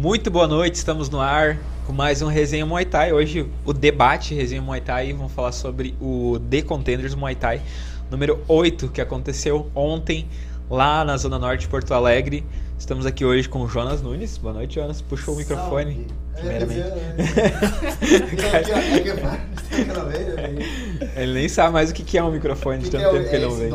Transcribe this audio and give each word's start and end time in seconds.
Muito 0.00 0.30
boa 0.30 0.46
noite, 0.48 0.76
estamos 0.76 1.10
no 1.10 1.20
ar 1.20 1.58
com 1.86 1.92
mais 1.92 2.22
um 2.22 2.26
Resenha 2.26 2.64
Muay 2.64 2.86
Thai. 2.86 3.12
Hoje 3.12 3.46
o 3.66 3.72
debate 3.74 4.34
Resenha 4.34 4.62
Muay 4.62 4.80
Thai, 4.80 5.12
vamos 5.12 5.30
falar 5.30 5.52
sobre 5.52 5.94
o 6.00 6.40
The 6.48 6.62
Contenders 6.62 7.14
Muay 7.14 7.34
Thai 7.34 7.60
número 8.10 8.40
8 8.48 8.88
que 8.88 9.02
aconteceu 9.02 9.70
ontem 9.74 10.26
lá 10.70 11.04
na 11.04 11.18
Zona 11.18 11.38
Norte 11.38 11.60
de 11.60 11.68
Porto 11.68 11.92
Alegre. 11.92 12.46
Estamos 12.78 13.04
aqui 13.04 13.26
hoje 13.26 13.46
com 13.46 13.60
o 13.60 13.68
Jonas 13.68 14.00
Nunes. 14.00 14.38
Boa 14.38 14.54
noite, 14.54 14.76
Jonas. 14.76 15.02
Puxou 15.02 15.34
o 15.34 15.36
microfone. 15.36 16.06
Primeiramente. 16.34 16.80
Ele 21.14 21.34
nem 21.34 21.46
sabe 21.46 21.74
mais 21.74 21.90
o 21.90 21.92
que 21.92 22.16
é 22.16 22.24
um 22.24 22.30
microfone 22.30 22.84
de 22.84 22.90
tanto 22.90 23.04
é, 23.04 23.10
tempo 23.10 23.28
que 23.28 23.36
ele 23.36 23.44
não 23.44 23.54
vem. 23.54 23.68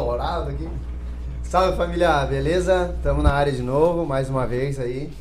Salve 1.43 1.77
família, 1.77 2.25
beleza? 2.25 2.95
Estamos 2.97 3.23
na 3.23 3.31
área 3.31 3.51
de 3.51 3.61
novo, 3.61 4.07
mais 4.07 4.27
uma 4.27 4.47
vez 4.47 4.79
aí. 4.79 5.11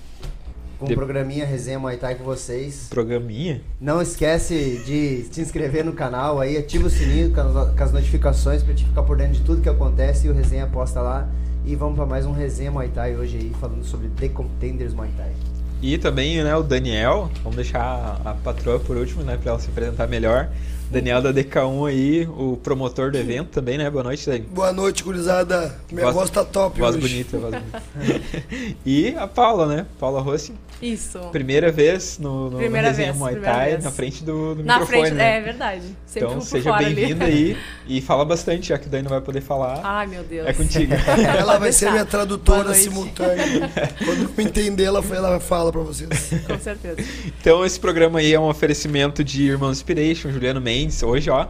Com 0.84 0.88
De- 0.88 0.94
programinha 0.94 1.46
Resenha 1.46 1.78
Muay 1.78 1.96
Thai 1.96 2.14
com 2.14 2.24
vocês. 2.24 2.88
Programinha? 2.90 3.62
Não 3.80 4.02
esquece 4.02 4.82
de 4.84 5.24
se 5.32 5.40
inscrever 5.40 5.82
no 5.82 5.94
canal 5.94 6.38
aí, 6.38 6.58
ativa 6.58 6.86
o 6.86 6.90
sininho 6.90 7.32
com 7.32 7.40
as, 7.82 7.90
notificações 7.92 8.62
pra 8.62 8.74
te 8.74 8.84
ficar 8.84 9.02
por 9.02 9.16
dentro 9.16 9.32
de 9.34 9.40
tudo 9.40 9.62
que 9.62 9.68
acontece 9.68 10.26
e 10.26 10.30
o 10.30 10.34
Resenha 10.34 10.66
posta 10.66 11.00
lá. 11.00 11.26
E 11.64 11.74
vamos 11.74 11.96
pra 11.96 12.04
mais 12.04 12.26
um 12.26 12.32
Resenha 12.32 12.70
Muay 12.70 12.88
Thai 12.88 13.16
hoje 13.16 13.38
aí, 13.38 13.52
falando 13.58 13.82
sobre 13.82 14.08
The 14.08 14.28
Contenders 14.28 14.92
Muay 14.92 15.08
Thai. 15.16 15.32
E 15.80 15.96
também, 15.96 16.42
né, 16.44 16.54
o 16.54 16.62
Daniel, 16.62 17.30
vamos 17.42 17.56
deixar 17.56 17.80
a, 18.24 18.30
a 18.30 18.34
patroa 18.34 18.78
por 18.78 18.96
último, 18.98 19.22
né, 19.22 19.38
pra 19.42 19.52
ela 19.52 19.60
se 19.60 19.70
apresentar 19.70 20.06
melhor. 20.06 20.50
Daniel 20.94 21.20
da 21.20 21.32
DK1 21.32 21.88
aí, 21.88 22.24
o 22.28 22.56
promotor 22.62 23.10
do 23.10 23.18
evento 23.18 23.48
também, 23.48 23.76
né? 23.76 23.90
Boa 23.90 24.04
noite, 24.04 24.24
Dani. 24.26 24.46
Boa 24.48 24.72
noite, 24.72 25.02
gurizada. 25.02 25.74
Minha 25.90 26.04
Voz- 26.04 26.14
voz, 26.14 26.30
tá 26.30 26.44
top 26.44 26.78
Voz 26.78 26.94
hoje. 26.94 27.08
bonita, 27.08 27.36
voz 27.36 27.52
bonita. 27.52 27.82
e 28.86 29.12
a 29.18 29.26
Paula, 29.26 29.66
né? 29.66 29.86
Paula 29.98 30.20
Rossi, 30.20 30.52
Isso. 30.80 31.18
primeira 31.32 31.72
vez 31.72 32.16
no, 32.20 32.48
no, 32.48 32.58
Primeira 32.58 32.90
no 32.90 32.94
vez, 32.94 33.16
Muay 33.16 33.34
Thai, 33.40 33.78
na 33.78 33.90
frente 33.90 34.22
do, 34.22 34.54
do 34.54 34.62
Na 34.62 34.74
microfone, 34.78 35.00
frente, 35.08 35.14
né? 35.16 35.38
é 35.38 35.40
verdade. 35.40 35.82
Sempre 36.06 36.28
Então 36.28 36.40
seja 36.40 36.76
bem-vinda 36.76 37.24
aí 37.24 37.56
e 37.88 38.00
fala 38.00 38.24
bastante, 38.24 38.68
já 38.68 38.78
que 38.78 38.86
o 38.86 38.88
Dani 38.90 39.02
não 39.02 39.10
vai 39.10 39.20
poder 39.20 39.40
falar. 39.40 39.80
Ai, 39.82 40.06
meu 40.06 40.22
Deus. 40.22 40.46
é 40.46 40.52
contigo. 40.52 40.92
Ela 41.36 41.58
vai 41.58 41.72
ser 41.72 41.90
minha 41.90 42.04
tradutora 42.04 42.72
simultânea. 42.72 43.68
Quando 44.04 44.30
eu 44.38 44.44
entender, 44.44 44.84
ela, 44.84 45.02
ela 45.12 45.40
fala 45.40 45.72
pra 45.72 45.80
vocês. 45.80 46.08
Com 46.46 46.58
certeza. 46.60 46.98
Então 47.40 47.66
esse 47.66 47.80
programa 47.80 48.20
aí 48.20 48.32
é 48.32 48.38
um 48.38 48.48
oferecimento 48.48 49.24
de 49.24 49.42
Irmão 49.48 49.72
Inspiration, 49.72 50.30
Juliano 50.30 50.60
Mendes, 50.60 50.83
hoje, 51.02 51.30
ó. 51.30 51.46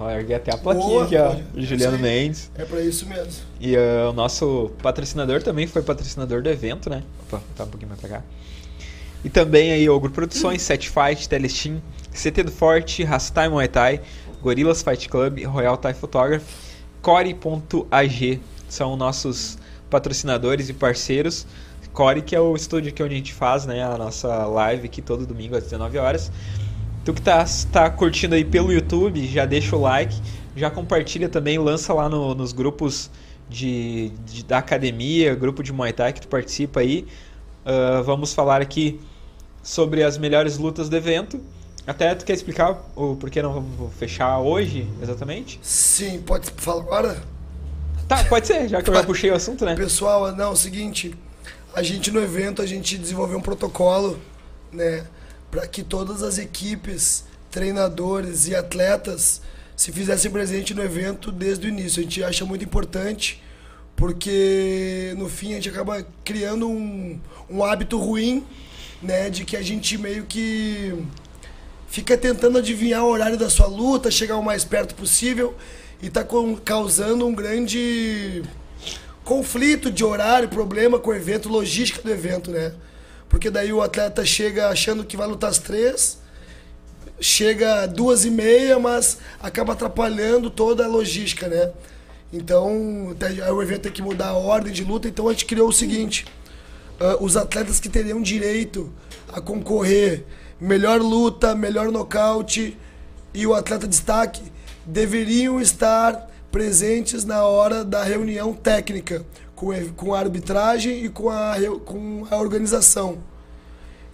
Ó, 0.00 0.08
erguei 0.10 0.36
até 0.36 0.54
a 0.54 0.56
plaquinha 0.56 0.86
Boa, 0.86 1.04
aqui, 1.04 1.16
ó. 1.16 1.30
pode. 1.30 1.66
Juliano. 1.66 1.98
Mendes. 1.98 2.50
É 2.54 2.64
pra 2.64 2.80
isso 2.80 3.04
mesmo. 3.06 3.32
E 3.60 3.76
ah, 3.76 4.10
o 4.10 4.12
nosso 4.12 4.70
patrocinador 4.80 5.42
também 5.42 5.66
foi 5.66 5.82
patrocinador 5.82 6.40
do 6.40 6.48
evento, 6.48 6.88
né? 6.88 7.02
Opa, 7.26 7.42
tá 7.56 7.64
um 7.64 7.68
pouquinho 7.68 7.88
mais 7.88 8.00
pra 8.00 8.08
cá. 8.08 8.22
E 9.24 9.28
também 9.28 9.72
aí 9.72 9.88
Ogro 9.88 10.10
Produções, 10.10 10.62
Set 10.62 10.88
Fight, 10.88 11.28
Telestim, 11.28 11.82
CT 12.12 12.44
do 12.44 12.52
Forte, 12.52 13.02
Rastai 13.02 13.48
Muay 13.48 13.66
Thai, 13.66 14.00
Gorilas 14.40 14.82
Fight 14.82 15.08
Club, 15.08 15.44
Royal 15.44 15.76
Thai 15.76 15.94
Photography, 15.94 16.46
Core.ag 17.02 18.40
são 18.68 18.96
nossos 18.96 19.58
patrocinadores 19.90 20.68
e 20.68 20.72
parceiros. 20.72 21.46
Core 21.92 22.22
que 22.22 22.36
é 22.36 22.40
o 22.40 22.54
estúdio 22.54 22.90
aqui 22.90 23.02
onde 23.02 23.14
a 23.14 23.16
gente 23.16 23.32
faz 23.32 23.66
né, 23.66 23.82
a 23.82 23.98
nossa 23.98 24.46
live 24.46 24.86
aqui 24.86 25.02
todo 25.02 25.26
domingo 25.26 25.56
às 25.56 25.64
19 25.64 25.98
horas. 25.98 26.30
Tu 27.08 27.14
que 27.14 27.22
tá, 27.22 27.42
tá 27.72 27.88
curtindo 27.88 28.34
aí 28.34 28.44
pelo 28.44 28.70
YouTube, 28.70 29.26
já 29.28 29.46
deixa 29.46 29.74
o 29.74 29.80
like, 29.80 30.14
já 30.54 30.68
compartilha 30.70 31.26
também, 31.26 31.56
lança 31.56 31.94
lá 31.94 32.06
no- 32.06 32.34
nos 32.34 32.52
grupos 32.52 33.10
de, 33.48 34.10
de- 34.26 34.44
da 34.44 34.58
academia, 34.58 35.34
grupo 35.34 35.62
de 35.62 35.72
Muay 35.72 35.90
Thai 35.90 36.12
que 36.12 36.20
tu 36.20 36.28
participa 36.28 36.80
aí. 36.80 37.06
Ah, 37.64 38.02
vamos 38.04 38.34
falar 38.34 38.60
aqui 38.60 39.00
sobre 39.62 40.02
as 40.02 40.18
melhores 40.18 40.58
lutas 40.58 40.90
do 40.90 40.96
evento. 40.98 41.40
Até 41.86 42.14
tu 42.14 42.26
quer 42.26 42.34
explicar 42.34 42.78
o 42.94 43.16
porquê 43.16 43.40
não 43.40 43.54
vamos 43.54 43.94
fechar 43.94 44.38
hoje, 44.40 44.86
exatamente? 45.00 45.58
Sim, 45.62 46.20
pode 46.20 46.50
falar 46.58 46.82
agora? 46.82 47.22
Tá, 48.06 48.22
pode 48.24 48.46
ser, 48.46 48.68
já 48.68 48.82
que 48.82 48.90
eu 48.90 48.94
já 48.94 49.02
puxei 49.02 49.30
o 49.30 49.34
assunto, 49.34 49.64
né? 49.64 49.74
Pessoal, 49.74 50.30
não, 50.36 50.44
é 50.44 50.48
o 50.48 50.56
seguinte. 50.56 51.14
A 51.74 51.82
gente 51.82 52.10
no 52.10 52.20
evento, 52.20 52.60
a 52.60 52.66
gente 52.66 52.98
desenvolveu 52.98 53.38
um 53.38 53.42
protocolo, 53.42 54.18
né? 54.70 55.06
Pra 55.50 55.66
que 55.66 55.82
todas 55.82 56.22
as 56.22 56.38
equipes, 56.38 57.24
treinadores 57.50 58.48
e 58.48 58.54
atletas 58.54 59.40
se 59.74 59.92
fizessem 59.92 60.30
presente 60.30 60.74
no 60.74 60.82
evento 60.82 61.30
desde 61.32 61.66
o 61.66 61.68
início. 61.68 62.00
A 62.00 62.02
gente 62.02 62.22
acha 62.22 62.44
muito 62.44 62.64
importante, 62.64 63.42
porque 63.96 65.14
no 65.16 65.28
fim 65.28 65.52
a 65.52 65.54
gente 65.54 65.68
acaba 65.68 66.06
criando 66.24 66.68
um, 66.68 67.18
um 67.48 67.64
hábito 67.64 67.96
ruim, 67.98 68.44
né? 69.02 69.30
De 69.30 69.44
que 69.44 69.56
a 69.56 69.62
gente 69.62 69.96
meio 69.96 70.24
que 70.26 70.94
fica 71.88 72.16
tentando 72.18 72.58
adivinhar 72.58 73.04
o 73.04 73.08
horário 73.08 73.38
da 73.38 73.48
sua 73.48 73.66
luta, 73.66 74.10
chegar 74.10 74.36
o 74.36 74.42
mais 74.42 74.64
perto 74.64 74.94
possível 74.94 75.56
e 76.02 76.10
tá 76.10 76.22
com- 76.22 76.56
causando 76.56 77.26
um 77.26 77.34
grande 77.34 78.42
conflito 79.24 79.90
de 79.90 80.04
horário, 80.04 80.48
problema 80.48 80.98
com 80.98 81.10
o 81.10 81.14
evento, 81.14 81.48
logística 81.48 82.02
do 82.02 82.10
evento, 82.10 82.50
né? 82.50 82.72
Porque 83.28 83.50
daí 83.50 83.72
o 83.72 83.82
atleta 83.82 84.24
chega 84.24 84.68
achando 84.68 85.04
que 85.04 85.16
vai 85.16 85.26
lutar 85.26 85.50
às 85.50 85.58
três, 85.58 86.18
chega 87.20 87.86
duas 87.86 88.24
e 88.24 88.30
meia, 88.30 88.78
mas 88.78 89.18
acaba 89.40 89.72
atrapalhando 89.72 90.50
toda 90.50 90.84
a 90.84 90.88
logística, 90.88 91.48
né? 91.48 91.70
Então, 92.32 93.16
o 93.54 93.62
evento 93.62 93.82
tem 93.82 93.92
que 93.92 94.02
mudar 94.02 94.28
a 94.28 94.34
ordem 94.34 94.72
de 94.72 94.84
luta, 94.84 95.08
então 95.08 95.28
a 95.28 95.32
gente 95.32 95.46
criou 95.46 95.68
o 95.68 95.72
seguinte, 95.72 96.26
ah, 97.00 97.16
os 97.20 97.36
atletas 97.36 97.80
que 97.80 97.88
teriam 97.88 98.20
direito 98.20 98.92
a 99.32 99.40
concorrer 99.40 100.24
melhor 100.60 101.00
luta, 101.00 101.54
melhor 101.54 101.90
nocaute 101.90 102.76
e 103.32 103.46
o 103.46 103.54
atleta 103.54 103.86
destaque 103.86 104.42
deveriam 104.84 105.60
estar 105.60 106.28
presentes 106.50 107.24
na 107.24 107.44
hora 107.44 107.84
da 107.84 108.02
reunião 108.02 108.52
técnica 108.52 109.24
com, 109.58 109.72
com 109.96 110.14
a 110.14 110.20
arbitragem 110.20 111.04
e 111.04 111.08
com 111.08 111.28
a, 111.28 111.56
com 111.84 112.24
a 112.30 112.36
organização. 112.36 113.18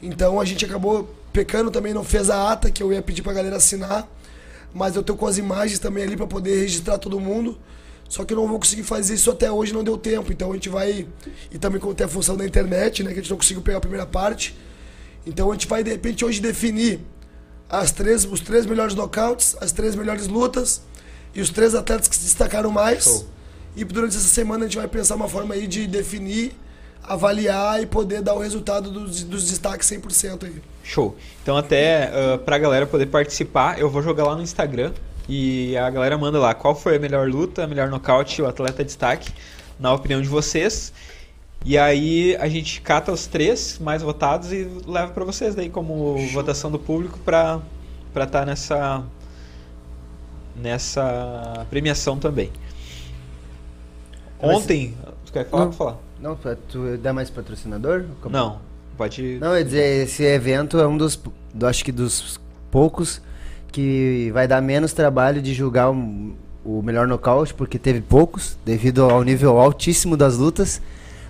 Então 0.02 0.40
a 0.40 0.44
gente 0.44 0.64
acabou 0.64 1.14
pecando 1.34 1.70
também, 1.70 1.92
não 1.92 2.02
fez 2.02 2.30
a 2.30 2.50
ata 2.50 2.70
que 2.70 2.82
eu 2.82 2.90
ia 2.90 3.02
pedir 3.02 3.20
pra 3.20 3.34
galera 3.34 3.56
assinar, 3.56 4.08
mas 4.72 4.96
eu 4.96 5.02
tô 5.02 5.14
com 5.14 5.26
as 5.26 5.36
imagens 5.36 5.78
também 5.78 6.04
ali 6.04 6.16
pra 6.16 6.26
poder 6.26 6.60
registrar 6.60 6.96
todo 6.96 7.20
mundo. 7.20 7.58
Só 8.08 8.24
que 8.24 8.32
eu 8.32 8.38
não 8.38 8.48
vou 8.48 8.58
conseguir 8.58 8.84
fazer 8.84 9.14
isso 9.14 9.30
até 9.30 9.50
hoje, 9.50 9.74
não 9.74 9.84
deu 9.84 9.98
tempo. 9.98 10.32
Então 10.32 10.50
a 10.50 10.54
gente 10.54 10.68
vai. 10.68 11.06
E 11.50 11.58
também 11.58 11.80
tem 11.94 12.04
a 12.06 12.08
função 12.08 12.36
da 12.36 12.44
internet, 12.44 13.02
né? 13.02 13.12
Que 13.12 13.18
a 13.18 13.22
gente 13.22 13.30
não 13.30 13.36
conseguiu 13.36 13.62
pegar 13.62 13.78
a 13.78 13.80
primeira 13.80 14.06
parte. 14.06 14.56
Então 15.26 15.50
a 15.50 15.54
gente 15.54 15.66
vai 15.66 15.82
de 15.82 15.90
repente 15.90 16.24
hoje 16.24 16.40
definir 16.40 17.00
as 17.68 17.90
três, 17.90 18.24
os 18.24 18.40
três 18.40 18.66
melhores 18.66 18.94
nocautes, 18.94 19.56
as 19.60 19.72
três 19.72 19.94
melhores 19.94 20.26
lutas 20.26 20.82
e 21.34 21.40
os 21.40 21.50
três 21.50 21.74
atletas 21.74 22.08
que 22.08 22.16
se 22.16 22.24
destacaram 22.24 22.70
mais. 22.70 23.04
Show. 23.04 23.34
E 23.76 23.84
durante 23.84 24.16
essa 24.16 24.28
semana 24.28 24.64
a 24.64 24.68
gente 24.68 24.76
vai 24.76 24.88
pensar 24.88 25.16
uma 25.16 25.28
forma 25.28 25.54
aí 25.54 25.66
de 25.66 25.86
definir, 25.86 26.52
avaliar 27.02 27.82
e 27.82 27.86
poder 27.86 28.22
dar 28.22 28.34
o 28.34 28.38
resultado 28.38 28.90
dos, 28.90 29.24
dos 29.24 29.48
destaques 29.48 29.88
100% 29.90 30.44
aí. 30.44 30.62
Show. 30.82 31.16
Então 31.42 31.56
até 31.56 32.10
uh, 32.10 32.38
pra 32.38 32.58
galera 32.58 32.86
poder 32.86 33.06
participar, 33.06 33.78
eu 33.78 33.90
vou 33.90 34.02
jogar 34.02 34.24
lá 34.24 34.36
no 34.36 34.42
Instagram 34.42 34.92
e 35.28 35.76
a 35.76 35.90
galera 35.90 36.16
manda 36.16 36.38
lá 36.38 36.54
qual 36.54 36.74
foi 36.74 36.96
a 36.96 36.98
melhor 36.98 37.28
luta, 37.28 37.64
a 37.64 37.66
melhor 37.66 37.88
nocaute, 37.88 38.40
o 38.40 38.46
atleta 38.46 38.84
destaque, 38.84 39.32
na 39.78 39.92
opinião 39.92 40.22
de 40.22 40.28
vocês. 40.28 40.92
E 41.64 41.78
aí 41.78 42.36
a 42.36 42.46
gente 42.46 42.80
cata 42.82 43.10
os 43.10 43.26
três 43.26 43.78
mais 43.78 44.02
votados 44.02 44.52
e 44.52 44.68
leva 44.86 45.12
pra 45.12 45.24
vocês 45.24 45.54
daí 45.54 45.70
como 45.70 46.16
votação 46.28 46.70
do 46.70 46.78
público 46.78 47.18
pra 47.20 47.60
para 48.12 48.24
estar 48.24 48.46
nessa 48.46 49.02
nessa 50.54 51.66
premiação 51.68 52.16
também. 52.16 52.50
Mas- 54.46 54.56
Ontem, 54.56 54.94
tu 55.26 55.32
quer 55.32 55.46
falar? 55.48 55.64
Não. 55.66 55.72
Falar. 55.72 55.96
Não, 56.20 56.36
pra 56.36 56.56
tu 56.68 56.96
dá 56.98 57.12
mais 57.12 57.28
patrocinador? 57.30 58.04
Como- 58.22 58.34
Não, 58.34 58.58
pode 58.96 59.38
Não, 59.40 59.48
eu 59.52 59.58
ia 59.58 59.64
dizer, 59.64 60.04
esse 60.04 60.22
evento 60.22 60.78
é 60.78 60.86
um 60.86 60.96
dos, 60.96 61.20
do, 61.52 61.66
acho 61.66 61.84
que 61.84 61.92
dos 61.92 62.40
poucos 62.70 63.20
que 63.70 64.30
vai 64.32 64.46
dar 64.48 64.60
menos 64.62 64.92
trabalho 64.92 65.42
de 65.42 65.52
julgar 65.52 65.90
um- 65.90 66.34
o 66.64 66.80
melhor 66.80 67.06
nocaute, 67.06 67.52
porque 67.52 67.78
teve 67.78 68.00
poucos, 68.00 68.56
devido 68.64 69.04
ao 69.04 69.22
nível 69.22 69.58
altíssimo 69.58 70.16
das 70.16 70.36
lutas, 70.38 70.80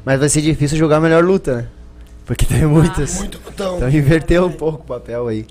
mas 0.05 0.21
vai 0.21 0.29
ser 0.29 0.43
difícil 0.43 0.79
julgar 0.79 0.99
a 0.99 1.01
melhor 1.01 1.25
luta, 1.25 1.57
né? 1.63 1.69
Porque 2.25 2.47
teve 2.47 2.67
muitas. 2.67 3.17
Muito 3.19 3.41
então. 3.53 3.77
Então 3.77 3.89
inverteu 3.89 4.47
um 4.47 4.53
pouco 4.53 4.83
o 4.83 4.87
papel 4.87 5.27
aí. 5.27 5.47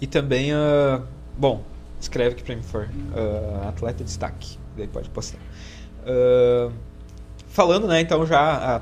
E 0.00 0.06
também, 0.06 0.52
ah, 0.52 1.00
bom, 1.38 1.62
escreve 2.00 2.32
aqui 2.34 2.42
pra 2.42 2.54
mim, 2.54 2.62
for. 2.62 2.88
ah, 3.14 3.68
atleta 3.70 4.04
destaque. 4.04 4.58
Daí 4.76 4.86
pode 4.86 5.08
postar. 5.08 5.38
Ah, 6.06 6.68
falando, 7.56 7.88
né, 7.88 8.00
então 8.02 8.26
já 8.26 8.38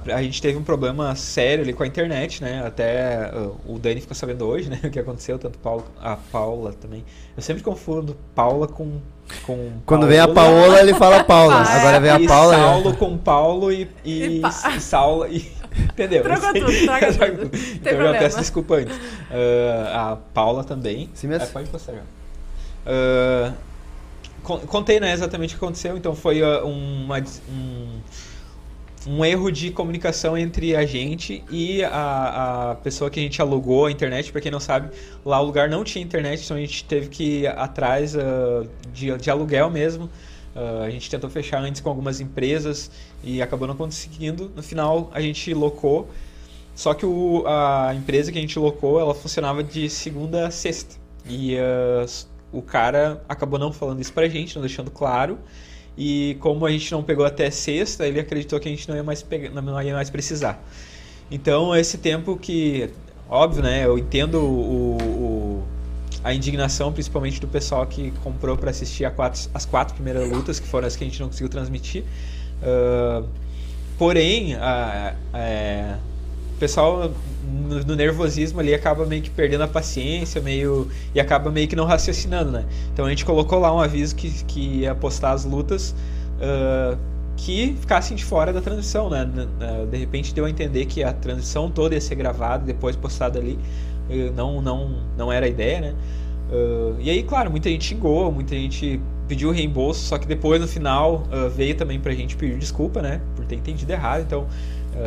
a, 0.07 0.15
a 0.17 0.23
gente 0.23 0.43
teve 0.43 0.59
um 0.59 0.65
problema 0.65 1.15
sério 1.15 1.63
ali 1.63 1.73
com 1.73 1.85
a 1.85 1.87
internet, 1.87 2.43
né? 2.43 2.63
Até 2.67 3.31
ah, 3.33 3.51
o 3.67 3.79
Dani 3.79 4.01
ficou 4.01 4.17
sabendo 4.17 4.45
hoje, 4.45 4.69
né, 4.69 4.81
o 4.85 4.91
que 4.91 4.99
aconteceu, 4.99 5.39
tanto 5.39 5.59
Paulo, 5.61 5.85
a 6.03 6.17
Paula 6.17 6.73
também. 6.73 7.05
Eu 7.37 7.43
sempre 7.43 7.63
confundo 7.63 8.17
Paula 8.35 8.67
com 8.67 8.99
com 9.47 9.71
Quando 9.87 10.07
vem 10.07 10.19
a 10.19 10.29
Paola. 10.29 10.61
Paola, 10.61 10.81
ele 10.81 10.93
fala 10.95 11.25
Paula. 11.25 11.55
Ah, 11.55 11.77
Agora 11.79 11.99
vem 12.01 12.11
a 12.11 12.21
Paula. 12.29 12.53
né? 12.57 12.63
Saulo 12.63 12.97
com 12.97 13.17
Paulo 13.17 13.73
e, 13.73 13.89
e, 14.05 14.23
E 14.37 14.41
pa- 14.41 14.75
e 14.77 14.81
Saula 14.81 15.29
e 15.29 15.51
Entendeu? 15.93 16.23
Troca 16.23 16.53
tudo, 16.53 16.67
troca 16.85 17.13
tudo. 17.13 17.49
Tem 17.49 17.61
Então 17.77 17.93
eu 17.93 17.97
problema. 17.99 18.19
peço 18.19 18.39
desculpa 18.39 18.75
antes. 18.75 18.95
Ah, 19.31 20.13
a 20.13 20.17
Paula 20.35 20.63
também. 20.63 21.09
Sim 21.15 21.29
mesmo. 21.29 21.45
É, 21.45 21.47
pode 21.49 21.71
postar 21.71 21.93
já. 21.95 22.03
Con- 24.43 24.61
contei 24.67 25.01
né, 25.01 25.13
exatamente 25.13 25.55
o 25.55 25.59
que 25.59 25.65
aconteceu. 25.65 25.97
Então 25.97 26.15
foi 26.15 26.43
ah, 26.43 26.63
uma, 26.65 27.19
um, 27.49 27.99
um 29.07 29.25
erro 29.25 29.51
de 29.51 29.71
comunicação 29.71 30.37
entre 30.37 30.75
a 30.75 30.87
gente 30.87 31.45
e 31.51 31.85
a, 31.85 32.71
a 32.71 32.75
pessoa 32.77 33.11
que 33.11 33.21
a 33.21 33.23
gente 33.23 33.41
alugou 33.43 33.87
a 33.87 33.91
internet. 33.91 34.33
Pra 34.33 34.41
quem 34.41 34.51
não 34.51 34.61
sabe, 34.61 34.91
lá 35.25 35.41
o 35.41 35.45
lugar 35.45 35.69
não 35.69 35.85
tinha 35.85 36.03
internet, 36.03 36.43
então 36.45 36.57
a 36.57 36.61
gente 36.61 36.85
teve 36.85 37.09
que 37.09 37.41
ir 37.41 37.47
atrás 37.49 38.17
ah, 38.17 38.65
de, 38.93 39.17
de 39.19 39.31
aluguel 39.31 39.71
mesmo. 39.71 40.09
Ah, 40.57 40.85
a 40.87 40.91
gente 40.91 41.11
tentou 41.11 41.29
fechar 41.29 41.61
antes 41.63 41.81
com 41.81 41.89
algumas 41.91 42.21
empresas 42.21 42.91
e 43.23 43.43
acabou 43.43 43.69
não 43.69 43.77
conseguindo. 43.77 44.51
No 44.57 44.63
final, 44.63 45.11
a 45.13 45.21
gente 45.21 45.53
locou. 45.53 46.09
Só 46.75 46.93
que 46.95 47.05
o- 47.07 47.45
a 47.47 47.93
empresa 47.95 48.33
que 48.33 48.39
a 48.39 48.41
gente 48.41 48.59
locou, 48.59 48.99
ela 48.99 49.15
funcionava 49.15 49.63
de 49.63 49.89
segunda 49.91 50.47
a 50.47 50.51
sexta. 50.51 50.97
E 51.29 51.57
s- 52.03 52.27
o 52.53 52.63
cara 52.63 53.23
acabou 53.29 53.59
não 53.59 53.73
falando 53.73 54.01
isso 54.01 54.13
pra 54.13 54.29
gente, 54.29 54.55
não 54.57 54.63
deixando 54.63 54.91
claro. 54.91 55.39
E 55.97 56.37
como 56.41 56.67
a 56.67 56.71
gente 56.71 56.91
não 56.91 57.03
pegou 57.03 57.25
até 57.25 57.51
sexta, 57.51 58.07
ele 58.07 58.19
acreditou 58.19 58.59
que 58.59 58.69
a 58.69 58.71
gente 58.71 58.89
não 58.89 58.97
ia 58.97 59.03
mais, 59.03 59.23
pegar, 59.23 59.51
não 59.51 59.81
ia 59.83 59.95
mais 59.95 60.11
precisar. 60.11 60.63
Então, 61.31 61.75
esse 61.75 61.99
tempo 61.99 62.37
que, 62.37 62.91
óbvio, 63.29 63.63
né? 63.63 63.85
Eu 63.87 63.97
entendo 63.99 64.39
o, 64.41 64.97
o- 64.99 65.65
a 66.23 66.33
indignação, 66.35 66.93
principalmente 66.93 67.41
do 67.41 67.47
pessoal 67.47 67.87
que 67.87 68.11
comprou 68.23 68.57
para 68.57 68.71
assistir 68.71 69.05
a 69.05 69.11
quatro- 69.11 69.49
as 69.53 69.65
quatro 69.65 69.95
primeiras 69.95 70.29
lutas, 70.29 70.59
que 70.59 70.67
foram 70.67 70.87
as 70.87 70.97
que 70.97 71.05
a 71.05 71.07
gente 71.07 71.21
não 71.21 71.29
conseguiu 71.29 71.49
transmitir. 71.49 72.03
Ah, 72.63 73.23
porém, 73.99 74.55
a- 74.55 75.15
é, 75.33 75.95
o 76.55 76.59
pessoal 76.59 77.11
no, 77.45 77.81
no 77.85 77.97
nervosismo 77.97 78.61
ali 78.61 78.75
acaba 78.75 79.05
meio 79.07 79.23
que 79.23 79.31
perdendo 79.31 79.65
a 79.65 79.69
paciência, 79.69 80.41
meio 80.41 80.89
e 81.15 81.21
acaba 81.21 81.51
meio 81.51 81.69
que 81.69 81.77
não 81.77 81.85
raciocinando, 81.85 82.51
né? 82.51 82.65
Então 82.93 83.05
a 83.07 83.11
gente 83.11 83.25
colocou 83.25 83.59
lá 83.59 83.75
um 83.75 83.81
aviso 83.81 84.15
que, 84.15 84.31
que 84.45 84.61
ia 84.81 84.95
postar 84.95 85.33
as 85.33 85.45
lutas 85.45 85.95
ah, 86.41 86.97
que 87.37 87.77
ficassem 87.81 88.17
de 88.17 88.25
fora 88.25 88.53
da 88.53 88.61
transmissão, 88.61 89.11
né? 89.11 89.29
Ah, 89.61 89.87
De 89.87 89.97
repente 89.99 90.35
deu 90.35 90.45
a 90.45 90.51
entender 90.51 90.87
que 90.87 91.03
a 91.03 91.13
transmissão 91.13 91.71
toda 91.71 91.95
ia 91.95 92.01
ser 92.01 92.15
gravada 92.15 92.65
depois 92.65 92.97
postada 92.97 93.39
ali. 93.39 93.59
Eh, 94.09 94.31
Não, 94.35 94.61
não, 94.63 95.03
não 95.17 95.33
era 95.33 95.47
a 95.47 95.49
ideia, 95.49 95.81
né? 95.81 95.95
Ah, 96.51 96.95
e 97.01 97.11
aí, 97.11 97.23
claro, 97.23 97.51
muita 97.51 97.69
gente 97.69 97.85
xingou, 97.85 98.31
muita 98.33 98.55
gente 98.55 99.01
pediu 99.27 99.51
reembolso, 99.51 100.01
só 100.05 100.19
que 100.19 100.27
depois 100.27 100.61
no 100.61 100.69
final 100.69 101.27
ah, 101.31 101.49
veio 101.49 101.75
também 101.77 101.99
pra 102.01 102.13
gente 102.15 102.37
pedir 102.37 102.59
desculpa, 102.59 103.01
né? 103.03 103.21
Por 103.35 103.45
ter 103.47 103.57
entendido 103.57 103.91
errado. 103.93 104.23
Então, 104.23 104.47
ah, 104.51 104.55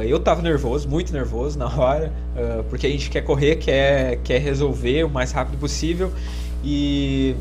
eu 0.05 0.19
tava 0.19 0.41
nervoso, 0.41 0.87
muito 0.87 1.13
nervoso 1.13 1.57
na 1.57 1.67
hora, 1.77 2.11
ah, 2.35 2.63
porque 2.69 2.87
a 2.87 2.89
gente 2.89 3.09
quer 3.09 3.21
correr, 3.21 3.55
quer, 3.57 4.17
quer 4.23 4.39
resolver 4.39 5.03
o 5.03 5.09
mais 5.09 5.31
rápido 5.31 5.59
possível. 5.59 6.11
E 6.63 7.35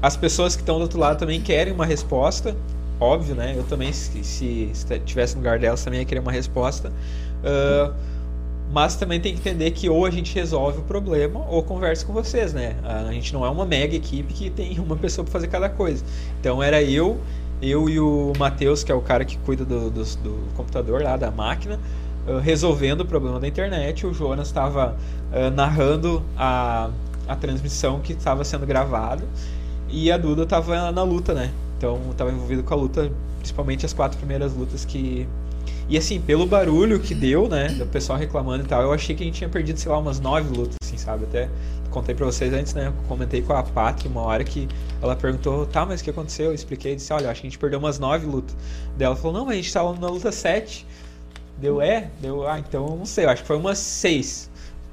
as 0.00 0.16
pessoas 0.16 0.54
que 0.54 0.62
estão 0.62 0.76
do 0.76 0.82
outro 0.82 0.98
lado 0.98 1.18
também 1.18 1.40
querem 1.40 1.72
uma 1.72 1.86
resposta, 1.86 2.56
óbvio, 3.00 3.34
né? 3.34 3.54
Eu 3.56 3.64
também, 3.64 3.92
se, 3.92 4.22
se 4.22 4.70
estivesse 4.72 5.34
no 5.34 5.40
lugar 5.40 5.58
delas, 5.58 5.82
também 5.82 6.00
ia 6.00 6.06
querer 6.06 6.20
uma 6.20 6.32
resposta. 6.32 6.92
Ah, 7.44 7.92
mas 8.70 8.96
também 8.96 9.18
tem 9.18 9.32
que 9.32 9.40
entender 9.40 9.70
que 9.70 9.88
ou 9.88 10.04
a 10.04 10.10
gente 10.10 10.34
resolve 10.34 10.80
o 10.80 10.82
problema 10.82 11.44
ou 11.48 11.62
conversa 11.62 12.04
com 12.04 12.12
vocês, 12.12 12.52
né? 12.52 12.76
A 12.84 13.12
gente 13.12 13.32
não 13.32 13.44
é 13.44 13.48
uma 13.48 13.64
mega 13.64 13.96
equipe 13.96 14.32
que 14.32 14.50
tem 14.50 14.78
uma 14.80 14.96
pessoa 14.96 15.24
para 15.24 15.32
fazer 15.32 15.48
cada 15.48 15.68
coisa. 15.68 16.04
Então 16.40 16.62
era 16.62 16.82
eu, 16.82 17.18
eu 17.60 17.88
e 17.88 17.98
o 17.98 18.32
Matheus, 18.38 18.84
que 18.84 18.92
é 18.92 18.94
o 18.94 19.00
cara 19.00 19.24
que 19.24 19.36
cuida 19.38 19.64
do, 19.64 19.90
do, 19.90 20.04
do 20.04 20.54
computador 20.56 21.02
lá, 21.02 21.16
da 21.16 21.30
máquina, 21.30 21.78
ah, 22.26 22.40
resolvendo 22.40 23.00
o 23.02 23.04
problema 23.04 23.40
da 23.40 23.48
internet. 23.48 24.06
O 24.06 24.14
Jonas 24.14 24.48
estava 24.48 24.96
ah, 25.32 25.50
narrando 25.50 26.22
a, 26.36 26.90
a 27.26 27.36
transmissão 27.36 28.00
que 28.00 28.12
estava 28.12 28.44
sendo 28.44 28.66
gravada 28.66 29.24
e 29.88 30.10
a 30.12 30.18
Duda 30.18 30.42
estava 30.42 30.90
na 30.92 31.02
luta, 31.02 31.34
né? 31.34 31.50
Então 31.76 32.00
estava 32.10 32.30
envolvido 32.30 32.62
com 32.62 32.74
a 32.74 32.76
luta, 32.76 33.10
principalmente 33.38 33.86
as 33.86 33.92
quatro 33.92 34.18
primeiras 34.18 34.54
lutas 34.54 34.84
que 34.84 35.26
e 35.88 35.96
assim, 35.96 36.20
pelo 36.20 36.46
barulho 36.46 37.00
que 37.00 37.14
deu, 37.14 37.48
né, 37.48 37.68
do 37.68 37.86
pessoal 37.86 38.18
reclamando 38.18 38.62
e 38.62 38.66
tal, 38.66 38.82
eu 38.82 38.92
achei 38.92 39.16
que 39.16 39.22
a 39.22 39.26
gente 39.26 39.36
tinha 39.36 39.48
perdido, 39.48 39.78
sei 39.78 39.90
lá, 39.90 39.98
umas 39.98 40.20
nove 40.20 40.54
lutas, 40.54 40.76
assim, 40.82 40.98
sabe? 40.98 41.24
Até 41.24 41.48
contei 41.90 42.14
pra 42.14 42.26
vocês 42.26 42.52
antes, 42.52 42.74
né, 42.74 42.92
comentei 43.08 43.42
com 43.42 43.52
a 43.52 43.62
Pátria 43.62 44.10
uma 44.10 44.22
hora 44.22 44.44
que 44.44 44.68
ela 45.00 45.16
perguntou, 45.16 45.66
tá, 45.66 45.86
mas 45.86 46.00
o 46.00 46.04
que 46.04 46.10
aconteceu? 46.10 46.46
Eu 46.46 46.54
expliquei, 46.54 46.94
disse, 46.94 47.12
olha, 47.12 47.30
acho 47.30 47.40
que 47.40 47.46
a 47.46 47.50
gente 47.50 47.58
perdeu 47.58 47.78
umas 47.78 47.98
nove 47.98 48.26
lutas. 48.26 48.56
Daí 48.96 49.06
ela 49.06 49.16
falou, 49.16 49.38
não, 49.38 49.46
mas 49.46 49.54
a 49.54 49.56
gente 49.56 49.72
tava 49.72 49.92
na 49.98 50.08
luta 50.08 50.30
sete. 50.32 50.86
Deu, 51.56 51.80
é? 51.80 52.10
Deu, 52.20 52.46
ah, 52.46 52.58
então 52.58 52.96
não 52.96 53.06
sei, 53.06 53.24
acho 53.26 53.42
que 53.42 53.48
foi 53.48 53.56
umas 53.56 53.78
seis 53.78 54.48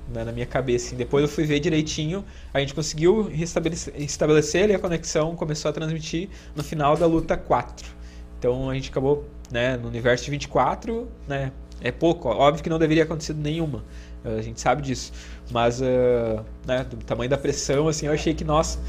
né, 0.08 0.24
na 0.24 0.32
minha 0.32 0.46
cabeça. 0.46 0.88
Assim. 0.88 0.96
Depois 0.96 1.24
eu 1.24 1.30
fui 1.30 1.46
ver 1.46 1.60
direitinho, 1.60 2.24
a 2.54 2.60
gente 2.60 2.74
conseguiu 2.74 3.24
restabelecer, 3.24 3.94
estabelecer 3.98 4.64
ali 4.64 4.74
a 4.74 4.80
conexão, 4.80 5.36
começou 5.36 5.70
a 5.70 5.74
transmitir 5.74 6.30
no 6.56 6.64
final 6.64 6.96
da 6.98 7.06
luta 7.06 7.38
4. 7.38 7.88
Então 8.40 8.70
a 8.70 8.74
gente 8.74 8.90
acabou, 8.90 9.25
né, 9.52 9.78
no 9.78 9.88
universo 9.88 10.25
de 10.25 10.32
24, 10.32 11.08
né, 11.28 11.52
é 11.82 11.92
pouco, 11.92 12.30
óbvio 12.30 12.64
que 12.64 12.70
não 12.70 12.80
deveria 12.80 13.04
ter 13.04 13.12
acontecido 13.12 13.40
nenhuma. 13.40 13.84
A 14.24 14.42
gente 14.42 14.60
sabe 14.60 14.82
disso. 14.82 15.14
Mas, 15.52 15.82
ah, 15.82 16.44
né, 16.66 16.86
do 16.90 16.98
tamanho 16.98 17.30
da 17.30 17.38
pressão, 17.38 17.88
assim, 17.88 18.08
eu 18.08 18.14
achei 18.14 18.34
que, 18.34 18.44
nossa, 18.44 18.80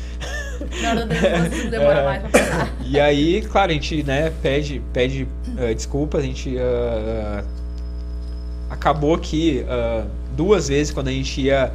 hora 0.89 1.07
do 1.07 1.15
nervoso 1.15 1.71
demora 1.71 2.01
É. 2.01 2.05
mais 2.05 2.23
pra 2.23 2.31
passar. 2.31 2.75
e 2.85 2.99
aí, 2.99 3.43
claro, 3.43 3.71
a 3.71 3.75
gente 3.75 4.03
né, 4.03 4.33
pede, 4.43 4.83
pede 4.93 5.29
eh, 5.59 5.75
desculpas, 5.75 6.23
a 6.23 6.27
gente 6.27 6.57
ah, 6.59 7.45
acabou 8.71 9.17
que 9.19 9.65
duas 10.37 10.69
vezes 10.69 10.93
quando 10.93 11.09
a 11.09 11.13
gente 11.13 11.41
ia 11.41 11.73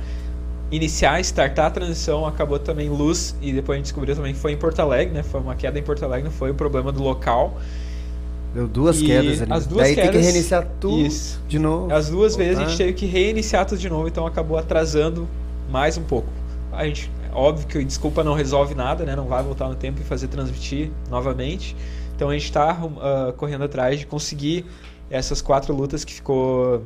iniciar, 0.72 1.20
startar 1.22 1.66
a 1.68 1.70
transição, 1.70 2.26
acabou 2.26 2.58
também 2.58 2.90
luz 2.90 3.36
e 3.42 3.52
depois 3.52 3.76
a 3.76 3.78
gente 3.78 3.86
descobriu 3.86 4.16
também 4.16 4.34
que 4.34 4.40
foi 4.40 4.54
em 4.54 4.58
Porto 4.58 4.80
Alegre, 4.80 5.14
né? 5.14 5.22
Foi 5.22 5.42
uma 5.42 5.56
queda 5.56 5.78
em 5.78 5.84
Porto 5.84 6.04
Alegre, 6.04 6.24
não 6.24 6.32
foi 6.32 6.52
o 6.52 6.56
problema 6.56 6.92
do 6.92 7.04
local. 7.04 7.60
Deu 8.54 8.68
duas 8.68 9.00
E 9.00 9.06
quedas 9.06 9.42
ali. 9.42 9.54
as 9.54 9.66
duas 9.66 9.84
Daí 9.84 9.96
tem 9.96 10.06
que 10.06 10.12
quedas- 10.12 10.26
reiniciar 10.26 10.68
tudo 10.80 11.00
Isso. 11.06 11.42
de 11.48 11.58
novo. 11.58 11.94
As 11.94 12.10
duas 12.10 12.36
vezes 12.36 12.56
a 12.56 12.60
Voltar. 12.60 12.70
gente 12.72 12.78
teve 12.78 12.94
que 12.94 13.06
reiniciar 13.06 13.66
tudo 13.66 13.78
de 13.80 13.90
novo, 13.90 14.08
então 14.08 14.28
acabou 14.28 14.58
atrasando 14.58 15.28
mais 15.72 15.98
um 15.98 16.04
pouco. 16.04 16.28
A 16.74 16.86
gente, 16.86 17.10
óbvio 17.34 17.66
que 17.68 17.84
desculpa 17.86 18.24
não 18.24 18.34
resolve 18.34 18.76
nada, 18.76 19.06
né? 19.06 19.16
Não 19.16 19.26
vai 19.26 19.42
voltar 19.42 19.68
no 19.70 19.76
tempo 19.76 20.02
e 20.02 20.04
fazer 20.04 20.28
transmitir 20.28 20.92
novamente. 21.10 21.76
Então 22.16 22.30
a 22.30 22.34
gente 22.34 22.44
está 22.46 22.78
correndo 23.38 23.64
atrás 23.64 24.00
de 24.00 24.06
conseguir 24.06 24.66
essas 25.10 25.42
quatro 25.42 25.74
lutas 25.74 26.04
que 26.04 26.14
ficou 26.14 26.84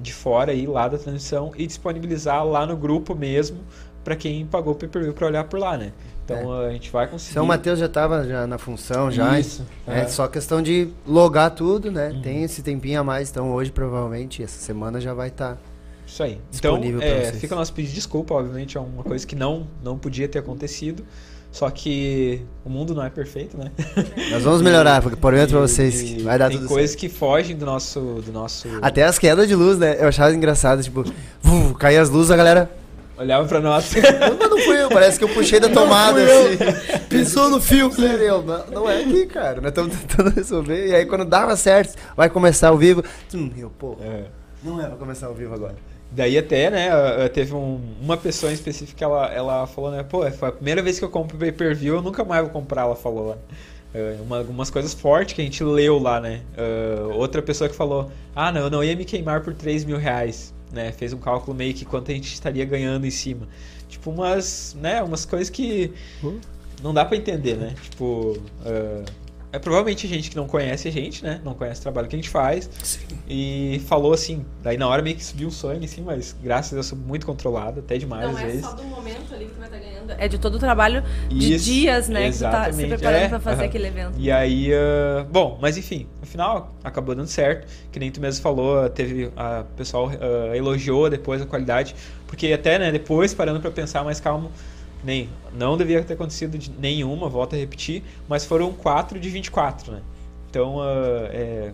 de 0.00 0.12
fora 0.12 0.52
aí 0.52 0.66
lá 0.66 0.86
da 0.86 0.96
transmissão 0.98 1.50
e 1.56 1.66
disponibilizar 1.66 2.44
lá 2.46 2.64
no 2.64 2.76
grupo 2.76 3.14
mesmo 3.14 3.58
para 4.08 4.16
quem 4.16 4.46
pagou 4.46 4.72
o 4.72 4.76
pay-per-view 4.76 5.12
para 5.12 5.26
olhar 5.26 5.44
por 5.44 5.60
lá, 5.60 5.76
né? 5.76 5.92
Então 6.24 6.50
a 6.62 6.70
gente 6.70 6.90
vai 6.90 7.06
conseguir. 7.06 7.34
São 7.34 7.44
Mateus 7.44 7.78
já 7.78 7.84
estava 7.84 8.26
já 8.26 8.46
na 8.46 8.56
função, 8.56 9.10
já. 9.10 9.38
Isso, 9.38 9.66
É, 9.86 10.00
é. 10.00 10.08
só 10.08 10.26
questão 10.26 10.62
de 10.62 10.88
logar 11.06 11.50
tudo, 11.50 11.92
né? 11.92 12.08
Uhum. 12.08 12.22
Tem 12.22 12.42
esse 12.42 12.62
tempinho 12.62 13.00
a 13.00 13.04
mais, 13.04 13.30
então 13.30 13.52
hoje 13.52 13.70
provavelmente, 13.70 14.42
essa 14.42 14.58
semana 14.58 14.98
já 14.98 15.12
vai 15.12 15.30
tá. 15.30 15.52
estar. 15.52 15.58
Isso 16.06 16.22
aí. 16.22 16.40
Então, 16.54 16.80
é, 17.02 17.32
fica 17.32 17.54
o 17.54 17.58
nosso 17.58 17.70
pedido 17.74 17.90
de 17.90 17.96
desculpa, 17.96 18.32
obviamente, 18.32 18.78
é 18.78 18.80
uma 18.80 19.04
coisa 19.04 19.26
que 19.26 19.36
não, 19.36 19.66
não 19.84 19.98
podia 19.98 20.26
ter 20.26 20.38
acontecido. 20.38 21.04
Só 21.52 21.68
que 21.70 22.42
o 22.64 22.70
mundo 22.70 22.94
não 22.94 23.02
é 23.02 23.10
perfeito, 23.10 23.58
né? 23.58 23.70
Nós 24.30 24.42
vamos 24.42 24.62
melhorar, 24.62 25.02
porque 25.02 25.16
por 25.16 25.34
dentro 25.34 25.50
pra 25.50 25.60
vocês 25.60 26.00
que 26.00 26.22
vai 26.22 26.38
dar 26.38 26.48
tem 26.48 26.58
tudo 26.58 26.68
coisas 26.68 26.90
certo. 26.90 27.00
que 27.00 27.08
fogem 27.10 27.56
do 27.56 27.66
nosso. 27.66 28.00
Do 28.24 28.32
nosso... 28.32 28.68
Até 28.80 29.02
as 29.02 29.18
quedas 29.18 29.48
de 29.48 29.54
luz, 29.54 29.78
né? 29.78 29.96
Eu 29.98 30.08
achava 30.08 30.34
engraçado, 30.34 30.82
tipo, 30.82 31.04
vum, 31.42 31.74
as 32.00 32.08
luzes, 32.08 32.30
a 32.30 32.36
galera. 32.36 32.70
Olhava 33.18 33.46
pra 33.48 33.60
nós. 33.60 33.92
Mas 33.94 34.50
não 34.50 34.58
fui 34.58 34.80
eu, 34.82 34.88
parece 34.88 35.18
que 35.18 35.24
eu 35.24 35.28
puxei 35.28 35.58
da 35.60 35.68
tomada, 35.68 36.20
assim. 36.22 36.98
Pisou 37.08 37.48
no 37.50 37.60
fio, 37.60 37.90
eu, 38.20 38.42
não, 38.42 38.66
não 38.66 38.88
é 38.90 39.00
aqui, 39.02 39.26
cara. 39.26 39.60
Nós 39.60 39.70
estamos 39.70 39.96
tentando 39.96 40.30
resolver. 40.30 40.86
E 40.88 40.94
aí 40.94 41.04
quando 41.06 41.24
dava 41.24 41.56
certo, 41.56 41.96
vai 42.16 42.28
começar 42.30 42.68
ao 42.68 42.78
vivo. 42.78 43.02
Hum, 43.34 43.50
eu, 43.58 43.70
pô, 43.70 43.96
É. 44.00 44.24
não 44.62 44.80
é 44.80 44.86
pra 44.86 44.96
começar 44.96 45.26
ao 45.26 45.34
vivo 45.34 45.54
agora. 45.54 45.74
Daí 46.10 46.38
até, 46.38 46.70
né, 46.70 46.88
teve 47.34 47.54
um- 47.54 47.80
uma 48.00 48.16
pessoa 48.16 48.50
em 48.50 48.54
específico 48.54 48.96
que 48.96 49.04
ela, 49.04 49.26
ela 49.30 49.66
falou, 49.66 49.90
né, 49.90 50.02
pô, 50.02 50.28
foi 50.30 50.48
a 50.48 50.52
primeira 50.52 50.80
vez 50.82 50.98
que 50.98 51.04
eu 51.04 51.10
compro 51.10 51.36
pay-per-view, 51.36 51.96
eu 51.96 52.02
nunca 52.02 52.24
mais 52.24 52.42
vou 52.42 52.50
comprar, 52.50 52.82
ela 52.82 52.96
falou 52.96 53.28
lá. 53.28 53.36
Uh, 53.94 54.22
uma- 54.22 54.38
algumas 54.38 54.70
coisas 54.70 54.92
fortes 54.94 55.34
que 55.34 55.40
a 55.40 55.44
gente 55.44 55.62
leu 55.64 55.98
lá, 55.98 56.18
né. 56.20 56.40
Uh, 56.56 57.14
outra 57.14 57.42
pessoa 57.42 57.68
que 57.68 57.74
falou, 57.76 58.10
ah, 58.34 58.50
não, 58.52 58.62
eu 58.62 58.70
não 58.70 58.84
ia 58.84 58.94
me 58.96 59.04
queimar 59.04 59.40
por 59.42 59.52
3 59.54 59.84
mil 59.84 59.96
reais, 59.98 60.54
né, 60.72 60.92
fez 60.92 61.12
um 61.12 61.18
cálculo 61.18 61.56
meio 61.56 61.74
que 61.74 61.84
quanto 61.84 62.10
a 62.10 62.14
gente 62.14 62.32
estaria 62.32 62.64
ganhando 62.64 63.06
em 63.06 63.10
cima. 63.10 63.48
Tipo, 63.88 64.10
umas, 64.10 64.76
né, 64.80 65.02
umas 65.02 65.24
coisas 65.24 65.50
que 65.50 65.92
não 66.82 66.92
dá 66.92 67.04
pra 67.04 67.16
entender, 67.16 67.56
né, 67.56 67.74
tipo... 67.90 68.38
uh, 68.64 69.27
é 69.52 69.58
provavelmente 69.58 70.06
gente 70.06 70.30
que 70.30 70.36
não 70.36 70.46
conhece 70.46 70.88
a 70.88 70.90
gente, 70.90 71.24
né? 71.24 71.40
Não 71.44 71.54
conhece 71.54 71.80
o 71.80 71.82
trabalho 71.82 72.08
que 72.08 72.14
a 72.14 72.18
gente 72.18 72.28
faz. 72.28 72.68
Sim. 72.82 73.00
E 73.26 73.82
falou 73.86 74.12
assim, 74.12 74.44
daí 74.62 74.76
na 74.76 74.86
hora 74.86 75.02
meio 75.02 75.16
que 75.16 75.24
subiu 75.24 75.48
um 75.48 75.50
sonho, 75.50 75.82
assim, 75.82 76.02
mas 76.02 76.36
graças 76.42 76.72
a 76.72 76.76
Deus 76.76 76.90
eu 76.90 76.96
sou 76.96 77.06
muito 77.06 77.24
controlado, 77.24 77.80
até 77.80 77.96
demais 77.96 78.24
Não 78.24 78.36
às 78.36 78.42
é 78.42 78.46
vezes. 78.46 78.64
só 78.64 78.72
do 78.72 78.84
momento 78.84 79.34
ali 79.34 79.46
que 79.46 79.52
tu 79.52 79.58
vai 79.58 79.68
estar 79.68 79.78
ganhando. 79.78 80.12
É 80.18 80.28
de 80.28 80.38
todo 80.38 80.56
o 80.56 80.58
trabalho 80.58 81.02
de 81.28 81.54
Isso, 81.54 81.64
dias, 81.64 82.08
né? 82.08 82.30
Que 82.30 82.36
tu 82.36 82.40
tá 82.40 82.64
se 82.64 82.70
exatamente, 82.70 82.88
preparando 82.88 83.22
é, 83.22 83.28
pra 83.28 83.40
fazer 83.40 83.64
aquele 83.64 83.86
evento. 83.86 84.14
E 84.18 84.30
aí, 84.30 84.70
ah, 84.74 85.26
bom, 85.30 85.58
mas 85.60 85.76
enfim, 85.76 86.06
no 86.20 86.26
final 86.26 86.74
acabou 86.84 87.14
dando 87.14 87.28
certo. 87.28 87.66
Que 87.90 87.98
nem 87.98 88.10
tu 88.10 88.20
mesmo 88.20 88.42
falou, 88.42 88.88
teve. 88.88 89.30
A 89.36 89.58
o 89.60 89.76
pessoal 89.76 90.10
ah, 90.10 90.56
elogiou 90.56 91.08
depois 91.08 91.40
a 91.40 91.46
qualidade. 91.46 91.94
Porque 92.26 92.52
até, 92.52 92.78
né, 92.78 92.92
depois, 92.92 93.32
parando 93.32 93.60
pra 93.60 93.70
pensar 93.70 94.04
mais 94.04 94.20
calmo, 94.20 94.50
nem, 95.04 95.28
não 95.52 95.76
devia 95.76 96.02
ter 96.02 96.14
acontecido 96.14 96.58
de 96.58 96.70
nenhuma, 96.70 97.28
volto 97.28 97.54
a 97.54 97.58
repetir, 97.58 98.02
mas 98.28 98.44
foram 98.44 98.72
4 98.72 99.18
de 99.18 99.30
24, 99.30 99.92
né? 99.92 100.02
Então, 100.50 100.80
ah, 100.80 101.28
é, 101.30 101.72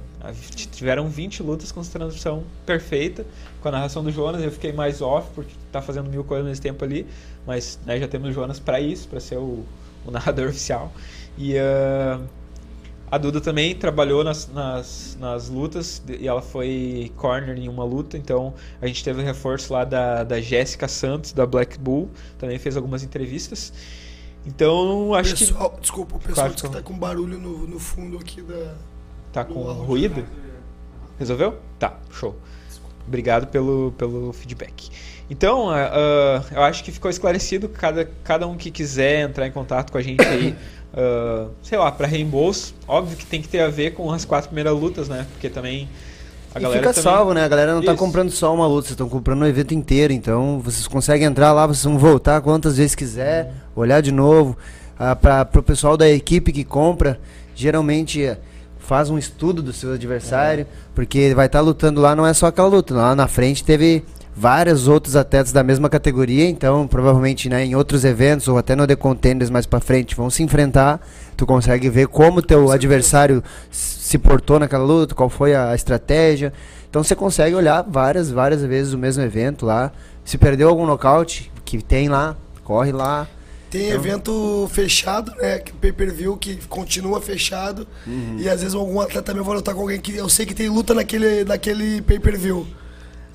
tiveram 0.73 1.09
20 1.09 1.43
lutas 1.43 1.71
com 1.71 1.81
transmissão 1.83 2.43
perfeita. 2.66 3.25
Com 3.62 3.69
a 3.69 3.71
narração 3.71 4.02
do 4.02 4.11
Jonas, 4.11 4.43
eu 4.43 4.50
fiquei 4.50 4.73
mais 4.73 5.00
off, 5.00 5.28
porque 5.35 5.52
tá 5.71 5.81
fazendo 5.81 6.11
mil 6.11 6.25
coisas 6.25 6.47
nesse 6.47 6.61
tempo 6.61 6.85
ali. 6.85 7.07
Mas 7.47 7.78
né, 7.87 7.99
já 8.00 8.09
temos 8.09 8.31
o 8.31 8.33
Jonas 8.33 8.59
para 8.59 8.81
isso, 8.81 9.07
para 9.07 9.21
ser 9.21 9.37
o, 9.37 9.64
o 10.04 10.11
narrador 10.11 10.49
oficial. 10.50 10.93
E 11.38 11.57
ah, 11.57 12.21
a 13.14 13.18
Duda 13.18 13.40
também 13.40 13.76
trabalhou 13.76 14.25
nas, 14.25 14.50
nas, 14.52 15.16
nas 15.21 15.49
lutas 15.49 16.02
e 16.09 16.26
ela 16.26 16.42
foi 16.42 17.12
corner 17.16 17.56
em 17.56 17.68
uma 17.68 17.85
luta, 17.85 18.18
então 18.18 18.54
a 18.83 18.88
gente 18.88 19.04
teve 19.04 19.23
o 19.23 19.25
reforço 19.25 19.73
lá 19.73 19.85
da, 19.85 20.25
da 20.25 20.40
Jéssica 20.40 20.88
Santos, 20.88 21.33
da 21.33 21.47
Black 21.47 21.78
Bull, 21.78 22.11
também 22.38 22.59
fez 22.59 22.76
algumas 22.76 23.04
entrevistas. 23.04 23.73
Então 24.44 25.14
acho 25.14 25.37
que 25.37 25.47
pessoal, 25.47 25.78
Desculpa, 25.80 26.16
o 26.16 26.18
pessoal 26.18 26.49
Claro, 26.49 26.54
que 26.54 26.76
tá 26.76 26.83
com 26.83 26.99
barulho 26.99 27.38
no, 27.38 27.68
no 27.68 27.78
fundo 27.78 28.18
aqui 28.18 28.42
da. 28.42 28.75
tá 29.33 29.44
com 29.44 29.61
áudio. 29.61 29.85
ruído. 29.85 30.26
Resolveu? 31.16 31.56
Tá, 31.78 31.97
show. 32.11 32.35
Obrigado 33.06 33.47
pelo, 33.47 33.92
pelo 33.97 34.33
feedback. 34.33 34.90
Então, 35.30 35.71
ah, 35.71 36.42
eu 36.50 36.62
acho 36.62 36.83
que 36.83 36.90
ficou 36.90 37.11
esclarecido. 37.11 37.68
Cada, 37.68 38.11
cada 38.25 38.47
um 38.47 38.56
que 38.56 38.71
quiser 38.71 39.21
entrar 39.21 39.47
em 39.47 39.52
contato 39.52 39.92
com 39.92 39.99
a 39.99 40.02
gente 40.02 40.23
aí, 40.23 40.56
ah, 40.96 41.48
sei 41.62 41.76
lá, 41.76 41.90
para 41.90 42.06
reembolso, 42.06 42.74
óbvio 42.86 43.16
que 43.16 43.26
tem 43.26 43.42
que 43.42 43.48
ter 43.48 43.60
a 43.60 43.68
ver 43.68 43.94
com 43.94 44.10
as 44.12 44.24
quatro 44.24 44.48
primeiras 44.48 44.72
lutas, 44.78 45.08
né? 45.08 45.26
Porque 45.32 45.48
também 45.48 45.88
a 46.54 46.58
e 46.58 46.62
galera 46.62 46.80
fica 46.80 46.94
também... 46.94 47.02
salvo, 47.02 47.34
né? 47.34 47.44
A 47.44 47.48
galera 47.48 47.74
não 47.74 47.82
tá 47.82 47.92
Isso. 47.92 47.98
comprando 47.98 48.30
só 48.30 48.54
uma 48.54 48.66
luta, 48.66 48.82
vocês 48.82 48.92
estão 48.92 49.08
comprando 49.08 49.42
o 49.42 49.46
evento 49.46 49.74
inteiro. 49.74 50.12
Então 50.12 50.60
vocês 50.60 50.86
conseguem 50.86 51.26
entrar 51.26 51.52
lá, 51.52 51.66
vocês 51.66 51.84
vão 51.84 51.98
voltar 51.98 52.40
quantas 52.40 52.76
vezes 52.76 52.94
quiser, 52.94 53.52
olhar 53.74 54.00
de 54.00 54.12
novo. 54.12 54.56
Ah, 54.96 55.16
para 55.16 55.48
o 55.58 55.62
pessoal 55.62 55.96
da 55.96 56.08
equipe 56.08 56.52
que 56.52 56.62
compra, 56.62 57.18
geralmente 57.56 58.22
eh, 58.22 58.38
faz 58.78 59.10
um 59.10 59.18
estudo 59.18 59.60
do 59.60 59.72
seu 59.72 59.94
adversário, 59.94 60.64
porque 60.94 61.18
ele 61.18 61.34
vai 61.34 61.46
estar 61.46 61.60
lutando 61.60 62.00
lá, 62.00 62.14
não 62.14 62.24
é 62.24 62.32
só 62.32 62.46
aquela 62.46 62.68
luta. 62.68 62.94
Lá 62.94 63.16
na 63.16 63.26
frente 63.26 63.64
teve 63.64 64.04
vários 64.37 64.88
outros 64.88 65.14
atletas 65.17 65.53
da 65.53 65.62
mesma 65.62 65.88
categoria, 65.88 66.49
então 66.49 66.87
provavelmente 66.88 67.49
né, 67.49 67.64
em 67.64 67.75
outros 67.75 68.05
eventos 68.05 68.49
ou 68.49 68.59
até 68.59 68.75
no 68.75 68.87
The 68.87 68.97
Contenders 68.97 69.50
mais 69.50 69.64
pra 69.67 69.81
frente 69.81 70.17
vão 70.17 70.29
se 70.29 70.43
enfrentar. 70.43 71.00
Tu 71.37 71.47
consegue 71.47 71.88
ver 71.88 72.09
como 72.09 72.43
teu 72.43 72.71
adversário 72.73 73.43
se 73.71 74.19
portou 74.19 74.59
naquela 74.59 74.85
luta, 74.85 75.14
qual 75.14 75.29
foi 75.29 75.55
a 75.55 75.75
estratégia. 75.75 76.53
Então 76.91 77.03
você 77.03 77.14
consegue 77.14 77.55
olhar 77.55 77.83
várias, 77.83 78.31
várias 78.31 78.62
vezes 78.62 78.93
o 78.93 78.99
mesmo 78.99 79.23
evento 79.23 79.64
lá. 79.67 79.93
Se 80.25 80.38
perdeu 80.38 80.69
algum 80.69 80.87
nocaute, 80.87 81.50
que 81.64 81.83
tem 81.83 82.09
lá, 82.09 82.37
corre 82.62 82.93
lá. 82.93 83.26
Tem 83.71 83.87
Então- 83.88 83.97
evento 83.97 84.71
fechado, 84.73 85.33
né? 85.37 85.59
Que 85.59 85.73
pay-per-view 85.73 86.37
que 86.37 86.57
continua 86.69 87.21
fechado. 87.21 87.87
Uhum. 88.07 88.37
E 88.38 88.49
às 88.49 88.61
vezes 88.61 88.75
algum 88.75 89.00
atleta 89.00 89.23
também 89.23 89.43
vai 89.43 89.57
lutar 89.57 89.75
com 89.75 89.81
alguém 89.81 90.00
que 90.00 90.14
eu 90.14 90.29
sei 90.29 90.47
que 90.47 90.55
tem 90.55 90.69
luta 90.69 90.95
naquele, 90.95 91.45
naquele 91.45 92.00
pay-per-view. 92.03 92.64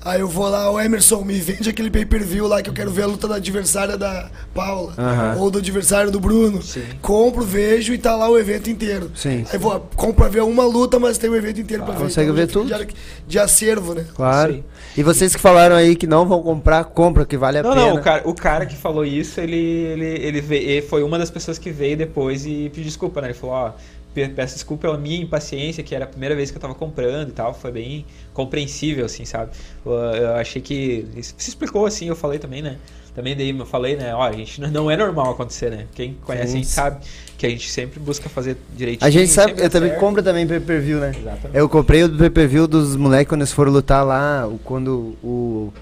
Aí 0.02 0.20
eu 0.20 0.28
vou 0.28 0.48
lá, 0.48 0.70
o 0.70 0.80
Emerson, 0.80 1.22
me 1.22 1.34
vende 1.34 1.68
aquele 1.68 1.90
pay-per-view 1.90 2.46
lá 2.46 2.62
que 2.62 2.70
eu 2.70 2.74
quero 2.74 2.90
ver 2.90 3.02
a 3.02 3.06
luta 3.06 3.28
da 3.28 3.34
adversária 3.34 3.98
da 3.98 4.30
Paula. 4.54 4.94
Aham. 4.96 5.36
Ou 5.38 5.50
do 5.50 5.58
adversário 5.58 6.10
do 6.10 6.18
Bruno. 6.18 6.62
Sim. 6.62 6.82
Compro, 7.02 7.42
vejo 7.44 7.92
e 7.92 7.98
tá 7.98 8.16
lá 8.16 8.28
o 8.30 8.38
evento 8.38 8.70
inteiro. 8.70 9.10
Sim. 9.14 9.44
Aí 9.52 9.58
vou, 9.58 9.78
compro 9.96 10.14
pra 10.14 10.28
ver 10.28 10.42
uma 10.42 10.64
luta, 10.64 10.98
mas 10.98 11.18
tem 11.18 11.28
o 11.28 11.36
evento 11.36 11.60
inteiro 11.60 11.82
pra 11.84 11.92
ver. 11.94 12.00
Consegue 12.00 12.32
ver 12.32 12.46
já 12.46 12.52
tudo. 12.52 12.74
De, 12.74 12.88
de 13.28 13.38
acervo, 13.38 13.92
né? 13.94 14.06
Claro. 14.14 14.54
Sim. 14.54 14.64
E 14.96 15.02
vocês 15.02 15.34
que 15.36 15.40
falaram 15.40 15.76
aí 15.76 15.94
que 15.94 16.06
não 16.06 16.26
vão 16.26 16.42
comprar, 16.42 16.82
compra, 16.84 17.26
que 17.26 17.36
vale 17.36 17.58
a 17.58 17.62
Não, 17.62 17.70
pena. 17.74 17.86
não, 17.90 17.94
o 17.96 18.00
cara, 18.02 18.22
o 18.28 18.34
cara 18.34 18.64
que 18.66 18.76
falou 18.76 19.04
isso, 19.04 19.38
ele, 19.38 19.56
ele, 19.56 20.06
ele, 20.06 20.40
veio, 20.40 20.62
ele 20.68 20.82
foi 20.82 21.02
uma 21.02 21.18
das 21.18 21.30
pessoas 21.30 21.58
que 21.58 21.70
veio 21.70 21.96
depois 21.96 22.46
e 22.46 22.70
pediu 22.70 22.84
desculpa, 22.84 23.20
né? 23.20 23.28
Ele 23.28 23.34
falou, 23.34 23.54
ó, 23.54 23.70
pe- 23.70 23.74
peço 24.14 24.54
desculpa 24.54 24.82
pela 24.82 24.98
minha 24.98 25.22
impaciência, 25.22 25.82
que 25.82 25.94
era 25.94 26.04
a 26.04 26.08
primeira 26.08 26.34
vez 26.34 26.50
que 26.50 26.56
eu 26.56 26.60
tava 26.60 26.74
comprando 26.74 27.28
e 27.28 27.32
tal, 27.32 27.54
foi 27.54 27.70
bem 27.70 28.04
compreensível, 28.34 29.04
assim, 29.06 29.24
sabe? 29.24 29.52
Eu, 29.84 29.92
eu 29.92 30.34
achei 30.34 30.60
que. 30.60 31.06
Se 31.22 31.48
explicou 31.50 31.86
assim, 31.86 32.06
eu 32.08 32.16
falei 32.16 32.38
também, 32.38 32.62
né? 32.62 32.76
Também 33.14 33.36
daí 33.36 33.50
eu 33.56 33.66
falei, 33.66 33.96
né? 33.96 34.14
Ó, 34.14 34.22
a 34.22 34.32
gente 34.32 34.60
não- 34.60 34.90
é 34.90 34.96
normal 34.96 35.32
acontecer, 35.32 35.70
né? 35.70 35.86
Quem 35.94 36.14
conhece 36.24 36.52
a 36.52 36.56
gente 36.56 36.66
Sim. 36.66 36.72
sabe 36.72 37.04
que 37.36 37.44
a 37.44 37.48
gente 37.50 37.68
sempre 37.70 37.98
busca 37.98 38.28
fazer 38.28 38.56
direitinho. 38.76 39.06
A 39.06 39.10
gente 39.10 39.28
sabe, 39.28 39.54
eu 39.58 39.68
também 39.68 39.94
compro 39.96 40.22
também 40.22 40.46
pay-per-view, 40.46 41.00
né? 41.00 41.12
Exatamente. 41.18 41.56
Eu 41.58 41.68
comprei 41.68 42.04
o 42.04 42.16
pay-per-view 42.16 42.68
dos 42.68 42.94
moleques 42.96 43.28
quando 43.28 43.40
eles 43.40 43.52
foram 43.52 43.72
lutar 43.72 44.04
lá, 44.06 44.48
quando 44.64 45.16
o, 45.22 45.72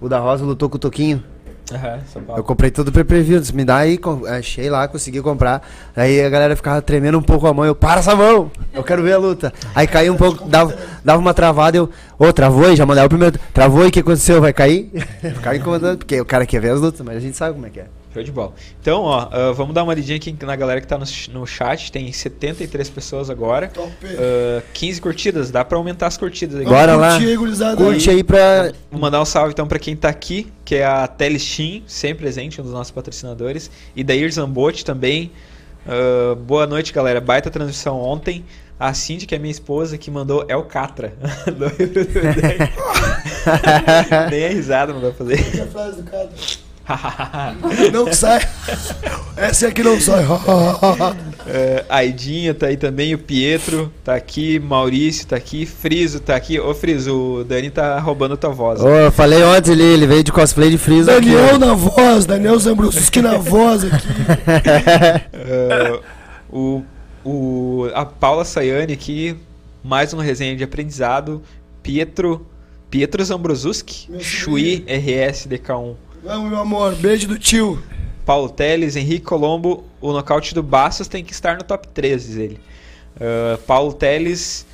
o 0.00 0.08
da 0.08 0.20
Rosa 0.20 0.44
lutou 0.44 0.68
com 0.68 0.76
o 0.76 0.78
Toquinho. 0.78 1.22
Eu 2.38 2.44
comprei 2.44 2.70
todo 2.70 2.88
o 2.88 2.92
pay-per-view, 2.92 3.40
disse, 3.40 3.54
me 3.54 3.64
dá 3.64 3.76
aí, 3.78 3.98
achei 4.28 4.70
lá, 4.70 4.86
consegui 4.88 5.20
comprar. 5.20 5.66
Aí 5.96 6.20
a 6.22 6.28
galera 6.28 6.56
ficava 6.56 6.80
tremendo 6.80 7.18
um 7.18 7.22
pouco 7.22 7.46
a 7.46 7.52
mão, 7.52 7.64
eu, 7.64 7.74
para 7.74 8.00
essa 8.00 8.14
mão, 8.14 8.50
eu 8.72 8.82
quero 8.82 9.02
ver 9.02 9.12
a 9.12 9.18
luta. 9.18 9.52
Aí 9.74 9.86
caiu 9.86 10.12
um 10.14 10.16
pouco, 10.16 10.48
dava, 10.48 10.74
dava 11.04 11.18
uma 11.18 11.34
travada, 11.34 11.76
eu, 11.76 11.90
ô, 12.18 12.32
travou 12.32 12.66
aí, 12.66 12.76
já 12.76 12.86
mandava 12.86 13.06
o 13.06 13.10
primeiro, 13.10 13.38
travou 13.52 13.84
e 13.84 13.88
o 13.88 13.90
que 13.90 14.00
aconteceu, 14.00 14.40
vai 14.40 14.52
cair? 14.52 14.90
Ficava 15.20 15.56
incomodando, 15.56 15.98
porque 15.98 16.20
o 16.20 16.24
cara 16.24 16.46
quer 16.46 16.60
ver 16.60 16.70
as 16.70 16.80
lutas, 16.80 17.00
mas 17.00 17.16
a 17.16 17.20
gente 17.20 17.36
sabe 17.36 17.54
como 17.54 17.66
é 17.66 17.70
que 17.70 17.80
é. 17.80 17.97
Show 18.12 18.22
de 18.22 18.32
bola. 18.32 18.52
Então, 18.80 19.02
ó, 19.02 19.28
ah, 19.30 19.52
vamos 19.52 19.74
dar 19.74 19.84
uma 19.84 19.94
lidinha 19.94 20.16
aqui 20.16 20.34
na 20.42 20.56
galera 20.56 20.80
que 20.80 20.86
tá 20.86 20.96
no, 20.96 21.04
no 21.32 21.46
chat. 21.46 21.92
Tem 21.92 22.10
73 22.10 22.88
pessoas 22.90 23.28
agora. 23.28 23.68
Top. 23.68 23.92
Ah, 24.02 24.62
15 24.72 25.00
curtidas, 25.00 25.50
dá 25.50 25.64
pra 25.64 25.76
aumentar 25.76 26.06
as 26.06 26.16
curtidas 26.16 26.60
aí. 26.60 26.64
Bora 26.64 26.96
lá. 26.96 27.12
Curte 27.12 27.26
aí, 27.26 27.36
gurizada. 27.36 27.76
Curte 27.76 28.10
aí 28.10 28.24
pra... 28.24 28.72
Vou 28.90 29.00
mandar 29.00 29.20
um 29.20 29.24
salve 29.24 29.52
então 29.52 29.66
pra 29.66 29.78
quem 29.78 29.94
tá 29.94 30.08
aqui, 30.08 30.50
que 30.64 30.76
é 30.76 30.86
a 30.86 31.06
Telestim, 31.06 31.82
sempre 31.86 32.22
presente, 32.22 32.60
um 32.60 32.64
dos 32.64 32.72
nossos 32.72 32.90
patrocinadores. 32.90 33.70
E 33.94 34.02
Dair 34.02 34.32
Zambotti 34.32 34.84
também. 34.84 35.30
Ah, 35.86 36.34
boa 36.34 36.66
noite, 36.66 36.92
galera. 36.92 37.20
Baita 37.20 37.50
transmissão 37.50 38.00
ontem. 38.00 38.44
A 38.78 38.94
Cindy, 38.94 39.26
que 39.26 39.34
é 39.34 39.38
minha 39.38 39.50
esposa, 39.50 39.98
que 39.98 40.08
mandou 40.08 40.44
El 40.48 40.62
Catra. 40.62 41.12
Nem 44.30 44.44
a 44.44 44.48
risada 44.50 44.92
não 44.92 45.00
dá 45.00 45.08
pra 45.08 45.16
fazer. 45.16 45.50
Que 45.50 45.58
é 45.58 45.62
a 45.64 45.66
frase 45.66 46.02
do 46.02 46.08
cara. 46.08 46.30
Não 47.92 48.12
sai. 48.12 48.40
Essa 49.36 49.68
aqui 49.68 49.82
não 49.82 50.00
sai. 50.00 50.24
É, 51.46 51.84
Aidinha 51.88 52.52
tá 52.52 52.66
aí 52.66 52.76
também, 52.76 53.14
o 53.14 53.18
Pietro 53.18 53.92
tá 54.04 54.14
aqui, 54.14 54.58
Maurício 54.58 55.26
tá 55.26 55.36
aqui, 55.36 55.64
Friso 55.64 56.20
tá 56.20 56.36
aqui. 56.36 56.60
Ô 56.60 56.74
Friso, 56.74 57.40
o 57.40 57.44
Dani 57.44 57.70
tá 57.70 57.98
roubando 58.00 58.36
tua 58.36 58.50
voz. 58.50 58.80
Ô, 58.80 58.88
eu 58.88 59.12
falei 59.12 59.42
ontem 59.42 59.72
ali, 59.72 59.82
ele 59.82 60.06
veio 60.06 60.22
de 60.22 60.32
cosplay 60.32 60.70
de 60.70 60.76
aqui, 60.76 60.90
ó. 60.92 61.04
Daniel 61.04 61.58
na 61.58 61.74
voz, 61.74 62.26
Daniel 62.26 62.58
Zambruski 62.58 63.22
na 63.22 63.38
voz 63.38 63.84
aqui. 63.84 64.08
É, 65.32 66.00
o, 66.50 66.82
o, 67.24 67.88
a 67.94 68.04
Paula 68.04 68.44
Sayane 68.44 68.92
aqui, 68.92 69.36
mais 69.82 70.12
uma 70.12 70.22
resenha 70.22 70.54
de 70.56 70.64
aprendizado. 70.64 71.42
Pietro, 71.82 72.46
Pietro 72.90 73.24
Zambrosuski, 73.24 74.10
Meu 74.10 74.20
Chui 74.20 74.84
RS 74.86 75.46
DK1. 75.46 75.94
Vamos, 76.28 76.50
meu 76.50 76.60
amor. 76.60 76.94
Beijo 76.94 77.26
do 77.26 77.38
tio. 77.38 77.82
Paulo 78.26 78.50
Teles, 78.50 78.96
Henrique 78.96 79.24
Colombo, 79.24 79.82
o 79.98 80.12
nocaute 80.12 80.54
do 80.54 80.62
Bastos 80.62 81.08
tem 81.08 81.24
que 81.24 81.32
estar 81.32 81.56
no 81.56 81.64
top 81.64 81.88
3, 81.88 82.22
diz 82.22 82.36
ele. 82.36 82.60
Ah, 83.18 83.58
Paulo 83.66 83.94
Teles 83.94 84.66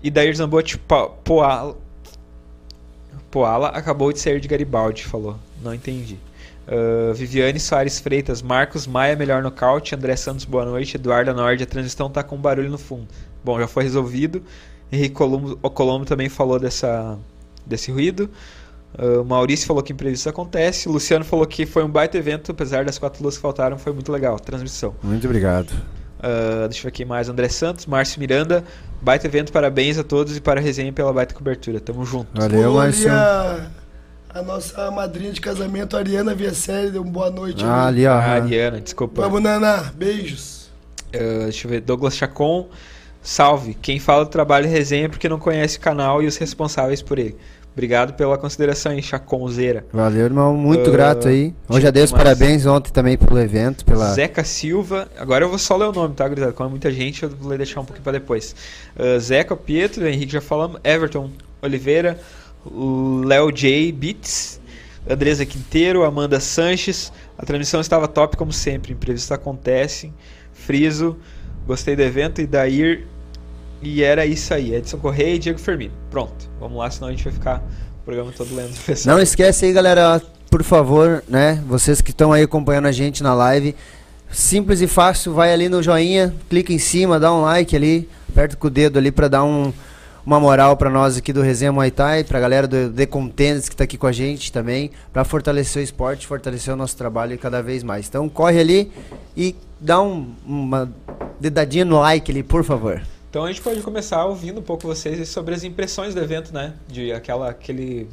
e 0.00 0.12
Dair 0.12 0.32
Zambotti 0.32 0.78
Poala, 0.78 1.76
Poala 3.32 3.70
acabou 3.70 4.12
de 4.12 4.20
sair 4.20 4.38
de 4.38 4.46
Garibaldi, 4.46 5.02
falou. 5.02 5.36
Não 5.60 5.74
entendi. 5.74 6.18
Ah, 6.68 7.12
Viviane 7.12 7.58
Soares 7.58 7.98
Freitas, 7.98 8.40
Marcos 8.40 8.86
Maia, 8.86 9.16
melhor 9.16 9.42
nocaute. 9.42 9.96
André 9.96 10.14
Santos, 10.14 10.44
boa 10.44 10.64
noite. 10.64 10.94
Eduardo 10.94 11.34
Nord, 11.34 11.60
a 11.64 11.66
transição 11.66 12.08
tá 12.08 12.22
com 12.22 12.36
barulho 12.36 12.70
no 12.70 12.78
fundo. 12.78 13.08
Bom, 13.42 13.58
já 13.58 13.66
foi 13.66 13.82
resolvido. 13.82 14.40
Henrique 14.92 15.16
Colombo, 15.16 15.58
o 15.60 15.68
Colombo 15.68 16.04
também 16.04 16.28
falou 16.28 16.60
dessa, 16.60 17.18
desse 17.66 17.90
ruído. 17.90 18.30
Uh, 18.98 19.24
Maurício 19.24 19.66
falou 19.66 19.82
que 19.82 19.92
imprevisto 19.92 20.28
acontece. 20.28 20.88
Luciano 20.88 21.24
falou 21.24 21.46
que 21.46 21.64
foi 21.64 21.82
um 21.82 21.88
baita 21.88 22.18
evento, 22.18 22.52
apesar 22.52 22.84
das 22.84 22.98
quatro 22.98 23.22
luzes 23.22 23.38
que 23.38 23.42
faltaram, 23.42 23.78
foi 23.78 23.92
muito 23.92 24.12
legal. 24.12 24.38
Transmissão. 24.38 24.94
Muito 25.02 25.26
obrigado. 25.26 25.70
Uh, 25.70 26.68
deixa 26.68 26.80
eu 26.80 26.82
ver 26.84 26.88
aqui 26.88 27.04
mais. 27.04 27.28
André 27.28 27.48
Santos, 27.48 27.86
Márcio 27.86 28.20
Miranda. 28.20 28.62
Baita 29.00 29.26
evento, 29.26 29.50
parabéns 29.50 29.98
a 29.98 30.04
todos 30.04 30.36
e 30.36 30.40
para 30.40 30.60
a 30.60 30.62
resenha 30.62 30.92
pela 30.92 31.12
baita 31.12 31.34
cobertura. 31.34 31.80
Tamo 31.80 32.04
junto. 32.04 32.28
Valeu, 32.38 32.74
Márcio. 32.74 33.10
a, 33.10 33.66
a 34.34 34.42
nossa 34.42 34.90
madrinha 34.90 35.32
de 35.32 35.40
casamento, 35.40 35.96
Ariana 35.96 36.34
Viacelli, 36.34 36.90
deu 36.90 37.02
uma 37.02 37.10
boa 37.10 37.30
noite. 37.30 37.64
Ah, 37.64 37.86
ali. 37.86 38.06
ó. 38.06 38.12
Ah, 38.12 38.34
Ariana, 38.34 38.80
desculpa. 38.80 39.22
Vamos, 39.22 39.42
Naná. 39.42 39.90
Beijos. 39.94 40.70
Uh, 41.14 41.44
deixa 41.44 41.66
eu 41.66 41.70
ver, 41.70 41.80
Douglas 41.80 42.16
Chacon. 42.16 42.68
Salve. 43.22 43.74
Quem 43.74 43.98
fala 43.98 44.24
do 44.24 44.30
trabalho 44.30 44.68
resenha 44.68 45.06
é 45.06 45.08
porque 45.08 45.28
não 45.28 45.38
conhece 45.38 45.78
o 45.78 45.80
canal 45.80 46.22
e 46.22 46.26
os 46.26 46.36
responsáveis 46.36 47.00
por 47.00 47.18
ele. 47.18 47.36
Obrigado 47.72 48.12
pela 48.14 48.36
consideração 48.36 48.92
aí, 48.92 49.02
Chaconzeira. 49.02 49.86
Valeu, 49.92 50.24
irmão. 50.26 50.54
Muito 50.54 50.90
Ah, 50.90 50.92
grato 50.92 51.28
aí. 51.28 51.54
Hoje 51.68 51.80
já 51.82 51.90
dei 51.90 52.02
os 52.02 52.10
demais. 52.10 52.24
parabéns 52.24 52.66
ontem 52.66 52.92
também 52.92 53.16
pelo 53.16 53.40
evento. 53.40 53.82
Pela... 53.84 54.12
Zeca 54.12 54.44
Silva. 54.44 55.08
Agora 55.18 55.44
eu 55.44 55.48
vou 55.48 55.58
só 55.58 55.74
ler 55.76 55.86
o 55.86 55.92
nome, 55.92 56.14
tá, 56.14 56.28
gurizada? 56.28 56.52
Como 56.52 56.68
é 56.68 56.70
muita 56.70 56.92
gente, 56.92 57.22
eu 57.22 57.30
vou 57.30 57.56
deixar 57.56 57.80
um 57.80 57.84
pouquinho 57.84 58.02
pra 58.04 58.12
depois. 58.12 58.54
Uh, 58.94 59.18
Zeca, 59.18 59.56
Pietro, 59.56 60.06
Henrique 60.06 60.32
já 60.34 60.40
falamos. 60.42 60.80
Everton 60.84 61.30
Oliveira. 61.62 62.18
Léo 63.24 63.50
J. 63.50 63.90
Beats. 63.92 64.60
Andresa 65.08 65.46
Quinteiro. 65.46 66.04
Amanda 66.04 66.38
Sanches. 66.40 67.10
A 67.38 67.44
transmissão 67.46 67.80
estava 67.80 68.06
top, 68.06 68.36
como 68.36 68.52
sempre. 68.52 68.92
Imprevistos 68.92 69.32
acontecem. 69.32 70.12
Friso. 70.52 71.16
Gostei 71.66 71.96
do 71.96 72.02
evento. 72.02 72.40
Idair. 72.42 73.06
E 73.82 74.02
era 74.02 74.24
isso 74.24 74.54
aí. 74.54 74.74
Edson 74.74 74.98
Correia 74.98 75.34
e 75.34 75.38
Diego 75.38 75.58
Fermino. 75.58 75.92
Pronto. 76.10 76.48
Vamos 76.60 76.78
lá, 76.78 76.90
senão 76.90 77.08
a 77.08 77.10
gente 77.10 77.24
vai 77.24 77.32
ficar 77.32 77.62
o 78.00 78.04
programa 78.04 78.32
todo 78.32 78.54
lendo 78.54 78.74
pessoal. 78.84 79.16
Não 79.16 79.22
esquece 79.22 79.64
aí, 79.64 79.72
galera, 79.72 80.22
por 80.50 80.62
favor, 80.62 81.24
né? 81.28 81.62
Vocês 81.66 82.00
que 82.00 82.10
estão 82.10 82.32
aí 82.32 82.42
acompanhando 82.42 82.86
a 82.86 82.92
gente 82.92 83.22
na 83.22 83.34
live. 83.34 83.74
Simples 84.30 84.80
e 84.80 84.86
fácil, 84.86 85.34
vai 85.34 85.52
ali 85.52 85.68
no 85.68 85.82
joinha, 85.82 86.34
clica 86.48 86.72
em 86.72 86.78
cima, 86.78 87.20
dá 87.20 87.32
um 87.34 87.42
like 87.42 87.76
ali, 87.76 88.08
aperta 88.30 88.56
com 88.56 88.66
o 88.66 88.70
dedo 88.70 88.98
ali 88.98 89.10
pra 89.12 89.28
dar 89.28 89.44
um, 89.44 89.70
uma 90.24 90.40
moral 90.40 90.74
pra 90.74 90.88
nós 90.88 91.18
aqui 91.18 91.34
do 91.34 91.42
Resenha 91.42 91.70
Muay 91.70 91.90
Thai, 91.90 92.24
pra 92.24 92.40
galera 92.40 92.66
do 92.66 92.90
The 92.90 93.04
Contenders 93.04 93.68
que 93.68 93.76
tá 93.76 93.84
aqui 93.84 93.98
com 93.98 94.06
a 94.06 94.12
gente 94.12 94.50
também, 94.50 94.90
pra 95.12 95.22
fortalecer 95.22 95.82
o 95.82 95.84
esporte, 95.84 96.26
fortalecer 96.26 96.72
o 96.72 96.76
nosso 96.76 96.96
trabalho 96.96 97.36
cada 97.38 97.62
vez 97.62 97.82
mais. 97.82 98.08
Então 98.08 98.26
corre 98.26 98.58
ali 98.58 98.90
e 99.36 99.54
dá 99.78 100.00
um, 100.00 100.32
uma 100.46 100.90
dedadinha 101.38 101.84
no 101.84 102.00
like 102.00 102.30
ali, 102.30 102.42
por 102.42 102.64
favor. 102.64 103.02
Então 103.32 103.46
a 103.46 103.48
gente 103.48 103.62
pode 103.62 103.80
começar 103.80 104.26
ouvindo 104.26 104.60
um 104.60 104.62
pouco 104.62 104.86
vocês 104.86 105.26
sobre 105.30 105.54
as 105.54 105.64
impressões 105.64 106.14
do 106.14 106.20
evento, 106.20 106.52
né? 106.52 106.74
De 106.86 107.14
aquela 107.14 107.48
aquele 107.48 108.06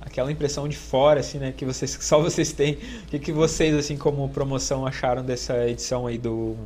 aquela 0.00 0.30
impressão 0.30 0.68
de 0.68 0.76
fora 0.76 1.18
assim, 1.18 1.38
né, 1.38 1.50
que 1.50 1.64
vocês 1.64 1.98
só 2.00 2.20
vocês 2.20 2.52
têm. 2.52 2.74
O 2.74 3.06
que, 3.08 3.18
que 3.18 3.32
vocês 3.32 3.74
assim 3.74 3.96
como 3.96 4.28
promoção 4.28 4.86
acharam 4.86 5.24
dessa 5.24 5.68
edição 5.68 6.06
aí 6.06 6.18
do 6.18 6.56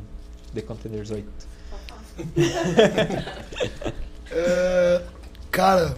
The 0.53 0.61
Contenders 0.61 1.09
8? 1.09 1.27
É, 4.31 5.01
cara, 5.49 5.97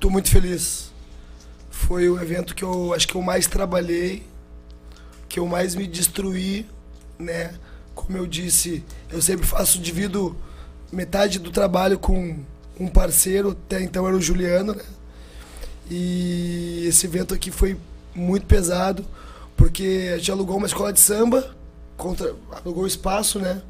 tô 0.00 0.08
muito 0.08 0.30
feliz. 0.30 0.90
Foi 1.70 2.08
o 2.08 2.18
evento 2.18 2.54
que 2.54 2.64
eu 2.64 2.94
acho 2.94 3.06
que 3.06 3.14
eu 3.14 3.20
mais 3.20 3.46
trabalhei, 3.46 4.22
que 5.28 5.38
eu 5.38 5.46
mais 5.46 5.74
me 5.74 5.86
destruí, 5.86 6.66
né? 7.18 7.52
Como 7.94 8.16
eu 8.16 8.26
disse, 8.26 8.82
eu 9.10 9.20
sempre 9.20 9.46
faço, 9.46 9.78
divido 9.78 10.34
metade 10.92 11.38
do 11.38 11.50
trabalho 11.50 11.98
com 11.98 12.36
um 12.78 12.86
parceiro, 12.86 13.56
até 13.66 13.82
então 13.82 14.06
era 14.06 14.16
o 14.16 14.20
Juliano, 14.20 14.74
né? 14.74 14.84
E 15.90 16.84
esse 16.86 17.06
evento 17.06 17.34
aqui 17.34 17.50
foi 17.50 17.76
muito 18.14 18.46
pesado, 18.46 19.04
porque 19.56 20.10
a 20.14 20.18
gente 20.18 20.30
alugou 20.30 20.56
uma 20.56 20.66
escola 20.66 20.92
de 20.92 21.00
samba, 21.00 21.54
contra, 21.96 22.34
alugou 22.50 22.84
o 22.84 22.86
espaço, 22.86 23.38
né? 23.38 23.62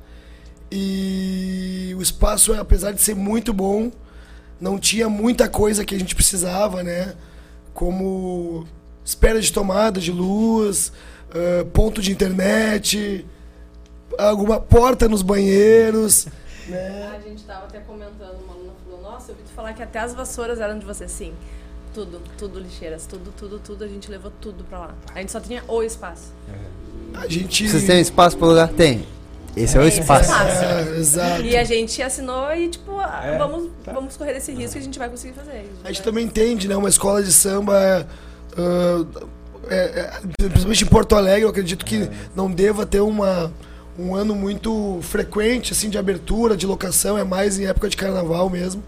E 0.70 1.94
o 1.96 2.02
espaço, 2.02 2.54
apesar 2.54 2.92
de 2.92 3.00
ser 3.00 3.14
muito 3.14 3.52
bom, 3.52 3.90
não 4.60 4.78
tinha 4.78 5.08
muita 5.08 5.48
coisa 5.48 5.84
que 5.84 5.94
a 5.94 5.98
gente 5.98 6.14
precisava, 6.14 6.82
né? 6.82 7.14
Como 7.74 8.66
espera 9.04 9.40
de 9.40 9.52
tomada 9.52 10.00
de 10.00 10.12
luz, 10.12 10.92
ponto 11.72 12.00
de 12.00 12.12
internet, 12.12 13.26
alguma 14.18 14.60
porta 14.60 15.08
nos 15.08 15.22
banheiros, 15.22 16.26
né? 16.68 17.12
A 17.16 17.20
gente 17.20 17.42
tava 17.44 17.66
até 17.66 17.80
comentando, 17.80 18.40
uma 18.44 18.54
aluna 18.54 18.72
falou, 18.84 19.02
nossa, 19.02 19.30
eu 19.30 19.36
ouvi 19.36 19.48
tu 19.48 19.52
falar 19.54 19.72
que 19.72 19.82
até 19.82 19.98
as 19.98 20.14
vassouras 20.14 20.60
eram 20.60 20.78
de 20.78 20.84
você, 20.84 21.08
sim. 21.08 21.32
Tudo, 21.94 22.20
tudo 22.38 22.58
lixeiras, 22.58 23.06
tudo, 23.06 23.32
tudo, 23.36 23.58
tudo, 23.58 23.84
a 23.84 23.88
gente 23.88 24.10
levou 24.10 24.32
tudo 24.40 24.64
pra 24.64 24.78
lá. 24.78 24.94
A 25.14 25.20
gente 25.20 25.30
só 25.32 25.40
tinha 25.40 25.62
o 25.68 25.82
espaço. 25.82 26.32
A 27.14 27.28
gente. 27.28 27.68
Vocês 27.68 27.84
têm 27.84 28.00
espaço 28.00 28.36
pro 28.38 28.46
lugar? 28.48 28.68
Tem. 28.68 29.06
Esse 29.54 29.76
é 29.76 29.80
o 29.80 29.84
Esse 29.84 29.98
é 29.98 30.00
o 30.00 30.02
espaço. 30.02 30.32
É, 30.32 30.96
exato. 30.96 31.42
E 31.42 31.54
a 31.54 31.64
gente 31.64 32.00
assinou 32.02 32.50
e, 32.54 32.70
tipo, 32.70 32.98
ah, 32.98 33.20
É, 33.22 33.36
vamos, 33.36 33.70
tá. 33.84 33.92
vamos 33.92 34.16
correr 34.16 34.34
esse 34.38 34.50
risco 34.52 34.78
e 34.78 34.80
a 34.80 34.82
gente 34.82 34.98
vai 34.98 35.10
conseguir 35.10 35.34
fazer. 35.34 35.70
A 35.84 35.88
gente 35.88 36.02
também 36.02 36.24
entende, 36.24 36.66
né? 36.66 36.74
Uma 36.74 36.88
escola 36.88 37.22
de 37.22 37.30
samba 37.30 37.78
é, 37.78 38.06
é, 39.68 39.76
é, 39.76 40.20
principalmente 40.48 40.84
em 40.84 40.88
Porto 40.88 41.14
Alegre, 41.14 41.42
eu 41.42 41.48
acredito 41.48 41.84
que 41.84 42.08
não 42.34 42.50
deva 42.50 42.84
ter 42.86 43.00
uma, 43.00 43.52
um 43.98 44.14
ano 44.14 44.34
muito 44.34 44.98
frequente 45.02 45.72
assim 45.72 45.90
de 45.90 45.98
abertura, 45.98 46.56
de 46.56 46.66
locação, 46.66 47.18
é 47.18 47.24
mais 47.24 47.58
em 47.58 47.66
época 47.66 47.88
de 47.88 47.96
carnaval 47.96 48.48
mesmo. 48.48 48.82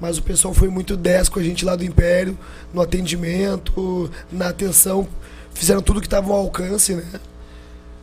Mas 0.00 0.16
o 0.16 0.22
pessoal 0.22 0.54
foi 0.54 0.68
muito 0.68 0.96
10 0.96 1.28
com 1.28 1.38
a 1.38 1.42
gente 1.42 1.64
lá 1.64 1.76
do 1.76 1.84
Império, 1.84 2.38
no 2.72 2.80
atendimento, 2.80 4.10
na 4.32 4.48
atenção, 4.48 5.06
fizeram 5.52 5.82
tudo 5.82 6.00
que 6.00 6.06
estava 6.06 6.32
ao 6.32 6.38
alcance, 6.38 6.94
né? 6.94 7.04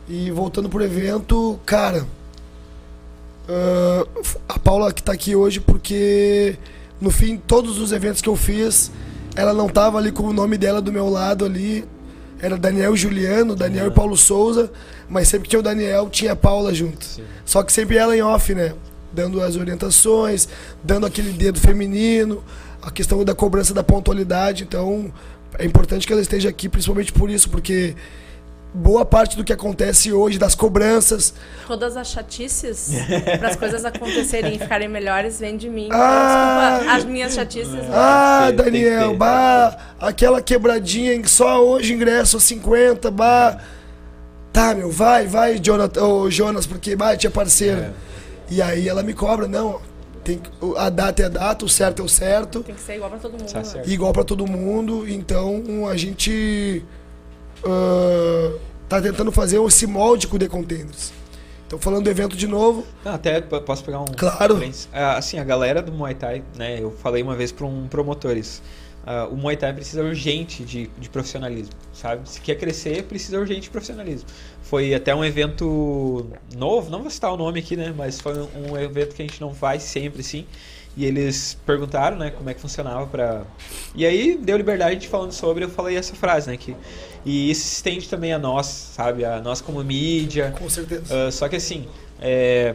E 0.08 0.30
voltando 0.30 0.68
pro 0.68 0.82
evento, 0.82 1.58
cara, 1.66 2.06
ah, 3.48 4.06
a 4.48 4.58
Paula 4.58 4.92
que 4.92 5.02
tá 5.02 5.12
aqui 5.12 5.34
hoje 5.34 5.58
porque 5.58 6.56
no 7.00 7.10
fim 7.10 7.38
todos 7.38 7.78
os 7.78 7.92
eventos 7.92 8.20
que 8.20 8.28
eu 8.28 8.36
fiz, 8.36 8.92
ela 9.34 9.54
não 9.54 9.68
tava 9.68 9.98
ali 9.98 10.12
com 10.12 10.24
o 10.24 10.32
nome 10.32 10.58
dela 10.58 10.82
do 10.82 10.92
meu 10.92 11.08
lado 11.08 11.44
ali. 11.44 11.84
Era 12.40 12.56
Daniel 12.56 12.94
e 12.94 12.96
Juliano, 12.96 13.56
Daniel 13.56 13.88
e 13.88 13.90
Paulo 13.90 14.16
Souza, 14.16 14.70
mas 15.08 15.28
sempre 15.28 15.44
que 15.44 15.50
tinha 15.50 15.60
o 15.60 15.62
Daniel, 15.62 16.08
tinha 16.08 16.32
a 16.32 16.36
Paula 16.36 16.72
junto. 16.72 17.04
Só 17.44 17.62
que 17.62 17.72
sempre 17.72 17.96
ela 17.96 18.16
em 18.16 18.22
off, 18.22 18.54
né? 18.54 18.74
Dando 19.12 19.42
as 19.42 19.56
orientações, 19.56 20.48
dando 20.82 21.06
aquele 21.06 21.32
dedo 21.32 21.58
feminino, 21.58 22.44
a 22.80 22.90
questão 22.90 23.24
da 23.24 23.34
cobrança 23.34 23.74
da 23.74 23.82
pontualidade. 23.82 24.62
Então, 24.62 25.12
é 25.58 25.64
importante 25.64 26.06
que 26.06 26.12
ela 26.12 26.22
esteja 26.22 26.48
aqui, 26.48 26.68
principalmente 26.68 27.12
por 27.12 27.28
isso, 27.28 27.50
porque 27.50 27.96
boa 28.72 29.04
parte 29.04 29.36
do 29.36 29.42
que 29.44 29.52
acontece 29.52 30.12
hoje, 30.12 30.38
das 30.38 30.54
cobranças, 30.54 31.32
Todas 31.66 31.96
as 31.96 32.08
chatices, 32.08 32.90
para 33.38 33.48
as 33.48 33.56
coisas 33.56 33.84
acontecerem 33.84 34.54
e 34.54 34.58
ficarem 34.58 34.88
melhores, 34.88 35.38
vem 35.40 35.56
de 35.56 35.68
mim. 35.68 35.88
Ah! 35.90 36.76
Desculpa, 36.78 36.96
as 36.96 37.04
minhas 37.04 37.34
chatices. 37.34 37.84
Ah, 37.92 38.46
Tem- 38.48 38.56
tem 38.56 38.64
que 38.64 38.70
Daniel, 38.70 39.14
bah, 39.16 39.76
aquela 40.00 40.40
quebradinha 40.40 41.14
em 41.14 41.22
que 41.22 41.30
só 41.30 41.64
hoje 41.64 41.92
ingresso 41.92 42.36
a 42.36 42.40
50, 42.40 43.10
bah. 43.10 43.58
Tá, 44.52 44.74
meu, 44.74 44.90
vai, 44.90 45.26
vai, 45.26 45.58
Jonathan, 45.58 46.02
ô, 46.04 46.30
Jonas, 46.30 46.66
porque 46.66 46.96
bah, 46.96 47.16
tinha 47.16 47.30
parceiro. 47.30 47.80
É. 47.80 47.90
E 48.50 48.62
aí 48.62 48.88
ela 48.88 49.02
me 49.02 49.12
cobra, 49.12 49.46
não, 49.46 49.78
tem, 50.24 50.40
a 50.76 50.88
data 50.88 51.22
é 51.22 51.26
a 51.26 51.28
data, 51.28 51.64
o 51.64 51.68
certo 51.68 52.00
é 52.00 52.04
o 52.04 52.08
certo, 52.08 52.62
Tem 52.62 52.74
que 52.74 52.80
ser 52.80 52.96
igual 52.96 53.10
para 53.10 53.18
todo 53.18 53.32
mundo. 53.32 53.52
Tá 53.52 53.58
né? 53.58 53.64
certo. 53.64 53.90
igual 53.90 54.12
pra 54.12 54.24
todo 54.24 54.46
mundo, 54.46 55.08
então 55.08 55.86
a 55.88 55.96
gente 55.96 56.82
ah, 57.64 58.52
tá 58.88 59.00
tentando 59.00 59.30
fazer 59.32 59.60
esse 59.62 59.86
molde 59.86 60.26
com 60.26 60.36
o 60.36 60.38
The 60.38 60.48
Contenders. 60.48 61.12
Então 61.66 61.78
falando 61.78 62.04
do 62.04 62.10
evento 62.10 62.34
de 62.36 62.46
novo, 62.46 62.86
Não, 63.04 63.12
até 63.12 63.40
p- 63.42 63.60
posso 63.60 63.84
pegar 63.84 64.00
um. 64.00 64.06
Claro. 64.06 64.58
Ah, 64.92 65.18
assim, 65.18 65.38
a 65.38 65.44
galera 65.44 65.82
do 65.82 65.92
Muay 65.92 66.14
Thai, 66.14 66.42
né? 66.56 66.78
Eu 66.80 66.90
falei 66.90 67.22
uma 67.22 67.36
vez 67.36 67.52
para 67.52 67.66
um 67.66 67.86
promotor 67.86 68.36
isso. 68.38 68.62
Ah, 69.06 69.28
o 69.30 69.36
Muay 69.36 69.54
Thai 69.56 69.74
precisa 69.74 70.02
urgente 70.02 70.64
de, 70.64 70.86
de 70.98 71.08
profissionalismo, 71.10 71.72
sabe? 71.92 72.28
Se 72.28 72.40
quer 72.40 72.54
crescer, 72.54 73.02
precisa 73.04 73.38
urgente 73.38 73.62
de 73.62 73.70
profissionalismo. 73.70 74.26
Foi 74.62 74.94
até 74.94 75.14
um 75.14 75.22
evento 75.24 76.26
novo, 76.56 76.90
não 76.90 77.02
vou 77.02 77.10
citar 77.10 77.32
o 77.32 77.36
nome 77.36 77.60
aqui, 77.60 77.76
né? 77.76 77.92
Mas 77.94 78.18
foi 78.18 78.32
um, 78.38 78.72
um 78.72 78.78
evento 78.78 79.14
que 79.14 79.20
a 79.22 79.26
gente 79.26 79.40
não 79.40 79.52
faz 79.54 79.82
sempre, 79.82 80.22
sim. 80.22 80.46
E 80.98 81.04
eles 81.04 81.56
perguntaram, 81.64 82.18
né, 82.18 82.30
como 82.30 82.50
é 82.50 82.54
que 82.54 82.60
funcionava 82.60 83.06
pra... 83.06 83.42
E 83.94 84.04
aí 84.04 84.36
deu 84.36 84.56
liberdade 84.56 84.96
de 84.96 85.06
falando 85.06 85.30
sobre, 85.30 85.64
eu 85.64 85.70
falei 85.70 85.96
essa 85.96 86.12
frase, 86.16 86.50
né, 86.50 86.56
que... 86.56 86.74
E 87.24 87.52
isso 87.52 87.60
se 87.62 87.74
estende 87.76 88.08
também 88.08 88.32
a 88.32 88.38
nós, 88.38 88.66
sabe? 88.66 89.24
A 89.24 89.40
nós 89.40 89.60
como 89.60 89.82
mídia, 89.84 90.52
com 90.58 90.68
certeza. 90.68 91.28
ah, 91.28 91.30
só 91.30 91.48
que 91.48 91.54
assim, 91.54 91.86
é, 92.20 92.74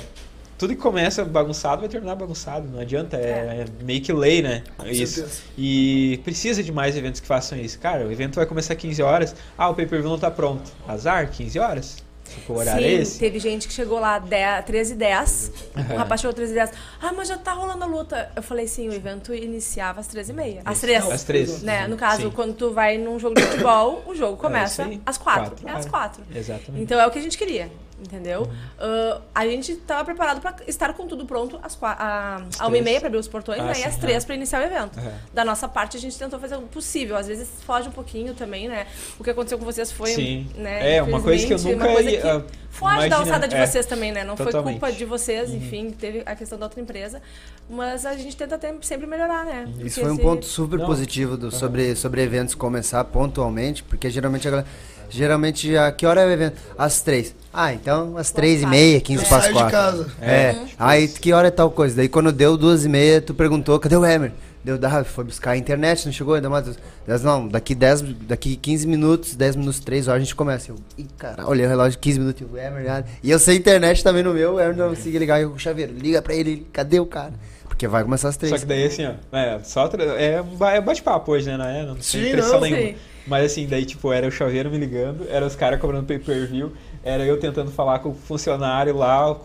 tudo 0.57 0.73
que 0.73 0.81
começa 0.81 1.25
bagunçado 1.25 1.81
vai 1.81 1.89
terminar 1.89 2.15
bagunçado, 2.15 2.65
não 2.71 2.79
adianta, 2.79 3.17
é, 3.17 3.65
é 3.65 3.83
meio 3.83 4.01
que 4.01 4.13
lei, 4.13 4.41
né? 4.41 4.63
Com 4.77 4.87
isso. 4.87 5.15
certeza. 5.15 5.41
E 5.57 6.21
precisa 6.23 6.63
de 6.63 6.71
mais 6.71 6.95
eventos 6.95 7.19
que 7.19 7.27
façam 7.27 7.57
isso. 7.57 7.77
Cara, 7.77 8.07
o 8.07 8.11
evento 8.11 8.35
vai 8.35 8.45
começar 8.45 8.73
15 8.73 9.01
horas, 9.01 9.35
ah, 9.57 9.67
o 9.69 9.75
pay-per-view 9.75 10.09
não 10.09 10.17
tá 10.17 10.31
pronto. 10.31 10.71
Azar, 10.87 11.29
15 11.29 11.59
horas? 11.59 11.97
Tipo, 12.33 12.53
o 12.53 12.57
horário 12.57 12.81
Sim, 12.81 12.87
é 12.87 12.93
esse? 12.93 13.19
teve 13.19 13.39
gente 13.39 13.67
que 13.67 13.73
chegou 13.73 13.99
lá 13.99 14.19
10, 14.19 14.65
13 14.65 14.93
e 14.93 14.95
10. 14.95 15.51
O 15.91 15.95
rapaz 15.95 16.21
chegou 16.21 16.33
13 16.33 16.51
e 16.51 16.55
10. 16.55 16.71
Ah, 17.01 17.13
mas 17.13 17.27
já 17.27 17.37
tá 17.37 17.53
rolando 17.53 17.83
a 17.83 17.87
luta. 17.87 18.31
Eu 18.35 18.43
falei, 18.43 18.67
sim, 18.67 18.89
o 18.89 18.93
evento 18.93 19.33
iniciava 19.33 19.99
às 19.99 20.07
13 20.07 20.31
e 20.31 20.35
meia. 20.35 20.61
Às 20.65 20.81
3. 20.81 21.11
Às 21.11 21.23
três. 21.23 21.61
Né? 21.61 21.87
No 21.87 21.95
caso, 21.97 22.23
Sim. 22.23 22.31
quando 22.31 22.53
tu 22.55 22.71
vai 22.71 22.97
num 22.97 23.19
jogo 23.19 23.35
de 23.35 23.41
futebol, 23.43 24.03
o 24.07 24.15
jogo 24.15 24.37
começa 24.37 24.81
É 24.81 24.85
isso 24.85 24.93
aí. 24.93 25.01
às 25.05 25.17
4. 25.17 25.41
Quatro 25.43 25.67
É 25.67 25.69
às 25.69 25.75
horas. 25.75 25.85
4. 25.87 26.23
Exatamente. 26.33 26.83
Então 26.83 26.99
é 26.99 27.05
o 27.07 27.11
que 27.11 27.19
a 27.19 27.21
gente 27.21 27.37
queria. 27.37 27.69
Entendeu? 28.03 28.47
Ah, 28.79 29.21
a 29.33 29.45
gente 29.47 29.75
tava 29.75 30.03
preparado 30.03 30.41
pra 30.41 30.55
estar 30.67 30.93
com 30.93 31.07
tudo 31.07 31.25
pronto 31.25 31.57
às 31.63 31.77
a, 31.81 32.41
uma 32.67 32.77
e 32.77 32.81
meia 32.81 32.99
pra 32.99 33.07
abrir 33.07 33.19
os 33.19 33.27
portões, 33.27 33.59
Ah, 33.61 33.65
né? 33.65 33.73
e 33.79 33.83
às 33.83 33.95
é. 33.95 33.99
três 33.99 34.25
pra 34.25 34.35
iniciar 34.35 34.61
o 34.61 34.63
evento. 34.65 34.99
Aham. 34.99 35.11
Da 35.33 35.45
nossa 35.45 35.67
parte, 35.67 35.95
a 35.95 35.99
gente 35.99 36.17
tentou 36.19 36.39
fazer 36.39 36.55
o 36.55 36.61
possível. 36.63 37.15
Às 37.15 37.27
vezes 37.27 37.47
foge 37.65 37.87
um 37.87 37.91
pouquinho 37.91 38.33
também, 38.33 38.67
né? 38.67 38.85
O 39.17 39.23
que 39.23 39.29
aconteceu 39.29 39.57
com 39.57 39.65
vocês 39.65 39.91
foi. 39.91 40.11
Sim. 40.11 40.49
Né, 40.55 40.97
É, 40.97 41.01
uma 41.03 41.21
coisa 41.21 41.47
que 41.47 41.53
eu 41.53 41.57
nunca 41.59 41.85
uma 41.85 41.93
coisa 41.93 42.09
ia, 42.11 42.21
que 42.21 42.27
ah, 42.27 42.43
Foge 42.69 42.91
da 42.95 43.05
imagina- 43.05 43.17
alçada 43.17 43.47
de 43.47 43.55
é, 43.55 43.65
vocês 43.67 43.85
também, 43.85 44.11
né? 44.11 44.23
Não 44.23 44.35
foi 44.35 44.47
totalmente. 44.47 44.73
Uhum. 44.75 44.79
culpa 44.79 44.91
de 44.95 45.05
vocês, 45.05 45.51
enfim, 45.51 45.91
teve 45.91 46.23
a 46.25 46.35
questão 46.35 46.57
da 46.57 46.65
outra 46.65 46.81
empresa. 46.81 47.21
Mas 47.69 48.05
a 48.05 48.15
gente 48.17 48.35
tenta 48.35 48.59
sempre 48.81 49.05
melhorar, 49.07 49.45
né? 49.45 49.65
Isso 49.67 49.77
Porque 49.77 49.89
foi 50.01 50.11
um 50.11 50.15
se- 50.15 50.21
ponto 50.21 50.45
super 50.45 50.79
Não. 50.79 50.85
positivo 50.87 51.37
do- 51.37 51.51
sobre, 51.51 51.95
sobre 51.95 52.21
eventos 52.23 52.55
começar 52.55 53.03
pontualmente, 53.05 53.83
porque 53.83 54.09
geralmente 54.09 54.47
a 54.47 54.51
galera. 54.51 54.67
Geralmente, 55.09 55.77
a 55.77 55.91
que 55.91 56.05
hora 56.07 56.21
é 56.21 56.25
o 56.25 56.31
evento? 56.31 56.59
Às 56.75 57.01
três. 57.01 57.35
Ah, 57.53 57.73
então 57.73 58.17
às 58.17 58.31
três 58.31 58.63
e 58.63 58.65
meia, 58.65 58.99
quinze 58.99 59.23
Eu 59.23 59.29
para 59.29 59.37
as 59.37 59.43
saio 59.43 59.55
de 59.55 59.61
quatro. 59.61 59.77
casa. 59.77 60.11
É. 60.19 60.51
Uhum. 60.53 60.67
Aí 60.79 61.07
que 61.07 61.31
hora 61.31 61.49
é 61.49 61.51
tal 61.51 61.69
coisa? 61.69 61.95
Daí 61.95 62.09
quando 62.09 62.31
deu 62.31 62.57
duas 62.57 62.83
e 62.83 62.89
meia, 62.89 63.21
tu 63.21 63.33
perguntou, 63.33 63.79
cadê 63.79 63.95
o 63.95 64.05
Emer? 64.05 64.31
Deu, 64.63 64.79
ah, 64.81 65.03
foi 65.03 65.25
buscar 65.25 65.51
a 65.51 65.57
internet, 65.57 66.05
não 66.05 66.13
chegou 66.13 66.33
ainda 66.35 66.49
mais. 66.49 66.65
Dez, 67.05 67.21
não, 67.21 67.47
daqui 67.49 67.75
10, 67.75 68.01
daqui 68.21 68.55
15 68.55 68.87
minutos, 68.87 69.35
10 69.35 69.57
minutos, 69.57 69.81
3 69.81 70.07
horas 70.07 70.21
a 70.21 70.23
gente 70.23 70.35
começa. 70.35 70.71
Eu, 70.71 70.77
ih, 70.97 71.05
cara, 71.17 71.45
olhei 71.47 71.65
o 71.65 71.69
relógio, 71.69 71.99
15 71.99 72.19
minutos, 72.19 72.41
e 72.41 72.45
o 72.45 72.57
Emer, 72.57 73.03
e 73.21 73.29
eu 73.29 73.37
sei 73.37 73.57
internet 73.57 74.01
também 74.01 74.23
no 74.23 74.33
meu, 74.33 74.53
o 74.53 74.59
Emer 74.61 74.75
não 74.75 74.89
conseguia 74.89 75.19
ligar, 75.19 75.41
eu, 75.41 75.51
o 75.51 75.59
chaveiro, 75.59 75.93
liga 75.93 76.21
pra 76.21 76.33
ele, 76.33 76.65
cadê 76.71 76.97
o 76.97 77.05
cara? 77.05 77.33
Porque 77.67 77.87
vai 77.87 78.03
começar 78.03 78.29
às 78.29 78.35
Só 78.35 78.39
três. 78.39 78.61
que 78.61 78.65
daí 78.65 78.85
assim, 78.85 79.05
ó, 79.05 79.37
é, 79.37 79.59
só 79.63 79.89
é, 80.17 80.41
um 80.41 80.65
é 80.65 80.79
bate-papo 80.79 81.33
hoje, 81.33 81.47
né? 81.47 81.57
Não, 81.57 81.65
é, 81.65 81.85
não 81.85 81.95
tem 81.95 82.03
Sim, 82.03 82.31
pressão 82.31 82.53
não. 82.53 82.61
nenhuma. 82.61 82.81
Sim. 82.83 82.95
Mas 83.27 83.45
assim, 83.51 83.67
daí 83.67 83.85
tipo, 83.85 84.13
era 84.13 84.27
o 84.27 84.31
chaveiro 84.31 84.69
me 84.69 84.77
ligando, 84.77 85.27
era 85.29 85.45
os 85.45 85.55
caras 85.55 85.79
cobrando 85.79 86.05
pay-per-view, 86.05 86.71
era 87.03 87.25
eu 87.25 87.39
tentando 87.39 87.71
falar 87.71 87.99
com 87.99 88.09
o 88.09 88.13
funcionário 88.13 88.95
lá, 88.95 89.35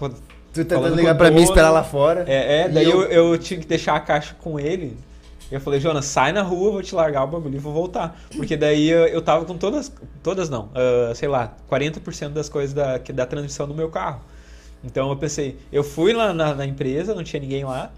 Tu 0.53 0.65
tentando 0.65 0.95
ligar 0.95 1.17
pra 1.17 1.31
mim, 1.31 1.43
esperar 1.43 1.71
lá 1.71 1.85
fora. 1.85 2.25
É, 2.27 2.63
é 2.63 2.69
daí 2.69 2.85
eu- 2.85 3.03
eu... 3.03 3.33
Eu, 3.33 3.39
tinha 3.39 3.61
que 3.61 3.67
deixar 3.67 3.97
a 3.97 4.01
caixa 4.01 4.35
com 4.41 4.59
ele. 4.59 4.97
Eu 5.51 5.61
falei, 5.61 5.81
Jonas, 5.81 6.05
sai 6.05 6.31
na 6.31 6.43
rua, 6.43 6.73
vou 6.73 6.83
te 6.83 6.95
largar 6.95 7.25
o 7.25 7.27
bagulho 7.27 7.57
e 7.57 7.59
vou 7.59 7.73
voltar. 7.73 8.21
Porque 8.37 8.57
daí 8.57 8.89
eu, 8.89 9.07
eu 9.07 9.23
tava 9.23 9.45
com 9.45 9.57
todas, 9.57 9.91
todas 10.23 10.51
não, 10.51 10.69
ah, 10.75 11.13
sei 11.15 11.29
lá, 11.29 11.55
40% 11.71 12.31
das 12.31 12.49
coisas 12.49 12.75
da, 12.75 12.99
da 12.99 13.27
transmissão 13.27 13.67
do 13.67 13.75
meu 13.75 13.89
carro. 13.89 14.21
Então 14.85 15.09
eu 15.09 15.17
pensei, 15.17 15.59
eu 15.73 15.83
fui 15.83 16.13
lá 16.13 16.33
na, 16.33 16.55
na 16.55 16.67
empresa, 16.67 17.15
não 17.15 17.25
tinha 17.25 17.41
ninguém 17.41 17.65
lá. 17.65 17.91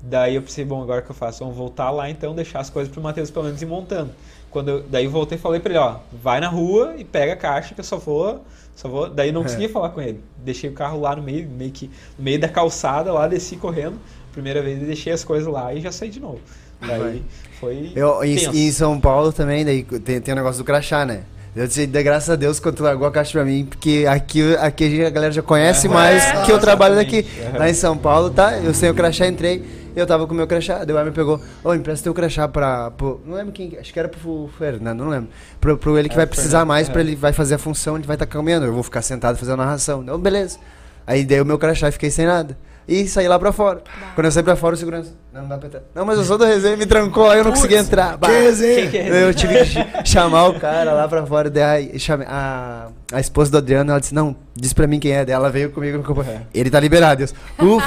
Daí 0.00 0.34
eu 0.34 0.42
pensei, 0.42 0.64
bom, 0.64 0.82
agora 0.82 1.00
o 1.00 1.04
que 1.04 1.10
eu 1.10 1.14
faço? 1.14 1.40
Vamos 1.40 1.56
voltar 1.56 1.90
lá 1.90 2.10
então, 2.10 2.34
deixar 2.34 2.60
as 2.60 2.70
coisas 2.70 2.92
pro 2.92 3.02
Matheus 3.02 3.30
pelo 3.30 3.44
menos 3.44 3.60
ir 3.62 3.66
montando. 3.66 4.10
Quando 4.50 4.68
eu, 4.68 4.82
daí 4.82 5.04
eu 5.04 5.10
voltei 5.10 5.38
e 5.38 5.40
falei 5.40 5.60
pra 5.60 5.70
ele, 5.70 5.78
ó, 5.78 5.96
vai 6.12 6.40
na 6.40 6.48
rua 6.48 6.94
e 6.96 7.04
pega 7.04 7.32
a 7.32 7.36
caixa 7.36 7.74
que 7.74 7.80
eu 7.80 7.84
só 7.84 7.96
vou. 7.96 8.44
Só 8.74 8.88
vou. 8.88 9.08
Daí 9.08 9.30
não 9.32 9.40
É. 9.42 9.44
consegui 9.44 9.68
falar 9.68 9.90
com 9.90 10.00
ele. 10.00 10.20
Deixei 10.44 10.70
o 10.70 10.72
carro 10.72 11.00
lá 11.00 11.14
no 11.16 11.22
meio, 11.22 11.48
meio 11.48 11.70
que 11.70 11.90
no 12.18 12.24
meio 12.24 12.40
da 12.40 12.48
calçada 12.48 13.12
lá, 13.12 13.28
desci 13.28 13.56
correndo. 13.56 13.96
Primeira 14.32 14.62
vez 14.62 14.78
deixei 14.80 15.12
as 15.12 15.22
coisas 15.22 15.46
lá 15.52 15.72
e 15.74 15.80
já 15.80 15.92
saí 15.92 16.08
de 16.08 16.18
novo. 16.20 16.40
Daí 16.80 17.22
foi. 17.60 17.92
Eu, 17.94 18.24
em, 18.24 18.34
em 18.34 18.72
São 18.72 18.98
Paulo 18.98 19.32
também, 19.32 19.64
daí 19.64 19.82
tem, 19.84 20.20
tem 20.20 20.32
o 20.32 20.36
negócio 20.36 20.58
do 20.58 20.64
crachá, 20.64 21.04
né? 21.04 21.22
Eu 21.54 21.66
disse, 21.66 21.86
graças 21.86 22.30
a 22.30 22.34
Deus 22.34 22.58
quando 22.58 22.76
tu 22.76 22.82
largou 22.82 23.06
a 23.06 23.10
caixa 23.10 23.32
pra 23.32 23.44
mim, 23.44 23.66
porque 23.66 24.06
aqui, 24.08 24.56
aqui 24.56 25.04
a 25.04 25.10
galera 25.10 25.32
já 25.32 25.42
conhece 25.42 25.86
É, 25.86 25.90
mais 25.90 26.24
é, 26.24 26.42
que 26.44 26.50
eu 26.50 26.58
trabalho 26.58 26.94
daqui. 26.96 27.26
Lá 27.56 27.68
em 27.68 27.74
São 27.74 27.96
Paulo, 27.96 28.30
tá? 28.30 28.58
Eu 28.58 28.72
sem 28.72 28.88
o 28.88 28.94
crachá 28.94 29.26
entrei, 29.28 29.62
eu 29.94 30.06
tava 30.06 30.26
com 30.26 30.32
o 30.32 30.36
meu 30.36 30.46
crachá, 30.46 30.84
daí 30.84 30.94
o 30.94 30.98
Emer 30.98 31.12
pegou, 31.12 31.40
ô, 31.64 31.74
empresta 31.74 32.04
teu 32.04 32.14
crachá 32.14 32.46
pra. 32.48 32.90
Pro, 32.92 33.20
não 33.26 33.34
lembro 33.36 33.52
quem, 33.52 33.76
acho 33.78 33.92
que 33.92 33.98
era 33.98 34.08
pro 34.08 34.48
Fernando, 34.58 34.98
não 35.00 35.08
lembro. 35.08 35.28
Pro, 35.60 35.76
pro 35.76 35.98
ele 35.98 36.08
que 36.08 36.14
É, 36.14 36.16
vai 36.18 36.26
precisar 36.26 36.58
Fernando, 36.60 36.68
mais, 36.68 36.88
é. 36.88 36.92
pra 36.92 37.00
ele 37.00 37.14
vai 37.16 37.32
fazer 37.32 37.54
a 37.54 37.58
função, 37.58 37.96
ele 37.96 38.06
vai 38.06 38.16
estar 38.16 38.26
caminhando, 38.26 38.66
eu 38.66 38.72
vou 38.72 38.82
ficar 38.82 39.02
sentado 39.02 39.36
fazendo 39.38 39.54
a 39.60 39.64
narração. 39.64 40.02
Não, 40.02 40.18
beleza. 40.18 40.58
Aí 41.06 41.24
dei 41.24 41.40
o 41.40 41.44
meu 41.44 41.58
crachá 41.58 41.88
e 41.88 41.92
fiquei 41.92 42.10
sem 42.10 42.26
nada. 42.26 42.56
E 42.88 43.06
saí 43.06 43.28
lá 43.28 43.38
pra 43.38 43.52
fora. 43.52 43.80
Quando 44.16 44.24
eu 44.24 44.30
saí 44.32 44.42
pra 44.42 44.56
fora, 44.56 44.74
o 44.74 44.78
segurança. 44.78 45.12
Não, 45.32 45.42
não 45.42 45.48
dá 45.50 45.56
pra 45.58 45.68
entrar. 45.68 45.82
Não, 45.94 46.04
mas 46.04 46.18
eu 46.18 46.24
sou 46.24 46.36
do 46.36 46.44
resenha, 46.44 46.76
me 46.76 46.84
trancou, 46.84 47.30
aí 47.30 47.38
eu 47.38 47.44
não 47.44 47.52
consegui 47.52 47.76
entrar. 47.76 48.16
Bah. 48.16 48.26
Que 48.28 48.34
resenha. 48.40 48.74
Quem 48.82 48.90
que 48.90 48.98
é? 48.98 49.22
Eu 49.28 49.32
tive 49.34 49.54
que 49.58 49.64
ch- 49.66 49.86
chamar 50.04 50.46
o 50.48 50.58
cara 50.58 50.92
lá 50.92 51.06
pra 51.06 51.24
fora. 51.24 51.48
Daí 51.48 51.96
chamei 52.00 52.26
a, 52.28 52.88
a 53.12 53.20
esposa 53.20 53.50
do 53.50 53.58
Adriano, 53.58 53.90
ela 53.90 54.00
disse, 54.00 54.14
não, 54.14 54.34
diz 54.54 54.72
pra 54.72 54.86
mim 54.86 54.98
quem 54.98 55.12
é. 55.12 55.24
Daí 55.24 55.34
ela 55.34 55.50
veio 55.50 55.70
comigo 55.70 55.98
no 55.98 56.02
campo. 56.02 56.24
Ele 56.54 56.70
tá 56.70 56.80
liberado. 56.80 57.22
Eu. 57.22 57.32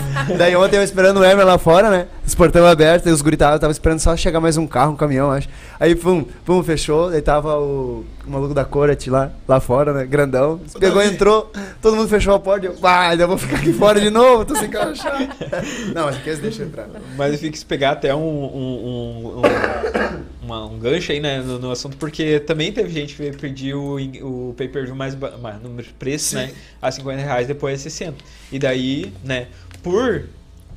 Daí 0.38 0.56
ontem 0.56 0.78
eu 0.78 0.84
esperando 0.84 1.20
o 1.20 1.26
Emer 1.26 1.46
lá 1.46 1.58
fora, 1.58 1.90
né? 1.90 2.08
Os 2.26 2.36
portão 2.36 2.66
abertos, 2.66 3.10
e 3.10 3.14
os 3.14 3.22
guri 3.22 3.38
tava, 3.38 3.58
tava 3.60 3.72
esperando 3.72 4.00
só 4.00 4.16
chegar 4.16 4.40
mais 4.40 4.58
um 4.58 4.68
carro, 4.68 4.94
um 4.94 4.96
caminhão, 4.96 5.32
acho. 5.32 5.50
Aí, 5.80 5.96
pum, 5.96 6.26
pum, 6.46 6.64
fechou. 6.64 7.10
Daí 7.10 7.22
tava 7.22 7.58
o, 7.58 8.06
o 8.26 8.30
maluco 8.30 8.54
da 8.54 8.66
Corat 8.66 9.08
lá, 9.08 9.32
lá 9.48 9.60
fora, 9.60 9.94
né? 9.94 10.06
Grandão. 10.06 10.60
Pegou, 10.80 11.02
entrou, 11.02 11.52
todo 11.82 11.96
mundo 11.96 12.08
fechou 12.08 12.34
a 12.36 12.40
porta. 12.40 12.68
Eu, 12.68 12.76
ah, 12.84 13.10
ainda 13.10 13.28
vou 13.28 13.38
ficar 13.38 13.58
aqui 13.58 13.74
fora 13.74 14.00
de 14.00 14.10
novo, 14.10 14.46
tô 14.46 14.56
sem 14.56 14.70
crachá. 14.70 15.18
não, 15.94 16.08
acho 16.08 16.22
que 16.22 16.30
eles 16.30 16.40
deixam 16.42 16.66
entrar. 16.66 16.88
Mas 17.18 17.34
eu 17.34 17.40
fico 17.40 17.66
pegar 17.66 17.92
até 17.92 18.14
um, 18.14 18.20
um, 18.20 19.38
um, 19.38 19.40
um, 19.40 20.22
uma- 20.46 20.66
um 20.66 20.78
gancho 20.80 21.12
aí 21.12 21.20
né, 21.20 21.40
no, 21.42 21.60
no 21.60 21.72
assunto, 21.72 21.98
porque 21.98 22.40
também 22.40 22.72
teve 22.72 22.90
gente 22.90 23.16
que 23.16 23.32
pediu 23.34 23.80
o, 24.24 24.50
o 24.50 24.54
pay-per-view 24.54 24.96
mais, 24.96 25.16
mais 25.42 25.62
no 25.62 25.70
preço, 26.00 26.30
Sim. 26.30 26.36
né? 26.38 26.52
A 26.82 26.92
50 26.92 27.22
reais, 27.22 27.48
depois 27.48 27.80
a 27.80 27.84
60. 27.84 28.16
E 28.52 28.60
daí, 28.60 29.12
né, 29.24 29.48
por 29.84 30.26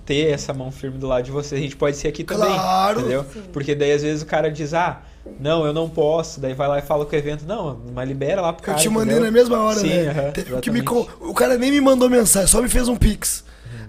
ter 0.04 0.30
essa 0.32 0.54
mão 0.54 0.72
firme 0.72 0.96
do 0.98 1.06
lado 1.06 1.24
de 1.24 1.30
você, 1.30 1.54
a 1.54 1.58
gente 1.58 1.76
pode 1.76 1.96
ser 1.96 2.08
aqui 2.08 2.24
também. 2.24 2.48
Claro. 2.48 3.00
Entendeu? 3.00 3.26
Porque 3.52 3.74
daí 3.74 3.92
às 3.92 4.02
vezes 4.02 4.22
o 4.22 4.26
cara 4.26 4.50
diz, 4.50 4.72
ah, 4.72 5.02
não, 5.38 5.66
eu 5.66 5.72
não 5.74 5.88
posso. 5.88 6.40
Daí 6.40 6.54
vai 6.54 6.66
lá 6.66 6.78
e 6.78 6.82
fala 6.82 7.04
com 7.04 7.14
o 7.14 7.18
evento, 7.18 7.44
não, 7.46 7.78
mas 7.94 8.08
libera 8.08 8.40
lá 8.40 8.52
pro 8.52 8.62
Eu 8.62 8.66
cara. 8.66 8.78
te 8.78 8.88
mandei 8.88 9.16
entendeu? 9.16 9.24
na 9.24 9.30
mesma 9.30 9.58
hora, 9.60 9.78
Sim, 9.78 9.88
né? 9.88 10.30
Teve 10.32 10.54
um 10.54 10.60
que 10.60 10.70
me 10.70 10.82
O 11.20 11.34
cara 11.34 11.58
nem 11.58 11.70
me 11.70 11.80
mandou 11.80 12.08
mensagem, 12.08 12.48
só 12.48 12.62
me 12.62 12.68
fez 12.70 12.88
um 12.88 12.96
pix. 12.96 13.44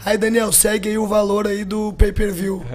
Aí, 0.06 0.18
Daniel, 0.18 0.52
segue 0.52 0.90
aí 0.90 0.98
o 0.98 1.08
valor 1.08 1.48
aí 1.48 1.64
do 1.64 1.94
pay-per-view. 1.94 2.66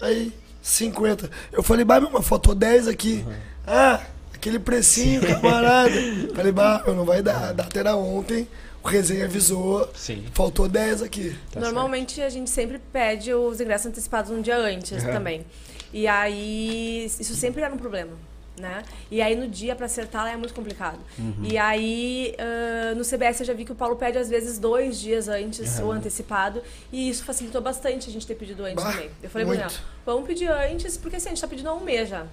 Aí, 0.00 0.32
50. 0.64 1.30
Eu 1.52 1.62
falei, 1.62 1.84
bah, 1.84 2.00
meu, 2.00 2.10
mas 2.10 2.26
faltou 2.26 2.54
10 2.54 2.88
aqui. 2.88 3.22
Ah, 3.66 4.00
aquele 4.32 4.58
precinho, 4.58 5.20
camarada. 5.20 5.92
falei, 6.34 6.50
bah, 6.50 6.82
meu, 6.86 6.94
não 6.94 7.04
vai 7.04 7.22
dar. 7.22 7.50
A 7.50 7.52
data 7.52 7.78
era 7.78 7.94
ontem, 7.94 8.48
o 8.82 8.88
resenha 8.88 9.26
avisou, 9.26 9.86
Sim. 9.94 10.24
faltou 10.32 10.66
10 10.66 11.02
aqui. 11.02 11.36
Tá 11.52 11.60
Normalmente 11.60 12.22
a 12.22 12.30
gente 12.30 12.48
sempre 12.48 12.78
pede 12.78 13.34
os 13.34 13.60
ingressos 13.60 13.88
antecipados 13.88 14.30
um 14.30 14.40
dia 14.40 14.56
antes 14.56 15.04
Aham. 15.04 15.12
também. 15.12 15.44
E 15.92 16.08
aí, 16.08 17.04
isso 17.20 17.34
sempre 17.34 17.60
era 17.60 17.72
um 17.72 17.78
problema. 17.78 18.12
Né? 18.56 18.84
E 19.10 19.20
aí 19.20 19.34
no 19.34 19.48
dia 19.48 19.74
pra 19.74 19.86
acertar 19.86 20.22
lá 20.22 20.30
é 20.30 20.36
muito 20.36 20.54
complicado. 20.54 20.98
Uhum. 21.18 21.34
E 21.42 21.58
aí 21.58 22.36
ah, 22.38 22.94
no 22.94 23.02
CBS 23.04 23.40
eu 23.40 23.46
já 23.46 23.52
vi 23.52 23.64
que 23.64 23.72
o 23.72 23.74
Paulo 23.74 23.96
pede 23.96 24.16
às 24.16 24.28
vezes 24.28 24.58
dois 24.60 25.00
dias 25.00 25.26
antes 25.28 25.78
Uhum. 25.80 25.86
ou 25.86 25.92
antecipado. 25.92 26.62
E 26.92 27.08
isso 27.10 27.24
facilitou 27.24 27.60
bastante 27.60 28.08
a 28.08 28.12
gente 28.12 28.24
ter 28.24 28.36
pedido 28.36 28.64
antes 28.64 28.82
Bah, 28.84 28.92
também. 28.92 29.10
Eu 29.20 29.28
falei. 29.28 29.46
Daniel, 29.48 29.68
vamos 30.06 30.24
pedir 30.26 30.48
antes, 30.48 30.96
porque 30.96 31.16
assim, 31.16 31.26
a 31.26 31.30
gente 31.30 31.40
tá 31.40 31.48
pedindo 31.48 31.68
há 31.68 31.74
um 31.74 31.80
mês 31.80 32.08
já. 32.08 32.26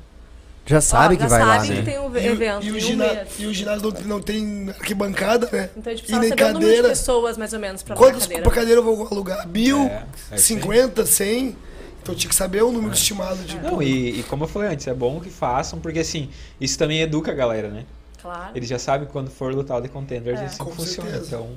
Já 0.64 0.80
sabe 0.80 1.16
Ó, 1.16 1.18
que 1.18 1.24
já 1.24 1.30
vai 1.30 1.40
sabe 1.40 1.58
lá, 1.58 1.64
que 1.66 1.74
né? 1.74 1.82
tem 1.82 2.00
um 2.00 2.04
E, 2.06 2.30
o- 2.30 2.34
evento. 2.34 2.64
e 2.66 2.72
o 2.72 2.78
em 2.78 3.02
um 3.02 3.26
e 3.40 3.46
o 3.48 3.54
ginásio 3.54 3.92
não, 3.92 4.02
não 4.02 4.22
tem 4.22 4.70
arquibancada, 4.70 5.50
né? 5.52 5.72
Então 5.76 5.92
a 5.92 5.96
gente 5.96 6.04
e 6.06 6.14
precisava 6.14 6.20
nem 6.22 6.30
saber 6.30 6.44
o 6.44 6.48
número 6.54 6.60
de 6.60 6.66
cadeira. 6.76 6.90
pessoas, 6.90 7.36
mais 7.36 7.52
ou 7.54 7.60
menos, 7.60 7.82
pra 7.82 7.96
Quantas 7.96 8.22
cadeira. 8.24 8.44
por 8.44 8.54
cadeira 8.54 8.80
eu 8.80 8.84
vou 8.84 9.08
alugar? 9.12 9.48
Mil? 9.48 9.80
É, 9.88 10.06
é 10.32 10.36
isso 10.36 10.54
aí. 10.54 10.60
50? 10.62 11.04
100? 11.04 11.58
Então 12.02 12.16
tinha 12.16 12.30
que 12.30 12.36
saber 12.36 12.64
o 12.64 12.72
número 12.72 12.94
estimado 12.94 13.44
de. 13.44 13.58
Não, 13.60 13.82
e, 13.82 14.20
e 14.20 14.24
como 14.24 14.44
eu 14.44 14.48
falei 14.48 14.70
antes, 14.70 14.88
é 14.88 14.94
bom 14.94 15.20
que 15.20 15.30
façam, 15.30 15.80
porque 15.80 16.00
assim, 16.00 16.30
isso 16.60 16.78
também 16.78 17.02
educa 17.02 17.32
a 17.32 17.36
galera, 17.36 17.70
né? 17.70 17.86
Claro. 18.22 18.52
Eles 18.56 18.68
já 18.70 18.78
sabem 18.80 19.08
quando 19.08 19.30
for 19.30 19.54
lutar 19.54 19.78
o 19.78 19.82
The 19.82 19.88
Contenders, 19.88 20.40
É. 20.40 20.46
assim 20.46 20.58
Com 20.58 20.72
funciona. 20.72 21.10
certeza. 21.10 21.36
Então, 21.36 21.50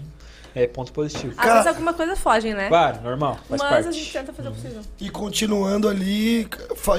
é 0.55 0.67
ponto 0.67 0.93
positivo. 0.93 1.35
Às 1.37 1.53
vezes 1.53 1.67
alguma 1.67 1.93
coisa 1.93 2.15
fogem, 2.17 2.55
né? 2.55 2.69
Claro, 2.69 3.03
normal, 3.03 3.35
faz 3.49 3.61
Mas 3.61 3.71
parte. 3.71 3.89
a 3.89 3.93
gente 3.93 4.13
tenta 4.13 4.33
fazer 4.33 4.49
o 4.49 4.53
possível. 4.53 4.81
E 5.01 5.11
continuando 5.11 5.89
ali, 5.89 6.49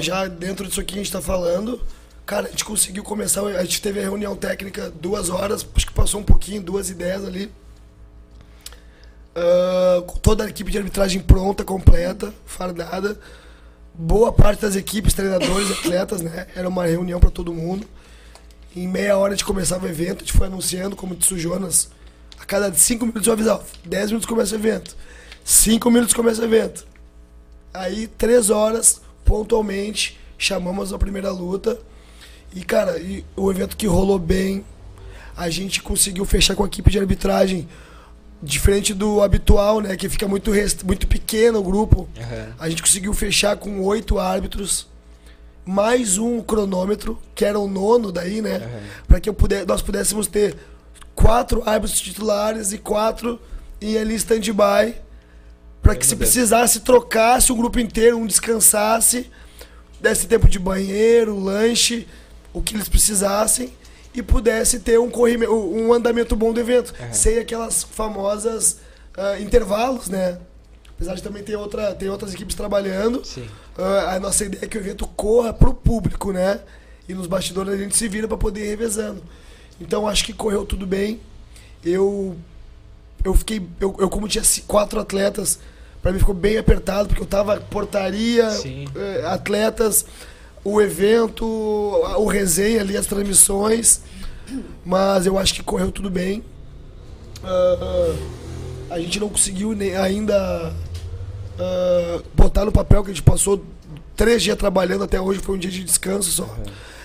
já 0.01 0.27
dentro 0.27 0.67
disso 0.67 0.81
aqui 0.81 0.93
que 0.93 0.99
a 0.99 1.03
gente 1.03 1.12
tá 1.12 1.21
falando, 1.21 1.81
cara, 2.25 2.47
a 2.47 2.49
gente 2.51 2.65
conseguiu 2.65 3.03
começar. 3.03 3.41
A 3.45 3.63
gente 3.63 3.81
teve 3.81 3.99
a 3.99 4.03
reunião 4.03 4.36
técnica 4.36 4.91
duas 4.99 5.29
horas, 5.29 5.65
acho 5.75 5.88
que 5.88 5.93
passou 5.93 6.19
um 6.19 6.23
pouquinho, 6.23 6.62
duas 6.62 6.89
e 6.89 6.93
dez 6.93 7.23
ali. 7.25 7.51
Com 10.08 10.17
toda 10.17 10.45
a 10.45 10.50
equipe 10.50 10.71
de 10.71 10.78
arbitragem 10.78 11.21
pronta, 11.21 11.63
completa, 11.63 12.34
fardada. 12.45 13.19
Boa 13.93 14.32
parte 14.32 14.62
das 14.62 14.76
equipes, 14.76 15.13
treinadores, 15.13 15.71
atletas, 15.71 16.21
né? 16.21 16.48
Era 16.56 16.67
uma 16.67 16.86
reunião 16.86 17.19
para 17.19 17.30
todo 17.30 17.54
mundo. 17.54 17.88
Em 18.76 18.88
meia 18.88 19.17
hora 19.17 19.34
a 19.34 19.36
gente 19.36 19.45
começava 19.45 19.86
o 19.86 19.89
evento, 19.89 20.17
a 20.17 20.26
gente 20.26 20.34
foi 20.34 20.48
anunciando, 20.48 20.95
como 20.98 21.15
disse 21.15 21.34
o 21.34 21.39
Jonas, 21.39 21.89
a 22.38 22.43
cada 22.43 22.74
cinco 22.74 23.06
minutos 23.06 23.26
eu 23.26 23.34
avisava, 23.34 23.63
10 23.86 24.08
minutos 24.08 24.28
começa 24.28 24.54
o 24.54 24.58
evento. 24.58 24.95
Cinco 25.45 25.89
minutos 25.89 26.13
começa 26.13 26.41
o 26.41 26.45
evento. 26.45 26.86
Aí, 27.74 28.08
três 28.08 28.50
horas, 28.50 29.02
pontualmente, 29.24 30.19
chamamos 30.38 30.91
a 30.91 30.98
primeira 30.98 31.32
luta. 31.32 31.80
E, 32.54 32.63
cara, 32.63 33.00
e 33.00 33.24
o 33.36 33.50
evento 33.50 33.78
que 33.78 33.88
rolou 33.88 34.19
bem, 34.19 34.65
a 35.36 35.50
gente 35.50 35.82
conseguiu 35.82 36.26
fechar 36.26 36.56
com 36.56 36.63
a 36.63 36.67
equipe 36.67 36.89
de 36.91 37.00
arbitragem, 37.00 37.67
diferente 38.45 38.93
do 38.93 39.21
habitual, 39.21 39.81
né? 39.81 39.95
Que 39.97 40.08
fica 40.08 40.27
muito, 40.27 40.51
muito 40.86 41.08
pequeno 41.08 41.60
o 41.60 41.63
grupo. 41.63 42.08
Aham. 42.17 42.53
A 42.60 42.69
gente 42.69 42.81
conseguiu 42.81 43.13
fechar 43.13 43.58
com 43.58 43.81
oito 43.81 44.19
árbitros, 44.19 44.88
mais 45.65 46.17
um 46.17 46.41
cronômetro, 46.41 47.19
que 47.34 47.43
era 47.43 47.60
o 47.60 47.67
nono 47.67 48.12
daí, 48.12 48.41
né? 48.41 48.58
Aham. 48.58 48.84
Para 49.08 49.19
que 49.19 49.27
eu 49.27 49.34
puder, 49.34 49.65
nós 49.65 49.81
pudéssemos 49.81 50.27
ter 50.27 50.55
quatro 51.13 51.63
árbitros 51.65 51.99
titulares 51.99 52.71
e 52.71 52.77
quatro 52.77 53.39
em 53.81 53.97
ali 53.97 54.15
stand-by. 54.15 54.95
Pra 55.81 55.95
que 55.95 56.05
se 56.05 56.15
precisasse, 56.15 56.79
trocasse 56.79 57.51
o 57.51 57.55
grupo 57.55 57.79
inteiro, 57.79 58.17
um 58.17 58.25
descansasse, 58.25 59.29
desse 60.01 60.27
tempo 60.27 60.47
de 60.47 60.58
banheiro, 60.58 61.39
lanche, 61.39 62.08
o 62.53 62.62
que 62.62 62.75
eles 62.75 62.89
precisassem 62.89 63.71
e 64.15 64.21
pudesse 64.23 64.80
ter 64.80 64.97
um, 64.99 65.10
corrime- 65.10 65.47
um 65.47 65.91
andamento 65.93 66.36
bom 66.36 66.54
do 66.54 66.60
evento, 66.60 66.93
sem 67.12 67.38
aquelas 67.38 67.84
famosas 67.84 68.78
ah, 69.17 69.39
intervalos, 69.39 70.08
né? 70.08 70.38
Apesar 70.95 71.15
de 71.15 71.21
também 71.21 71.43
ter, 71.43 71.58
outra, 71.58 71.93
ter 71.93 72.10
outras 72.10 72.34
equipes 72.34 72.56
trabalhando, 72.56 73.21
ah, 73.78 74.15
a 74.15 74.19
nossa 74.19 74.45
ideia 74.45 74.63
é 74.63 74.67
que 74.67 74.78
o 74.78 74.80
evento 74.80 75.06
corra 75.08 75.51
pro 75.54 75.73
público, 75.73 76.32
né? 76.32 76.62
E 77.08 77.13
nos 77.13 77.28
bastidores 77.28 77.73
a 77.73 77.78
gente 77.78 77.95
se 77.95 78.08
vira 78.08 78.28
para 78.28 78.38
poder 78.38 78.62
ir 78.65 78.69
revezando. 78.69 79.21
Então 79.80 80.08
acho 80.08 80.23
que 80.23 80.34
correu 80.34 80.65
tudo 80.65 80.88
bem. 80.88 81.19
Eu 81.84 82.36
eu 83.23 83.34
fiquei 83.34 83.62
eu, 83.80 83.93
eu 83.99 84.10
como 84.10 84.28
tinha 84.28 84.43
quatro 84.65 84.99
atletas, 84.99 85.60
para 86.01 86.12
mim 86.13 86.19
ficou 86.19 86.34
bem 86.34 86.58
apertado 86.58 87.10
porque 87.10 87.21
eu 87.21 87.28
tava 87.28 87.60
portaria, 87.60 88.49
Sim. 88.51 88.88
eh, 88.95 89.23
atletas, 89.28 90.06
o 90.65 90.82
evento, 90.82 91.45
o 91.45 92.25
resenha 92.25 92.82
ali, 92.82 92.97
as 92.97 93.06
transmissões. 93.06 94.01
Mas 94.84 95.28
eu 95.28 95.38
acho 95.38 95.54
que 95.54 95.63
correu 95.63 95.91
tudo 95.91 96.10
bem. 96.10 96.43
Ah, 97.43 98.15
a 98.89 98.99
gente 98.99 99.19
não 99.19 99.30
conseguiu 99.30 99.73
nem 99.73 99.95
ainda 99.95 100.73
ah, 101.60 102.21
botar 102.34 102.65
no 102.65 102.71
papel 102.71 103.04
que 103.04 103.12
a 103.12 103.13
gente 103.13 103.23
passou 103.23 103.63
três 104.15 104.41
dias 104.41 104.58
trabalhando 104.58 105.04
até 105.04 105.21
hoje, 105.21 105.39
foi 105.39 105.56
um 105.56 105.60
dia 105.60 105.69
de 105.69 105.84
descanso 105.84 106.32
só. 106.32 106.58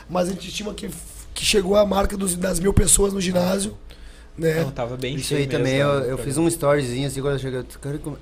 Mas 0.09 0.29
a 0.29 0.33
gente 0.33 0.49
estima 0.49 0.73
que, 0.73 0.91
que 1.35 1.45
chegou 1.45 1.77
a 1.77 1.85
marca 1.85 2.17
dos, 2.17 2.35
das 2.37 2.59
mil 2.59 2.73
pessoas 2.73 3.13
no 3.13 3.21
ginásio. 3.21 3.77
Né? 4.39 4.63
Não, 4.63 4.71
tava 4.71 4.97
bem 4.97 5.17
Isso 5.17 5.35
aí 5.35 5.41
mesmo, 5.41 5.53
também, 5.53 5.75
né, 5.75 5.83
eu, 5.83 6.01
no 6.01 6.07
eu 6.07 6.19
fiz 6.19 6.39
um 6.39 6.49
storyzinho 6.49 7.07
assim 7.07 7.21
quando 7.21 7.35
eu 7.35 7.39
cheguei. 7.39 7.63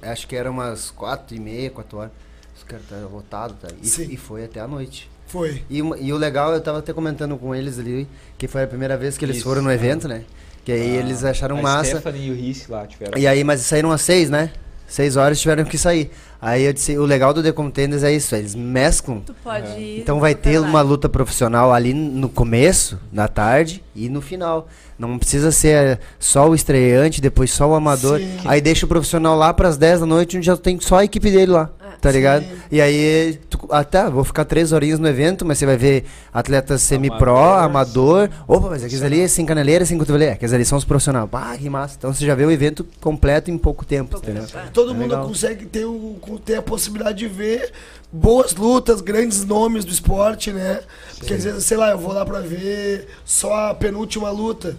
Acho 0.02 0.26
que 0.26 0.34
era 0.34 0.50
umas 0.50 0.90
quatro 0.90 1.36
e 1.36 1.38
meia, 1.38 1.70
quatro 1.70 1.98
horas. 1.98 2.10
Os 2.56 2.64
caras 2.64 2.84
tá 2.88 2.96
lotado, 2.96 3.54
tá? 3.60 3.68
E, 3.80 4.14
e 4.14 4.16
foi 4.16 4.44
até 4.44 4.58
a 4.58 4.66
noite. 4.66 5.08
Foi. 5.28 5.62
E, 5.70 5.78
e 5.78 6.12
o 6.12 6.16
legal, 6.16 6.52
eu 6.52 6.60
tava 6.60 6.78
até 6.78 6.92
comentando 6.92 7.36
com 7.36 7.54
eles 7.54 7.78
ali, 7.78 8.08
que 8.36 8.48
foi 8.48 8.64
a 8.64 8.66
primeira 8.66 8.96
vez 8.96 9.16
que 9.16 9.24
eles 9.24 9.36
Isso, 9.36 9.44
foram 9.44 9.62
no 9.62 9.70
é. 9.70 9.74
evento, 9.74 10.08
né? 10.08 10.22
Que 10.64 10.72
aí 10.72 10.96
Ah, 10.96 11.00
eles 11.00 11.24
acharam 11.24 11.58
a 11.58 11.62
massa. 11.62 11.90
Stephanie 11.90 12.28
e 12.28 12.30
o 12.30 12.34
Risse 12.34 12.70
lá 12.70 12.86
tiveram. 12.86 13.18
E 13.18 13.26
aí, 13.26 13.44
mas 13.44 13.60
saíram 13.60 13.90
às 13.90 14.02
seis, 14.02 14.28
né? 14.28 14.50
Seis 14.86 15.16
horas 15.16 15.38
tiveram 15.38 15.64
que 15.66 15.76
sair. 15.76 16.10
Aí 16.40 16.62
eu 16.62 16.72
disse, 16.72 16.96
o 16.96 17.04
legal 17.04 17.34
do 17.34 17.42
The 17.42 17.52
Contenders 17.52 18.02
é 18.02 18.12
isso, 18.12 18.34
eles 18.34 18.54
mesclam. 18.54 19.20
Tu 19.20 19.34
pode 19.44 19.78
ir. 19.78 20.00
Então 20.00 20.18
vai 20.18 20.34
ter 20.34 20.58
uma 20.58 20.80
luta 20.80 21.08
profissional 21.08 21.74
ali 21.74 21.92
no 21.92 22.28
começo, 22.28 22.98
na 23.12 23.28
tarde 23.28 23.84
e 23.94 24.08
no 24.08 24.22
final. 24.22 24.66
Não 24.98 25.18
precisa 25.18 25.52
ser 25.52 26.00
só 26.18 26.48
o 26.48 26.54
estreante, 26.54 27.20
depois 27.20 27.50
só 27.50 27.68
o 27.68 27.74
amador. 27.74 28.18
Sim. 28.18 28.38
Aí 28.46 28.60
deixa 28.62 28.86
o 28.86 28.88
profissional 28.88 29.36
lá 29.36 29.52
pras 29.52 29.76
10 29.76 30.00
da 30.00 30.06
noite, 30.06 30.38
onde 30.38 30.46
já 30.46 30.56
tem 30.56 30.80
só 30.80 30.98
a 30.98 31.04
equipe 31.04 31.30
dele 31.30 31.52
lá. 31.52 31.70
Tá 32.00 32.10
sim. 32.10 32.16
ligado? 32.16 32.44
E 32.70 32.80
aí, 32.80 33.38
tu, 33.50 33.58
ah 33.70 33.82
tá, 33.82 34.08
vou 34.08 34.22
ficar 34.22 34.44
três 34.44 34.70
horinhas 34.72 34.98
no 35.00 35.08
evento, 35.08 35.44
mas 35.44 35.58
você 35.58 35.66
vai 35.66 35.76
ver 35.76 36.04
atletas 36.32 36.80
semi-pro, 36.82 37.36
Amador. 37.36 38.28
Opa, 38.46 38.68
mas 38.70 38.84
aqueles 38.84 39.02
ali 39.02 39.28
sem 39.28 39.44
caneleira, 39.44 39.84
sem 39.84 39.98
cotoveleira. 39.98 40.34
Aqueles 40.34 40.52
ali 40.52 40.64
são 40.64 40.78
os 40.78 40.84
profissionais. 40.84 41.28
Ah, 41.32 41.56
que 41.58 41.68
massa. 41.68 41.96
Então 41.98 42.12
você 42.14 42.24
já 42.24 42.34
vê 42.34 42.44
o 42.44 42.50
evento 42.50 42.86
completo 43.00 43.50
em 43.50 43.58
pouco 43.58 43.84
tempo, 43.84 44.10
Pouco 44.12 44.24
entendeu? 44.24 44.46
tempo. 44.46 44.70
Todo 44.72 44.90
É 44.92 44.94
mundo 44.94 45.10
legal. 45.10 45.26
consegue 45.26 45.66
ter, 45.66 45.84
o, 45.86 46.16
ter 46.44 46.54
a 46.56 46.62
possibilidade 46.62 47.18
de 47.18 47.26
ver 47.26 47.72
boas 48.12 48.54
lutas, 48.54 49.00
grandes 49.00 49.44
nomes 49.44 49.84
do 49.84 49.90
esporte, 49.92 50.52
né? 50.52 50.80
Porque 51.18 51.34
às 51.34 51.44
vezes, 51.44 51.64
sei 51.64 51.76
lá, 51.76 51.90
eu 51.90 51.98
vou 51.98 52.12
lá 52.12 52.24
pra 52.24 52.40
ver 52.40 53.08
só 53.24 53.70
a 53.70 53.74
penúltima 53.74 54.30
luta. 54.30 54.76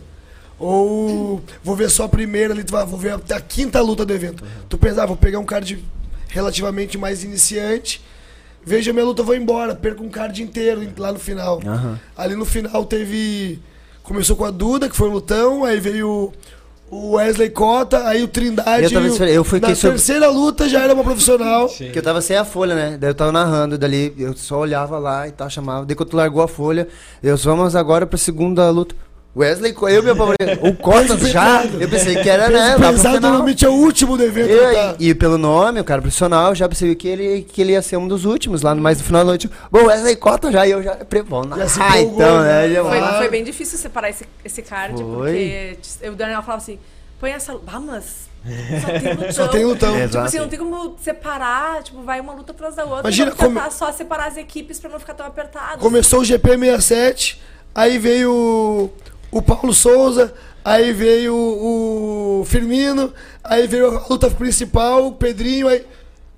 Ou 0.58 1.42
vou 1.64 1.76
ver 1.76 1.90
só 1.90 2.04
a 2.04 2.10
primeira 2.10 2.54
ali, 2.54 2.64
tu 2.64 2.72
vai- 2.74 2.86
vou 2.86 3.00
ver 3.00 3.14
até 3.14 3.34
a 3.36 3.40
quinta 3.42 3.80
luta 3.82 4.06
do 4.06 4.14
evento. 4.14 4.44
Tu 4.68 4.78
pensa, 4.78 5.04
ah, 5.04 5.06
vou 5.06 5.16
pegar 5.16 5.40
um 5.40 5.46
card 5.46 5.84
relativamente 6.30 6.98
mais 6.98 7.24
iniciante, 7.24 8.02
veja 8.66 8.94
minha 8.94 9.06
luta, 9.06 9.24
vou 9.24 9.36
embora, 9.36 9.76
perco 9.76 10.04
um 10.04 10.10
card 10.10 10.42
inteiro 10.42 10.82
em- 10.84 10.94
lá 10.98 11.12
no 11.12 11.20
final. 11.20 11.60
Aham. 11.66 12.00
Ali 12.18 12.36
no 12.36 12.46
final 12.46 12.86
teve. 12.86 13.60
Começou 14.04 14.36
com 14.36 14.46
a 14.46 14.50
Duda, 14.52 14.90
que 14.90 14.96
foi 14.96 15.08
um 15.10 15.14
lutão, 15.14 15.64
aí 15.64 15.80
veio 15.80 16.32
o 16.90 17.12
Wesley 17.12 17.52
Cota, 17.52 18.08
aí 18.08 18.24
o 18.24 18.28
Trindade. 18.28 18.84
Eu 18.86 18.92
tava 18.92 19.06
o- 19.08 19.24
eu 19.26 19.44
fui 19.44 19.60
Na 19.60 19.68
terceira 19.76 20.28
luta 20.30 20.68
já 20.68 20.82
era 20.82 20.94
uma 20.96 21.04
profissional. 21.04 21.70
Sim. 21.70 21.86
Porque 21.86 22.00
eu 22.00 22.04
tava 22.04 22.20
sem 22.22 22.36
a 22.36 22.44
folha, 22.44 22.74
né? 22.74 22.98
Daí 23.00 23.12
eu 23.12 23.14
tava 23.16 23.32
narrando, 23.32 23.78
dali 23.78 24.12
eu 24.18 24.36
só 24.36 24.58
olhava 24.60 24.98
lá 24.98 25.28
e 25.28 25.32
tal, 25.32 25.48
chamava. 25.50 25.86
Daí 25.86 25.96
quando 25.96 26.10
tu 26.10 26.18
largou 26.18 26.42
a 26.42 26.48
folha, 26.48 26.88
eu 27.22 27.38
vamos 27.38 27.76
agora 27.76 28.08
pra 28.08 28.18
segunda 28.18 28.68
luta. 28.72 28.96
Wesley, 29.36 29.74
co- 29.74 29.88
eu 29.88 30.02
me 30.04 30.10
apavorei. 30.10 30.38
O 30.62 30.76
Costa 30.76 31.16
já. 31.28 31.64
Eu 31.66 31.88
pensei 31.88 32.16
que 32.22 32.28
era, 32.30 32.50
né? 32.50 32.70
Lá 32.72 32.76
pro 32.78 32.88
pesado 32.94 33.16
final. 33.16 33.22
normalmente 33.32 33.64
é 33.64 33.70
o 33.70 33.74
último 33.74 34.18
do 34.18 34.24
evento. 34.24 34.50
Eu- 34.50 34.74
tá? 34.74 34.96
e, 35.00 35.10
e 35.10 35.16
pelo 35.16 35.38
nome, 35.38 35.80
o 35.80 35.84
cara 35.84 36.02
profissional, 36.02 36.54
já 36.56 36.68
percebi 36.68 36.96
que 36.96 37.08
ele, 37.08 37.42
que 37.44 37.62
ele 37.62 37.74
ia 37.74 37.82
ser 37.82 37.98
um 37.98 38.08
dos 38.08 38.26
últimos 38.26 38.62
lá 38.64 38.74
no 38.74 38.82
mais 38.82 38.98
no 38.98 39.04
final 39.04 39.22
da 39.22 39.26
noite. 39.28 39.50
Bom, 39.72 39.86
Wesley 39.86 40.16
Cota 40.16 40.52
já, 40.52 40.66
e 40.66 40.72
eu 40.72 40.82
já. 40.82 40.98
Bom, 41.28 41.44
Já 41.58 41.68
se 41.70 41.80
ah, 41.82 42.02
então, 42.02 42.42
né? 42.42 42.68
né? 42.68 42.74
já 42.74 42.84
Foi, 42.84 43.18
foi 43.20 43.30
bem 43.30 43.44
difícil 43.44 43.78
separar 43.78 44.10
esse, 44.10 44.26
esse 44.44 44.62
card, 44.64 44.96
Foi. 45.02 45.06
porque 45.16 45.78
eu, 46.02 46.14
o 46.14 46.16
Daniel 46.16 46.42
falava 46.42 46.62
assim, 46.64 46.80
põe 47.20 47.30
essa 47.32 47.54
luta. 47.54 47.66
Ah, 47.72 47.80
mas 47.80 48.28
só 48.82 48.90
tem 49.00 49.14
lutão. 49.14 49.32
Só 49.32 49.48
tem 49.48 49.66
lutão. 49.66 49.92
Tipo 49.92 50.04
Exato. 50.06 50.26
assim, 50.28 50.40
não 50.40 50.48
tem 50.48 50.58
como 50.60 50.96
separar, 51.04 51.84
tipo, 51.84 52.02
vai 52.02 52.20
uma 52.20 52.34
luta 52.34 52.52
atrás 52.52 52.74
da 52.76 52.84
outra. 52.84 53.02
Imagina 53.02 53.32
como- 53.32 53.60
só 53.72 53.92
separar 53.92 54.28
as 54.28 54.38
equipes 54.38 54.80
pra 54.80 54.90
não 54.90 55.00
ficar 55.00 55.14
tão 55.14 55.26
apertado. 55.26 55.78
Começou 55.80 56.22
o 56.22 56.24
GP67, 56.24 57.38
aí 57.76 57.98
veio 57.98 58.90
o, 59.32 59.42
Paulo 59.42 59.74
Souza, 59.74 60.34
aí 60.64 60.92
veio 60.92 61.36
o, 61.36 62.42
o 62.42 62.46
Firmino, 62.46 63.14
aí 63.44 63.68
veio 63.68 63.98
a 63.98 64.08
luta 64.08 64.30
principal, 64.30 65.08
o 65.08 65.14
Pedrinho, 65.14 65.68
aí. 65.68 65.86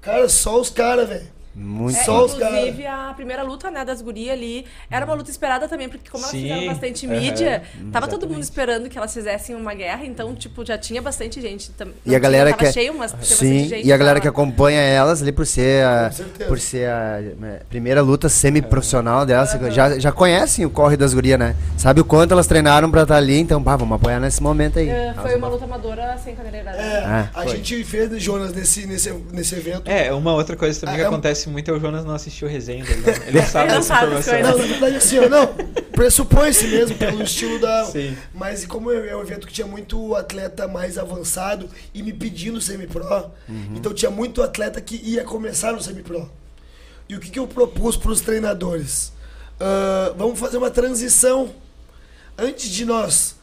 Cara, 0.01 0.27
só 0.27 0.59
os 0.59 0.69
caras, 0.69 1.07
velho. 1.07 1.30
Muito 1.53 1.97
É, 1.99 2.03
Só 2.05 2.25
inclusive, 2.25 2.85
a 2.87 3.11
primeira 3.13 3.43
luta, 3.43 3.69
né, 3.69 3.83
das 3.83 4.01
gurias 4.01 4.31
ali, 4.33 4.65
era 4.89 5.05
uma 5.05 5.13
luta 5.15 5.29
esperada 5.29 5.67
também, 5.67 5.89
porque 5.89 6.09
como 6.09 6.23
elas 6.23 6.31
Sim, 6.31 6.43
fizeram 6.43 6.65
bastante 6.65 7.05
mídia, 7.07 7.61
tava 7.91 8.07
todo 8.07 8.25
mundo 8.27 8.41
esperando 8.41 8.87
que 8.89 8.97
elas 8.97 9.13
fizessem 9.13 9.53
uma 9.55 9.73
guerra, 9.73 10.05
então, 10.05 10.33
tipo, 10.33 10.65
já 10.65 10.77
tinha 10.77 11.01
bastante 11.01 11.41
gente. 11.41 11.69
não 11.77 11.87
E 11.87 11.91
a 11.91 11.93
tinha, 12.11 12.19
galera 12.19 12.53
que 12.53 12.65
é- 12.65 12.71
cheio, 12.71 12.93
mas 12.97 13.13
Sim, 13.21 13.67
gente. 13.67 13.85
e 13.85 13.91
a 13.91 13.97
galera 13.97 14.15
tava- 14.19 14.21
que 14.21 14.27
acompanha 14.29 14.79
elas 14.79 15.21
ali 15.21 15.31
por 15.33 15.45
ser 15.45 15.83
a, 15.85 16.11
por 16.47 16.57
ser 16.59 16.87
a 16.89 17.19
né, 17.37 17.59
primeira 17.69 18.01
luta 18.01 18.29
semi-profissional 18.29 19.25
delas, 19.25 19.51
já, 19.73 19.99
já 19.99 20.11
conhecem 20.11 20.65
o 20.65 20.69
corre 20.69 20.95
das 20.95 21.13
gurias, 21.13 21.37
né? 21.37 21.55
Sabe 21.77 21.99
o 21.99 22.05
quanto 22.05 22.31
elas 22.31 22.47
treinaram 22.47 22.89
pra 22.89 23.01
estar 23.01 23.17
ali, 23.17 23.37
então, 23.39 23.61
pá, 23.61 23.75
vamos 23.75 23.95
apoiar 23.95 24.19
nesse 24.19 24.41
momento 24.41 24.79
aí. 24.79 24.87
É, 24.89 25.13
foi 25.21 25.35
uma 25.35 25.47
luta 25.49 25.65
amadora 25.65 26.17
sem 26.23 26.35
caneleira. 26.35 26.71
né? 26.71 26.77
É, 26.79 27.01
Ah, 27.05 27.29
a 27.33 27.45
gente 27.47 27.83
fez, 27.83 28.09
né, 28.09 28.19
Jonas, 28.19 28.53
nesse, 28.53 28.85
nesse, 28.87 29.11
nesse 29.33 29.55
evento. 29.55 29.89
É, 29.89 30.13
uma 30.13 30.33
outra 30.33 30.55
coisa 30.55 30.79
também 30.79 30.95
Ah, 30.95 30.99
que 30.99 31.05
é 31.05 31.09
acontece 31.41 31.49
muito 31.49 31.71
é 31.71 31.73
o 31.73 31.79
Jonas 31.79 32.05
não 32.05 32.13
assistiu 32.13 32.47
o 32.47 32.51
resenha 32.51 32.83
dele. 32.83 33.03
Ele 33.27 33.39
não 33.39 33.45
sabe 33.47 33.65
Ele 33.65 33.73
não 33.73 33.79
dessa 33.79 33.87
sabe 33.87 34.13
as 34.13 34.27
informação. 34.27 34.51
Não, 34.51 34.57
na 34.57 34.65
verdade, 34.65 34.95
assim, 34.97 35.19
não, 35.27 35.47
pressupõe-se 35.91 36.67
mesmo 36.67 36.97
pelo 36.97 37.23
estilo 37.23 37.59
da. 37.59 37.85
Sim. 37.85 38.17
Mas 38.33 38.65
como 38.65 38.91
é 38.91 39.15
um 39.15 39.21
evento 39.21 39.47
que 39.47 39.53
tinha 39.53 39.67
muito 39.67 40.15
atleta 40.15 40.67
mais 40.67 40.97
avançado 40.97 41.69
e 41.93 42.03
me 42.03 42.13
pedindo 42.13 42.61
semi-pro, 42.61 43.31
então 43.75 43.93
tinha 43.93 44.11
muito 44.11 44.41
atleta 44.41 44.79
que 44.81 44.95
ia 44.95 45.23
começar 45.23 45.73
no 45.73 45.81
semi-pro. 45.81 46.29
E 47.07 47.15
o 47.15 47.19
que, 47.19 47.29
que 47.29 47.39
eu 47.39 47.47
propus 47.47 47.97
para 47.97 48.11
os 48.11 48.21
treinadores? 48.21 49.11
Ah, 49.59 50.13
vamos 50.17 50.39
fazer 50.39 50.57
uma 50.57 50.71
transição 50.71 51.53
antes 52.37 52.69
de 52.69 52.85
nós 52.85 53.35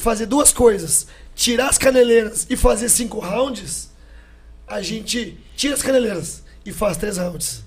fazer 0.00 0.26
duas 0.26 0.52
coisas: 0.52 1.06
tirar 1.34 1.68
as 1.68 1.78
caneleiras 1.78 2.46
e 2.48 2.56
fazer 2.56 2.88
cinco 2.88 3.18
rounds. 3.18 3.90
A 4.66 4.80
gente 4.80 5.36
tira 5.56 5.74
as 5.74 5.82
caneleiras 5.82 6.44
e 6.64 6.72
faz 6.72 6.96
três 6.96 7.16
rounds. 7.18 7.64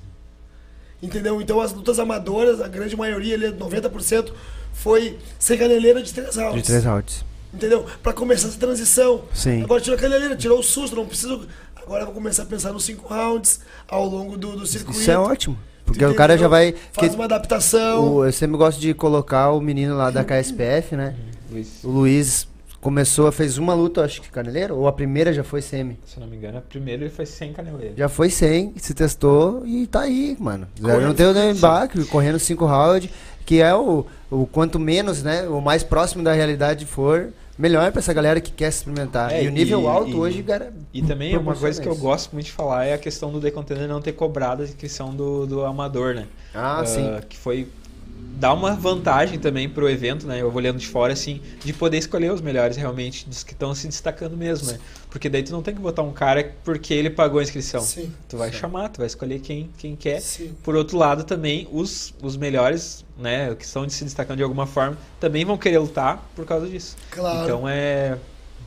Entendeu? 1.01 1.41
Então 1.41 1.59
as 1.59 1.73
lutas 1.73 1.99
amadoras, 1.99 2.61
a 2.61 2.67
grande 2.67 2.95
maioria, 2.95 3.35
ali, 3.35 3.47
90%, 3.51 4.31
foi 4.71 5.17
sem 5.37 5.57
caneleira 5.57 6.01
de 6.01 6.13
três 6.13 6.35
rounds. 6.35 6.55
De 6.55 6.63
três 6.63 6.85
rounds. 6.85 7.25
Entendeu? 7.53 7.85
Pra 8.01 8.13
começar 8.13 8.47
essa 8.47 8.57
transição. 8.57 9.23
Sim. 9.33 9.63
Agora 9.63 9.81
tirou 9.81 9.97
a 9.97 10.01
caneleira, 10.01 10.35
tirou 10.35 10.59
o 10.59 10.63
susto, 10.63 10.95
não 10.95 11.05
preciso. 11.05 11.47
Agora 11.75 12.01
eu 12.03 12.05
vou 12.05 12.15
começar 12.15 12.43
a 12.43 12.45
pensar 12.45 12.71
nos 12.71 12.85
cinco 12.85 13.07
rounds 13.13 13.59
ao 13.87 14.05
longo 14.07 14.37
do, 14.37 14.55
do 14.55 14.65
circuito. 14.65 14.99
Isso 14.99 15.11
é 15.11 15.17
ótimo. 15.17 15.57
Porque 15.85 15.97
Entendeu? 15.99 16.13
o 16.13 16.17
cara 16.17 16.37
já 16.37 16.47
vai. 16.47 16.73
Faz 16.93 17.09
que- 17.09 17.15
uma 17.15 17.25
adaptação. 17.25 18.13
o- 18.15 18.25
eu 18.25 18.31
sempre 18.31 18.55
gosto 18.57 18.79
de 18.79 18.93
colocar 18.93 19.51
o 19.51 19.59
menino 19.59 19.97
lá 19.97 20.09
da 20.09 20.23
KSPF, 20.23 20.95
né? 20.95 21.13
Luiz, 21.51 21.83
O 21.83 21.89
Luiz 21.89 22.47
começou, 22.83 23.31
fez 23.31 23.57
uma 23.57 23.73
luta, 23.73 24.03
acho 24.03 24.21
que 24.21 24.29
caneleiro, 24.29 24.75
ou 24.75 24.87
a 24.89 24.91
primeira 24.91 25.31
já 25.31 25.41
foi 25.43 25.61
semi. 25.61 25.97
se 26.05 26.19
não 26.19 26.27
me 26.27 26.35
engano, 26.35 26.61
primeiro 26.67 27.03
ele 27.03 27.09
foi 27.09 27.25
sem 27.25 27.53
caneleira. 27.53 27.93
Já 27.95 28.09
foi 28.09 28.29
100, 28.29 28.73
se 28.77 28.93
testou 28.93 29.65
e 29.65 29.87
tá 29.87 30.01
aí, 30.01 30.35
mano. 30.37 30.67
Correndo 30.81 31.01
não 31.07 31.13
tem 31.13 31.25
o 31.25 31.49
embarque, 31.49 32.03
correndo 32.05 32.37
5 32.37 32.65
rounds, 32.65 33.09
que 33.45 33.61
é 33.61 33.73
o, 33.73 34.05
o 34.29 34.45
quanto 34.45 34.77
menos, 34.77 35.23
né? 35.23 35.47
O 35.47 35.61
mais 35.61 35.81
próximo 35.81 36.21
da 36.23 36.33
realidade 36.33 36.85
for, 36.85 37.29
melhor 37.57 37.89
pra 37.93 37.99
essa 37.99 38.11
galera 38.13 38.41
que 38.41 38.51
quer 38.51 38.67
experimentar. 38.67 39.31
É, 39.31 39.43
e 39.43 39.47
o 39.47 39.51
nível 39.51 39.81
e- 39.83 39.87
alto 39.87 40.11
e- 40.11 40.15
hoje, 40.15 40.43
cara. 40.43 40.73
E 40.93 41.01
também 41.01 41.37
uma 41.37 41.55
coisa 41.55 41.81
que 41.81 41.87
eu 41.87 41.95
gosto 41.95 42.33
muito 42.33 42.47
de 42.47 42.51
falar 42.51 42.85
é 42.85 42.93
a 42.93 42.97
questão 42.97 43.31
do 43.31 43.39
The 43.39 43.49
Contender 43.51 43.87
não 43.87 44.01
ter 44.01 44.11
cobrado 44.11 44.61
a 44.61 44.65
inscrição 44.65 45.15
do, 45.15 45.45
do 45.45 45.63
amador, 45.63 46.13
né? 46.15 46.25
Ah, 46.53 46.83
sim. 46.85 47.09
Que 47.29 47.37
foi 47.37 47.67
dá 48.35 48.53
uma 48.53 48.75
vantagem 48.75 49.39
também 49.39 49.69
pro 49.69 49.89
evento, 49.89 50.25
né? 50.27 50.41
Eu 50.41 50.49
vou 50.51 50.57
olhando 50.61 50.77
de 50.79 50.87
fora, 50.87 51.13
assim, 51.13 51.41
de 51.63 51.71
poder 51.73 51.97
escolher 51.97 52.31
os 52.31 52.41
melhores 52.41 52.75
realmente, 52.77 53.27
dos 53.27 53.43
que 53.43 53.53
estão 53.53 53.73
se 53.75 53.87
destacando 53.87 54.35
mesmo, 54.35 54.71
né? 54.71 54.79
Porque 55.09 55.29
daí 55.29 55.43
tu 55.43 55.51
não 55.51 55.61
tem 55.61 55.73
que 55.73 55.79
botar 55.81 56.01
um 56.01 56.11
cara 56.11 56.53
porque 56.63 56.93
ele 56.93 57.09
pagou 57.09 57.39
a 57.39 57.43
inscrição. 57.43 57.81
Sim. 57.81 58.11
Tu 58.27 58.35
vai 58.37 58.51
chamar, 58.51 58.89
tu 58.89 58.97
vai 58.97 59.07
escolher 59.07 59.39
quem, 59.39 59.69
quem 59.77 59.95
quer. 59.95 60.19
Sim. 60.21 60.53
Por 60.63 60.75
outro 60.75 60.97
lado, 60.97 61.23
também, 61.23 61.67
os, 61.71 62.13
os 62.21 62.35
melhores, 62.35 63.05
né, 63.17 63.53
que 63.55 63.63
estão 63.63 63.87
se 63.87 64.03
destacando 64.03 64.37
de 64.37 64.43
alguma 64.43 64.65
forma, 64.65 64.97
também 65.19 65.45
vão 65.45 65.57
querer 65.57 65.77
lutar 65.77 66.23
por 66.35 66.45
causa 66.45 66.67
disso. 66.67 66.95
Claro. 67.11 67.43
Então 67.43 67.69
é 67.69 68.17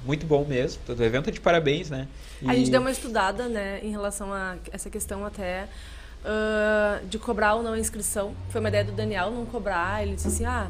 muito 0.04 0.24
bom 0.24 0.44
mesmo. 0.44 0.80
O 0.88 1.02
evento 1.02 1.28
é 1.28 1.32
de 1.32 1.40
parabéns, 1.40 1.90
né? 1.90 2.06
A 2.46 2.54
E- 2.54 2.58
gente 2.58 2.70
deu 2.70 2.80
uma 2.80 2.90
estudada, 2.92 3.48
né, 3.48 3.80
em 3.82 3.90
relação 3.90 4.32
a 4.32 4.56
essa 4.70 4.88
questão 4.88 5.24
até 5.24 5.66
ah, 6.26 7.00
de 7.08 7.18
cobrar 7.18 7.54
ou 7.54 7.62
não 7.62 7.72
a 7.72 7.78
inscrição. 7.78 8.34
Foi 8.50 8.60
uma 8.60 8.68
ideia 8.68 8.84
do 8.84 8.92
Daniel 8.92 9.30
não 9.30 9.46
cobrar. 9.46 10.02
Ele 10.02 10.16
disse 10.16 10.28
assim, 10.28 10.44
ah, 10.44 10.66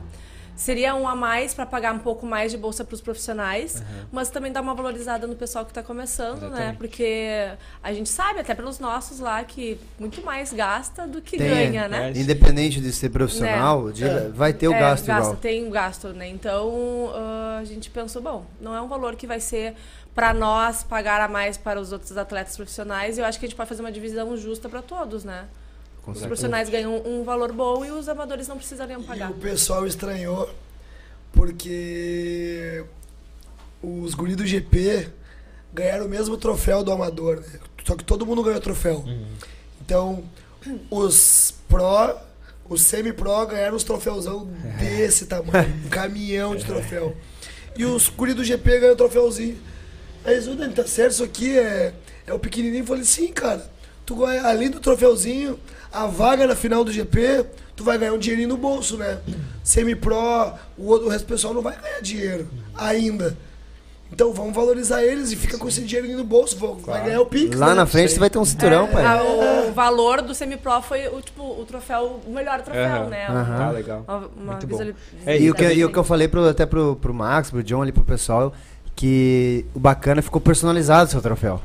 seria 0.55 0.95
um 0.95 1.07
a 1.07 1.15
mais 1.15 1.53
para 1.53 1.67
pagar 1.67 1.93
um 1.95 1.99
pouco 1.99 2.25
mais 2.25 2.51
de 2.51 2.57
bolsa 2.57 2.83
para 2.83 2.95
os 2.95 3.01
profissionais, 3.03 3.83
mas 4.11 4.31
também 4.31 4.51
dar 4.51 4.63
uma 4.63 4.75
valorizada 4.75 5.27
no 5.27 5.35
pessoal 5.37 5.65
que 5.67 5.71
está 5.71 5.83
começando, 5.83 6.41
né? 6.43 6.47
Exatamente. 6.49 6.77
Porque 6.79 7.49
a 7.83 7.93
gente 7.93 8.09
sabe, 8.09 8.41
até 8.41 8.55
pelos 8.55 8.79
nossos 8.79 9.19
lá, 9.21 9.45
que 9.45 9.79
muito 9.99 10.23
mais 10.23 10.55
gasta 10.55 11.07
do 11.07 11.21
que 11.21 11.37
Tem, 11.37 11.49
ganha, 11.49 11.89
né? 11.89 12.11
é. 12.15 12.19
Independente 12.19 12.81
de 12.81 12.91
ser 12.93 13.11
profissional, 13.11 13.91
de- 13.93 14.05
É. 14.05 14.29
vai 14.31 14.53
ter 14.55 14.69
o 14.69 14.73
É, 14.73 14.79
gasto 14.81 15.05
gasta, 15.07 15.23
igual. 15.25 15.37
Tem 15.37 15.67
um 15.67 15.71
gasto, 15.71 16.09
né? 16.09 16.27
Então 16.29 17.11
ah, 17.15 17.59
a 17.61 17.65
gente 17.65 17.91
pensou, 17.91 18.23
bom, 18.23 18.47
não 18.59 18.75
é 18.75 18.81
um 18.81 18.89
valor 18.89 19.15
que 19.15 19.27
vai 19.27 19.41
ser 19.41 19.75
para 20.17 20.33
nós 20.33 20.83
pagar 20.83 21.21
a 21.21 21.29
mais 21.29 21.57
para 21.59 21.79
os 21.79 21.93
outros 21.93 22.17
atletas 22.17 22.57
profissionais. 22.57 23.19
E 23.19 23.21
eu 23.21 23.25
acho 23.27 23.39
que 23.39 23.45
a 23.45 23.49
gente 23.49 23.57
pode 23.57 23.69
fazer 23.69 23.83
uma 23.83 23.93
divisão 23.93 24.35
justa 24.37 24.67
para 24.69 24.81
todos, 24.81 25.23
né? 25.25 25.45
Os 26.07 26.21
profissionais 26.23 26.69
ganham 26.71 26.97
um 27.05 27.23
valor 27.23 27.53
bom 27.53 27.85
e 27.85 27.91
os 27.91 28.09
amadores 28.09 28.49
não 28.49 28.57
precisariam 28.57 29.01
E 29.03 29.05
pagar. 29.05 29.31
o 29.31 29.35
pessoal 29.35 29.87
estranhou 29.87 30.49
porque 31.33 32.85
os 33.83 34.15
guris 34.15 34.37
do 34.37 34.47
GP 34.47 35.09
ganharam 35.73 36.07
o 36.07 36.09
mesmo 36.09 36.37
troféu 36.39 36.83
do 36.83 36.91
amador, 36.91 37.41
né? 37.41 37.61
Só 37.85 37.95
que 37.95 38.03
todo 38.05 38.25
mundo 38.25 38.43
ganhou 38.43 38.61
troféu. 38.61 39.05
Então, 39.81 40.25
os 40.91 41.55
pró, 41.69 42.17
os 42.69 42.83
semi-pro 42.83 43.47
ganharam 43.47 43.77
os 43.77 43.85
troféuzão 43.85 44.47
desse 44.81 45.27
tamanho, 45.27 45.75
um 45.85 45.89
caminhão 45.91 46.57
de 46.57 46.65
troféu. 46.65 47.15
E 47.77 47.85
os 47.85 48.09
guris 48.09 48.35
do 48.35 48.43
GP 48.45 48.71
ganharam 48.79 48.95
o 48.95 48.97
troféuzinho. 48.97 49.59
Aí 50.27 50.35
eles, 50.35 50.49
"Ô, 50.49 50.55
Dani, 50.55 50.73
tá 50.75 50.85
certo, 50.87 51.13
isso 51.13 51.25
aqui 51.25 51.57
é, 51.59 51.95
é 52.27 52.33
o 52.35 52.39
pequenininho. 52.39 52.83
Eu 52.83 52.87
falei, 52.87 53.05
sim, 53.05 53.29
cara. 53.29 53.65
Tu 54.05 54.25
além 54.25 54.71
do 54.71 54.79
troféuzinho, 54.81 55.59
a 55.93 56.07
vaga 56.07 56.47
na 56.47 56.55
final 56.55 56.85
do 56.85 56.93
GP, 56.93 57.45
tu 57.75 57.83
vai 57.85 57.97
ganhar 57.99 58.13
um 58.13 58.19
dinheirinho 58.19 58.49
no 58.49 58.57
bolso, 58.57 58.97
né? 58.97 59.19
Semi-pro, 59.65 60.17
o, 60.79 60.87
outro, 60.87 61.07
o 61.09 61.11
resto 61.11 61.25
do 61.27 61.29
pessoal 61.29 61.53
não 61.55 61.63
vai 61.63 61.77
ganhar 61.81 62.01
dinheiro 62.01 62.49
ainda. 62.77 63.37
Então 64.13 64.33
vamos 64.33 64.55
valorizar 64.55 65.03
eles 65.03 65.33
e 65.33 65.37
fica 65.37 65.59
com 65.59 65.67
esse 65.67 65.81
dinheirinho 65.81 66.17
no 66.19 66.23
bolso. 66.25 66.57
Vai 66.87 67.05
ganhar 67.07 67.21
o 67.21 67.27
Pix. 67.27 67.59
Lá 67.59 67.71
né? 67.71 67.75
na 67.75 67.87
frente 67.87 68.13
você 68.13 68.21
vai 68.21 68.31
ter 68.31 68.39
um 68.39 68.45
cinturão, 68.45 68.85
É, 68.87 68.93
pai. 68.93 69.05
a- 69.05 69.23
o 69.69 69.73
valor 69.73 70.23
do 70.23 70.33
semi-pro 70.33 70.81
foi 70.83 71.09
o, 71.09 71.21
tipo, 71.21 71.43
o 71.43 71.65
troféu, 71.67 72.21
o 72.25 72.31
melhor 72.33 72.63
troféu, 72.63 72.85
Aham. 72.85 73.07
né? 73.09 73.27
Aham. 73.27 73.59
Tá 73.59 73.71
legal. 73.73 74.05
Uma, 74.07 74.17
uma 74.37 74.53
Muito 74.53 74.67
bom. 74.69 74.81
É, 75.27 75.37
E 75.41 75.51
o, 75.51 75.55
que, 75.55 75.65
e 75.73 75.85
o 75.85 75.91
que 75.91 75.99
eu 75.99 76.05
falei 76.05 76.29
pro, 76.29 76.49
até 76.49 76.65
pro, 76.65 76.95
pro 76.95 77.13
Max, 77.13 77.51
pro 77.51 77.65
John 77.65 77.83
ali, 77.83 77.91
pro 77.91 78.05
pessoal, 78.05 78.55
que 78.97 79.65
o 79.75 79.79
bacana 79.79 80.23
ficou 80.23 80.41
personalizado 80.41 81.07
o 81.09 81.11
seu 81.13 81.21
troféu. 81.23 81.61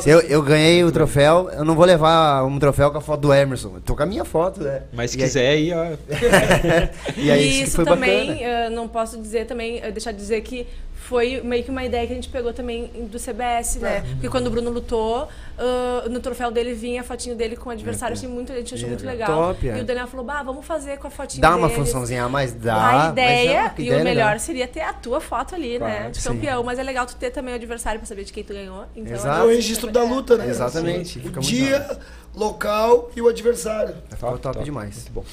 Se 0.00 0.08
eu, 0.08 0.20
eu 0.20 0.40
ganhei 0.40 0.82
o 0.82 0.90
troféu, 0.90 1.50
eu 1.52 1.64
não 1.64 1.74
vou 1.74 1.84
levar 1.84 2.42
um 2.44 2.58
troféu 2.58 2.90
com 2.90 2.98
a 2.98 3.00
foto 3.02 3.20
do 3.20 3.34
Emerson. 3.34 3.72
Eu 3.74 3.80
tô 3.82 3.94
com 3.94 4.02
a 4.02 4.06
minha 4.06 4.24
foto, 4.24 4.62
né? 4.62 4.82
Mas 4.92 5.10
se 5.10 5.18
E 5.18 5.20
quiser 5.20 5.48
aí, 5.50 5.72
ó. 5.74 5.84
E 7.18 7.30
aí 7.30 7.42
E 7.42 7.48
isso 7.48 7.58
que 7.58 7.64
isso 7.64 7.76
foi 7.76 7.84
também, 7.84 8.28
bacana. 8.28 8.46
eh, 8.46 8.70
não 8.70 8.88
posso 8.88 9.20
dizer 9.20 9.46
também, 9.46 9.80
eh, 9.82 9.90
deixar 9.90 10.12
de 10.12 10.18
dizer 10.18 10.40
que 10.42 10.66
foi 11.04 11.40
meio 11.42 11.62
que 11.62 11.70
uma 11.70 11.84
ideia 11.84 12.06
que 12.06 12.12
a 12.12 12.16
gente 12.16 12.28
pegou 12.30 12.52
também 12.52 12.86
do 13.10 13.18
CBS, 13.18 13.76
né? 13.76 14.00
Porque 14.14 14.28
quando 14.30 14.46
o 14.46 14.50
Bruno 14.50 14.70
lutou, 14.70 15.28
ah, 15.58 16.08
no 16.08 16.18
troféu 16.18 16.50
dele 16.50 16.72
vinha 16.72 17.02
a 17.02 17.04
fotinho 17.04 17.36
dele 17.36 17.56
com 17.56 17.68
o 17.68 17.72
adversário, 17.72 18.16
achei 18.16 18.28
muito, 18.28 18.52
a 18.52 18.56
gente 18.56 18.74
achou 18.74 18.86
É, 18.86 18.88
muito 18.88 19.04
é. 19.04 19.06
legal. 19.06 19.26
Top, 19.54 19.68
é. 19.68 19.76
E 19.78 19.80
o 19.82 19.84
Daniel 19.84 20.06
falou, 20.06 20.24
bah, 20.24 20.42
vamos 20.42 20.64
fazer 20.64 20.96
com 20.98 21.06
a 21.06 21.10
fotinha 21.10 21.42
Dá 21.42 21.54
uma 21.56 21.68
deles." 21.68 21.84
funçãozinha 21.84 22.24
a 22.24 22.28
mais, 22.28 22.52
dá. 22.54 22.74
a 22.74 22.78
mas 22.78 23.04
é 23.04 23.10
ideia, 23.10 23.60
uma 23.60 23.74
e 23.78 23.82
ideia 23.86 24.00
o 24.00 24.04
melhor 24.04 24.24
legal. 24.26 24.38
seria 24.40 24.66
ter 24.66 24.80
a 24.80 24.92
tua 24.94 25.20
foto 25.20 25.54
ali, 25.54 25.78
né? 25.78 25.96
Claro, 25.96 26.12
De 26.12 26.20
sim. 26.22 26.28
campeão. 26.30 26.64
Mas 26.64 26.78
é 26.78 26.82
legal 26.82 27.04
tu 27.06 27.16
ter 27.16 27.30
também 27.30 27.52
o 27.52 27.56
adversário 27.56 28.00
pra 28.00 28.06
saber 28.06 28.24
de 28.24 28.32
quem 28.32 28.42
tu 28.42 28.54
ganhou. 28.54 28.84
Então, 28.96 29.12
Exato. 29.14 29.40
É 29.42 29.44
o 29.44 29.48
registro 29.48 29.90
da 29.92 30.02
luta, 30.02 30.36
né? 30.38 30.48
Exatamente, 30.48 31.18
O 31.18 31.40
dia, 31.40 31.98
local 32.34 33.10
e 33.14 33.20
o 33.20 33.28
adversário. 33.28 33.94
Ficou 34.10 34.38
top, 34.38 34.64
demais. 34.64 34.94
Muito 34.96 35.12
bom. 35.12 35.24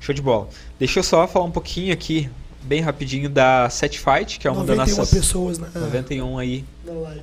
Show 0.00 0.14
de 0.14 0.20
bola. 0.20 0.48
Deixa 0.78 0.98
eu 0.98 1.02
só 1.02 1.26
falar 1.26 1.46
um 1.46 1.50
pouquinho 1.50 1.92
aqui, 1.92 2.28
bem 2.64 2.80
rapidinho, 2.80 3.28
da 3.28 3.68
Set 3.70 3.98
Fight, 3.98 4.38
que 4.38 4.48
é 4.48 4.50
uma 4.50 4.64
das 4.64 4.76
91 4.76 4.96
nossas 4.96 5.18
pessoas 5.18 5.58
né? 5.58 5.68
91 5.74 6.38
aí 6.38 6.64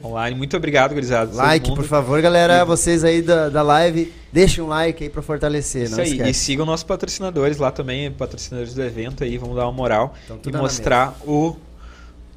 online. 0.03 0.37
Muito 0.37 0.55
obrigado, 0.55 0.93
gurizada. 0.93 1.33
Like, 1.33 1.69
mundo. 1.69 1.77
por 1.77 1.87
favor, 1.87 2.21
galera. 2.21 2.63
Vocês 2.63 3.03
aí 3.03 3.21
da, 3.21 3.49
da 3.49 3.61
live, 3.61 4.13
deixem 4.31 4.63
um 4.63 4.67
like 4.67 5.03
aí 5.03 5.09
pra 5.09 5.21
fortalecer. 5.21 5.83
Isso 5.83 5.95
não 5.95 6.03
aí. 6.03 6.09
E 6.09 6.13
esquece. 6.13 6.39
sigam 6.39 6.65
nossos 6.65 6.83
patrocinadores 6.83 7.57
lá 7.57 7.71
também, 7.71 8.11
patrocinadores 8.11 8.73
do 8.73 8.81
evento 8.81 9.23
aí, 9.23 9.37
vamos 9.37 9.55
dar 9.55 9.63
uma 9.63 9.71
moral 9.71 10.15
Então, 10.25 10.39
e 10.45 10.55
mostrar 10.55 11.17
o 11.25 11.55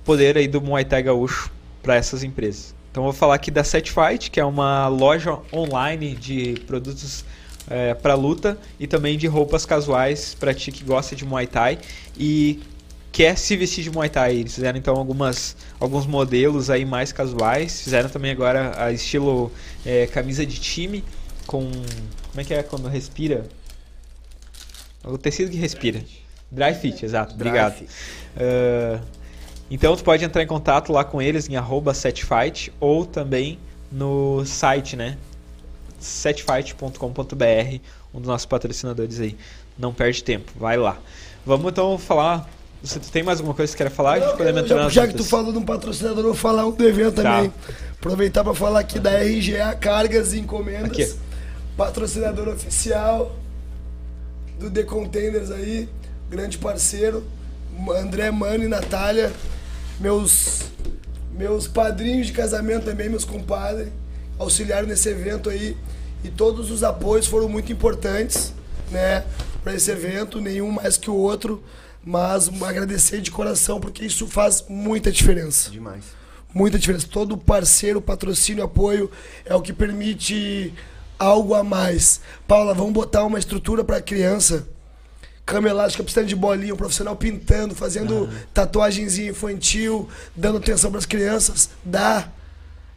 poder 0.04 0.36
aí 0.36 0.48
do 0.48 0.60
Muay 0.60 0.84
Thai 0.84 1.02
Gaúcho 1.02 1.50
para 1.82 1.94
essas 1.96 2.22
empresas. 2.22 2.74
Então 2.90 3.02
eu 3.02 3.10
vou 3.10 3.12
falar 3.12 3.34
aqui 3.34 3.50
da 3.50 3.64
Set 3.64 3.90
Fight, 3.90 4.30
que 4.30 4.38
é 4.38 4.44
uma 4.44 4.86
loja 4.88 5.38
online 5.52 6.14
de 6.14 6.54
produtos 6.66 7.24
para 8.02 8.14
luta 8.14 8.58
e 8.78 8.86
também 8.86 9.16
de 9.16 9.26
roupas 9.26 9.64
casuais 9.64 10.36
para 10.38 10.52
ti 10.52 10.70
que 10.70 10.84
gosta 10.84 11.16
de 11.16 11.24
Muay 11.24 11.46
Thai 11.46 11.78
e 12.16 12.60
quer 13.14 13.38
se 13.38 13.56
vestir 13.56 13.84
de 13.84 13.90
Muay 13.92 14.08
Thai. 14.08 14.34
Eles 14.34 14.56
fizeram 14.56 14.76
então 14.76 14.96
algumas, 14.96 15.56
alguns 15.78 16.04
modelos 16.04 16.68
aí 16.68 16.84
mais 16.84 17.12
casuais, 17.12 17.80
fizeram 17.80 18.08
também 18.10 18.32
agora 18.32 18.74
a 18.76 18.90
estilo 18.90 19.52
é, 19.86 20.08
camisa 20.08 20.44
de 20.44 20.58
time 20.58 21.04
com 21.46 21.70
como 21.70 22.40
é 22.40 22.44
que 22.44 22.52
é 22.52 22.62
quando 22.64 22.88
respira? 22.88 23.46
O 25.04 25.16
tecido 25.16 25.50
que 25.50 25.56
respira. 25.56 26.02
Dry 26.50 26.74
fit, 26.74 27.04
exato. 27.04 27.36
Dry 27.36 27.48
Obrigado. 27.48 27.74
fit. 27.74 27.90
Ah, 28.36 29.00
então 29.70 29.94
tu 29.96 30.02
pode 30.02 30.24
entrar 30.24 30.42
em 30.42 30.46
contato 30.46 30.92
lá 30.92 31.04
com 31.04 31.22
eles 31.22 31.48
em 31.48 31.54
arroba 31.54 31.94
setfight 31.94 32.72
ou 32.80 33.06
também 33.06 33.58
no 33.92 34.44
site, 34.44 34.96
né? 34.96 35.16
setfight.com.br, 36.00 37.78
um 38.12 38.18
dos 38.18 38.26
nossos 38.26 38.46
patrocinadores 38.46 39.20
aí. 39.20 39.36
Não 39.78 39.94
perde 39.94 40.24
tempo, 40.24 40.50
vai 40.56 40.76
lá. 40.76 40.98
Vamos 41.46 41.70
então 41.70 41.96
falar. 41.96 42.50
Você 42.84 43.00
tem 43.00 43.22
mais 43.22 43.38
alguma 43.38 43.54
coisa 43.54 43.72
que 43.74 43.82
quer 43.82 43.90
falar? 43.90 44.20
Não, 44.20 44.26
eu- 44.38 44.66
já, 44.66 44.88
já 44.90 45.08
que 45.08 45.14
tu 45.14 45.24
falou 45.24 45.50
de 45.52 45.58
um 45.58 45.62
patrocinador, 45.64 46.18
eu 46.18 46.24
vou 46.24 46.34
falar 46.34 46.66
um 46.66 46.70
do 46.70 46.86
evento 46.86 47.22
Tá. 47.22 47.36
também. 47.36 47.52
Aproveitar 47.98 48.44
para 48.44 48.54
falar 48.54 48.80
aqui 48.80 48.98
da 48.98 49.10
RGA 49.22 49.74
Cargas 49.74 50.34
e 50.34 50.40
Encomendas. 50.40 50.90
Aqui. 50.90 51.14
Patrocinador 51.78 52.48
oficial 52.48 53.34
do 54.60 54.70
The 54.70 54.82
Containers 54.82 55.50
aí, 55.50 55.88
grande 56.28 56.58
parceiro. 56.58 57.24
André 57.98 58.30
Mano 58.30 58.64
e 58.64 58.68
Natália, 58.68 59.32
meus, 59.98 60.60
meus 61.32 61.66
padrinhos 61.66 62.26
de 62.26 62.32
casamento 62.34 62.84
também, 62.84 63.08
meus 63.08 63.24
compadres, 63.24 63.88
auxiliaram 64.38 64.86
nesse 64.86 65.08
evento 65.08 65.48
aí. 65.48 65.74
E 66.22 66.28
todos 66.28 66.70
os 66.70 66.84
apoios 66.84 67.26
foram 67.26 67.48
muito 67.48 67.72
importantes, 67.72 68.52
né, 68.92 69.24
para 69.62 69.74
esse 69.74 69.90
evento, 69.90 70.38
nenhum 70.40 70.70
mais 70.70 70.96
que 70.98 71.10
o 71.10 71.14
outro. 71.16 71.62
Mas 72.04 72.50
agradecer 72.62 73.20
de 73.20 73.30
coração, 73.30 73.80
porque 73.80 74.04
isso 74.04 74.26
faz 74.26 74.64
muita 74.68 75.10
diferença 75.10 75.70
Demais. 75.70 76.04
muita 76.52 76.78
diferença. 76.78 77.06
Todo 77.10 77.36
parceiro, 77.36 78.00
patrocínio, 78.00 78.62
apoio 78.62 79.10
é 79.44 79.54
o 79.54 79.62
que 79.62 79.72
permite 79.72 80.74
algo 81.18 81.54
a 81.54 81.64
mais. 81.64 82.20
Paula, 82.46 82.74
vamos 82.74 82.92
botar 82.92 83.24
uma 83.24 83.38
estrutura 83.38 83.82
para 83.82 84.00
criança. 84.02 84.66
Cama 85.46 85.68
elástica 85.68 86.02
precisando 86.02 86.28
de 86.28 86.36
bolinha, 86.36 86.72
um 86.72 86.76
profissional 86.76 87.14
pintando, 87.16 87.74
fazendo 87.74 88.30
tatuagenzinha 88.54 89.30
infantil, 89.30 90.08
dando 90.34 90.56
atenção 90.58 90.90
para 90.90 90.98
as 90.98 91.06
crianças. 91.06 91.68
Dá. 91.84 92.28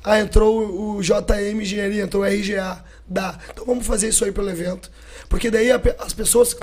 Ah, 0.04 0.20
entrou 0.22 0.96
o 0.96 1.02
JM 1.02 1.62
Engenharia, 1.62 2.04
entrou 2.04 2.24
o 2.24 2.26
RGA. 2.26 2.84
Dá. 3.06 3.38
Então 3.52 3.66
vamos 3.66 3.86
fazer 3.86 4.08
isso 4.10 4.24
aí 4.24 4.32
pelo 4.32 4.50
evento. 4.50 4.90
Porque 5.28 5.52
daí 5.52 5.70
as 6.00 6.14
pessoas. 6.14 6.56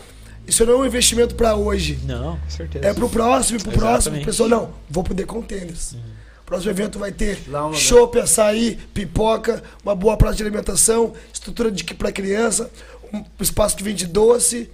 Isso 0.46 0.64
não 0.66 0.74
é 0.74 0.76
um 0.76 0.86
investimento 0.86 1.34
para 1.34 1.54
hoje. 1.56 1.98
Não, 2.04 2.36
com 2.38 2.50
certeza. 2.50 2.86
É 2.86 2.92
pro 2.94 3.08
próximo, 3.08 3.58
pro 3.62 3.72
próximo. 3.72 4.16
Exatamente. 4.16 4.20
Uhum. 4.20 4.26
Pessoal, 4.26 4.48
não, 4.48 4.70
vou 4.90 5.02
pro 5.04 5.14
The 5.14 5.24
Contenders. 5.24 5.96
Próximo 6.44 6.70
evento 6.70 6.98
vai 6.98 7.10
ter 7.10 7.38
chopp, 7.72 8.18
açaí, 8.18 8.78
pipoca, 8.92 9.62
uma 9.82 9.94
boa 9.94 10.16
praça 10.16 10.36
de 10.36 10.42
alimentação, 10.42 11.14
estrutura 11.32 11.70
de 11.72 11.82
para 11.94 12.12
criança, 12.12 12.70
um 13.12 13.24
espaço 13.40 13.74
que 13.76 13.82
vende 13.82 14.06
doce. 14.06 14.70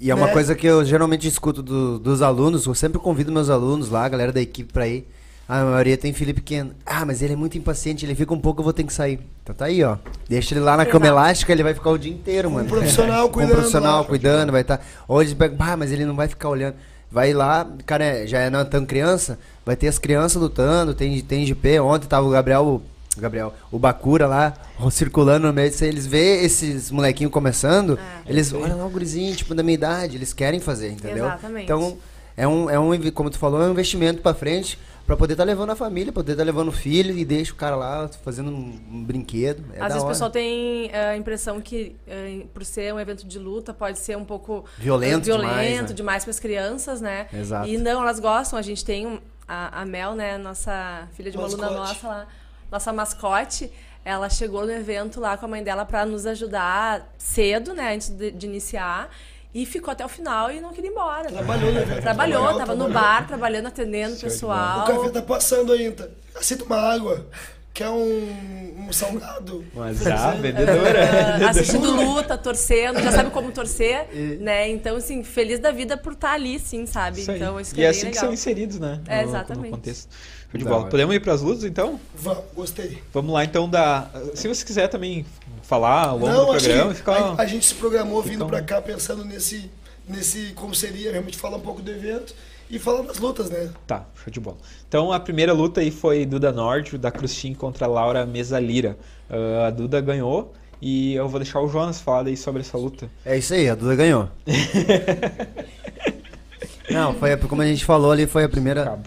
E 0.00 0.10
é 0.10 0.14
uma 0.14 0.28
né? 0.28 0.32
coisa 0.32 0.54
que 0.54 0.66
eu 0.66 0.82
geralmente 0.82 1.28
escuto 1.28 1.62
do- 1.62 1.98
dos 1.98 2.22
alunos, 2.22 2.64
eu 2.64 2.74
sempre 2.74 2.98
convido 2.98 3.30
meus 3.30 3.50
alunos 3.50 3.90
lá, 3.90 4.06
a 4.06 4.08
galera 4.08 4.32
da 4.32 4.40
equipe 4.40 4.72
pra 4.72 4.88
ir. 4.88 5.06
A 5.50 5.64
maioria 5.64 5.96
tem 5.96 6.12
filho 6.12 6.32
pequeno. 6.32 6.70
Ah, 6.86 7.04
mas 7.04 7.22
ele 7.22 7.32
é 7.32 7.36
muito 7.36 7.58
impaciente, 7.58 8.06
ele 8.06 8.14
fica 8.14 8.32
um 8.32 8.38
pouco, 8.38 8.60
eu 8.60 8.64
vou 8.64 8.72
ter 8.72 8.84
que 8.84 8.92
sair. 8.92 9.18
Então 9.42 9.52
tá 9.52 9.64
aí, 9.64 9.82
ó. 9.82 9.96
Deixa 10.28 10.54
ele 10.54 10.60
lá 10.60 10.76
na 10.76 10.86
cama 10.86 11.08
elástica, 11.08 11.50
ele 11.50 11.64
vai 11.64 11.74
ficar 11.74 11.90
o 11.90 11.98
dia 11.98 12.12
inteiro, 12.12 12.48
mano. 12.48 12.68
profissional 12.68 13.26
Com 13.28 13.32
cuidando 13.34 13.50
um 13.50 13.56
profissional 13.56 14.04
cuidando, 14.04 14.52
vai 14.52 14.60
estar. 14.60 14.76
Tá... 14.76 14.84
Ou 15.08 15.20
eles 15.20 15.34
pegam, 15.34 15.56
ah, 15.58 15.76
mas 15.76 15.90
ele 15.90 16.04
não 16.04 16.14
vai 16.14 16.28
ficar 16.28 16.50
olhando. 16.50 16.76
Vai 17.10 17.32
lá, 17.32 17.68
cara, 17.84 18.04
é- 18.04 18.26
já 18.28 18.38
é 18.38 18.48
não 18.48 18.60
é 18.60 18.64
tão 18.64 18.86
criança, 18.86 19.40
vai 19.66 19.74
ter 19.74 19.88
as 19.88 19.98
crianças 19.98 20.40
lutando, 20.40 20.94
tem, 20.94 21.20
tem 21.20 21.44
GP. 21.44 21.80
Ontem 21.80 22.06
tava 22.06 22.28
o 22.28 22.30
Gabriel, 22.30 22.64
o 22.64 23.20
Gabriel, 23.20 23.52
o 23.72 23.78
Bakura 23.80 24.28
lá, 24.28 24.54
circulando 24.92 25.48
no 25.48 25.52
meio. 25.52 25.72
Se 25.72 25.84
eles 25.84 26.06
vê 26.06 26.44
esses 26.44 26.92
molequinhos 26.92 27.32
começando, 27.32 27.98
É. 27.98 28.30
eles 28.30 28.52
olham 28.52 28.78
lá 28.78 28.86
o 28.86 28.90
gurizinho, 28.90 29.34
tipo, 29.34 29.52
da 29.52 29.64
minha 29.64 29.74
idade, 29.74 30.16
eles 30.16 30.32
querem 30.32 30.60
fazer, 30.60 30.92
entendeu? 30.92 31.26
Exatamente. 31.26 31.64
Então, 31.64 31.98
é 32.36 32.46
um, 32.46 32.70
é 32.70 32.78
um, 32.78 33.10
como 33.10 33.28
tu 33.30 33.36
falou, 33.36 33.60
é 33.60 33.66
um 33.66 33.72
investimento 33.72 34.22
pra 34.22 34.32
frente 34.32 34.78
pra 35.10 35.16
poder 35.16 35.32
estar 35.34 35.42
levando 35.42 35.70
a 35.70 35.74
família, 35.76 36.12
poder 36.12 36.32
estar 36.32 36.44
levando 36.44 36.68
o 36.68 36.72
filho 36.72 37.18
e 37.18 37.24
deixa 37.24 37.52
o 37.52 37.56
cara 37.56 37.74
lá 37.74 38.08
fazendo 38.22 38.48
um, 38.52 38.80
um 38.92 39.02
brinquedo. 39.04 39.64
É 39.72 39.74
Às 39.74 39.78
da 39.80 39.86
vezes 39.86 40.02
o 40.02 40.04
hora. 40.04 40.08
pessoal 40.14 40.30
tem 40.30 40.88
eh, 40.92 41.10
a 41.10 41.16
impressão 41.16 41.60
que, 41.60 41.96
eh, 42.06 42.44
por 42.54 42.64
ser 42.64 42.94
um 42.94 43.00
evento 43.00 43.26
de 43.26 43.36
luta, 43.36 43.74
pode 43.74 43.98
ser 43.98 44.16
um 44.16 44.24
pouco 44.24 44.64
Violento 44.78 45.28
eh, 45.28 45.36
demais, 45.36 45.66
violento 45.66 45.88
né? 45.88 45.94
demais 45.94 46.22
para 46.24 46.30
as 46.30 46.38
crianças, 46.38 47.00
né? 47.00 47.26
Exato. 47.32 47.68
E 47.68 47.76
não, 47.76 48.02
elas 48.02 48.20
gostam. 48.20 48.56
A 48.56 48.62
gente 48.62 48.84
tem 48.84 49.04
um- 49.04 49.18
a, 49.48 49.80
a 49.80 49.84
Mel, 49.84 50.14
né, 50.14 50.38
nossa 50.38 51.08
filha 51.14 51.28
de 51.28 51.36
uma 51.36 51.46
aluna 51.48 51.70
Mascote. 51.70 51.88
nossa 51.88 52.06
lá, 52.08 52.26
nossa 52.70 52.92
mascote. 52.92 53.72
Ela 54.04 54.30
chegou 54.30 54.64
no 54.64 54.70
evento 54.70 55.18
lá 55.18 55.36
com 55.36 55.44
a 55.44 55.48
mãe 55.48 55.64
dela 55.64 55.84
para 55.84 56.06
nos 56.06 56.24
ajudar 56.24 57.12
cedo, 57.18 57.74
né, 57.74 57.94
antes 57.94 58.10
de, 58.10 58.30
de 58.30 58.46
iniciar. 58.46 59.10
E 59.52 59.66
ficou 59.66 59.90
até 59.90 60.04
o 60.04 60.08
final 60.08 60.50
e 60.50 60.60
não 60.60 60.70
queria 60.72 60.90
ir 60.90 60.92
embora. 60.92 61.28
Trabalhou 61.30 61.72
no 61.72 61.78
evento. 61.80 62.02
Trabalhou, 62.02 62.38
trabalhou, 62.42 62.58
tava 62.58 62.74
no 62.74 62.84
trabalhou. 62.84 62.88
bar, 63.10 63.26
trabalhando, 63.26 63.66
atendendo 63.66 64.14
o 64.14 64.20
pessoal. 64.20 64.80
O 64.80 64.86
café 64.86 65.08
tá 65.10 65.22
passando 65.22 65.72
ainda. 65.72 66.10
Aceita 66.36 66.64
uma 66.64 66.76
água. 66.76 67.26
Quer 67.72 67.88
um, 67.88 68.86
um 68.88 68.92
salgado? 68.92 69.64
Mas 69.74 69.98
já, 70.00 70.32
vendedora. 70.32 71.48
Assistindo 71.50 71.90
luta, 71.90 72.36
torcendo, 72.36 73.00
já 73.00 73.12
sabe 73.12 73.30
como 73.30 73.50
torcer, 73.52 74.08
né? 74.40 74.68
Então, 74.68 74.96
assim, 74.96 75.22
feliz 75.22 75.58
da 75.60 75.70
vida 75.70 75.96
por 75.96 76.12
estar 76.12 76.32
ali, 76.32 76.58
sim, 76.58 76.84
sabe? 76.84 77.20
Isso. 77.20 77.30
Então, 77.30 77.58
isso 77.60 77.74
que 77.74 77.80
e 77.80 77.84
é 77.84 77.86
é 77.86 77.90
assim 77.90 78.00
que 78.00 78.06
legal. 78.06 78.24
são 78.24 78.32
inseridos, 78.32 78.78
né? 78.80 79.00
É, 79.06 79.22
no- 79.22 79.28
exatamente. 79.30 79.64
No 79.70 79.76
contexto. 79.76 80.08
Show 80.50 80.58
de 80.58 80.64
Da 80.64 80.70
bola. 80.70 80.82
hora. 80.82 80.90
Podemos 80.90 81.14
ir 81.14 81.20
para 81.20 81.32
as 81.32 81.42
lutas, 81.42 81.64
então? 81.64 82.00
Vamos, 82.14 82.44
gostei. 82.54 82.98
Vamos 83.12 83.32
lá, 83.32 83.44
então, 83.44 83.68
da... 83.68 84.10
Se 84.34 84.48
você 84.48 84.64
quiser 84.64 84.88
também 84.88 85.24
falar 85.62 86.08
ao 86.08 86.18
longo 86.18 86.32
Não, 86.32 86.46
do 86.46 86.52
acho 86.52 86.64
programa, 86.66 86.90
que 86.90 86.96
fica... 86.98 87.12
a, 87.12 87.42
a 87.42 87.46
gente 87.46 87.66
se 87.66 87.74
programou 87.74 88.22
vindo 88.22 88.34
Então- 88.36 88.48
pra 88.48 88.62
cá 88.62 88.80
pensando 88.82 89.24
nesse, 89.24 89.70
nesse 90.08 90.52
como 90.56 90.74
seria 90.74 91.12
realmente 91.12 91.36
falar 91.36 91.56
um 91.58 91.60
pouco 91.60 91.80
do 91.80 91.90
evento 91.90 92.34
e 92.68 92.78
falar 92.78 93.02
das 93.02 93.18
lutas, 93.18 93.48
né? 93.50 93.70
Tá, 93.86 94.04
show 94.22 94.32
de 94.32 94.40
bola. 94.40 94.56
Então, 94.88 95.12
a 95.12 95.20
primeira 95.20 95.52
luta 95.52 95.80
aí 95.80 95.90
foi 95.90 96.26
Duda 96.26 96.50
Nord, 96.52 96.98
da 96.98 97.10
Cruz 97.12 97.34
Team 97.40 97.54
contra 97.54 97.86
Laura 97.86 98.26
Mesalira. 98.26 98.96
Ah, 99.28 99.66
a 99.68 99.70
Duda 99.70 100.00
ganhou 100.00 100.52
e 100.82 101.14
eu 101.14 101.28
vou 101.28 101.38
deixar 101.38 101.60
o 101.60 101.68
Jonas 101.68 102.00
falar 102.00 102.26
aí 102.26 102.36
sobre 102.36 102.62
essa 102.62 102.76
luta. 102.76 103.08
É 103.24 103.36
isso 103.38 103.54
aí, 103.54 103.68
a 103.68 103.74
Duda 103.76 103.94
ganhou. 103.94 104.28
Não, 106.90 107.14
foi 107.14 107.32
a- 107.32 107.36
como 107.36 107.62
a 107.62 107.66
gente 107.66 107.84
falou 107.84 108.10
ali, 108.10 108.26
foi 108.26 108.44
a 108.44 108.48
primeira 108.48 108.84
Cabo. 108.84 109.02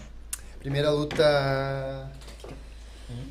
Primeira 0.63 0.89
luta. 0.89 2.09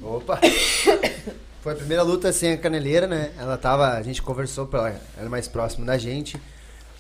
Opa! 0.03 0.39
Foi 1.62 1.72
a 1.72 1.76
primeira 1.76 2.03
luta 2.03 2.30
sem 2.30 2.53
a 2.53 2.59
caneleira, 2.59 3.07
né? 3.07 3.33
Ela 3.39 3.57
tava, 3.57 3.93
a 3.93 4.03
gente 4.03 4.20
conversou 4.20 4.66
pra 4.66 4.91
ela 4.91 5.01
era 5.16 5.30
mais 5.30 5.49
próximo 5.49 5.87
da 5.87 5.97
gente. 5.97 6.39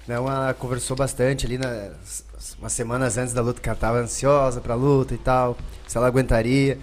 Então 0.02 0.26
ela 0.26 0.54
conversou 0.54 0.96
bastante 0.96 1.44
ali 1.44 1.58
nas 1.58 2.24
umas 2.58 2.72
semanas 2.72 3.18
antes 3.18 3.34
da 3.34 3.42
luta 3.42 3.60
que 3.60 3.68
ela 3.68 3.78
tava 3.78 3.98
ansiosa 3.98 4.60
pra 4.60 4.74
luta 4.74 5.14
e 5.14 5.18
tal, 5.18 5.56
se 5.86 5.98
ela 5.98 6.06
aguentaria. 6.06 6.78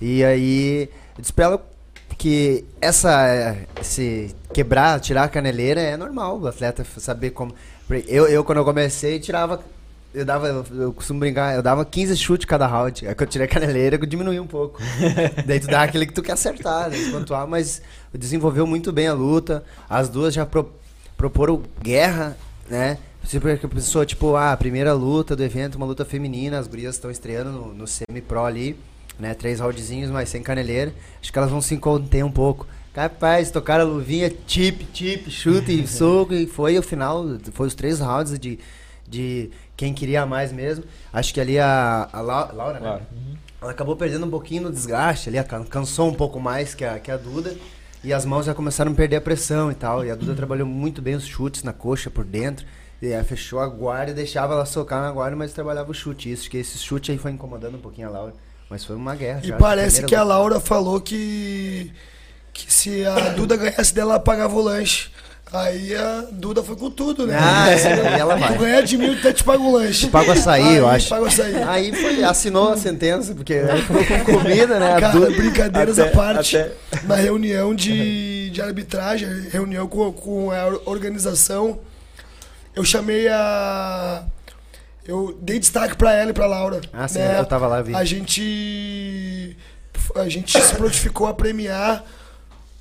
E 0.00 0.24
aí 0.24 0.88
eu 1.16 1.20
disse 1.20 1.32
pra 1.32 1.46
ela 1.46 1.66
que 2.16 2.64
essa 2.80 3.56
esse 3.80 4.34
quebrar, 4.52 5.00
tirar 5.00 5.24
a 5.24 5.28
caneleira 5.28 5.80
é 5.80 5.96
normal, 5.96 6.38
o 6.38 6.46
atleta 6.46 6.84
saber 6.98 7.30
como 7.30 7.52
eu, 8.06 8.28
eu 8.28 8.44
quando 8.44 8.58
eu 8.58 8.64
comecei 8.64 9.18
tirava 9.18 9.64
eu 10.14 10.24
dava, 10.24 10.46
eu, 10.46 10.64
eu 10.76 10.92
costumo 10.92 11.18
brincar, 11.18 11.56
eu 11.56 11.62
dava 11.62 11.84
15 11.84 12.16
chutes 12.16 12.46
cada 12.46 12.66
round. 12.66 13.06
Aí 13.06 13.14
que 13.14 13.22
eu 13.22 13.26
tirei 13.26 13.46
a 13.46 13.50
caneleira, 13.50 13.96
eu 13.96 14.06
diminui 14.06 14.38
um 14.38 14.46
pouco. 14.46 14.80
Daí 15.44 15.58
tu 15.58 15.66
dá 15.66 15.82
aquele 15.82 16.06
que 16.06 16.12
tu 16.12 16.22
quer 16.22 16.32
acertar, 16.32 16.88
né, 16.88 16.96
pontuar, 17.10 17.48
mas 17.48 17.82
desenvolveu 18.12 18.64
muito 18.66 18.92
bem 18.92 19.08
a 19.08 19.12
luta. 19.12 19.64
As 19.90 20.08
duas 20.08 20.32
já 20.32 20.46
pro, 20.46 20.72
proporam 21.16 21.60
guerra, 21.82 22.36
né? 22.70 22.96
Sempre 23.24 23.56
que 23.56 23.66
a 23.66 23.68
pessoa, 23.68 24.06
tipo, 24.06 24.36
ah, 24.36 24.52
a 24.52 24.56
primeira 24.56 24.92
luta 24.92 25.34
do 25.34 25.42
evento, 25.42 25.74
uma 25.74 25.86
luta 25.86 26.04
feminina, 26.04 26.58
as 26.58 26.68
gurias 26.68 26.94
estão 26.94 27.10
estreando 27.10 27.50
no, 27.50 27.74
no 27.74 27.86
semi-pro 27.86 28.44
ali, 28.44 28.78
né? 29.18 29.34
Três 29.34 29.58
roundzinhos, 29.58 30.10
mas 30.10 30.28
sem 30.28 30.42
caneleira. 30.42 30.94
Acho 31.20 31.32
que 31.32 31.38
elas 31.38 31.50
vão 31.50 31.60
se 31.60 31.76
conter 31.78 32.24
um 32.24 32.30
pouco. 32.30 32.68
Capaz, 32.92 33.50
tocaram 33.50 33.84
a 33.84 33.88
luvinha, 33.88 34.30
tip, 34.30 34.84
tip, 34.92 35.28
chute 35.28 35.72
e 35.72 35.86
soco, 35.88 36.32
e 36.32 36.46
foi 36.46 36.78
o 36.78 36.82
final, 36.82 37.24
foi 37.52 37.66
os 37.66 37.74
três 37.74 37.98
rounds 37.98 38.38
de, 38.38 38.60
de 39.08 39.50
quem 39.76 39.92
queria 39.94 40.24
mais 40.26 40.52
mesmo. 40.52 40.84
Acho 41.12 41.32
que 41.34 41.40
ali 41.40 41.58
a, 41.58 42.08
a 42.12 42.20
Lau- 42.20 42.50
Laura, 42.54 42.80
né? 42.80 42.86
Laura. 42.88 43.06
Ela 43.60 43.70
acabou 43.70 43.96
perdendo 43.96 44.26
um 44.26 44.30
pouquinho 44.30 44.64
no 44.64 44.70
desgaste 44.72 45.28
ali, 45.28 45.42
can- 45.44 45.64
cansou 45.64 46.08
um 46.10 46.14
pouco 46.14 46.38
mais 46.38 46.74
que 46.74 46.84
a, 46.84 46.98
que 46.98 47.10
a 47.10 47.16
Duda. 47.16 47.54
E 48.02 48.12
as 48.12 48.24
mãos 48.26 48.44
já 48.44 48.52
começaram 48.54 48.92
a 48.92 48.94
perder 48.94 49.16
a 49.16 49.20
pressão 49.20 49.70
e 49.70 49.74
tal. 49.74 50.04
E 50.04 50.10
a 50.10 50.14
Duda 50.14 50.34
trabalhou 50.34 50.66
muito 50.66 51.00
bem 51.00 51.14
os 51.14 51.24
chutes 51.26 51.62
na 51.62 51.72
coxa 51.72 52.10
por 52.10 52.24
dentro. 52.24 52.66
E 53.00 53.12
aí 53.12 53.24
fechou 53.24 53.60
a 53.60 53.66
guarda 53.66 54.10
e 54.12 54.14
deixava 54.14 54.52
ela 54.54 54.66
socar 54.66 55.00
na 55.02 55.10
guarda, 55.10 55.34
mas 55.36 55.52
trabalhava 55.52 55.90
o 55.90 55.94
chute. 55.94 56.30
Isso 56.30 56.48
que 56.50 56.58
esse 56.58 56.76
chute 56.78 57.10
aí 57.12 57.18
foi 57.18 57.30
incomodando 57.30 57.76
um 57.76 57.80
pouquinho 57.80 58.08
a 58.08 58.10
Laura. 58.10 58.34
Mas 58.68 58.84
foi 58.84 58.96
uma 58.96 59.14
guerra. 59.14 59.40
E 59.42 59.48
já, 59.48 59.56
parece 59.56 60.02
que 60.04 60.14
a. 60.14 60.22
Laura 60.22 60.60
falou 60.60 61.00
que, 61.00 61.90
que 62.52 62.72
se 62.72 63.04
a 63.06 63.30
Duda 63.30 63.56
ganhasse 63.56 63.94
dela, 63.94 64.12
ela 64.14 64.20
pagava 64.20 64.54
o 64.54 64.60
lanche. 64.62 65.10
Aí 65.54 65.94
a 65.94 66.24
Duda 66.32 66.62
foi 66.64 66.74
com 66.74 66.90
tudo, 66.90 67.26
né? 67.26 67.36
Ah, 67.40 67.70
é, 67.70 67.74
aí 68.14 68.20
ela 68.20 68.34
vai. 68.36 68.52
Tu 68.52 68.58
ganhar 68.58 68.80
de 68.82 68.96
mil, 68.98 69.12
até 69.12 69.32
te 69.32 69.44
paga 69.44 69.62
um 69.62 69.72
lanche. 69.72 70.08
Paga 70.08 70.30
o 70.30 70.32
açaí, 70.32 70.76
eu 70.76 70.88
Aí 70.88 70.96
acho. 70.96 71.08
Paga 71.08 71.26
açaí. 71.28 71.62
Aí 71.62 71.92
foi, 71.94 72.24
assinou 72.24 72.72
a 72.72 72.76
sentença, 72.76 73.34
porque 73.34 73.60
foi 73.86 74.04
com 74.04 74.38
comida, 74.40 74.80
né? 74.80 75.00
Cara, 75.00 75.12
Duda- 75.12 75.30
brincadeiras 75.30 75.98
até- 75.98 76.08
à 76.10 76.12
parte, 76.12 76.56
até- 76.56 76.72
na 77.04 77.14
reunião 77.14 77.74
de, 77.74 78.50
de 78.50 78.60
arbitragem, 78.60 79.28
reunião 79.50 79.86
com, 79.86 80.12
com 80.12 80.50
a 80.50 80.66
organização, 80.86 81.78
eu 82.74 82.84
chamei 82.84 83.28
a. 83.28 84.24
Eu 85.06 85.38
dei 85.40 85.58
destaque 85.58 85.94
pra 85.96 86.14
ela 86.14 86.30
e 86.30 86.34
pra 86.34 86.46
Laura. 86.46 86.80
Ah, 86.92 87.06
sim, 87.06 87.18
né? 87.18 87.38
eu 87.38 87.44
tava 87.44 87.66
lá, 87.66 87.78
eu 87.78 87.84
vi. 87.84 87.94
A 87.94 88.04
gente. 88.04 89.56
A 90.16 90.28
gente 90.28 90.60
se 90.60 90.74
prontificou 90.74 91.26
a 91.26 91.34
premiar 91.34 92.04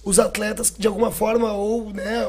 os 0.03 0.19
atletas 0.19 0.74
de 0.78 0.88
alguma 0.88 1.11
forma, 1.11 1.51
ou, 1.53 1.91
né, 1.93 2.28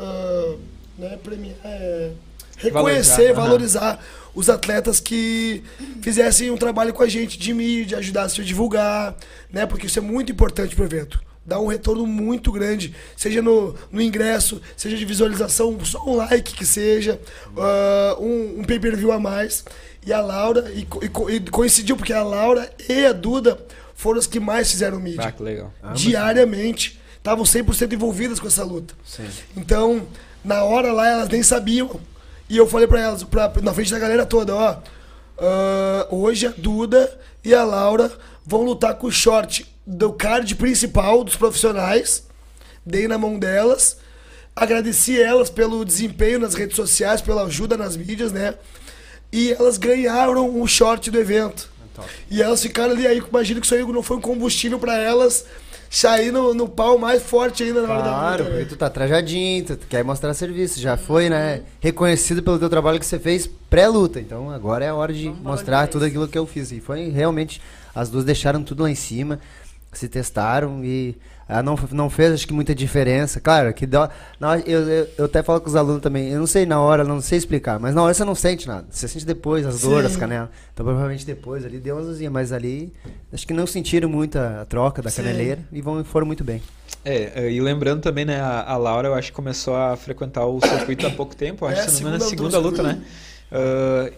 ah, 0.00 0.54
né 0.98 1.18
premiar. 1.22 1.54
é, 1.64 2.10
reconhecer, 2.56 3.32
Valorizar, 3.32 3.42
valorizar 3.42 4.04
os 4.34 4.48
atletas 4.48 5.00
que 5.00 5.62
fizessem 6.02 6.50
um 6.50 6.56
trabalho 6.56 6.92
com 6.92 7.02
a 7.02 7.08
gente 7.08 7.38
de 7.38 7.52
mídia, 7.54 7.98
ajudassem 7.98 8.42
a 8.44 8.46
divulgar, 8.46 9.16
né? 9.50 9.66
Porque 9.66 9.86
isso 9.86 9.98
é 9.98 10.02
muito 10.02 10.30
importante 10.30 10.74
pro 10.76 10.84
evento. 10.84 11.20
Dá 11.44 11.58
um 11.58 11.66
retorno 11.66 12.06
muito 12.06 12.52
grande, 12.52 12.94
seja 13.16 13.42
no, 13.42 13.74
no 13.90 14.00
ingresso, 14.00 14.60
seja 14.76 14.96
de 14.96 15.04
visualização, 15.04 15.76
só 15.84 16.04
um 16.06 16.14
like 16.16 16.54
que 16.54 16.64
seja, 16.66 17.18
ah, 17.56 18.16
um, 18.20 18.60
um 18.60 18.64
pay-per-view 18.64 19.10
a 19.10 19.18
mais. 19.18 19.64
E 20.06 20.12
a 20.12 20.20
Laura, 20.20 20.70
e, 20.72 20.86
e 21.30 21.34
e 21.36 21.40
coincidiu 21.50 21.96
porque 21.96 22.12
a 22.12 22.22
Laura 22.22 22.70
e 22.88 23.04
a 23.04 23.12
Duda 23.12 23.58
foram 23.94 24.18
as 24.18 24.26
que 24.26 24.38
mais 24.40 24.70
fizeram 24.70 24.98
mídia 25.00 25.24
Ah, 25.24 25.32
que 25.32 25.42
legal. 25.42 25.72
diariamente. 25.94 26.99
Estavam 27.20 27.44
100% 27.44 27.92
envolvidas 27.92 28.40
com 28.40 28.46
essa 28.46 28.64
luta. 28.64 28.94
Sim. 29.04 29.28
Então, 29.54 30.06
na 30.42 30.64
hora 30.64 30.90
lá, 30.90 31.06
elas 31.06 31.28
nem 31.28 31.42
sabiam. 31.42 32.00
E 32.48 32.56
eu 32.56 32.66
falei 32.66 32.86
pra 32.86 32.98
elas, 32.98 33.22
pra, 33.22 33.52
na 33.62 33.74
frente 33.74 33.90
da 33.90 33.98
galera 33.98 34.24
toda, 34.24 34.54
ó. 34.54 34.76
ah, 35.38 36.06
hoje 36.10 36.46
a 36.46 36.52
Duda 36.56 37.14
e 37.44 37.54
a 37.54 37.62
Laura 37.62 38.10
vão 38.44 38.62
lutar 38.62 38.94
com 38.94 39.06
o 39.06 39.12
short 39.12 39.66
do 39.86 40.12
card 40.12 40.54
principal 40.56 41.22
dos 41.22 41.36
profissionais. 41.36 42.24
Dei 42.84 43.06
na 43.06 43.18
mão 43.18 43.38
delas. 43.38 43.98
Agradeci 44.56 45.20
elas 45.20 45.50
pelo 45.50 45.84
desempenho 45.84 46.38
nas 46.38 46.54
redes 46.54 46.74
sociais, 46.74 47.20
pela 47.20 47.44
ajuda 47.44 47.76
nas 47.76 47.96
mídias, 47.96 48.32
né? 48.32 48.54
E 49.30 49.52
elas 49.52 49.76
ganharam 49.76 50.60
o 50.60 50.66
short 50.66 51.10
do 51.10 51.18
evento. 51.18 51.68
E 52.30 52.42
elas 52.42 52.62
ficaram 52.62 52.92
ali, 52.92 53.06
aí 53.06 53.18
imagino 53.18 53.60
que 53.60 53.66
isso 53.66 53.74
aí 53.74 53.82
não 53.84 54.02
foi 54.02 54.16
um 54.16 54.20
combustível 54.20 54.78
pra 54.78 54.96
elas 54.96 55.44
sair 55.90 56.30
no, 56.30 56.54
no 56.54 56.68
pau 56.68 56.96
mais 56.96 57.20
forte 57.22 57.64
ainda 57.64 57.82
na 57.82 57.92
hora 57.92 58.02
da 58.02 58.08
Claro, 58.10 58.30
luta. 58.38 58.44
porque 58.44 58.62
né? 58.62 58.68
tu 58.70 58.76
tá 58.76 58.88
trajadinho, 58.88 59.64
tu 59.64 59.86
quer 59.88 60.04
mostrar 60.04 60.32
serviço. 60.34 60.80
Já 60.80 60.96
foi, 60.96 61.28
né? 61.28 61.62
Reconhecido 61.80 62.42
pelo 62.42 62.58
teu 62.60 62.70
trabalho 62.70 62.98
que 63.00 63.04
você 63.04 63.18
fez 63.18 63.50
pré-luta. 63.68 64.20
Então 64.20 64.50
agora 64.50 64.84
é 64.84 64.88
a 64.88 64.94
hora 64.94 65.12
de 65.12 65.24
Vamos 65.28 65.42
mostrar 65.42 65.88
tudo 65.88 66.04
aquilo 66.04 66.28
que 66.28 66.38
eu 66.38 66.46
fiz. 66.46 66.70
E 66.70 66.80
foi 66.80 67.08
realmente, 67.10 67.60
as 67.94 68.08
duas 68.08 68.24
deixaram 68.24 68.62
tudo 68.62 68.84
lá 68.84 68.90
em 68.90 68.94
cima. 68.94 69.40
se 69.92 70.08
testaram 70.08 70.84
e 70.84 71.16
ah, 71.50 71.62
não, 71.62 71.78
não 71.92 72.08
fez 72.08 72.32
acho 72.32 72.46
que 72.46 72.52
muita 72.52 72.74
diferença. 72.74 73.40
Claro, 73.40 73.72
que 73.74 73.86
na 73.86 74.00
hora- 74.50 74.62
eu, 74.66 74.80
eu, 74.88 75.08
eu 75.18 75.24
até 75.24 75.42
falo 75.42 75.60
com 75.60 75.68
os 75.68 75.76
alunos 75.76 76.00
também, 76.02 76.28
eu 76.28 76.38
não 76.38 76.46
sei 76.46 76.64
na 76.64 76.80
hora, 76.80 77.02
não 77.04 77.20
sei 77.20 77.38
explicar, 77.38 77.78
mas 77.78 77.94
na 77.94 78.02
hora 78.02 78.14
você 78.14 78.24
não 78.24 78.34
sente 78.34 78.66
nada. 78.68 78.86
Você 78.90 79.06
sente 79.08 79.26
depois 79.26 79.66
as 79.66 79.80
dores, 79.80 80.12
as 80.12 80.16
canelas. 80.16 80.48
Então 80.72 80.84
provavelmente 80.86 81.26
depois 81.26 81.64
ali 81.64 81.78
deu 81.78 81.96
uma 81.96 82.02
azulzinha, 82.02 82.30
mas 82.30 82.52
ali 82.52 82.92
acho 83.32 83.46
que 83.46 83.52
não 83.52 83.66
sentiram 83.66 84.08
muito 84.08 84.38
a, 84.38 84.62
a 84.62 84.64
troca 84.64 85.02
da 85.02 85.10
Sim. 85.10 85.22
caneleira 85.22 85.60
e 85.72 85.80
vão, 85.82 86.02
foram 86.04 86.26
muito 86.26 86.44
bem. 86.44 86.62
É, 87.04 87.50
e 87.50 87.60
lembrando 87.60 88.02
também, 88.02 88.24
né, 88.24 88.40
a, 88.40 88.72
a 88.72 88.76
Laura, 88.76 89.08
eu 89.08 89.14
acho 89.14 89.28
que 89.30 89.34
começou 89.36 89.74
a 89.74 89.96
frequentar 89.96 90.44
o 90.46 90.60
circuito 90.60 91.06
há 91.06 91.10
pouco 91.10 91.34
tempo, 91.34 91.64
acho, 91.64 91.80
É, 91.80 91.82
se 91.84 91.88
não 91.88 91.94
me 91.94 92.00
engano, 92.00 92.18
na 92.18 92.30
segunda 92.30 92.50
segunda 92.50 92.58
luta 92.58 92.82
né? 92.82 93.02
Ah, 93.50 94.10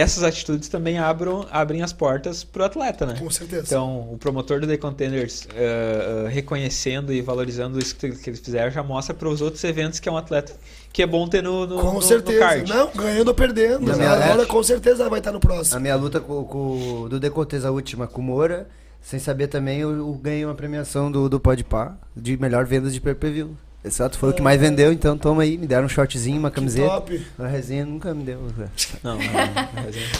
essas 0.00 0.22
atitudes 0.22 0.68
também 0.68 0.98
abram, 0.98 1.46
abrem 1.50 1.82
as 1.82 1.92
portas 1.92 2.42
pro 2.44 2.64
atleta, 2.64 3.06
né? 3.06 3.16
Com 3.18 3.30
certeza. 3.30 3.62
Então, 3.66 4.08
o 4.12 4.18
promotor 4.18 4.60
do 4.60 4.66
The 4.66 4.76
Contenders 4.76 5.46
ah, 5.54 6.24
ah, 6.26 6.28
reconhecendo 6.28 7.12
e 7.12 7.22
valorizando 7.22 7.78
isso 7.78 7.94
que, 7.96 8.10
que 8.10 8.30
eles 8.30 8.40
fizeram 8.40 8.70
já 8.70 8.82
mostra 8.82 9.14
para 9.14 9.28
os 9.28 9.40
outros 9.40 9.62
eventos 9.64 10.00
que 10.00 10.08
é 10.08 10.12
um 10.12 10.16
atleta 10.16 10.52
que 10.92 11.02
é 11.02 11.06
bom 11.06 11.26
ter 11.28 11.42
no, 11.42 11.66
no, 11.66 11.76
com 11.80 11.86
no- 11.88 11.92
no 11.94 12.02
certeza. 12.02 12.38
card. 12.38 12.70
Não, 12.72 12.90
ganhando 12.92 13.28
ou 13.28 13.34
perdendo. 13.34 13.86
Na 13.86 13.96
minha- 13.96 14.12
A 14.12 14.42
é. 14.42 14.44
com 14.46 14.62
certeza 14.62 15.08
vai 15.08 15.18
estar 15.20 15.32
no 15.32 15.38
A 15.38 15.40
próximo. 15.40 15.80
minha 15.80 15.96
luta 15.96 16.20
com, 16.20 16.44
com- 16.44 17.08
do 17.08 17.18
Decoteza, 17.18 17.68
a 17.68 17.70
última, 17.70 18.06
com 18.06 18.20
o 18.20 18.24
Moura, 18.24 18.68
sem 19.02 19.18
saber 19.18 19.48
também, 19.48 19.80
eu, 19.80 19.90
eu 19.90 20.12
ganhei 20.14 20.44
uma 20.44 20.54
premiação 20.54 21.10
do, 21.10 21.28
do 21.28 21.38
Podpah 21.40 21.96
de 22.16 22.36
melhor 22.36 22.64
vendas 22.64 22.94
de 22.94 23.00
pay-per-view. 23.00 23.56
Exato, 23.84 24.16
foi 24.18 24.30
o 24.30 24.32
que 24.32 24.40
mais 24.40 24.58
vendeu, 24.58 24.90
então 24.92 25.18
toma 25.18 25.42
aí, 25.42 25.58
me 25.58 25.66
deram 25.66 25.84
um 25.84 25.88
shortzinho, 25.90 26.38
uma 26.38 26.48
Que 26.50 26.56
camiseta. 26.56 26.88
top. 26.88 27.26
Uma 27.38 27.48
resenha 27.48 27.84
nunca 27.84 28.14
me 28.14 28.24
deu. 28.24 28.38
Não, 29.02 29.16
não, 29.16 29.20
é- 29.22 29.68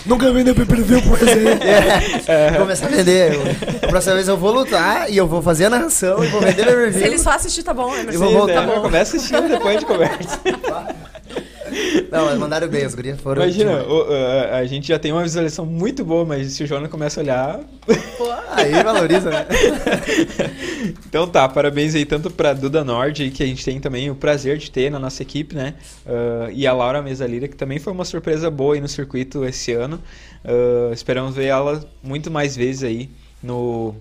Nunca 0.05 0.31
vendeu 0.33 0.55
pay 0.55 0.67
per 0.67 0.83
view 0.83 1.01
por 1.01 1.19
resenha. 1.19 1.59
É, 2.29 2.51
começar 2.59 2.87
a 2.87 2.89
vender. 2.91 3.33
Eu, 3.35 3.43
a 3.83 3.87
próxima 3.89 4.15
vez 4.17 4.29
eu 4.29 4.37
vou 4.37 4.53
lutar 4.53 5.11
e 5.11 5.17
eu 5.17 5.27
vou 5.27 5.41
fazer 5.41 5.65
a 5.65 5.71
narração 5.71 6.23
e 6.23 6.29
vou 6.29 6.41
vender 6.43 6.59
Se 6.59 6.65
pay-per-view. 6.67 7.07
ele 7.07 7.19
só 7.19 7.31
assistir, 7.31 7.63
tá 7.63 7.73
bom, 7.73 7.95
Eu 7.95 8.01
Emerson. 8.03 8.19
vou 8.19 8.33
voltar. 8.33 8.67
né? 8.67 8.75
Começa 8.81 9.17
assistindo, 9.17 9.49
depois 9.49 9.69
a 9.77 9.79
gente 9.81 9.87
conversa. 9.87 10.41
Não, 12.11 12.25
mas 12.27 12.39
mandaram 12.39 12.69
bem, 12.69 12.85
as 12.85 12.95
gurias 12.95 13.21
foram. 13.21 13.43
Imagina, 13.43 13.83
o- 13.83 14.07
a, 14.13 14.59
a 14.59 14.67
gente 14.67 14.89
já 14.89 14.99
tem 14.99 15.13
uma 15.13 15.23
visualização 15.23 15.67
muito 15.67 16.05
boa, 16.05 16.25
mas 16.25 16.53
se 16.53 16.63
o 16.65 16.67
Jonas 16.67 16.91
começa 16.91 17.21
a 17.21 17.23
olhar. 17.23 17.61
Aí 18.53 18.73
valoriza, 18.83 19.31
né? 19.31 19.47
Então 21.09 21.27
tá, 21.27 21.49
parabéns 21.49 21.95
aí 21.95 22.05
tanto 22.05 22.31
pra 22.31 22.53
Duda 22.53 22.85
Nord, 22.85 23.31
que 23.31 23.43
a 23.43 23.47
gente 23.47 23.65
tem 23.65 23.81
também 23.81 24.11
o 24.11 24.15
prazer 24.15 24.59
de 24.59 24.71
ter 24.71 24.91
na 24.91 24.99
nossa 24.99 25.23
equipe, 25.23 25.55
né? 25.55 25.75
Ah, 26.07 26.49
e 26.53 26.67
a 26.67 26.73
Laura 26.73 27.01
Mesalira, 27.01 27.49
que 27.49 27.57
também 27.57 27.79
foi 27.79 27.93
uma 27.93 28.05
surpresa 28.05 28.51
boa 28.51 28.75
aí 28.75 28.81
no 28.81 28.89
circuito 28.89 29.45
esse 29.45 29.73
ano. 29.73 29.99
Ah, 30.45 30.91
esperamos 30.93 31.35
ver 31.35 31.47
ela 31.47 31.83
muito 32.03 32.31
mais 32.31 32.55
vezes 32.57 32.83
aí 32.83 33.09
no 33.43 33.95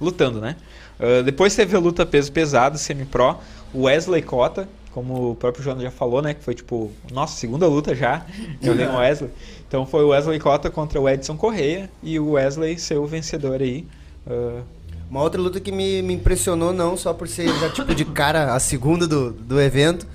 lutando, 0.00 0.40
né? 0.40 0.56
Ah, 1.00 1.22
depois 1.22 1.54
teve 1.56 1.74
a 1.74 1.78
luta 1.80 2.04
peso 2.04 2.30
pesado, 2.30 2.76
semi-pro, 2.76 3.38
o 3.72 3.82
Wesley 3.84 4.22
Cota, 4.22 4.68
como 4.96 5.32
o 5.32 5.34
próprio 5.34 5.62
Jonas 5.62 5.82
já 5.82 5.90
falou, 5.90 6.22
né? 6.22 6.32
Que 6.32 6.42
foi 6.42 6.54
tipo, 6.54 6.90
nossa, 7.12 7.36
segunda 7.36 7.66
luta 7.66 7.94
já. 7.94 8.24
Eu 8.62 8.72
lembro 8.72 8.94
o 8.94 8.98
Wesley. 9.00 9.30
Então 9.68 9.84
foi 9.84 10.02
o 10.02 10.08
Wesley 10.08 10.40
Cota 10.40 10.70
contra 10.70 10.98
o 10.98 11.06
Edson 11.06 11.36
Correia 11.36 11.90
e 12.02 12.18
o 12.18 12.30
Wesley 12.30 12.78
ser 12.78 12.96
o 12.96 13.04
vencedor 13.04 13.60
aí. 13.60 13.86
Ah, 14.26 14.62
Uma 15.10 15.20
outra 15.20 15.38
luta 15.38 15.60
que 15.60 15.70
me, 15.70 16.00
me 16.00 16.14
impressionou, 16.14 16.72
não 16.72 16.96
só 16.96 17.12
por 17.12 17.28
ser 17.28 17.46
já 17.46 17.68
tipo 17.68 17.94
de 17.94 18.06
cara 18.06 18.54
a 18.54 18.58
segunda 18.58 19.06
do, 19.06 19.32
do 19.32 19.60
evento, 19.60 20.06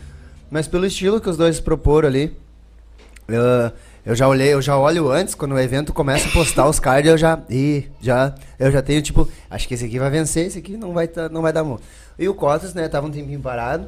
mas 0.50 0.68
pelo 0.68 0.88
estilo 0.88 1.22
que 1.22 1.30
os 1.30 1.38
dois 1.38 1.60
proporam 1.60 2.08
ali. 2.08 2.36
Eu, 3.28 3.72
eu 4.04 4.16
já 4.16 4.28
olhei, 4.28 4.52
eu 4.52 4.64
já 4.64 4.76
olho 4.76 5.12
antes, 5.12 5.36
quando 5.36 5.52
o 5.52 5.60
evento 5.60 5.94
começa 5.94 6.28
a 6.28 6.32
postar 6.32 6.68
os 6.68 6.80
cards, 6.80 7.12
eu 7.12 7.20
já. 7.20 7.40
Ih, 7.48 7.86
já. 8.02 8.34
Eu 8.58 8.72
já 8.72 8.82
tenho, 8.82 9.00
tipo, 9.04 9.28
acho 9.48 9.68
que 9.68 9.76
esse 9.76 9.86
aqui 9.86 10.00
vai 10.00 10.10
vencer, 10.10 10.48
esse 10.48 10.58
aqui 10.58 10.76
não 10.76 10.92
vai, 10.92 11.08
tá, 11.08 11.30
não 11.30 11.44
vai 11.44 11.54
dar 11.54 11.64
mão. 11.64 11.80
E 12.22 12.30
o 12.30 12.34
Cotas, 12.34 12.74
né, 12.74 12.88
tava 12.88 13.08
um 13.08 13.12
tempinho 13.12 13.40
parado. 13.40 13.88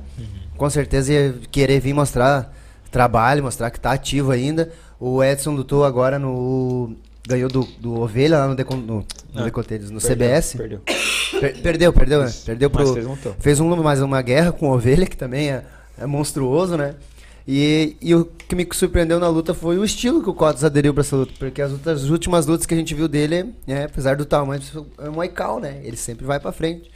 Com 0.58 0.70
certeza 0.70 1.14
ia 1.14 1.36
querer 1.52 1.80
vir 1.80 1.94
mostrar 1.94 2.54
trabalho, 2.92 3.44
mostrar 3.44 3.70
que 3.72 3.80
tá 3.80 3.92
ativo 3.92 4.32
ainda. 4.32 4.72
O 5.00 5.24
Edson 5.24 5.52
lutou 5.52 5.84
agora 5.86 6.18
no. 6.18 6.96
Ganhou 7.28 7.50
do, 7.50 7.64
do 7.80 8.02
Ovelha 8.02 8.38
lá 8.40 8.48
no, 8.48 8.56
Decon, 8.56 8.76
no, 8.76 8.96
no, 8.98 9.06
Ah, 9.36 9.44
Decoteiros, 9.44 9.90
no 9.90 10.00
perdeu, 10.02 10.28
CBS. 10.28 10.56
Perdeu. 10.58 10.80
Per- 11.40 11.62
perdeu, 11.62 11.94
perdeu, 11.94 12.22
né? 12.24 12.34
Perdeu 12.46 12.70
Mas 12.74 12.84
pro. 12.84 12.94
fez 12.94 13.06
um 13.06 13.12
lutou. 13.12 13.36
Fez 13.40 13.60
um, 13.62 13.76
mais 13.84 14.02
uma 14.02 14.22
guerra 14.22 14.52
com 14.52 14.70
o 14.70 14.74
Ovelha, 14.74 15.06
que 15.06 15.16
também 15.16 15.50
é, 15.50 15.64
é 15.98 16.06
monstruoso, 16.06 16.76
né? 16.76 16.96
E, 17.48 17.96
e 18.02 18.14
o 18.16 18.26
que 18.26 18.56
me 18.56 18.68
surpreendeu 18.74 19.20
na 19.20 19.28
luta 19.30 19.54
foi 19.54 19.78
o 19.78 19.84
estilo 19.86 20.22
que 20.24 20.30
o 20.30 20.34
Cotas 20.34 20.64
aderiu 20.64 20.94
pra 20.94 21.02
essa 21.02 21.16
luta. 21.16 21.32
Porque 21.40 21.62
as, 21.62 21.72
lutas- 21.72 22.04
as 22.04 22.10
últimas 22.10 22.46
lutas 22.46 22.66
que 22.66 22.74
a 22.74 22.78
gente 22.78 22.94
viu 22.94 23.08
dele, 23.08 23.54
é, 23.68 23.84
apesar 23.86 24.16
do 24.18 24.26
tamanho, 24.26 24.62
é 25.00 25.10
um 25.10 25.20
Aikau, 25.22 25.60
né? 25.62 25.80
Ele 25.84 25.98
sempre 25.98 26.26
vai 26.26 26.40
pra 26.42 26.52
frente. 26.52 26.92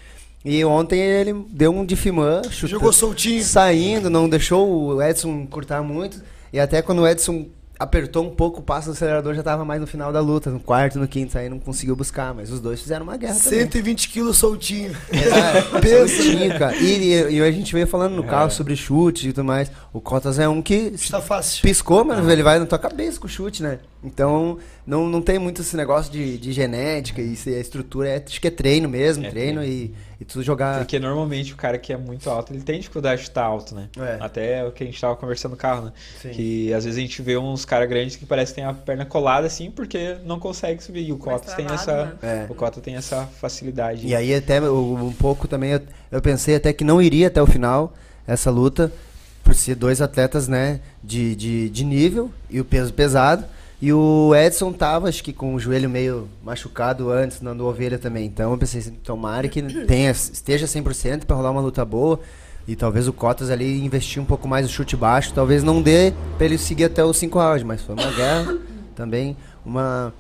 E 0.45 0.63
ontem 0.63 0.99
ele 0.99 1.33
deu 1.49 1.71
um 1.71 1.85
de 1.85 1.95
Fimã, 1.95 2.41
chutando- 2.49 2.67
Jogou 2.71 2.93
soltinho. 2.93 3.43
saindo, 3.43 4.09
não 4.09 4.29
deixou 4.29 4.69
o 4.95 5.01
Edson 5.01 5.45
cortar 5.47 5.81
muito. 5.81 6.21
E 6.53 6.59
até 6.59 6.81
quando 6.81 6.99
o 7.01 7.07
Edson 7.07 7.47
apertou 7.79 8.25
um 8.25 8.31
pouco 8.33 8.59
o 8.59 8.63
passo 8.63 8.87
do 8.87 8.93
acelerador, 8.93 9.35
já 9.35 9.43
tava 9.43 9.63
mais 9.63 9.79
no 9.79 9.85
final 9.85 10.11
da 10.11 10.19
luta, 10.19 10.49
no 10.49 10.59
quarto, 10.59 10.97
no 10.97 11.07
quinto, 11.07 11.37
aí 11.37 11.47
não 11.47 11.59
conseguiu 11.59 11.95
buscar. 11.95 12.33
Mas 12.33 12.49
os 12.51 12.59
dois 12.59 12.81
fizeram 12.81 13.03
uma 13.03 13.17
guerra 13.17 13.35
também. 13.35 13.59
120 13.59 14.09
quilos 14.09 14.37
soltinho. 14.37 14.95
É, 15.11 15.61
Pensa, 15.79 16.23
Soltinho, 16.23 16.57
cara. 16.57 16.75
E, 16.77 17.13
e- 17.13 17.33
e 17.35 17.41
a 17.41 17.51
gente 17.51 17.71
veio 17.73 17.85
falando 17.85 18.15
no 18.15 18.23
É. 18.23 18.27
carro 18.27 18.49
sobre 18.49 18.75
chute 18.75 19.27
e 19.29 19.33
tudo 19.33 19.45
mais. 19.45 19.69
O 19.93 20.01
Cotas 20.01 20.39
é 20.39 20.47
um 20.49 20.59
que 20.61 20.91
Está 20.95 21.21
fácil. 21.21 21.61
piscou, 21.61 22.03
mas 22.03 22.27
ele 22.27 22.41
vai 22.41 22.57
na 22.57 22.65
tua 22.65 22.79
cabeça 22.79 23.19
com 23.19 23.27
o 23.27 23.29
chute, 23.29 23.61
né? 23.61 23.77
Então, 24.03 24.57
não, 24.85 25.07
não 25.07 25.21
tem 25.21 25.37
muito 25.37 25.61
esse 25.61 25.75
negócio 25.77 26.11
de, 26.11 26.37
de 26.39 26.51
genética 26.53 27.21
e 27.21 27.35
se 27.35 27.53
a 27.53 27.59
estrutura 27.59 28.09
é, 28.09 28.23
acho 28.25 28.41
que 28.41 28.47
é 28.47 28.51
treino 28.51 28.89
mesmo, 28.89 29.23
É 29.25 29.29
treino 29.29 29.63
e, 29.63 29.93
e 30.19 30.25
tu 30.25 30.41
jogar. 30.41 30.79
Porque 30.79 30.99
normalmente 30.99 31.53
o 31.53 31.55
cara 31.55 31.77
que 31.77 31.93
é 31.93 31.97
muito 31.97 32.29
alto, 32.29 32.51
ele 32.53 32.61
tem 32.63 32.79
dificuldade 32.79 33.21
de 33.21 33.27
estar 33.27 33.43
alto, 33.43 33.75
né? 33.75 33.87
É. 33.97 34.17
Até 34.19 34.65
o 34.65 34.71
que 34.71 34.83
a 34.83 34.85
gente 34.85 34.99
tava 34.99 35.15
conversando 35.15 35.51
no 35.51 35.57
carro, 35.57 35.85
né? 35.85 35.93
Sim. 36.21 36.29
Que 36.29 36.73
às 36.73 36.85
vezes 36.85 36.97
a 36.97 37.01
gente 37.01 37.21
vê 37.21 37.37
uns 37.37 37.65
caras 37.65 37.87
grandes 37.87 38.15
que 38.15 38.25
parece 38.25 38.51
que 38.51 38.55
tem 38.55 38.65
a 38.65 38.73
perna 38.73 39.05
colada 39.05 39.45
assim, 39.47 39.69
porque 39.69 40.17
não 40.25 40.39
consegue 40.39 40.83
subir. 40.83 41.07
E 41.07 41.13
o 41.13 41.17
Cotas 41.17 41.53
tem 41.53 41.65
essa. 41.65 42.05
né? 42.05 42.13
É. 42.21 42.45
O 42.49 42.55
Cota 42.55 42.81
tem 42.81 42.95
essa 42.95 43.25
facilidade. 43.25 44.07
E 44.07 44.15
aí 44.15 44.33
até 44.33 44.61
um 44.61 45.13
pouco 45.13 45.47
também 45.47 45.71
eu, 45.71 45.81
eu 46.11 46.21
pensei 46.21 46.55
até 46.55 46.73
que 46.73 46.83
não 46.83 47.01
iria 47.01 47.27
até 47.27 47.41
o 47.41 47.47
final 47.47 47.93
essa 48.25 48.51
luta, 48.51 48.91
por 49.43 49.55
ser 49.55 49.75
dois 49.75 50.01
atletas, 50.01 50.49
né, 50.49 50.81
de, 51.01 51.33
de, 51.33 51.69
de 51.69 51.85
nível 51.85 52.29
e 52.49 52.59
o 52.59 52.65
peso 52.65 52.93
pesado. 52.93 53.45
E 53.79 53.93
o 53.93 54.33
Edson 54.35 54.73
tava, 54.73 55.07
acho 55.07 55.23
que 55.23 55.31
com 55.31 55.53
o 55.53 55.59
joelho 55.59 55.89
meio 55.89 56.27
machucado 56.43 57.11
antes, 57.11 57.41
na 57.41 57.51
ovelha 57.51 57.99
também. 57.99 58.25
Então 58.25 58.51
eu 58.51 58.57
pensei, 58.57 58.79
assim, 58.79 58.91
tomara 58.91 59.47
que 59.47 59.61
tenha, 59.85 60.09
esteja 60.09 60.65
100% 60.65 61.25
para 61.25 61.35
rolar 61.35 61.51
uma 61.51 61.61
luta 61.61 61.85
boa. 61.85 62.19
E 62.67 62.75
talvez 62.75 63.07
o 63.07 63.13
Cotas 63.13 63.49
ali 63.49 63.79
investir 63.85 64.21
um 64.21 64.25
pouco 64.25 64.47
mais 64.47 64.65
no 64.65 64.71
chute 64.71 64.95
baixo. 64.97 65.31
Talvez 65.33 65.63
não 65.63 65.81
dê 65.81 66.11
pra 66.37 66.45
ele 66.45 66.57
seguir 66.57 66.85
até 66.85 67.03
os 67.03 67.15
5 67.17 67.39
rounds, 67.39 67.63
mas 67.63 67.81
foi 67.81 67.95
uma 67.95 68.11
guerra 68.11 68.57
também. 68.95 69.37
Uma. 69.65 70.13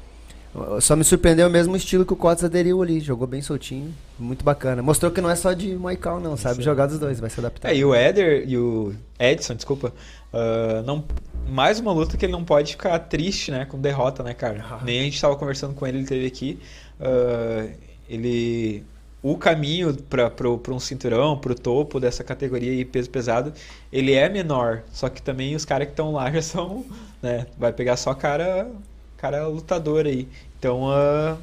Só 0.79 0.95
me 0.95 1.03
surpreendeu 1.03 1.47
o 1.47 1.51
mesmo 1.51 1.75
estilo 1.75 2.05
que 2.05 2.13
o 2.13 2.15
Cotas 2.15 2.45
aderiu 2.45 2.81
ali. 2.81 3.01
Jogou 3.01 3.27
bem 3.27 3.41
soltinho. 3.41 3.93
Muito 4.17 4.45
bacana. 4.45 4.81
Mostrou 4.81 5.11
que 5.11 5.19
não 5.19 5.29
é 5.29 5.35
só 5.35 5.51
de 5.51 5.75
Moicau, 5.75 6.21
não. 6.21 6.37
Sabe 6.37 6.63
jogar 6.63 6.85
dos 6.85 6.97
dois, 6.97 7.19
vai 7.19 7.29
se 7.29 7.39
adaptar. 7.39 7.69
É, 7.69 7.75
e 7.75 7.83
o 7.83 7.93
Éder 7.93 8.47
e 8.47 8.57
o 8.57 8.93
Edson, 9.19 9.55
desculpa, 9.55 9.91
ah, 10.33 10.83
não, 10.85 11.03
mais 11.47 11.79
uma 11.79 11.91
luta 11.91 12.17
que 12.17 12.25
ele 12.25 12.33
não 12.33 12.43
pode 12.43 12.71
ficar 12.71 12.97
triste, 12.99 13.51
né, 13.51 13.65
com 13.65 13.79
derrota, 13.79 14.23
né, 14.23 14.33
cara? 14.33 14.79
Nem 14.83 14.99
a 15.01 15.03
gente 15.03 15.19
tava 15.19 15.35
conversando 15.35 15.73
com 15.73 15.85
ele, 15.87 15.99
ele 15.99 16.07
teve 16.07 16.25
aqui. 16.27 16.59
ah, 16.99 17.67
ele. 18.09 18.83
O 19.21 19.35
caminho 19.37 19.93
para 20.03 20.71
um 20.73 20.79
cinturão, 20.79 21.37
pro 21.37 21.55
topo 21.55 21.99
dessa 21.99 22.23
categoria 22.23 22.71
e 22.71 22.85
peso 22.85 23.09
pesado, 23.09 23.51
ele 23.91 24.13
é 24.13 24.29
menor. 24.29 24.83
Só 24.93 25.09
que 25.09 25.21
também 25.21 25.55
os 25.55 25.65
caras 25.65 25.87
que 25.87 25.93
estão 25.93 26.13
lá 26.13 26.29
já 26.31 26.41
são. 26.41 26.85
Né, 27.21 27.47
vai 27.57 27.73
pegar 27.73 27.97
só 27.97 28.13
cara, 28.13 28.69
cara 29.17 29.47
lutador 29.47 30.05
aí. 30.05 30.27
Então. 30.59 30.89
ah, 30.91 31.37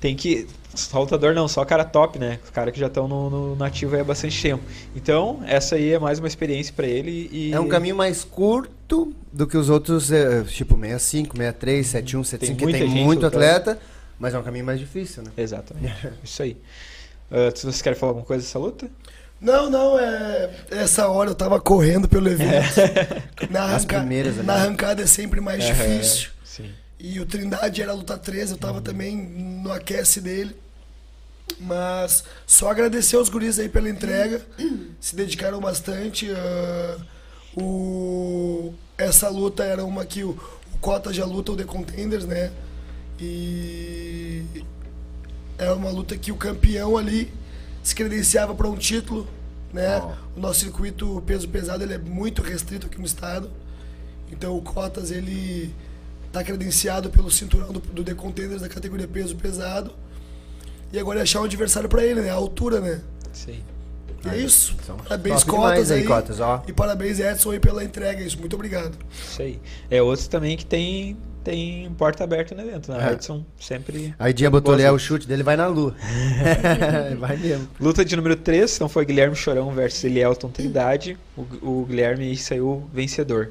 tem 0.00 0.14
que. 0.14 0.46
Só 0.78 1.00
lutador 1.00 1.34
não, 1.34 1.48
só 1.48 1.64
cara 1.64 1.84
top, 1.84 2.18
né? 2.18 2.38
Os 2.44 2.50
caras 2.50 2.72
que 2.72 2.78
já 2.80 2.86
estão 2.86 3.06
no, 3.08 3.28
no 3.28 3.56
nativo 3.56 3.94
aí 3.94 4.00
há 4.00 4.04
bastante 4.04 4.40
tempo. 4.40 4.62
Então, 4.94 5.42
essa 5.46 5.74
aí 5.76 5.92
é 5.92 5.98
mais 5.98 6.18
uma 6.18 6.28
experiência 6.28 6.72
pra 6.74 6.86
ele 6.86 7.28
e. 7.32 7.52
É 7.52 7.60
um 7.60 7.68
caminho 7.68 7.96
mais 7.96 8.24
curto 8.24 9.12
do 9.32 9.46
que 9.46 9.56
os 9.56 9.68
outros, 9.68 10.10
é, 10.12 10.42
tipo 10.44 10.74
65, 10.78 11.36
63, 11.36 11.86
71, 11.86 12.24
75, 12.24 12.66
que 12.66 12.72
tem 12.72 12.88
gente 12.90 13.04
muito 13.04 13.22
lutando. 13.24 13.44
atleta, 13.44 13.78
mas 14.18 14.32
é 14.34 14.38
um 14.38 14.42
caminho 14.42 14.64
mais 14.64 14.78
difícil, 14.80 15.22
né? 15.22 15.30
Exatamente. 15.36 15.94
Isso 16.24 16.42
aí. 16.42 16.56
Se 17.54 17.62
vocês 17.64 17.82
querem 17.82 17.98
falar 17.98 18.10
alguma 18.10 18.26
coisa 18.26 18.42
dessa 18.44 18.58
luta? 18.58 18.88
Não, 19.40 19.70
não, 19.70 19.98
é. 19.98 20.50
Essa 20.70 21.06
hora 21.08 21.30
eu 21.30 21.34
tava 21.34 21.60
correndo 21.60 22.08
pelo 22.08 22.28
evento. 22.28 22.74
Na, 23.50 23.64
As 23.66 23.70
arranca- 23.84 23.98
primeiras 23.98 24.38
ali. 24.38 24.46
na 24.46 24.54
arrancada 24.54 25.02
é 25.02 25.06
sempre 25.06 25.40
mais 25.40 25.62
difícil. 25.64 26.30
Sim. 26.42 26.70
E 26.98 27.20
o 27.20 27.26
Trindade 27.26 27.80
era 27.80 27.92
luta 27.92 28.18
13, 28.18 28.52
eu 28.52 28.58
tava 28.58 28.80
também 28.80 29.14
no 29.16 29.70
aquece 29.70 30.20
dele. 30.20 30.56
Mas 31.60 32.24
só 32.46 32.70
agradecer 32.70 33.16
aos 33.16 33.28
guris 33.28 33.58
aí 33.58 33.68
pela 33.68 33.88
entrega. 33.88 34.40
Se 35.00 35.14
dedicaram 35.16 35.60
bastante. 35.60 36.30
ah, 36.30 36.98
o, 37.56 38.72
essa 38.96 39.28
luta 39.28 39.64
era 39.64 39.84
uma 39.84 40.04
que 40.04 40.22
o, 40.22 40.30
o 40.74 40.78
Cota 40.80 41.12
já 41.12 41.24
luta 41.24 41.52
o 41.52 41.56
The 41.56 41.64
Contenders, 41.64 42.24
né? 42.24 42.52
E 43.20 44.44
Era 45.56 45.74
uma 45.74 45.90
luta 45.90 46.16
que 46.16 46.30
o 46.30 46.36
campeão 46.36 46.96
ali 46.96 47.32
se 47.82 47.94
credenciava 47.94 48.54
para 48.54 48.68
um 48.68 48.76
título, 48.76 49.26
né? 49.72 49.98
O 50.36 50.40
nosso 50.40 50.60
circuito 50.60 51.22
peso 51.26 51.48
pesado 51.48 51.82
ele 51.82 51.94
é 51.94 51.98
muito 51.98 52.42
restrito 52.42 52.86
aqui 52.86 52.98
no 52.98 53.06
estado. 53.06 53.50
Então 54.30 54.56
o 54.56 54.62
Cotas 54.62 55.10
ele 55.10 55.74
tá 56.32 56.44
credenciado 56.44 57.10
pelo 57.10 57.30
cinturão 57.30 57.72
do, 57.72 57.80
do 57.80 58.04
The 58.04 58.14
Contenders 58.14 58.60
da 58.60 58.68
categoria 58.68 59.08
peso 59.08 59.34
pesado. 59.36 59.92
E 60.92 60.98
agora 60.98 61.20
é 61.20 61.22
achar 61.22 61.40
um 61.40 61.44
adversário 61.44 61.88
para 61.88 62.04
ele, 62.04 62.20
né? 62.22 62.30
A 62.30 62.34
altura, 62.34 62.80
né? 62.80 63.00
Sim. 63.32 63.60
E 64.24 64.28
é 64.28 64.36
isso. 64.38 64.74
Parabéns, 65.04 65.44
Cotas 65.44 65.90
aí. 65.90 66.04
Cotas, 66.04 66.40
ó. 66.40 66.62
E 66.66 66.72
parabéns, 66.72 67.20
Edson, 67.20 67.52
aí 67.52 67.60
pela 67.60 67.84
entrega. 67.84 68.22
Isso, 68.22 68.38
muito 68.40 68.54
obrigado. 68.54 68.96
Isso 69.12 69.40
aí. 69.42 69.60
É 69.90 70.02
outro 70.02 70.28
também 70.28 70.56
que 70.56 70.66
tem, 70.66 71.16
tem 71.44 71.88
porta 71.96 72.24
aberta 72.24 72.54
no 72.54 72.62
evento, 72.62 72.90
né? 72.90 72.98
É. 73.00 73.10
O 73.10 73.12
Edson 73.12 73.44
sempre. 73.60 74.14
Aí 74.18 74.32
Dia 74.32 74.50
botou 74.50 74.74
ali, 74.74 74.82
é, 74.82 74.90
o 74.90 74.98
chute 74.98 75.28
dele 75.28 75.42
vai 75.42 75.56
na 75.56 75.66
lua. 75.68 75.94
vai 77.20 77.36
mesmo. 77.36 77.68
Luta 77.80 78.04
de 78.04 78.16
número 78.16 78.34
3, 78.34 78.74
então 78.74 78.88
foi 78.88 79.04
Guilherme 79.04 79.36
Chorão 79.36 79.70
versus 79.70 80.02
Elielton 80.02 80.48
Trindade. 80.48 81.16
O, 81.36 81.42
o 81.62 81.86
Guilherme 81.86 82.36
saiu 82.36 82.88
vencedor. 82.92 83.50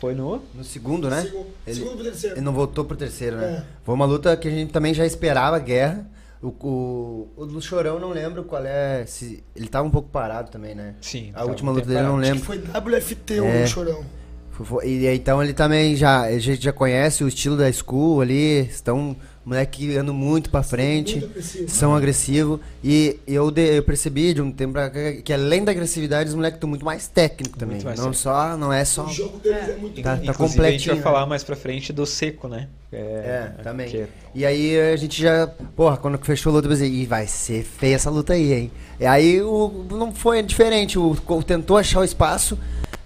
Foi 0.00 0.14
no. 0.14 0.42
No 0.54 0.62
segundo, 0.62 1.08
né? 1.08 1.22
Segundo, 1.22 1.46
Ele- 1.66 1.76
segundo 1.76 1.94
pro 1.94 2.04
terceiro. 2.04 2.36
Ele 2.36 2.44
não 2.44 2.52
voltou 2.52 2.84
pro 2.84 2.96
terceiro, 2.96 3.36
né? 3.36 3.46
É. 3.46 3.64
Foi 3.84 3.94
uma 3.94 4.04
luta 4.04 4.36
que 4.36 4.46
a 4.46 4.50
gente 4.50 4.70
também 4.72 4.94
já 4.94 5.04
esperava, 5.06 5.58
guerra. 5.58 6.06
O, 6.44 6.48
o, 6.48 7.28
o 7.36 7.46
do 7.46 7.60
Chorão 7.62 7.98
não 7.98 8.10
lembro 8.10 8.44
qual 8.44 8.62
é. 8.66 9.04
Se, 9.06 9.42
ele 9.56 9.66
tava 9.68 9.88
um 9.88 9.90
pouco 9.90 10.10
parado 10.10 10.50
também, 10.50 10.74
né? 10.74 10.94
Sim. 11.00 11.30
A 11.34 11.44
última 11.44 11.72
luta 11.72 11.86
dele 11.86 12.00
eu 12.00 12.02
não 12.04 12.20
parado. 12.20 12.32
Acho 12.34 12.42
que 12.42 12.52
lembro. 12.52 12.72
foi 12.82 12.98
WFT 13.00 13.40
o 13.40 13.44
É. 13.46 13.66
Chorão. 13.66 14.04
Foi- 14.50 14.66
foi- 14.66 14.86
E 14.86 15.06
então 15.14 15.42
ele 15.42 15.54
também 15.54 15.96
já. 15.96 16.22
A 16.22 16.38
gente 16.38 16.62
já 16.62 16.72
conhece 16.72 17.24
o 17.24 17.28
estilo 17.28 17.56
da 17.56 17.72
school 17.72 18.20
ali. 18.20 18.60
Estão. 18.66 19.16
Moleque 19.44 19.92
andando 19.92 20.14
muito 20.14 20.48
pra 20.48 20.62
frente. 20.62 21.16
Muito 21.18 21.26
agressivo. 21.32 21.68
São 21.68 21.94
agressivos. 21.94 22.60
E 22.82 23.18
eu, 23.26 23.50
de- 23.50 23.76
eu 23.76 23.82
percebi 23.82 24.32
de 24.32 24.40
um 24.40 24.50
tempo 24.50 24.72
pra 24.72 24.88
cá 24.88 25.12
que 25.22 25.32
além 25.32 25.62
da 25.62 25.70
agressividade, 25.70 26.30
os 26.30 26.34
moleques 26.34 26.56
estão 26.56 26.68
muito 26.68 26.84
mais 26.84 27.06
técnicos 27.08 27.58
também. 27.58 27.74
mais 27.76 27.84
não 27.98 28.06
técnico. 28.06 28.14
só, 28.16 28.56
não 28.56 28.72
é 28.72 28.84
só. 28.86 29.04
O 29.04 29.10
jogo 29.10 29.38
deles 29.38 29.68
é, 29.68 29.76
muito 29.76 30.02
Tá- 30.02 30.16
tá 30.16 30.22
Inclusive, 30.24 30.24
a 30.24 30.32
gente 30.32 30.36
completinho, 30.54 30.86
vai 30.94 30.96
né? 30.96 31.02
falar 31.02 31.26
mais 31.26 31.44
pra 31.44 31.54
frente 31.56 31.92
do 31.92 32.06
seco, 32.06 32.48
né? 32.48 32.68
É, 32.92 33.50
também. 33.62 33.88
que- 33.88 34.06
E 34.34 34.46
aí 34.46 34.80
a 34.80 34.96
gente 34.96 35.20
já, 35.20 35.46
porra, 35.76 35.96
quando 35.96 36.16
fechou 36.24 36.50
a 36.50 36.54
luta, 36.54 36.66
eu 36.66 36.70
pensei, 36.70 36.88
Ih, 36.88 37.06
vai 37.06 37.26
ser 37.26 37.62
feia 37.64 37.96
essa 37.96 38.08
luta 38.08 38.32
aí, 38.32 38.52
hein? 38.52 38.70
E 38.98 39.04
aí 39.04 39.42
o, 39.42 39.84
não 39.90 40.12
foi 40.14 40.42
diferente, 40.42 40.98
o, 40.98 41.16
o- 41.26 41.42
tentou 41.42 41.76
achar 41.76 42.00
o 42.00 42.04
espaço, 42.04 42.56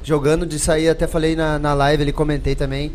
jogando 0.05 0.47
de 0.47 0.59
sair, 0.59 0.89
até 0.89 1.07
falei 1.07 1.35
na, 1.35 1.59
na 1.59 1.75
live, 1.75 2.03
ele 2.05 2.13
comentei 2.13 2.55
também. 2.55 2.93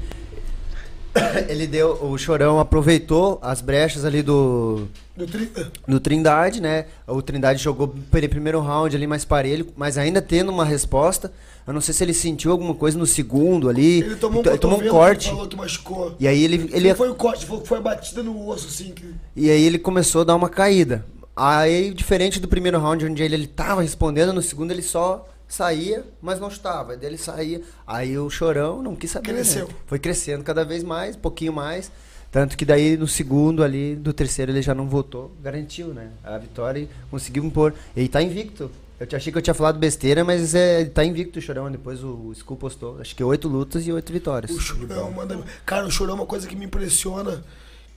ele 1.47 1.67
deu, 1.67 1.97
o 2.03 2.17
Chorão 2.17 2.59
aproveitou 2.59 3.39
as 3.41 3.61
brechas 3.61 4.05
ali 4.05 4.21
do, 4.21 4.87
Do 5.15 5.27
tri... 5.27 5.51
do 5.87 5.99
Trindade, 5.99 6.61
né? 6.61 6.85
O 7.07 7.21
Trindade 7.21 7.61
jogou 7.61 7.87
pelo 7.87 8.29
primeiro 8.29 8.59
round 8.59 8.95
ali 8.95 9.05
mais 9.05 9.23
parelho, 9.23 9.67
mas 9.75 9.97
ainda 9.97 10.21
tendo 10.21 10.51
uma 10.51 10.65
resposta. 10.65 11.31
Eu 11.65 11.73
não 11.73 11.79
sei 11.79 11.93
se 11.93 12.03
ele 12.03 12.13
sentiu 12.13 12.51
alguma 12.51 12.73
coisa 12.73 12.97
no 12.97 13.05
segundo 13.05 13.69
ali. 13.69 14.01
Ele 14.01 14.15
tomou 14.15 14.43
um, 14.43 14.45
ele 14.45 14.57
tomou 14.57 14.81
um 14.81 14.87
corte. 14.89 15.29
Falou 15.29 15.47
que 15.47 15.55
machucou. 15.55 16.15
E 16.19 16.27
aí 16.27 16.43
ele, 16.43 16.55
ele 16.55 16.89
Ele 16.89 16.95
foi 16.95 17.09
o 17.09 17.15
corte, 17.15 17.45
foi, 17.45 17.63
foi 17.63 17.77
a 17.77 17.81
batida 17.81 18.21
no 18.21 18.49
osso, 18.49 18.67
assim. 18.67 18.91
Que... 18.91 19.13
E 19.35 19.49
aí 19.49 19.63
ele 19.63 19.79
começou 19.79 20.21
a 20.21 20.25
dar 20.25 20.35
uma 20.35 20.49
caída. 20.49 21.05
Aí, 21.35 21.93
diferente 21.93 22.39
do 22.39 22.47
primeiro 22.47 22.79
round, 22.79 23.05
onde 23.05 23.23
ele, 23.23 23.33
ele 23.33 23.47
tava 23.47 23.81
respondendo, 23.81 24.33
no 24.33 24.41
segundo 24.41 24.71
ele 24.71 24.83
só 24.83 25.27
saía, 25.47 26.05
mas 26.21 26.39
não 26.39 26.49
chutava. 26.49 26.93
Aí 26.93 26.97
dele 26.97 27.17
saía. 27.17 27.61
Aí 27.85 28.17
o 28.17 28.29
chorão 28.29 28.81
não 28.81 28.95
quis 28.95 29.11
saber. 29.11 29.29
né? 29.29 29.35
Cresceu. 29.35 29.69
Foi 29.85 29.99
crescendo 29.99 30.43
cada 30.43 30.63
vez 30.65 30.83
mais, 30.83 31.15
um 31.15 31.19
pouquinho 31.19 31.53
mais. 31.53 31.91
Tanto 32.31 32.57
que 32.57 32.65
daí 32.65 32.97
no 32.97 33.07
segundo 33.07 33.63
ali, 33.63 33.95
do 33.95 34.11
terceiro 34.11 34.51
ele 34.51 34.61
já 34.61 34.73
não 34.73 34.87
votou, 34.87 35.31
garantiu, 35.41 35.87
né? 35.89 36.09
A 36.23 36.37
vitória 36.39 36.79
e 36.79 36.89
conseguiu 37.11 37.43
impor. 37.45 37.73
Ele 37.95 38.07
tá 38.09 38.21
invicto. 38.23 38.71
Eu 38.99 39.07
achei 39.17 39.31
que 39.31 39.37
eu 39.37 39.41
tinha 39.41 39.53
falado 39.53 39.77
besteira, 39.77 40.23
mas 40.23 40.55
é, 40.55 40.81
ele 40.81 40.89
tá 40.89 41.03
invicto 41.03 41.37
o 41.37 41.41
Chorão. 41.41 41.69
Depois 41.69 42.03
o, 42.03 42.07
o 42.07 42.31
Skull 42.31 42.57
postou. 42.57 42.99
Acho 42.99 43.15
que 43.15 43.23
oito 43.23 43.47
lutas 43.47 43.85
e 43.85 43.91
oito 43.91 44.11
vitórias. 44.13 44.51
O 44.51 44.59
chorão 44.59 45.11
manda. 45.11 45.37
Cara, 45.65 45.85
o 45.85 45.91
chorão 45.91 46.13
é 46.13 46.15
uma 46.15 46.25
coisa 46.25 46.47
que 46.47 46.55
me 46.55 46.65
impressiona. 46.65 47.43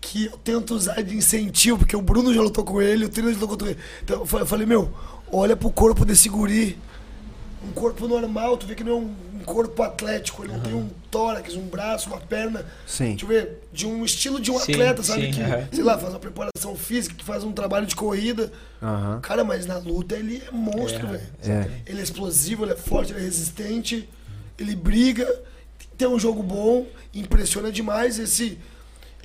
Que 0.01 0.27
eu 0.27 0.37
tento 0.37 0.75
usar 0.75 1.01
de 1.03 1.17
incentivo, 1.17 1.79
porque 1.79 1.97
o 1.97 2.03
Bruno 2.03 2.33
já 2.35 2.43
lutou 2.43 2.63
com 2.65 2.83
ele, 2.83 3.07
o 3.07 3.09
Trino 3.09 3.33
já 3.33 3.39
lutou 3.41 3.57
com 3.57 3.67
ele. 3.67 3.79
Então 4.05 4.27
eu 4.39 4.47
falei, 4.47 4.67
meu, 4.67 4.93
olha 5.33 5.57
pro 5.57 5.71
corpo 5.71 6.05
desse 6.05 6.29
guri. 6.29 6.79
Um 7.67 7.73
corpo 7.73 8.07
normal, 8.07 8.57
tu 8.57 8.67
vê 8.67 8.75
que 8.75 8.85
não 8.85 8.93
é 8.93 8.95
um, 8.97 9.15
um 9.41 9.45
corpo 9.45 9.83
atlético, 9.83 10.45
ele 10.45 10.53
não 10.53 10.61
tem 10.61 10.75
um 10.75 10.89
tórax, 11.11 11.55
um 11.55 11.63
braço, 11.67 12.09
uma 12.09 12.21
perna. 12.21 12.65
Sim. 12.87 13.11
Deixa 13.11 13.25
eu 13.25 13.29
ver, 13.29 13.59
de 13.73 13.87
um 13.87 14.05
estilo 14.05 14.41
de 14.41 14.51
um 14.51 14.59
Sim, 14.59 14.73
atleta, 14.73 15.03
sabe? 15.03 15.27
sim, 15.27 15.31
que, 15.33 15.43
aham. 15.43 15.69
sei 15.73 15.85
lá, 15.85 15.99
faz 15.99 16.13
uma 16.13 16.21
preparação 16.21 16.77
física, 16.77 17.15
que 17.15 17.25
faz 17.25 17.43
um 17.45 17.53
trabalho 17.53 17.87
de 17.87 17.97
corrida. 17.97 18.53
Aham. 18.83 19.21
Cara, 19.21 19.43
mas 19.45 19.67
na 19.67 19.79
luta 19.79 20.15
ele 20.15 20.43
é 20.47 20.51
monstro, 20.51 21.07
É, 21.07 21.11
velho. 21.11 21.23
É. 21.43 21.71
Ele 21.87 22.01
é 22.01 22.03
explosivo, 22.03 22.65
ele 22.65 22.73
é 22.73 22.77
forte, 22.77 23.13
ele 23.13 23.21
é 23.21 23.25
resistente, 23.25 24.09
ele 24.59 24.77
briga, 24.77 25.27
tem 25.99 26.07
um 26.09 26.19
jogo 26.19 26.43
bom, 26.43 26.87
impressiona 27.15 27.73
demais. 27.73 28.19
Esse, 28.19 28.59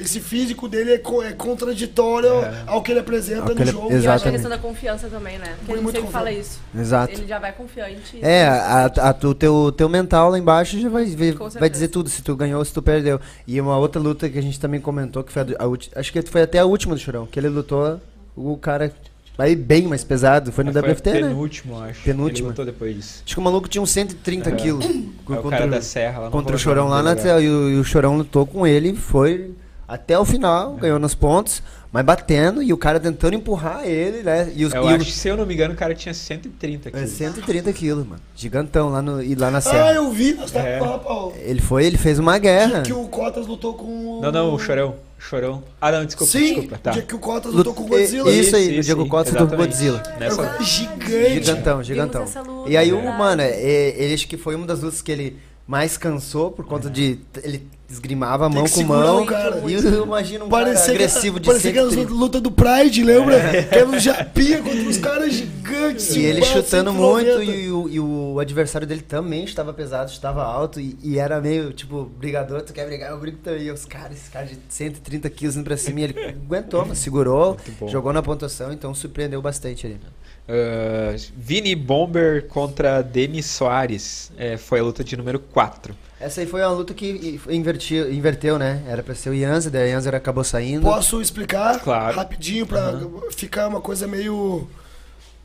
esse 0.01 0.19
físico 0.19 0.67
dele 0.67 0.93
é, 0.93 0.97
co- 0.97 1.21
é 1.23 1.31
contraditório 1.33 2.29
ao 2.67 2.81
que 2.81 2.91
ele 2.91 2.99
apresenta 2.99 3.41
Ao 3.43 3.47
que 3.49 3.55
no 3.55 3.61
ele- 3.61 3.71
jogo. 3.71 3.87
E 3.87 3.93
eu 3.93 3.97
acho 3.97 4.07
a 4.09 4.13
Exatamente. 4.15 4.31
questão 4.33 4.49
da 4.51 4.57
confiança 4.57 5.07
também, 5.07 5.37
né? 5.37 5.53
Porque 5.59 5.71
ele 5.73 5.81
muito 5.81 5.95
sempre 5.95 6.11
fala 6.11 6.25
confiante. 6.25 6.47
isso. 6.47 6.59
Exato. 6.77 7.13
Ele 7.13 7.27
já 7.27 7.39
vai 7.39 7.51
confiante. 7.53 8.19
É, 8.21 8.47
a, 8.47 8.85
a- 8.85 9.27
o 9.27 9.33
teu, 9.33 9.71
teu 9.71 9.89
mental 9.89 10.29
lá 10.31 10.37
embaixo 10.39 10.79
já 10.79 10.89
vai, 10.89 11.05
ver- 11.05 11.35
vai 11.59 11.69
dizer 11.69 11.87
tudo, 11.89 12.09
se 12.09 12.21
tu 12.21 12.35
ganhou 12.35 12.59
ou 12.59 12.65
se 12.65 12.73
tu 12.73 12.81
perdeu. 12.81 13.19
E 13.47 13.59
uma 13.61 13.77
outra 13.77 14.01
luta 14.01 14.29
que 14.29 14.37
a 14.37 14.41
gente 14.41 14.59
também 14.59 14.79
comentou, 14.79 15.23
que 15.23 15.31
foi 15.31 15.41
a, 15.43 15.45
a 15.45 15.99
acho 15.99 16.11
que 16.11 16.21
foi 16.23 16.41
até 16.41 16.59
a 16.59 16.65
última 16.65 16.93
do 16.95 16.99
Chorão, 16.99 17.25
que 17.25 17.39
ele 17.39 17.49
lutou, 17.49 17.99
o 18.35 18.57
cara 18.57 18.93
vai 19.37 19.55
bem 19.55 19.87
mais 19.87 20.03
pesado, 20.03 20.51
foi 20.51 20.63
no 20.63 20.71
Foi 20.71 20.81
WFT, 20.81 21.09
né? 21.13 21.21
penúltimo, 21.21 21.79
acho. 21.81 22.03
Penúltimo. 22.03 22.47
Ele 22.47 22.49
lutou 22.49 22.65
depois 22.65 22.95
disso. 22.95 23.23
Acho 23.25 23.33
que 23.35 23.39
o 23.39 23.43
maluco 23.43 23.67
tinha 23.67 23.81
uns 23.81 23.89
130 23.89 24.49
É. 24.49 24.53
quilos. 24.53 24.85
É 24.85 25.33
o 25.33 25.43
cara 25.49 25.67
da 25.67 25.81
Serra 25.81 26.19
lá. 26.19 26.29
contra 26.29 26.55
o 26.55 26.59
Chorão 26.59 26.87
lá 26.87 27.01
na 27.01 27.15
tela. 27.15 27.41
E 27.41 27.49
o, 27.49 27.69
e 27.69 27.79
o 27.79 27.83
Chorão 27.83 28.17
lutou 28.17 28.45
com 28.45 28.67
ele, 28.67 28.93
foi 28.93 29.51
até 29.93 30.17
o 30.17 30.23
final, 30.25 30.73
ganhou 30.75 30.97
nos 30.99 31.13
pontos, 31.13 31.61
mas 31.91 32.05
batendo 32.05 32.63
e 32.63 32.71
o 32.71 32.77
cara 32.77 32.99
tentando 32.99 33.35
empurrar 33.35 33.83
ele, 33.85 34.23
né? 34.23 34.51
E 34.55 34.63
os 34.65 34.73
Eu 34.73 34.83
e 34.83 34.85
o- 34.85 34.87
acho 34.95 35.05
que, 35.05 35.11
se 35.11 35.27
eu 35.27 35.35
não 35.35 35.45
me 35.45 35.53
engano, 35.53 35.73
o 35.73 35.77
cara 35.77 35.93
tinha 35.93 36.13
130 36.13 36.87
é, 36.87 36.91
quilos. 36.93 37.09
130 37.09 37.73
quilos, 37.73 38.07
mano. 38.07 38.21
Gigantão 38.35 38.89
lá 38.89 39.01
no, 39.01 39.21
e 39.21 39.35
lá 39.35 39.51
na 39.51 39.57
Ah, 39.57 39.61
serra. 39.61 39.93
eu 39.93 40.09
vi, 40.11 40.33
nós 40.33 40.49
tá 40.51 40.59
É. 40.61 40.79
pau 40.79 40.95
a 40.95 40.99
pau. 40.99 41.33
Ele 41.37 41.59
foi, 41.61 41.85
ele 41.85 41.97
fez 41.97 42.17
uma 42.19 42.37
guerra. 42.37 42.81
Que 42.83 42.93
o 42.93 43.05
Cotas 43.09 43.45
lutou 43.47 43.73
com 43.73 43.85
o. 43.85 44.21
Não, 44.21 44.31
não, 44.31 44.53
o 44.53 44.57
Chorão. 44.59 44.95
Chorão. 45.19 45.61
Ah, 45.79 45.91
não, 45.91 46.03
desculpa, 46.05 46.31
Sim, 46.31 46.45
desculpa. 46.45 46.79
Tá. 46.81 46.89
o 46.89 46.93
dia 46.93 47.03
que 47.03 47.13
o 47.15 47.19
Cotas 47.19 47.53
Lut- 47.53 47.67
lutou 47.67 47.73
com 47.73 47.83
o 47.83 47.87
Godzilla. 47.87 48.31
Isso 48.31 48.55
aí, 48.55 48.65
no 48.67 48.71
Isso, 48.75 48.81
Diego 48.83 49.01
isso, 49.01 49.09
Costa 49.11 49.31
lutou 49.31 49.47
com 49.49 49.53
o. 49.53 49.57
Godzilla. 49.57 50.01
Era 50.05 50.15
um 50.15 50.19
Nessa 50.19 50.43
cara 50.43 50.63
gigante. 50.63 51.33
Gigantão, 51.43 51.83
gigantão. 51.83 52.25
E 52.65 52.75
aí 52.77 52.91
o, 52.91 52.95
verdade. 52.95 53.17
mano, 53.19 53.41
é, 53.43 53.93
ele 53.97 54.13
acho 54.15 54.27
que 54.27 54.37
foi 54.37 54.55
uma 54.55 54.65
das 54.65 54.81
lutas 54.81 55.01
que 55.01 55.11
ele 55.11 55.37
mais 55.67 55.95
cansou 55.97 56.49
por 56.49 56.65
conta 56.65 56.89
de. 56.89 57.19
Ele 57.43 57.67
esgrimava 57.91 58.49
mão 58.49 58.65
com 58.67 58.83
mão. 58.83 59.23
o 59.23 59.25
cara. 59.25 59.61
E 59.67 59.73
eu 59.73 60.03
imagino 60.05 60.45
um 60.45 60.49
cara 60.49 60.65
Parecia, 60.65 60.93
agressivo 60.93 61.35
que, 61.35 61.41
de 61.41 61.47
parecia 61.47 61.71
aquelas 61.71 61.93
130. 61.93 62.19
lutas 62.19 62.41
do 62.41 62.51
Pride, 62.51 63.03
lembra? 63.03 63.63
Que 63.63 63.75
era 63.75 63.85
um 63.87 63.99
japinha 63.99 64.61
contra 64.61 64.79
uns 64.81 64.97
caras 64.97 65.33
gigantes. 65.33 66.15
E 66.15 66.21
ele 66.21 66.41
chutando 66.43 66.91
190. 66.91 67.37
muito 67.37 67.43
e 67.43 67.71
o, 67.71 67.89
e 67.89 67.99
o 67.99 68.39
adversário 68.39 68.87
dele 68.87 69.01
também 69.01 69.43
estava 69.43 69.73
pesado, 69.73 70.09
estava 70.11 70.43
alto 70.43 70.79
e, 70.79 70.97
e 71.03 71.17
era 71.19 71.39
meio 71.41 71.73
tipo, 71.73 72.05
brigador, 72.05 72.61
tu 72.61 72.73
quer 72.73 72.85
brigar, 72.85 73.11
eu 73.11 73.19
brigo 73.19 73.37
também. 73.37 73.63
E 73.63 73.71
os 73.71 73.85
caras, 73.85 74.17
esse 74.17 74.29
cara 74.29 74.45
de 74.45 74.57
130 74.69 75.29
quilos 75.29 75.55
indo 75.55 75.63
pra 75.63 75.77
cima 75.77 75.99
e 75.99 76.03
ele 76.03 76.25
aguentou, 76.25 76.85
mas 76.85 76.97
segurou, 76.99 77.57
jogou 77.87 78.13
na 78.13 78.21
pontuação, 78.21 78.71
então 78.71 78.93
surpreendeu 78.93 79.41
bastante 79.41 79.85
ali. 79.85 79.99
Ah, 80.47 81.15
Vini 81.37 81.75
Bomber 81.75 82.47
contra 82.47 83.01
Denis 83.01 83.45
Soares. 83.45 84.31
É, 84.37 84.57
foi 84.57 84.79
a 84.79 84.83
luta 84.83 85.03
de 85.03 85.15
número 85.15 85.39
4. 85.39 85.95
Essa 86.21 86.41
aí 86.41 86.47
foi 86.47 86.61
uma 86.61 86.69
luta 86.71 86.93
que 86.93 87.39
invertiu, 87.49 88.13
inverteu, 88.13 88.59
né? 88.59 88.83
Era 88.87 89.01
pra 89.01 89.15
ser 89.15 89.29
o 89.31 89.33
Yanzer, 89.33 89.71
daí 89.71 89.89
o 89.89 89.93
Yanzer 89.93 90.13
acabou 90.13 90.43
saindo. 90.43 90.83
Posso 90.83 91.19
explicar 91.21 91.79
Claro. 91.79 92.15
rapidinho 92.15 92.67
pra 92.67 92.93
ficar 93.35 93.67
uma 93.67 93.81
coisa 93.81 94.07
meio 94.07 94.67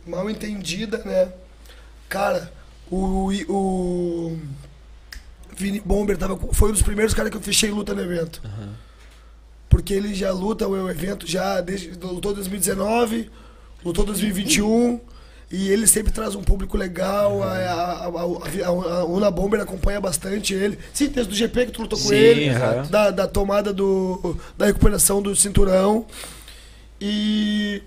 mal 0.06 0.28
entendida, 0.28 0.98
né? 0.98 1.32
Cara, 2.08 2.52
o, 2.90 3.30
o 3.48 4.38
Vini 5.56 5.80
Bomber 5.80 6.16
tava, 6.18 6.36
foi 6.52 6.68
um 6.68 6.72
dos 6.72 6.82
primeiros 6.82 7.14
caras 7.14 7.30
que 7.30 7.36
eu 7.36 7.42
fechei 7.42 7.70
luta 7.70 7.94
no 7.94 8.02
evento. 8.02 8.42
Porque 9.68 9.94
ele 9.94 10.14
já 10.14 10.30
luta 10.30 10.68
o 10.68 10.90
evento 10.90 11.26
já 11.26 11.60
desde 11.60 11.88
lutou 11.98 12.34
2019, 12.34 13.30
lutou 13.84 14.04
2021 14.04 15.00
e 15.50 15.70
ele 15.70 15.86
sempre 15.86 16.12
traz 16.12 16.34
um 16.34 16.42
público 16.42 16.76
legal. 16.76 17.42
A, 17.42 17.52
a, 17.52 18.06
a, 18.06 18.66
a, 18.66 19.04
Una 19.04 19.30
Bomber 19.30 19.60
acompanha 19.60 20.00
bastante 20.00 20.52
ele. 20.54 20.78
Sim, 20.92 21.08
desde 21.08 21.32
o 21.32 21.36
GP 21.36 21.66
que 21.66 21.72
tu 21.72 21.82
lutou 21.82 21.98
com 21.98 22.08
Sim, 22.08 22.14
ele, 22.14 22.48
aham. 22.48 22.86
da, 22.90 23.10
da 23.10 23.28
tomada 23.28 23.72
do 23.72 24.36
da 24.58 24.66
recuperação 24.66 25.22
do 25.22 25.36
cinturão. 25.36 26.06
E 27.00 27.82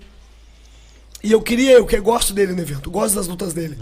e 1.22 1.32
eu 1.32 1.42
queria, 1.42 1.72
eu 1.72 1.86
que 1.86 2.00
gosto 2.00 2.32
dele 2.32 2.52
no 2.54 2.62
evento, 2.62 2.90
gosto 2.90 3.14
das 3.14 3.26
lutas 3.26 3.52
dele. 3.52 3.76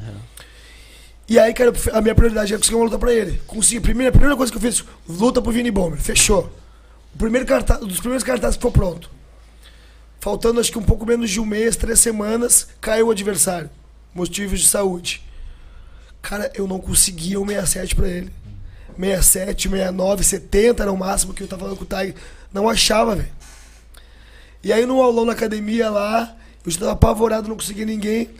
E 1.28 1.38
aí, 1.38 1.52
cara, 1.52 1.72
a 1.92 2.00
minha 2.00 2.14
prioridade 2.14 2.52
era 2.52 2.58
conseguir 2.58 2.76
uma 2.76 2.84
luta 2.86 2.98
pra 2.98 3.12
ele. 3.12 3.40
Consegui. 3.46 3.80
Primeira, 3.80 4.08
a 4.08 4.12
primeira 4.12 4.36
coisa 4.36 4.50
que 4.50 4.56
eu 4.56 4.62
fiz, 4.62 4.82
luta 5.08 5.42
pro 5.42 5.52
Vini 5.52 5.70
Bomber. 5.70 6.00
Fechou. 6.00 6.50
O 7.14 7.18
primeiro 7.18 7.46
cartaz, 7.46 7.82
um 7.82 7.86
dos 7.86 8.00
primeiros 8.00 8.24
cartazes 8.24 8.56
que 8.56 8.60
ficou 8.60 8.72
pronto. 8.72 9.10
Faltando 10.20 10.60
acho 10.60 10.72
que 10.72 10.78
um 10.78 10.82
pouco 10.82 11.06
menos 11.06 11.30
de 11.30 11.40
um 11.40 11.46
mês, 11.46 11.76
três 11.76 12.00
semanas, 12.00 12.68
caiu 12.80 13.08
o 13.08 13.10
adversário. 13.10 13.70
Motivos 14.14 14.60
de 14.60 14.66
saúde. 14.66 15.22
Cara, 16.20 16.50
eu 16.54 16.66
não 16.66 16.80
conseguia 16.80 17.40
um 17.40 17.46
67 17.46 17.94
pra 17.94 18.08
ele. 18.08 18.32
67, 18.98 19.68
69, 19.68 20.24
70 20.24 20.82
era 20.82 20.92
o 20.92 20.96
máximo 20.96 21.32
que 21.32 21.42
eu 21.42 21.46
tava 21.46 21.62
falando 21.62 21.76
com 21.76 21.84
o 21.84 21.86
Tiger. 21.86 22.14
Não 22.52 22.68
achava, 22.68 23.14
velho. 23.14 23.28
E 24.62 24.72
aí 24.72 24.84
no 24.84 25.00
aulão 25.00 25.24
na 25.24 25.32
academia 25.32 25.88
lá, 25.88 26.34
eu 26.64 26.68
estava 26.68 26.92
apavorado, 26.92 27.48
não 27.48 27.56
conseguia 27.56 27.86
ninguém. 27.86 28.30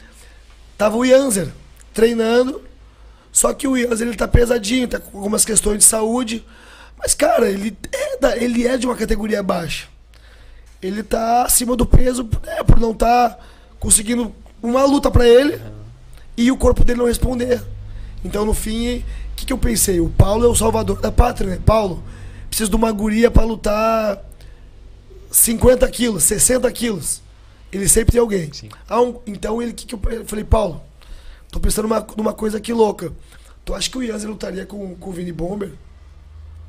Tava 0.76 0.96
o 0.96 1.04
Yanzer 1.04 1.48
treinando. 1.94 2.62
Só 3.30 3.52
que 3.52 3.68
o 3.68 3.76
Yanzer 3.76 4.08
ele 4.08 4.16
tá 4.16 4.26
pesadinho, 4.26 4.88
tá 4.88 4.98
com 4.98 5.16
algumas 5.16 5.44
questões 5.44 5.78
de 5.78 5.84
saúde. 5.84 6.44
Mas, 6.98 7.14
cara, 7.14 7.48
ele 7.48 7.76
é, 7.92 8.16
da, 8.18 8.36
ele 8.36 8.66
é 8.66 8.76
de 8.76 8.86
uma 8.86 8.96
categoria 8.96 9.42
baixa. 9.42 9.86
Ele 10.82 11.02
tá 11.02 11.42
acima 11.42 11.76
do 11.76 11.84
peso 11.84 12.28
é, 12.46 12.62
por 12.62 12.78
não 12.78 12.92
estar 12.92 13.30
tá 13.30 13.38
conseguindo 13.80 14.32
uma 14.62 14.84
luta 14.84 15.10
para 15.10 15.26
ele 15.28 15.60
e 16.36 16.50
o 16.50 16.56
corpo 16.56 16.84
dele 16.84 17.00
não 17.00 17.06
responder. 17.06 17.62
Então, 18.24 18.44
no 18.44 18.54
fim, 18.54 18.98
o 18.98 19.04
que, 19.36 19.46
que 19.46 19.52
eu 19.52 19.58
pensei? 19.58 20.00
O 20.00 20.08
Paulo 20.08 20.44
é 20.44 20.48
o 20.48 20.54
salvador 20.54 21.00
da 21.00 21.10
pátria, 21.10 21.50
né? 21.50 21.60
Paulo, 21.64 22.02
precisa 22.48 22.70
de 22.70 22.76
uma 22.76 22.90
guria 22.92 23.30
para 23.30 23.44
lutar 23.44 24.24
50 25.30 25.88
quilos, 25.90 26.24
60 26.24 26.70
quilos. 26.72 27.22
Ele 27.72 27.88
sempre 27.88 28.12
tem 28.12 28.20
alguém. 28.20 28.50
Ah, 28.88 29.00
um, 29.00 29.20
então, 29.26 29.60
ele 29.60 29.72
que, 29.72 29.86
que 29.86 29.94
eu, 29.94 30.00
eu 30.10 30.24
falei, 30.24 30.44
Paulo, 30.44 30.82
tô 31.50 31.60
pensando 31.60 31.86
numa, 31.86 32.06
numa 32.16 32.32
coisa 32.32 32.58
aqui 32.58 32.72
louca. 32.72 33.12
Tu 33.64 33.74
acha 33.74 33.90
que 33.90 33.98
o 33.98 34.02
Yanzer 34.02 34.30
lutaria 34.30 34.64
com, 34.64 34.94
com 34.96 35.10
o 35.10 35.12
Vini 35.12 35.32
Bomber? 35.32 35.72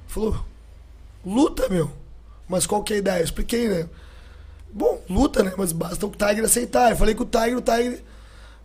Falou, 0.07 0.43
luta, 1.25 1.69
meu. 1.69 1.89
Mas 2.49 2.65
qual 2.65 2.83
que 2.83 2.93
é 2.93 2.95
a 2.95 2.99
ideia? 2.99 3.19
Eu 3.19 3.25
expliquei, 3.25 3.69
né? 3.69 3.87
Bom, 4.73 4.99
luta, 5.07 5.43
né? 5.43 5.53
Mas 5.55 5.71
basta 5.71 6.05
o 6.05 6.09
Tiger 6.09 6.43
aceitar. 6.43 6.89
Eu 6.89 6.97
falei 6.97 7.13
com 7.13 7.23
o 7.23 7.27
Tiger, 7.27 7.57
o 7.57 7.61
Tiger. 7.61 8.03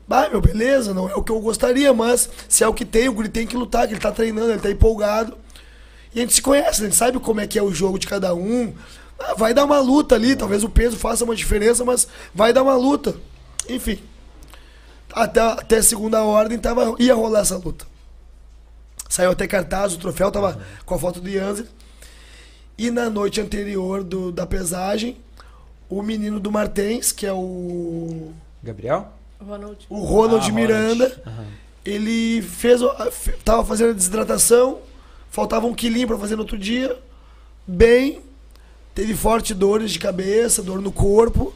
Bah, 0.09 0.29
meu, 0.29 0.41
beleza, 0.41 0.93
não 0.93 1.09
é 1.09 1.15
o 1.15 1.23
que 1.23 1.33
eu 1.33 1.41
gostaria, 1.41 1.93
mas 1.95 2.29
se 2.49 2.63
é 2.63 2.69
o 2.69 2.75
que 2.75 2.85
tem, 2.85 3.09
o 3.09 3.13
Guri 3.13 3.29
tem 3.29 3.47
que 3.47 3.57
lutar, 3.57 3.87
que 3.87 3.95
ele 3.95 4.01
tá 4.01 4.13
treinando, 4.13 4.51
ele 4.51 4.61
tá 4.61 4.71
empolgado. 4.71 5.37
E 6.15 6.19
a 6.19 6.23
gente 6.23 6.35
se 6.35 6.43
conhece, 6.43 6.81
né? 6.81 6.89
a 6.89 6.91
gente 6.91 6.99
sabe 6.99 7.19
como 7.19 7.41
é 7.41 7.47
que 7.47 7.59
é 7.59 7.63
o 7.63 7.73
jogo 7.73 7.99
de 7.99 8.07
cada 8.07 8.35
um. 8.35 8.75
Ah, 9.19 9.35
vai 9.35 9.55
dar 9.55 9.65
uma 9.65 9.81
luta 9.81 10.15
ali, 10.15 10.37
talvez 10.37 10.63
o 10.63 10.69
peso 10.69 10.97
faça 10.97 11.25
uma 11.25 11.35
diferença, 11.35 11.85
mas 11.85 12.07
vai 12.35 12.53
dar 12.53 12.63
uma 12.63 12.77
luta. 12.77 13.15
Enfim. 13.69 13.99
Até, 15.13 15.41
até 15.41 15.81
segunda 15.81 16.23
ordem 16.23 16.59
tava, 16.59 16.95
ia 16.99 17.15
rolar 17.15 17.41
essa 17.41 17.57
luta. 17.57 17.87
Saiu 19.09 19.31
até 19.31 19.47
cartaz, 19.47 19.95
o 19.95 19.99
troféu 19.99 20.31
tava 20.31 20.61
com 20.85 20.95
a 20.95 20.99
foto 20.99 21.21
do 21.21 21.29
Yanzer. 21.29 21.67
E 22.77 22.91
na 22.91 23.09
noite 23.09 23.41
anterior 23.41 24.03
do, 24.03 24.33
da 24.33 24.47
pesagem, 24.47 25.17
o 25.89 26.03
menino 26.03 26.41
do 26.41 26.51
Martens, 26.51 27.13
que 27.13 27.25
é 27.27 27.33
o. 27.33 28.33
Gabriel? 28.63 29.13
Ronald. 29.41 29.87
O 29.89 29.99
Ronald 30.01 30.49
Ah, 30.49 30.53
Miranda. 30.53 31.23
Aham. 31.27 31.47
Ele 31.85 32.41
fez. 32.43 32.81
o- 32.83 32.93
fe- 33.11 33.33
Tava 33.45 33.65
fazendo 33.65 33.91
a 33.91 33.95
desidratação, 33.95 34.79
faltava 35.31 35.67
um 35.67 35.75
quilinho 35.75 36.07
pra 36.09 36.19
fazer 36.19 36.35
no 36.35 36.43
outro 36.43 36.59
dia. 36.59 36.99
Bem, 37.67 38.21
teve 38.95 39.15
fortes 39.15 39.55
dores 39.57 39.91
de 39.93 39.99
cabeça, 39.99 40.63
dor 40.63 40.81
no 40.81 40.91
corpo. 40.91 41.55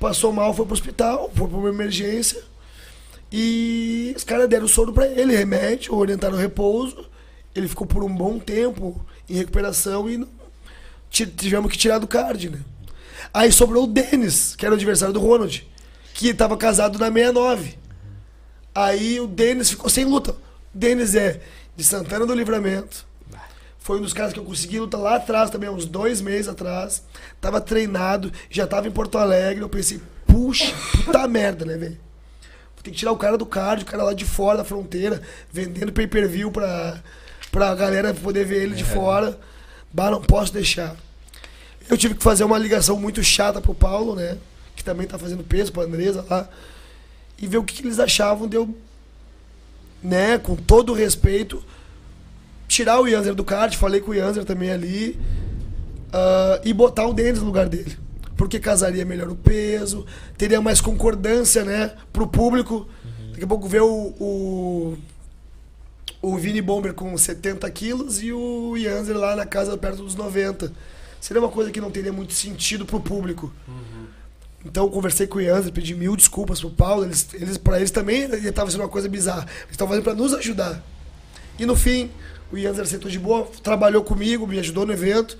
Passou 0.00 0.32
mal, 0.32 0.52
foi 0.54 0.64
pro 0.64 0.74
hospital, 0.74 1.30
foi 1.34 1.46
pra 1.48 1.56
uma 1.58 1.68
emergência. 1.68 2.42
E 3.30 4.12
os 4.16 4.24
caras 4.24 4.48
deram 4.48 4.68
soro 4.68 4.92
pra 4.92 5.06
ele, 5.06 5.34
remédio, 5.36 5.94
orientaram 5.94 6.36
repouso. 6.36 7.04
Ele 7.54 7.68
ficou 7.68 7.86
por 7.86 8.04
um 8.04 8.14
bom 8.14 8.38
tempo 8.38 9.00
em 9.28 9.34
recuperação 9.34 10.08
e 10.08 10.26
tivemos 11.10 11.70
que 11.70 11.78
tirar 11.78 11.98
do 11.98 12.06
card, 12.06 12.50
né? 12.50 12.60
Aí 13.32 13.50
sobrou 13.50 13.84
o 13.84 13.86
Denis, 13.86 14.54
que 14.56 14.64
era 14.64 14.74
o 14.74 14.76
adversário 14.76 15.12
do 15.12 15.20
Ronald, 15.20 15.66
que 16.14 16.28
estava 16.28 16.56
casado 16.56 16.98
na 16.98 17.06
69. 17.06 17.76
Aí 18.74 19.20
o 19.20 19.26
Denis 19.26 19.70
ficou 19.70 19.88
sem 19.88 20.04
luta. 20.04 20.32
O 20.32 20.36
Denis 20.74 21.14
é 21.14 21.40
de 21.74 21.84
Santana 21.84 22.26
do 22.26 22.34
Livramento. 22.34 23.06
Foi 23.78 23.98
um 23.98 24.02
dos 24.02 24.12
caras 24.12 24.32
que 24.32 24.38
eu 24.38 24.44
consegui 24.44 24.80
luta 24.80 24.96
lá 24.96 25.16
atrás 25.16 25.48
também, 25.48 25.70
uns 25.70 25.86
dois 25.86 26.20
meses 26.20 26.48
atrás. 26.48 27.04
Tava 27.40 27.60
treinado, 27.60 28.32
já 28.50 28.66
tava 28.66 28.88
em 28.88 28.90
Porto 28.90 29.16
Alegre. 29.16 29.62
Eu 29.62 29.68
pensei, 29.68 30.00
puxa, 30.26 30.74
puta 31.04 31.26
merda, 31.28 31.64
né, 31.64 31.76
velho? 31.76 31.98
Vou 32.74 32.82
ter 32.82 32.90
que 32.90 32.96
tirar 32.96 33.12
o 33.12 33.16
cara 33.16 33.38
do 33.38 33.46
card, 33.46 33.84
o 33.84 33.86
cara 33.86 34.02
lá 34.02 34.12
de 34.12 34.24
fora 34.24 34.58
da 34.58 34.64
fronteira, 34.64 35.22
vendendo 35.52 35.92
pay-per-view 35.92 36.50
pra, 36.50 37.00
pra 37.56 37.74
galera 37.74 38.12
poder 38.12 38.44
ver 38.44 38.64
ele 38.64 38.74
de 38.74 38.84
fora. 38.84 39.38
Bah, 39.90 40.10
não 40.10 40.20
posso 40.20 40.52
deixar. 40.52 40.94
Eu 41.88 41.96
tive 41.96 42.14
que 42.14 42.22
fazer 42.22 42.44
uma 42.44 42.58
ligação 42.58 43.00
muito 43.00 43.24
chata 43.24 43.62
pro 43.62 43.74
Paulo, 43.74 44.14
né? 44.14 44.36
Que 44.74 44.84
também 44.84 45.06
tá 45.06 45.18
fazendo 45.18 45.42
peso, 45.42 45.72
pra 45.72 45.84
Andresa 45.84 46.22
lá. 46.28 46.50
E 47.38 47.46
ver 47.46 47.56
o 47.56 47.64
que, 47.64 47.76
que 47.76 47.80
eles 47.80 47.98
achavam 47.98 48.46
de 48.46 48.58
eu, 48.58 48.76
né, 50.02 50.36
com 50.36 50.54
todo 50.54 50.92
o 50.92 50.94
respeito, 50.94 51.64
tirar 52.68 53.00
o 53.00 53.06
Yanzer 53.06 53.34
do 53.34 53.42
card, 53.42 53.78
falei 53.78 54.02
com 54.02 54.10
o 54.10 54.14
Yanzer 54.14 54.44
também 54.44 54.70
ali, 54.70 55.18
ah, 56.12 56.60
e 56.62 56.74
botar 56.74 57.06
o 57.06 57.14
Denis 57.14 57.40
no 57.40 57.46
lugar 57.46 57.70
dele. 57.70 57.96
Porque 58.36 58.60
casaria 58.60 59.06
melhor 59.06 59.30
o 59.30 59.34
peso, 59.34 60.04
teria 60.36 60.60
mais 60.60 60.82
concordância, 60.82 61.64
né, 61.64 61.92
pro 62.12 62.26
público. 62.26 62.86
Daqui 63.30 63.44
a 63.44 63.48
pouco 63.48 63.66
ver 63.66 63.80
o, 63.80 64.14
o, 64.20 64.98
o 66.26 66.36
Vini 66.36 66.60
Bomber 66.60 66.92
com 66.92 67.16
70 67.16 67.70
quilos 67.70 68.20
e 68.20 68.32
o 68.32 68.76
Yanzer 68.76 69.16
lá 69.16 69.36
na 69.36 69.46
casa 69.46 69.78
perto 69.78 70.02
dos 70.02 70.16
90. 70.16 70.72
Seria 71.20 71.40
uma 71.40 71.48
coisa 71.48 71.70
que 71.70 71.80
não 71.80 71.88
teria 71.88 72.12
muito 72.12 72.32
sentido 72.32 72.84
pro 72.84 72.98
público. 72.98 73.52
Então 74.64 74.84
eu 74.84 74.90
conversei 74.90 75.28
com 75.28 75.38
o 75.38 75.40
Yanzer, 75.40 75.72
pedi 75.72 75.94
mil 75.94 76.16
desculpas 76.16 76.58
pro 76.58 76.70
Paulo. 76.70 77.04
Eles, 77.04 77.28
eles, 77.32 77.56
pra 77.56 77.76
eles 77.76 77.92
também 77.92 78.24
estava 78.44 78.68
sendo 78.68 78.80
uma 78.80 78.88
coisa 78.88 79.08
bizarra. 79.08 79.46
Eles 79.60 79.70
estavam 79.70 79.90
fazendo 79.92 80.02
para 80.02 80.14
nos 80.14 80.34
ajudar. 80.34 80.82
E 81.60 81.64
no 81.64 81.76
fim, 81.76 82.10
o 82.50 82.58
Yanzer 82.58 82.82
aceitou 82.82 83.08
de 83.08 83.20
boa, 83.20 83.48
trabalhou 83.62 84.02
comigo, 84.02 84.48
me 84.48 84.58
ajudou 84.58 84.84
no 84.84 84.92
evento. 84.92 85.38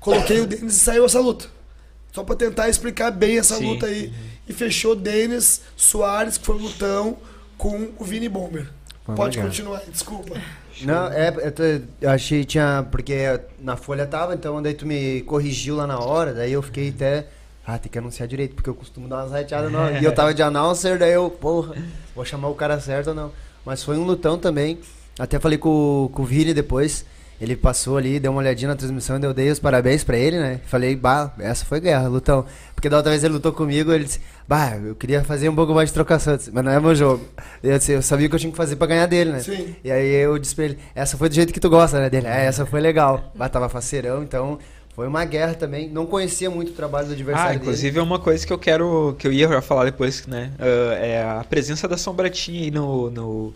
Coloquei 0.00 0.40
o 0.40 0.46
Denis 0.48 0.74
e 0.74 0.80
saiu 0.80 1.04
essa 1.04 1.20
luta. 1.20 1.46
Só 2.10 2.24
para 2.24 2.34
tentar 2.34 2.68
explicar 2.68 3.12
bem 3.12 3.38
essa 3.38 3.58
Sim. 3.58 3.66
luta 3.66 3.86
aí. 3.86 4.12
E 4.48 4.52
fechou 4.52 4.96
Denis 4.96 5.60
Soares, 5.76 6.36
que 6.36 6.44
foi 6.44 6.56
um 6.56 6.62
lutão, 6.62 7.16
com 7.56 7.92
o 7.96 8.04
Vini 8.04 8.28
Bomber. 8.28 8.68
Pode 9.14 9.36
legal. 9.36 9.50
continuar, 9.50 9.82
desculpa. 9.90 10.34
Não, 10.82 11.06
é, 11.12 11.28
eu, 11.28 11.52
tô- 11.52 11.62
eu 12.00 12.10
achei 12.10 12.40
que 12.40 12.46
tinha. 12.46 12.84
Porque 12.90 13.40
na 13.60 13.76
folha 13.76 14.06
tava, 14.06 14.34
então 14.34 14.60
daí 14.60 14.74
tu 14.74 14.86
me 14.86 15.20
corrigiu 15.22 15.76
lá 15.76 15.86
na 15.86 15.98
hora, 15.98 16.34
daí 16.34 16.52
eu 16.52 16.62
fiquei 16.62 16.88
até. 16.90 17.26
Ah, 17.66 17.78
tem 17.78 17.90
que 17.90 17.98
anunciar 17.98 18.28
direito, 18.28 18.54
porque 18.54 18.70
eu 18.70 18.74
costumo 18.74 19.08
dar 19.08 19.16
umas 19.22 19.32
rateadas 19.32 19.72
não. 19.72 19.90
E 19.96 20.04
eu 20.04 20.14
tava 20.14 20.32
de 20.32 20.42
announcer, 20.42 20.98
daí 20.98 21.12
eu, 21.12 21.28
porra, 21.30 21.74
vou 22.14 22.24
chamar 22.24 22.48
o 22.48 22.54
cara 22.54 22.78
certo 22.80 23.08
ou 23.08 23.14
não. 23.14 23.32
Mas 23.64 23.82
foi 23.82 23.96
um 23.96 24.04
lutão 24.04 24.38
também. 24.38 24.78
Até 25.18 25.38
falei 25.40 25.58
com, 25.58 26.08
com 26.12 26.22
o 26.22 26.24
Vini 26.24 26.52
depois. 26.54 27.04
Ele 27.40 27.54
passou 27.54 27.98
ali, 27.98 28.18
deu 28.18 28.30
uma 28.32 28.40
olhadinha 28.40 28.68
na 28.68 28.76
transmissão 28.76 29.18
e 29.18 29.22
eu 29.24 29.34
dei 29.34 29.50
os 29.50 29.58
parabéns 29.58 30.02
pra 30.02 30.16
ele, 30.16 30.38
né? 30.38 30.58
Falei, 30.66 30.96
bah, 30.96 31.32
essa 31.38 31.66
foi 31.66 31.80
guerra, 31.80 32.08
lutão. 32.08 32.46
Porque 32.74 32.88
da 32.88 32.96
outra 32.96 33.10
vez 33.10 33.22
ele 33.24 33.34
lutou 33.34 33.52
comigo, 33.52 33.92
ele 33.92 34.04
disse, 34.04 34.20
bah, 34.48 34.76
eu 34.82 34.94
queria 34.94 35.22
fazer 35.22 35.48
um 35.50 35.54
pouco 35.54 35.74
mais 35.74 35.90
de 35.90 35.94
trocação, 35.94 36.32
Eu 36.32 36.36
disse, 36.38 36.50
mas 36.50 36.64
não 36.64 36.72
é 36.72 36.80
meu 36.80 36.94
jogo. 36.94 37.22
Eu, 37.62 37.76
disse, 37.76 37.92
eu 37.92 38.00
sabia 38.00 38.26
o 38.26 38.30
que 38.30 38.36
eu 38.36 38.40
tinha 38.40 38.50
que 38.50 38.56
fazer 38.56 38.76
pra 38.76 38.86
ganhar 38.86 39.04
dele, 39.06 39.32
né? 39.32 39.40
Sim. 39.40 39.76
E 39.84 39.90
aí 39.92 40.14
eu 40.14 40.38
disse 40.38 40.54
pra 40.54 40.64
ele, 40.64 40.78
essa 40.94 41.18
foi 41.18 41.28
do 41.28 41.34
jeito 41.34 41.52
que 41.52 41.60
tu 41.60 41.68
gosta, 41.68 42.00
né? 42.00 42.08
Dele, 42.08 42.26
é, 42.26 42.46
essa 42.46 42.64
foi 42.64 42.80
legal. 42.80 43.30
Bah, 43.34 43.50
tava 43.50 43.68
faceirão, 43.68 44.22
então 44.22 44.58
foi 44.94 45.06
uma 45.06 45.22
guerra 45.26 45.52
também. 45.52 45.90
Não 45.90 46.06
conhecia 46.06 46.48
muito 46.48 46.70
o 46.70 46.74
trabalho 46.74 47.08
do 47.08 47.12
adversário 47.12 47.48
Ah, 47.48 47.52
dele. 47.52 47.60
inclusive 47.64 47.98
é 47.98 48.02
uma 48.02 48.18
coisa 48.18 48.46
que 48.46 48.52
eu 48.52 48.58
quero, 48.58 49.14
que 49.18 49.26
eu 49.26 49.32
ia 49.32 49.60
falar 49.60 49.84
depois, 49.84 50.26
né? 50.26 50.52
ah, 50.58 50.94
é 50.94 51.22
a 51.22 51.44
presença 51.44 51.86
da 51.86 51.98
Sombratinha 51.98 52.62
aí 52.62 52.70
no, 52.70 53.10
no, 53.10 53.54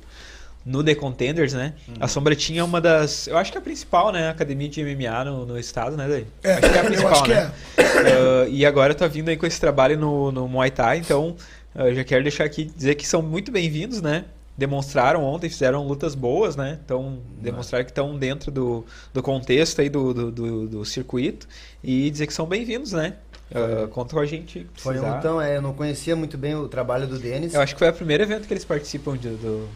no 0.65 0.85
The 0.85 0.95
Contenders, 0.95 1.53
né? 1.53 1.75
Uhum. 1.89 1.95
A 2.01 2.09
Sombratinha 2.09 2.61
é 2.61 2.65
uma 2.65 2.81
das, 2.81 3.27
eu 3.27 3.37
acho 3.37 3.51
que 3.51 3.59
é 3.59 3.61
a 3.61 3.65
principal, 3.65 4.13
né? 4.13 4.29
Academia 4.29 4.69
de 4.69 4.83
MMA 4.83 5.25
no, 5.25 5.47
no 5.47 5.59
estado, 5.59 5.97
né, 5.97 6.07
daí? 6.09 6.27
É, 6.43 6.53
acho 6.55 6.61
que 6.71 6.79
é 6.79 6.81
a 6.81 6.85
principal, 6.85 7.27
né? 7.27 7.53
Ah, 7.79 8.47
e 8.49 8.65
agora 8.65 8.95
tá 8.95 9.07
vindo 9.07 9.29
aí 9.29 9.37
com 9.37 9.47
esse 9.47 9.61
trabalho 9.61 9.99
no, 9.99 10.31
no 10.31 10.49
Muay 10.49 10.71
Thai, 10.71 10.99
então 10.99 11.37
eu 11.75 11.95
já 11.95 12.05
quero 12.05 12.23
deixar 12.23 12.45
aqui 12.45 12.65
dizer 12.65 12.95
que 12.95 13.07
são 13.07 13.23
muito 13.23 13.51
bem-vindos, 13.51 14.03
né? 14.03 14.25
Demonstraram 14.57 15.25
ontem, 15.25 15.49
fizeram 15.49 15.87
lutas 15.87 16.15
boas, 16.15 16.57
né? 16.57 16.79
Então, 16.85 17.19
demonstraram 17.41 17.85
que 17.85 17.91
estão 17.91 18.19
dentro 18.19 18.51
do, 18.51 18.85
do 19.13 19.23
contexto 19.23 19.81
aí 19.81 19.89
do, 19.89 20.13
do, 20.13 20.31
do, 20.31 20.69
do 20.69 20.85
circuito 20.85 21.49
e 21.83 22.11
dizer 22.11 22.27
que 22.27 22.35
são 22.35 22.47
bem-vindos, 22.47 22.93
né? 22.93 23.15
Ah, 23.55 23.89
conta 23.89 24.15
com 24.15 24.21
a 24.21 24.27
gente. 24.27 24.67
Foi 24.75 24.99
um 24.99 25.15
lutão, 25.17 25.41
é, 25.41 25.57
eu 25.57 25.63
não 25.63 25.73
conhecia 25.73 26.15
muito 26.15 26.39
bem 26.39 26.55
o 26.55 26.69
trabalho 26.69 27.07
do 27.07 27.19
Denis. 27.19 27.53
Eu 27.55 27.61
acho 27.61 27.75
que 27.75 27.79
foi 27.79 27.89
o 27.89 27.93
primeiro 27.93 28.23
evento 28.23 28.47
que 28.47 28.53
eles 28.53 28.65
participam 28.65 29.17
de- 29.17 29.29
do, 29.31 29.69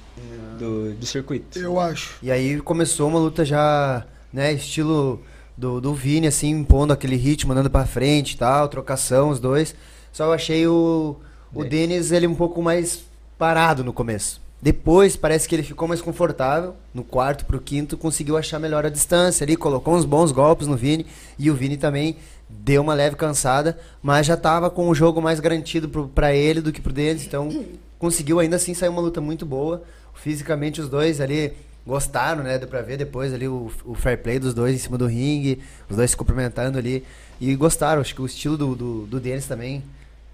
do, 0.59 0.95
do 0.95 1.07
circuito. 1.07 1.59
Eu 1.59 1.79
acho. 1.81 2.17
E 2.23 2.31
aí 2.31 2.61
começou 2.61 3.09
uma 3.09 3.19
luta 3.19 3.45
já, 3.45 4.05
né, 4.33 4.53
estilo 4.53 5.21
do, 5.57 5.81
do 5.81 5.93
Vini, 5.95 6.27
assim, 6.29 6.51
impondo 6.51 6.93
aquele 6.93 7.17
ritmo, 7.17 7.53
andando 7.53 7.71
pra 7.71 7.85
frente 7.87 8.33
e 8.33 8.37
tal, 8.37 8.69
trocação, 8.69 9.29
os 9.31 9.41
dois. 9.41 9.75
Só 10.13 10.27
eu 10.27 10.33
achei 10.33 10.67
o, 10.67 11.17
o 11.53 11.65
É. 11.65 11.69
Denis, 11.69 12.13
ele 12.13 12.27
um 12.27 12.35
pouco 12.35 12.63
mais 12.63 13.05
parado 13.37 13.83
no 13.83 13.93
começo. 13.93 14.41
Depois 14.63 15.15
parece 15.15 15.47
que 15.47 15.55
ele 15.55 15.63
ficou 15.63 15.87
mais 15.87 16.01
confortável. 16.01 16.75
No 16.95 17.05
quarto 17.05 17.45
pro 17.45 17.61
quinto 17.61 17.99
conseguiu 17.99 18.35
achar 18.39 18.59
melhor 18.59 18.87
a 18.87 18.89
distância 18.89 19.45
ali, 19.45 19.57
colocou 19.57 19.95
uns 19.95 20.07
bons 20.07 20.33
golpes 20.33 20.67
no 20.67 20.75
Vini. 20.75 21.05
E 21.39 21.51
o 21.51 21.55
Vini 21.55 21.77
também 21.77 22.17
deu 22.61 22.83
uma 22.83 22.95
leve 22.95 23.17
cansada, 23.17 23.79
mas 24.03 24.27
já 24.27 24.37
tava 24.37 24.71
com 24.71 24.89
o 24.89 24.95
jogo 24.95 25.21
mais 25.21 25.41
garantido 25.41 25.89
para 26.15 26.35
ele 26.35 26.61
do 26.61 26.73
que 26.73 26.81
pro 26.81 26.93
deles. 26.93 27.25
Então 27.27 27.49
conseguiu 27.99 28.39
ainda 28.41 28.57
assim 28.57 28.75
sair 28.75 28.89
uma 28.89 29.01
luta 29.01 29.21
muito 29.21 29.45
boa. 29.47 29.83
Fisicamente 30.15 30.81
os 30.81 30.89
dois 30.89 31.21
ali 31.21 31.53
gostaram, 31.87 32.43
né? 32.43 32.59
Deu 32.59 32.69
pra 32.69 32.81
ver 32.83 32.97
depois 32.97 33.33
ali 33.35 33.47
o, 33.49 33.71
o 33.85 33.95
fair 33.95 34.19
play 34.23 34.39
dos 34.39 34.55
dois 34.55 34.75
em 34.75 34.79
cima 34.79 34.97
do 34.97 35.07
ringue, 35.07 35.61
os 35.89 35.97
dois 35.97 36.11
se 36.11 36.17
cumprimentando 36.17 36.79
ali. 36.79 37.05
E 37.41 37.55
gostaram, 37.57 38.01
acho 38.01 38.15
que 38.15 38.23
o 38.23 38.27
estilo 38.27 38.57
do, 38.57 38.75
do, 38.75 39.07
do 39.07 39.21
Denis 39.21 39.47
também 39.47 39.83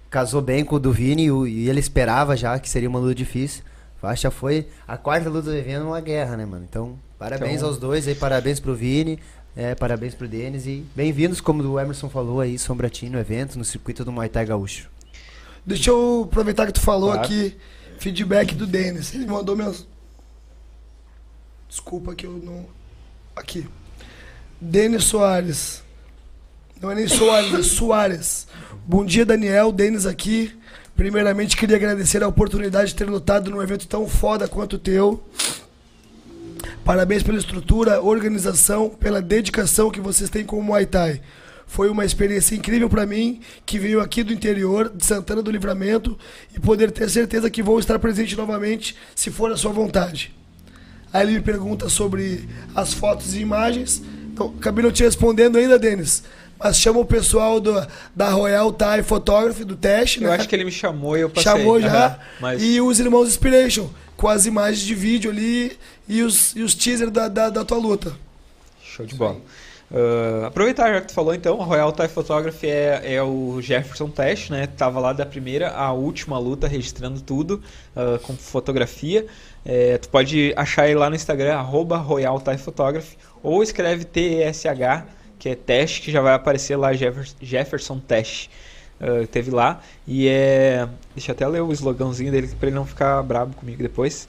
casou 0.09 0.41
bem 0.41 0.63
com 0.63 0.75
o 0.75 0.79
do 0.79 0.91
Vini 0.91 1.23
e, 1.25 1.31
o- 1.31 1.47
e 1.47 1.67
ele 1.69 1.79
esperava 1.79 2.35
já 2.37 2.57
que 2.59 2.69
seria 2.69 2.87
uma 2.87 2.99
luta 2.99 3.15
difícil. 3.15 3.63
Acho 4.03 4.15
que 4.15 4.23
já 4.23 4.31
foi 4.31 4.67
a 4.87 4.97
quarta 4.97 5.29
luta 5.29 5.49
do 5.51 5.55
evento 5.55 5.85
uma 5.85 6.01
guerra, 6.01 6.35
né, 6.35 6.45
mano? 6.45 6.65
Então, 6.67 6.95
parabéns 7.19 7.57
Então- 7.57 7.67
aos 7.67 7.77
dois 7.77 8.07
aí, 8.07 8.15
parabéns 8.15 8.59
pro 8.59 8.73
Vini, 8.73 9.19
é, 9.55 9.75
parabéns 9.75 10.15
pro 10.15 10.27
Denis 10.27 10.65
e 10.65 10.85
bem-vindos, 10.95 11.41
como 11.41 11.61
o 11.63 11.79
Emerson 11.79 12.09
falou 12.09 12.39
aí, 12.39 12.57
Sombratinho 12.57 13.13
no 13.13 13.19
evento, 13.19 13.57
no 13.57 13.65
circuito 13.65 14.05
do 14.05 14.11
Muay 14.11 14.29
Thai 14.29 14.45
Gaúcho. 14.45 14.89
Deixa 15.65 15.89
eu 15.89 16.23
aproveitar 16.29 16.65
que 16.67 16.73
tu 16.73 16.81
falou 16.81 17.11
Claro. 17.11 17.25
aqui, 17.25 17.55
feedback 17.99 18.55
do 18.55 18.65
Denis. 18.65 19.13
Ele 19.13 19.25
mandou 19.25 19.55
meus. 19.55 19.85
Desculpa 21.69 22.15
que 22.15 22.25
eu 22.25 22.41
não. 22.43 22.65
Aqui. 23.35 23.67
Denis 24.59 25.03
Soares. 25.03 25.83
Não 26.81 26.91
é 26.91 26.95
nem 26.95 27.07
Soares, 27.07 27.53
é 27.53 27.61
Soares. 27.63 28.47
Bom 28.87 29.05
dia, 29.05 29.25
Daniel. 29.25 29.71
Denis 29.71 30.05
aqui. 30.05 30.57
Primeiramente, 30.95 31.55
queria 31.55 31.77
agradecer 31.77 32.23
a 32.23 32.27
oportunidade 32.27 32.89
de 32.91 32.95
ter 32.95 33.09
lutado 33.09 33.49
num 33.51 33.61
evento 33.61 33.87
tão 33.87 34.07
foda 34.07 34.47
quanto 34.47 34.75
o 34.75 34.79
teu. 34.79 35.23
Parabéns 36.83 37.21
pela 37.21 37.37
estrutura, 37.37 38.01
organização, 38.01 38.89
pela 38.89 39.21
dedicação 39.21 39.91
que 39.91 40.01
vocês 40.01 40.31
têm 40.31 40.43
com 40.43 40.57
o 40.57 40.63
Muay 40.63 40.87
Thai. 40.87 41.21
Foi 41.67 41.89
uma 41.89 42.03
experiência 42.03 42.55
incrível 42.55 42.89
para 42.89 43.05
mim, 43.05 43.39
que 43.65 43.77
veio 43.77 44.01
aqui 44.01 44.23
do 44.23 44.33
interior, 44.33 44.89
de 44.89 45.05
Santana 45.05 45.43
do 45.43 45.51
Livramento, 45.51 46.17
e 46.55 46.59
poder 46.59 46.89
ter 46.89 47.07
certeza 47.07 47.51
que 47.51 47.61
vou 47.61 47.79
estar 47.79 47.99
presente 47.99 48.35
novamente, 48.35 48.95
se 49.15 49.29
for 49.29 49.51
a 49.51 49.57
sua 49.57 49.71
vontade. 49.71 50.33
Aí 51.13 51.27
ele 51.27 51.33
me 51.33 51.41
pergunta 51.41 51.87
sobre 51.87 52.49
as 52.75 52.93
fotos 52.93 53.35
e 53.35 53.39
imagens. 53.39 54.01
Então, 54.33 54.53
acabei 54.59 54.83
não 54.83 54.91
te 54.91 55.03
respondendo 55.03 55.57
ainda, 55.57 55.77
Denis. 55.77 56.23
Mas 56.63 56.77
chama 56.77 56.99
o 56.99 57.05
pessoal 57.05 57.59
do, 57.59 57.73
da 58.15 58.29
Royal 58.29 58.71
Thai 58.71 59.03
Photography, 59.03 59.63
do 59.63 59.75
teste, 59.75 60.21
Eu 60.21 60.29
né? 60.29 60.35
acho 60.35 60.47
que 60.47 60.55
ele 60.55 60.65
me 60.65 60.71
chamou 60.71 61.17
e 61.17 61.21
eu 61.21 61.29
passei. 61.29 61.51
Chamou 61.51 61.81
já. 61.81 62.07
Aham, 62.07 62.19
mas 62.39 62.61
E 62.63 62.79
os 62.79 62.99
irmãos 62.99 63.27
Inspiration, 63.27 63.89
com 64.15 64.27
as 64.27 64.45
imagens 64.45 64.81
de 64.81 64.93
vídeo 64.93 65.31
ali 65.31 65.77
e 66.07 66.21
os, 66.21 66.55
e 66.55 66.61
os 66.61 66.75
teasers 66.75 67.11
da, 67.11 67.27
da, 67.27 67.49
da 67.49 67.65
tua 67.65 67.77
luta. 67.77 68.13
Show 68.83 69.05
de 69.05 69.15
bola. 69.15 69.37
Ah, 69.93 70.47
aproveitar 70.47 70.93
já 70.93 71.01
que 71.01 71.07
tu 71.07 71.13
falou 71.13 71.33
então, 71.33 71.61
a 71.61 71.65
Royal 71.65 71.91
Thai 71.91 72.07
Photography 72.07 72.67
é, 72.67 73.15
é 73.15 73.23
o 73.23 73.59
Jefferson 73.61 74.07
Test, 74.07 74.49
né? 74.49 74.67
Tava 74.67 74.99
lá 74.99 75.11
da 75.11 75.25
primeira 75.25 75.69
à 75.71 75.91
última 75.91 76.39
luta 76.39 76.67
registrando 76.67 77.19
tudo 77.19 77.61
ah, 77.95 78.17
com 78.23 78.33
fotografia. 78.33 79.25
É, 79.65 79.97
tu 79.97 80.09
pode 80.09 80.53
achar 80.55 80.87
ele 80.87 80.97
lá 80.97 81.09
no 81.09 81.15
Instagram, 81.15 81.55
arroba 81.55 81.97
Royal 81.97 82.39
Thai 82.39 82.57
Photography, 82.57 83.17
ou 83.43 83.61
escreve 83.61 84.05
T-E-S-H, 84.05 85.05
que 85.41 85.49
é 85.49 85.55
teste, 85.55 86.01
que 86.01 86.11
já 86.11 86.21
vai 86.21 86.35
aparecer 86.35 86.75
lá 86.75 86.93
Jeffer- 86.93 87.33
Jefferson 87.41 87.97
Test. 87.97 88.47
Ah, 88.99 89.25
teve 89.31 89.49
lá. 89.49 89.81
E 90.07 90.27
é. 90.27 90.87
Deixa 91.15 91.31
eu 91.31 91.33
até 91.33 91.47
ler 91.47 91.61
o 91.61 91.73
sloganzinho 91.73 92.31
dele 92.31 92.47
pra 92.59 92.67
ele 92.69 92.75
não 92.75 92.85
ficar 92.85 93.23
brabo 93.23 93.55
comigo 93.55 93.81
depois. 93.81 94.27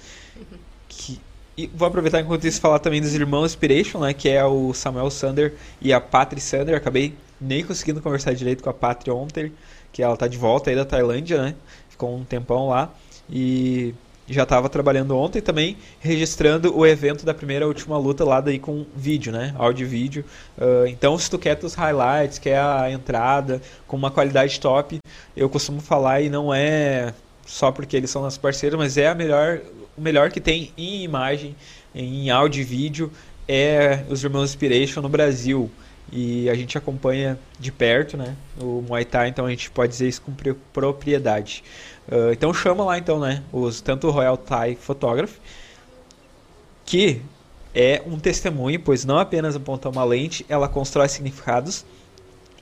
Que, 0.88 1.20
e 1.54 1.66
vou 1.66 1.86
aproveitar 1.86 2.20
enquanto 2.20 2.46
isso 2.46 2.58
falar 2.62 2.78
também 2.78 3.02
dos 3.02 3.14
irmãos 3.14 3.50
Inspiration, 3.52 4.00
né? 4.00 4.14
Que 4.14 4.30
é 4.30 4.42
o 4.42 4.72
Samuel 4.72 5.10
Sander 5.10 5.52
e 5.82 5.92
a 5.92 6.00
Patri 6.00 6.40
Sander. 6.40 6.74
Acabei 6.74 7.14
nem 7.38 7.62
conseguindo 7.62 8.00
conversar 8.00 8.32
direito 8.32 8.62
com 8.62 8.70
a 8.70 8.74
Patri 8.74 9.10
ontem, 9.10 9.52
que 9.92 10.02
ela 10.02 10.16
tá 10.16 10.26
de 10.26 10.38
volta 10.38 10.70
aí 10.70 10.76
da 10.76 10.86
Tailândia, 10.86 11.42
né? 11.42 11.54
Ficou 11.90 12.16
um 12.16 12.24
tempão 12.24 12.68
lá. 12.68 12.90
E 13.28 13.94
já 14.32 14.44
estava 14.44 14.68
trabalhando 14.68 15.16
ontem 15.16 15.40
também, 15.40 15.76
registrando 16.00 16.76
o 16.76 16.86
evento 16.86 17.24
da 17.24 17.34
primeira 17.34 17.64
e 17.64 17.68
última 17.68 17.98
luta 17.98 18.24
lá 18.24 18.40
daí 18.40 18.58
com 18.58 18.84
vídeo, 18.96 19.30
né? 19.32 19.54
Áudio 19.58 19.84
e 19.84 19.88
vídeo. 19.88 20.24
Ah, 20.58 20.84
então, 20.88 21.16
se 21.18 21.30
tu 21.30 21.38
quer 21.38 21.54
teus 21.56 21.74
highlights, 21.74 22.38
quer 22.38 22.58
a 22.58 22.90
entrada 22.90 23.60
com 23.86 23.96
uma 23.96 24.10
qualidade 24.10 24.58
top, 24.58 24.98
eu 25.36 25.48
costumo 25.48 25.80
falar 25.80 26.20
e 26.20 26.28
não 26.30 26.52
é 26.52 27.12
só 27.46 27.70
porque 27.70 27.96
eles 27.96 28.10
são 28.10 28.22
nossos 28.22 28.38
parceiros, 28.38 28.78
mas 28.78 28.96
é 28.96 29.08
a 29.08 29.14
melhor, 29.14 29.60
o 29.96 30.00
melhor 30.00 30.30
que 30.30 30.40
tem 30.40 30.72
em 30.76 31.02
imagem, 31.02 31.54
em 31.94 32.30
áudio 32.30 32.62
e 32.62 32.64
vídeo, 32.64 33.12
é 33.46 34.04
os 34.08 34.24
Irmãos 34.24 34.50
Inspiration 34.50 35.02
no 35.02 35.08
Brasil. 35.08 35.70
E 36.14 36.50
a 36.50 36.54
gente 36.54 36.76
acompanha 36.76 37.38
de 37.58 37.72
perto, 37.72 38.18
né? 38.18 38.36
O 38.60 38.84
Muay 38.86 39.04
Thai, 39.04 39.28
então 39.28 39.46
a 39.46 39.50
gente 39.50 39.70
pode 39.70 39.92
dizer 39.92 40.08
isso 40.08 40.20
com 40.20 40.32
pri- 40.32 40.54
propriedade. 40.70 41.64
Ah, 42.10 42.32
então 42.32 42.52
chama 42.52 42.84
lá 42.84 42.98
então, 42.98 43.18
né? 43.18 43.42
Os, 43.52 43.80
tanto 43.80 44.08
o 44.08 44.10
Royal 44.10 44.36
Thai 44.36 44.76
Photography, 44.76 45.40
que 46.84 47.22
é 47.74 48.02
um 48.06 48.18
testemunho, 48.18 48.78
pois 48.80 49.04
não 49.04 49.18
apenas 49.18 49.56
aponta 49.56 49.88
uma 49.88 50.04
lente, 50.04 50.44
ela 50.48 50.68
constrói 50.68 51.08
significados 51.08 51.84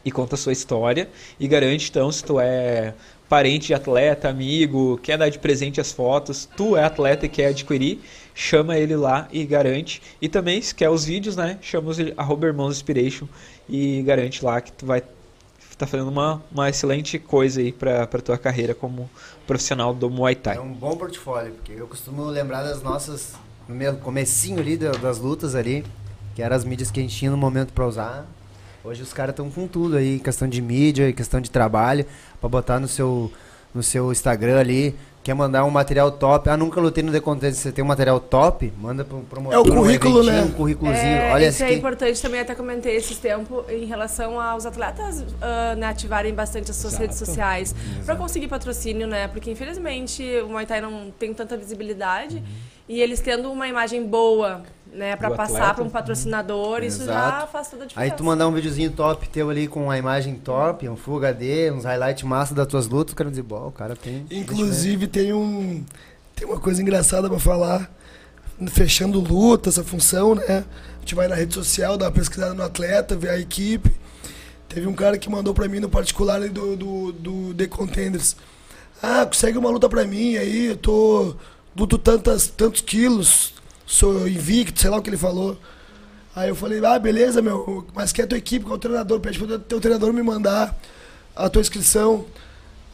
e 0.05 0.11
conta 0.11 0.36
sua 0.36 0.53
história 0.53 1.11
e 1.38 1.47
garante 1.47 1.91
então 1.91 2.11
se 2.11 2.24
tu 2.24 2.41
é 2.41 2.95
parente 3.28 3.68
de 3.68 3.74
atleta, 3.74 4.28
amigo, 4.28 4.99
quer 5.03 5.16
dar 5.16 5.28
de 5.28 5.38
presente 5.38 5.80
as 5.80 5.93
fotos, 5.93 6.49
tu 6.57 6.76
é 6.76 6.84
atleta 6.84 7.26
e 7.26 7.28
quer 7.28 7.47
adquirir, 7.47 8.01
chama 8.34 8.76
ele 8.76 8.97
lá 8.97 9.28
e 9.32 9.45
garante. 9.45 10.03
E 10.20 10.28
também 10.28 10.61
se 10.61 10.74
quer 10.74 10.91
os 10.91 11.05
vídeos, 11.05 11.36
né, 11.36 11.57
chama 11.61 11.91
os 11.91 11.99
arroba 12.16 12.47
irmãos 12.47 12.76
inspiration 12.76 13.28
e 13.68 14.03
garante 14.03 14.45
lá 14.45 14.61
que 14.61 14.72
tu 14.72 14.84
vai 14.84 15.03
tá 15.81 15.87
fazendo 15.87 16.09
uma, 16.09 16.43
uma 16.53 16.68
excelente 16.68 17.18
coisa 17.18 17.61
aí 17.61 17.72
pra 17.72 18.07
tua 18.07 18.37
carreira 18.39 18.74
como 18.74 19.09
profissional 19.47 19.95
do 19.95 20.11
Muay 20.11 20.35
Thai. 20.35 20.57
É 20.57 20.61
um 20.61 20.72
bom 20.72 20.97
portfólio, 20.97 21.53
porque 21.55 21.72
eu 21.72 21.87
costumo 21.87 22.24
lembrar 22.26 22.62
das 22.62 22.83
nossas. 22.83 23.33
No 23.68 23.74
meu 23.74 23.95
comecinho 23.97 24.59
ali, 24.61 24.76
da- 24.76 24.91
das 24.93 25.18
lutas 25.18 25.55
ali, 25.55 25.85
que 26.35 26.43
eram 26.43 26.55
as 26.57 26.64
mídias 26.64 26.91
que 26.91 27.01
a 27.01 27.03
gente 27.03 27.16
tinha 27.16 27.31
no 27.31 27.37
momento 27.37 27.72
pra 27.72 27.87
usar. 27.87 28.26
Hoje 28.85 29.03
os 29.03 29.12
caras 29.12 29.33
estão 29.33 29.51
com 29.51 29.66
tudo 29.68 29.97
aí, 29.97 30.18
questão 30.20 30.49
de 30.49 30.61
mídia, 30.61 31.12
questão 31.12 31.41
de 31.41 31.51
trabalho, 31.51 32.05
pra 32.41 32.49
botar 32.49 32.81
no 32.81 32.89
seu, 32.89 33.31
no 33.74 33.83
seu 33.83 34.11
Instagram 34.11 34.59
ali. 34.59 34.95
Quer 35.23 35.35
mandar 35.35 35.64
um 35.64 35.71
material 35.71 36.11
top. 36.11 36.49
Ah, 36.49 36.57
nunca 36.57 36.81
lutei 36.81 37.05
no 37.05 37.12
The 37.12 37.21
Contest. 37.21 37.61
Você 37.61 37.71
tem 37.71 37.85
um 37.85 37.87
material 37.87 38.18
top? 38.18 38.73
Manda 38.79 39.05
pro 39.05 39.18
promotor. 39.21 39.55
É 39.55 39.59
o 39.59 39.64
currículo, 39.64 40.21
um 40.21 40.25
né? 40.25 40.43
Um 40.43 40.51
currículozinho. 40.53 41.07
É, 41.07 41.33
Olha 41.33 41.43
isso 41.43 41.57
esse 41.57 41.62
é 41.62 41.66
aqui. 41.66 41.77
importante 41.77 42.23
também, 42.23 42.41
até 42.41 42.55
comentei 42.55 42.97
esses 42.97 43.18
tempos 43.18 43.64
em 43.68 43.85
relação 43.85 44.41
aos 44.41 44.64
atletas 44.64 45.23
ah, 45.43 45.75
né, 45.77 45.89
ativarem 45.89 46.33
bastante 46.33 46.71
as 46.71 46.77
suas 46.79 46.95
Exato. 46.95 47.03
redes 47.03 47.18
sociais 47.18 47.75
para 48.07 48.16
conseguir 48.16 48.49
patrocínio, 48.49 49.07
né? 49.07 49.29
Porque 49.29 49.51
infelizmente 49.51 50.23
o 50.43 50.49
Muay 50.49 50.64
Thai 50.64 50.81
não 50.81 51.11
tem 51.11 51.35
tanta 51.35 51.55
visibilidade 51.55 52.43
e 52.89 53.01
eles 53.01 53.21
tendo 53.21 53.53
uma 53.53 53.68
imagem 53.68 54.07
boa, 54.07 54.62
né, 54.93 55.16
para 55.16 55.30
passar 55.30 55.74
para 55.74 55.84
um 55.84 55.91
patrocinador, 55.91 56.82
isso 56.82 57.05
já 57.05 57.12
Exato. 57.12 57.53
faz 57.53 57.68
toda 57.68 57.84
a 57.84 57.86
diferença. 57.86 58.12
Aí 58.12 58.16
tu 58.16 58.24
mandar 58.24 58.49
um 58.49 58.53
videozinho 58.53 58.91
top 58.91 59.28
teu 59.28 59.51
ali 59.51 59.66
com 59.68 59.91
a 59.91 59.99
imagem 59.99 60.34
top, 60.34 60.88
um 60.88 60.97
Full 60.97 61.18
HD, 61.18 61.70
uns 61.70 61.84
highlights 61.84 62.22
massa 62.24 62.55
das 62.55 62.66
tuas 62.66 62.86
lutas, 62.88 63.12
o 63.12 63.16
cara 63.16 63.30
dizer, 63.30 63.43
bom, 63.43 63.68
o 63.68 63.72
cara 63.72 63.95
tem. 63.97 64.26
Inclusive 64.30 65.07
tem 65.07 65.32
um 65.32 65.84
tem 66.41 66.49
uma 66.49 66.59
coisa 66.59 66.80
engraçada 66.80 67.28
pra 67.28 67.38
falar. 67.38 67.91
Fechando 68.68 69.20
luta, 69.20 69.68
essa 69.68 69.84
função, 69.84 70.34
né? 70.34 70.64
A 70.97 71.01
gente 71.01 71.14
vai 71.14 71.28
na 71.28 71.34
rede 71.34 71.53
social, 71.53 71.99
dá 71.99 72.07
uma 72.07 72.12
pesquisada 72.12 72.55
no 72.55 72.62
atleta, 72.62 73.14
vê 73.14 73.28
a 73.28 73.38
equipe. 73.38 73.93
Teve 74.66 74.86
um 74.86 74.95
cara 74.95 75.18
que 75.18 75.28
mandou 75.28 75.53
pra 75.53 75.68
mim 75.68 75.80
no 75.80 75.88
particular 75.88 76.36
ali 76.36 76.49
do, 76.49 76.76
do, 76.76 77.12
do 77.12 77.55
The 77.55 77.66
Contenders. 77.66 78.36
Ah, 79.03 79.26
consegue 79.26 79.59
uma 79.59 79.68
luta 79.68 79.88
pra 79.88 80.05
mim 80.05 80.36
aí, 80.36 80.66
eu 80.66 80.76
tô. 80.76 81.34
luto 81.76 81.99
tantas, 81.99 82.49
tantos 82.49 82.80
quilos, 82.80 83.55
sou 83.91 84.28
invicto, 84.28 84.80
sei 84.80 84.88
lá 84.88 84.99
o 84.99 85.03
que 85.03 85.11
ele 85.11 85.16
falou. 85.16 85.59
Aí 86.34 86.49
eu 86.49 86.55
falei, 86.55 86.82
ah, 86.84 86.99
beleza, 86.99 87.43
meu, 87.43 87.84
mas 87.93 88.12
quer 88.12 88.22
a 88.22 88.26
tua 88.26 88.38
equipe, 88.38 88.64
qual 88.64 88.74
é 88.74 88.76
o 88.76 88.80
treinador? 88.80 89.18
Pede 89.18 89.38
pro 89.38 89.59
teu 89.59 89.80
treinador 89.80 90.12
me 90.12 90.22
mandar 90.22 90.78
a 91.34 91.49
tua 91.51 91.61
inscrição. 91.61 92.24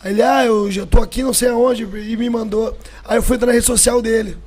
Aí 0.03 0.12
ele, 0.12 0.22
ah, 0.22 0.47
eu 0.47 0.70
já 0.70 0.86
tô 0.86 1.03
aqui 1.03 1.22
não 1.22 1.34
sei 1.34 1.51
aonde, 1.51 1.82
e 1.82 2.16
me 2.16 2.30
mandou. 2.30 2.76
Aí 3.05 3.18
eu 3.18 3.22
fui 3.22 3.36
entrar 3.36 3.49
na 3.49 3.53
rede 3.53 3.66
social 3.66 4.01
dele, 4.01 4.38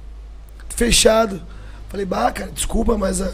fechado. 0.69 1.39
Falei, 1.87 2.05
bah, 2.05 2.31
cara, 2.31 2.51
desculpa, 2.51 2.97
mas 2.97 3.21
ah, 3.21 3.31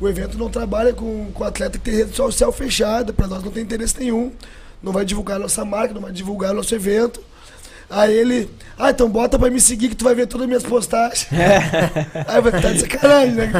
o 0.00 0.08
evento 0.08 0.38
não 0.38 0.48
trabalha 0.48 0.94
com, 0.94 1.30
com 1.32 1.44
atleta 1.44 1.78
que 1.78 1.84
tem 1.84 1.94
rede 1.94 2.16
social 2.16 2.50
fechada, 2.50 3.12
pra 3.12 3.26
nós 3.26 3.44
não 3.44 3.52
tem 3.52 3.62
interesse 3.62 4.00
nenhum. 4.00 4.32
Não 4.82 4.92
vai 4.92 5.04
divulgar 5.04 5.36
a 5.36 5.40
nossa 5.40 5.64
marca, 5.66 5.92
não 5.92 6.00
vai 6.00 6.12
divulgar 6.12 6.52
o 6.52 6.54
nosso 6.54 6.74
evento. 6.74 7.20
Aí 7.90 8.12
ele, 8.12 8.50
ah, 8.78 8.90
então 8.90 9.08
bota 9.08 9.38
pra 9.38 9.50
me 9.50 9.60
seguir 9.60 9.88
que 9.88 9.94
tu 9.96 10.04
vai 10.04 10.14
ver 10.14 10.26
todas 10.26 10.42
as 10.44 10.48
minhas 10.48 10.62
postagens. 10.62 11.26
Aí 11.32 12.36
eu 12.38 12.42
falei, 12.42 12.60
tá 12.60 12.72
de 12.72 12.80
sacanagem, 12.80 13.34
né? 13.34 13.52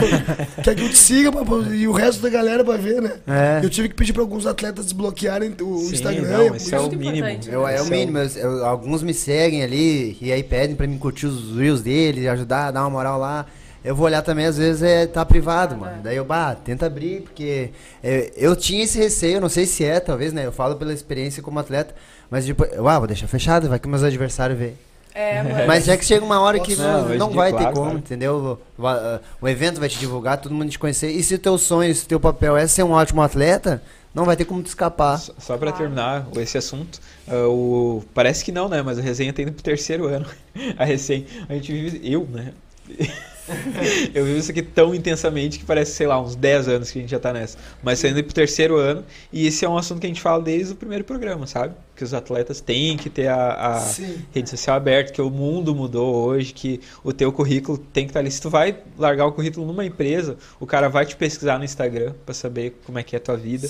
Quer 0.62 0.74
que 0.74 0.82
eu 0.82 0.88
te 0.88 0.96
siga 0.96 1.30
pra, 1.30 1.42
e 1.74 1.86
o 1.86 1.92
resto 1.92 2.22
da 2.22 2.28
galera 2.30 2.64
pra 2.64 2.76
ver, 2.76 3.00
né? 3.02 3.12
É. 3.26 3.60
Eu 3.64 3.70
tive 3.70 3.88
que 3.88 3.94
pedir 3.94 4.12
pra 4.12 4.22
alguns 4.22 4.46
atletas 4.46 4.86
desbloquearem 4.86 5.54
o 5.60 5.78
Sim, 5.78 5.92
Instagram. 5.92 6.22
não, 6.38 6.46
por 6.48 6.56
esse 6.56 6.74
é 6.74 6.78
isso. 6.78 6.88
o 6.88 6.96
mínimo. 6.96 7.28
Eu, 7.48 7.68
é 7.68 7.80
o 7.82 7.86
mínimo. 7.86 8.18
eu- 8.18 8.28
eu- 8.36 8.66
alguns 8.66 9.02
me 9.02 9.14
seguem 9.14 9.62
ali 9.62 10.16
e 10.20 10.32
aí 10.32 10.42
pedem 10.42 10.74
pra 10.74 10.86
mim 10.86 10.98
curtir 10.98 11.26
os 11.26 11.56
reels 11.56 11.82
dele, 11.82 12.26
ajudar, 12.28 12.70
dar 12.70 12.80
uma 12.82 12.90
moral 12.90 13.18
lá. 13.18 13.46
Eu 13.84 13.94
vou 13.94 14.06
olhar 14.06 14.22
também, 14.22 14.46
às 14.46 14.56
vezes 14.56 14.82
é 14.82 15.06
tá 15.06 15.22
privado, 15.26 15.76
mano. 15.76 15.98
Daí 16.02 16.16
eu, 16.16 16.24
bah, 16.24 16.54
tenta 16.54 16.86
abrir, 16.86 17.20
porque 17.20 17.68
é, 18.02 18.32
eu 18.34 18.56
tinha 18.56 18.82
esse 18.82 18.96
receio, 18.98 19.42
não 19.42 19.50
sei 19.50 19.66
se 19.66 19.84
é, 19.84 20.00
talvez, 20.00 20.32
né? 20.32 20.46
Eu 20.46 20.52
falo 20.52 20.76
pela 20.76 20.90
experiência 20.94 21.42
como 21.42 21.58
atleta, 21.58 21.94
mas 22.30 22.44
depois, 22.46 22.70
ah, 22.72 22.98
vou 22.98 23.06
deixar 23.06 23.26
fechado, 23.26 23.68
vai 23.68 23.78
que 23.78 23.88
meus 23.88 24.02
adversários 24.02 24.58
vê. 24.58 24.72
É, 25.14 25.42
mas... 25.42 25.66
Mas 25.66 25.88
é 25.88 25.96
que 25.96 26.04
chega 26.04 26.24
uma 26.24 26.40
hora 26.40 26.58
que 26.58 26.74
Não, 26.74 27.08
não, 27.08 27.16
não 27.16 27.30
vai 27.30 27.52
ter 27.52 27.64
como, 27.66 27.74
claro. 27.84 27.98
entendeu? 27.98 28.58
O, 28.76 28.82
o- 28.82 29.20
o 29.42 29.48
evento 29.48 29.78
vai 29.78 29.88
te 29.88 29.96
divulgar, 29.98 30.38
todo 30.40 30.52
mundo 30.52 30.68
te 30.70 30.78
conhecer. 30.78 31.10
E 31.12 31.22
se 31.22 31.34
o 31.36 31.38
teu 31.38 31.56
sonho, 31.56 31.94
se 31.94 32.04
o 32.04 32.08
teu 32.08 32.18
papel 32.18 32.56
é 32.56 32.66
ser 32.66 32.82
um 32.82 32.90
ótimo 32.90 33.22
atleta, 33.22 33.80
não 34.12 34.24
vai 34.24 34.34
ter 34.36 34.44
como 34.44 34.60
te 34.60 34.66
escapar. 34.66 35.18
Só, 35.18 35.32
só 35.38 35.56
pra 35.56 35.70
Claro. 35.70 35.76
terminar 35.84 36.26
esse 36.36 36.58
assunto, 36.58 36.98
ah, 37.28 37.46
o, 37.46 38.02
parece 38.12 38.44
que 38.44 38.50
não, 38.50 38.68
né? 38.68 38.82
Mas 38.82 38.98
a 38.98 39.02
resenha 39.02 39.32
tá 39.32 39.40
indo 39.42 39.52
pro 39.52 39.62
terceiro 39.62 40.06
ano. 40.08 40.26
A 40.76 40.84
resenha. 40.84 41.26
A 41.48 41.54
gente 41.54 41.72
vive. 41.72 42.00
Eu, 42.12 42.26
né? 42.30 42.52
eu 44.14 44.24
vivo 44.24 44.38
isso 44.38 44.50
aqui 44.50 44.62
tão 44.62 44.94
intensamente 44.94 45.58
que 45.58 45.64
parece, 45.64 45.92
sei 45.92 46.06
lá, 46.06 46.20
uns 46.20 46.34
10 46.34 46.68
anos 46.68 46.90
que 46.90 46.98
a 46.98 47.02
gente 47.02 47.10
já 47.10 47.18
tá 47.18 47.32
nessa. 47.32 47.58
Mas 47.82 48.00
tá 48.00 48.08
indo 48.08 48.22
pro 48.24 48.34
terceiro 48.34 48.76
ano. 48.76 49.04
E 49.32 49.46
esse 49.46 49.64
é 49.64 49.68
um 49.68 49.76
assunto 49.76 50.00
que 50.00 50.06
a 50.06 50.08
gente 50.08 50.20
fala 50.20 50.42
desde 50.42 50.72
o 50.72 50.76
primeiro 50.76 51.04
programa, 51.04 51.46
sabe? 51.46 51.74
Que 51.94 52.02
os 52.02 52.14
atletas 52.14 52.60
têm 52.60 52.96
que 52.96 53.10
ter 53.10 53.28
a, 53.28 53.76
a 53.76 53.80
Sim. 53.80 54.24
rede 54.34 54.48
social 54.50 54.76
aberta, 54.76 55.12
que 55.12 55.20
o 55.20 55.30
mundo 55.30 55.74
mudou 55.74 56.26
hoje, 56.26 56.52
que 56.52 56.80
o 57.02 57.12
teu 57.12 57.30
currículo 57.32 57.78
tem 57.78 58.04
que 58.04 58.10
estar 58.10 58.20
ali. 58.20 58.30
Se 58.30 58.40
tu 58.40 58.50
vai 58.50 58.76
largar 58.98 59.26
o 59.26 59.32
currículo 59.32 59.66
numa 59.66 59.84
empresa, 59.84 60.36
o 60.58 60.66
cara 60.66 60.88
vai 60.88 61.04
te 61.04 61.14
pesquisar 61.14 61.58
no 61.58 61.64
Instagram 61.64 62.14
pra 62.24 62.34
saber 62.34 62.78
como 62.84 62.98
é 62.98 63.02
que 63.02 63.14
é 63.14 63.18
a 63.18 63.20
tua 63.20 63.36
vida. 63.36 63.68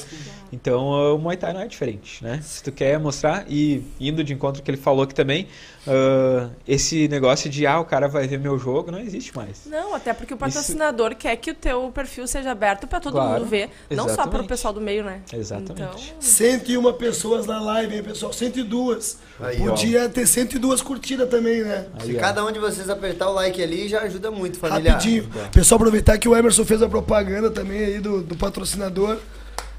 Então 0.52 0.90
uh, 0.90 1.16
o 1.16 1.18
Muay 1.18 1.36
Thai 1.36 1.52
não 1.52 1.60
é 1.60 1.66
diferente, 1.66 2.22
né? 2.22 2.40
Se 2.42 2.62
tu 2.62 2.72
quer 2.72 2.98
mostrar, 2.98 3.44
e 3.48 3.82
indo 4.00 4.22
de 4.22 4.32
encontro 4.32 4.62
que 4.62 4.70
ele 4.70 4.78
falou 4.78 5.02
aqui 5.02 5.14
também, 5.14 5.48
uh, 5.86 6.50
esse 6.66 7.08
negócio 7.08 7.48
de, 7.50 7.66
ah, 7.66 7.80
o 7.80 7.84
cara 7.84 8.08
vai 8.08 8.26
ver 8.26 8.38
meu 8.38 8.58
jogo, 8.58 8.90
não 8.90 8.98
existe 8.98 9.34
mais. 9.36 9.62
Não, 9.66 9.94
até 9.94 10.12
porque 10.12 10.34
o 10.34 10.36
patrocinador 10.36 11.14
quer 11.14 11.36
que 11.36 11.50
o 11.50 11.54
teu 11.54 11.90
perfil 11.90 12.26
seja 12.26 12.50
aberto 12.50 12.86
pra 12.86 13.00
todo 13.00 13.12
Claro, 13.12 13.40
mundo 13.40 13.46
ver, 13.48 13.70
não 13.90 14.04
só 14.04 14.04
pro 14.04 14.12
exatamente. 14.22 14.48
pessoal 14.48 14.72
do 14.74 14.80
meio, 14.80 15.04
né? 15.04 15.20
Exatamente. 15.32 15.82
Então, 16.08 16.20
101 16.20 16.92
pessoas 16.94 17.46
na 17.46 17.60
live, 17.60 17.96
hein, 17.96 18.02
pessoal? 18.02 18.32
102. 18.32 19.18
Aí, 19.40 19.60
ó. 19.62 19.70
Podia 19.70 20.08
ter 20.08 20.26
102 20.26 20.82
curtidas 20.82 21.28
também, 21.28 21.62
né? 21.62 21.86
Aí, 21.98 22.12
Se 22.12 22.16
ó. 22.16 22.20
cada 22.20 22.44
um 22.44 22.52
de 22.52 22.58
vocês 22.58 22.88
apertar 22.88 23.28
o 23.28 23.32
like 23.32 23.62
ali, 23.62 23.88
já 23.88 24.00
ajuda 24.02 24.30
muito, 24.30 24.58
família. 24.58 24.92
Rapidinho. 24.92 25.28
Pessoal, 25.52 25.76
aproveitar 25.76 26.18
que 26.18 26.28
o 26.28 26.36
Emerson 26.36 26.64
fez 26.64 26.82
a 26.82 26.88
propaganda 26.88 27.50
também 27.50 27.84
aí 27.84 28.00
do, 28.00 28.22
do 28.22 28.36
patrocinador. 28.36 29.18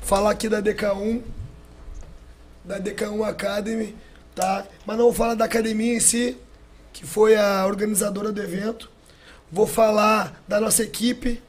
Falar 0.01 0.31
aqui 0.31 0.47
da 0.49 0.61
DK1. 0.61 1.21
Da 2.63 2.79
DK1 2.79 3.23
Academy, 3.27 3.95
tá? 4.35 4.65
Mas 4.85 4.97
não 4.97 5.05
vou 5.05 5.13
falar 5.13 5.33
da 5.33 5.45
academia 5.45 5.95
em 5.95 5.99
si, 5.99 6.37
que 6.91 7.05
foi 7.05 7.35
a 7.35 7.65
organizadora 7.65 8.31
do 8.31 8.41
evento. 8.41 8.91
Vou 9.51 9.65
falar 9.65 10.43
da 10.47 10.59
nossa 10.59 10.83
equipe 10.83 11.41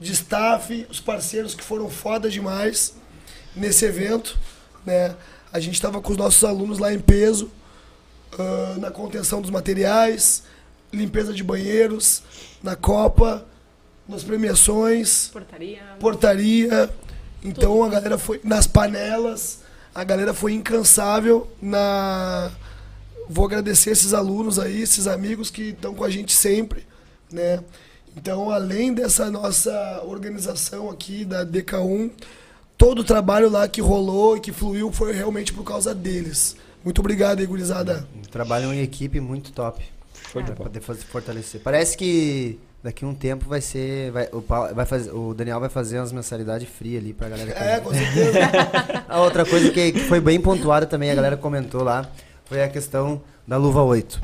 de 0.00 0.12
staff, 0.12 0.86
os 0.90 1.00
parceiros 1.00 1.54
que 1.54 1.62
foram 1.62 1.88
foda 1.88 2.28
demais 2.30 2.94
nesse 3.54 3.84
evento, 3.84 4.38
né? 4.84 5.14
A 5.52 5.60
gente 5.60 5.74
estava 5.74 6.00
com 6.00 6.10
os 6.10 6.18
nossos 6.18 6.42
alunos 6.42 6.78
lá 6.78 6.92
em 6.92 6.98
peso, 6.98 7.50
ah, 8.38 8.76
na 8.78 8.90
contenção 8.90 9.40
dos 9.40 9.50
materiais, 9.50 10.42
limpeza 10.92 11.32
de 11.32 11.44
banheiros, 11.44 12.22
na 12.62 12.74
Copa, 12.74 13.46
nas 14.08 14.24
premiações, 14.24 15.28
portaria. 15.28 15.82
portaria. 16.00 16.90
Então 17.42 17.84
a 17.84 17.88
galera 17.88 18.18
foi 18.18 18.40
nas 18.42 18.66
panelas, 18.66 19.60
a 19.94 20.04
galera 20.04 20.34
foi 20.34 20.52
incansável 20.52 21.48
na 21.60 22.50
vou 23.28 23.46
agradecer 23.46 23.90
esses 23.90 24.12
alunos 24.12 24.58
aí, 24.58 24.82
esses 24.82 25.06
amigos 25.06 25.50
que 25.50 25.70
estão 25.70 25.94
com 25.94 26.04
a 26.04 26.10
gente 26.10 26.32
sempre, 26.34 26.86
né? 27.32 27.60
Então, 28.16 28.50
além 28.50 28.92
dessa 28.92 29.30
nossa 29.30 30.02
organização 30.06 30.90
aqui 30.90 31.24
da 31.24 31.44
DK1, 31.44 32.10
todo 32.76 33.00
o 33.00 33.04
trabalho 33.04 33.48
lá 33.50 33.66
que 33.66 33.80
rolou 33.80 34.36
e 34.36 34.40
que 34.40 34.52
fluiu 34.52 34.92
foi 34.92 35.12
realmente 35.12 35.52
por 35.52 35.64
causa 35.64 35.94
deles. 35.94 36.56
Muito 36.84 37.00
obrigado 37.00 37.40
aí, 37.40 37.46
gurizada. 37.46 38.06
Trabalham 38.30 38.72
em 38.74 38.82
equipe 38.82 39.18
muito 39.20 39.52
top. 39.52 39.82
Show 40.30 40.42
de 40.42 40.48
Pra 40.48 40.56
bola. 40.56 40.68
poder 40.70 40.80
fazer, 40.80 41.02
fortalecer. 41.04 41.60
Parece 41.62 41.96
que 41.96 42.58
daqui 42.84 43.04
um 43.04 43.14
tempo 43.14 43.46
vai 43.48 43.60
ser. 43.62 44.12
Vai, 44.12 44.28
o, 44.30 44.42
Paulo- 44.42 44.74
vai 44.74 44.84
fazer, 44.84 45.10
o 45.10 45.32
Daniel 45.34 45.58
vai 45.58 45.70
fazer 45.70 45.98
umas 45.98 46.12
mensalidades 46.12 46.68
free 46.68 46.96
ali 46.98 47.12
pra 47.14 47.28
galera. 47.30 47.50
É, 47.50 47.80
com 47.80 47.92
certeza. 47.92 48.38
A 49.08 49.20
outra 49.20 49.44
coisa 49.46 49.70
que, 49.70 49.92
que 49.92 50.00
foi 50.00 50.20
bem 50.20 50.38
pontuada 50.40 50.84
também, 50.86 51.10
a 51.10 51.14
galera 51.14 51.36
comentou 51.36 51.82
lá, 51.82 52.06
foi 52.44 52.62
a 52.62 52.68
questão 52.68 53.20
da 53.46 53.56
luva 53.56 53.82
8. 53.82 54.20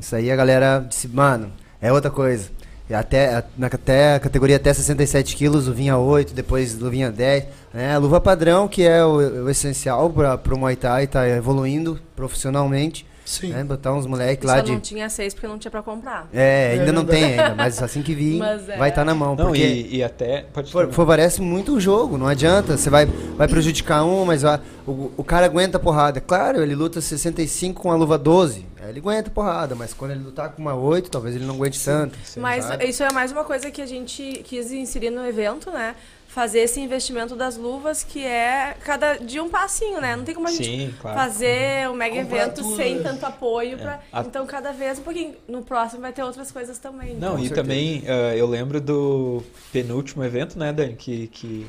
Isso 0.00 0.16
aí 0.16 0.30
a 0.32 0.36
galera 0.36 0.84
disse, 0.88 1.06
mano, 1.06 1.52
é 1.80 1.92
outra 1.92 2.10
coisa. 2.10 2.50
Até, 2.90 3.36
a- 3.36 3.44
na, 3.56 3.68
até 3.68 4.14
a 4.16 4.20
categoria 4.20 4.56
até 4.56 4.72
67 4.74 5.34
quilos, 5.36 5.66
luvinha 5.66 5.96
8, 5.96 6.34
depois 6.34 6.76
luvinha 6.78 7.10
10. 7.10 7.44
Né? 7.72 7.94
A 7.94 7.98
luva 7.98 8.20
padrão, 8.20 8.66
que 8.68 8.82
é 8.86 9.02
o, 9.04 9.44
o 9.44 9.48
essencial 9.50 10.10
para 10.10 10.54
o 10.54 10.58
Muay 10.58 10.76
Thai, 10.76 11.06
tá 11.06 11.26
evoluindo 11.28 11.98
profissionalmente. 12.16 13.06
Sim. 13.32 13.48
Né? 13.48 13.64
Botar 13.64 13.92
uns 13.94 14.06
moleques 14.06 14.48
Só 14.48 14.56
lá 14.56 14.62
de. 14.62 14.72
não 14.72 14.80
tinha 14.80 15.08
seis 15.08 15.32
porque 15.32 15.46
não 15.46 15.58
tinha 15.58 15.70
pra 15.70 15.82
comprar. 15.82 16.28
É, 16.32 16.72
ainda 16.72 16.90
É 16.90 16.92
não 16.92 17.04
tem 17.04 17.24
ainda, 17.24 17.54
mas 17.54 17.82
assim 17.82 18.02
que 18.02 18.14
vir, 18.14 18.40
é. 18.68 18.76
vai 18.76 18.90
estar 18.90 19.04
na 19.04 19.14
mão. 19.14 19.34
Não, 19.34 19.46
porque 19.46 19.62
e, 19.64 19.96
e 19.96 20.04
até. 20.04 20.44
For- 20.70 20.92
favorece 20.92 21.40
muito 21.40 21.72
o 21.74 21.80
jogo, 21.80 22.18
não 22.18 22.26
adianta. 22.26 22.76
Você 22.76 22.90
vai, 22.90 23.06
vai 23.06 23.48
prejudicar 23.48 24.04
um, 24.04 24.24
mas 24.24 24.42
vai- 24.42 24.60
o, 24.86 25.10
o 25.16 25.24
cara 25.24 25.46
aguenta 25.46 25.76
a 25.78 25.80
porrada. 25.80 26.20
Claro, 26.20 26.62
ele 26.62 26.74
luta 26.74 27.00
65 27.00 27.80
com 27.82 27.90
a 27.90 27.96
luva 27.96 28.18
12. 28.18 28.66
aí 28.82 28.90
Ele 28.90 28.98
aguenta 28.98 29.28
a 29.28 29.32
porrada, 29.32 29.74
mas 29.74 29.94
quando 29.94 30.10
ele 30.10 30.22
lutar 30.24 30.50
com 30.50 30.60
uma 30.60 30.74
8, 30.74 31.10
talvez 31.10 31.34
ele 31.34 31.44
não 31.44 31.54
aguente 31.54 31.82
tanto. 31.82 32.18
Mas 32.36 32.64
sabe? 32.64 32.84
isso 32.86 33.02
é 33.02 33.12
mais 33.12 33.32
uma 33.32 33.44
coisa 33.44 33.70
que 33.70 33.80
a 33.80 33.86
gente 33.86 34.42
quis 34.44 34.70
inserir 34.72 35.10
no 35.10 35.24
evento, 35.26 35.70
né? 35.70 35.94
Fazer 36.34 36.60
esse 36.60 36.80
investimento 36.80 37.36
das 37.36 37.58
luvas, 37.58 38.02
que 38.02 38.24
é 38.24 38.74
cada 38.84 39.16
dia 39.16 39.42
um 39.42 39.50
passinho, 39.50 40.00
né? 40.00 40.16
Não 40.16 40.24
tem 40.24 40.34
como 40.34 40.48
a 40.48 40.50
gente 40.50 40.64
Sim, 40.64 40.94
claro. 40.98 41.14
fazer 41.18 41.90
um 41.90 41.94
mega 41.94 42.22
Comprar 42.22 42.36
evento 42.44 42.62
tudo, 42.62 42.76
sem 42.76 43.02
tanto 43.02 43.26
apoio. 43.26 43.76
Pra... 43.76 44.00
A- 44.10 44.22
Então, 44.22 44.46
cada 44.46 44.72
vez 44.72 44.98
um 44.98 45.02
pouquinho. 45.02 45.34
No 45.46 45.62
próximo 45.62 46.00
vai 46.00 46.10
ter 46.12 46.22
outras 46.22 46.50
coisas 46.50 46.78
também. 46.78 47.14
Não, 47.16 47.34
e 47.38 47.40
certeza. 47.48 47.54
também 47.62 48.02
ah, 48.08 48.34
eu 48.34 48.46
lembro 48.46 48.80
do 48.80 49.42
penúltimo 49.70 50.24
evento, 50.24 50.58
né, 50.58 50.72
Dani? 50.72 50.94
Que, 50.94 51.26
que 51.26 51.66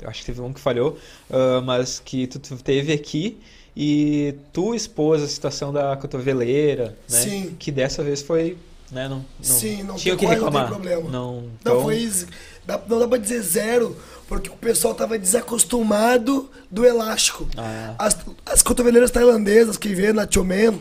eu 0.00 0.08
acho 0.08 0.20
que 0.20 0.26
teve 0.26 0.40
um 0.40 0.52
que 0.52 0.60
falhou, 0.60 0.96
ah, 1.28 1.60
mas 1.64 1.98
que 1.98 2.28
tu, 2.28 2.38
tu 2.38 2.56
teve 2.62 2.92
aqui 2.92 3.40
e 3.76 4.36
tu 4.52 4.72
expôs 4.74 5.20
a 5.20 5.26
situação 5.26 5.72
da 5.72 5.96
cotoveleira, 5.96 6.96
né? 7.10 7.18
Sim. 7.20 7.56
Que 7.58 7.72
dessa 7.72 8.04
vez 8.04 8.22
foi, 8.22 8.56
né? 8.92 9.08
Não, 9.08 9.16
não 9.16 9.24
Sim, 9.42 9.82
não 9.82 9.96
tinha 9.96 10.14
o 10.14 10.16
tem 10.16 10.28
que 10.28 10.36
quase 10.36 10.40
não 10.40 10.50
tem 10.52 10.60
reclamar. 10.60 10.68
problema. 10.68 11.10
Não, 11.10 11.32
Não, 11.42 11.50
então, 11.60 11.82
foi 11.82 11.96
isso. 11.96 12.26
Dá- 12.66 12.80
não 12.88 12.98
dá 12.98 13.06
pra 13.08 13.18
dizer 13.18 13.40
zero, 13.42 13.96
porque 14.28 14.50
o 14.50 14.56
pessoal 14.56 14.94
tava 14.94 15.18
desacostumado 15.18 16.50
do 16.70 16.84
elástico. 16.84 17.48
Ah. 17.56 17.94
As, 17.98 18.16
as 18.44 18.62
cotoveleiras 18.62 19.10
tailandesas 19.10 19.76
que 19.76 19.94
vê 19.94 20.12
na 20.12 20.26
Chomen, 20.30 20.80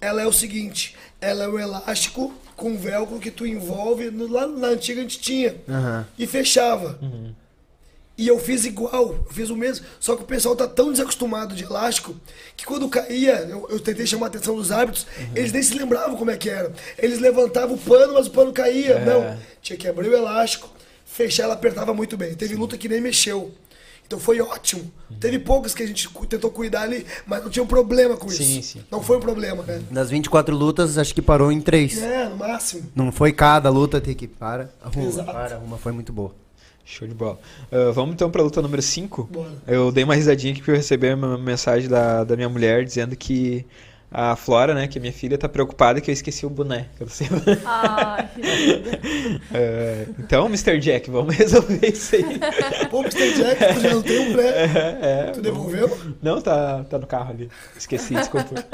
ela 0.00 0.20
é 0.22 0.26
o 0.26 0.32
seguinte, 0.32 0.94
ela 1.20 1.44
é 1.44 1.48
o 1.48 1.58
elástico 1.58 2.32
com 2.56 2.76
velcro 2.76 3.18
que 3.18 3.30
tu 3.30 3.46
envolve, 3.46 4.10
no- 4.10 4.28
lá 4.30 4.46
na 4.46 4.68
antiga 4.68 5.00
a 5.00 5.02
gente 5.02 5.20
tinha, 5.20 5.56
Aham. 5.68 6.06
e 6.18 6.26
fechava. 6.26 6.98
E 8.18 8.28
eu 8.28 8.38
fiz 8.38 8.64
igual, 8.66 8.92
eu 9.14 9.26
fiz 9.32 9.48
o 9.48 9.56
mesmo. 9.56 9.86
Só 9.98 10.14
que 10.14 10.22
o 10.22 10.26
pessoal 10.26 10.54
tá 10.54 10.68
tão 10.68 10.92
desacostumado 10.92 11.54
de 11.54 11.64
elástico 11.64 12.14
que 12.56 12.64
quando 12.66 12.86
caía, 12.88 13.46
eu, 13.48 13.66
eu 13.70 13.80
tentei 13.80 14.06
chamar 14.06 14.26
a 14.26 14.28
atenção 14.28 14.54
dos 14.54 14.70
árbitros, 14.70 15.06
eles 15.34 15.50
nem 15.50 15.62
se 15.62 15.74
lembravam 15.74 16.14
como 16.14 16.30
é 16.30 16.36
que 16.36 16.50
era. 16.50 16.70
Eles 16.98 17.18
levantavam 17.18 17.74
o 17.74 17.78
pano, 17.78 18.12
mas 18.12 18.26
o 18.26 18.30
pano 18.30 18.52
caía. 18.52 18.92
É. 18.96 19.04
Não, 19.04 19.36
tinha 19.62 19.78
que 19.78 19.88
abrir 19.88 20.08
o 20.10 20.14
elástico, 20.14 20.68
fechar, 21.12 21.44
ela 21.44 21.54
apertava 21.54 21.92
muito 21.94 22.16
bem. 22.16 22.34
Teve 22.34 22.54
luta 22.54 22.76
que 22.76 22.88
nem 22.88 23.00
mexeu. 23.00 23.52
Então 24.06 24.18
foi 24.20 24.40
ótimo. 24.40 24.90
Teve 25.20 25.38
poucas 25.38 25.72
que 25.74 25.82
a 25.82 25.86
gente 25.86 26.08
tentou 26.28 26.50
cuidar 26.50 26.82
ali, 26.82 27.06
mas 27.26 27.42
não 27.42 27.48
tinha 27.50 27.62
um 27.62 27.66
problema 27.66 28.16
com 28.16 28.28
Sim, 28.28 28.58
isso. 28.58 28.72
sim. 28.74 28.84
Não 28.90 29.02
foi 29.02 29.16
um 29.16 29.20
problema, 29.20 29.62
né? 29.62 29.80
Das 29.90 30.10
24 30.10 30.54
lutas, 30.54 30.98
acho 30.98 31.14
que 31.14 31.22
parou 31.22 31.50
em 31.50 31.60
3. 31.60 32.02
É, 32.02 32.28
no 32.28 32.36
máximo. 32.36 32.90
Não 32.94 33.10
foi 33.10 33.32
cada 33.32 33.70
luta 33.70 34.00
ter 34.00 34.14
que 34.14 34.26
para, 34.28 34.70
arruma, 34.82 35.08
Exato. 35.08 35.32
para, 35.32 35.54
arruma, 35.56 35.78
foi 35.78 35.92
muito 35.92 36.12
boa. 36.12 36.34
Show 36.84 37.06
de 37.08 37.14
bola. 37.14 37.38
Ah, 37.70 37.90
vamos 37.94 38.14
então 38.14 38.30
pra 38.30 38.42
luta 38.42 38.60
número 38.60 38.82
5. 38.82 39.28
Bora. 39.32 39.52
Eu 39.66 39.90
dei 39.92 40.04
uma 40.04 40.14
risadinha 40.14 40.52
aqui 40.52 40.60
porque 40.60 40.72
eu 40.72 40.76
recebi 40.76 41.14
uma 41.14 41.38
mensagem 41.38 41.88
da, 41.88 42.22
da 42.24 42.36
minha 42.36 42.48
mulher 42.48 42.84
dizendo 42.84 43.16
que 43.16 43.64
A 44.12 44.36
Flora, 44.36 44.74
né, 44.74 44.86
que 44.86 44.98
é 44.98 45.00
minha 45.00 45.12
filha, 45.12 45.38
tá 45.38 45.48
preocupada 45.48 46.00
que 46.00 46.10
eu 46.10 46.12
esqueci 46.12 46.44
o 46.44 46.50
boné. 46.50 46.86
que 46.96 47.02
eu 47.02 47.06
não 47.06 47.12
sei. 47.12 47.28
Ai. 47.64 48.28
É, 49.54 50.06
então, 50.18 50.46
Mr. 50.46 50.78
Jack, 50.78 51.10
vamos 51.10 51.34
resolver 51.36 51.86
isso 51.86 52.16
aí. 52.16 52.24
Pô, 52.90 53.00
Mr. 53.00 53.34
Jack, 53.34 53.74
tu 53.74 53.80
já 53.80 53.94
não 53.94 54.02
tem 54.02 54.18
um 54.18 54.32
pré. 54.32 54.48
É, 54.48 54.98
é. 55.02 55.30
Tu 55.32 55.40
devolveu? 55.42 55.98
Não, 56.22 56.40
tá, 56.40 56.84
tá 56.84 56.98
no 56.98 57.06
carro 57.06 57.30
ali. 57.30 57.50
Esqueci, 57.76 58.14
desculpa. 58.14 58.54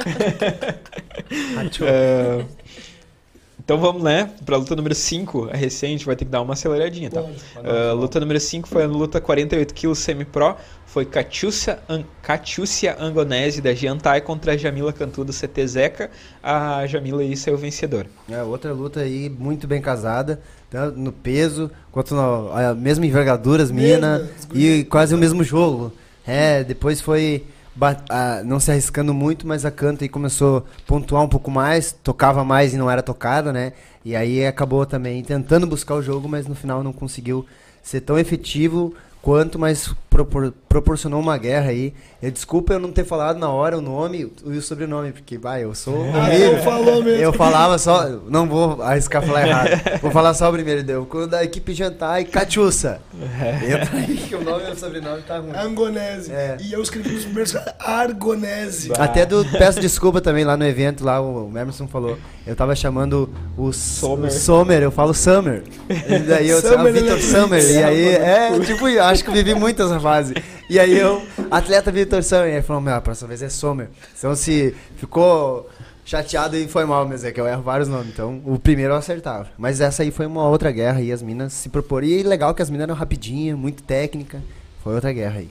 É, 1.82 2.45
então 3.69 3.77
vamos, 3.77 4.03
né, 4.03 4.31
pra 4.47 4.57
luta 4.57 4.75
número 4.75 4.95
5, 4.95 5.51
a 5.53 5.55
recente, 5.55 6.07
vai 6.07 6.16
ter 6.16 6.25
que 6.25 6.31
dar 6.31 6.41
uma 6.41 6.55
aceleradinha, 6.55 7.11
tá? 7.11 7.21
Pode. 7.21 7.37
Uh, 7.59 7.95
luta 7.95 8.19
número 8.19 8.41
5 8.41 8.66
foi 8.66 8.85
a 8.85 8.87
luta 8.87 9.21
48 9.21 9.75
kg 9.75 9.95
semi-pro. 9.95 10.57
Foi 10.87 11.05
Catiúcia, 11.05 11.79
An 11.87 12.03
Catiúcia 12.23 12.97
Angonese 12.99 13.61
da 13.61 13.75
Giantai 13.75 14.23
contra 14.23 14.53
a 14.53 14.57
Jamila 14.57 14.91
Cantu 14.91 15.23
do 15.23 15.35
CT 15.35 15.66
Zeca. 15.66 16.11
A 16.43 16.87
Jamila 16.87 17.21
aí 17.21 17.37
saiu 17.37 17.59
vencedora. 17.59 18.07
É, 18.31 18.43
outra 18.43 18.73
luta 18.73 19.01
aí 19.01 19.29
muito 19.29 19.66
bem 19.66 19.83
casada, 19.83 20.41
tanto 20.71 20.99
no 20.99 21.12
peso 21.12 21.71
quanto 21.93 22.14
na 22.14 22.71
a 22.71 22.75
mesma 22.75 23.05
envergadura, 23.05 23.62
as 23.62 23.71
Mesmas, 23.71 24.31
e 24.55 24.85
quase 24.85 25.14
o 25.14 25.19
mesmo 25.19 25.45
jogo. 25.45 25.93
É, 26.27 26.64
depois 26.64 27.03
foi 27.03 27.45
não 28.45 28.59
se 28.59 28.70
arriscando 28.70 29.14
muito, 29.14 29.47
mas 29.47 29.64
a 29.64 29.70
Canta 29.70 30.05
aí 30.05 30.09
começou 30.09 30.59
a 30.59 30.62
pontuar 30.87 31.22
um 31.22 31.29
pouco 31.29 31.51
mais, 31.51 31.93
tocava 31.93 32.45
mais 32.45 32.74
e 32.74 32.76
não 32.76 32.91
era 32.91 33.03
tocada, 33.03 33.53
né? 33.53 33.72
E 34.05 34.16
aí 34.16 34.45
acabou 34.47 34.85
também 34.87 35.22
tentando 35.22 35.66
buscar 35.66 35.95
o 35.95 36.03
jogo, 36.03 36.29
mas 36.29 36.47
no 36.47 36.55
final 36.55 36.83
não 36.83 36.93
conseguiu 36.93 37.47
ser 37.83 38.01
tão 38.01 38.18
efetivo 38.18 38.95
quanto, 39.29 39.59
mas 39.59 39.91
propor- 40.09 40.55
proporcionou 40.66 41.20
uma 41.20 41.37
guerra 41.37 41.68
aí. 41.68 41.93
Eu, 42.22 42.31
desculpa 42.31 42.72
eu 42.72 42.79
não 42.79 42.91
ter 42.91 43.05
falado 43.05 43.39
na 43.39 43.51
hora 43.51 43.76
o 43.76 43.81
nome 43.83 44.33
e 44.45 44.57
o 44.57 44.62
sobrenome, 44.62 45.12
porque, 45.12 45.37
vai, 45.37 45.64
eu 45.64 45.74
sou 45.74 45.95
Ah, 46.14 46.18
horrível. 46.29 46.53
não 46.57 46.62
falou 46.62 47.03
mesmo. 47.05 47.22
Eu 47.22 47.33
falava 47.35 47.76
só, 47.79 48.09
não 48.26 48.49
vou 48.49 48.83
arriscar 48.83 49.22
falar 49.22 49.47
errado. 49.47 49.68
Vou 50.01 50.11
falar 50.11 50.33
só 50.33 50.49
o 50.49 50.53
primeiro, 50.53 50.83
deu. 50.83 51.05
Quando 51.05 51.29
da 51.29 51.45
equipe 51.45 51.74
jantar 51.74 52.22
e 52.22 52.24
Catiúça. 52.24 53.01
Entra 53.14 53.99
aí 53.99 54.16
que 54.16 54.35
o 54.35 54.43
nome 54.43 54.64
e 54.66 54.72
o 54.72 54.76
sobrenome 54.79 55.20
tá 55.22 55.39
ruim. 55.39 55.53
Angonese. 55.55 56.33
É. 56.33 56.57
E 56.61 56.72
eu 56.72 56.81
escrevi 56.81 57.11
nos 57.11 57.24
primeiros 57.24 57.55
Argonese. 57.79 58.89
Bah. 58.89 59.05
Até 59.05 59.26
do, 59.26 59.45
peço 59.45 59.79
desculpa 59.79 60.20
também 60.22 60.45
lá 60.45 60.57
no 60.57 60.64
evento, 60.64 61.05
lá 61.05 61.20
o, 61.20 61.49
Emerson 61.51 61.87
falou. 61.87 62.16
Eu 62.47 62.57
tava 62.57 62.74
chamando 62.74 63.29
o 63.59 63.72
Sommer. 63.74 64.29
O 64.29 64.31
Sommer 64.31 64.83
eu 64.83 64.91
falo 64.91 65.12
Summer. 65.12 65.62
E 65.89 66.18
daí 66.20 66.49
eu 66.49 66.61
Summer, 66.62 66.79
ah, 66.79 66.91
Vitor 66.93 67.09
ele 67.09 67.18
é 67.18 67.20
Summer. 67.20 67.62
E 67.70 67.83
aí, 67.85 68.09
é, 68.14 68.61
tipo, 68.61 68.89
eu 68.89 69.03
acho 69.19 69.25
que 69.25 69.31
vivi 69.33 69.55
muito 69.55 69.83
essa 69.83 69.99
fase. 69.99 70.35
E 70.71 70.79
aí 70.79 70.97
eu, 70.97 71.23
atleta 71.51 71.91
Vitor 71.91 72.23
Summer. 72.23 72.47
Ele 72.47 72.62
falou, 72.62 72.81
meu, 72.81 72.95
a 72.95 73.01
próxima 73.01 73.29
vez 73.29 73.43
é 73.43 73.49
Sommer. 73.49 73.89
Então 74.16 74.35
se 74.37 74.75
ficou 74.97 75.69
chateado 76.05 76.57
e 76.57 76.69
foi 76.69 76.85
mal, 76.85 77.07
mas 77.07 77.25
é 77.25 77.33
que 77.33 77.41
eu 77.41 77.47
erro 77.47 77.62
vários 77.62 77.89
nomes. 77.89 78.09
Então 78.09 78.41
o 78.45 78.59
primeiro 78.59 78.93
eu 78.93 78.97
acertava. 78.97 79.49
Mas 79.59 79.81
essa 79.81 80.03
aí 80.03 80.11
foi 80.11 80.27
uma 80.27 80.49
outra 80.49 80.71
guerra 80.71 81.01
e 81.01 81.11
as 81.11 81.21
minas 81.21 81.53
se 81.53 81.69
proporam. 81.69 82.07
E 82.07 82.23
legal 82.23 82.55
que 82.55 82.62
as 82.62 82.71
minas 82.71 82.85
eram 82.85 82.95
rapidinhas, 82.95 83.59
muito 83.59 83.83
técnica. 83.83 84.41
Foi 84.85 84.95
outra 84.95 85.12
guerra 85.12 85.41
aí. 85.41 85.51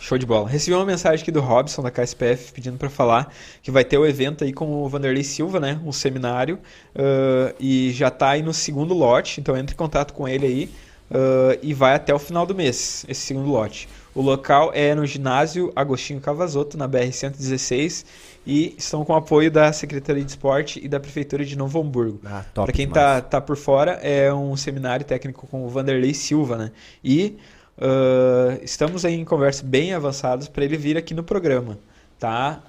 Show 0.00 0.18
de 0.18 0.26
bola. 0.26 0.48
Recebi 0.48 0.76
uma 0.76 0.86
mensagem 0.86 1.22
aqui 1.22 1.32
do 1.32 1.40
Robson 1.40 1.82
da 1.82 1.90
KSPF 1.90 2.52
pedindo 2.52 2.78
pra 2.78 2.88
falar 2.88 3.32
que 3.62 3.70
vai 3.70 3.84
ter 3.84 3.98
o 3.98 4.06
evento 4.06 4.44
aí 4.44 4.52
com 4.52 4.82
o 4.82 4.88
Vanderlei 4.88 5.24
Silva, 5.24 5.58
né? 5.60 5.80
Um 5.84 5.92
seminário. 5.92 6.58
ah, 6.96 7.54
e 7.60 7.92
já 7.92 8.10
tá 8.10 8.30
aí 8.30 8.42
no 8.42 8.54
segundo 8.54 8.94
lote, 8.94 9.40
então 9.40 9.56
entre 9.56 9.74
em 9.74 9.76
contato 9.76 10.12
com 10.14 10.26
ele 10.26 10.46
aí. 10.46 10.70
Ah, 11.10 11.58
e 11.62 11.72
vai 11.74 11.94
até 11.94 12.14
o 12.14 12.18
final 12.18 12.46
do 12.46 12.54
mês, 12.54 13.04
esse 13.08 13.20
segundo 13.20 13.48
lote. 13.50 13.88
O 14.14 14.22
local 14.22 14.72
é 14.74 14.94
no 14.94 15.06
ginásio 15.06 15.72
Agostinho 15.76 16.20
Cavazotto, 16.20 16.76
na 16.76 16.88
BR-116. 16.88 18.04
E 18.46 18.74
estão 18.78 19.04
com 19.04 19.14
apoio 19.14 19.50
da 19.50 19.70
Secretaria 19.74 20.24
de 20.24 20.30
Esporte 20.30 20.80
e 20.82 20.88
da 20.88 20.98
Prefeitura 20.98 21.44
de 21.44 21.54
Novo 21.54 21.80
Hamburgo. 21.80 22.18
Ah, 22.24 22.42
Para 22.54 22.72
quem 22.72 22.86
demais. 22.86 23.04
tá, 23.04 23.20
tá 23.20 23.40
por 23.42 23.56
fora, 23.56 23.92
é 24.02 24.32
um 24.32 24.56
seminário 24.56 25.04
técnico 25.04 25.46
com 25.46 25.66
o 25.66 25.68
Vanderlei 25.68 26.14
Silva, 26.14 26.56
né? 26.56 26.72
E 27.04 27.36
ah, 27.78 28.58
estamos 28.62 29.04
aí 29.04 29.14
em 29.14 29.24
conversas 29.24 29.62
bem 29.62 29.92
avançadas 29.92 30.48
para 30.48 30.64
ele 30.64 30.76
vir 30.76 30.96
aqui 30.96 31.14
no 31.14 31.22
programa, 31.22 31.78
tá? 32.18 32.62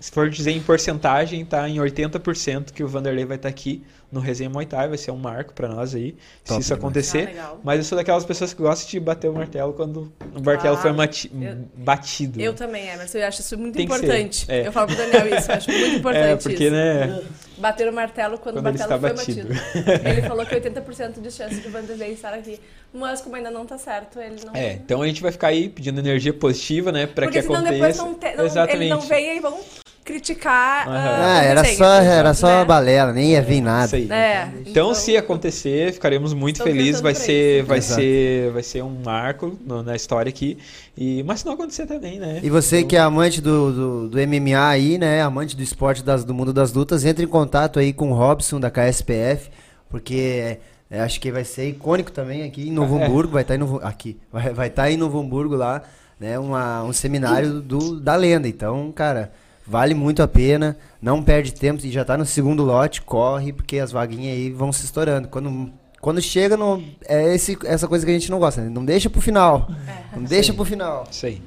Se 0.00 0.10
for 0.10 0.28
dizer 0.28 0.50
em 0.50 0.60
porcentagem, 0.60 1.44
tá 1.44 1.68
em 1.68 1.76
80% 1.76 2.72
que 2.72 2.82
o 2.82 2.88
Vanderlei 2.88 3.24
vai 3.24 3.36
estar 3.36 3.48
aqui 3.48 3.84
no 4.12 4.20
Resenha 4.20 4.50
Muay 4.50 4.66
Thai, 4.66 4.88
vai 4.88 4.98
ser 4.98 5.10
um 5.10 5.16
marco 5.16 5.54
para 5.54 5.66
nós 5.68 5.94
aí, 5.94 6.14
se 6.44 6.48
Top 6.48 6.60
isso 6.60 6.68
demais. 6.68 6.70
acontecer. 6.84 7.34
Ah. 7.40 7.54
Mas 7.64 7.78
eu 7.78 7.84
sou 7.84 7.96
daquelas 7.96 8.24
pessoas 8.26 8.52
que 8.52 8.60
gostam 8.60 8.90
de 8.90 9.00
bater 9.00 9.30
o 9.30 9.32
martelo 9.32 9.72
quando 9.72 10.12
o 10.36 10.40
martelo 10.44 10.76
Ah, 10.76 10.80
foi 10.82 10.92
mati- 10.92 11.30
eu- 11.40 11.56
batido. 11.74 12.38
Eu 12.40 12.52
também, 12.52 12.86
Emerson. 12.88 13.18
Eu 13.18 13.26
acho 13.26 13.40
isso 13.40 13.56
muito 13.58 13.74
Tem 13.76 13.86
importante. 13.86 14.44
é. 14.48 14.66
Eu 14.66 14.72
falo 14.72 14.88
pro 14.88 14.96
Daniel 14.96 15.38
isso. 15.38 15.50
Eu 15.50 15.54
acho 15.56 15.70
muito 15.70 15.96
importante 15.96 16.24
é, 16.28 16.36
porque, 16.36 16.64
isso. 16.64 16.72
né? 16.72 17.22
Bater 17.56 17.88
o 17.88 17.92
martelo 17.92 18.38
quando, 18.38 18.56
Quando 18.56 18.66
o 18.66 18.78
martelo 18.78 19.00
foi 19.00 19.12
batido. 19.14 19.48
batido. 19.48 20.08
Ele 20.08 20.22
falou 20.28 20.44
que 20.44 20.54
80% 20.56 21.20
de 21.20 21.30
chance 21.30 21.54
de 21.54 21.68
Vanderlei 21.68 22.12
estar 22.12 22.34
aqui. 22.34 22.60
Mas 22.92 23.22
como 23.22 23.36
ainda 23.36 23.50
não 23.50 23.64
tá 23.64 23.78
certo, 23.78 24.18
ele 24.20 24.36
não... 24.44 24.54
É, 24.54 24.72
então 24.74 25.00
a 25.00 25.06
gente 25.06 25.22
vai 25.22 25.32
ficar 25.32 25.48
aí 25.48 25.70
pedindo 25.70 25.98
energia 25.98 26.34
positiva, 26.34 26.92
né, 26.92 27.06
para 27.06 27.26
que 27.26 27.32
Porque 27.40 27.42
senão 27.42 27.60
aconteça. 27.60 27.74
depois 27.74 27.96
não 27.96 28.14
te, 28.14 28.36
não, 28.36 28.44
Exatamente. 28.44 28.76
ele 28.82 28.88
não 28.90 29.00
vem 29.00 29.36
e 29.38 29.40
vão 29.40 29.58
criticar 30.04 30.88
Aham. 30.88 30.96
ah, 30.96 31.38
Ah, 31.38 31.40
o 31.40 31.44
era 31.44 31.64
só, 31.64 31.94
era 31.94 32.34
só 32.34 32.58
né? 32.60 32.64
balela, 32.64 33.12
nem 33.12 33.30
ia 33.32 33.42
vir 33.42 33.60
nada. 33.60 33.86
Isso 33.86 33.94
aí. 33.96 34.10
É, 34.10 34.48
Então, 34.66 34.94
se 34.94 35.16
acontecer, 35.16 35.92
ficaremos 35.92 36.34
muito 36.34 36.62
felizes. 36.62 37.00
Vai 37.00 37.14
ser, 37.14 37.62
vai 37.64 37.78
Exato. 37.78 38.00
ser, 38.00 38.50
vai 38.52 38.62
ser 38.62 38.82
um 38.82 38.96
marco 39.04 39.56
no- 39.64 39.82
na 39.82 39.94
história 39.96 40.28
aqui. 40.30 40.58
E 40.96 41.22
mas 41.22 41.40
se 41.40 41.46
não 41.46 41.52
acontecer 41.54 41.86
também, 41.86 42.18
né? 42.18 42.40
E 42.42 42.50
você 42.50 42.82
que 42.84 42.96
é 42.96 43.00
amante 43.00 43.40
do, 43.40 43.72
do, 43.72 44.08
do 44.10 44.18
MMA 44.20 44.68
aí, 44.68 44.98
né? 44.98 45.22
Amante 45.22 45.56
do 45.56 45.62
esporte 45.62 46.02
das, 46.02 46.24
do 46.24 46.34
mundo 46.34 46.52
das 46.52 46.72
lutas, 46.72 47.04
entre 47.04 47.24
em 47.24 47.28
contato 47.28 47.78
aí 47.78 47.92
com 47.92 48.10
o 48.10 48.14
Robson 48.14 48.58
da 48.60 48.70
KSPF, 48.70 49.50
porque 49.88 50.58
é, 50.90 51.00
acho 51.00 51.20
que 51.20 51.30
vai 51.30 51.44
ser 51.44 51.68
icônico 51.68 52.10
também 52.12 52.42
aqui 52.42 52.68
em 52.68 52.72
Novo 52.72 52.98
É. 52.98 53.04
Hamburgo, 53.06 53.32
vai 53.32 53.42
estar 53.42 53.54
em 53.54 53.58
Novo 53.58 53.80
aqui, 53.82 54.18
vai 54.32 54.52
vai 54.52 54.66
estar 54.68 54.90
em 54.90 54.96
Novo 54.96 55.18
Hamburgo 55.20 55.54
lá, 55.54 55.82
né? 56.20 56.38
Uma, 56.38 56.82
um 56.84 56.92
seminário 56.92 57.60
do 57.60 57.98
da 58.00 58.14
lenda. 58.16 58.46
Então, 58.48 58.92
cara, 58.92 59.32
vale 59.66 59.94
muito 59.94 60.22
a 60.22 60.28
pena. 60.28 60.76
Não 61.00 61.22
perde 61.22 61.52
tempo 61.52 61.84
e 61.84 61.90
já 61.90 62.04
tá 62.04 62.16
no 62.16 62.26
segundo 62.26 62.62
lote, 62.62 63.02
corre 63.02 63.52
porque 63.52 63.78
as 63.78 63.92
vaguinhas 63.92 64.36
aí 64.36 64.50
vão 64.50 64.72
se 64.72 64.84
estourando. 64.84 65.28
Quando 65.28 65.72
quando 66.00 66.20
chega, 66.20 66.56
não, 66.56 66.82
é 67.06 67.32
esse, 67.32 67.56
essa 67.64 67.86
coisa 67.86 68.04
que 68.04 68.10
a 68.10 68.14
gente 68.14 68.28
não 68.28 68.40
gosta, 68.40 68.60
né? 68.60 68.68
Não 68.68 68.84
deixa 68.84 69.08
pro 69.08 69.20
final. 69.20 69.70
Não 70.12 70.24
deixa 70.24 70.52
pro 70.52 70.64
final. 70.64 71.06
Isso 71.08 71.26
aí. 71.26 71.40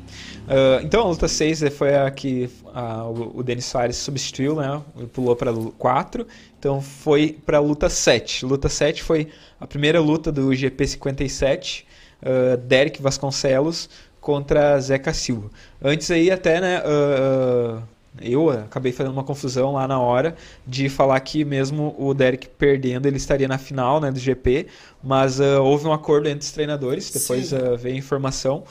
Ah, 0.47 0.79
então 0.83 1.01
a 1.01 1.05
luta 1.05 1.27
6 1.27 1.63
foi 1.75 1.95
a 1.95 2.09
que 2.11 2.49
o, 2.73 3.39
o 3.39 3.43
Denis 3.43 3.65
Soares 3.65 3.97
substituiu, 3.97 4.55
né? 4.55 4.81
Pulou 5.11 5.35
para 5.35 5.51
4. 5.77 6.25
Então 6.57 6.81
foi 6.81 7.37
para 7.45 7.57
a 7.57 7.61
luta 7.61 7.89
7. 7.89 8.45
Luta 8.45 8.69
7 8.69 9.03
foi 9.03 9.27
a 9.59 9.67
primeira 9.67 9.99
luta 9.99 10.31
do 10.31 10.53
GP 10.53 10.87
57, 10.87 11.85
ah, 12.23 12.57
Derek 12.57 13.01
Vasconcelos 13.01 13.89
contra 14.21 14.79
Zeca 14.79 15.13
Silva. 15.13 15.49
Antes 15.83 16.09
aí 16.09 16.31
até, 16.31 16.59
né, 16.61 16.81
ah, 16.85 17.81
eu 18.21 18.49
acabei 18.49 18.91
fazendo 18.91 19.13
uma 19.13 19.23
confusão 19.23 19.73
lá 19.73 19.87
na 19.87 19.99
hora 19.99 20.35
de 20.65 20.89
falar 20.89 21.19
que 21.19 21.43
mesmo 21.43 21.95
o 21.97 22.13
Derek 22.13 22.47
perdendo, 22.49 23.05
ele 23.07 23.17
estaria 23.17 23.47
na 23.47 23.57
final, 23.57 23.99
né, 23.99 24.11
do 24.11 24.19
GP, 24.19 24.67
mas 25.03 25.39
ah, 25.41 25.61
houve 25.61 25.85
um 25.87 25.93
acordo 25.93 26.27
entre 26.29 26.45
os 26.45 26.51
treinadores, 26.51 27.09
depois 27.11 27.53
ah, 27.53 27.75
veio 27.75 27.95
a 27.95 27.99
informação 27.99 28.63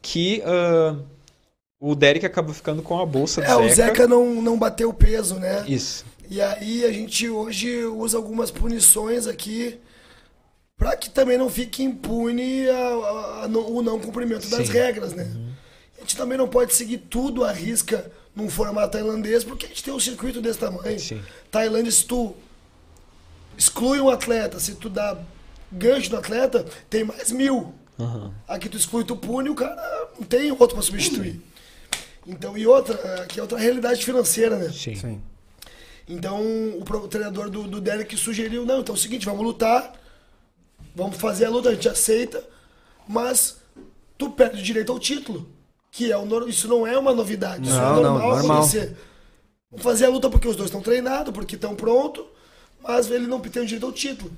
que 0.00 0.42
ah, 0.44 0.96
o 1.80 1.94
Derek 1.94 2.24
acabou 2.24 2.54
ficando 2.54 2.82
com 2.82 2.98
a 2.98 3.04
bolsa 3.06 3.40
do 3.42 3.46
É, 3.46 3.56
o 3.56 3.68
Zeca 3.68 4.06
não, 4.08 4.40
não 4.40 4.58
bateu 4.58 4.88
o 4.88 4.94
peso, 4.94 5.36
né? 5.36 5.64
Isso. 5.68 6.04
E 6.28 6.40
aí 6.40 6.84
a 6.84 6.92
gente 6.92 7.28
hoje 7.28 7.84
usa 7.84 8.16
algumas 8.16 8.50
punições 8.50 9.26
aqui 9.26 9.78
para 10.76 10.96
que 10.96 11.08
também 11.08 11.38
não 11.38 11.48
fique 11.48 11.82
impune 11.82 12.68
a- 12.68 12.74
a- 12.74 13.44
a 13.44 13.46
o 13.46 13.82
não 13.82 13.98
cumprimento 13.98 14.48
das 14.48 14.66
Sim. 14.66 14.72
regras, 14.72 15.12
né? 15.12 15.26
A 15.96 16.00
gente 16.00 16.16
também 16.16 16.36
não 16.36 16.48
pode 16.48 16.74
seguir 16.74 16.98
tudo 16.98 17.44
à 17.44 17.52
risca 17.52 18.10
num 18.36 18.50
formato 18.50 18.92
tailandês, 18.92 19.42
porque 19.42 19.64
a 19.64 19.68
gente 19.70 19.82
tem 19.82 19.94
um 19.94 19.98
circuito 19.98 20.42
desse 20.42 20.58
tamanho. 20.58 21.00
Sim. 21.00 21.22
Tailândia, 21.50 21.90
se 21.90 22.04
tu 22.04 22.36
exclui 23.56 23.98
um 23.98 24.10
atleta, 24.10 24.60
se 24.60 24.74
tu 24.74 24.90
dá 24.90 25.18
gancho 25.72 26.12
no 26.12 26.18
atleta, 26.18 26.66
tem 26.90 27.02
mais 27.02 27.32
mil. 27.32 27.74
Aham. 27.98 28.34
Aqui 28.46 28.68
tu 28.68 28.76
exclui, 28.76 29.04
tu 29.04 29.16
pune, 29.16 29.48
o 29.48 29.54
cara 29.54 30.10
não 30.18 30.26
tem 30.26 30.52
outro 30.52 30.76
para 30.76 30.82
substituir. 30.82 31.40
Então, 32.26 32.58
e 32.58 32.66
outra, 32.66 33.22
aqui 33.22 33.38
é 33.38 33.42
outra 33.42 33.56
realidade 33.56 34.04
financeira, 34.04 34.58
né? 34.58 34.70
Sim. 34.70 34.94
Sim. 34.94 35.22
Então 36.06 36.40
o 36.78 37.08
treinador 37.08 37.48
do, 37.48 37.64
do 37.66 37.80
Derek 37.80 38.16
sugeriu, 38.16 38.66
não, 38.66 38.80
então 38.80 38.94
é 38.94 38.98
o 38.98 39.00
seguinte, 39.00 39.24
vamos 39.24 39.42
lutar, 39.42 39.92
vamos 40.94 41.16
fazer 41.16 41.46
a 41.46 41.50
luta, 41.50 41.70
a 41.70 41.74
gente 41.74 41.88
aceita, 41.88 42.44
mas 43.08 43.56
tu 44.16 44.30
perde 44.30 44.60
o 44.60 44.62
direito 44.62 44.92
ao 44.92 44.98
título. 45.00 45.48
Que 45.96 46.12
é 46.12 46.18
o 46.18 46.46
isso 46.46 46.68
não 46.68 46.86
é 46.86 46.98
uma 46.98 47.14
novidade, 47.14 47.66
isso 47.66 47.74
é 47.74 47.80
Não, 47.80 47.96
não, 47.96 48.02
normal, 48.02 48.28
normal. 48.36 48.56
acontecer. 48.58 48.94
Vamos 49.70 49.82
fazer 49.82 50.04
a 50.04 50.10
luta 50.10 50.28
porque 50.28 50.46
os 50.46 50.54
dois 50.54 50.68
estão 50.68 50.82
treinados, 50.82 51.32
porque 51.32 51.54
estão 51.54 51.74
prontos, 51.74 52.22
mas 52.82 53.10
ele 53.10 53.26
não 53.26 53.40
tem 53.40 53.62
o 53.62 53.64
direito 53.66 53.86
ao 53.86 53.92
título. 53.92 54.30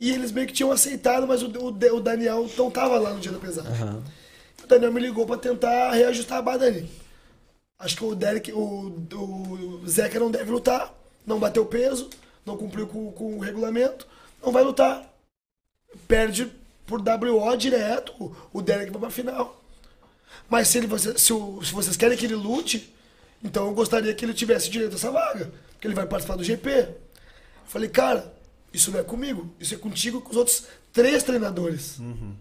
E 0.00 0.10
eles 0.10 0.32
meio 0.32 0.48
que 0.48 0.52
tinham 0.52 0.72
aceitado, 0.72 1.28
mas 1.28 1.44
o, 1.44 1.46
o, 1.46 1.68
o 1.68 2.00
Daniel 2.00 2.50
não 2.58 2.72
tava 2.72 2.98
lá 2.98 3.14
no 3.14 3.20
dia 3.20 3.30
da 3.30 3.38
pesagem. 3.38 3.70
Aham. 3.70 4.02
O 4.64 4.66
Daniel 4.66 4.92
me 4.92 5.00
ligou 5.00 5.24
pra 5.24 5.36
tentar 5.36 5.92
reajustar 5.92 6.38
a 6.38 6.42
barra 6.42 6.58
dele. 6.58 6.90
Acho 7.78 7.96
que 7.96 8.04
o 8.04 8.16
Derek, 8.16 8.52
o, 8.52 8.58
o 9.14 9.82
Zeca 9.88 10.18
não 10.18 10.28
deve 10.28 10.50
lutar, 10.50 10.92
não 11.24 11.38
bateu 11.38 11.64
peso, 11.66 12.10
não 12.44 12.56
cumpriu 12.56 12.88
com, 12.88 13.12
com 13.12 13.36
o 13.36 13.38
regulamento, 13.38 14.08
não 14.44 14.50
vai 14.50 14.64
lutar. 14.64 15.08
Perde 16.08 16.50
por 16.84 17.00
WO 17.00 17.56
direto, 17.56 18.12
o, 18.18 18.34
o 18.52 18.60
Derek 18.60 18.90
vai 18.90 19.00
pra 19.02 19.10
final. 19.10 19.54
Mas 20.48 20.68
se, 20.68 20.78
ele, 20.78 20.88
se, 20.98 21.32
o, 21.32 21.62
se 21.62 21.72
vocês 21.72 21.96
querem 21.96 22.16
que 22.16 22.24
ele 22.24 22.34
lute, 22.34 22.94
então 23.42 23.66
eu 23.66 23.74
gostaria 23.74 24.14
que 24.14 24.24
ele 24.24 24.34
tivesse 24.34 24.70
direito 24.70 24.92
a 24.92 24.96
essa 24.96 25.10
vaga, 25.10 25.52
porque 25.72 25.86
ele 25.86 25.94
vai 25.94 26.06
participar 26.06 26.36
do 26.36 26.44
GP. 26.44 26.70
Eu 26.70 26.96
falei, 27.66 27.88
cara, 27.88 28.32
isso 28.72 28.90
não 28.90 29.00
é 29.00 29.02
comigo, 29.02 29.52
isso 29.60 29.74
é 29.74 29.78
contigo 29.78 30.18
e 30.18 30.22
com 30.22 30.30
os 30.30 30.36
outros 30.36 30.64
três 30.92 31.22
treinadores. 31.22 31.98
Uhum. 31.98 32.34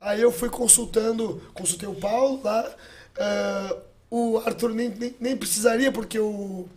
Aí 0.00 0.20
eu 0.20 0.30
fui 0.30 0.48
consultando, 0.48 1.42
consultei 1.54 1.88
o 1.88 1.94
Paulo 1.94 2.40
lá. 2.42 2.74
Uh, 3.16 3.80
o 4.10 4.38
Arthur 4.38 4.74
nem, 4.74 4.88
nem, 4.90 5.16
nem, 5.18 5.36
precisaria, 5.36 5.90
porque 5.90 6.18
o, 6.18 6.68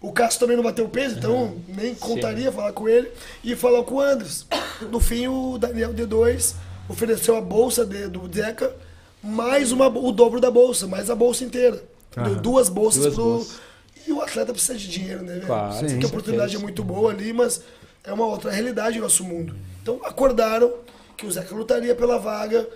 o 0.00 0.12
Cássio 0.12 0.40
também 0.40 0.56
não 0.56 0.62
bateu 0.62 0.88
peso, 0.88 1.18
então 1.18 1.34
uhum. 1.44 1.64
nem 1.68 1.94
contaria 1.94 2.50
Sim. 2.50 2.56
falar 2.56 2.72
com 2.72 2.88
ele. 2.88 3.10
E 3.42 3.56
falar 3.56 3.82
com 3.84 3.96
o 3.96 4.00
Andres. 4.00 4.46
No 4.90 5.00
fim, 5.00 5.26
o 5.26 5.58
Daniel 5.58 5.92
D2 5.92 6.54
ofereceu 6.88 7.36
a 7.36 7.40
bolsa 7.40 7.84
de, 7.84 8.08
do 8.08 8.30
Zeca, 8.32 8.74
mais 9.22 9.72
uma, 9.72 9.88
o 9.88 10.12
dobro 10.12 10.40
da 10.40 10.50
bolsa, 10.50 10.86
mais 10.86 11.10
a 11.10 11.14
bolsa 11.14 11.44
inteira. 11.44 11.82
Uhum. 12.16 12.24
Deu 12.24 12.36
duas 12.36 12.68
bolsas 12.68 13.02
duas 13.02 13.14
pro. 13.14 13.24
Bolsas. 13.24 13.60
E 14.06 14.12
o 14.12 14.20
atleta 14.20 14.52
precisa 14.52 14.78
de 14.78 14.88
dinheiro, 14.88 15.22
né, 15.22 15.34
velho? 15.34 15.46
Claro, 15.46 15.88
Sim, 15.88 15.98
que 15.98 16.04
a 16.04 16.08
oportunidade 16.08 16.56
é 16.56 16.58
muito 16.58 16.82
boa 16.82 17.12
ali, 17.12 17.32
mas 17.32 17.62
é 18.02 18.12
uma 18.12 18.26
outra 18.26 18.50
realidade 18.50 18.96
no 18.96 19.04
nosso 19.04 19.22
mundo. 19.22 19.54
Então 19.82 20.00
acordaram 20.04 20.72
que 21.16 21.26
o 21.26 21.30
Zeca 21.30 21.54
lutaria 21.54 21.94
pela 21.94 22.18
vaga 22.18 22.66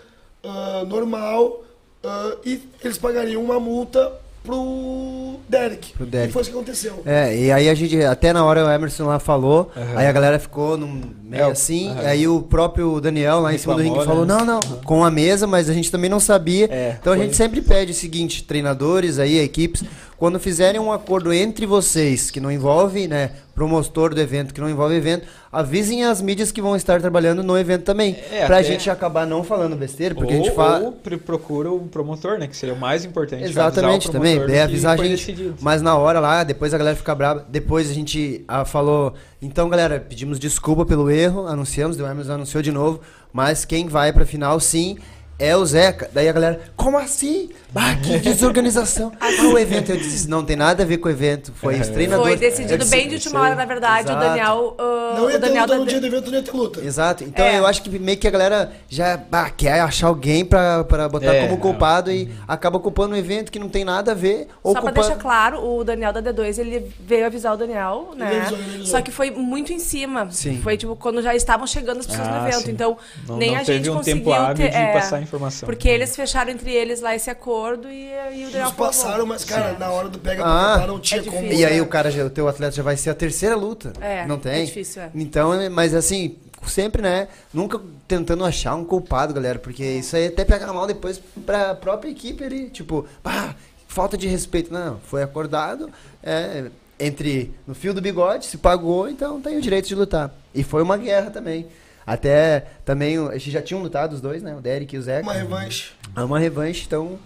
uh, 0.44 0.84
normal 0.86 1.64
uh, 2.04 2.38
e 2.44 2.62
eles 2.82 2.98
pagariam 2.98 3.42
uma 3.42 3.58
multa 3.58 4.12
pro 4.44 5.36
Derek. 5.48 5.94
Pro 5.94 6.04
Derek. 6.04 6.28
E 6.28 6.32
foi 6.32 6.42
isso 6.42 6.50
que 6.50 6.56
aconteceu. 6.56 7.02
É, 7.06 7.34
e 7.34 7.50
aí 7.50 7.68
a 7.68 7.74
gente, 7.74 8.00
até 8.04 8.32
na 8.32 8.44
hora 8.44 8.64
o 8.64 8.70
Emerson 8.70 9.06
lá 9.06 9.18
falou, 9.18 9.72
uhum. 9.74 9.98
aí 9.98 10.06
a 10.06 10.12
galera 10.12 10.38
ficou 10.38 10.76
num 10.76 11.00
meio 11.24 11.44
é, 11.44 11.50
assim, 11.50 11.90
uhum. 11.90 12.06
aí 12.06 12.28
o 12.28 12.42
próprio 12.42 13.00
Daniel 13.00 13.40
lá 13.40 13.54
em 13.54 13.58
cima 13.58 13.74
do 13.74 13.82
ringue 13.82 13.98
né? 13.98 14.04
falou, 14.04 14.26
não, 14.26 14.44
não, 14.44 14.60
uhum. 14.60 14.82
com 14.84 15.02
a 15.02 15.10
mesa, 15.10 15.46
mas 15.46 15.70
a 15.70 15.72
gente 15.72 15.90
também 15.90 16.10
não 16.10 16.20
sabia. 16.20 16.68
É, 16.70 16.96
então 17.00 17.14
a 17.14 17.16
gente 17.16 17.34
sempre 17.34 17.62
pede 17.62 17.92
o 17.92 17.94
seguinte, 17.94 18.44
treinadores 18.44 19.18
aí, 19.18 19.38
equipes, 19.38 19.82
quando 20.18 20.38
fizerem 20.38 20.80
um 20.80 20.92
acordo 20.92 21.32
entre 21.32 21.64
vocês, 21.64 22.30
que 22.30 22.38
não 22.38 22.52
envolve, 22.52 23.08
né, 23.08 23.30
promotor 23.54 24.14
do 24.14 24.20
evento, 24.20 24.52
que 24.52 24.60
não 24.60 24.68
envolve 24.68 24.94
evento, 24.94 25.26
avisem 25.52 26.04
as 26.04 26.20
mídias 26.20 26.50
que 26.50 26.60
vão 26.60 26.74
estar 26.74 27.00
trabalhando 27.00 27.42
no 27.42 27.56
evento 27.56 27.84
também. 27.84 28.16
É, 28.32 28.46
pra 28.46 28.56
até... 28.56 28.64
gente 28.64 28.90
acabar 28.90 29.26
não 29.26 29.44
falando 29.44 29.76
besteira, 29.76 30.14
porque 30.14 30.34
ou, 30.34 30.40
a 30.40 30.42
gente 30.42 30.54
fala. 30.54 30.80
Ou 30.86 30.92
procura 31.18 31.70
o 31.70 31.80
promotor, 31.80 32.38
né? 32.38 32.46
Que 32.46 32.56
seria 32.56 32.74
o 32.74 32.78
mais 32.78 33.04
importante. 33.04 33.44
Exatamente, 33.44 34.10
também. 34.10 34.44
Daí 34.44 34.60
avisar 34.60 34.98
a 34.98 35.04
gente. 35.04 35.54
Mas 35.60 35.80
na 35.80 35.96
hora 35.96 36.18
lá, 36.18 36.42
depois 36.42 36.74
a 36.74 36.78
galera 36.78 36.96
fica 36.96 37.14
brava. 37.14 37.46
Depois 37.48 37.88
a 37.90 37.94
gente 37.94 38.44
ah, 38.48 38.64
falou. 38.64 39.14
Então, 39.40 39.68
galera, 39.68 40.00
pedimos 40.00 40.38
desculpa 40.38 40.84
pelo 40.84 41.10
erro, 41.10 41.46
anunciamos, 41.46 41.98
o 41.98 42.04
Hermes 42.04 42.28
anunciou 42.28 42.62
de 42.62 42.72
novo. 42.72 43.00
Mas 43.32 43.64
quem 43.64 43.86
vai 43.88 44.12
pra 44.12 44.26
final, 44.26 44.58
sim, 44.58 44.96
é 45.38 45.56
o 45.56 45.64
Zeca. 45.64 46.10
Daí 46.12 46.28
a 46.28 46.32
galera, 46.32 46.60
como 46.76 46.98
assim? 46.98 47.50
Ah, 47.74 47.96
que 47.96 48.18
desorganização. 48.18 49.12
ah, 49.20 49.28
o 49.52 49.58
evento, 49.58 49.90
eu 49.90 49.96
disse, 49.96 50.28
não 50.28 50.44
tem 50.44 50.54
nada 50.54 50.84
a 50.84 50.86
ver 50.86 50.98
com 50.98 51.08
o 51.08 51.10
evento. 51.10 51.52
Foi 51.54 51.80
os 51.80 51.88
treinadores. 51.88 52.38
Foi 52.38 52.48
decidido 52.48 52.78
disse, 52.78 52.90
bem 52.90 53.08
de 53.08 53.16
última 53.16 53.40
hora, 53.40 53.54
na 53.54 53.64
verdade. 53.64 54.08
Exato. 54.08 54.24
O 54.24 54.28
Daniel. 54.28 54.76
Uh, 54.78 55.16
não 55.16 55.30
ia 55.30 55.36
o 55.36 55.40
Daniel 55.40 55.66
ter 55.66 55.72
luta 55.72 55.78
no 55.78 55.86
dia 55.86 56.00
do 56.00 56.06
evento, 56.06 56.30
não 56.30 56.38
ia 56.38 56.42
ter 56.42 56.56
luta. 56.56 56.80
Exato. 56.80 57.24
Então 57.24 57.44
é. 57.44 57.58
eu 57.58 57.66
acho 57.66 57.82
que 57.82 57.98
meio 57.98 58.16
que 58.16 58.28
a 58.28 58.30
galera 58.30 58.72
já 58.88 59.16
bah, 59.16 59.50
quer 59.50 59.80
achar 59.80 60.06
alguém 60.06 60.44
pra, 60.44 60.84
pra 60.84 61.08
botar 61.08 61.34
é, 61.34 61.46
como 61.46 61.58
culpado 61.58 62.10
não. 62.10 62.16
e 62.16 62.30
acaba 62.46 62.78
culpando 62.78 63.14
um 63.14 63.18
evento 63.18 63.50
que 63.50 63.58
não 63.58 63.68
tem 63.68 63.84
nada 63.84 64.12
a 64.12 64.14
ver. 64.14 64.48
Ou 64.62 64.72
Só 64.72 64.80
culpando... 64.80 64.92
pra 64.94 65.02
deixar 65.02 65.16
claro, 65.16 65.64
o 65.64 65.82
Daniel 65.82 66.12
da 66.12 66.22
D2, 66.22 66.58
ele 66.58 66.92
veio 67.00 67.26
avisar 67.26 67.54
o 67.54 67.56
Daniel, 67.56 68.10
né? 68.16 68.28
Ele 68.28 68.40
avisou, 68.40 68.58
ele 68.58 68.68
avisou. 68.68 68.86
Só 68.86 69.02
que 69.02 69.10
foi 69.10 69.30
muito 69.32 69.72
em 69.72 69.80
cima. 69.80 70.28
Sim. 70.30 70.60
Foi 70.62 70.76
tipo 70.76 70.94
quando 70.94 71.20
já 71.20 71.34
estavam 71.34 71.66
chegando 71.66 72.00
as 72.00 72.06
pessoas 72.06 72.28
ah, 72.28 72.40
no 72.40 72.48
evento. 72.48 72.66
Sim. 72.66 72.70
Então, 72.70 72.96
não, 73.26 73.36
nem 73.36 73.52
não 73.52 73.60
a 73.60 73.62
gente 73.64 73.90
um 73.90 73.96
conseguiu 73.96 74.24
tempo 74.24 74.54
ter, 74.54 74.70
de 74.70 74.76
é, 74.76 74.92
passar 74.92 75.20
informação. 75.20 75.66
Porque 75.66 75.88
eles 75.88 76.14
fecharam 76.14 76.52
entre 76.52 76.72
eles 76.72 77.00
lá 77.00 77.14
esse 77.14 77.30
acordo 77.30 77.63
e, 77.90 78.10
e 78.10 78.44
o 78.44 78.50
Daniel 78.50 78.66
Eles 78.66 78.70
passaram, 78.72 79.26
mas, 79.26 79.44
cara, 79.44 79.72
Sim. 79.72 79.78
na 79.78 79.90
hora 79.90 80.08
do 80.08 80.18
pega 80.18 80.44
ah, 80.44 80.78
pra 80.78 80.86
não 80.86 81.00
tinha 81.00 81.20
é 81.20 81.24
como. 81.24 81.52
E 81.52 81.64
aí 81.64 81.80
o 81.80 81.86
cara, 81.86 82.10
já, 82.10 82.24
o 82.24 82.30
teu 82.30 82.46
atleta 82.46 82.76
já 82.76 82.82
vai 82.82 82.96
ser 82.96 83.10
a 83.10 83.14
terceira 83.14 83.56
luta. 83.56 83.92
É, 84.00 84.26
não 84.26 84.38
tem? 84.38 84.62
É 84.62 84.64
difícil, 84.64 85.02
é. 85.02 85.10
Então, 85.14 85.52
mas 85.70 85.94
assim, 85.94 86.36
sempre, 86.66 87.02
né? 87.02 87.28
Nunca 87.52 87.80
tentando 88.06 88.44
achar 88.44 88.74
um 88.74 88.84
culpado, 88.84 89.32
galera, 89.32 89.58
porque 89.58 89.84
isso 89.84 90.16
aí 90.16 90.26
até 90.26 90.44
pega 90.44 90.72
mal 90.72 90.86
depois 90.86 91.20
pra 91.44 91.74
própria 91.74 92.10
equipe 92.10 92.44
ali. 92.44 92.70
Tipo, 92.70 93.06
pá, 93.22 93.54
falta 93.88 94.16
de 94.16 94.28
respeito. 94.28 94.72
Não, 94.72 94.98
foi 95.06 95.22
acordado, 95.22 95.90
é, 96.22 96.66
entre 96.98 97.54
no 97.66 97.74
fio 97.74 97.94
do 97.94 98.00
bigode, 98.00 98.46
se 98.46 98.58
pagou, 98.58 99.08
então 99.08 99.40
tem 99.40 99.56
o 99.56 99.60
direito 99.60 99.88
de 99.88 99.94
lutar. 99.94 100.34
E 100.54 100.62
foi 100.62 100.82
uma 100.82 100.96
guerra 100.96 101.30
também. 101.30 101.66
Até 102.06 102.66
também, 102.84 103.16
gente 103.32 103.50
já 103.50 103.62
tinham 103.62 103.82
lutado 103.82 104.12
os 104.12 104.20
dois, 104.20 104.42
né? 104.42 104.54
O 104.54 104.60
Derek 104.60 104.94
e 104.94 104.98
o 104.98 105.02
Zeca. 105.02 105.22
Uma 105.22 105.32
revanche. 105.32 105.92
É 106.14 106.22
uma 106.22 106.38
revanche, 106.38 106.84
então. 106.86 107.18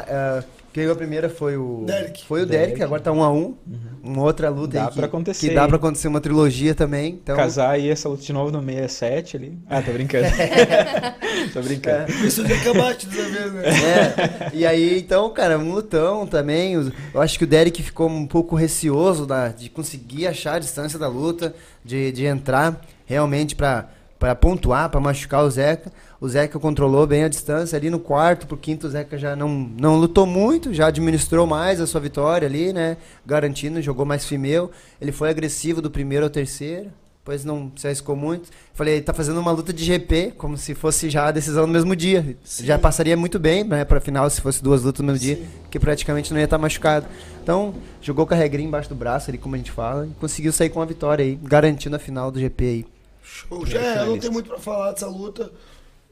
Uh, 0.00 0.44
quem 0.74 0.82
ganhou 0.82 0.94
a 0.94 0.96
primeira 0.96 1.28
foi 1.28 1.56
o. 1.56 1.84
Derek. 1.86 2.24
Foi 2.24 2.42
o 2.42 2.46
Derek, 2.46 2.66
Derek 2.66 2.82
agora 2.82 3.00
tá 3.00 3.12
um 3.12 3.22
a 3.22 3.30
um. 3.30 3.54
Uhum. 3.64 3.78
Uma 4.02 4.22
outra 4.22 4.48
luta 4.48 4.74
dá 4.74 4.82
aí. 4.86 4.88
Que, 4.88 4.96
pra 4.96 5.06
acontecer. 5.06 5.48
Que 5.48 5.54
dá 5.54 5.68
pra 5.68 5.76
acontecer 5.76 6.08
uma 6.08 6.20
trilogia 6.20 6.74
também. 6.74 7.14
Então... 7.22 7.36
Casar 7.36 7.70
aí 7.70 7.88
essa 7.88 8.08
luta 8.08 8.24
de 8.24 8.32
novo 8.32 8.50
no 8.50 8.60
67 8.60 9.36
ali. 9.36 9.58
Ah, 9.70 9.80
tô 9.80 9.92
brincando. 9.92 10.26
tô 11.54 11.62
brincando. 11.62 12.12
É. 12.12 12.26
Isso 12.26 12.42
de 12.42 12.52
acabate 12.52 13.06
dessa 13.06 13.30
vez, 13.30 13.52
né? 13.52 13.62
É. 13.62 14.50
E 14.52 14.66
aí, 14.66 14.98
então, 14.98 15.30
cara, 15.30 15.56
um 15.56 15.72
lutão 15.72 16.26
também. 16.26 16.74
Eu 16.74 17.22
acho 17.22 17.38
que 17.38 17.44
o 17.44 17.46
Derek 17.46 17.80
ficou 17.80 18.08
um 18.08 18.26
pouco 18.26 18.56
receoso 18.56 19.24
da, 19.26 19.50
de 19.50 19.70
conseguir 19.70 20.26
achar 20.26 20.54
a 20.54 20.58
distância 20.58 20.98
da 20.98 21.06
luta, 21.06 21.54
de, 21.84 22.10
de 22.10 22.26
entrar 22.26 22.80
realmente 23.06 23.54
pra 23.54 23.90
para 24.24 24.34
pontuar, 24.34 24.88
para 24.88 25.00
machucar 25.00 25.44
o 25.44 25.50
Zeca. 25.50 25.92
O 26.24 26.28
Zeca 26.30 26.58
controlou 26.58 27.06
bem 27.06 27.22
a 27.22 27.28
distância 27.28 27.76
ali 27.76 27.90
no 27.90 27.98
quarto, 27.98 28.46
pro 28.46 28.56
quinto 28.56 28.86
o 28.86 28.90
Zeca 28.90 29.18
já 29.18 29.36
não, 29.36 29.46
não 29.78 29.96
lutou 29.96 30.24
muito, 30.24 30.72
já 30.72 30.86
administrou 30.86 31.46
mais 31.46 31.82
a 31.82 31.86
sua 31.86 32.00
vitória 32.00 32.48
ali, 32.48 32.72
né? 32.72 32.96
Garantindo, 33.26 33.82
jogou 33.82 34.06
mais 34.06 34.24
fimeu. 34.24 34.70
Ele 34.98 35.12
foi 35.12 35.28
agressivo 35.28 35.82
do 35.82 35.90
primeiro 35.90 36.24
ao 36.24 36.30
terceiro, 36.30 36.90
depois 37.18 37.44
não 37.44 37.70
se 37.76 37.86
arriscou 37.86 38.16
muito. 38.16 38.48
Falei, 38.72 39.02
tá 39.02 39.12
fazendo 39.12 39.38
uma 39.38 39.50
luta 39.50 39.70
de 39.70 39.84
GP, 39.84 40.32
como 40.38 40.56
se 40.56 40.74
fosse 40.74 41.10
já 41.10 41.26
a 41.26 41.30
decisão 41.30 41.66
no 41.66 41.72
mesmo 41.74 41.94
dia. 41.94 42.38
Sim. 42.42 42.64
Já 42.64 42.78
passaria 42.78 43.18
muito 43.18 43.38
bem, 43.38 43.62
né, 43.62 43.84
pra 43.84 44.00
final, 44.00 44.30
se 44.30 44.40
fosse 44.40 44.62
duas 44.62 44.82
lutas 44.82 45.02
no 45.02 45.12
mesmo 45.12 45.20
Sim. 45.20 45.34
dia, 45.34 45.46
que 45.70 45.78
praticamente 45.78 46.32
não 46.32 46.40
ia 46.40 46.46
estar 46.46 46.56
tá 46.56 46.62
machucado. 46.62 47.04
Então, 47.42 47.74
jogou 48.00 48.26
com 48.26 48.32
a 48.32 48.36
regrinha 48.38 48.66
embaixo 48.66 48.88
do 48.88 48.94
braço 48.94 49.30
ali, 49.30 49.36
como 49.36 49.56
a 49.56 49.58
gente 49.58 49.70
fala, 49.70 50.06
e 50.06 50.10
conseguiu 50.18 50.54
sair 50.54 50.70
com 50.70 50.80
a 50.80 50.86
vitória 50.86 51.22
aí, 51.22 51.38
garantindo 51.42 51.94
a 51.94 51.98
final 51.98 52.30
do 52.30 52.40
GP 52.40 52.64
aí. 52.64 52.86
Show. 53.22 53.66
Já, 53.66 53.78
é, 53.78 53.98
eu 54.00 54.06
não 54.06 54.18
tenho 54.18 54.32
muito 54.32 54.48
pra 54.48 54.58
falar 54.58 54.92
dessa 54.92 55.06
luta. 55.06 55.50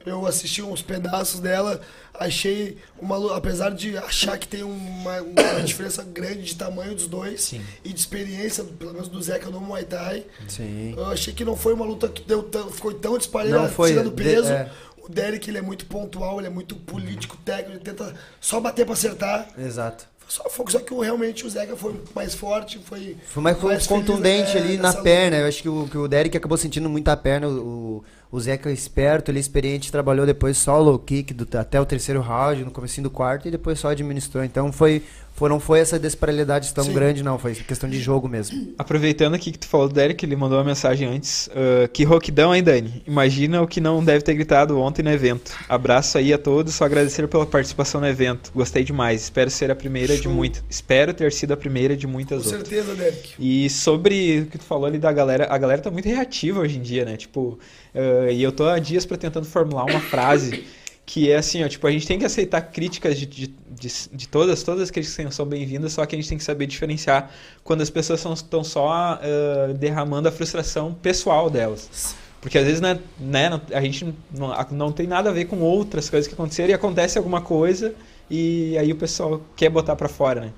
Eu 0.05 0.25
assisti 0.25 0.61
uns 0.61 0.81
pedaços 0.81 1.39
dela, 1.39 1.79
achei 2.13 2.77
uma 2.99 3.17
luta, 3.17 3.35
apesar 3.35 3.71
de 3.71 3.97
achar 3.97 4.37
que 4.37 4.47
tem 4.47 4.63
uma, 4.63 5.21
uma 5.21 5.61
diferença 5.63 6.03
grande 6.03 6.43
de 6.43 6.55
tamanho 6.55 6.93
dos 6.93 7.07
dois 7.07 7.41
Sim. 7.41 7.61
e 7.83 7.93
de 7.93 7.99
experiência, 7.99 8.63
pelo 8.63 8.93
menos 8.93 9.07
do 9.07 9.21
Zeca 9.21 9.49
no 9.49 9.59
Muay 9.59 9.85
Thai. 9.85 10.25
Sim. 10.47 10.93
Eu 10.95 11.05
achei 11.05 11.33
que 11.33 11.45
não 11.45 11.55
foi 11.55 11.73
uma 11.73 11.85
luta 11.85 12.07
que 12.09 12.21
deu 12.23 12.43
tão, 12.43 12.69
ficou 12.69 12.93
tão 12.93 13.17
disparada, 13.17 13.69
tirando 13.69 14.11
peso. 14.11 14.47
De, 14.47 14.53
é. 14.53 14.71
O 15.03 15.09
Derek 15.09 15.49
ele 15.49 15.57
é 15.57 15.61
muito 15.61 15.85
pontual, 15.85 16.39
ele 16.39 16.47
é 16.47 16.49
muito 16.49 16.77
político, 16.77 17.35
técnico, 17.43 17.71
ele 17.71 17.79
tenta 17.79 18.13
só 18.39 18.61
bater 18.61 18.85
para 18.85 18.93
acertar. 18.93 19.49
Exato. 19.57 20.07
Só, 20.27 20.43
só 20.49 20.79
que 20.79 20.93
realmente 20.93 21.45
o 21.45 21.49
Zeca 21.49 21.75
foi 21.75 21.95
mais 22.15 22.33
forte, 22.33 22.79
foi. 22.79 23.17
Foi 23.27 23.43
mais, 23.43 23.61
mais 23.61 23.87
contundente 23.87 24.51
feliz, 24.51 24.65
ali 24.65 24.77
na 24.77 24.93
perna. 24.93 25.37
Luta. 25.37 25.43
Eu 25.43 25.47
acho 25.47 25.61
que 25.61 25.69
o, 25.69 25.87
que 25.87 25.97
o 25.97 26.07
Derek 26.07 26.35
acabou 26.35 26.57
sentindo 26.57 26.89
muita 26.89 27.15
perna. 27.15 27.47
O, 27.47 28.03
o 28.31 28.39
Zeca 28.39 28.71
é 28.71 28.73
esperto, 28.73 29.29
ele 29.29 29.37
é 29.37 29.41
experiente, 29.41 29.91
trabalhou 29.91 30.25
depois 30.25 30.57
só 30.57 30.79
low 30.79 30.97
kick 30.97 31.35
do, 31.35 31.47
até 31.55 31.79
o 31.79 31.85
terceiro 31.85 32.19
round, 32.19 32.65
no 32.65 32.71
começo 32.71 32.99
do 32.99 33.11
quarto, 33.11 33.47
e 33.47 33.51
depois 33.51 33.77
só 33.77 33.89
administrou. 33.89 34.43
Então 34.43 34.71
foi, 34.71 35.03
foi, 35.33 35.49
não 35.49 35.59
foi 35.59 35.79
essa 35.79 35.99
disparidade 35.99 36.73
tão 36.73 36.83
Sim. 36.83 36.93
grande, 36.93 37.23
não. 37.23 37.39
Foi 37.39 37.55
questão 37.55 37.89
de 37.89 37.99
jogo 37.99 38.29
mesmo. 38.29 38.73
Aproveitando 38.77 39.33
aqui 39.33 39.51
que 39.51 39.57
tu 39.57 39.67
falou 39.67 39.87
do 39.87 39.93
Derek, 39.93 40.23
ele 40.23 40.35
mandou 40.35 40.57
uma 40.59 40.63
mensagem 40.63 41.07
antes. 41.07 41.47
Uh, 41.47 41.87
que 41.91 42.03
roquidão, 42.03 42.53
hein, 42.53 42.61
Dani? 42.61 43.01
Imagina 43.07 43.61
o 43.61 43.67
que 43.67 43.81
não 43.81 44.03
deve 44.03 44.23
ter 44.23 44.35
gritado 44.35 44.79
ontem 44.79 45.01
no 45.01 45.09
evento. 45.09 45.51
Abraço 45.67 46.17
aí 46.19 46.31
a 46.31 46.37
todos, 46.37 46.75
só 46.75 46.85
agradecer 46.85 47.27
pela 47.27 47.45
participação 47.45 47.99
no 47.99 48.07
evento. 48.07 48.51
Gostei 48.53 48.83
demais. 48.83 49.23
Espero 49.23 49.49
ser 49.49 49.71
a 49.71 49.75
primeira 49.75 50.13
Show. 50.13 50.21
de 50.23 50.27
muitas. 50.29 50.63
Espero 50.69 51.13
ter 51.13 51.31
sido 51.31 51.51
a 51.53 51.57
primeira 51.57 51.97
de 51.97 52.05
muitas 52.05 52.43
Com 52.43 52.49
outras. 52.49 52.69
Com 52.69 52.75
certeza, 52.75 52.95
Derek. 52.95 53.33
E 53.39 53.69
sobre 53.71 54.41
o 54.41 54.45
que 54.45 54.59
tu 54.59 54.63
falou 54.63 54.85
ali 54.85 54.99
da 54.99 55.11
galera, 55.11 55.47
a 55.49 55.57
galera 55.57 55.81
tá 55.81 55.89
muito 55.89 56.07
reativa 56.07 56.59
hoje 56.59 56.77
em 56.77 56.81
dia, 56.81 57.05
né? 57.05 57.17
Tipo. 57.17 57.57
Uh, 57.93 58.31
e 58.31 58.41
eu 58.41 58.51
tô 58.51 58.67
há 58.67 58.79
dias 58.79 59.05
para 59.05 59.17
tentando 59.17 59.45
formular 59.45 59.85
uma 59.85 59.99
frase 59.99 60.63
que 61.05 61.29
é 61.29 61.35
assim, 61.35 61.63
ó, 61.63 61.67
tipo, 61.67 61.85
a 61.85 61.91
gente 61.91 62.07
tem 62.07 62.17
que 62.17 62.25
aceitar 62.25 62.61
críticas 62.61 63.17
de, 63.19 63.25
de, 63.25 63.47
de, 63.47 63.93
de 64.11 64.27
todas, 64.27 64.63
todas 64.63 64.83
as 64.83 64.91
críticas 64.91 65.35
são 65.35 65.45
bem-vindas, 65.45 65.93
só 65.93 66.05
que 66.05 66.15
a 66.15 66.17
gente 66.17 66.29
tem 66.29 66.37
que 66.37 66.43
saber 66.43 66.65
diferenciar 66.65 67.29
quando 67.63 67.81
as 67.81 67.89
pessoas 67.89 68.23
estão 68.23 68.63
só 68.63 69.19
uh, 69.19 69.73
derramando 69.73 70.29
a 70.29 70.31
frustração 70.31 70.93
pessoal 70.93 71.49
delas. 71.49 72.15
Porque 72.39 72.57
às 72.57 72.65
vezes 72.65 72.81
né, 72.81 72.99
né, 73.19 73.61
a 73.73 73.81
gente 73.81 74.13
não, 74.31 74.53
não 74.71 74.91
tem 74.91 75.07
nada 75.07 75.29
a 75.29 75.33
ver 75.33 75.45
com 75.45 75.59
outras 75.59 76.09
coisas 76.09 76.27
que 76.27 76.33
aconteceram 76.33 76.71
e 76.71 76.73
acontece 76.73 77.17
alguma 77.17 77.39
coisa 77.41 77.95
e 78.29 78.77
aí 78.77 78.91
o 78.91 78.95
pessoal 78.95 79.41
quer 79.55 79.69
botar 79.69 79.95
pra 79.95 80.09
fora, 80.09 80.41
né? 80.41 80.53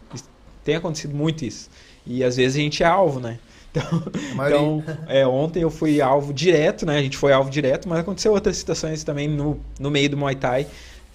Tem 0.64 0.76
acontecido 0.76 1.16
muito 1.16 1.46
isso. 1.46 1.70
E 2.06 2.24
às 2.24 2.38
vezes 2.38 2.58
a 2.58 2.60
gente 2.60 2.82
é 2.82 2.88
alvo, 2.88 3.20
né? 3.20 3.38
Então, 3.76 4.04
então 4.48 4.84
é, 5.08 5.26
ontem 5.26 5.62
eu 5.62 5.70
fui 5.70 6.02
alvo 6.02 6.34
direto, 6.34 6.86
né? 6.86 6.98
A 6.98 7.02
gente 7.02 7.18
foi 7.18 7.34
alvo 7.34 7.50
direto, 7.50 7.88
mas 7.90 8.00
aconteceu 8.00 8.32
outras 8.32 8.58
situações 8.58 9.04
também 9.04 9.28
no, 9.28 9.60
no 9.80 9.92
meio 9.92 10.10
do 10.10 10.18
Muay 10.18 10.36
Thai 10.36 10.68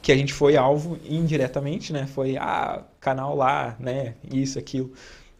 que 0.02 0.10
a 0.10 0.16
gente 0.16 0.32
foi 0.32 0.56
alvo 0.56 0.98
indiretamente, 1.04 1.92
né? 1.92 2.06
Foi, 2.06 2.36
ah, 2.36 2.82
canal 3.00 3.36
lá, 3.36 3.76
né? 3.78 4.14
Isso, 4.32 4.58
aquilo. 4.58 4.92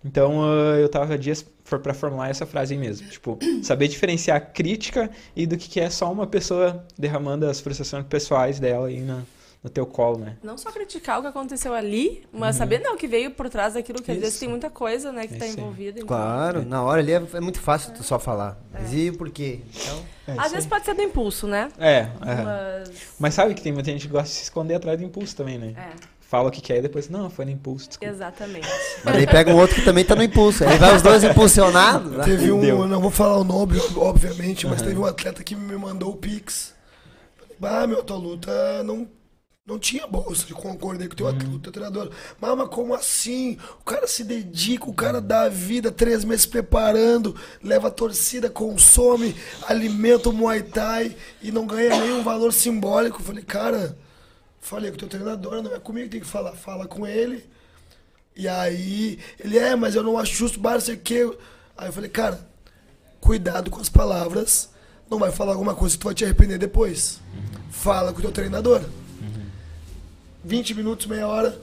Então 0.04 0.42
ah, 0.42 0.76
eu 0.78 0.88
tava 0.88 1.16
dias 1.18 1.44
para 1.64 1.94
formular 1.94 2.28
essa 2.28 2.46
frase 2.46 2.76
mesmo. 2.76 3.08
Tipo, 3.08 3.38
saber 3.62 3.88
diferenciar 3.88 4.36
a 4.36 4.40
crítica 4.40 5.10
e 5.34 5.46
do 5.46 5.56
que 5.56 5.68
que 5.68 5.80
é 5.80 5.88
só 5.88 6.10
uma 6.12 6.26
pessoa 6.26 6.84
derramando 6.98 7.46
as 7.46 7.60
frustrações 7.60 8.04
pessoais 8.06 8.58
dela 8.58 8.88
aí 8.88 9.00
na, 9.00 9.22
no 9.62 9.68
teu 9.68 9.84
colo, 9.84 10.18
né? 10.18 10.36
Não 10.42 10.56
só 10.56 10.72
criticar 10.72 11.18
o 11.18 11.22
que 11.22 11.28
aconteceu 11.28 11.74
ali, 11.74 12.26
mas 12.32 12.56
saber 12.56 12.78
não, 12.78 12.96
que 12.96 13.06
veio 13.06 13.30
por 13.30 13.48
trás 13.50 13.74
daquilo 13.74 14.00
que 14.02 14.10
às 14.10 14.16
vezes 14.18 14.38
tem 14.38 14.48
muita 14.48 14.70
coisa, 14.70 15.12
né, 15.12 15.26
que 15.26 15.34
É 15.34 15.38
tá 15.38 15.46
isso 15.46 15.56
aí. 15.56 15.60
envolvida. 15.62 15.98
então- 15.98 16.06
Claro, 16.08 16.64
na 16.64 16.82
hora 16.82 17.00
ali 17.02 17.12
é, 17.12 17.22
é 17.34 17.40
muito 17.40 17.60
fácil 17.60 17.92
tu 17.92 18.02
só 18.02 18.18
falar. 18.18 18.58
Mas 18.72 18.92
e 18.94 19.12
por 19.12 19.28
quê? 19.30 19.60
Então, 19.74 20.02
É, 20.28 20.32
Às 20.38 20.52
vezes 20.52 20.64
aí. 20.64 20.70
pode 20.70 20.84
ser 20.84 20.94
do 20.94 21.02
impulso, 21.02 21.46
né? 21.46 21.68
É, 21.78 21.96
é. 21.98 22.08
Mas. 22.44 22.90
Mas 23.18 23.34
sabe 23.34 23.52
que 23.52 23.60
tem 23.62 23.72
muita 23.72 23.90
gente 23.90 24.06
que 24.06 24.12
gosta 24.12 24.28
de 24.28 24.34
se 24.34 24.44
esconder 24.44 24.76
atrás 24.76 24.96
do 24.98 25.04
impulso 25.04 25.36
também, 25.36 25.58
né? 25.58 25.74
É, 25.76 26.20
Fala 26.20 26.48
o 26.48 26.50
que 26.52 26.60
quer 26.60 26.76
e 26.78 26.82
depois, 26.82 27.08
não, 27.08 27.28
foi 27.28 27.44
no 27.44 27.50
impulso, 27.50 27.88
desculpa. 27.88 28.14
exatamente. 28.14 28.68
mas 29.04 29.14
daí 29.16 29.26
pega 29.26 29.50
um 29.52 29.56
outro 29.58 29.74
que 29.74 29.82
também 29.84 30.04
tá 30.04 30.14
no 30.14 30.22
impulso. 30.22 30.62
Aí 30.64 30.78
vai 30.78 30.94
os 30.94 31.02
dois 31.02 31.24
impulsionados. 31.24 32.12
né? 32.12 32.22
Teve 32.24 32.52
um, 32.52 32.60
Deu. 32.60 32.78
eu 32.82 32.86
não 32.88 33.00
vou 33.00 33.10
falar 33.10 33.36
o 33.38 33.42
nome, 33.44 33.76
obviamente, 33.96 34.64
mas 34.66 34.80
teve 34.80 34.96
um 34.96 35.04
atleta 35.04 35.42
que 35.42 35.56
me 35.56 35.76
mandou 35.76 36.12
o 36.12 36.16
Pix. 36.16 36.72
Ah, 37.60 37.86
meu, 37.86 38.02
tua 38.04 38.16
luta 38.16 38.82
não, 38.84 39.08
não 39.70 39.78
tinha 39.78 40.06
bolsa. 40.06 40.44
Eu 40.48 40.56
concordei 40.56 41.06
com 41.08 41.14
o 41.14 41.16
teu, 41.16 41.26
Uhum. 41.26 41.58
teu 41.58 41.72
treinador. 41.72 42.10
Mas, 42.40 42.56
mas 42.56 42.68
como 42.68 42.92
assim? 42.94 43.56
O 43.80 43.84
cara 43.84 44.06
se 44.06 44.24
dedica, 44.24 44.88
o 44.88 44.92
cara 44.94 45.20
dá 45.20 45.42
a 45.42 45.48
vida, 45.48 45.90
três 45.90 46.24
meses 46.24 46.44
preparando, 46.46 47.34
leva 47.62 47.88
a 47.88 47.90
torcida, 47.90 48.50
consome, 48.50 49.34
alimenta 49.68 50.28
o 50.28 50.32
Muay 50.32 50.62
Thai 50.62 51.16
e 51.40 51.50
não 51.52 51.66
ganha 51.66 51.90
nenhum 52.00 52.22
valor 52.22 52.52
simbólico. 52.52 53.20
Eu 53.20 53.24
Falei, 53.24 53.44
cara, 53.44 53.96
falei 54.60 54.90
com 54.90 54.96
o 54.96 54.98
teu 55.00 55.08
treinador, 55.08 55.62
não 55.62 55.74
é 55.74 55.78
comigo 55.78 56.06
que 56.06 56.12
tem 56.12 56.20
que 56.20 56.26
falar, 56.26 56.52
fala 56.52 56.86
com 56.86 57.06
ele. 57.06 57.44
E 58.36 58.48
aí, 58.48 59.18
ele 59.38 59.58
é, 59.58 59.74
mas 59.76 59.94
eu 59.94 60.02
não 60.02 60.18
acho 60.18 60.34
justo, 60.34 60.58
bar, 60.58 60.80
sei 60.80 60.94
o 60.94 60.98
quê. 60.98 61.30
Aí 61.76 61.88
eu 61.88 61.92
falei, 61.92 62.08
cara, 62.10 62.48
cuidado 63.20 63.70
com 63.70 63.80
as 63.80 63.88
palavras, 63.88 64.70
não 65.10 65.18
vai 65.18 65.30
falar 65.32 65.52
alguma 65.52 65.74
coisa 65.74 65.94
que 65.94 66.00
tu 66.00 66.04
vai 66.04 66.14
te 66.14 66.24
arrepender 66.24 66.58
depois. 66.58 67.20
Fala 67.70 68.12
com 68.12 68.18
o 68.18 68.22
teu 68.22 68.32
treinador. 68.32 68.82
20 70.44 70.74
minutos, 70.74 71.06
meia 71.06 71.26
hora. 71.26 71.58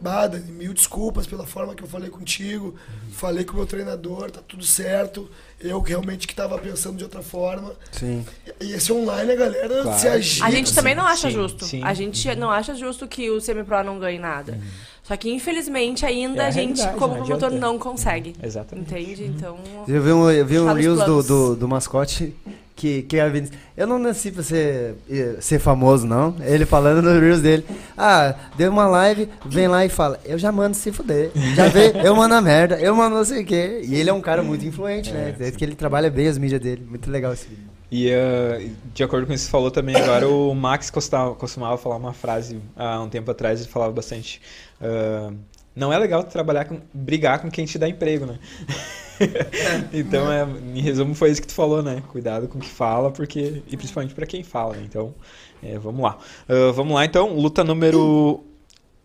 Bada, 0.00 0.38
mil 0.38 0.72
desculpas 0.72 1.26
pela 1.26 1.44
forma 1.44 1.74
que 1.74 1.82
eu 1.82 1.88
falei 1.88 2.08
contigo. 2.08 2.76
Falei 3.10 3.44
com 3.44 3.54
o 3.54 3.56
meu 3.56 3.66
treinador, 3.66 4.30
tá 4.30 4.40
tudo 4.46 4.64
certo. 4.64 5.28
Eu 5.60 5.80
realmente 5.80 6.24
que 6.24 6.34
tava 6.36 6.56
pensando 6.56 6.96
de 6.96 7.02
outra 7.02 7.20
forma. 7.20 7.72
Sim. 7.90 8.24
E 8.60 8.72
esse 8.72 8.92
online, 8.92 9.32
a 9.32 9.34
galera 9.36 9.82
Claro. 9.82 9.98
se 9.98 10.06
agita. 10.06 10.46
A 10.46 10.50
gente 10.52 10.72
também 10.72 10.94
não 10.94 11.04
acha 11.04 11.28
sim, 11.28 11.34
justo. 11.34 11.64
sim. 11.64 11.82
A 11.82 11.92
gente 11.94 12.32
não 12.36 12.48
acha 12.48 12.76
justo 12.76 13.08
que 13.08 13.28
o 13.28 13.40
semi-pro 13.40 13.82
não 13.82 13.98
ganhe 13.98 14.20
nada. 14.20 14.56
Só 15.02 15.16
que, 15.16 15.30
infelizmente, 15.30 16.06
ainda 16.06 16.42
É 16.42 16.44
a 16.44 16.48
a 16.48 16.50
gente, 16.52 16.80
como 16.96 17.16
não 17.16 17.24
promotor, 17.24 17.50
não 17.50 17.76
consegue. 17.76 18.36
Exatamente. 18.40 18.92
Entende? 18.94 19.24
Então. 19.24 19.58
Eu 19.88 20.00
vi 20.00 20.12
um, 20.12 20.30
eu 20.30 20.46
vi 20.46 20.60
um 20.60 20.72
Reels 20.72 21.02
do, 21.04 21.22
do, 21.24 21.56
do 21.56 21.66
mascote 21.68 22.36
que, 22.78 23.02
que 23.02 23.18
a 23.18 23.28
Vinícius- 23.28 23.58
Eu 23.76 23.86
não 23.86 23.98
nasci 23.98 24.30
pra 24.30 24.42
ser, 24.42 24.94
eh, 25.10 25.36
ser 25.40 25.58
famoso, 25.58 26.06
não. 26.06 26.36
Ele 26.40 26.64
falando 26.64 27.02
no 27.02 27.18
Reels 27.20 27.40
dele. 27.42 27.66
Ah, 27.96 28.34
deu 28.56 28.70
uma 28.70 28.86
live, 28.86 29.28
vem 29.44 29.66
lá 29.68 29.84
e 29.84 29.88
fala. 29.88 30.18
Eu 30.24 30.38
já 30.38 30.52
mando 30.52 30.76
se 30.76 30.92
fuder. 30.92 31.30
Já 31.56 31.66
vê, 31.68 31.92
eu 32.04 32.14
mando 32.14 32.34
a 32.34 32.40
merda, 32.40 32.78
eu 32.80 32.94
mando 32.94 33.16
não 33.16 33.24
sei 33.24 33.42
o 33.42 33.44
quê. 33.46 33.80
E 33.84 33.94
ele 33.96 34.08
é 34.08 34.12
um 34.12 34.20
cara 34.20 34.42
muito 34.42 34.64
influente, 34.64 35.10
né? 35.12 35.34
Desde 35.36 35.58
que 35.58 35.64
ele 35.64 35.74
trabalha 35.74 36.08
bem 36.10 36.28
as 36.28 36.38
mídias 36.38 36.60
dele. 36.60 36.86
Muito 36.88 37.10
legal 37.10 37.32
esse 37.32 37.46
vídeo. 37.48 37.64
E 37.90 38.10
uh, 38.12 38.70
de 38.94 39.02
acordo 39.02 39.26
com 39.26 39.32
isso 39.32 39.44
que 39.44 39.46
você 39.46 39.50
falou 39.50 39.70
também 39.70 39.96
agora, 39.96 40.28
o 40.28 40.54
Max 40.54 40.90
costava, 40.90 41.34
costumava 41.34 41.76
falar 41.78 41.96
uma 41.96 42.12
frase 42.12 42.60
há 42.76 43.00
um 43.00 43.08
tempo 43.08 43.30
atrás, 43.30 43.60
ele 43.60 43.68
falava 43.70 43.92
bastante. 43.92 44.40
uh, 44.80 45.34
não 45.74 45.92
é 45.92 45.98
legal 45.98 46.22
trabalhar 46.24 46.64
com. 46.66 46.80
brigar 46.92 47.38
com 47.40 47.50
quem 47.50 47.64
te 47.64 47.78
dá 47.78 47.88
emprego, 47.88 48.26
né? 48.26 48.38
então, 49.92 50.30
é, 50.30 50.46
em 50.74 50.80
resumo, 50.80 51.14
foi 51.14 51.30
isso 51.30 51.40
que 51.40 51.48
tu 51.48 51.54
falou, 51.54 51.82
né? 51.82 52.02
Cuidado 52.08 52.48
com 52.48 52.58
o 52.58 52.60
que 52.60 52.68
fala, 52.68 53.10
porque. 53.10 53.62
E 53.68 53.76
principalmente 53.76 54.14
pra 54.14 54.26
quem 54.26 54.42
fala, 54.42 54.76
né? 54.76 54.82
Então, 54.84 55.14
é, 55.62 55.78
vamos 55.78 56.02
lá. 56.02 56.18
Uh, 56.48 56.72
vamos 56.72 56.94
lá 56.94 57.04
então, 57.04 57.34
luta 57.34 57.64
número. 57.64 58.44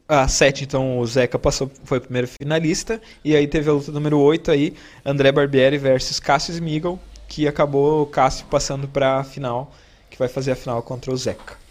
A 0.06 0.28
7, 0.28 0.66
então, 0.66 1.00
o 1.00 1.08
Zeca 1.08 1.40
passou, 1.40 1.72
foi 1.86 1.98
o 1.98 2.02
primeiro 2.02 2.28
finalista. 2.28 3.02
E 3.24 3.36
aí 3.36 3.48
teve 3.48 3.70
a 3.70 3.74
luta 3.74 3.92
número 3.92 4.20
8 4.20 4.52
aí, 4.52 4.74
André 5.04 5.32
Barbieri 5.32 5.78
versus 5.78 6.20
Cássio 6.20 6.52
Smigel, 6.52 7.00
que 7.28 7.48
acabou 7.48 8.04
o 8.04 8.06
Cássio 8.06 8.46
passando 8.48 8.86
pra 8.86 9.24
final, 9.24 9.72
que 10.10 10.20
vai 10.20 10.28
fazer 10.28 10.52
a 10.52 10.56
final 10.56 10.84
contra 10.84 11.12
o 11.12 11.16
Zeca. 11.16 11.63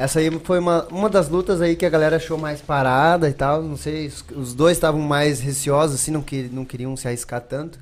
Essa 0.00 0.18
aí 0.20 0.30
foi 0.44 0.58
uma, 0.58 0.84
uma 0.90 1.10
das 1.10 1.28
lutas 1.28 1.60
aí 1.60 1.76
que 1.76 1.84
a 1.84 1.90
galera 1.90 2.16
achou 2.16 2.38
mais 2.38 2.60
parada 2.62 3.28
e 3.28 3.34
tal. 3.34 3.62
Não 3.62 3.76
sei, 3.76 4.06
os, 4.06 4.24
os 4.34 4.54
dois 4.54 4.78
estavam 4.78 4.98
mais 5.00 5.40
receosos, 5.40 6.00
assim, 6.00 6.10
não, 6.10 6.22
que, 6.22 6.48
não 6.50 6.64
queriam 6.64 6.96
se 6.96 7.06
arriscar 7.06 7.42
tanto. 7.42 7.78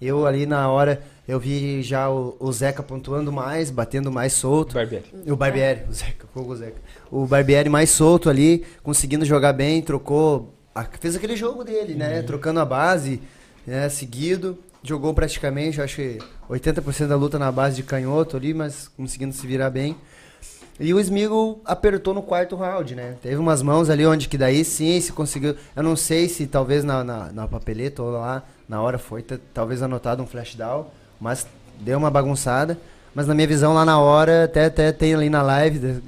Eu 0.00 0.26
ali 0.26 0.46
na 0.46 0.66
hora, 0.70 1.02
eu 1.26 1.38
vi 1.38 1.82
já 1.82 2.08
o, 2.08 2.34
o 2.40 2.50
Zeca 2.52 2.82
pontuando 2.82 3.30
mais, 3.30 3.70
batendo 3.70 4.10
mais 4.10 4.32
solto. 4.32 4.74
Barbieri. 4.76 5.04
O 5.26 5.36
Barbieri, 5.36 5.82
o 5.90 5.92
Zeca, 5.92 6.26
fogo 6.32 6.56
Zeca. 6.56 6.80
O 7.10 7.26
Barbieri 7.26 7.68
mais 7.68 7.90
solto 7.90 8.30
ali, 8.30 8.64
conseguindo 8.82 9.26
jogar 9.26 9.52
bem, 9.52 9.82
trocou. 9.82 10.54
a- 10.74 10.86
fez 10.98 11.16
aquele 11.16 11.36
jogo 11.36 11.64
dele, 11.64 11.94
né? 11.94 12.22
Trocando 12.22 12.60
a 12.60 12.64
base, 12.64 13.20
né? 13.66 13.90
Seguido. 13.90 14.56
Jogou 14.82 15.12
praticamente, 15.12 15.82
acho 15.82 15.96
que 15.96 16.18
80% 16.48 17.08
da 17.08 17.16
luta 17.16 17.38
na 17.38 17.52
base 17.52 17.76
de 17.76 17.82
canhoto 17.82 18.36
ali, 18.38 18.54
mas 18.54 18.88
conseguindo 18.96 19.34
se 19.34 19.46
virar 19.46 19.68
bem. 19.68 19.96
E 20.80 20.94
o 20.94 21.00
Smigo 21.00 21.60
apertou 21.64 22.14
no 22.14 22.22
quarto 22.22 22.54
round, 22.54 22.94
né? 22.94 23.16
Teve 23.20 23.36
umas 23.36 23.62
mãos 23.62 23.90
ali 23.90 24.06
onde 24.06 24.28
que 24.28 24.38
daí 24.38 24.64
sim 24.64 25.00
se 25.00 25.12
conseguiu. 25.12 25.56
Eu 25.74 25.82
não 25.82 25.96
sei 25.96 26.28
se 26.28 26.46
talvez 26.46 26.84
na, 26.84 27.02
na, 27.02 27.32
na 27.32 27.48
papeleta 27.48 28.02
ou 28.02 28.12
lá 28.12 28.44
na 28.68 28.80
hora 28.80 28.98
foi 28.98 29.24
talvez 29.52 29.82
anotado 29.82 30.22
um 30.22 30.26
flash 30.26 30.54
down, 30.54 30.86
mas 31.20 31.46
deu 31.80 31.98
uma 31.98 32.10
bagunçada. 32.10 32.78
Mas 33.14 33.26
na 33.26 33.34
minha 33.34 33.48
visão 33.48 33.74
lá 33.74 33.84
na 33.84 33.98
hora, 33.98 34.44
até, 34.44 34.66
até 34.66 34.92
tem 34.92 35.12
ali 35.12 35.28
na 35.28 35.42
live. 35.42 36.00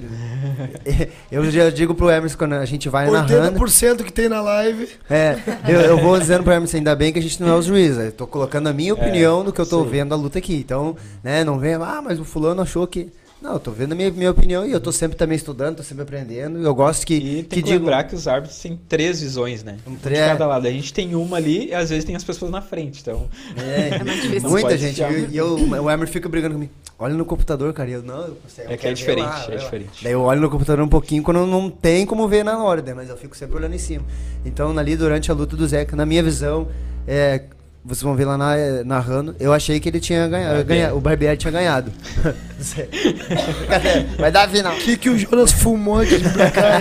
eu 1.32 1.50
já 1.50 1.68
digo 1.68 1.92
pro 1.92 2.08
Emerson 2.08 2.38
quando 2.38 2.52
a 2.52 2.64
gente 2.64 2.88
vai 2.88 3.10
narrando. 3.10 3.58
80% 3.58 4.04
que 4.04 4.12
tem 4.12 4.28
na 4.28 4.40
live. 4.40 4.88
É, 5.08 5.36
eu, 5.66 5.80
eu 5.80 5.98
vou 5.98 6.16
dizendo 6.20 6.44
pro 6.44 6.52
Emerson, 6.52 6.76
ainda 6.76 6.94
bem 6.94 7.12
que 7.12 7.18
a 7.18 7.22
gente 7.22 7.40
não 7.42 7.48
é 7.48 7.56
os 7.56 7.64
juízes. 7.64 7.98
Eu 7.98 8.12
tô 8.12 8.26
colocando 8.28 8.68
a 8.68 8.72
minha 8.72 8.94
opinião 8.94 9.42
do 9.42 9.52
que 9.52 9.60
eu 9.60 9.66
tô 9.66 9.82
sim. 9.82 9.90
vendo 9.90 10.12
a 10.12 10.16
luta 10.16 10.38
aqui. 10.38 10.54
Então, 10.54 10.94
né, 11.20 11.42
não 11.42 11.58
vem, 11.58 11.74
ah, 11.74 12.00
mas 12.00 12.20
o 12.20 12.24
fulano 12.24 12.62
achou 12.62 12.86
que. 12.86 13.10
Não, 13.40 13.54
eu 13.54 13.60
tô 13.60 13.70
vendo 13.70 13.92
a 13.92 13.94
minha, 13.94 14.10
minha 14.10 14.30
opinião 14.30 14.66
e 14.66 14.70
eu 14.72 14.78
tô 14.80 14.92
sempre 14.92 15.16
também 15.16 15.34
estudando, 15.34 15.76
tô 15.78 15.82
sempre 15.82 16.02
aprendendo. 16.02 16.58
Eu 16.62 16.74
gosto 16.74 17.06
que. 17.06 17.14
E 17.14 17.42
tem 17.42 17.60
que, 17.60 17.62
digo- 17.62 17.78
lembrar 17.78 18.04
que 18.04 18.14
os 18.14 18.28
árbitros 18.28 18.58
têm 18.60 18.78
três 18.86 19.22
visões, 19.22 19.64
né? 19.64 19.78
Um 19.86 19.96
tre- 19.96 20.14
de 20.16 20.20
cada 20.20 20.46
lado. 20.46 20.66
A 20.66 20.70
gente 20.70 20.92
tem 20.92 21.14
uma 21.14 21.38
ali 21.38 21.68
e 21.68 21.74
às 21.74 21.88
vezes 21.88 22.04
tem 22.04 22.14
as 22.14 22.22
pessoas 22.22 22.50
na 22.50 22.60
frente. 22.60 23.00
Então, 23.00 23.28
É, 23.56 23.94
É 24.00 24.04
mais 24.04 24.20
difícil. 24.20 24.50
muita 24.50 24.76
gente. 24.76 25.00
E 25.30 25.36
eu, 25.36 25.54
o 25.56 25.90
Emerson 25.90 26.12
fica 26.12 26.28
brigando 26.28 26.54
comigo. 26.54 26.72
Olha 26.98 27.14
no 27.14 27.24
computador, 27.24 27.72
cara. 27.72 27.88
e 27.88 27.94
Eu 27.94 28.02
não, 28.02 28.26
eu, 28.26 28.36
sei, 28.46 28.66
eu 28.66 28.70
É 28.72 28.76
que 28.76 28.86
é 28.86 28.92
diferente, 28.92 29.24
lá, 29.26 29.46
é 29.48 29.56
diferente. 29.56 30.04
Daí 30.04 30.12
eu 30.12 30.20
olho 30.20 30.40
no 30.42 30.50
computador 30.50 30.84
um 30.84 30.88
pouquinho 30.88 31.22
quando 31.22 31.46
não 31.46 31.70
tem 31.70 32.04
como 32.04 32.28
ver 32.28 32.44
na 32.44 32.62
hora, 32.62 32.82
né? 32.82 32.92
mas 32.92 33.08
eu 33.08 33.16
fico 33.16 33.34
sempre 33.34 33.56
olhando 33.56 33.74
em 33.74 33.78
cima. 33.78 34.04
Então, 34.44 34.76
ali 34.78 34.96
durante 34.96 35.30
a 35.30 35.34
luta 35.34 35.56
do 35.56 35.66
Zeca, 35.66 35.96
na 35.96 36.04
minha 36.04 36.22
visão, 36.22 36.68
é, 37.08 37.44
vocês 37.84 38.02
vão 38.02 38.14
ver 38.14 38.24
lá 38.26 38.36
na- 38.36 38.84
narrando, 38.84 39.34
eu 39.40 39.52
achei 39.52 39.80
que 39.80 39.88
ele 39.88 40.00
tinha 40.00 40.28
ganhado. 40.28 40.64
Ganha- 40.64 40.94
o 40.94 41.00
Barbieri 41.00 41.36
tinha 41.36 41.50
ganhado. 41.50 41.90
Vai 44.18 44.30
dar 44.30 44.44
a 44.44 44.48
final. 44.48 44.74
O 44.74 44.78
que, 44.78 44.96
que 44.96 45.10
o 45.10 45.18
Jonas 45.18 45.52
fumou 45.52 45.98
aqui 46.00 46.18
pra 46.20 46.50
cá? 46.50 46.80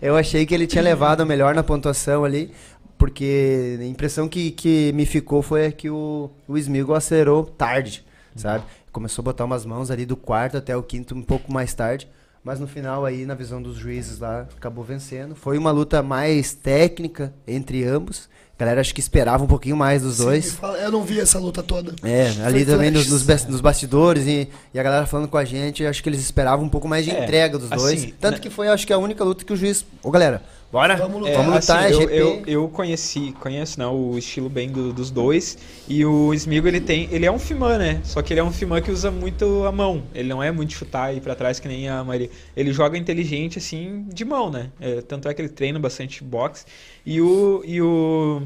Eu 0.00 0.16
achei 0.16 0.44
que 0.46 0.54
ele 0.54 0.66
tinha 0.66 0.82
levado 0.82 1.20
a 1.22 1.24
melhor 1.24 1.54
na 1.54 1.62
pontuação 1.62 2.24
ali, 2.24 2.52
porque 2.98 3.76
a 3.80 3.84
impressão 3.84 4.28
que, 4.28 4.50
que 4.50 4.92
me 4.94 5.06
ficou 5.06 5.42
foi 5.42 5.70
que 5.72 5.90
o, 5.90 6.30
o 6.46 6.56
Smigol 6.58 6.94
acelerou 6.94 7.44
tarde, 7.44 8.04
sabe? 8.36 8.64
Começou 8.92 9.22
a 9.22 9.24
botar 9.24 9.44
umas 9.44 9.64
mãos 9.66 9.90
ali 9.90 10.06
do 10.06 10.16
quarto 10.16 10.56
até 10.56 10.76
o 10.76 10.82
quinto 10.82 11.14
um 11.14 11.22
pouco 11.22 11.52
mais 11.52 11.74
tarde, 11.74 12.06
mas 12.44 12.60
no 12.60 12.66
final 12.68 13.04
aí, 13.04 13.24
na 13.24 13.34
visão 13.34 13.60
dos 13.60 13.76
juízes 13.76 14.18
lá, 14.18 14.46
acabou 14.56 14.84
vencendo. 14.84 15.34
Foi 15.34 15.56
uma 15.58 15.70
luta 15.70 16.02
mais 16.02 16.52
técnica 16.52 17.32
entre 17.48 17.82
ambos. 17.84 18.28
A 18.56 18.60
galera 18.64 18.80
acho 18.80 18.94
que 18.94 19.00
esperava 19.00 19.42
um 19.42 19.48
pouquinho 19.48 19.76
mais 19.76 20.02
dos 20.02 20.16
Sim, 20.16 20.22
dois. 20.24 20.52
fala- 20.52 20.78
Eu 20.78 20.92
não 20.92 21.02
vi 21.02 21.18
essa 21.18 21.38
luta 21.40 21.60
toda. 21.62 21.92
É, 22.04 22.28
ali 22.44 22.64
Foi 22.64 22.74
também 22.74 22.90
nos, 22.90 23.08
nos 23.08 23.22
bas- 23.24 23.46
nos 23.46 23.60
bastidores 23.60 24.26
e, 24.28 24.48
e 24.72 24.78
a 24.78 24.82
galera 24.82 25.06
falando 25.06 25.26
com 25.28 25.36
a 25.36 25.44
gente, 25.44 25.84
acho 25.84 26.00
que 26.00 26.08
eles 26.08 26.20
esperavam 26.20 26.64
um 26.64 26.68
pouco 26.68 26.86
mais 26.86 27.04
de 27.04 27.10
É, 27.10 27.24
entrega 27.24 27.58
dos 27.58 27.68
dois. 27.68 28.00
assim, 28.02 28.14
Tanto 28.20 28.34
né- 28.34 28.40
que 28.40 28.50
foi, 28.50 28.68
acho 28.68 28.86
que 28.86 28.92
a 28.92 28.98
única 28.98 29.24
luta 29.24 29.44
que 29.44 29.52
o 29.52 29.56
juiz. 29.56 29.84
Ô 30.04 30.10
galera, 30.10 30.40
bora! 30.72 30.96
Vamos 30.96 31.20
lutar. 31.20 31.32
É, 31.32 31.36
Vamos 31.36 31.54
lutar, 31.60 31.84
assim, 31.84 32.02
eu, 32.02 32.10
eu, 32.10 32.42
eu 32.46 32.68
conheci, 32.68 33.32
conheço 33.40 33.78
né, 33.78 33.86
o 33.86 34.16
estilo 34.18 34.48
bem 34.48 34.68
do- 34.68 34.92
dos 34.92 35.10
dois. 35.10 35.56
E 35.88 36.04
o 36.04 36.32
Smigo, 36.34 36.66
ele 36.66 36.80
tem. 36.80 37.08
Ele 37.12 37.24
é 37.26 37.30
um 37.30 37.38
Fimã, 37.38 37.78
né? 37.78 38.00
Só 38.04 38.20
que 38.22 38.32
ele 38.32 38.40
é 38.40 38.44
um 38.44 38.52
Fimã 38.52 38.80
que 38.80 38.90
usa 38.90 39.10
muito 39.10 39.64
a 39.64 39.72
mão. 39.72 40.02
Ele 40.14 40.28
não 40.28 40.42
é 40.42 40.50
muito 40.50 40.72
chutar 40.72 41.12
e 41.14 41.18
ir 41.18 41.20
pra 41.20 41.34
trás 41.34 41.60
que 41.60 41.68
nem 41.68 41.88
a 41.88 42.02
Maria. 42.02 42.28
Ele 42.56 42.72
joga 42.72 42.98
inteligente, 42.98 43.58
assim, 43.58 44.04
de 44.12 44.24
mão, 44.24 44.50
né? 44.50 44.70
É, 44.80 45.00
tanto 45.00 45.28
é 45.28 45.34
que 45.34 45.40
ele 45.40 45.48
treina 45.48 45.78
bastante 45.78 46.22
boxe. 46.24 46.64
E 47.06 47.20
o. 47.20 47.62
E 47.64 47.80
o 47.80 48.42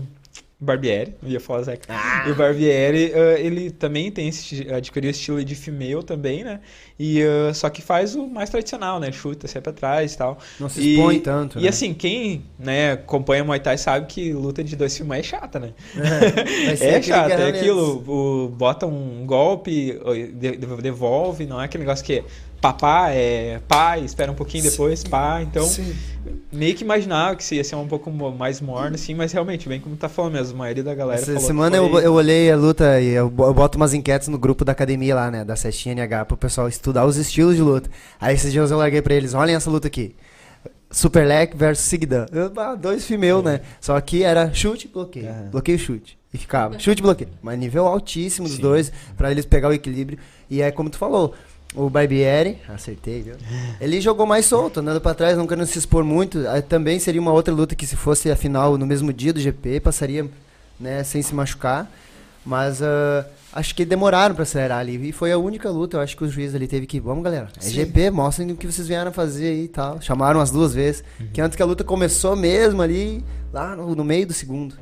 Barbieri, 0.60 1.14
eu 1.22 1.28
ia 1.28 1.38
falar 1.38 1.62
Zeca. 1.62 1.94
E 2.26 2.32
o 2.32 2.34
Barbieri, 2.34 3.12
ah, 3.14 3.38
ele 3.38 3.70
também 3.70 4.10
tem 4.10 4.26
esse, 4.28 4.66
adquiriu 4.72 5.08
esse 5.08 5.20
estilo 5.20 5.44
de 5.44 5.54
female 5.54 6.02
também, 6.02 6.42
né? 6.42 6.58
E, 6.98 7.22
ah, 7.22 7.54
só 7.54 7.70
que 7.70 7.80
faz 7.80 8.16
o 8.16 8.26
mais 8.26 8.50
tradicional, 8.50 8.98
né? 8.98 9.12
Chuta 9.12 9.46
sempre 9.46 9.70
atrás 9.70 10.14
e 10.14 10.18
tal. 10.18 10.36
Não 10.58 10.68
se 10.68 10.80
E- 10.80 10.94
expõe 10.94 11.20
tanto. 11.20 11.60
E 11.60 11.62
né? 11.62 11.68
assim, 11.68 11.94
quem 11.94 12.42
né, 12.58 12.92
acompanha 12.92 13.44
Muay 13.44 13.60
Thai 13.60 13.78
sabe 13.78 14.06
que 14.06 14.32
luta 14.32 14.64
de 14.64 14.74
dois 14.74 14.96
filmes 14.96 15.18
é 15.20 15.22
chata, 15.22 15.60
né? 15.60 15.74
É 15.94 16.72
aquele 16.96 17.02
chato, 17.04 17.30
é 17.30 17.48
aquilo. 17.50 18.02
O, 18.06 18.48
bota 18.48 18.84
um 18.84 19.24
golpe, 19.24 19.96
de- 20.34 20.56
de- 20.56 20.82
devolve, 20.82 21.46
não 21.46 21.60
é 21.60 21.66
aquele 21.66 21.84
negócio 21.84 22.04
que 22.04 22.14
é 22.14 22.24
papá, 22.60 23.10
é 23.10 23.60
pai, 23.68 24.04
espera 24.04 24.30
um 24.30 24.34
pouquinho 24.34 24.64
depois, 24.64 25.04
pá. 25.04 25.40
Então, 25.42 25.64
Sim. 25.64 25.94
meio 26.52 26.74
que 26.74 26.82
imaginava 26.84 27.36
que 27.36 27.54
ia 27.54 27.62
ser 27.64 27.76
um 27.76 27.86
pouco 27.86 28.10
mais 28.10 28.60
morno, 28.60 28.94
assim, 28.94 29.14
mas 29.14 29.32
realmente, 29.32 29.68
bem 29.68 29.80
como 29.80 29.96
tá 29.96 30.08
falando 30.08 30.32
mesmo, 30.34 30.54
a 30.54 30.58
maioria 30.58 30.82
da 30.82 30.94
galera 30.94 31.20
Essa 31.20 31.38
semana 31.40 31.76
eu, 31.76 31.98
eu 32.00 32.12
olhei 32.14 32.50
a 32.50 32.56
luta 32.56 33.00
e 33.00 33.08
eu, 33.10 33.30
bo- 33.30 33.46
eu 33.46 33.54
boto 33.54 33.76
umas 33.76 33.94
enquetes 33.94 34.28
no 34.28 34.38
grupo 34.38 34.64
da 34.64 34.72
academia 34.72 35.14
lá, 35.14 35.30
né? 35.30 35.44
Da 35.44 35.56
Sestinha 35.56 35.94
NH, 35.94 36.24
pro 36.26 36.36
pessoal 36.36 36.68
estudar 36.68 37.04
os 37.06 37.16
estilos 37.16 37.56
de 37.56 37.62
luta. 37.62 37.88
Aí 38.20 38.34
esses 38.34 38.52
dias 38.52 38.70
eu 38.70 38.78
larguei 38.78 39.00
pra 39.02 39.14
eles, 39.14 39.34
olhem 39.34 39.54
essa 39.54 39.70
luta 39.70 39.86
aqui. 39.88 40.14
Super 40.90 41.26
Leg 41.26 41.54
versus 41.54 41.84
Sigdan. 41.84 42.24
Ah, 42.56 42.74
dois 42.74 43.04
female, 43.04 43.42
né? 43.42 43.60
Só 43.80 44.00
que 44.00 44.22
era 44.22 44.52
chute, 44.54 44.88
bloqueio. 44.88 45.28
Aham. 45.28 45.48
Bloqueio, 45.50 45.78
chute. 45.78 46.16
E 46.32 46.38
ficava 46.38 46.78
chute, 46.78 47.02
bloqueio. 47.02 47.30
Mas 47.42 47.58
nível 47.58 47.86
altíssimo 47.86 48.46
dos 48.46 48.56
Sim. 48.56 48.62
dois, 48.62 48.92
pra 49.16 49.30
eles 49.30 49.44
pegar 49.44 49.68
o 49.68 49.72
equilíbrio. 49.72 50.18
E 50.48 50.62
é 50.62 50.70
como 50.70 50.88
tu 50.88 50.96
falou, 50.96 51.34
o 51.74 51.90
Barbieri, 51.90 52.58
acertei, 52.68 53.22
viu? 53.22 53.34
Ele 53.80 54.00
jogou 54.00 54.26
mais 54.26 54.46
solto, 54.46 54.80
andando 54.80 55.00
pra 55.00 55.14
trás, 55.14 55.36
não 55.36 55.46
querendo 55.46 55.66
se 55.66 55.78
expor 55.78 56.02
muito. 56.02 56.46
Aí 56.48 56.62
também 56.62 56.98
seria 56.98 57.20
uma 57.20 57.32
outra 57.32 57.52
luta 57.52 57.74
que 57.74 57.86
se 57.86 57.94
fosse 57.94 58.30
a 58.30 58.36
final 58.36 58.78
no 58.78 58.86
mesmo 58.86 59.12
dia 59.12 59.32
do 59.32 59.40
GP, 59.40 59.80
passaria 59.80 60.28
né, 60.80 61.04
sem 61.04 61.20
se 61.20 61.34
machucar. 61.34 61.90
Mas 62.44 62.82
ah, 62.82 63.26
acho 63.52 63.74
que 63.74 63.84
demoraram 63.84 64.34
pra 64.34 64.44
acelerar 64.44 64.78
ali. 64.78 65.08
E 65.08 65.12
foi 65.12 65.30
a 65.30 65.36
única 65.36 65.68
luta, 65.70 65.98
eu 65.98 66.00
acho 66.00 66.16
que 66.16 66.24
o 66.24 66.28
juiz 66.28 66.54
ali 66.54 66.66
teve 66.66 66.86
que. 66.86 66.98
Vamos, 66.98 67.22
galera. 67.22 67.48
É 67.56 67.60
Sim. 67.60 67.72
GP, 67.72 68.10
mostrem 68.10 68.50
o 68.50 68.56
que 68.56 68.66
vocês 68.66 68.88
vieram 68.88 69.12
fazer 69.12 69.48
aí 69.48 69.64
e 69.64 69.68
tal. 69.68 70.00
Chamaram 70.00 70.40
as 70.40 70.50
duas 70.50 70.72
vezes. 70.72 71.04
Que 71.34 71.40
antes 71.42 71.54
que 71.54 71.62
a 71.62 71.66
luta 71.66 71.84
começou 71.84 72.34
mesmo 72.34 72.80
ali, 72.80 73.22
lá 73.52 73.76
no, 73.76 73.94
no 73.94 74.04
meio 74.04 74.26
do 74.26 74.32
segundo. 74.32 74.74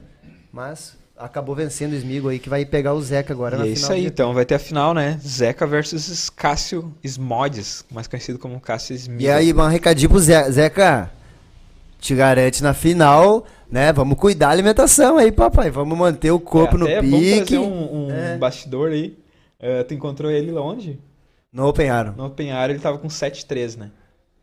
Mas 0.52 0.95
acabou 1.18 1.54
vencendo 1.54 1.92
o 1.92 1.96
Smigo 1.96 2.28
aí, 2.28 2.38
que 2.38 2.48
vai 2.48 2.64
pegar 2.64 2.94
o 2.94 3.00
Zeca 3.02 3.32
agora 3.32 3.56
E 3.56 3.58
na 3.58 3.64
é 3.64 3.68
final. 3.68 3.82
isso 3.82 3.92
aí, 3.92 4.00
GP. 4.02 4.12
então 4.12 4.34
vai 4.34 4.44
ter 4.44 4.54
a 4.56 4.58
final, 4.58 4.92
né? 4.94 5.18
Zeca 5.26 5.66
versus 5.66 6.28
Cássio 6.30 6.92
Smodes, 7.04 7.84
mais 7.90 8.06
conhecido 8.06 8.38
como 8.38 8.60
Cássio 8.60 8.94
Smigo. 8.94 9.22
E 9.22 9.30
aí, 9.30 9.52
um 9.52 9.66
recadinho 9.68 10.10
pro 10.10 10.18
Ze- 10.20 10.50
Zeca. 10.50 11.10
Te 11.98 12.14
garante 12.14 12.62
na 12.62 12.74
final, 12.74 13.44
né? 13.70 13.92
Vamos 13.92 14.18
cuidar 14.18 14.46
da 14.48 14.52
alimentação 14.52 15.16
aí, 15.16 15.32
papai. 15.32 15.70
Vamos 15.70 15.96
manter 15.96 16.30
o 16.30 16.38
corpo 16.38 16.76
É, 16.76 16.78
no 16.78 16.86
Vamos 17.08 17.20
pique. 17.20 17.36
trazer 17.46 17.58
um, 17.58 18.06
um 18.06 18.10
É. 18.10 18.36
bastidor 18.36 18.90
aí. 18.90 19.18
Eh, 19.58 19.82
tu 19.82 19.94
encontrou 19.94 20.30
ele 20.30 20.52
onde? 20.52 21.00
No 21.50 21.66
Open 21.66 21.86
Iron. 21.86 22.12
No 22.16 22.28
Penhar 22.30 22.68
ele 22.68 22.78
tava 22.78 22.98
com 22.98 23.08
7-3, 23.08 23.76
né? 23.76 23.90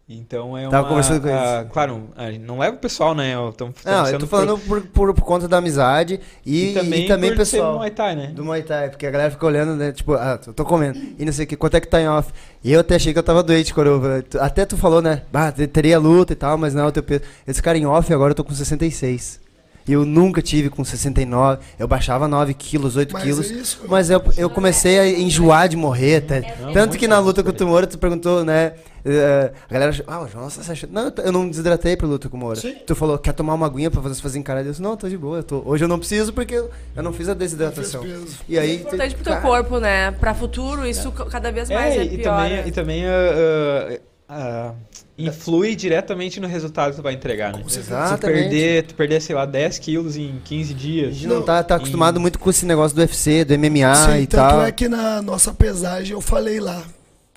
Então 0.08 0.58
é 0.58 0.64
uma... 0.64 0.70
Tava 0.70 0.88
conversando 0.90 1.22
com 1.22 1.30
ah, 1.30 1.60
eles. 1.60 1.72
Claro, 1.72 2.10
ah, 2.18 2.30
não 2.32 2.60
leva 2.60 2.76
o 2.76 2.80
pessoal, 2.80 3.16
né? 3.16 3.34
Eu 3.34 3.54
tô, 3.54 3.68
tô 3.68 3.90
Não, 3.90 4.08
eu 4.08 4.20
tô 4.20 4.28
falando 4.28 4.58
por, 4.60 4.82
por, 4.82 5.14
por 5.14 5.24
conta 5.24 5.48
da 5.48 5.58
amizade 5.58 6.20
e, 6.46 6.72
E 6.72 6.74
também, 6.74 7.06
e 7.06 7.08
também 7.08 7.30
por 7.30 7.38
pessoal. 7.38 7.72
ser 7.72 7.78
Muay 7.78 7.92
Thai, 7.92 8.16
né? 8.16 8.28
Do 8.28 8.44
Muay 8.44 8.64
Thai, 8.64 8.90
porque 8.90 9.08
a 9.08 9.12
galera 9.12 9.32
fica 9.32 9.46
olhando, 9.46 9.76
né? 9.76 9.94
Tipo, 9.94 10.16
ah, 10.16 10.38
eu 10.46 10.54
tô 10.54 10.66
comendo. 10.66 11.00
E 11.18 11.24
não 11.24 11.32
sei 11.32 11.46
o 11.46 11.48
que, 11.48 11.56
quanto 11.56 11.78
é 11.78 11.80
que 11.80 11.88
tá 11.88 12.02
em 12.02 12.08
off? 12.08 12.34
E 12.62 12.74
eu 12.74 12.82
até 12.82 12.96
achei 12.96 13.14
que 13.14 13.20
eu 13.20 13.24
tava 13.24 13.42
doente, 13.42 13.74
Coroa. 13.74 14.24
Até 14.42 14.66
tu 14.66 14.76
falou, 14.76 15.02
né? 15.02 15.22
Bah, 15.32 15.54
te- 15.54 15.68
teria 15.68 15.98
luta 15.98 16.34
e 16.34 16.36
tal, 16.36 16.58
mas 16.58 16.74
não, 16.74 16.88
o 16.88 16.92
teu 16.92 17.02
peso. 17.02 17.22
Esse 17.48 17.62
cara 17.62 17.78
em 17.78 17.86
off 17.86 18.14
agora 18.14 18.32
eu 18.32 18.36
tô 18.36 18.44
com 18.44 18.54
66. 18.54 19.42
E 19.88 19.92
eu 19.92 20.06
nunca 20.06 20.42
tive 20.42 20.70
com 20.70 20.84
69. 20.84 21.62
Eu 21.78 21.88
baixava 21.88 22.28
9 22.28 22.54
quilos, 22.54 22.96
8 22.96 23.14
Mas 23.14 23.24
quilos. 23.24 23.52
é 23.52 23.54
isso. 23.54 23.82
Mas 23.88 24.10
eu, 24.10 24.22
eu 24.38 24.50
comecei 24.50 24.98
a 24.98 25.10
enjoar 25.10 25.68
de 25.68 25.76
morrer. 25.76 26.22
Tá? 26.22 26.36
Tanto 26.74 26.98
que 26.98 27.08
na 27.08 27.20
luta 27.20 27.44
com 27.44 27.50
o 27.50 27.54
Tumora, 27.54 27.86
tu 27.86 27.98
perguntou, 27.98 28.46
né? 28.46 28.74
Eh, 29.06 29.52
a 29.70 29.74
galera 29.74 30.04
ah, 30.08 30.22
o 30.22 30.28
João, 30.28 30.50
você 30.50 30.72
acha... 30.72 30.88
Não, 30.92 31.12
eu 31.24 31.32
não 31.32 31.50
desidratei 31.50 31.96
pra 31.98 32.08
luta 32.08 32.30
com 32.30 32.38
o 32.38 32.40
Moura. 32.40 32.60
Sim. 32.60 32.76
Tu 32.86 32.96
falou, 32.96 33.18
quer 33.18 33.34
tomar 33.34 33.54
uma 33.54 33.66
aguinha 33.66 33.92
pra 33.92 34.02
vocês 34.02 34.20
fazerem 34.20 34.44
cara? 34.44 34.62
Eu 34.62 34.72
disse, 34.72 34.82
não, 34.82 34.96
tô 34.96 35.08
de 35.10 35.18
boa. 35.18 35.38
eu 35.38 35.44
tô- 35.44 35.62
Hoje 35.66 35.84
eu 35.84 35.88
não 35.88 36.00
preciso 36.00 36.32
porque 36.34 36.56
eu, 36.56 36.70
não 36.96 37.14
fiz 37.14 37.28
a 37.30 37.34
desidratação. 37.34 38.04
Não. 38.04 38.26
E 38.48 38.58
aí, 38.58 38.72
É 38.72 38.74
importante 38.76 39.16
pro 39.16 39.24
teu 39.24 39.34
cara, 39.34 39.46
corpo, 39.46 39.80
né? 39.80 40.12
Pra 40.12 40.34
futuro, 40.34 40.86
isso 40.86 41.12
cada 41.12 41.52
vez 41.52 41.70
mais 41.70 41.96
é, 41.96 42.04
e, 42.04 42.18
pior. 42.18 42.36
também, 42.38 42.52
né? 42.58 42.64
e 42.66 42.72
também 42.72 43.04
ah, 43.06 44.00
ah, 44.30 44.74
influi 45.18 45.76
diretamente 45.76 46.40
no 46.40 46.48
resultado 46.48 46.92
que 46.92 46.96
tu 46.98 47.04
vai 47.04 47.14
entregar, 47.14 47.54
né? 47.54 47.64
Se 47.68 47.76
tu 47.76 47.80
Exatamente. 47.82 48.40
perder, 48.42 48.84
tu 48.84 48.96
perder, 48.96 49.22
sei 49.22 49.36
lá, 49.36 49.46
10 49.46 49.80
quilos 49.80 50.16
em 50.18 50.40
15 50.44 50.74
A 50.74 50.76
dias. 50.78 51.16
gente 51.16 51.28
não 51.28 51.42
tá, 51.44 51.62
tá 51.64 51.76
acostumado 51.76 52.20
muito 52.20 52.40
com 52.40 52.50
esse 52.50 52.66
negócio 52.66 52.96
do 52.96 53.00
UFC, 53.02 53.46
do 53.46 53.54
MMA 53.58 53.96
Sim, 53.96 54.22
e 54.22 54.28
tanto 54.28 54.50
tal. 54.50 54.64
é 54.66 54.72
que 54.72 54.88
na 54.90 55.22
nossa 55.22 55.54
pesagem 55.54 56.14
eu 56.14 56.22
falei 56.22 56.60
lá. 56.60 56.84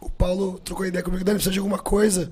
O 0.01 0.11
Paulo 0.11 0.61
trocou 0.65 0.87
ideia 0.87 1.03
comigo, 1.03 1.25
Dani, 1.25 1.37
precisa 1.37 1.53
de 1.53 1.59
alguma 1.59 1.79
coisa. 1.79 2.31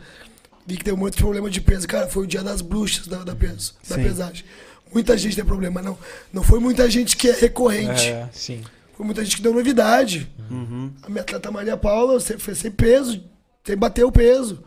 Vi 0.66 0.76
que 0.76 0.84
tem 0.84 0.94
muito 0.94 1.16
problema 1.16 1.50
de 1.50 1.60
peso. 1.60 1.86
Cara, 1.86 2.08
foi 2.08 2.24
o 2.24 2.26
dia 2.26 2.42
das 2.42 2.60
bruxas 2.60 3.06
da, 3.06 3.24
da 3.24 3.34
peso, 3.34 3.74
da 3.88 3.96
pesagem. 3.96 4.44
Muita 4.92 5.16
gente 5.16 5.36
tem 5.36 5.44
problema, 5.44 5.82
não. 5.82 5.98
Não 6.32 6.42
foi 6.42 6.60
muita 6.60 6.88
gente 6.88 7.16
que 7.16 7.28
é 7.28 7.32
recorrente. 7.32 8.08
É, 8.08 8.28
sim. 8.32 8.62
Foi 8.96 9.04
muita 9.04 9.24
gente 9.24 9.36
que 9.36 9.42
deu 9.42 9.52
novidade. 9.52 10.30
Uhum. 10.50 10.92
A 11.02 11.08
minha 11.08 11.22
atleta 11.22 11.50
Maria 11.50 11.76
Paula 11.76 12.20
sempre 12.20 12.42
foi 12.42 12.54
sem 12.54 12.70
peso, 12.70 13.22
sem 13.64 13.76
bater 13.76 14.04
o 14.04 14.12
peso. 14.12 14.62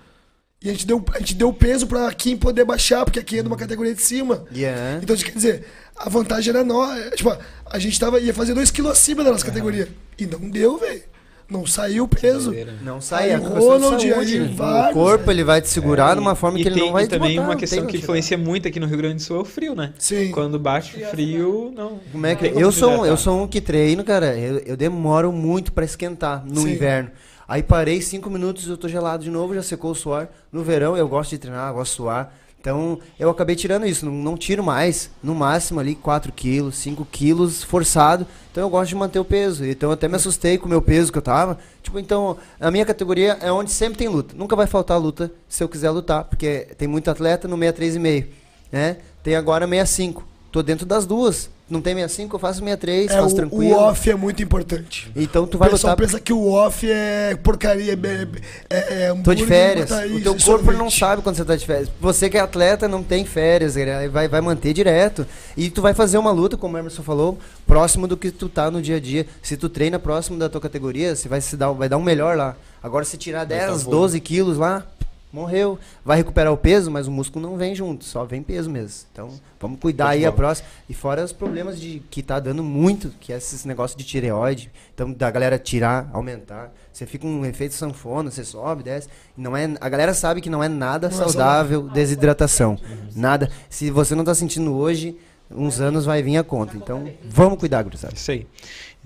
E 0.61 0.69
a 0.69 0.73
gente 0.73 0.87
deu, 0.87 1.05
a 1.13 1.19
gente 1.19 1.35
deu 1.35 1.53
peso 1.53 1.87
pra 1.87 2.11
Kim 2.13 2.35
poder 2.35 2.65
baixar, 2.65 3.05
porque 3.05 3.19
a 3.19 3.23
Kim 3.23 3.37
é 3.37 3.41
de 3.41 3.47
uma 3.47 3.55
categoria 3.55 3.93
de 3.93 4.01
cima. 4.01 4.43
Yeah. 4.51 4.99
Então, 5.01 5.15
quer 5.15 5.31
dizer, 5.31 5.65
a 5.95 6.09
vantagem 6.09 6.49
era 6.49 6.63
nossa. 6.63 7.11
Tipo, 7.11 7.37
a 7.65 7.79
gente 7.79 7.99
tava, 7.99 8.19
ia 8.19 8.33
fazer 8.33 8.53
2 8.53 8.69
quilos 8.71 8.91
acima 8.91 9.23
da 9.23 9.31
nossa 9.31 9.45
categoria. 9.45 9.87
E 10.17 10.25
não 10.25 10.49
deu, 10.49 10.77
velho. 10.77 11.03
Não 11.49 11.65
saiu 11.65 12.03
o 12.03 12.07
peso. 12.07 12.53
Não 12.83 12.99
sai, 12.99 13.29
é 13.29 13.35
Aí 13.35 13.39
de 13.39 13.45
Ronald, 13.47 14.01
saúde, 14.01 14.37
aí 14.37 14.47
vários, 14.53 14.91
O 14.91 14.93
corpo 14.93 15.31
ele 15.31 15.43
vai 15.45 15.61
te 15.61 15.69
segurar 15.69 16.13
de 16.15 16.19
uma 16.19 16.35
forma 16.35 16.59
e 16.59 16.61
que 16.61 16.67
ele 16.67 16.75
tem, 16.75 16.85
não 16.85 16.91
vai 16.93 17.05
e 17.05 17.07
também 17.07 17.27
desbotar, 17.29 17.49
uma 17.49 17.55
questão 17.55 17.85
que 17.85 17.97
influencia 17.97 18.37
muito 18.37 18.67
aqui 18.67 18.79
no 18.79 18.85
Rio 18.85 18.97
Grande 18.97 19.15
do 19.15 19.21
Sul 19.21 19.37
é 19.37 19.41
o 19.41 19.45
frio, 19.45 19.73
né? 19.73 19.93
Sim. 19.97 20.31
Quando 20.31 20.59
bate 20.59 21.01
o 21.01 21.05
frio, 21.07 21.71
não. 21.73 21.99
Como 22.11 22.25
é 22.25 22.35
que 22.35 22.45
eu 22.47 22.71
sou, 22.71 22.91
um- 23.01 23.05
eu 23.05 23.15
sou 23.15 23.41
um 23.43 23.47
que 23.47 23.61
treino, 23.61 24.03
cara. 24.03 24.37
Eu, 24.37 24.57
eu 24.59 24.75
demoro 24.75 25.31
muito 25.31 25.71
pra 25.71 25.85
esquentar 25.85 26.43
no 26.45 26.61
Sim. 26.61 26.71
inverno. 26.73 27.11
Aí 27.47 27.63
parei 27.63 28.01
cinco 28.01 28.29
minutos, 28.29 28.67
eu 28.67 28.75
tô 28.77 28.89
gelado 28.89 29.23
de 29.23 29.29
novo, 29.31 29.55
já 29.55 29.63
secou 29.63 29.91
o 29.91 29.95
suor. 29.95 30.27
No 30.51 30.63
verão 30.63 30.97
eu 30.97 31.07
gosto 31.07 31.29
de 31.29 31.37
treinar, 31.37 31.71
gosto 31.73 31.91
de 31.91 31.95
suar. 31.95 32.33
Então 32.59 32.99
eu 33.19 33.29
acabei 33.29 33.55
tirando 33.55 33.85
isso, 33.85 34.05
não, 34.05 34.11
não 34.11 34.37
tiro 34.37 34.63
mais. 34.63 35.09
No 35.23 35.33
máximo 35.33 35.79
ali 35.79 35.95
4 35.95 36.31
quilos, 36.31 36.75
5 36.77 37.05
quilos 37.05 37.63
forçado. 37.63 38.25
Então 38.51 38.63
eu 38.63 38.69
gosto 38.69 38.89
de 38.89 38.95
manter 38.95 39.19
o 39.19 39.25
peso. 39.25 39.65
Então 39.65 39.89
eu 39.89 39.93
até 39.93 40.07
me 40.07 40.15
assustei 40.15 40.57
com 40.57 40.65
o 40.65 40.69
meu 40.69 40.81
peso 40.81 41.11
que 41.11 41.17
eu 41.17 41.21
tava. 41.21 41.57
Tipo, 41.81 41.99
então 41.99 42.37
a 42.59 42.69
minha 42.69 42.85
categoria 42.85 43.37
é 43.41 43.51
onde 43.51 43.71
sempre 43.71 43.97
tem 43.97 44.07
luta. 44.07 44.35
Nunca 44.35 44.55
vai 44.55 44.67
faltar 44.67 44.99
luta 44.99 45.31
se 45.47 45.63
eu 45.63 45.69
quiser 45.69 45.91
lutar, 45.91 46.25
porque 46.25 46.67
tem 46.77 46.87
muito 46.87 47.09
atleta 47.09 47.47
no 47.47 47.57
63,5, 47.57 48.27
né? 48.71 48.97
Tem 49.23 49.35
agora 49.35 49.67
65. 49.67 50.36
Tô 50.51 50.63
dentro 50.63 50.85
das 50.85 51.05
duas. 51.05 51.49
Não 51.69 51.81
tem 51.81 51.93
65, 51.93 52.33
eu 52.37 52.39
faço 52.39 52.59
63, 52.59 53.11
É, 53.11 53.13
faço 53.21 53.33
o, 53.33 53.35
tranquilo. 53.35 53.75
o 53.75 53.77
off 53.77 54.09
é 54.09 54.15
muito 54.15 54.41
importante. 54.41 55.11
Então 55.13 55.45
tu 55.45 55.55
O 55.55 55.57
vai 55.57 55.69
pessoal 55.69 55.91
lutar. 55.91 56.05
pensa 56.07 56.17
que 56.17 56.31
o 56.31 56.49
off 56.49 56.89
é 56.89 57.35
porcaria, 57.43 57.91
é, 57.91 58.77
é, 58.77 59.03
é 59.09 59.13
Tô 59.21 59.33
de 59.33 59.45
férias. 59.45 59.91
O 59.91 60.21
teu 60.21 60.31
corpo 60.31 60.39
sorvete. 60.39 60.77
não 60.77 60.89
sabe 60.89 61.21
quando 61.21 61.35
você 61.35 61.43
tá 61.43 61.57
de 61.57 61.65
férias. 61.65 61.89
Você 61.99 62.29
que 62.29 62.37
é 62.37 62.39
atleta 62.39 62.87
não 62.87 63.03
tem 63.03 63.25
férias, 63.25 63.75
ele 63.75 64.07
vai, 64.07 64.29
vai 64.29 64.39
manter 64.39 64.71
direto. 64.71 65.27
E 65.57 65.69
tu 65.69 65.81
vai 65.81 65.93
fazer 65.93 66.17
uma 66.17 66.31
luta, 66.31 66.55
como 66.55 66.77
o 66.77 66.79
Emerson 66.79 67.03
falou, 67.03 67.37
próximo 67.65 68.07
do 68.07 68.15
que 68.15 68.31
tu 68.31 68.47
tá 68.47 68.71
no 68.71 68.81
dia 68.81 68.95
a 68.95 68.99
dia. 69.01 69.27
Se 69.43 69.57
tu 69.57 69.67
treina 69.67 69.99
próximo 69.99 70.39
da 70.39 70.47
tua 70.47 70.61
categoria, 70.61 71.13
você 71.17 71.27
vai 71.27 71.41
se 71.41 71.57
dar, 71.57 71.69
vai 71.73 71.89
dar 71.89 71.97
um 71.97 72.03
melhor 72.03 72.37
lá. 72.37 72.55
Agora 72.81 73.03
se 73.03 73.17
tirar 73.17 73.39
Vai 73.39 73.57
10, 73.59 73.79
tá 73.79 73.83
bom. 73.83 73.91
12 73.91 74.21
quilos 74.21 74.57
lá, 74.57 74.85
morreu. 75.31 75.77
Vai 76.03 76.17
recuperar 76.17 76.51
o 76.51 76.57
peso, 76.57 76.89
mas 76.89 77.07
o 77.07 77.11
músculo 77.11 77.47
não 77.47 77.57
vem 77.57 77.75
junto, 77.75 78.05
só 78.05 78.25
vem 78.25 78.41
peso 78.41 78.69
mesmo. 78.69 79.07
Então, 79.11 79.29
vamos 79.59 79.79
cuidar 79.79 80.05
Muito 80.05 80.17
aí 80.17 80.25
a 80.25 80.31
próxima. 80.31 80.67
E 80.89 80.93
fora 80.93 81.23
os 81.23 81.33
problemas 81.33 81.79
de 81.79 82.01
que 82.09 82.23
tá 82.23 82.39
dando 82.39 82.63
muito, 82.63 83.09
que 83.19 83.33
é 83.33 83.37
esses 83.37 83.65
negócios 83.65 83.97
de 83.97 84.03
tireoide. 84.03 84.71
Então, 84.93 85.11
da 85.11 85.29
galera 85.29 85.59
tirar, 85.59 86.09
aumentar. 86.13 86.71
Você 86.91 87.05
fica 87.05 87.27
um 87.27 87.45
efeito 87.45 87.73
sanfona, 87.73 88.31
você 88.31 88.43
sobe, 88.43 88.83
desce. 88.83 89.07
Não 89.35 89.55
é, 89.55 89.73
a 89.79 89.89
galera 89.89 90.13
sabe 90.13 90.41
que 90.41 90.49
não 90.49 90.63
é 90.63 90.67
nada 90.67 91.09
Não 91.09 91.15
é 91.15 91.17
saudável 91.19 91.83
desidratação. 91.83 92.77
Nada. 93.15 93.49
Se 93.69 93.91
você 93.91 94.15
não 94.15 94.23
tá 94.23 94.33
sentindo 94.33 94.73
hoje, 94.75 95.15
uns 95.49 95.79
anos 95.79 96.05
vai 96.05 96.21
vir 96.21 96.37
a 96.37 96.43
conta. 96.43 96.75
Então, 96.75 97.09
vamos 97.23 97.59
cuidar, 97.59 97.83
gurizada. 97.83 98.13
Isso 98.15 98.31
aí. 98.31 98.47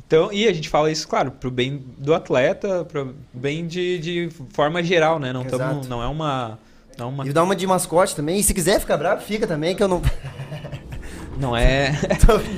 Então, 0.06 0.32
e 0.32 0.48
a 0.48 0.54
gente 0.54 0.68
fala 0.68 0.92
isso, 0.92 1.08
claro, 1.08 1.32
pro 1.32 1.50
bem 1.50 1.84
do 1.98 2.14
atleta, 2.14 2.84
pro 2.86 3.16
bem 3.34 3.66
de, 3.66 3.98
de 4.00 4.30
forma 4.52 4.84
geral, 4.84 5.20
né? 5.20 5.32
Não, 5.32 5.46
tamo, 5.46 5.82
não 5.88 6.04
é 6.04 6.08
uma. 6.08 6.60
Não, 6.98 7.06
é 7.06 7.10
uma, 7.10 7.28
E 7.28 7.32
dá 7.32 7.42
uma 7.44 7.56
de 7.56 7.66
mascote 7.66 8.16
também. 8.16 8.38
E 8.40 8.44
se 8.44 8.54
quiser 8.54 8.80
ficar 8.80 8.98
bravo, 8.98 9.22
fica 9.22 9.48
também, 9.48 9.74
que 9.76 9.82
eu 9.82 9.88
não. 9.88 10.02
não 11.40 11.56
é. 11.56 11.94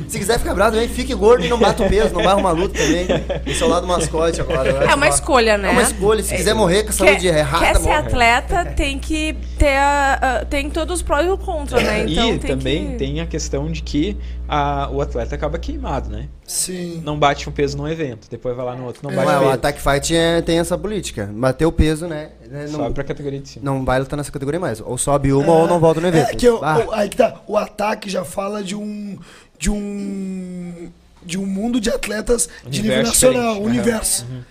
se 0.08 0.18
quiser 0.18 0.40
ficar 0.40 0.54
bravo 0.56 0.72
também, 0.72 0.90
fique 0.90 1.14
gordo 1.14 1.46
e 1.46 1.48
não 1.50 1.60
bata 1.60 1.84
o 1.84 1.90
peso, 1.90 2.14
não 2.14 2.24
vai 2.24 2.34
arrumar 2.34 2.52
luta 2.52 2.78
também. 2.78 3.06
Esse 3.46 3.62
é 3.62 3.66
o 3.66 3.70
lado 3.70 3.86
mascote 3.86 4.42
agora. 4.42 4.70
É 4.86 4.96
uma 4.96 5.08
escolha, 5.08 5.58
né? 5.58 5.70
É 5.70 5.72
uma 5.72 5.84
escolha. 5.84 6.24
Se 6.24 6.36
quiser 6.36 6.54
morrer 6.56 6.84
com 6.84 6.90
a 6.90 6.94
saúde 6.94 7.22
quer, 7.22 7.38
errada, 7.38 7.66
quer 7.66 7.76
ser 7.76 7.82
morre. 7.84 7.94
atleta, 7.94 8.66
tem 8.66 8.98
que 9.00 9.38
ter 9.58 9.78
a, 9.78 10.14
a- 10.42 10.46
tem 10.46 10.70
todos 10.70 10.96
os 10.98 11.02
prós 11.04 11.26
e 11.26 11.30
os 11.30 11.40
contras, 11.40 11.84
né? 11.84 12.04
Então 12.08 12.34
e 12.34 12.40
tem 12.40 12.58
também 12.58 12.92
que... 12.92 12.96
tem 12.98 13.22
a 13.22 13.26
questão 13.28 13.72
de 13.72 13.82
que 13.84 14.18
a, 14.54 14.90
o 14.92 15.02
atleta 15.02 15.34
acaba 15.36 15.58
queimado, 15.58 16.10
né? 16.10 16.28
Sim. 16.46 17.02
Não 17.04 17.18
bate 17.18 17.50
um 17.50 17.52
peso 17.52 17.76
num 17.78 17.88
evento, 17.88 18.28
depois 18.30 18.56
vai 18.56 18.66
lá 18.66 18.76
no 18.76 18.86
outro, 18.86 19.02
não 19.04 19.12
É, 19.12 19.16
bate 19.16 19.26
Mas 19.28 19.36
o 19.38 19.40
peso. 19.40 19.52
Attack 19.54 19.82
Fight 19.82 20.16
é- 20.16 20.42
tem 20.42 20.60
essa 20.60 20.78
política. 20.78 21.30
Bater 21.34 21.66
o 21.66 21.72
peso, 21.72 22.08
né? 22.08 22.30
né, 22.50 22.68
Não, 22.70 22.80
Sobe 22.82 22.94
pra 22.94 23.04
categoria 23.04 23.40
de 23.40 23.50
cima. 23.50 23.66
não 23.66 23.84
vai 23.84 24.00
lutar 24.00 24.16
nessa 24.18 24.32
categoria 24.32 24.60
mais. 24.60 24.80
Ou 24.80 24.98
sobe 24.98 25.34
uma 25.34 25.52
ou 25.54 25.68
não 25.68 25.80
volta 25.80 26.00
no 26.00 26.08
evento. 26.08 26.30
É 26.30 26.36
que 26.36 26.46
eu- 26.48 26.64
Ah, 26.64 26.86
o- 26.88 26.92
aí 26.94 27.10
que 27.10 27.18
tá. 27.18 27.42
O 27.48 27.58
ataque 27.58 28.10
já 28.10 28.24
fala 28.24 28.64
de 28.64 28.76
um. 28.76 29.18
De 29.58 29.70
um. 29.72 30.92
De 31.26 31.38
um 31.38 31.46
mundo 31.46 31.80
de 31.80 31.90
atletas 31.90 32.50
de 32.68 32.82
nível 32.82 32.98
Universo 33.00 33.26
nacional, 33.32 33.62
universo. 33.62 34.26
Uhum. 34.30 34.42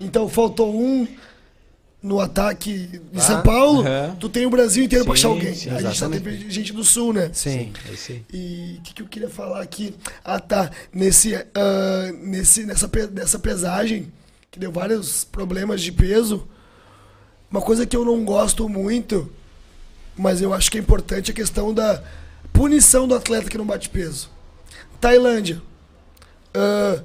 Então 0.00 0.28
faltou 0.28 0.74
um 0.74 1.06
no 2.02 2.18
ataque 2.18 3.00
de 3.12 3.22
São 3.22 3.42
Paulo, 3.42 3.84
tu 4.18 4.28
tem 4.28 4.46
o 4.46 4.50
Brasil 4.50 4.82
inteiro 4.84 5.04
pra 5.04 5.14
Sim, 5.14 5.18
achar 5.20 5.28
alguém. 5.28 5.54
sim, 5.54 5.70
a 5.70 5.82
gente 5.82 5.98
só 5.98 6.08
tem 6.08 6.50
gente 6.50 6.72
do 6.72 6.82
sul, 6.82 7.12
né? 7.12 7.30
sim. 7.32 7.72
Isso 7.92 8.12
aí. 8.12 8.24
E 8.32 8.76
o 8.78 8.82
que, 8.82 8.94
que 8.94 9.02
eu 9.02 9.06
queria 9.06 9.28
falar 9.28 9.60
aqui? 9.60 9.94
Ah, 10.24 10.40
tá. 10.40 10.70
Nesse, 10.92 11.34
ah, 11.34 12.12
nesse, 12.22 12.64
nessa, 12.64 12.90
nessa 13.12 13.38
pesagem, 13.38 14.10
que 14.50 14.58
deu 14.58 14.72
vários 14.72 15.24
problemas 15.24 15.82
de 15.82 15.92
peso, 15.92 16.48
uma 17.50 17.60
coisa 17.60 17.84
que 17.86 17.96
eu 17.96 18.04
não 18.04 18.24
gosto 18.24 18.68
muito, 18.68 19.30
mas 20.16 20.40
eu 20.40 20.54
acho 20.54 20.70
que 20.70 20.78
é 20.78 20.80
importante, 20.80 21.30
é 21.30 21.32
a 21.32 21.36
questão 21.36 21.74
da 21.74 22.02
punição 22.52 23.06
do 23.06 23.14
atleta 23.14 23.48
que 23.50 23.58
não 23.58 23.66
bate 23.66 23.88
peso. 23.90 24.30
Tailândia. 25.00 25.60
ah, 26.54 27.02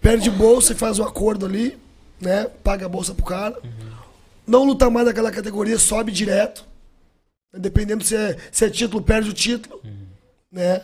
perde 0.00 0.30
bolsa 0.30 0.72
e 0.72 0.76
faz 0.76 0.98
um 0.98 1.04
acordo 1.04 1.44
ali, 1.44 1.78
né? 2.18 2.46
Paga 2.64 2.86
a 2.86 2.88
bolsa 2.88 3.12
pro 3.14 3.24
cara. 3.24 3.58
Não 4.46 4.64
luta 4.64 4.90
mais 4.90 5.06
naquela 5.06 5.30
categoria, 5.30 5.78
sobe 5.78 6.10
direto. 6.12 6.64
Dependendo 7.52 8.04
se 8.04 8.14
é, 8.16 8.36
se 8.52 8.64
é 8.64 8.70
título, 8.70 9.02
perde 9.02 9.30
o 9.30 9.32
título. 9.32 9.82
Né? 10.50 10.82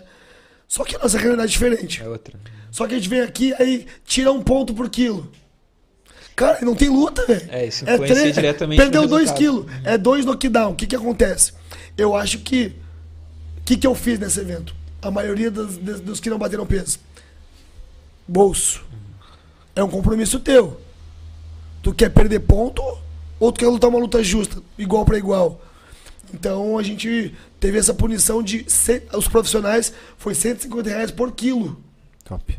Só 0.68 0.84
que 0.84 0.96
a 0.96 0.98
nossa 0.98 1.18
realidade 1.18 1.48
é 1.48 1.52
diferente. 1.52 2.02
É 2.02 2.08
outra. 2.08 2.38
Só 2.70 2.86
que 2.86 2.94
a 2.94 2.96
gente 2.98 3.08
vem 3.08 3.20
aqui, 3.20 3.54
aí 3.54 3.86
tira 4.04 4.30
um 4.32 4.42
ponto 4.42 4.74
por 4.74 4.88
quilo. 4.90 5.30
Cara, 6.34 6.58
não 6.62 6.74
tem 6.74 6.88
luta, 6.88 7.24
velho. 7.24 7.48
É, 7.50 7.66
isso 7.66 7.84
influencia 7.88 8.32
diretamente 8.32 8.78
Perdeu 8.80 9.02
no 9.02 9.08
2 9.08 9.30
resultado. 9.30 9.38
quilos. 9.64 9.66
É 9.86 9.96
dois 9.96 10.24
knockdown. 10.26 10.72
O 10.72 10.74
que 10.74 10.86
que 10.86 10.96
acontece? 10.96 11.52
Eu 11.96 12.14
acho 12.14 12.38
que... 12.40 12.74
O 13.58 13.62
que 13.64 13.76
que 13.76 13.86
eu 13.86 13.94
fiz 13.94 14.18
nesse 14.18 14.38
evento? 14.40 14.74
A 15.00 15.10
maioria 15.10 15.50
dos, 15.50 15.78
dos- 15.78 16.00
dos 16.00 16.20
que 16.20 16.28
não 16.28 16.36
bateram 16.38 16.66
peso. 16.66 16.98
Bolso. 18.28 18.84
É 19.74 19.82
um 19.82 19.88
compromisso 19.88 20.38
teu. 20.40 20.80
Tu 21.82 21.94
quer 21.94 22.10
perder 22.10 22.40
ponto 22.40 22.82
ou 23.38 23.52
tu 23.52 23.60
quer 23.60 23.68
lutar 23.68 23.90
uma 23.90 23.98
luta 23.98 24.22
justa, 24.22 24.62
igual 24.78 25.04
pra 25.04 25.18
igual? 25.18 25.60
Então 26.34 26.76
a 26.78 26.82
gente 26.82 27.34
teve 27.60 27.78
essa 27.78 27.94
punição 27.94 28.42
de... 28.42 28.68
cem- 28.70 29.02
Os 29.14 29.28
profissionais 29.28 29.92
foi 30.18 30.34
150 30.34 30.88
reais 30.88 31.10
por 31.10 31.32
quilo. 31.32 31.80
Top. 32.24 32.58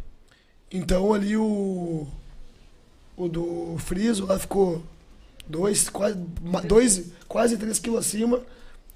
Então 0.72 1.14
ali 1.14 1.36
o. 1.38 2.08
O 3.16 3.28
do 3.28 3.78
Friso 3.80 4.26
lá 4.28 4.38
ficou 4.38 4.84
dois, 5.48 5.90
quase, 5.90 6.16
dois, 6.68 7.06
quase 7.28 7.58
3 7.58 7.80
quilos 7.80 8.00
acima. 8.06 8.42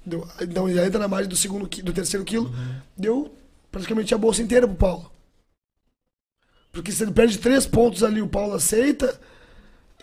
Deu, 0.06 0.26
então 0.40 0.72
já 0.72 0.86
entra 0.86 0.98
na 1.00 1.08
margem 1.08 1.28
do 1.28 1.36
segundo 1.36 1.66
do 1.66 1.92
terceiro 1.92 2.24
quilo. 2.24 2.52
Deu 2.96 3.34
praticamente 3.70 4.14
a 4.14 4.18
bolsa 4.18 4.40
inteira 4.42 4.66
pro 4.68 4.76
Paulo. 4.76 5.10
Porque 6.70 6.92
se 6.92 7.02
ele 7.02 7.12
perde 7.12 7.38
três 7.38 7.66
pontos 7.66 8.02
ali, 8.02 8.22
o 8.22 8.28
Paulo 8.28 8.54
aceita. 8.54 9.20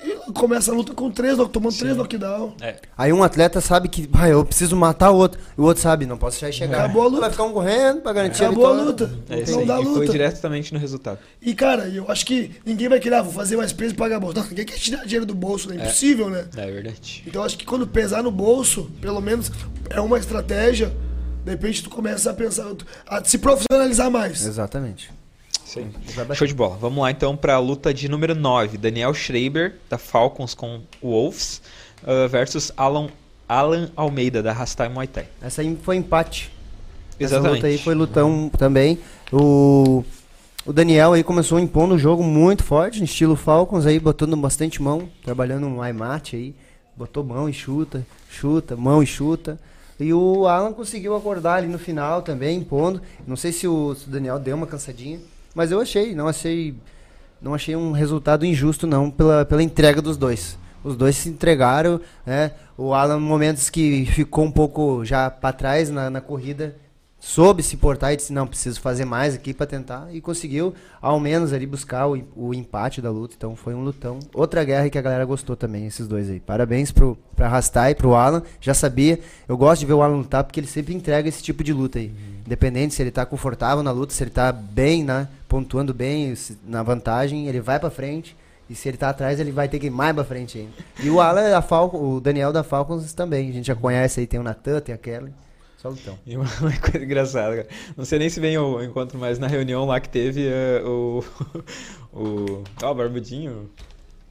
E 0.01 0.31
começa 0.31 0.71
a 0.71 0.75
luta 0.75 0.93
com 0.93 1.11
três, 1.11 1.37
tomando 1.51 1.77
três 1.77 1.97
knockdown. 1.97 2.53
É. 2.61 2.75
Aí 2.97 3.11
um 3.11 3.21
atleta 3.21 3.59
sabe 3.59 3.89
que, 3.89 4.09
ah, 4.13 4.29
eu 4.29 4.45
preciso 4.45 4.75
matar 4.75 5.11
o 5.11 5.17
outro. 5.17 5.39
E 5.57 5.59
o 5.59 5.65
outro 5.65 5.83
sabe, 5.83 6.05
não 6.05 6.17
posso 6.17 6.35
deixar 6.39 6.47
ele 6.47 6.55
chegar. 6.55 6.85
Acabou 6.85 7.01
a 7.01 7.07
luta. 7.07 7.21
Vai 7.21 7.31
ficar 7.31 7.43
um 7.43 7.51
correndo 7.51 8.01
pra 8.01 8.13
garantir 8.13 8.43
Acabou 8.45 8.65
a 8.67 8.69
vitória. 8.85 8.85
luta. 8.91 9.19
É 9.29 9.51
não 9.51 9.65
dá 9.65 9.81
E 9.81 9.83
foi 9.83 9.93
luta. 9.93 10.11
diretamente 10.11 10.73
no 10.73 10.79
resultado. 10.79 11.19
E 11.41 11.53
cara, 11.53 11.87
eu 11.89 12.09
acho 12.09 12.25
que 12.25 12.51
ninguém 12.65 12.87
vai 12.87 12.99
querer, 12.99 13.15
ah, 13.15 13.21
vou 13.21 13.33
fazer 13.33 13.57
mais 13.57 13.73
peso 13.73 13.93
e 13.93 13.97
pagar 13.97 14.15
a 14.15 14.19
bolsa. 14.19 14.39
Não, 14.39 14.47
ninguém 14.47 14.65
quer 14.65 14.77
tirar 14.77 15.03
dinheiro 15.03 15.25
do 15.25 15.35
bolso, 15.35 15.67
né? 15.69 15.75
Impossível, 15.75 16.29
né? 16.29 16.45
É 16.55 16.71
verdade. 16.71 17.23
Então 17.27 17.43
acho 17.43 17.57
que 17.57 17.65
quando 17.65 17.85
pesar 17.85 18.23
no 18.23 18.31
bolso, 18.31 18.89
pelo 19.01 19.19
menos 19.19 19.51
é 19.89 19.99
uma 19.99 20.17
estratégia. 20.17 20.93
De 21.43 21.51
repente 21.51 21.83
tu 21.83 21.89
começa 21.89 22.29
a 22.31 22.33
pensar, 22.33 22.65
a 23.07 23.23
se 23.23 23.37
profissionalizar 23.37 24.09
mais. 24.11 24.45
Exatamente. 24.45 25.09
Bater. 26.15 26.35
Show 26.35 26.47
de 26.47 26.53
bola. 26.53 26.75
Vamos 26.77 27.01
lá 27.01 27.11
então 27.11 27.37
para 27.37 27.55
a 27.55 27.59
luta 27.59 27.93
de 27.93 28.09
número 28.09 28.33
9. 28.33 28.77
Daniel 28.77 29.13
Schreiber, 29.13 29.75
da 29.89 29.97
Falcons 29.97 30.53
com 30.53 30.81
Wolves, 31.01 31.61
uh, 32.03 32.27
versus 32.27 32.71
Alan, 32.75 33.09
Alan 33.47 33.91
Almeida, 33.95 34.41
da 34.41 34.51
Rastai 34.51 34.89
Muay 34.89 35.07
Thai. 35.07 35.27
Essa 35.41 35.61
aí 35.61 35.77
foi 35.83 35.97
empate. 35.97 36.51
Essa 37.19 37.35
Exatamente. 37.35 37.55
luta 37.55 37.67
aí 37.67 37.77
foi 37.77 37.93
lutão 37.93 38.49
também. 38.57 38.97
O, 39.31 40.03
o 40.65 40.73
Daniel 40.73 41.13
aí 41.13 41.23
começou 41.23 41.59
impondo 41.59 41.95
o 41.95 41.99
jogo 41.99 42.23
muito 42.23 42.63
forte, 42.63 42.99
no 42.99 43.05
estilo 43.05 43.35
Falcons 43.35 43.85
aí, 43.85 43.99
botando 43.99 44.35
bastante 44.37 44.81
mão, 44.81 45.09
trabalhando 45.23 45.67
um 45.67 45.93
mate 45.93 46.35
aí. 46.35 46.55
Botou 46.95 47.23
mão 47.23 47.47
e 47.47 47.53
chuta, 47.53 48.05
chuta, 48.29 48.75
mão 48.75 49.01
e 49.01 49.05
chuta. 49.05 49.59
E 49.99 50.13
o 50.13 50.47
Alan 50.47 50.71
conseguiu 50.71 51.15
acordar 51.15 51.55
ali 51.55 51.67
no 51.67 51.77
final 51.77 52.21
também, 52.21 52.57
impondo. 52.57 53.01
Não 53.27 53.35
sei 53.35 53.51
se 53.51 53.67
o, 53.67 53.93
se 53.95 54.07
o 54.07 54.09
Daniel 54.09 54.39
deu 54.39 54.55
uma 54.55 54.65
cansadinha, 54.65 55.19
mas 55.59 55.71
eu 55.71 55.81
achei, 55.81 56.15
não 56.15 56.25
achei, 56.25 56.73
não 57.41 57.53
achei 57.53 57.75
um 57.75 57.91
resultado 57.91 58.45
injusto 58.45 58.87
não 58.87 59.11
pela, 59.11 59.43
pela 59.43 59.61
entrega 59.61 60.01
dos 60.01 60.15
dois. 60.15 60.57
Os 60.81 60.95
dois 60.95 61.17
se 61.17 61.27
entregaram, 61.27 61.99
né? 62.25 62.53
O 62.77 62.93
Alan, 62.93 63.19
momentos 63.19 63.69
que 63.69 64.05
ficou 64.05 64.45
um 64.45 64.51
pouco 64.51 65.03
já 65.03 65.29
para 65.29 65.51
trás 65.51 65.89
na, 65.89 66.09
na 66.09 66.21
corrida, 66.21 66.77
soube 67.19 67.61
se 67.61 67.75
portar 67.75 68.13
e 68.13 68.15
disse 68.15 68.31
não 68.31 68.47
preciso 68.47 68.79
fazer 68.79 69.03
mais 69.05 69.35
aqui 69.35 69.53
para 69.53 69.65
tentar 69.67 70.07
e 70.11 70.21
conseguiu 70.21 70.73
ao 71.01 71.19
menos 71.19 71.51
ali 71.51 71.65
buscar 71.65 72.07
o, 72.07 72.21
o 72.35 72.53
empate 72.53 73.01
da 73.01 73.11
luta. 73.11 73.35
Então 73.37 73.55
foi 73.55 73.73
um 73.73 73.83
lutão. 73.83 74.19
Outra 74.33 74.63
guerra 74.63 74.89
que 74.89 74.97
a 74.97 75.01
galera 75.01 75.25
gostou 75.25 75.55
também 75.55 75.85
esses 75.85 76.07
dois 76.07 76.29
aí. 76.29 76.39
Parabéns 76.39 76.91
pro 76.91 77.17
para 77.35 77.47
Rastai, 77.47 77.93
pro 77.95 78.15
Alan. 78.15 78.41
Já 78.61 78.73
sabia. 78.73 79.19
Eu 79.47 79.57
gosto 79.57 79.81
de 79.81 79.85
ver 79.85 79.93
o 79.93 80.01
Alan 80.01 80.17
lutar 80.17 80.43
porque 80.43 80.59
ele 80.59 80.67
sempre 80.67 80.93
entrega 80.93 81.27
esse 81.27 81.41
tipo 81.43 81.63
de 81.63 81.73
luta 81.73 81.99
aí. 81.99 82.11
Independente 82.45 82.95
se 82.95 83.01
ele 83.01 83.11
tá 83.11 83.25
confortável 83.25 83.83
na 83.83 83.91
luta, 83.91 84.13
se 84.13 84.23
ele 84.23 84.31
tá 84.31 84.51
bem, 84.51 85.03
né, 85.03 85.27
pontuando 85.47 85.93
bem 85.93 86.33
se- 86.35 86.57
na 86.65 86.81
vantagem, 86.83 87.47
ele 87.47 87.59
vai 87.61 87.79
para 87.79 87.89
frente. 87.89 88.35
E 88.69 88.75
se 88.75 88.87
ele 88.87 88.97
tá 88.97 89.09
atrás, 89.09 89.39
ele 89.39 89.51
vai 89.51 89.67
ter 89.67 89.79
que 89.79 89.87
ir 89.87 89.89
mais 89.89 90.13
pra 90.13 90.23
frente 90.23 90.59
ainda. 90.59 90.71
E 91.01 91.09
o 91.09 91.19
Alan, 91.19 91.55
a 91.57 91.61
Falcon, 91.61 91.97
o 91.97 92.21
Daniel 92.21 92.53
da 92.53 92.63
Falcons 92.63 93.13
também. 93.13 93.49
A 93.49 93.53
gente 93.53 93.65
já 93.67 93.75
conhece 93.75 94.19
aí, 94.19 94.27
tem 94.27 94.39
o 94.39 94.43
Natan, 94.43 94.79
tem 94.79 94.93
a 94.93 94.97
Kelly. 94.97 95.31
Só 95.81 95.89
lutão. 95.89 96.17
E 96.25 96.35
uma, 96.37 96.45
coisa 96.81 97.03
engraçada, 97.05 97.55
cara. 97.63 97.67
Não 97.95 98.03
sei 98.05 98.19
nem 98.19 98.29
se 98.29 98.39
vem 98.39 98.57
o 98.57 98.83
encontro, 98.83 99.17
mas 99.17 99.39
na 99.39 99.47
reunião 99.47 99.85
lá 99.85 99.99
que 99.99 100.09
teve 100.09 100.45
eh, 100.47 100.81
o. 100.83 101.23
o. 102.13 102.63
Ó, 102.83 102.91
o 102.91 102.95
Barbudinho. 102.95 103.69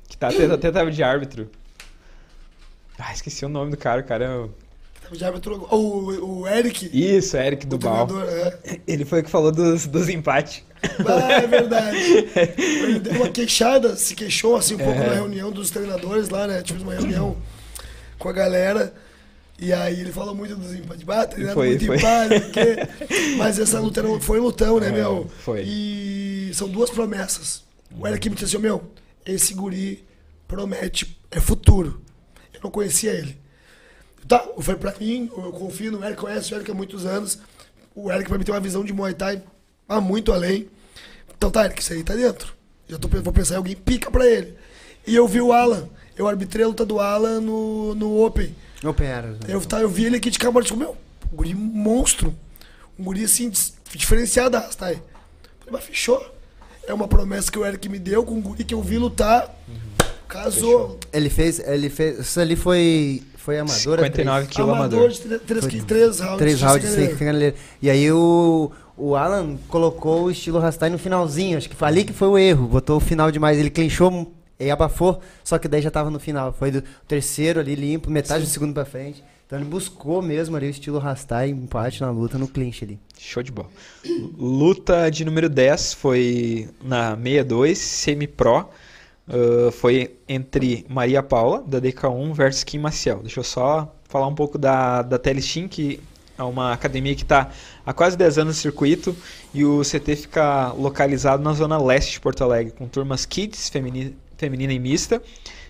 Que 0.09 0.17
tá 0.17 0.29
até, 0.29 0.45
até 0.45 0.71
tava 0.71 0.91
de 0.91 1.03
árbitro. 1.03 1.49
Ah, 2.99 3.13
esqueci 3.13 3.45
o 3.45 3.49
nome 3.49 3.71
do 3.71 3.77
cara, 3.77 4.01
o 4.01 4.05
cara. 4.05 4.25
é 4.25 4.29
o- 4.37 4.51
Já 5.13 5.31
me 5.33 5.41
trocou- 5.41 5.69
o, 5.79 6.41
o 6.41 6.49
Eric, 6.49 6.91
Isso, 6.93 7.37
Eric 7.37 7.65
o 7.65 7.69
Dubal. 7.69 8.07
treinador, 8.07 8.35
é. 8.65 8.81
Ele 8.87 9.05
foi 9.05 9.21
o 9.21 9.25
que 9.25 9.31
falou 9.31 9.51
dos, 9.53 9.87
dos 9.87 10.09
empates. 10.09 10.63
Ah, 11.07 11.33
é 11.33 11.47
verdade. 11.47 11.97
Ele 12.59 12.99
deu 12.99 13.15
uma 13.15 13.29
queixada, 13.31 13.97
se 13.97 14.15
queixou 14.15 14.55
assim 14.57 14.75
um 14.75 14.79
pouco 14.79 15.01
É. 15.01 15.07
na 15.07 15.15
reunião 15.15 15.51
dos 15.51 15.71
treinadores 15.71 16.29
lá, 16.29 16.47
né? 16.47 16.61
Tivemos 16.63 16.83
uma 16.87 16.95
reunião 16.95 17.37
com 18.19 18.29
a 18.29 18.33
galera. 18.33 18.93
E 19.59 19.73
aí 19.73 20.01
ele 20.01 20.13
falou 20.13 20.35
muito 20.35 20.55
dos 20.55 20.73
empates. 20.73 21.05
Ah, 21.09 21.27
treinando 21.27 21.55
Foi, 21.55 21.69
muito 21.71 21.87
foi. 21.87 21.97
empate, 21.97 22.41
porque... 22.41 23.37
Mas 23.37 23.59
essa 23.59 23.81
luta 23.81 24.03
não- 24.03 24.21
foi 24.21 24.39
lutão, 24.39 24.79
né, 24.79 24.89
É, 24.89 24.93
meu? 24.93 25.29
foi. 25.45 25.63
E 25.67 26.51
são 26.55 26.69
duas 26.69 26.91
promessas. 26.91 27.65
O 27.99 28.07
Eric 28.07 28.29
me 28.31 28.37
disse 28.37 28.55
assim, 28.57 28.63
meu, 28.63 28.85
esse 29.27 29.55
guri 29.55 30.05
promete, 30.47 31.19
é 31.31 31.41
futuro. 31.41 32.01
Eu 32.55 32.61
não 32.63 32.71
conhecia 32.71 33.11
ele. 33.13 33.37
Tá, 34.29 34.47
foi 34.61 34.77
pra 34.77 34.95
mim, 35.01 35.29
eu 35.37 35.51
confio 35.53 35.91
no 35.91 36.05
Eric, 36.05 36.21
conheço 36.21 36.55
o 36.55 36.57
Eric 36.59 36.71
há 36.71 36.75
muitos 36.75 37.05
anos. 37.05 37.39
O 37.95 38.13
Eric 38.13 38.29
pra 38.29 38.39
mim 38.39 38.45
tem 38.45 38.55
uma 38.55 38.61
visão 38.61 38.85
de 38.85 38.93
Muay 38.93 39.15
Thai 39.15 39.43
há 39.89 40.01
muito 40.01 40.33
além. 40.33 40.69
Então 41.37 41.51
tá, 41.51 41.65
Eric, 41.65 41.81
isso 41.83 41.93
aí 41.93 42.05
tá 42.05 42.15
dentro. 42.15 42.55
Já 42.89 42.97
tô, 42.99 43.09
vou 43.09 43.33
pensar 43.33 43.55
em 43.55 43.57
alguém 43.57 43.75
pica 43.75 44.11
pra 44.11 44.25
ele. 44.27 44.55
E 45.07 45.17
eu 45.17 45.27
vi 45.27 45.41
o 45.41 45.53
Alan, 45.53 45.89
eu 46.17 46.29
arbitrei 46.29 46.65
a 46.65 46.69
luta 46.69 46.85
do 46.87 47.01
Alan 47.01 47.41
no, 47.41 47.95
no 47.95 48.25
Open. 48.25 48.55
Né? 49.33 49.39
Eu, 49.49 49.61
tá, 49.61 49.81
eu 49.81 49.89
vi 49.89 50.05
ele 50.05 50.17
aqui 50.17 50.31
de 50.31 50.39
Camarote, 50.39 50.75
meu, 50.77 50.97
um 51.33 51.37
guri 51.37 51.55
monstro. 51.55 52.35
Um 52.99 53.05
guri 53.05 53.25
assim, 53.25 53.51
diferenciar 53.95 54.49
da 54.51 54.61
Rastai. 54.61 54.95
Falei, 55.61 55.73
mas 55.73 55.85
fechou. 55.85 56.25
É 56.87 56.93
uma 56.95 57.07
promessa 57.07 57.51
que 57.53 57.59
o 57.59 57.65
Eric 57.67 57.89
me 57.89 57.99
deu 57.99 58.25
com 58.25 58.39
o 58.39 58.41
guri 58.41 58.65
que 58.65 58.75
eu 58.75 58.83
vi 58.83 58.99
lutar. 58.99 59.55
Casou. 60.29 60.99
Ele 61.13 61.31
fez, 61.31 61.59
ele 61.61 61.89
fez. 61.89 62.19
Isso 62.21 62.41
ali 62.41 62.57
foi. 62.57 63.23
Foi 63.37 63.59
amador. 63.59 63.77
59 63.99 64.13
três- 64.43 64.55
quilos 64.57 64.71
Amador 64.75 64.99
amador. 64.99 65.11
de 65.11 65.21
três, 65.21 65.41
três, 65.43 65.61
Foi 65.63 65.71
qui- 65.71 65.83
três 65.83 66.21
rounds. 66.21 66.39
Três 66.39 66.59
de 66.59 66.65
rounds 66.65 66.91
Chica 66.91 67.07
sem 67.09 67.17
caneleiro. 67.17 67.57
E 67.81 67.89
aí 67.89 68.13
o, 68.13 68.71
o 68.95 69.17
Alan 69.17 69.57
colocou 69.69 70.25
o 70.25 70.31
estilo 70.31 70.59
Rastai 70.59 70.91
no 70.91 70.99
finalzinho. 70.99 71.57
Acho 71.57 71.67
que 71.71 71.75
foi 71.75 71.89
ali 71.89 72.05
que 72.05 72.13
foi 72.13 72.29
o 72.29 72.37
erro. 72.37 72.67
Botou 72.69 72.99
o 72.99 73.01
final 73.01 73.31
demais. 73.31 73.59
Ele 73.59 73.71
clinchou 73.71 74.31
e 74.59 74.71
abafou, 74.71 75.21
só 75.45 75.59
que 75.59 75.69
daí 75.69 75.81
já 75.81 75.91
tava 75.91 76.11
no 76.11 76.19
final. 76.19 76.53
Foi 76.53 76.71
do 76.71 76.83
terceiro 77.07 77.61
ali 77.61 77.75
limpo, 77.75 78.11
metade 78.11 78.45
do 78.45 78.51
segundo 78.51 78.75
pra 78.75 78.85
frente. 78.85 79.23
Então 79.47 79.59
ele 79.59 79.69
buscou 79.69 80.21
mesmo 80.21 80.57
ali 80.57 80.67
o 80.67 80.71
estilo 80.71 80.99
Rastai, 80.99 81.49
empate 81.49 82.03
na 82.03 82.11
luta, 82.11 82.37
no 82.37 82.47
clinch 82.47 82.85
ali. 82.85 82.99
Show 83.19 83.43
de 83.43 83.51
bola. 83.51 83.69
Luta 84.37 85.11
de 85.11 85.25
número 85.25 85.49
10 85.49 85.95
foi 85.95 86.69
na 86.83 87.17
62, 87.17 87.79
semi-pro. 87.79 88.69
Uh, 89.27 89.71
foi 89.73 90.17
entre 90.29 90.85
Maria 90.89 91.23
Paula, 91.23 91.63
da 91.67 91.81
DK1, 91.81 92.35
versus 92.35 92.65
Kim 92.65 92.79
Maciel. 92.79 93.21
Deixa 93.21 93.41
eu 93.41 93.45
só 93.45 93.95
falar 94.09 94.27
um 94.27 94.35
pouco 94.35 94.59
da, 94.59 95.03
da 95.03 95.19
Telestim, 95.19 95.69
que 95.69 96.01
é 96.37 96.43
uma 96.43 96.73
academia 96.73 97.15
que 97.15 97.23
está 97.23 97.51
há 97.85 97.93
quase 97.93 98.17
10 98.17 98.39
anos 98.39 98.57
no 98.57 98.61
circuito 98.61 99.17
e 99.53 99.65
o 99.65 99.81
CT 99.81 100.17
fica 100.17 100.73
localizado 100.73 101.43
na 101.43 101.53
zona 101.53 101.83
leste 101.83 102.13
de 102.13 102.21
Porto 102.21 102.45
Alegre, 102.45 102.73
com 102.73 102.87
turmas 102.87 103.27
kids, 103.27 103.69
feminina, 103.69 104.13
feminina 104.39 104.73
e 104.73 104.79
mista. 104.79 105.21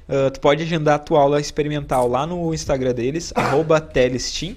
Uh, 0.09 0.31
tu 0.31 0.41
pode 0.41 0.63
agendar 0.63 0.95
a 0.95 0.99
tua 0.99 1.21
aula 1.21 1.41
experimental 1.41 2.09
lá 2.09 2.27
no 2.27 2.55
Instagram 2.55 2.95
deles, 2.95 3.33
arroba 3.37 3.79
Telestim, 3.79 4.57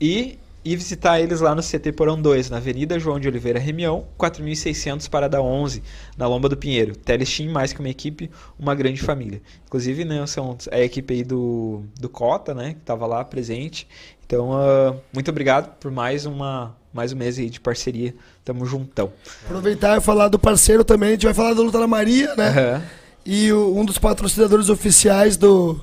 e, 0.00 0.36
e 0.64 0.74
visitar 0.74 1.20
eles 1.20 1.40
lá 1.40 1.54
no 1.54 1.62
CT 1.62 1.92
Porão 1.92 2.20
2, 2.20 2.50
na 2.50 2.56
Avenida 2.56 2.98
João 2.98 3.20
de 3.20 3.28
Oliveira 3.28 3.60
Remião, 3.60 4.04
4600 4.16 5.06
Parada 5.06 5.40
11, 5.40 5.80
na 6.16 6.26
Lomba 6.26 6.48
do 6.48 6.56
Pinheiro. 6.56 6.96
Telestim, 6.96 7.48
mais 7.48 7.72
que 7.72 7.78
uma 7.78 7.88
equipe, 7.88 8.28
uma 8.58 8.74
grande 8.74 9.00
família. 9.00 9.40
Inclusive, 9.66 10.04
né, 10.04 10.26
são 10.26 10.56
é 10.72 10.80
a 10.80 10.84
equipe 10.84 11.14
aí 11.14 11.22
do, 11.22 11.84
do 12.00 12.08
Cota, 12.08 12.52
né, 12.52 12.72
que 12.72 12.80
estava 12.80 13.06
lá 13.06 13.24
presente. 13.24 13.86
Então, 14.26 14.50
uh, 14.50 15.00
muito 15.12 15.30
obrigado 15.30 15.72
por 15.78 15.92
mais, 15.92 16.26
uma, 16.26 16.74
mais 16.92 17.12
um 17.12 17.16
mês 17.16 17.38
aí 17.38 17.48
de 17.48 17.60
parceria. 17.60 18.12
Tamo 18.44 18.66
juntão. 18.66 19.12
Aproveitar 19.44 19.98
e 19.98 20.00
falar 20.00 20.26
do 20.26 20.38
parceiro 20.38 20.82
também. 20.82 21.10
A 21.10 21.12
gente 21.12 21.26
vai 21.26 21.34
falar 21.34 21.54
da 21.54 21.62
luta 21.62 21.78
da 21.78 21.86
Maria, 21.86 22.34
né? 22.34 22.48
Aham. 22.48 22.82
E 23.24 23.50
o- 23.52 23.76
um 23.76 23.84
dos 23.84 23.98
patrocinadores 23.98 24.68
oficiais 24.68 25.36
do, 25.36 25.80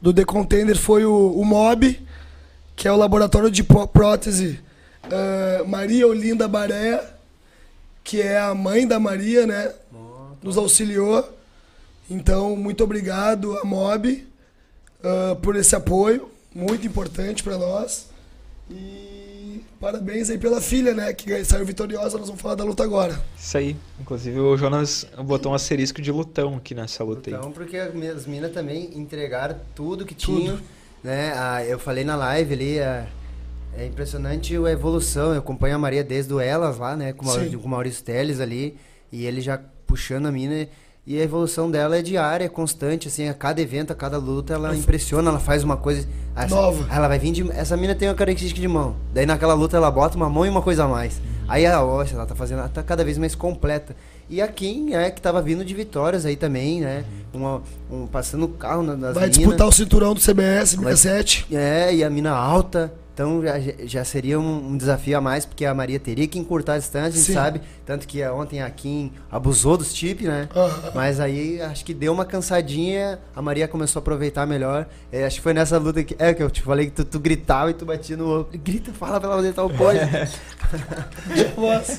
do 0.00 0.12
The 0.12 0.24
Contender 0.24 0.76
foi 0.78 1.04
o, 1.04 1.32
o 1.32 1.44
MOB, 1.44 2.00
que 2.76 2.86
é 2.86 2.92
o 2.92 2.96
laboratório 2.96 3.50
de 3.50 3.62
pró- 3.64 3.86
prótese 3.86 4.60
ah, 5.04 5.64
Maria 5.66 6.06
Olinda 6.06 6.46
Baré, 6.46 7.02
que 8.04 8.20
é 8.22 8.38
a 8.38 8.54
mãe 8.54 8.86
da 8.86 9.00
Maria, 9.00 9.46
né? 9.46 9.72
Nos 10.42 10.56
auxiliou. 10.56 11.28
Então, 12.08 12.54
muito 12.54 12.84
obrigado 12.84 13.58
a 13.58 13.64
MOB 13.64 14.24
ah, 15.02 15.36
por 15.42 15.56
esse 15.56 15.74
apoio, 15.74 16.28
muito 16.54 16.86
importante 16.86 17.42
para 17.42 17.58
nós. 17.58 18.06
E 18.70 19.05
parabéns 19.80 20.30
aí 20.30 20.38
pela 20.38 20.60
filha, 20.60 20.94
né? 20.94 21.12
Que 21.12 21.44
saiu 21.44 21.64
vitoriosa. 21.64 22.18
Nós 22.18 22.28
vamos 22.28 22.40
falar 22.42 22.54
da 22.54 22.64
luta 22.64 22.82
agora. 22.82 23.20
Isso 23.38 23.56
aí. 23.58 23.76
Inclusive, 24.00 24.38
o 24.40 24.56
Jonas 24.56 25.06
botou 25.24 25.52
um 25.52 25.54
asterisco 25.54 26.00
de 26.02 26.10
lutão 26.10 26.56
aqui 26.56 26.74
nessa 26.74 27.02
luta 27.04 27.30
aí. 27.30 27.34
Então, 27.36 27.52
porque 27.52 27.76
as 27.76 27.94
mi- 27.94 28.08
as 28.08 28.26
minas 28.26 28.52
também 28.52 28.90
entregaram 28.98 29.56
tudo 29.74 30.04
que 30.04 30.14
Tudo. 30.14 30.38
tinham, 30.40 30.58
né? 31.02 31.32
Ah, 31.36 31.64
eu 31.64 31.78
falei 31.78 32.04
na 32.04 32.16
live 32.16 32.54
ali, 32.54 32.78
é, 32.78 33.06
é 33.76 33.86
impressionante 33.86 34.56
a 34.56 34.70
evolução. 34.70 35.32
Eu 35.32 35.38
acompanho 35.40 35.74
a 35.76 35.78
Maria 35.78 36.02
desde 36.04 36.32
o 36.32 36.40
Elas 36.40 36.78
lá, 36.78 36.96
né? 36.96 37.12
Com 37.12 37.24
o 37.24 37.28
Maurício, 37.28 37.58
com 37.60 37.66
o 37.66 37.70
Maurício 37.70 38.02
Teles 38.04 38.40
ali, 38.40 38.76
e 39.12 39.26
ele 39.26 39.40
já 39.40 39.60
puxando 39.86 40.26
a 40.26 40.32
mina. 40.32 40.68
E 41.06 41.20
a 41.20 41.22
evolução 41.22 41.70
dela 41.70 41.96
é 41.96 42.02
diária, 42.02 42.44
é 42.44 42.48
constante, 42.48 43.06
assim, 43.06 43.28
a 43.28 43.34
cada 43.34 43.60
evento, 43.62 43.92
a 43.92 43.94
cada 43.94 44.18
luta, 44.18 44.54
ela 44.54 44.74
impressiona, 44.74 45.30
ela 45.30 45.38
faz 45.38 45.62
uma 45.62 45.76
coisa. 45.76 46.06
essa- 46.34 46.54
Nova. 46.54 46.86
Ela 46.92 47.06
vai 47.08 47.18
vir 47.18 47.30
de. 47.32 47.50
Essa 47.52 47.76
mina 47.76 47.94
tem 47.94 48.08
uma 48.08 48.14
característica 48.14 48.60
de 48.60 48.66
mão. 48.68 48.96
Daí 49.14 49.24
naquela 49.24 49.54
luta 49.54 49.76
ela 49.76 49.90
bota 49.90 50.16
uma 50.16 50.28
mão 50.28 50.44
e 50.44 50.48
uma 50.48 50.60
coisa 50.60 50.84
a 50.84 50.88
mais. 50.88 51.20
Aí 51.48 51.64
a 51.64 51.80
Oxa, 51.82 52.14
ela 52.16 52.26
tá 52.26 52.34
fazendo, 52.34 52.58
ela 52.58 52.68
tá 52.68 52.82
cada 52.82 53.04
vez 53.04 53.16
mais 53.18 53.34
completa. 53.36 53.94
E 54.28 54.42
a 54.42 54.48
Kim, 54.48 54.92
é, 54.94 55.08
que 55.10 55.20
tava 55.22 55.40
vindo 55.40 55.64
de 55.64 55.72
vitórias 55.72 56.26
aí 56.26 56.34
também, 56.34 56.80
né? 56.80 57.04
Uma, 57.32 57.62
um, 57.88 58.06
passando 58.08 58.44
o 58.46 58.48
carro 58.48 58.82
na- 58.82 58.96
nas 58.96 59.14
Vai 59.14 59.24
minas. 59.28 59.38
disputar 59.38 59.68
o 59.68 59.72
cinturão 59.72 60.12
do 60.12 60.20
CBS, 60.20 60.74
Vai- 60.76 60.96
67. 60.96 61.46
É, 61.54 61.94
e 61.94 62.02
a 62.02 62.10
mina 62.10 62.32
alta. 62.32 62.92
Então 63.16 63.42
já, 63.42 63.54
já 63.86 64.04
seria 64.04 64.38
um, 64.38 64.72
um 64.72 64.76
desafio 64.76 65.16
a 65.16 65.22
mais, 65.22 65.46
porque 65.46 65.64
a 65.64 65.72
Maria 65.72 65.98
teria 65.98 66.28
que 66.28 66.38
encurtar 66.38 66.74
a 66.74 66.78
distância, 66.78 67.08
a 67.08 67.10
gente 67.10 67.22
Sim. 67.22 67.32
sabe. 67.32 67.62
Tanto 67.86 68.06
que 68.06 68.22
ontem 68.26 68.60
a 68.60 68.68
Kim 68.68 69.10
abusou 69.32 69.78
dos 69.78 69.94
chip, 69.96 70.22
né? 70.24 70.50
Aham. 70.54 70.90
Mas 70.94 71.18
aí 71.18 71.58
acho 71.62 71.82
que 71.82 71.94
deu 71.94 72.12
uma 72.12 72.26
cansadinha, 72.26 73.18
a 73.34 73.40
Maria 73.40 73.66
começou 73.66 74.00
a 74.00 74.02
aproveitar 74.02 74.44
melhor. 74.46 74.86
É, 75.10 75.24
acho 75.24 75.36
que 75.36 75.42
foi 75.42 75.54
nessa 75.54 75.78
luta 75.78 76.04
que. 76.04 76.14
É 76.18 76.34
que 76.34 76.42
eu 76.42 76.50
te 76.50 76.60
falei 76.60 76.86
que 76.86 76.92
tu, 76.92 77.06
tu 77.06 77.18
gritava 77.18 77.70
e 77.70 77.72
tu 77.74 77.86
batia 77.86 78.18
no 78.18 78.26
outro. 78.26 78.58
Grita, 78.58 78.92
fala 78.92 79.18
pra 79.18 79.30
ela 79.30 79.40
onde 79.40 79.50
tá 79.54 79.64
o 79.64 79.70
pode. 79.70 79.98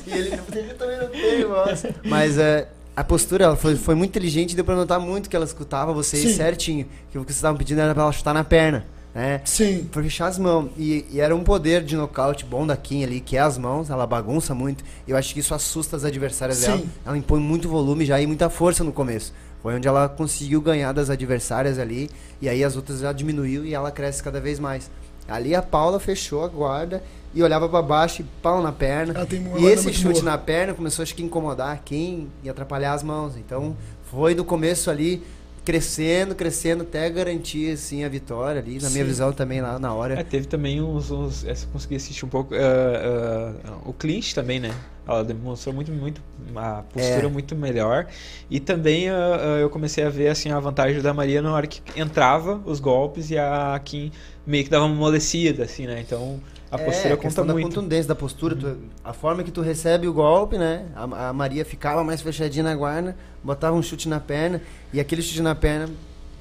E 0.05 0.11
ele, 0.11 0.37
também 0.77 0.97
não 0.99 1.49
voz. 1.49 1.83
Mas 2.03 2.37
é, 2.37 2.67
a 2.95 3.03
postura 3.03 3.45
ela 3.45 3.55
foi, 3.55 3.75
foi 3.75 3.95
muito 3.95 4.09
inteligente, 4.09 4.55
deu 4.55 4.63
pra 4.63 4.75
notar 4.75 4.99
muito 4.99 5.29
que 5.29 5.35
ela 5.35 5.45
escutava 5.45 5.93
vocês 5.93 6.21
Sim. 6.23 6.33
certinho. 6.35 6.85
Que 7.11 7.17
o 7.17 7.21
que 7.21 7.27
vocês 7.27 7.37
estavam 7.37 7.57
pedindo 7.57 7.79
era 7.81 7.93
pra 7.93 8.03
ela 8.03 8.11
chutar 8.11 8.33
na 8.33 8.43
perna, 8.43 8.85
né? 9.17 9.41
Sim. 9.45 9.89
Pra 9.91 10.03
fechar 10.03 10.27
as 10.27 10.37
mãos. 10.37 10.69
E, 10.77 11.03
e 11.11 11.19
era 11.19 11.35
um 11.35 11.43
poder 11.43 11.83
de 11.83 11.95
nocaute 11.95 12.45
bom 12.45 12.67
da 12.67 12.77
Kim 12.77 13.03
ali, 13.03 13.19
que 13.19 13.35
é 13.35 13.39
as 13.39 13.57
mãos, 13.57 13.89
ela 13.89 14.05
bagunça 14.05 14.53
muito. 14.53 14.83
E 15.07 15.11
eu 15.11 15.17
acho 15.17 15.33
que 15.33 15.39
isso 15.39 15.55
assusta 15.55 15.95
as 15.95 16.05
adversárias 16.05 16.59
Sim. 16.59 16.65
dela. 16.67 16.83
Ela 17.03 17.17
impõe 17.17 17.39
muito 17.39 17.67
volume 17.67 18.05
já 18.05 18.21
e 18.21 18.27
muita 18.27 18.47
força 18.47 18.83
no 18.83 18.93
começo. 18.93 19.33
Foi 19.63 19.73
onde 19.73 19.87
ela 19.87 20.07
conseguiu 20.07 20.61
ganhar 20.61 20.91
das 20.91 21.09
adversárias 21.09 21.79
ali. 21.79 22.11
E 22.39 22.47
aí 22.47 22.63
as 22.63 22.75
outras 22.75 22.99
já 22.99 23.11
diminuiu 23.11 23.65
e 23.65 23.73
ela 23.73 23.89
cresce 23.89 24.21
cada 24.21 24.39
vez 24.39 24.59
mais. 24.59 24.91
Ali 25.27 25.55
a 25.55 25.63
Paula 25.63 25.99
fechou 25.99 26.45
a 26.45 26.47
guarda 26.47 27.01
e 27.33 27.41
olhava 27.41 27.67
pra 27.67 27.81
baixo 27.81 28.21
e 28.21 28.25
pau 28.43 28.61
na 28.61 28.71
perna. 28.71 29.15
E 29.57 29.65
esse 29.65 29.91
chute 29.91 30.21
boa. 30.21 30.31
na 30.31 30.37
perna 30.37 30.75
começou 30.75 31.01
acho 31.01 31.15
que 31.15 31.23
a 31.23 31.25
incomodar 31.25 31.81
quem 31.83 32.27
e 32.43 32.49
atrapalhar 32.51 32.93
as 32.93 33.01
mãos. 33.01 33.35
Então 33.35 33.75
foi 34.11 34.35
do 34.35 34.45
começo 34.45 34.91
ali 34.91 35.23
crescendo, 35.67 36.33
crescendo 36.33 36.83
até 36.83 37.09
garantir 37.09 37.73
assim 37.73 38.05
a 38.05 38.07
vitória 38.07 38.61
ali, 38.61 38.79
na 38.79 38.89
minha 38.89 39.03
Sim. 39.03 39.09
visão 39.09 39.33
também 39.33 39.59
lá 39.59 39.77
na 39.77 39.93
hora. 39.93 40.17
É, 40.17 40.23
teve 40.23 40.47
também 40.47 40.81
uns. 40.81 41.11
uns 41.11 41.43
essa 41.43 41.65
eu 41.65 41.69
consegui 41.73 41.97
assistir 41.97 42.23
um 42.23 42.29
pouco. 42.29 42.55
ah, 42.55 43.53
ah, 43.65 43.77
o 43.85 43.91
clinch 43.91 44.33
também, 44.33 44.61
né? 44.61 44.73
Ela 45.05 45.25
demonstrou 45.25 45.75
muito, 45.75 45.91
muito. 45.91 46.21
Uma 46.49 46.83
postura 46.83 47.25
É. 47.25 47.29
muito 47.29 47.53
melhor. 47.53 48.07
E 48.49 48.61
também 48.61 49.09
ah, 49.09 49.57
eu 49.59 49.69
comecei 49.69 50.05
a 50.05 50.09
ver 50.09 50.29
assim, 50.29 50.49
a 50.51 50.59
vantagem 50.61 51.01
da 51.01 51.13
Maria 51.13 51.41
na 51.41 51.51
hora 51.53 51.67
que 51.67 51.81
entrava 51.99 52.61
os 52.65 52.79
golpes 52.79 53.29
e 53.29 53.37
a 53.37 53.77
Kim 53.83 54.09
meio 54.45 54.63
que 54.63 54.69
dava 54.69 54.85
uma 54.85 54.95
amolecida, 54.95 55.65
assim, 55.65 55.85
né? 55.85 55.99
Então 55.99 56.39
a 56.71 56.77
postura 56.77 57.09
é, 57.09 57.13
a 57.13 57.17
conta 57.17 57.43
da 57.45 57.53
muito. 57.53 57.67
contundência 57.67 58.07
da 58.07 58.15
postura, 58.15 58.55
tu- 58.55 58.77
a 59.03 59.13
forma 59.13 59.43
que 59.43 59.51
tu 59.51 59.61
recebe 59.61 60.07
o 60.07 60.13
golpe, 60.13 60.57
né? 60.57 60.85
A, 60.95 61.29
a 61.29 61.33
Maria 61.33 61.63
ficava 61.63 62.03
mais 62.03 62.21
fechadinha 62.21 62.63
na 62.63 62.75
guarda, 62.75 63.15
botava 63.43 63.75
um 63.75 63.81
chute 63.81 64.09
na 64.09 64.19
perna 64.19 64.61
e 64.91 64.99
aquele 64.99 65.21
chute 65.21 65.41
na 65.41 65.55
perna 65.55 65.89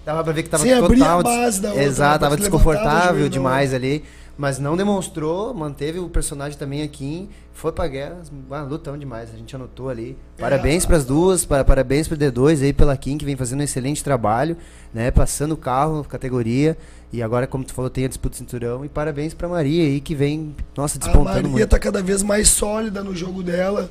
dava 0.04 0.22
pra 0.24 0.32
ver 0.32 0.42
que 0.44 0.48
tava 0.48 0.62
Sim, 0.62 0.72
abria 0.72 1.04
a 1.04 1.16
total 1.16 1.22
base 1.22 1.60
da 1.60 1.68
outra, 1.68 1.82
né? 1.82 1.88
Exato, 1.88 2.20
tava 2.20 2.34
levantava 2.34 2.34
o 2.34 2.36
desconfortável 2.38 3.28
demais 3.28 3.74
ali, 3.74 4.04
mas 4.36 4.58
não 4.58 4.76
demonstrou, 4.76 5.54
manteve 5.54 5.98
o 5.98 6.08
personagem 6.08 6.58
também 6.58 6.82
aqui, 6.82 7.28
foi 7.54 7.72
pra 7.72 7.88
guerra, 7.88 8.20
ah, 8.50 8.62
lutão 8.62 8.98
demais, 8.98 9.30
a 9.32 9.36
gente 9.36 9.56
anotou 9.56 9.88
ali. 9.88 10.16
Parabéns 10.36 10.84
pras 10.84 11.06
duas, 11.06 11.44
para, 11.44 11.64
parabéns 11.64 12.06
pro 12.06 12.16
D2 12.16 12.62
aí 12.62 12.72
pela 12.72 12.94
Kim 12.96 13.16
que 13.16 13.24
vem 13.24 13.34
fazendo 13.34 13.60
um 13.60 13.64
excelente 13.64 14.04
trabalho, 14.04 14.56
né? 14.92 15.10
Passando 15.10 15.52
o 15.52 15.56
carro, 15.56 16.04
categoria. 16.04 16.76
E 17.12 17.22
agora, 17.22 17.46
como 17.46 17.64
tu 17.64 17.72
falou, 17.72 17.88
tem 17.88 18.04
a 18.04 18.08
disputa 18.08 18.34
do 18.34 18.38
cinturão. 18.38 18.84
E 18.84 18.88
parabéns 18.88 19.32
pra 19.32 19.48
Maria 19.48 19.84
aí, 19.84 20.00
que 20.00 20.14
vem, 20.14 20.54
nossa, 20.76 20.98
A 20.98 21.00
despontando 21.00 21.34
Maria 21.34 21.48
muito. 21.48 21.68
tá 21.68 21.78
cada 21.78 22.02
vez 22.02 22.22
mais 22.22 22.48
sólida 22.48 23.02
no 23.02 23.14
jogo 23.14 23.42
dela. 23.42 23.90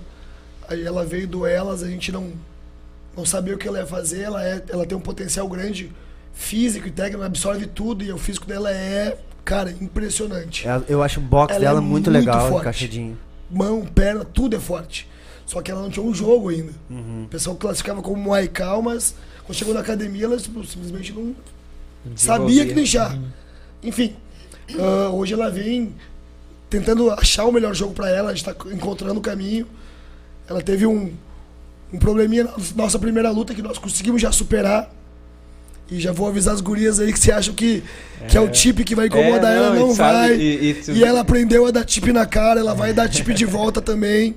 Aí 0.67 0.83
ela 0.85 1.03
veio 1.03 1.27
do 1.27 1.45
Elas, 1.45 1.81
a 1.81 1.87
gente 1.87 2.11
não, 2.11 2.33
não 3.17 3.25
sabia 3.25 3.55
o 3.55 3.57
que 3.57 3.67
ela 3.67 3.79
ia 3.79 3.85
fazer. 3.87 4.21
Ela, 4.21 4.45
é, 4.45 4.63
ela 4.69 4.85
tem 4.85 4.95
um 4.95 5.01
potencial 5.01 5.47
grande 5.47 5.91
físico 6.33 6.87
e 6.87 6.91
técnico, 6.91 7.23
absorve 7.23 7.65
tudo. 7.65 8.03
E 8.03 8.11
o 8.11 8.17
físico 8.17 8.45
dela 8.45 8.69
é, 8.71 9.17
cara, 9.45 9.71
impressionante. 9.79 10.67
Ela- 10.67 10.83
Eu 10.89 11.01
acho 11.03 11.19
o 11.19 11.23
box 11.23 11.51
Ela 11.53 11.59
dela 11.63 11.77
é 11.77 11.81
muito, 11.81 12.09
muito 12.09 12.11
legal, 12.11 12.49
forte. 12.49 12.61
encaixadinho. 12.61 13.17
Mão, 13.49 13.85
perna, 13.85 14.25
tudo 14.25 14.55
é 14.55 14.59
forte. 14.59 15.07
Só 15.45 15.61
que 15.61 15.69
ela 15.69 15.81
não 15.81 15.89
tinha 15.91 16.03
um 16.03 16.13
jogo 16.13 16.49
ainda. 16.49 16.71
O 16.89 17.27
pessoal 17.29 17.55
classificava 17.55 18.01
como 18.01 18.17
Muay 18.21 18.47
Thai, 18.47 18.81
mas 18.81 19.15
quando 19.45 19.55
chegou 19.55 19.73
na 19.75 19.81
academia, 19.81 20.25
ela 20.25 20.37
tipo, 20.37 20.65
simplesmente 20.65 21.13
não 21.13 21.35
sabia 22.15 22.65
que 22.65 22.73
deixar. 22.73 23.15
Enfim, 23.83 24.15
ah, 24.79 25.09
hoje 25.11 25.33
ela 25.35 25.51
vem 25.51 25.93
tentando 26.69 27.11
achar 27.11 27.45
o 27.45 27.51
melhor 27.51 27.75
jogo 27.75 27.93
pra 27.93 28.09
ela, 28.09 28.31
a 28.31 28.33
gente 28.33 28.43
tá 28.43 28.55
encontrando 28.73 29.19
o 29.19 29.21
caminho. 29.21 29.67
Ela 30.49 30.61
teve 30.61 30.87
um, 30.87 31.13
um 31.93 31.99
probleminha 31.99 32.45
na 32.45 32.53
nossa 32.75 32.97
primeira 32.97 33.29
luta 33.29 33.53
que 33.53 33.61
nós 33.61 33.77
conseguimos 33.77 34.19
já 34.21 34.31
superar. 34.31 34.91
E 35.89 35.99
já 35.99 36.11
vou 36.11 36.27
avisar 36.27 36.53
as 36.55 36.61
gurias 36.61 36.99
aí 36.99 37.13
que 37.13 37.19
você 37.19 37.31
acham 37.31 37.53
que 37.53 37.83
é, 38.21 38.25
que 38.25 38.37
é 38.37 38.41
o 38.41 38.49
tip 38.49 38.79
que 38.83 38.95
vai 38.95 39.05
incomodar 39.07 39.53
É, 39.53 39.57
ela, 39.57 39.69
não, 39.75 39.79
não 39.87 39.91
e 39.91 39.95
sabe, 39.95 40.17
vai. 40.17 40.35
e- 40.35 40.41
E, 40.41 40.69
e 40.69 40.73
tu- 40.73 41.05
ela 41.05 41.19
aprendeu 41.21 41.65
a 41.67 41.71
dar 41.71 41.83
tip 41.85 42.07
na 42.11 42.25
cara, 42.25 42.59
ela 42.59 42.73
vai 42.73 42.91
dar 42.93 43.07
tip 43.07 43.27
de 43.33 43.45
volta 43.45 43.81
também. 43.81 44.35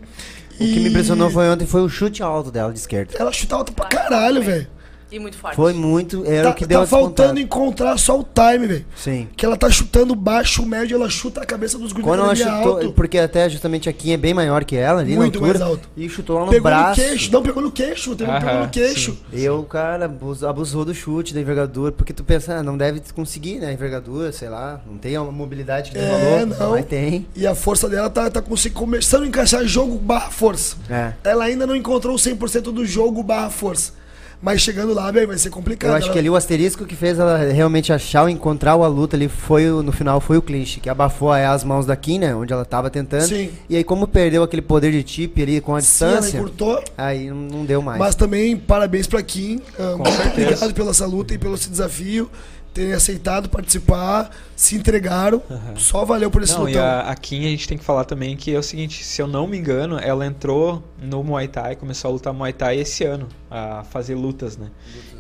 O 0.55 0.59
que 0.59 0.81
me 0.81 0.89
impressionou 0.91 1.31
foi 1.31 1.49
ontem 1.49 1.67
foi 1.67 1.81
o 1.83 1.89
chute 1.89 2.23
alto 2.23 2.51
dela 2.51 2.73
de 2.73 2.79
esquerda. 2.81 3.15
Ela 3.19 3.33
chuta 3.33 3.55
alto 3.55 3.73
pra 3.73 3.87
caralho, 3.87 4.43
velho. 4.43 4.67
E 5.11 5.19
muito 5.19 5.39
forte. 5.39 5.57
Foi 5.57 5.73
muito. 5.73 6.25
Era 6.27 6.45
Tá, 6.45 6.51
o 6.51 6.55
que 6.55 6.67
deu 6.67 6.79
tá 6.81 6.85
a 6.85 6.87
faltando 6.87 7.41
encontrar 7.41 7.97
só 7.99 8.19
o 8.21 8.23
time, 8.25 8.67
velho. 8.67 8.87
Sim. 8.95 9.27
Que 9.37 9.47
ela 9.47 9.57
tá 9.57 9.71
chutando 9.71 10.15
baixo, 10.15 10.65
médio, 10.67 10.95
ela 10.97 11.09
chuta 11.09 11.41
a 11.41 11.47
cabeça 11.47 11.79
dos 11.79 11.93
guris 11.93 12.05
Quando 12.07 12.21
ela 12.21 12.31
ali 12.33 12.41
chutou, 12.43 12.75
alto. 12.77 12.93
porque 12.93 13.19
até 13.19 13.49
justamente 13.49 13.89
a 13.89 13.93
Kim 13.93 14.13
é 14.13 14.17
bem 14.17 14.35
maior 14.35 14.65
que 14.65 14.77
ela 14.77 15.01
ali 15.01 15.17
Muito 15.17 15.41
na 15.41 15.47
altura. 15.47 15.59
mais 15.65 15.71
alto. 15.73 15.89
E 15.97 16.09
chutou 16.09 16.39
lá 16.39 16.45
no 16.45 16.51
Pegou 16.51 16.71
braço. 16.71 17.01
no 17.01 17.07
queixo. 17.09 17.33
Não, 17.33 17.43
pegou 17.43 17.63
no 17.63 17.71
queixo. 17.71 18.15
Teve 18.17 18.31
Aham, 18.31 18.41
pegou 18.41 18.61
no 18.65 18.69
queixo. 18.69 19.13
sim. 19.13 19.19
E 19.33 19.45
eu, 19.45 19.63
cara, 19.63 20.05
abus- 20.05 20.45
abusou 20.45 20.85
do 20.85 20.95
chute, 20.95 21.33
da 21.33 21.41
envergadura, 21.41 21.91
porque 21.93 22.13
tu 22.13 22.23
pensa, 22.23 22.57
ah, 22.59 22.63
não 22.63 22.77
deve 22.77 23.01
conseguir, 23.15 23.61
né? 23.61 23.73
Envergadura, 23.73 24.31
sei 24.33 24.49
lá, 24.49 24.81
não 24.87 24.99
tem 24.99 25.17
a 25.17 25.23
mobilidade 25.25 25.91
que 25.91 25.99
É, 25.99 26.47
falou, 26.47 26.47
não. 26.59 26.71
mas 26.73 26.85
tem. 26.85 27.27
E 27.35 27.47
a 27.47 27.55
força 27.55 27.89
dela 27.89 28.11
tá, 28.11 28.31
tá 28.31 28.43
começando 28.75 29.23
a 29.23 29.27
encaixar 29.27 29.65
jogo 29.65 29.97
barra 29.99 30.31
força. 30.31 30.77
É. 30.91 31.13
Ela 31.25 31.45
ainda 31.45 31.67
não 31.67 31.75
encontrou 31.75 32.15
o 32.15 32.19
100% 32.19 32.65
do 32.73 32.85
jogo 32.85 33.23
barra 33.23 33.49
força. 33.49 33.97
Mas 34.41 34.61
chegando 34.61 34.95
lá, 34.95 35.11
velho, 35.11 35.27
vai 35.27 35.37
ser 35.37 35.51
complicado. 35.51 35.91
Eu 35.91 35.97
acho 35.97 36.07
Ela- 36.07 36.13
que 36.13 36.19
ali 36.21 36.31
o 36.31 36.37
asterisco 36.37 36.85
que 36.85 36.95
fez 36.95 37.19
ela 37.19 37.39
realmente 37.39 37.93
achar 37.93 38.23
ou 38.23 38.29
encontrar 38.29 38.73
a 38.73 38.87
luta 38.87 39.17
ali 39.17 39.29
foi 39.29 39.69
o- 39.71 39.83
no 39.83 39.91
final 39.91 40.21
foi 40.21 40.37
o 40.39 40.43
clinch, 40.43 40.79
que 40.79 40.89
abafou 40.89 41.33
aí 41.33 41.45
as 41.45 41.65
mãos 41.65 41.85
da 41.85 41.97
Kim, 41.97 42.21
né? 42.21 42.35
Onde 42.37 42.53
ela 42.53 42.65
tava 42.65 42.89
tentando. 42.89 43.23
Sim. 43.27 43.51
E 43.69 43.75
aí, 43.77 43.83
como 43.83 44.07
perdeu 44.07 44.45
aquele 44.45 44.63
poder 44.63 44.93
de 44.93 45.03
tip 45.03 45.37
ali 45.43 45.61
com 45.61 45.75
a 45.75 45.81
Sim, 45.81 46.05
ela 46.05 46.13
distância, 46.15 46.39
encurtou. 46.39 46.81
aí 46.97 47.29
não, 47.31 47.65
deu 47.65 47.83
mais. 47.83 47.99
Mas 47.99 48.15
também 48.15 48.57
parabéns 48.57 49.09
pra 49.09 49.21
Kim. 49.23 49.61
ah, 49.77 49.97
muito 49.97 50.11
certeza. 50.13 50.31
obrigado 50.51 50.75
pela 50.75 50.91
essa 50.91 51.07
luta 51.07 51.35
e 51.35 51.39
pelo 51.39 51.55
esse 51.57 51.69
desafio. 51.69 52.31
Terem 52.79 52.93
aceitado 52.93 53.49
participar, 53.49 54.31
se 54.55 54.77
entregaram. 54.77 55.43
Só 55.75 56.05
valeu 56.05 56.31
por 56.31 56.45
esse 56.45 56.53
Não, 56.53 56.69
e 56.69 56.75
lutão. 56.75 56.85
a, 56.87 57.01
a 57.11 57.15
Kim 57.17 57.45
a 57.45 57.49
gente 57.49 57.67
tem 57.67 57.77
que 57.77 57.83
falar 57.83 58.05
também 58.05 58.37
que 58.37 58.55
é 58.55 58.59
o 58.59 58.63
seguinte, 58.63 59.03
se 59.03 59.21
eu 59.21 59.27
não 59.27 59.49
me 59.49 59.59
engano, 59.59 59.99
ela 59.99 60.25
entrou 60.25 60.81
no 61.03 61.25
Muay 61.25 61.49
Thai, 61.49 61.75
começou 61.75 62.09
a 62.11 62.13
lutar 62.13 62.33
Muay 62.33 62.53
Thai 62.53 62.79
esse 62.79 63.03
ano, 63.03 63.27
a 63.51 63.83
fazer 63.83 64.15
lutas, 64.15 64.57
né? 64.57 64.69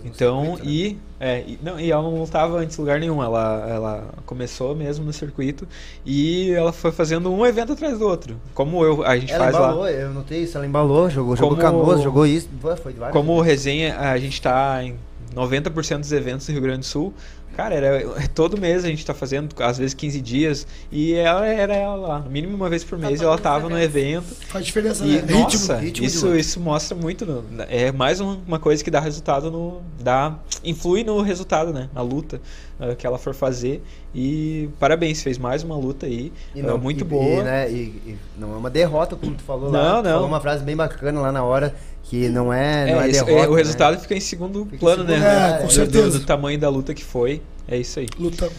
Então, 0.04 0.56
e, 0.62 0.98
é, 1.18 1.40
e- 1.40 1.58
não, 1.60 1.80
e 1.80 1.90
ela 1.90 2.00
não 2.02 2.14
lutava 2.20 2.58
antes 2.58 2.78
em 2.78 2.80
lugar 2.80 3.00
nenhum, 3.00 3.20
ela, 3.20 3.66
ela 3.68 4.08
começou 4.24 4.76
mesmo 4.76 5.04
no 5.04 5.12
circuito 5.12 5.66
e 6.06 6.52
ela 6.52 6.72
foi 6.72 6.92
fazendo 6.92 7.28
um 7.32 7.44
evento 7.44 7.72
atrás 7.72 7.98
do 7.98 8.06
outro, 8.06 8.36
como 8.54 8.84
eu, 8.84 9.04
a 9.04 9.18
gente 9.18 9.32
ela 9.32 9.46
faz 9.46 9.56
embalou, 9.56 9.80
lá. 9.82 9.90
eu 9.90 10.10
notei 10.14 10.44
isso, 10.44 10.56
ela 10.56 10.64
embalou, 10.64 11.10
jogou, 11.10 11.34
jogou 11.34 11.56
canoas, 11.56 12.02
jogou 12.02 12.24
isso, 12.24 12.48
foi 12.80 12.92
de 12.92 13.00
vários 13.00 13.16
Como 13.16 13.40
resenha, 13.40 13.98
a 13.98 14.16
gente 14.16 14.40
tá 14.40 14.78
em 14.84 14.94
90% 15.34 16.00
dos 16.00 16.12
eventos 16.12 16.46
do 16.46 16.52
Rio 16.52 16.62
Grande 16.62 16.80
do 16.80 16.84
Sul. 16.86 17.12
Cara, 17.56 17.74
era, 17.74 18.28
todo 18.36 18.56
mês 18.60 18.84
a 18.84 18.88
gente 18.88 19.04
tá 19.04 19.12
fazendo, 19.12 19.52
às 19.60 19.78
vezes 19.78 19.92
15 19.92 20.20
dias, 20.20 20.64
e 20.92 21.14
ela 21.14 21.44
era 21.44 21.74
ela 21.74 21.96
lá, 21.96 22.18
no 22.20 22.30
mínimo 22.30 22.54
uma 22.54 22.68
vez 22.70 22.84
por 22.84 22.96
mês, 22.96 23.18
Tá 23.18 23.24
ela 23.24 23.32
todos 23.36 23.42
tava 23.42 23.66
os 23.66 23.72
no 23.72 23.80
evento. 23.80 24.26
Faz 24.46 24.64
diferença, 24.64 25.04
E, 25.04 25.20
né? 25.22 25.32
nossa, 25.32 25.76
ritmo 25.76 26.06
isso, 26.06 26.36
isso 26.36 26.60
mostra 26.60 26.96
muito. 26.96 27.44
é 27.68 27.90
mais 27.90 28.20
um- 28.20 28.38
uma 28.46 28.60
coisa 28.60 28.84
que 28.84 28.92
dá 28.92 29.00
resultado 29.00 29.50
no. 29.50 29.80
Dá, 30.00 30.36
influi 30.62 31.02
no 31.02 31.20
resultado, 31.20 31.72
né? 31.72 31.88
Na 31.92 32.00
luta 32.00 32.40
ah, 32.78 32.94
que 32.94 33.04
ela 33.04 33.18
for 33.18 33.34
fazer. 33.34 33.82
E 34.14 34.68
parabéns, 34.78 35.20
fez 35.20 35.36
mais 35.36 35.64
uma 35.64 35.76
luta 35.76 36.06
aí. 36.06 36.32
E 36.54 36.60
ah, 36.60 36.76
muito 36.76 37.00
e- 37.00 37.04
boa. 37.04 37.40
E, 37.40 37.42
né, 37.42 37.70
e- 37.72 37.74
e 38.06 38.18
não 38.38 38.54
é 38.54 38.56
uma 38.56 38.70
derrota, 38.70 39.16
como 39.16 39.34
tu 39.34 39.42
falou 39.42 39.72
Não, 39.72 39.80
lá. 39.80 39.96
Tu 40.00 40.04
não. 40.04 40.12
Falou 40.12 40.28
uma 40.28 40.40
frase 40.40 40.62
bem 40.62 40.76
bacana 40.76 41.20
lá 41.20 41.32
na 41.32 41.42
hora, 41.42 41.74
que 42.08 42.28
não 42.28 42.52
é, 42.52 42.92
não 42.92 43.00
é, 43.02 43.06
É, 43.06 43.10
esse- 43.10 43.20
é, 43.20 43.24
derrota. 43.24 43.48
o 43.50 43.52
né? 43.52 43.58
resultado 43.58 44.00
fica 44.00 44.14
em 44.14 44.20
segundo 44.20 44.64
Fica 44.64 44.76
em 44.76 44.78
plano, 44.78 45.06
segundo 45.06 45.20
né? 45.20 45.50
é, 45.54 45.58
com 45.60 45.66
Do- 45.66 45.72
certeza. 45.72 46.10
Do, 46.10 46.18
do 46.20 46.26
tamanho 46.26 46.58
da 46.58 46.68
luta 46.68 46.94
que 46.94 47.04
foi. 47.04 47.42
É 47.66 47.76
isso 47.76 47.98
aí. 48.00 48.06
Luta. 48.18 48.50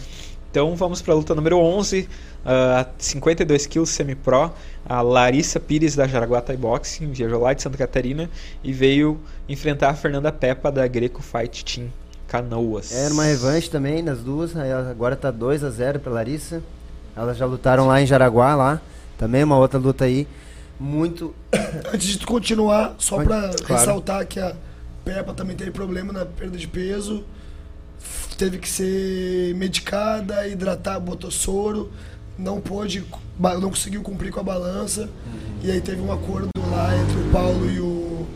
Então 0.50 0.74
vamos 0.76 1.00
para 1.02 1.14
a 1.14 1.16
luta 1.16 1.34
número 1.34 1.58
11, 1.58 2.08
ah, 2.44 2.86
52 2.98 3.66
quilos 3.66 3.90
semi-pro. 3.90 4.52
A 4.84 5.00
Larissa 5.02 5.60
Pires 5.60 5.94
da 5.94 6.06
Jaraguá 6.08 6.40
Thai 6.40 6.56
Boxing 6.56 7.10
viajou 7.12 7.40
lá 7.40 7.52
de 7.52 7.62
Santa 7.62 7.76
Catarina 7.78 8.28
e 8.64 8.72
veio 8.72 9.20
enfrentar 9.48 9.90
a 9.90 9.94
Fernanda 9.94 10.32
Peppa 10.32 10.70
da 10.72 10.86
Greco 10.88 11.22
Fight 11.22 11.64
Team 11.64 11.88
Canoas. 12.26 12.92
Era 12.92 13.12
uma 13.14 13.24
revanche 13.24 13.68
também 13.70 14.02
nas 14.02 14.18
duas, 14.20 14.52
agora 14.56 15.14
tá 15.16 15.30
2 15.30 15.62
a 15.64 15.70
0 15.70 15.98
pra 16.00 16.12
Larissa. 16.12 16.62
Elas 17.16 17.36
já 17.36 17.46
lutaram 17.46 17.86
lá 17.86 18.00
em 18.00 18.06
Jaraguá, 18.06 18.54
lá. 18.54 18.80
Também 19.18 19.42
uma 19.44 19.58
outra 19.58 19.78
luta 19.78 20.04
aí. 20.04 20.26
Muito. 20.80 21.34
Antes 21.92 22.16
de 22.18 22.26
continuar, 22.26 22.94
só 22.98 23.22
pra 23.22 23.50
claro. 23.50 23.64
ressaltar 23.68 24.26
que 24.26 24.40
a 24.40 24.56
Peppa 25.04 25.34
também 25.34 25.54
teve 25.54 25.70
problema 25.70 26.10
na 26.12 26.24
perda 26.24 26.56
de 26.56 26.66
peso. 26.66 27.22
Teve 28.38 28.56
que 28.58 28.68
ser 28.68 29.54
medicada, 29.56 30.48
hidratar, 30.48 30.98
botou 30.98 31.30
soro. 31.30 31.92
Não 32.38 32.58
pôde, 32.58 33.04
não 33.38 33.68
conseguiu 33.68 34.00
cumprir 34.02 34.32
com 34.32 34.40
a 34.40 34.42
balança. 34.42 35.10
E 35.62 35.70
aí 35.70 35.80
teve 35.82 36.00
um 36.00 36.10
acordo 36.10 36.48
lá 36.70 36.96
entre 36.96 37.20
o 37.20 37.30
Paulo 37.30 37.70
e 37.70 37.78
o, 37.80 38.26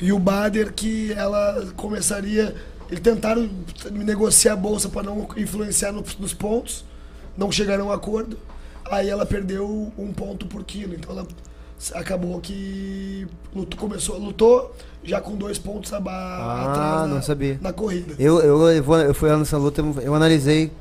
e 0.00 0.12
o 0.12 0.18
Bader 0.18 0.72
que 0.72 1.12
ela 1.12 1.66
começaria. 1.76 2.54
Eles 2.88 3.00
tentaram 3.00 3.50
negociar 3.90 4.54
a 4.54 4.56
bolsa 4.56 4.88
para 4.88 5.02
não 5.02 5.28
influenciar 5.36 5.92
no- 5.92 6.04
nos 6.18 6.32
pontos. 6.32 6.82
Não 7.36 7.52
chegaram 7.52 7.84
a 7.84 7.88
um 7.88 7.92
acordo. 7.92 8.38
Aí 8.90 9.08
ela 9.08 9.26
perdeu 9.26 9.92
um 9.98 10.12
ponto 10.12 10.46
por 10.46 10.64
quilo. 10.64 10.94
Então 10.94 11.12
ela 11.12 11.26
acabou 11.94 12.40
que 12.40 13.26
lutou, 13.54 13.78
começou, 13.78 14.18
lutou 14.18 14.74
já 15.04 15.20
com 15.20 15.36
dois 15.36 15.58
pontos 15.58 15.92
aba 15.92 16.10
Ah, 16.12 16.70
atrás 16.70 17.08
não 17.08 17.16
na, 17.16 17.22
sabia. 17.22 17.58
na 17.60 17.72
corrida. 17.72 18.14
Eu, 18.18 18.40
eu, 18.40 18.68
eu, 18.70 18.94
eu 18.94 19.14
fui 19.14 19.28
lá 19.30 19.36
nessa 19.36 19.56
luta, 19.56 19.82
eu 20.02 20.14
analisei 20.14 20.72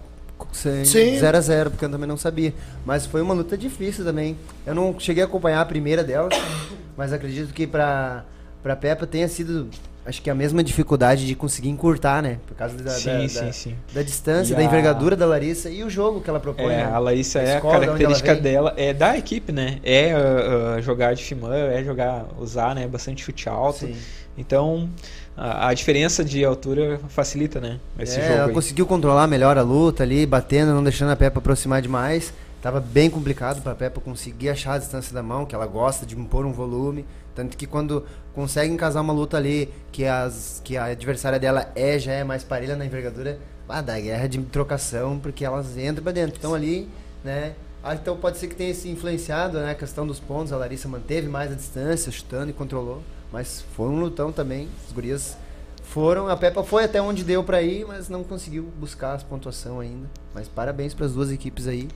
Sim. 0.52 1.18
0 1.18 1.38
a 1.38 1.42
0 1.42 1.72
porque 1.72 1.86
eu 1.86 1.90
também 1.90 2.08
não 2.08 2.18
sabia. 2.18 2.54
Mas 2.86 3.06
foi 3.06 3.22
uma 3.22 3.34
luta 3.34 3.58
difícil 3.58 4.04
também. 4.04 4.38
Eu 4.66 4.74
não 4.76 4.98
cheguei 5.00 5.24
a 5.24 5.26
acompanhar 5.26 5.62
a 5.62 5.66
primeira 5.66 6.04
delas, 6.04 6.34
mas 6.98 7.12
acredito 7.14 7.54
que 7.54 7.68
pra, 7.68 8.24
pra 8.64 8.76
Peppa 8.76 9.06
tenha 9.06 9.28
sido, 9.28 9.70
acho 10.06 10.22
que 10.22 10.30
a 10.30 10.36
mesma 10.36 10.64
dificuldade 10.64 11.26
de 11.26 11.36
conseguir 11.36 11.70
encurtar, 11.70 12.22
né? 12.22 12.38
Por 12.46 12.56
causa 12.56 12.78
da, 12.78 12.92
Sim, 12.92 13.10
da, 13.24 13.28
sim, 13.30 13.40
da- 13.46 13.52
sim. 13.54 13.76
da 13.94 14.02
distância, 14.04 14.54
E 14.54 14.56
da 14.56 14.62
a- 14.62 14.66
envergadura 14.66 15.16
da 15.16 15.26
Larissa 15.26 15.70
e 15.70 15.84
o 15.84 15.90
jogo 15.90 16.22
que 16.22 16.30
ela 16.30 16.40
propõe. 16.40 16.66
É, 16.74 16.78
né? 16.78 16.86
a 16.86 17.00
Larissa 17.00 17.40
A 17.40 17.44
é 17.44 17.52
a 17.54 17.60
de 17.60 17.62
característica 17.68 18.36
dela, 18.36 18.74
é 18.78 18.94
da 18.94 19.18
equipe, 19.18 19.52
né? 19.52 19.80
É 19.84 20.12
ah, 20.14 20.76
ah, 20.78 20.82
jogar 20.82 21.16
de 21.16 21.24
Fimã, 21.24 21.56
é 21.56 21.84
jogar, 21.84 22.26
usar, 22.40 22.76
né? 22.76 22.88
Bastante 22.88 23.24
chute 23.24 23.50
alto. 23.50 23.90
Então, 24.38 24.90
a, 25.36 25.70
a 25.70 25.74
diferença 25.74 26.24
de 26.24 26.44
altura 26.44 27.00
facilita, 27.10 27.60
né? 27.62 27.80
Esse 27.98 28.20
É, 28.20 28.24
jogo 28.24 28.34
ela 28.40 28.48
aí. 28.48 28.54
conseguiu 28.54 28.86
controlar 28.86 29.28
melhor 29.28 29.58
a 29.58 29.62
luta 29.62 30.04
ali, 30.04 30.26
batendo, 30.26 30.74
não 30.74 30.84
deixando 30.84 31.12
a 31.12 31.16
Peppa 31.16 31.40
aproximar 31.40 31.82
demais. 31.82 32.34
Tava 32.62 32.80
bem 32.80 33.10
complicado 33.10 33.62
pra 33.62 33.74
Peppa 33.76 34.02
conseguir 34.02 34.50
achar 34.50 34.74
a 34.74 34.78
distância 34.78 35.14
da 35.14 35.22
mão, 35.24 35.46
que 35.46 35.54
ela 35.56 35.68
gosta 35.68 36.06
de 36.06 36.18
impor 36.18 36.46
um 36.46 36.52
volume. 36.52 37.06
Tanto 37.34 37.56
que 37.56 37.66
quando 37.68 38.04
consegue 38.36 38.76
casar 38.76 39.02
uma 39.02 39.14
luta 39.14 39.38
ali, 39.38 39.70
que, 39.92 40.06
as, 40.06 40.62
que 40.64 40.76
a 40.78 40.86
adversária 40.86 41.40
dela 41.40 41.72
é, 41.74 41.98
já 41.98 42.12
é 42.12 42.24
mais 42.24 42.44
parelha 42.44 42.76
na 42.76 42.86
envergadura, 42.86 43.40
ah, 43.68 43.82
dá 43.82 44.00
guerra 44.00 44.28
de 44.28 44.40
trocação, 44.44 45.18
porque 45.18 45.44
elas 45.44 45.78
entram 45.78 46.04
pra 46.04 46.12
dentro. 46.12 46.36
Então 46.38 46.54
ali, 46.54 46.88
né? 47.24 47.54
Ah, 47.84 47.96
então 47.96 48.18
pode 48.18 48.38
ser 48.38 48.48
que 48.48 48.56
tenha 48.56 48.74
se 48.74 48.90
influenciado, 48.90 49.60
né? 49.60 49.72
A 49.72 49.76
questão 49.76 50.06
dos 50.06 50.20
pontos, 50.20 50.52
a 50.52 50.58
Larissa 50.58 50.88
manteve 50.88 51.28
mais 51.28 51.52
a 51.52 51.56
distância, 51.56 52.12
chutando 52.12 52.50
e 52.50 52.54
controlou. 52.54 53.02
Mas 53.32 53.64
foi 53.76 53.88
um 53.90 54.00
lutão 54.00 54.32
também. 54.32 54.68
As 54.86 54.92
gurias 54.92 55.38
foram, 55.84 56.28
a 56.28 56.36
Peppa 56.36 56.64
foi 56.64 56.84
até 56.84 57.02
onde 57.02 57.24
deu 57.24 57.44
pra 57.44 57.62
ir, 57.62 57.86
mas 57.86 58.10
não 58.10 58.24
conseguiu 58.24 58.64
buscar 58.80 59.14
as 59.14 59.24
pontuação 59.24 59.80
ainda. 59.80 60.08
Mas 60.34 60.48
parabéns 60.48 60.94
pras 60.94 61.14
duas 61.14 61.32
equipes 61.32 61.68
aí. 61.68 61.88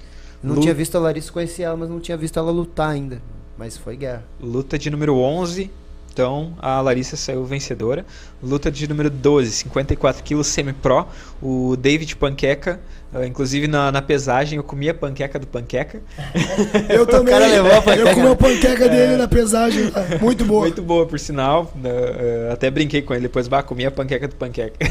Não 0.41 0.55
Lu- 0.55 0.61
tinha 0.61 0.73
visto 0.73 0.95
a 0.95 0.99
Larissa, 0.99 1.31
conhecia 1.31 1.65
ela, 1.67 1.75
mas 1.77 1.89
não 1.89 1.99
tinha 1.99 2.15
visto 2.17 2.37
ela 2.39 2.51
lutar 2.51 2.89
ainda. 2.91 3.21
Mas 3.57 3.75
foi 3.77 3.95
guerra. 3.97 4.23
Luta 4.39 4.77
de 4.79 4.89
número 4.89 5.15
11, 5.17 5.69
então 6.11 6.53
a 6.59 6.81
Larissa 6.81 7.15
saiu 7.15 7.45
vencedora. 7.45 8.05
Luta 8.41 8.71
de 8.71 8.87
número 8.87 9.09
12, 9.09 9.51
54 9.51 10.23
quilos 10.23 10.47
semi-pro. 10.47 11.07
O 11.41 11.75
David 11.75 12.15
Panqueca, 12.15 12.79
ah, 13.13 13.25
inclusive 13.25 13.67
na, 13.67 13.91
na 13.91 14.01
pesagem 14.01 14.57
eu 14.57 14.63
comi 14.63 14.87
a 14.87 14.93
panqueca 14.93 15.39
do 15.39 15.47
Panqueca. 15.47 15.99
Eu 16.89 17.07
também. 17.07 17.33
cara 17.33 17.47
levou 17.47 17.71
a 17.71 17.81
panqueca. 17.81 18.09
Eu 18.09 18.15
comi 18.15 18.27
a 18.27 18.35
panqueca 18.35 18.89
dele 18.89 19.15
na 19.15 19.27
pesagem. 19.27 19.89
lá. 19.89 20.05
Muito 20.21 20.45
boa. 20.45 20.61
Muito 20.61 20.81
boa, 20.81 21.05
por 21.07 21.19
sinal. 21.19 21.71
né, 21.75 21.89
eh, 21.89 22.49
até 22.51 22.69
brinquei 22.69 23.01
com 23.01 23.13
ele 23.13 23.23
depois, 23.23 23.47
bah, 23.47 23.63
comi 23.63 23.85
a 23.85 23.91
panqueca 23.91 24.27
do 24.27 24.35
Panqueca. 24.35 24.77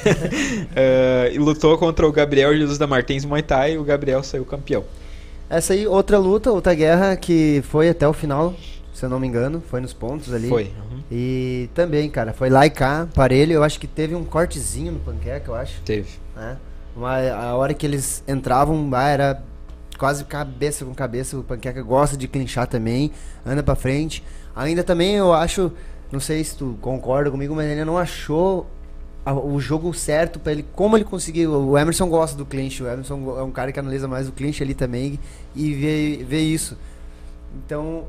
E 1.33 1.39
lutou 1.39 1.77
contra 1.79 2.07
o 2.07 2.13
Gabriel 2.13 2.57
Jesus 2.57 2.79
da 2.79 2.87
Martins 2.87 3.25
Muay 3.25 3.43
Thai 3.43 3.75
e 3.75 3.79
o 3.79 3.85
Gabriel 3.85 4.23
saiu 4.23 4.45
campeão. 4.45 4.85
Essa 5.51 5.73
aí, 5.73 5.87
outra 5.87 6.19
luta, 6.19 6.51
outra 6.51 6.75
guerra 6.75 7.17
que 7.17 7.63
foi 7.69 7.89
até 7.89 8.07
o 8.07 8.13
final, 8.13 8.55
se 8.99 9.05
eu 9.05 9.09
não 9.09 9.21
me 9.21 9.27
engano. 9.27 9.63
Foi 9.71 9.81
nos 9.81 9.93
pontos 9.93 10.33
ali. 10.33 10.49
Foi. 10.49 10.65
uhum, 10.65 11.01
E 11.11 11.69
também, 11.75 12.11
cara, 12.11 12.33
foi 12.33 12.51
lá 12.51 12.67
e 12.67 12.71
cá, 12.71 13.07
parelho. 13.15 13.53
Eu 13.53 13.63
acho 13.63 13.79
que 13.79 13.87
teve 13.87 14.15
um 14.15 14.25
cortezinho 14.25 14.93
no 14.93 14.99
panqueca, 15.01 15.51
eu 15.51 15.55
acho. 15.55 15.81
Teve. 15.83 16.09
né? 16.37 16.57
Uma, 16.97 17.17
a 17.31 17.55
hora 17.55 17.73
que 17.75 17.87
eles 17.87 18.25
entravam, 18.27 18.91
ah, 18.93 19.09
era 19.09 19.43
quase 19.97 20.25
cabeça 20.25 20.85
com 20.85 20.93
cabeça. 20.95 21.39
O 21.39 21.45
Panqueca 21.45 21.83
gosta 21.83 22.17
de 22.17 22.27
clinchar 22.27 22.67
também, 22.67 23.13
anda 23.47 23.63
pra 23.63 23.75
frente. 23.77 24.23
Ainda 24.55 24.83
também 24.83 25.15
eu 25.15 25.33
acho, 25.33 25.71
não 26.11 26.19
sei 26.19 26.43
se 26.43 26.57
tu 26.57 26.77
concorda 26.81 27.31
comigo, 27.31 27.55
mas 27.55 27.67
ele 27.71 27.85
não 27.85 27.97
achou 27.97 28.67
o 29.45 29.61
jogo 29.61 29.93
certo 29.93 30.41
pra 30.41 30.51
ele, 30.53 30.65
como 30.75 30.97
ele 30.97 31.05
conseguiu. 31.05 31.53
O 31.53 31.79
Emerson 31.79 32.09
gosta 32.09 32.37
do 32.37 32.45
clinch, 32.47 32.83
o 32.83 32.89
Emerson 32.89 33.39
é 33.39 33.43
um 33.43 33.51
cara 33.51 33.71
que 33.71 33.79
analisa 33.79 34.09
mais 34.09 34.29
o 34.29 34.33
clinch 34.33 34.61
ali 34.63 34.75
também 34.75 35.21
e 35.55 35.73
vê, 35.75 36.25
vê 36.27 36.41
isso. 36.41 36.77
Então, 37.65 38.05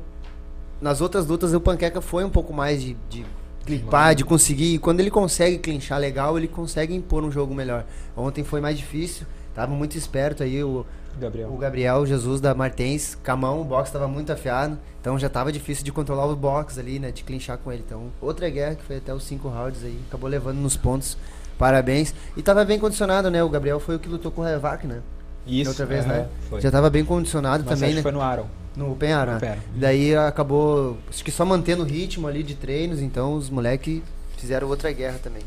nas 0.80 1.00
outras 1.00 1.26
lutas, 1.26 1.52
o 1.52 1.60
Panqueca 1.60 2.00
foi 2.00 2.24
um 2.24 2.30
pouco 2.30 2.52
mais 2.52 2.82
de, 2.82 2.96
de 3.08 3.24
clipar, 3.64 4.14
de 4.14 4.24
conseguir. 4.24 4.74
E 4.74 4.78
quando 4.78 5.00
ele 5.00 5.10
consegue 5.10 5.58
clinchar 5.58 5.98
legal, 5.98 6.38
ele 6.38 6.48
consegue 6.48 6.94
impor 6.94 7.22
um 7.24 7.30
jogo 7.30 7.54
melhor. 7.54 7.84
Ontem 8.16 8.42
foi 8.42 8.60
mais 8.60 8.78
difícil, 8.78 9.26
tava 9.54 9.72
muito 9.74 9.96
esperto 9.96 10.42
aí 10.42 10.62
o, 10.64 10.86
Gabriel. 11.18 11.52
o 11.52 11.56
Gabriel 11.56 12.06
Jesus 12.06 12.40
da 12.40 12.54
Martens, 12.54 13.16
Camão, 13.22 13.60
o 13.60 13.64
box 13.64 13.90
tava 13.90 14.08
muito 14.08 14.32
afiado, 14.32 14.78
então 15.00 15.18
já 15.18 15.28
tava 15.28 15.52
difícil 15.52 15.84
de 15.84 15.92
controlar 15.92 16.26
o 16.26 16.36
box 16.36 16.78
ali, 16.78 16.98
né, 16.98 17.10
de 17.10 17.22
clinchar 17.24 17.58
com 17.58 17.70
ele. 17.70 17.84
Então, 17.86 18.04
outra 18.20 18.48
guerra 18.48 18.74
que 18.74 18.82
foi 18.82 18.96
até 18.96 19.12
os 19.12 19.24
cinco 19.24 19.48
rounds 19.48 19.84
aí, 19.84 19.98
acabou 20.08 20.28
levando 20.28 20.58
nos 20.58 20.76
pontos. 20.76 21.16
Parabéns. 21.58 22.14
E 22.34 22.42
tava 22.42 22.64
bem 22.64 22.78
condicionado, 22.78 23.30
né? 23.30 23.44
O 23.44 23.48
Gabriel 23.50 23.78
foi 23.78 23.96
o 23.96 23.98
que 23.98 24.08
lutou 24.08 24.32
com 24.32 24.40
o 24.40 24.44
Revac, 24.44 24.86
né? 24.86 25.02
Isso. 25.46 25.68
outra 25.68 25.84
vez, 25.84 26.06
né? 26.06 26.26
Foi. 26.48 26.58
Já 26.58 26.70
tava 26.70 26.88
bem 26.88 27.04
condicionado 27.04 27.64
Mas 27.66 27.74
também, 27.74 27.90
acho 27.90 27.96
né? 27.96 28.00
que 28.00 28.02
foi 28.02 28.12
no 28.12 28.22
Aaron. 28.22 28.46
No 28.76 28.94
Penhará. 28.96 29.34
No 29.34 29.40
Penha. 29.40 29.58
Daí 29.74 30.14
acabou, 30.14 30.96
acho 31.08 31.24
que 31.24 31.30
só 31.30 31.44
mantendo 31.44 31.82
o 31.82 31.86
ritmo 31.86 32.26
ali 32.28 32.42
de 32.42 32.54
treinos, 32.54 33.00
então 33.00 33.34
os 33.34 33.50
moleques 33.50 34.00
fizeram 34.36 34.68
outra 34.68 34.90
guerra 34.92 35.18
também. 35.22 35.42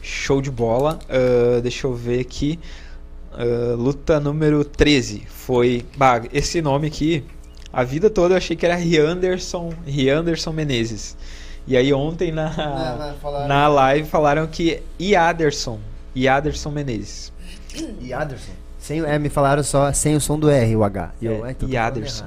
Show 0.00 0.40
de 0.40 0.50
bola. 0.50 0.98
Ah, 1.08 1.60
deixa 1.60 1.86
eu 1.86 1.94
ver 1.94 2.20
aqui. 2.20 2.58
Ah, 3.32 3.74
luta 3.76 4.20
número 4.20 4.64
13. 4.64 5.22
Foi. 5.28 5.84
Bah, 5.96 6.22
esse 6.32 6.60
nome 6.62 6.86
aqui. 6.86 7.24
A 7.72 7.82
vida 7.82 8.08
toda 8.08 8.34
eu 8.34 8.38
achei 8.38 8.54
que 8.56 8.64
era 8.64 8.76
Rianderson, 8.76 9.72
Rianderson 9.84 10.52
Menezes. 10.52 11.16
E 11.66 11.76
aí 11.76 11.92
ontem 11.92 12.30
na, 12.32 12.50
Na- 12.50 13.14
falaram- 13.20 13.48
na 13.48 13.68
live 13.68 14.08
falaram 14.08 14.46
que 14.46 14.80
Iaderson. 15.00 15.80
Iaderson 16.14 16.70
Menezes. 16.70 17.32
E 18.00 18.12
Aderson? 18.12 18.52
Sem, 18.84 19.00
é, 19.02 19.18
me 19.18 19.30
falaram 19.30 19.62
só 19.62 19.90
sem 19.94 20.14
o 20.14 20.20
som 20.20 20.38
do 20.38 20.50
R, 20.50 20.76
o 20.76 20.84
H. 20.84 21.14
E 21.18 21.24
eu, 21.24 21.42
É, 21.46 21.48
é, 21.48 21.50
então 21.52 21.66
e 21.66 21.74
Aderson. 21.74 22.26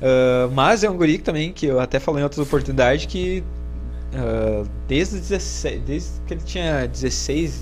Ah, 0.00 0.48
mas 0.54 0.82
é 0.82 0.88
um 0.88 0.96
guri 0.96 1.18
que 1.18 1.24
também, 1.24 1.52
que 1.52 1.66
eu 1.66 1.78
até 1.78 2.00
falei 2.00 2.22
em 2.22 2.24
outras 2.24 2.38
oportunidades, 2.46 3.04
que 3.04 3.44
ah, 4.14 4.64
desde, 4.86 5.16
os 5.16 5.28
16, 5.28 5.82
desde 5.82 6.08
que 6.26 6.32
ele 6.32 6.40
tinha 6.40 6.86
16, 6.88 7.60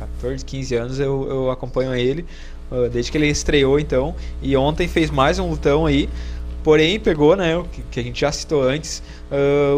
14, 0.00 0.44
15 0.44 0.74
anos 0.74 0.98
eu, 0.98 1.28
eu 1.30 1.50
acompanho 1.52 1.94
ele, 1.94 2.26
ah, 2.68 2.88
desde 2.90 3.12
que 3.12 3.18
ele 3.18 3.28
estreou 3.28 3.78
então, 3.78 4.12
e 4.42 4.56
ontem 4.56 4.88
fez 4.88 5.08
mais 5.08 5.38
um 5.38 5.48
lutão 5.48 5.86
aí, 5.86 6.08
porém 6.64 6.98
pegou, 6.98 7.36
né, 7.36 7.56
o 7.56 7.62
que, 7.62 7.82
que 7.82 8.00
a 8.00 8.02
gente 8.02 8.20
já 8.20 8.32
citou 8.32 8.60
antes, 8.64 9.04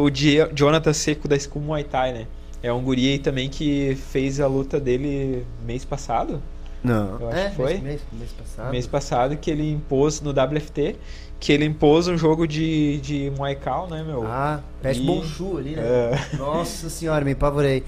o 0.02 0.08
Di- 0.08 0.38
Jonathan 0.54 0.94
Seco 0.94 1.28
da 1.28 1.38
School 1.38 1.62
Muay 1.62 1.84
Thai, 1.84 2.14
né, 2.14 2.26
é 2.62 2.72
um 2.72 2.80
guri 2.82 3.10
aí 3.12 3.18
também 3.18 3.50
que 3.50 3.94
fez 4.10 4.40
a 4.40 4.46
luta 4.46 4.80
dele 4.80 5.44
mês 5.66 5.84
passado, 5.84 6.42
Não, 6.82 7.18
Eu 7.20 7.28
acho 7.28 7.38
é, 7.38 7.48
que 7.50 7.56
foi. 7.56 7.72
Mês, 7.74 7.82
mês, 7.82 8.00
mês 8.12 8.32
passado. 8.32 8.70
mês 8.70 8.86
passado, 8.86 9.36
que 9.36 9.50
ele 9.50 9.70
impôs 9.70 10.20
no 10.20 10.30
WFT, 10.30 10.96
que 11.38 11.52
ele 11.52 11.64
impôs 11.66 12.08
um 12.08 12.16
jogo 12.16 12.46
de, 12.46 12.98
de 13.00 13.30
Muay 13.36 13.56
Thai, 13.56 13.86
né, 13.90 14.02
meu? 14.02 14.26
Ah, 14.26 14.60
peste 14.80 15.02
E- 15.02 15.06
Bonchu 15.06 15.58
ali, 15.58 15.76
né? 15.76 15.82
É. 15.82 16.36
Nossa 16.36 16.88
senhora, 16.88 17.24
me 17.24 17.32
apavorei. 17.32 17.84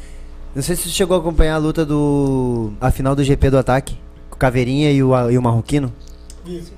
Não 0.54 0.62
sei 0.62 0.76
se 0.76 0.82
você 0.82 0.88
chegou 0.90 1.16
a 1.16 1.20
acompanhar 1.20 1.54
a 1.54 1.58
luta 1.58 1.84
do. 1.86 2.72
a 2.80 2.90
final 2.90 3.16
do 3.16 3.24
GP 3.24 3.48
do 3.50 3.56
ataque. 3.58 3.96
Com 4.28 4.36
o 4.36 4.38
Caveirinha 4.38 4.90
e 4.92 5.02
o, 5.02 5.30
e 5.30 5.38
o 5.38 5.42
Marroquino. 5.42 5.90
Isso. 6.44 6.72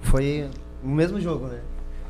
Foi 0.00 0.48
o 0.82 0.88
mesmo 0.88 1.20
jogo, 1.20 1.46
né? 1.48 1.58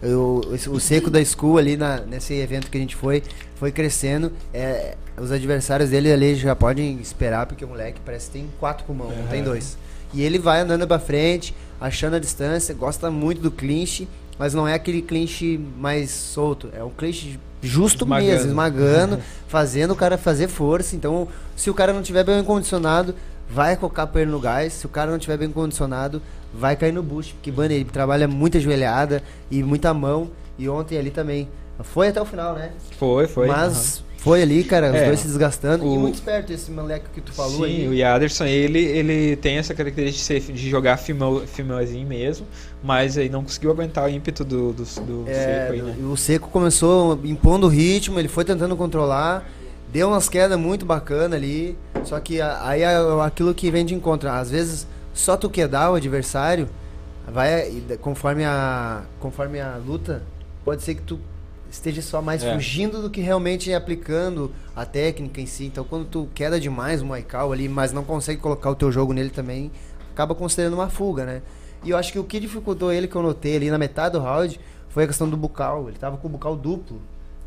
Eu- 0.07 0.41
o 0.71 0.81
seco 0.81 1.11
da 1.11 1.23
School 1.25 1.59
ali 1.59 1.77
na, 1.77 2.01
nesse 2.01 2.35
evento 2.35 2.71
que 2.71 2.77
a 2.77 2.81
gente 2.81 2.95
foi, 2.97 3.23
foi 3.57 3.71
crescendo. 3.73 4.33
É, 4.53 4.95
os 5.19 5.31
adversários 5.33 5.91
dele 5.91 6.13
ali 6.13 6.35
já 6.35 6.55
podem 6.55 6.99
esperar, 7.01 7.47
porque 7.47 7.65
o 7.65 7.69
moleque 7.69 8.01
parece 8.05 8.27
que 8.27 8.33
tem 8.39 8.49
quatro 8.61 8.85
pulmão, 8.85 9.11
não 9.11 9.27
tem 9.29 9.43
dois. 9.43 9.77
E 10.15 10.23
ele 10.23 10.39
vai 10.39 10.61
andando 10.61 10.87
pra 10.87 10.99
frente, 10.99 11.55
achando 11.81 12.17
a 12.17 12.19
distância, 12.19 12.75
gosta 12.75 13.11
muito 13.11 13.41
do 13.41 13.51
clinch, 13.51 14.09
mas 14.39 14.55
não 14.55 14.67
é 14.69 14.75
aquele 14.75 15.03
clinch 15.03 15.59
mais 15.79 16.11
solto. 16.11 16.69
É 16.73 16.83
um 16.85 16.91
clinch 16.91 17.39
justo 17.63 18.05
Esmagando. 18.05 18.31
mesmo, 18.31 18.49
esmagando, 18.49 19.19
fazendo 19.49 19.93
o 19.93 19.97
cara 19.97 20.17
fazer 20.19 20.49
força. 20.49 20.95
Então, 20.95 21.27
se 21.57 21.69
o 21.71 21.75
cara 21.75 21.93
não 21.93 22.03
tiver 22.03 22.23
bem 22.23 22.43
condicionado, 22.45 23.15
vai 23.49 23.77
colocar 23.77 24.09
ele 24.17 24.31
no 24.31 24.41
gás. 24.41 24.73
Se 24.73 24.87
o 24.87 24.89
cara 24.89 25.11
não 25.11 25.19
tiver 25.19 25.37
bem 25.37 25.51
condicionado, 25.51 26.21
vai 26.53 26.77
cair 26.77 26.93
no 26.93 27.03
bush. 27.03 27.33
Porque, 27.33 27.51
mano, 27.53 27.73
ele 27.73 27.85
trabalha 27.85 28.27
muita 28.29 28.59
joelhada 28.61 29.23
e 29.51 29.63
muita 29.63 29.93
mão. 29.95 30.31
E 30.59 30.69
ontem 30.69 30.99
ali 30.99 31.11
também. 31.11 31.49
Foi 31.83 32.09
até 32.09 32.21
o 32.21 32.25
final, 32.25 32.55
né? 32.55 32.71
Foi, 32.99 33.27
foi. 33.27 33.47
Mas 33.47 34.03
foi 34.17 34.41
ali, 34.41 34.65
cara, 34.65 34.89
os 34.91 34.97
É, 34.97 35.05
dois 35.05 35.21
se 35.21 35.27
desgastando. 35.27 35.85
E 35.85 35.89
o- 35.89 36.01
muito 36.01 36.15
esperto 36.15 36.51
esse 36.51 36.71
moleque 36.71 37.05
que 37.15 37.21
tu 37.21 37.33
falou 37.33 37.67
Sim, 37.67 37.83
aí. 37.83 37.89
o 37.89 37.93
Yaderson, 37.93 38.47
ele, 38.47 38.79
ele 38.81 39.37
tem 39.37 39.59
essa 39.59 39.75
característica 39.75 40.41
de, 40.41 40.53
de 40.55 40.71
jogar 40.71 40.97
filmãozinho 40.97 42.07
mesmo, 42.07 42.47
mas 42.83 43.19
aí 43.19 43.29
não 43.29 43.43
conseguiu 43.45 43.71
aguentar 43.71 44.07
o 44.07 44.09
ímpeto 44.09 44.43
do, 44.43 44.73
do, 44.73 44.85
do 44.85 45.25
É, 45.31 45.35
seco 45.35 45.73
aí, 45.75 45.83
né? 45.83 45.97
O 46.11 46.17
Seco 46.17 46.49
começou 46.49 47.21
impondo 47.25 47.67
o 47.67 47.69
ritmo, 47.69 48.19
ele 48.19 48.29
foi 48.29 48.45
tentando 48.45 48.75
controlar, 48.75 49.47
deu 49.93 50.09
umas 50.09 50.29
quedas 50.29 50.59
muito 50.59 50.85
bacana 50.85 51.37
ali, 51.37 51.77
só 52.05 52.21
que 52.21 52.41
aí 52.41 52.83
é 52.83 52.97
aquilo 53.25 53.55
que 53.55 53.71
vem 53.71 53.85
de 53.85 53.95
encontro, 53.95 54.29
às 54.29 54.51
vezes 54.51 54.87
só 55.15 55.37
tu 55.37 55.49
quedar 55.49 55.91
o 55.91 55.95
adversário, 55.95 56.69
vai 57.27 57.83
conforme 58.01 58.45
a 58.45 59.03
conforme 59.21 59.61
a 59.61 59.77
luta, 59.77 60.23
pode 60.65 60.83
ser 60.83 60.95
que 60.97 61.03
tu 61.03 61.19
esteja 61.71 62.01
só 62.03 62.23
mais 62.23 62.43
É. 62.45 62.55
fugindo 62.55 63.03
do 63.03 63.11
que 63.11 63.21
realmente 63.21 63.73
aplicando 63.73 64.53
a 64.75 64.85
técnica 64.85 65.41
em 65.41 65.47
si. 65.47 65.65
Então 65.67 65.85
quando 65.85 66.07
tu 66.07 66.29
queda 66.35 66.61
demais 66.61 67.03
o 67.03 67.07
Maikau 67.07 67.53
ali, 67.53 67.69
mas 67.69 67.93
não 67.93 68.05
consegue 68.05 68.41
colocar 68.41 68.71
o 68.71 68.75
teu 68.75 68.93
jogo 68.93 69.13
nele 69.13 69.31
também, 69.31 69.71
acaba 70.13 70.35
considerando 70.35 70.75
uma 70.75 70.89
fuga, 70.89 71.25
né? 71.25 71.43
E 71.85 71.91
eu 71.91 71.97
acho 71.97 72.13
que 72.13 72.19
o 72.19 72.25
que 72.25 72.39
dificultou 72.41 72.93
ele, 72.93 73.07
que 73.09 73.17
eu 73.17 73.23
notei 73.23 73.57
ali 73.57 73.71
na 73.71 73.79
metade 73.79 74.13
do 74.13 74.21
round, 74.21 74.59
foi 74.89 75.05
a 75.05 75.07
questão 75.07 75.29
do 75.29 75.37
bucal. 75.37 75.89
Ele 75.89 75.99
tava 75.99 76.17
com 76.17 76.27
o 76.27 76.31
bucal 76.31 76.57
duplo, 76.57 77.01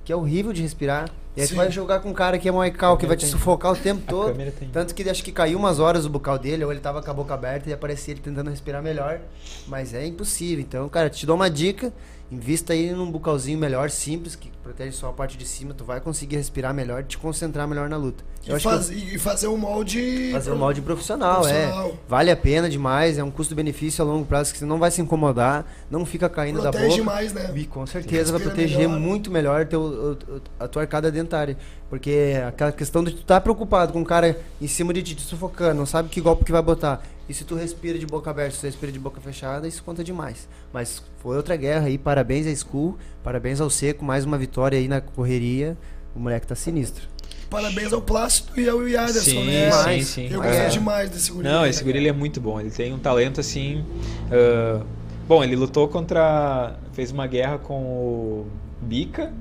que 0.10 0.14
é 0.14 0.15
horrível 0.15 0.52
de 0.52 0.64
respirar. 0.64 1.07
E 1.38 1.41
aí 1.41 1.45
tu 1.45 1.52
Sim. 1.52 1.56
vai 1.57 1.72
jogar 1.72 1.99
com 1.99 2.10
um 2.10 2.14
cara 2.14 2.40
que 2.40 2.49
é 2.49 2.52
moical, 2.52 2.98
que 2.98 3.06
vai 3.06 3.15
te 3.15 3.26
tem. 3.26 3.30
sufocar 3.30 3.72
o 3.73 3.76
tempo 3.76 4.02
todo. 4.07 4.36
Tanto 4.73 4.95
que 4.95 5.07
acho 5.07 5.23
que 5.23 5.31
caiu 5.31 5.60
umas 5.60 5.77
horas 5.77 6.03
o 6.03 6.10
bucal 6.10 6.40
dele, 6.40 6.65
ou 6.65 6.72
ele 6.72 6.81
tava 6.81 6.99
com 6.99 7.11
a 7.11 7.14
boca 7.14 7.31
aberta 7.36 7.69
e 7.69 7.73
aparecia 7.73 8.15
ele 8.15 8.19
tentando 8.19 8.49
respirar 8.49 8.81
melhor. 8.81 9.19
Mas 9.68 9.94
é 9.94 10.03
impossível. 10.07 10.65
Então, 10.68 10.90
cara, 10.90 11.11
te 11.11 11.27
dou 11.27 11.36
uma 11.36 11.48
dica. 11.48 11.94
Invista 12.31 12.73
aí 12.73 12.91
num 12.91 13.10
bucalzinho 13.10 13.57
melhor, 13.57 13.89
simples, 13.89 14.35
que 14.35 14.51
protege 14.61 14.91
só 14.91 15.10
a 15.10 15.14
parte 15.14 15.35
de 15.35 15.45
cima. 15.47 15.73
Tu 15.73 15.84
vai 15.84 15.99
conseguir 15.99 16.35
respirar 16.35 16.72
melhor, 16.73 17.03
te 17.03 17.18
concentrar 17.18 17.68
melhor 17.68 17.89
na 17.89 17.97
luta. 17.97 18.23
Eu 18.45 18.57
E, 18.57 18.60
faz- 18.60 18.91
e 18.91 19.18
fazer 19.18 19.47
um 19.47 19.57
molde. 19.57 20.30
Fazer 20.31 20.51
um 20.51 20.56
molde 20.56 20.80
profissional, 20.80 21.41
Profissional. 21.41 21.88
é. 21.89 21.93
Vale 22.07 22.30
a 22.30 22.38
pena 22.38 22.69
demais, 22.69 23.18
é 23.18 23.23
um 23.23 23.31
custo-benefício 23.31 24.03
a 24.03 24.07
longo 24.07 24.26
prazo 24.26 24.53
que 24.53 24.60
você 24.60 24.65
não 24.65 24.77
vai 24.77 24.91
se 24.91 25.01
incomodar, 25.01 25.65
não 25.89 26.06
fica 26.06 26.30
caindo 26.30 26.61
da 26.61 26.69
Protege 26.69 26.97
boca. 27.01 27.03
mais, 27.03 27.34
né? 27.34 27.51
E 27.56 27.65
com 27.65 27.85
certeza 27.88 28.31
vai 28.31 28.41
proteger 28.41 28.77
melhor. 28.88 28.99
muito 28.99 29.31
melhor 29.31 29.65
teu, 29.65 30.15
a 30.60 30.68
tua 30.68 30.84
arcada 30.84 31.11
dentária. 31.11 31.57
Porque 31.89 32.35
aquela 32.47 32.72
questão 32.72 33.03
de 33.03 33.11
tu 33.11 33.22
estar 33.22 33.41
preocupado 33.41 33.91
com 33.91 34.01
o 34.01 34.06
cara 34.06 34.39
em 34.61 34.68
cima 34.68 34.93
de 34.93 35.01
ti, 35.01 35.15
te 35.15 35.23
sufocando, 35.23 35.80
não 35.80 35.85
sabe 35.88 36.10
que 36.10 36.22
golpe 36.22 36.45
que 36.45 36.51
vai 36.51 36.61
botar. 36.61 37.01
E 37.30 37.34
se 37.34 37.43
tu 37.43 37.53
respira 37.56 37.97
de 37.99 38.07
boca 38.07 38.31
aberta, 38.31 38.56
se 38.56 38.61
tu 38.61 38.65
respira 38.65 38.91
de 38.91 38.97
boca 38.99 39.22
fechada, 39.22 39.68
isso 39.68 39.84
conta 39.84 40.03
demais. 40.03 40.49
Mas 40.73 41.01
foi 41.19 41.38
outra 41.38 41.56
guerra 41.56 41.85
aí, 41.85 41.95
parabéns 41.97 42.47
à 42.47 42.56
School, 42.56 42.97
parabéns 43.23 43.61
ao 43.61 43.69
Seco, 43.69 44.03
mais 44.03 44.26
uma 44.26 44.35
vitória 44.38 44.77
aí 44.80 44.88
na 44.88 44.99
correria. 44.99 45.77
O 46.15 46.19
moleque 46.19 46.47
tá 46.47 46.56
sinistro. 46.56 47.07
Parabéns 47.47 47.93
ao 47.93 48.01
Plácido 48.01 48.60
e 48.60 48.68
ao 48.68 48.88
Yaderson, 48.88 49.22
Sim, 49.22 49.45
né? 49.45 49.72
sim, 49.72 50.01
sim. 50.01 50.27
Eu 50.31 50.43
É. 50.43 50.64
gosto 50.65 50.73
demais 50.80 51.10
desse 51.11 51.31
guri. 51.31 51.47
Não, 51.47 51.65
esse 51.65 51.84
guri 51.84 51.97
ele 51.99 52.07
é 52.10 52.14
muito 52.14 52.41
bom. 52.41 52.60
Ele 52.60 52.72
tem 52.72 52.91
um 52.93 52.99
talento 52.99 53.39
assim. 53.39 53.85
ah, 54.31 54.84
bom, 55.27 55.43
ele 55.43 55.56
lutou 55.56 55.88
contra. 55.88 56.76
Fez 56.93 57.11
uma 57.11 57.27
guerra 57.27 57.60
com 57.60 57.76
o 57.84 58.47
Bica, 58.81 59.31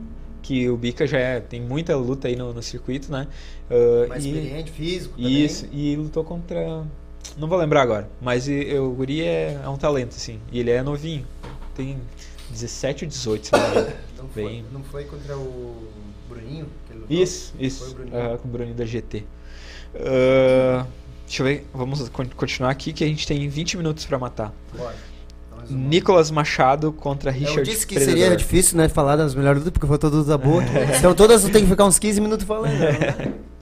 que 0.43 0.69
o 0.69 0.77
Bica 0.77 1.07
já 1.07 1.19
é- 1.19 1.41
tem 1.41 1.61
muita 1.61 1.97
luta 1.97 2.29
aí 2.29 2.37
no, 2.37 2.53
no 2.53 2.63
circuito, 2.63 3.11
né? 3.11 3.27
Ah, 3.71 4.07
Mais 4.09 4.25
e- 4.25 4.29
experiente, 4.31 4.71
físico 4.71 5.15
também. 5.17 5.45
Isso, 5.45 5.67
e 5.73 5.97
lutou 5.97 6.23
contra. 6.25 6.85
Não 7.37 7.47
vou 7.49 7.59
lembrar 7.59 7.83
agora, 7.83 8.09
mas 8.21 8.49
e- 8.49 8.75
o 8.79 8.91
Guri 8.91 9.23
é, 9.23 9.61
é 9.63 9.69
um 9.69 9.77
talento, 9.77 10.17
assim. 10.17 10.41
E 10.51 10.59
ele 10.61 10.71
é 10.71 10.83
novinho. 10.83 11.25
Tem 11.75 11.99
17 12.51 13.05
ou 13.05 13.09
18, 13.09 13.47
se 13.47 13.53
não 13.53 13.61
me 13.61 13.67
engano. 13.71 13.93
Não 14.19 14.29
foi, 14.29 14.43
Bem- 14.45 14.65
não 14.73 14.83
foi 14.83 15.05
contra 15.05 15.37
o 15.39 15.87
Bruninho? 16.29 16.67
lutou? 16.93 17.07
Isso, 17.09 17.53
Foi 17.57 17.67
isso. 17.67 17.91
o 17.91 17.95
Bruninho. 17.95 18.17
aham, 18.17 18.37
com 18.39 18.49
o 18.49 18.51
Bruninho 18.51 18.75
da 18.75 18.85
GT. 18.85 19.25
Ah, 19.95 20.85
deixa 21.25 21.43
eu 21.43 21.47
ver, 21.47 21.67
vamos 21.73 22.09
con- 22.09 22.27
continuar 22.37 22.71
aqui 22.71 22.93
que 22.93 23.05
a 23.05 23.07
gente 23.07 23.27
tem 23.27 23.49
20 23.49 23.77
minutos 23.77 24.05
pra 24.05 24.19
matar. 24.19 24.53
Bora. 24.77 24.95
Uma. 25.53 25.63
Nicolas 25.89 26.31
Machado 26.33 26.93
contra 26.93 27.31
Richard 27.31 27.59
Eu 27.61 27.65
disse 27.65 27.87
que 27.87 27.95
Predador. 27.95 28.19
seria 28.21 28.37
difícil, 28.37 28.77
né, 28.77 28.89
falar 28.89 29.17
das 29.17 29.35
melhores 29.35 29.59
lutas, 29.61 29.73
porque 29.73 29.87
foi 29.87 29.99
toda 29.99 30.17
luta 30.17 30.37
boa. 30.37 30.63
então 30.99 31.15
todas 31.15 31.45
tem 31.45 31.63
que 31.65 31.71
ficar 31.71 31.85
uns 31.85 31.99
15 31.99 32.21
minutos 32.21 32.45
falando. 32.47 32.73
né? 32.79 33.35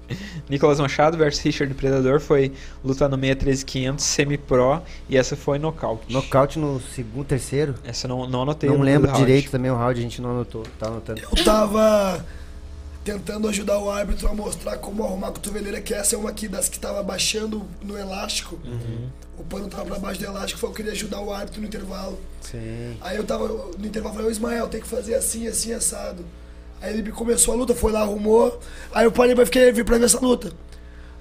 Nicolas 0.49 0.79
Machado 0.79 1.17
versus 1.17 1.43
Richard 1.43 1.73
Predador 1.75 2.21
foi 2.21 2.53
luta 2.85 3.09
no 3.09 3.17
63500 3.17 4.05
semi-pro 4.05 4.83
e 5.09 5.17
essa 5.17 5.37
foi 5.37 5.59
nocaute. 5.59 6.13
Nocaute 6.13 6.59
no 6.59 6.81
segundo, 6.81 7.27
terceiro. 7.27 7.75
Essa 7.85 8.07
eu 8.07 8.09
não, 8.09 8.29
não 8.29 8.43
anotei. 8.43 8.71
Não 8.71 8.81
lembro 8.81 9.13
direito 9.13 9.51
também 9.51 9.71
o 9.71 9.77
round, 9.77 9.99
a 9.99 10.03
gente 10.03 10.23
não 10.23 10.31
anotou. 10.31 10.63
Tá 10.79 10.87
anotando. 10.87 11.21
Eu 11.21 11.45
tava 11.45 12.25
tentando 13.07 13.49
ajudar 13.49 13.79
o 13.79 13.89
árbitro 13.89 14.29
a 14.29 14.35
mostrar 14.35 14.79
como 14.79 15.05
arrumar 15.05 15.29
a 15.29 15.31
cotoveleira, 15.31 15.81
que 15.81 15.95
essa 15.95 16.17
é 16.17 16.19
uma 16.19 16.31
aqui 16.31 16.49
das 16.49 16.69
que 16.69 16.79
tava 16.79 17.03
baixando 17.05 17.65
no 17.81 17.97
elástico. 17.97 18.59
O 19.39 19.45
pano 19.45 19.69
tava 19.69 19.85
pra 19.85 19.99
baixo 19.99 20.19
do 20.19 20.27
elástico, 20.27 20.59
foi 20.59 20.71
eu 20.71 20.75
queria 20.75 20.93
ajudar 20.93 21.21
o 21.21 21.33
árbitro 21.33 21.61
no 21.61 21.69
intervalo. 21.69 22.19
Sim. 22.41 22.97
Aí 23.01 23.17
eu 23.17 23.25
tava 23.25 23.47
no 23.47 23.87
intervalo, 23.87 24.15
falei, 24.15 24.29
ô 24.29 24.33
Ismael, 24.33 24.67
tem 24.67 24.81
que 24.81 24.89
fazer 24.89 25.15
assim, 25.15 25.47
assim, 25.47 25.73
assado. 25.73 26.25
Aí 26.83 26.99
ele 26.99 27.11
começou 27.11 27.55
a 27.55 27.57
luta, 27.57 27.75
foi 27.75 27.93
lá, 27.93 28.01
arrumou. 28.03 28.59
Aí 28.95 29.05
eu 29.05 29.13
parei 29.13 29.35
pra 29.35 29.45
ficar 29.47 29.73
vir 29.73 29.85
pra 29.85 29.99
ver 29.99 30.05
essa 30.05 30.21
luta. 30.21 30.51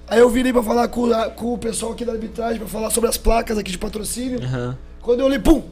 Aí 0.08 0.20
eu 0.20 0.30
virei 0.30 0.52
pra 0.52 0.62
falar 0.62 0.86
com, 0.88 1.12
a- 1.12 1.30
com 1.30 1.54
o 1.54 1.58
pessoal 1.58 1.92
aqui 1.92 2.04
da 2.04 2.12
arbitragem, 2.12 2.58
pra 2.58 2.68
falar 2.68 2.90
sobre 2.90 3.08
as 3.10 3.16
placas 3.16 3.58
aqui 3.58 3.72
de 3.72 3.78
patrocínio. 3.78 4.40
Aham. 4.42 4.76
Quando 5.02 5.20
eu 5.20 5.26
olhei, 5.26 5.38
pum! 5.38 5.62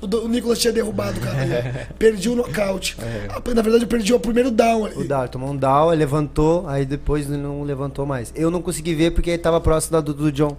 O, 0.00 0.06
o 0.06 0.28
Nicolas 0.28 0.58
tinha 0.60 0.72
derrubado 0.72 1.18
o 1.18 1.20
cara. 1.20 1.40
ali. 1.40 1.86
perdi 1.98 2.28
o 2.28 2.36
nocaute. 2.36 2.96
Ah, 3.00 3.40
Na 3.52 3.62
verdade, 3.62 3.82
eu 3.84 3.88
perdi 3.88 4.12
o 4.14 4.20
primeiro 4.20 4.48
down 4.50 4.84
ali. 4.84 4.94
O 4.96 5.08
Dow, 5.08 5.20
ele 5.22 5.28
tomou 5.28 5.50
um 5.50 5.56
down, 5.56 5.92
ele 5.92 5.98
levantou, 6.00 6.68
aí 6.68 6.84
depois 6.84 7.26
ele 7.26 7.36
não 7.38 7.62
levantou 7.64 8.06
mais. 8.06 8.32
Eu 8.36 8.48
não 8.50 8.62
consegui 8.62 8.94
ver 8.94 9.10
porque 9.10 9.30
ele 9.30 9.38
tava 9.38 9.60
próximo 9.60 9.92
da 9.94 10.00
do, 10.00 10.14
do 10.14 10.30
John. 10.30 10.56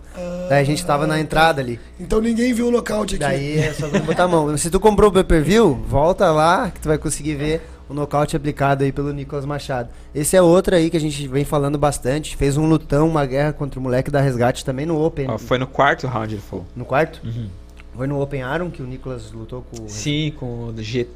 Daí 0.50 0.62
a 0.62 0.64
gente 0.66 0.86
tava 0.86 1.08
na 1.08 1.20
entrada 1.22 1.62
ali. 1.62 1.80
Então 2.00 2.20
ninguém 2.20 2.52
viu 2.54 2.68
o 2.68 2.72
nocaute 2.72 3.16
aqui. 3.16 3.24
Daí 3.24 3.60
é 3.60 3.72
só 3.74 3.88
botar 3.88 4.24
a 4.24 4.28
mão. 4.28 4.58
Se 4.58 4.70
tu 4.70 4.78
comprou 4.80 5.10
o 5.10 5.14
pay-per-view, 5.14 5.74
volta 5.88 6.30
lá 6.32 6.70
que 6.70 6.82
tu 6.82 6.90
vai 6.90 6.98
conseguir 6.98 7.36
ver 7.36 7.62
o 7.90 7.94
nocaute 7.94 8.36
aplicado 8.38 8.84
aí 8.84 8.92
pelo 8.92 9.12
Nicolas 9.12 9.46
Machado. 9.46 9.90
Esse 10.14 10.38
é 10.38 10.42
outro 10.42 10.76
aí 10.76 10.90
que 10.90 10.98
a 10.98 11.02
gente 11.02 11.28
vem 11.28 11.44
falando 11.44 11.78
bastante. 11.78 12.38
Fez 12.38 12.56
um 12.56 12.68
lutão, 12.68 13.08
uma 13.08 13.26
guerra 13.26 13.52
contra 13.52 13.80
o 13.80 13.84
moleque 13.84 14.12
da 14.12 14.22
Resgate 14.22 14.64
também 14.64 14.86
no 14.86 15.04
Open. 15.04 15.28
Foi 15.40 15.58
no 15.58 15.66
quarto 15.68 16.06
round, 16.08 16.36
ele 16.36 16.42
falou. 16.42 16.66
No 16.76 16.86
quarto? 16.86 17.20
Uhum. 17.26 17.48
Foi 17.96 18.08
no 18.08 18.22
Open 18.22 18.42
Aron 18.44 18.70
que 18.70 18.82
o 18.82 18.86
Nicolas 18.86 19.30
lutou 19.34 19.62
com 19.70 19.84
o 19.84 19.90
Sim, 19.90 20.32
com 20.40 20.68
o 20.70 20.72
GTA. 20.72 21.08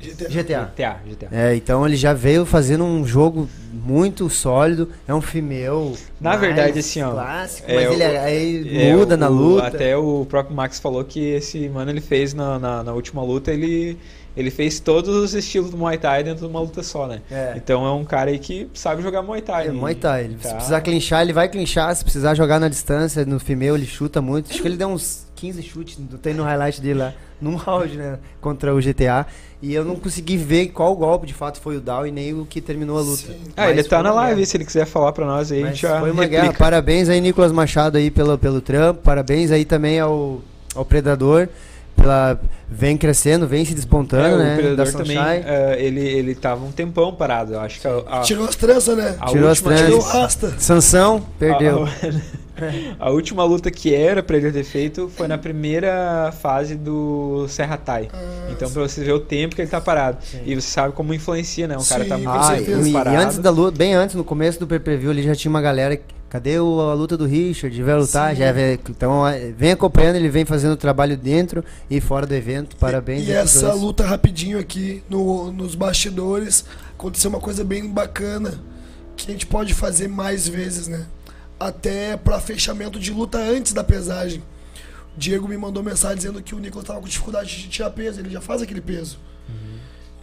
GTA. 0.00 0.28
GTA. 0.28 0.64
GTA, 0.76 0.96
GTA. 1.04 1.28
É, 1.32 1.54
então 1.56 1.84
ele 1.84 1.96
já 1.96 2.12
veio 2.12 2.46
fazendo 2.46 2.84
um 2.84 3.04
jogo 3.04 3.48
muito 3.72 4.30
sólido. 4.30 4.88
É 5.08 5.12
um 5.14 5.20
female. 5.20 5.96
Na 6.20 6.30
mais 6.30 6.40
verdade, 6.40 6.78
assim, 6.78 7.02
ó, 7.02 7.10
Clássico, 7.10 7.68
é, 7.70 7.74
mas 7.74 7.88
o- 7.90 7.92
ele 7.94 8.02
é- 8.04 8.18
aí 8.18 8.82
É, 8.90 8.94
muda 8.94 9.14
o- 9.14 9.18
na 9.18 9.26
luta. 9.28 9.66
Até 9.66 9.96
o 9.96 10.24
próprio 10.28 10.54
Max 10.54 10.78
falou 10.78 11.02
que 11.02 11.18
esse 11.20 11.68
mano 11.68 11.90
ele 11.90 12.00
fez 12.00 12.34
na, 12.34 12.58
na, 12.58 12.84
na 12.84 12.92
última 12.92 13.22
luta, 13.24 13.50
ele, 13.50 13.98
ele 14.36 14.50
fez 14.50 14.78
todos 14.80 15.14
os 15.14 15.34
estilos 15.34 15.70
do 15.70 15.76
Muay 15.76 15.98
Thai 15.98 16.22
dentro 16.24 16.46
de 16.46 16.50
uma 16.50 16.60
luta 16.60 16.82
só, 16.82 17.06
né? 17.06 17.20
É. 17.30 17.54
Então 17.56 17.84
é 17.86 17.92
um 17.92 18.04
cara 18.04 18.30
aí 18.30 18.38
que 18.38 18.68
sabe 18.74 19.02
jogar 19.02 19.22
Muay 19.22 19.42
Thai. 19.42 19.68
É? 19.68 19.70
Muay 19.72 19.94
Thai. 19.94 20.24
Ele- 20.24 20.36
Se 20.40 20.48
Tá. 20.48 20.54
precisar 20.54 20.80
clinchar, 20.80 21.22
ele 21.22 21.32
vai 21.32 21.48
clinchar. 21.48 21.94
Se 21.94 22.02
precisar 22.04 22.34
jogar 22.34 22.58
na 22.60 22.68
distância, 22.68 23.24
no 23.24 23.38
female, 23.40 23.74
ele 23.74 23.86
chuta 23.86 24.20
muito. 24.22 24.50
Acho 24.50 24.62
que 24.62 24.68
ele 24.68 24.76
deu 24.76 24.88
uns 24.88 25.26
15 25.34 25.62
chutes, 25.62 25.98
tem 26.22 26.34
no 26.34 26.42
highlight 26.44 26.80
dele 26.80 27.00
lá, 27.00 27.14
num 27.40 27.56
round, 27.56 27.96
né? 27.96 28.18
Contra 28.40 28.74
o 28.74 28.80
GTA. 28.80 29.26
E 29.62 29.74
eu 29.74 29.84
não 29.84 29.96
consegui 29.96 30.38
ver 30.38 30.68
qual 30.68 30.94
golpe 30.96 31.26
de 31.26 31.34
fato 31.34 31.60
foi 31.60 31.76
o 31.76 31.80
down 31.82 32.06
e 32.06 32.10
nem 32.10 32.32
o 32.32 32.46
que 32.46 32.62
terminou 32.62 32.96
a 32.98 33.02
luta. 33.02 33.34
Ah, 33.56 33.70
ele 33.70 33.82
tá 33.84 34.02
na 34.02 34.10
live, 34.12 34.36
guerra. 34.36 34.46
se 34.46 34.56
ele 34.56 34.64
quiser 34.64 34.86
falar 34.86 35.12
pra 35.12 35.26
nós 35.26 35.52
aí, 35.52 35.58
a 35.58 35.62
Mas 35.66 35.70
gente 35.72 35.82
já 35.82 36.00
foi 36.00 36.10
uma 36.12 36.22
replica. 36.22 36.42
guerra. 36.44 36.54
Parabéns 36.58 37.08
aí, 37.10 37.20
Nicolas 37.20 37.52
Machado, 37.52 37.98
aí 37.98 38.10
pelo, 38.10 38.38
pelo 38.38 38.60
trampo. 38.62 39.02
Parabéns 39.02 39.50
aí 39.50 39.66
também 39.66 40.00
ao, 40.00 40.40
ao 40.74 40.82
Predador. 40.84 41.46
Pela, 42.00 42.40
vem 42.68 42.96
crescendo, 42.96 43.46
vem 43.46 43.64
se 43.64 43.72
É, 43.72 43.74
despontando, 43.74 44.36
o 44.36 44.38
né? 44.38 44.56
Predador 44.56 44.92
da 44.92 44.98
também, 44.98 45.18
é, 45.18 45.76
ele, 45.78 46.00
ele 46.00 46.34
tava 46.34 46.64
um 46.64 46.72
tempão 46.72 47.12
parado, 47.14 47.54
eu 47.54 47.60
acho 47.60 47.80
que 47.80 47.86
a, 47.86 48.02
a, 48.08 48.20
Tirou 48.20 48.48
as 48.48 48.56
tranças, 48.56 48.96
né? 48.96 49.16
a 49.20 49.26
Tirou 49.26 49.48
as 49.50 49.58
última, 49.58 49.76
Tirou 49.76 49.98
o 49.98 50.02
tranças. 50.02 50.12
rasta. 50.20 50.54
Sansão, 50.58 51.22
perdeu. 51.38 51.84
A, 51.84 51.90
a 53.06 53.10
última 53.10 53.42
luta 53.44 53.70
que 53.70 53.94
era 53.94 54.22
pra 54.22 54.36
ele 54.36 54.50
ter 54.52 54.64
feito 54.64 55.10
foi 55.16 55.26
na 55.26 55.38
primeira 55.38 56.32
fase 56.40 56.74
do 56.74 57.46
Serra 57.48 57.76
Tai. 57.76 58.08
Ah, 58.12 58.48
Então 58.50 58.70
pra 58.70 58.82
você 58.82 59.02
ver 59.02 59.12
o 59.12 59.20
tempo 59.20 59.54
que 59.56 59.62
ele 59.62 59.70
tá 59.70 59.80
parado. 59.80 60.18
E 60.44 60.54
você 60.54 60.68
sabe 60.68 60.92
como 60.94 61.14
influencia, 61.14 61.66
né? 61.66 61.76
Um 61.76 61.84
cara 61.84 62.04
tá 62.04 62.16
Sim, 62.16 62.22
muito 62.22 62.38
com 62.38 62.98
Ah, 62.98 63.10
e, 63.10 63.14
e 63.14 63.16
antes 63.16 63.38
da 63.38 63.50
luta, 63.50 63.76
bem 63.78 63.94
antes, 63.94 64.14
no 64.14 64.24
começo 64.24 64.58
do 64.60 64.66
pay-per-view, 64.66 65.10
ali 65.10 65.22
já 65.22 65.34
tinha 65.34 65.50
uma 65.50 65.60
galera. 65.62 65.98
Cadê 66.30 66.58
o- 66.60 66.80
a 66.80 66.94
luta 66.94 67.16
do 67.16 67.26
Richard? 67.26 67.82
Vai 67.82 67.96
lutar? 67.98 68.30
Sim. 68.30 68.40
Já 68.40 68.52
vê- 68.52 68.74
então, 68.88 69.26
é, 69.26 69.50
vem 69.50 69.72
acompanhando, 69.72 70.16
ele 70.16 70.28
vem 70.28 70.44
fazendo 70.44 70.76
trabalho 70.76 71.16
dentro 71.16 71.64
e 71.90 72.00
fora 72.00 72.24
do 72.26 72.32
evento. 72.34 72.76
Parabéns. 72.76 73.22
E 73.22 73.26
pros 73.26 73.36
essa 73.36 73.68
dois. 73.70 73.80
luta 73.80 74.06
rapidinho 74.06 74.58
aqui 74.58 75.02
no, 75.10 75.50
nos 75.52 75.74
bastidores 75.74 76.64
aconteceu 76.96 77.28
uma 77.30 77.40
coisa 77.40 77.64
bem 77.64 77.86
bacana 77.88 78.54
que 79.16 79.28
a 79.28 79.32
gente 79.32 79.44
pode 79.44 79.74
fazer 79.74 80.06
mais 80.08 80.46
vezes, 80.48 80.86
né? 80.86 81.04
Até 81.58 82.16
pra 82.16 82.38
fechamento 82.40 82.98
de 82.98 83.10
luta 83.12 83.36
antes 83.38 83.72
da 83.72 83.82
pesagem. 83.84 84.40
O 85.16 85.18
Diego 85.18 85.48
me 85.48 85.56
mandou 85.58 85.82
mensagem 85.82 86.16
dizendo 86.16 86.40
que 86.40 86.54
o 86.54 86.58
Nicolas 86.60 86.86
tava 86.86 87.00
com 87.00 87.08
dificuldade 87.08 87.54
de 87.60 87.68
tirar 87.68 87.90
peso, 87.90 88.20
ele 88.20 88.30
já 88.30 88.40
faz 88.40 88.62
aquele 88.62 88.80
peso. 88.80 89.18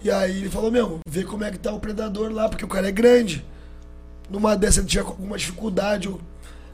E 0.03 0.09
aí 0.09 0.37
ele 0.37 0.49
falou, 0.49 0.71
meu, 0.71 0.99
vê 1.09 1.23
como 1.23 1.43
é 1.43 1.51
que 1.51 1.57
tá 1.59 1.71
o 1.73 1.79
predador 1.79 2.31
lá, 2.31 2.47
porque 2.47 2.63
o 2.63 2.67
cara 2.67 2.87
é 2.87 2.91
grande. 2.91 3.43
Numa 4.29 4.55
dessa 4.55 4.79
ele 4.79 4.87
tiver 4.87 5.03
com 5.03 5.11
alguma 5.11 5.37
dificuldade, 5.37 6.13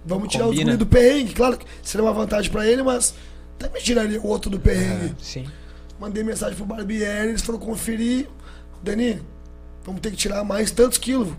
vamos 0.05 0.29
tirar 0.29 0.45
Combina. 0.45 0.63
guri 0.65 0.77
do 0.77 0.85
perrengue. 0.85 1.33
Claro 1.33 1.57
que 1.57 1.65
seria 1.81 2.05
uma 2.05 2.13
vantagem 2.13 2.51
pra 2.51 2.67
ele, 2.67 2.81
mas 2.81 3.13
também 3.59 3.81
tiraria 3.81 4.19
o 4.19 4.27
outro 4.27 4.49
do 4.49 4.59
perrengue. 4.59 5.15
É, 5.19 5.23
sim. 5.23 5.47
Mandei 5.99 6.23
mensagem 6.23 6.55
pro 6.55 6.65
Barbieri, 6.65 7.29
eles 7.29 7.41
foram 7.41 7.59
conferir. 7.59 8.27
Dani, 8.81 9.21
vamos 9.85 10.01
ter 10.01 10.11
que 10.11 10.17
tirar 10.17 10.43
mais 10.43 10.71
tantos 10.71 10.97
quilos. 10.97 11.29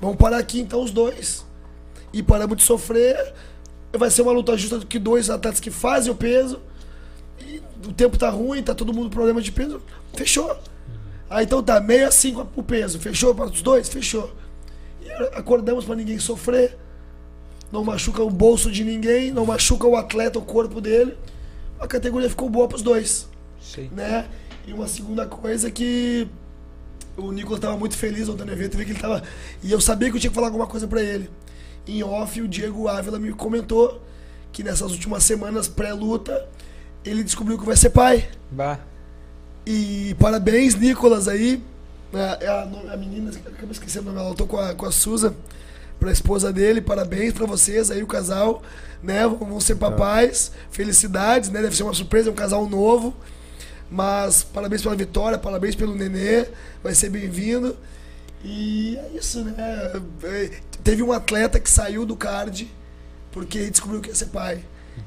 Vamos 0.00 0.16
parar 0.16 0.38
aqui 0.38 0.60
então 0.60 0.82
os 0.82 0.90
dois. 0.90 1.44
E 2.12 2.22
paramos 2.22 2.56
de 2.56 2.62
sofrer. 2.62 3.34
Vai 3.92 4.10
ser 4.10 4.22
uma 4.22 4.32
luta 4.32 4.56
justa 4.56 4.78
do 4.78 4.86
que 4.86 4.98
dois 4.98 5.28
atletas 5.28 5.60
que 5.60 5.70
fazem 5.70 6.10
o 6.10 6.14
peso. 6.14 6.60
E 7.40 7.62
o 7.86 7.92
tempo 7.92 8.16
tá 8.16 8.30
ruim, 8.30 8.62
tá 8.62 8.74
todo 8.74 8.92
mundo 8.92 9.04
com 9.04 9.10
problema 9.10 9.40
de 9.42 9.52
peso. 9.52 9.82
Fechou. 10.14 10.56
Ah, 11.28 11.42
então 11.42 11.62
tá, 11.62 11.80
65 11.80 12.48
o 12.56 12.62
peso. 12.62 12.98
Fechou 12.98 13.34
para 13.34 13.46
os 13.46 13.62
dois? 13.62 13.88
Fechou. 13.88 14.34
Acordamos 15.34 15.84
para 15.84 15.96
ninguém 15.96 16.18
sofrer. 16.18 16.76
Não 17.72 17.84
machuca 17.84 18.22
o 18.22 18.30
bolso 18.30 18.70
de 18.70 18.82
ninguém, 18.82 19.30
não 19.30 19.46
machuca 19.46 19.86
o 19.86 19.96
atleta, 19.96 20.38
o 20.38 20.42
corpo 20.42 20.80
dele. 20.80 21.16
A 21.78 21.86
categoria 21.86 22.28
ficou 22.28 22.48
boa 22.50 22.68
pros 22.68 22.82
dois 22.82 23.28
Sei. 23.60 23.88
né? 23.94 24.28
E 24.66 24.72
uma 24.72 24.88
segunda 24.88 25.26
coisa 25.26 25.68
é 25.68 25.70
que 25.70 26.28
o 27.16 27.32
Nicolas 27.32 27.58
estava 27.58 27.76
muito 27.76 27.96
feliz 27.96 28.28
ontem 28.28 28.44
no 28.44 28.52
evento, 28.52 28.76
vi 28.76 28.84
que 28.84 28.92
ele 28.92 28.98
tava. 28.98 29.22
E 29.62 29.70
eu 29.70 29.80
sabia 29.80 30.10
que 30.10 30.16
eu 30.16 30.20
tinha 30.20 30.30
que 30.30 30.34
falar 30.34 30.48
alguma 30.48 30.66
coisa 30.66 30.86
pra 30.86 31.02
ele. 31.02 31.30
Em 31.86 32.02
off, 32.02 32.40
o 32.40 32.48
Diego 32.48 32.88
Ávila 32.88 33.18
me 33.18 33.32
comentou 33.32 34.02
que 34.52 34.62
nessas 34.62 34.92
últimas 34.92 35.22
semanas 35.24 35.68
pré-luta, 35.68 36.48
ele 37.04 37.22
descobriu 37.22 37.58
que 37.58 37.64
vai 37.64 37.76
ser 37.76 37.90
pai. 37.90 38.28
Bah. 38.50 38.78
E 39.66 40.14
parabéns, 40.18 40.74
Nicolas, 40.74 41.28
aí. 41.28 41.62
A, 42.12 42.44
a, 42.44 42.94
a 42.94 42.96
menina, 42.96 43.30
acabei 43.30 43.70
esquecendo 43.70 44.10
o 44.10 44.12
nome, 44.12 44.20
ela 44.20 44.28
lutou 44.30 44.46
com 44.46 44.58
a, 44.58 44.74
com 44.74 44.86
a 44.86 44.92
Suza, 44.92 45.34
pra 45.98 46.10
esposa 46.10 46.52
dele. 46.52 46.80
Parabéns 46.80 47.32
pra 47.32 47.46
vocês 47.46 47.90
aí, 47.90 48.02
o 48.02 48.06
casal, 48.06 48.62
né? 49.02 49.26
Vão 49.26 49.60
ser 49.60 49.76
papais. 49.76 50.52
Felicidades, 50.70 51.50
né? 51.50 51.62
Deve 51.62 51.76
ser 51.76 51.82
uma 51.82 51.94
surpresa, 51.94 52.28
é 52.28 52.32
um 52.32 52.36
casal 52.36 52.68
novo. 52.68 53.14
Mas 53.90 54.42
parabéns 54.44 54.82
pela 54.82 54.94
vitória, 54.94 55.38
parabéns 55.38 55.74
pelo 55.74 55.94
nenê. 55.94 56.46
Vai 56.82 56.94
ser 56.94 57.10
bem-vindo. 57.10 57.76
E 58.42 58.96
é 58.96 59.16
isso, 59.16 59.44
né? 59.44 59.54
É, 60.22 60.50
Teve 60.82 61.02
um 61.02 61.12
atleta 61.12 61.60
que 61.60 61.68
saiu 61.68 62.06
do 62.06 62.16
card 62.16 62.70
porque 63.30 63.70
descobriu 63.70 64.00
que 64.00 64.08
ia 64.08 64.14
ser 64.14 64.26
pai. 64.26 64.64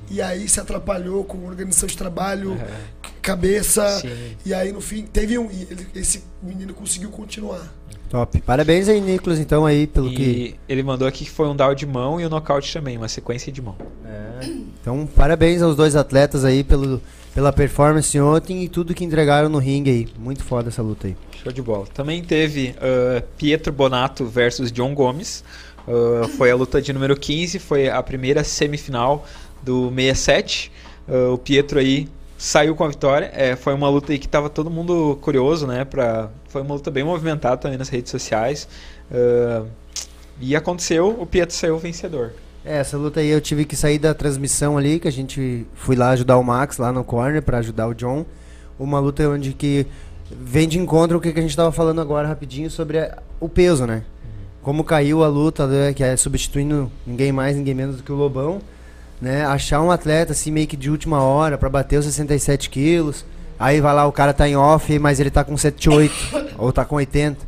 E 0.09 0.21
aí 0.21 0.47
se 0.47 0.59
atrapalhou 0.59 1.23
com 1.23 1.45
organização 1.45 1.87
de 1.87 1.97
trabalho, 1.97 2.57
cabeça. 3.21 3.99
Sim. 3.99 4.09
E 4.45 4.53
aí 4.53 4.71
no 4.71 4.81
fim 4.81 5.03
teve 5.03 5.37
um. 5.37 5.49
e 5.51 5.67
ele- 5.69 5.87
esse 5.95 6.23
menino 6.41 6.73
conseguiu 6.73 7.09
continuar. 7.09 7.71
Top. 8.09 8.39
Parabéns 8.41 8.87
aí, 8.87 9.01
Nicolas, 9.01 9.39
então, 9.39 9.65
aí, 9.65 9.87
pelo 9.87 10.07
E 10.11 10.15
que. 10.15 10.55
ele 10.69 10.83
mandou 10.83 11.07
aqui 11.07 11.25
que 11.25 11.31
foi 11.31 11.47
um 11.47 11.55
down 11.55 11.73
de 11.73 11.85
mão 11.87 12.21
e 12.21 12.25
um 12.25 12.29
nocaute 12.29 12.71
também, 12.71 12.95
uma 12.95 13.07
sequência 13.07 13.51
de 13.51 13.59
mão. 13.59 13.75
Então, 14.81 15.07
parabéns 15.07 15.61
aos 15.63 15.75
dois 15.75 15.95
atletas 15.95 16.45
aí 16.45 16.63
pelo, 16.63 17.01
pela 17.33 17.51
performance 17.51 18.19
ontem 18.19 18.63
e 18.63 18.69
tudo 18.69 18.93
que 18.93 19.03
entregaram 19.03 19.49
no 19.49 19.57
ringue 19.57 19.89
aí. 19.89 20.07
Muito 20.19 20.43
foda 20.43 20.69
essa 20.69 20.81
luta 20.83 21.07
aí. 21.07 21.15
Show 21.41 21.51
de 21.51 21.61
bola. 21.61 21.87
Também 21.91 22.21
teve 22.23 22.75
ah, 22.79 23.23
Pietro 23.37 23.71
Bonato 23.73 24.25
versus 24.25 24.71
John 24.71 24.93
Gomes. 24.93 25.43
Ah, 25.87 26.27
foi 26.37 26.51
a 26.51 26.55
luta 26.55 26.79
de 26.81 26.93
número 26.93 27.15
15, 27.17 27.57
foi 27.57 27.89
a 27.89 28.03
primeira 28.03 28.43
semifinal 28.43 29.25
do 29.63 29.89
67. 29.89 30.71
Ah, 31.07 31.31
o 31.33 31.37
Pietro 31.37 31.79
aí 31.79 32.07
saiu 32.37 32.75
com 32.75 32.83
a 32.83 32.87
vitória. 32.87 33.31
É, 33.33 33.55
foi 33.55 33.73
uma 33.73 33.89
luta 33.89 34.11
aí 34.11 34.19
que 34.19 34.27
tava 34.27 34.49
todo 34.49 34.69
mundo 34.69 35.17
curioso, 35.21 35.65
né? 35.67 35.85
Pra... 35.85 36.29
Foi 36.49 36.61
uma 36.61 36.73
luta 36.75 36.91
bem 36.91 37.03
movimentada 37.03 37.57
também 37.57 37.77
nas 37.77 37.89
redes 37.89 38.11
sociais. 38.11 38.67
Ah, 39.11 39.63
e 40.39 40.55
aconteceu, 40.55 41.09
o 41.19 41.25
Pietro 41.25 41.55
saiu 41.55 41.77
vencedor. 41.77 42.33
É, 42.65 42.77
essa 42.77 42.97
luta 42.97 43.19
aí 43.19 43.27
eu 43.27 43.41
tive 43.41 43.65
que 43.65 43.75
sair 43.75 43.99
da 43.99 44.13
transmissão 44.13 44.77
ali, 44.77 44.99
que 44.99 45.07
a 45.07 45.11
gente 45.11 45.65
fui 45.75 45.95
lá 45.95 46.09
ajudar 46.11 46.37
o 46.37 46.43
Max 46.43 46.77
lá 46.77 46.91
no 46.91 47.03
corner 47.03 47.41
pra 47.41 47.57
ajudar 47.59 47.87
o 47.87 47.93
John. 47.93 48.25
Uma 48.79 48.99
luta 48.99 49.27
onde 49.29 49.53
que 49.53 49.85
vem 50.31 50.67
de 50.67 50.79
encontro 50.79 51.17
o 51.17 51.21
que 51.21 51.31
que 51.33 51.39
a 51.39 51.41
gente 51.41 51.55
tava 51.55 51.71
falando 51.71 51.99
agora 52.01 52.27
rapidinho 52.27 52.71
sobre 52.71 52.99
a- 52.99 53.17
o 53.39 53.47
peso, 53.49 53.85
né? 53.85 54.03
Como 54.61 54.83
caiu 54.83 55.23
a 55.23 55.27
luta, 55.27 55.67
né, 55.67 55.93
que 55.93 56.01
é 56.03 56.15
substituindo 56.15 56.89
ninguém 57.05 57.31
mais, 57.33 57.55
ninguém 57.57 57.73
menos 57.75 57.97
do 57.97 58.03
que 58.03 58.11
o 58.11 58.15
Lobão, 58.15 58.61
né? 59.21 59.45
Achar 59.45 59.81
um 59.81 59.91
atleta 59.91 60.31
assim 60.31 60.51
meio 60.51 60.67
que 60.67 60.77
de 60.77 60.89
última 60.89 61.21
hora 61.21 61.57
pra 61.57 61.69
bater 61.69 61.97
os 61.97 62.05
67 62.05 62.69
quilos. 62.69 63.25
Aí 63.59 63.79
vai 63.79 63.93
lá, 63.93 64.05
o 64.05 64.11
cara 64.11 64.33
tá 64.33 64.47
em 64.47 64.55
off, 64.55 64.97
mas 64.99 65.19
ele 65.19 65.29
tá 65.29 65.43
com 65.43 65.55
78 65.55 66.13
ou 66.57 66.71
tá 66.71 66.83
com 66.83 66.95
80. 66.95 67.45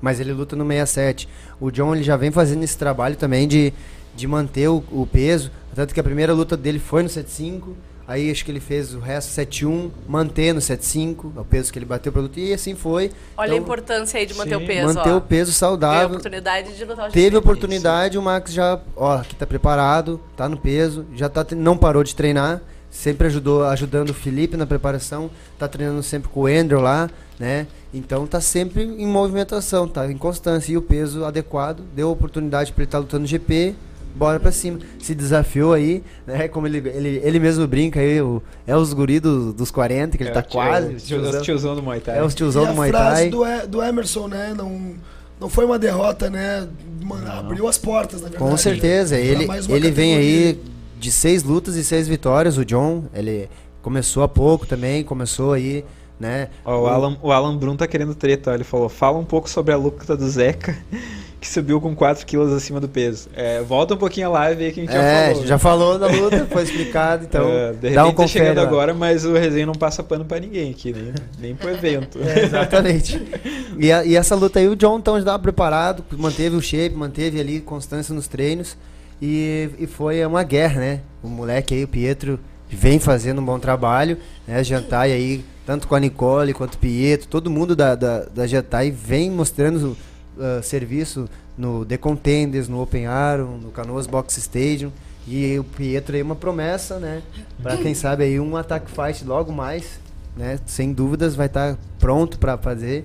mas 0.00 0.20
ele 0.20 0.32
luta 0.32 0.56
no 0.56 0.66
67. 0.66 1.28
O 1.60 1.70
John 1.70 1.94
ele 1.94 2.04
já 2.04 2.16
vem 2.16 2.30
fazendo 2.30 2.62
esse 2.62 2.78
trabalho 2.78 3.16
também 3.16 3.46
de, 3.46 3.72
de 4.16 4.26
manter 4.26 4.68
o, 4.68 4.82
o 4.90 5.06
peso, 5.06 5.50
tanto 5.74 5.92
que 5.92 6.00
a 6.00 6.04
primeira 6.04 6.32
luta 6.32 6.56
dele 6.56 6.78
foi 6.78 7.02
no 7.02 7.08
75, 7.08 7.76
aí 8.08 8.30
acho 8.30 8.42
que 8.44 8.50
ele 8.50 8.58
fez 8.58 8.94
o 8.94 8.98
resto 8.98 9.28
71, 9.32 9.90
manter 10.08 10.54
no 10.54 10.60
75, 10.62 11.34
é 11.36 11.40
o 11.40 11.44
peso 11.44 11.70
que 11.70 11.78
ele 11.78 11.84
bateu 11.86 12.10
pra 12.10 12.22
luta, 12.22 12.40
e 12.40 12.52
assim 12.54 12.74
foi. 12.74 13.12
Olha 13.36 13.52
a 13.52 13.54
Então, 13.54 13.58
importância 13.64 14.18
aí 14.18 14.24
de 14.26 14.34
manter 14.34 14.56
sim, 14.58 14.64
o 14.64 14.66
peso, 14.66 14.94
manter 14.94 15.10
ó. 15.10 15.16
o 15.18 15.20
peso 15.20 15.50
Teve 15.52 15.56
a 15.56 15.58
saudável. 15.58 16.08
oportunidade 16.08 16.74
de 16.74 16.84
lutar 16.84 17.08
o 17.08 17.12
Teve 17.12 17.36
oportunidade, 17.36 18.16
o 18.18 18.22
Max 18.22 18.52
já, 18.52 18.80
ó, 18.96 19.18
aqui 19.18 19.36
tá 19.36 19.46
preparado, 19.46 20.18
tá 20.34 20.48
no 20.48 20.56
peso, 20.56 21.04
já 21.14 21.28
tá, 21.28 21.46
não 21.54 21.76
parou 21.76 22.02
de 22.02 22.14
treinar, 22.16 22.62
sempre 22.90 23.26
ajudou, 23.26 23.64
ajudando 23.66 24.10
o 24.10 24.14
Felipe 24.14 24.56
na 24.56 24.66
preparação, 24.66 25.30
tá 25.58 25.68
treinando 25.68 26.02
sempre 26.02 26.30
com 26.30 26.40
o 26.40 26.46
Andrew 26.46 26.80
lá, 26.80 27.10
né? 27.38 27.66
Então 27.92 28.26
tá 28.26 28.40
sempre 28.40 28.82
em 28.82 29.06
movimentação, 29.06 29.86
tá 29.86 30.10
em 30.10 30.16
constância 30.16 30.72
e 30.72 30.76
o 30.78 30.82
peso 30.82 31.24
adequado, 31.24 31.82
deu 31.94 32.10
oportunidade 32.10 32.72
para 32.72 32.82
ele 32.82 32.88
estar 32.88 32.98
lutando 32.98 33.20
no 33.22 33.26
GP, 33.26 33.74
bora 34.18 34.40
pra 34.40 34.50
cima. 34.52 34.78
Se 35.00 35.14
desafiou 35.14 35.72
aí, 35.72 36.02
né? 36.26 36.48
Como 36.48 36.66
ele, 36.66 36.78
ele, 36.88 37.20
ele 37.24 37.38
mesmo 37.38 37.66
brinca 37.66 38.00
aí, 38.00 38.20
o, 38.20 38.42
é 38.66 38.76
os 38.76 38.92
guri 38.92 39.20
do- 39.20 39.52
dos 39.52 39.70
40, 39.70 40.16
que 40.16 40.22
ele 40.24 40.30
É 40.30 40.32
tá 40.32 40.42
tio- 40.42 40.52
quase, 40.52 40.94
os 40.94 41.02
tio- 41.04 41.18
tiozão, 41.20 41.40
os 41.40 41.44
tiozão 41.46 41.74
do 41.76 41.82
Muay 41.82 42.00
Thai. 42.00 42.18
é 42.18 42.22
os 42.24 42.34
tiozão 42.34 42.62
e 42.64 42.66
do 42.66 42.72
a 42.72 42.74
Muay 42.74 42.90
frase 42.90 43.20
Thai. 43.22 43.30
do, 43.30 43.46
E- 43.46 43.66
do 43.66 43.82
Emerson, 43.82 44.26
né? 44.28 44.54
Não, 44.56 44.94
não 45.40 45.48
foi 45.48 45.64
uma 45.64 45.78
derrota, 45.78 46.28
né? 46.28 46.66
Mano, 47.02 47.30
abriu 47.30 47.66
as 47.68 47.78
portas, 47.78 48.20
na 48.20 48.28
verdade. 48.28 48.50
Com 48.50 48.56
certeza, 48.56 49.14
Pra 49.16 49.24
ele, 49.24 49.46
ele 49.68 49.90
vem 49.90 50.16
aí 50.16 50.60
de 50.98 51.12
seis 51.12 51.42
lutas 51.44 51.76
e 51.76 51.84
seis 51.84 52.08
vitórias, 52.08 52.58
o 52.58 52.64
John, 52.64 53.04
ele 53.14 53.48
começou 53.80 54.22
há 54.24 54.28
pouco 54.28 54.66
também, 54.66 55.04
começou 55.04 55.52
aí, 55.52 55.84
né? 56.18 56.48
Ó, 56.64 56.82
o, 56.82 56.86
Alan, 56.86 57.16
o 57.22 57.32
Alan 57.32 57.56
Brum 57.56 57.76
tá 57.76 57.86
querendo 57.86 58.14
treta, 58.14 58.50
ó. 58.50 58.54
Ele 58.54 58.64
falou: 58.64 58.88
fala 58.88 59.18
um 59.18 59.24
pouco 59.24 59.48
sobre 59.48 59.72
a 59.72 59.76
luta 59.76 60.16
do 60.16 60.28
Zeca, 60.28 60.76
que 61.40 61.46
subiu 61.48 61.80
com 61.80 61.94
4 61.94 62.26
quilos 62.26 62.52
acima 62.52 62.80
do 62.80 62.88
peso. 62.88 63.28
É, 63.36 63.62
volta 63.62 63.94
um 63.94 63.96
pouquinho 63.96 64.26
a 64.26 64.30
live 64.30 64.64
aí 64.64 64.72
que 64.72 64.80
a 64.80 64.82
gente 64.84 64.96
É, 64.96 65.26
já 65.28 65.32
falou. 65.32 65.46
já 65.46 65.58
falou 65.58 65.98
da 65.98 66.06
luta, 66.08 66.46
foi 66.50 66.62
explicado, 66.64 67.24
então 67.28 67.48
É, 67.48 67.68
de 67.68 67.74
repente 67.74 67.94
dá 67.94 68.04
um 68.06 68.08
tá 68.10 68.14
confere 68.16 68.46
chegando 68.46 68.56
lá. 68.58 68.62
agora, 68.64 68.92
mas 68.94 69.24
o 69.24 69.32
resenha 69.34 69.66
não 69.66 69.74
passa 69.74 70.02
pano 70.02 70.24
pra 70.24 70.40
ninguém 70.40 70.70
aqui, 70.72 70.92
nem, 70.92 71.12
nem 71.38 71.54
pro 71.54 71.70
evento. 71.70 72.18
É, 72.22 72.42
exatamente. 72.44 73.20
E, 73.80 73.92
a- 73.92 74.04
e 74.04 74.16
essa 74.16 74.34
luta 74.34 74.58
aí, 74.58 74.66
o 74.66 74.74
John 74.74 74.98
então 74.98 75.14
já 75.14 75.20
estava 75.20 75.38
preparado, 75.38 76.02
manteve 76.16 76.56
o 76.56 76.60
shape, 76.60 76.96
manteve 76.96 77.38
ali 77.38 77.60
constância 77.60 78.12
nos 78.12 78.26
treinos 78.26 78.76
e, 79.22 79.70
e 79.78 79.86
foi 79.86 80.24
uma 80.26 80.42
guerra, 80.42 80.80
né? 80.80 81.00
O 81.22 81.28
moleque 81.28 81.74
aí, 81.74 81.84
o 81.84 81.88
Pietro, 81.88 82.40
vem 82.68 82.98
fazendo 82.98 83.40
um 83.40 83.44
bom 83.44 83.56
trabalho, 83.60 84.16
né? 84.48 84.64
Jantai 84.64 85.12
aí, 85.12 85.44
tanto 85.68 85.86
com 85.86 85.94
a 85.94 86.00
Nicole 86.00 86.54
quanto 86.54 86.76
o 86.76 86.78
Pietro, 86.78 87.28
todo 87.28 87.50
mundo 87.50 87.76
da, 87.76 87.94
da, 87.94 88.20
da 88.20 88.46
Jantai 88.46 88.90
vem 88.90 89.30
mostrando 89.30 89.94
ah, 90.40 90.62
serviço 90.62 91.28
no 91.58 91.84
The 91.84 91.98
Contenders, 91.98 92.68
no 92.68 92.80
Open 92.80 93.02
Iron, 93.02 93.58
no 93.58 93.70
Canoas 93.70 94.06
Box 94.06 94.38
Stadium. 94.38 94.90
E 95.26 95.58
o 95.58 95.64
Pietro 95.64 96.14
aí 96.14 96.22
é 96.22 96.24
uma 96.24 96.34
promessa, 96.34 96.98
né? 96.98 97.20
Pra 97.62 97.76
quem 97.76 97.92
sabe 97.92 98.24
aí 98.24 98.40
um 98.40 98.56
Attack 98.56 98.90
Fight 98.90 99.26
logo 99.26 99.52
mais, 99.52 100.00
né? 100.34 100.58
Sem 100.64 100.90
dúvidas 100.90 101.34
vai 101.34 101.48
estar 101.48 101.76
pronto 101.98 102.38
pra 102.38 102.56
fazer. 102.56 103.04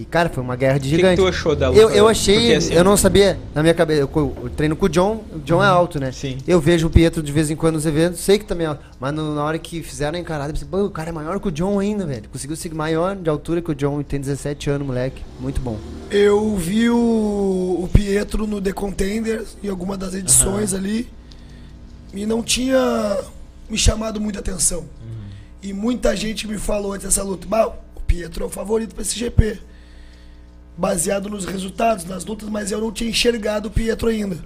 E 0.00 0.04
cara, 0.04 0.28
foi 0.28 0.44
uma 0.44 0.54
guerra 0.54 0.78
de 0.78 0.86
O 0.86 0.90
que, 0.90 0.90
que 0.90 0.96
gigante. 0.96 1.16
tu 1.20 1.26
achou 1.26 1.56
da 1.56 1.70
luta? 1.70 1.80
Eu, 1.80 1.90
eu 1.90 2.06
achei, 2.06 2.36
Porque, 2.38 2.52
assim, 2.54 2.72
eu 2.74 2.84
não 2.84 2.96
sabia, 2.96 3.36
na 3.52 3.62
minha 3.62 3.74
cabeça, 3.74 4.00
eu, 4.02 4.10
eu 4.14 4.48
treino 4.56 4.76
com 4.76 4.86
o 4.86 4.88
John, 4.88 5.24
o 5.34 5.40
John 5.40 5.60
é 5.60 5.66
alto, 5.66 5.98
né? 5.98 6.12
Sim. 6.12 6.38
Eu 6.46 6.60
vejo 6.60 6.86
o 6.86 6.90
Pietro 6.90 7.20
de 7.20 7.32
vez 7.32 7.50
em 7.50 7.56
quando 7.56 7.74
nos 7.74 7.84
eventos, 7.84 8.20
sei 8.20 8.38
que 8.38 8.44
também 8.44 8.64
é 8.66 8.68
alto, 8.70 8.80
mas 9.00 9.12
no- 9.12 9.34
na 9.34 9.42
hora 9.42 9.58
que 9.58 9.82
fizeram 9.82 10.16
a 10.16 10.20
encarada, 10.20 10.50
eu 10.50 10.52
pensei, 10.52 10.68
pô, 10.70 10.84
o 10.84 10.90
cara 10.90 11.08
é 11.08 11.12
maior 11.12 11.40
que 11.40 11.48
o 11.48 11.50
John 11.50 11.80
ainda, 11.80 12.06
velho. 12.06 12.28
Conseguiu 12.30 12.54
ser 12.54 12.72
maior 12.72 13.16
de 13.16 13.28
altura 13.28 13.60
que 13.60 13.72
o 13.72 13.74
John, 13.74 14.00
e 14.00 14.04
tem 14.04 14.20
17 14.20 14.70
anos, 14.70 14.86
moleque. 14.86 15.20
Muito 15.40 15.60
bom. 15.60 15.76
Eu 16.12 16.54
vi 16.54 16.88
o, 16.88 16.94
o 16.96 17.88
Pietro 17.92 18.46
no 18.46 18.60
The 18.62 18.72
Contenders, 18.72 19.56
em 19.64 19.68
alguma 19.68 19.96
das 19.96 20.14
edições 20.14 20.74
ali, 20.74 21.08
e 22.14 22.24
não 22.24 22.40
tinha 22.40 23.18
me 23.68 23.76
chamado 23.76 24.20
muita 24.20 24.38
atenção. 24.38 24.84
E 25.60 25.72
muita 25.72 26.14
gente 26.14 26.46
me 26.46 26.56
falou 26.56 26.92
antes 26.92 27.04
dessa 27.04 27.24
luta, 27.24 27.48
bah, 27.48 27.66
o 27.96 28.00
Pietro 28.06 28.44
é 28.44 28.46
o 28.46 28.50
favorito 28.50 28.94
para 28.94 29.02
esse 29.02 29.18
GP. 29.18 29.58
Baseado 30.78 31.28
nos 31.28 31.44
resultados, 31.44 32.04
nas 32.04 32.24
lutas, 32.24 32.48
mas 32.48 32.70
eu 32.70 32.80
não 32.80 32.92
tinha 32.92 33.10
enxergado 33.10 33.68
o 33.68 33.70
Pietro 33.70 34.08
ainda. 34.08 34.38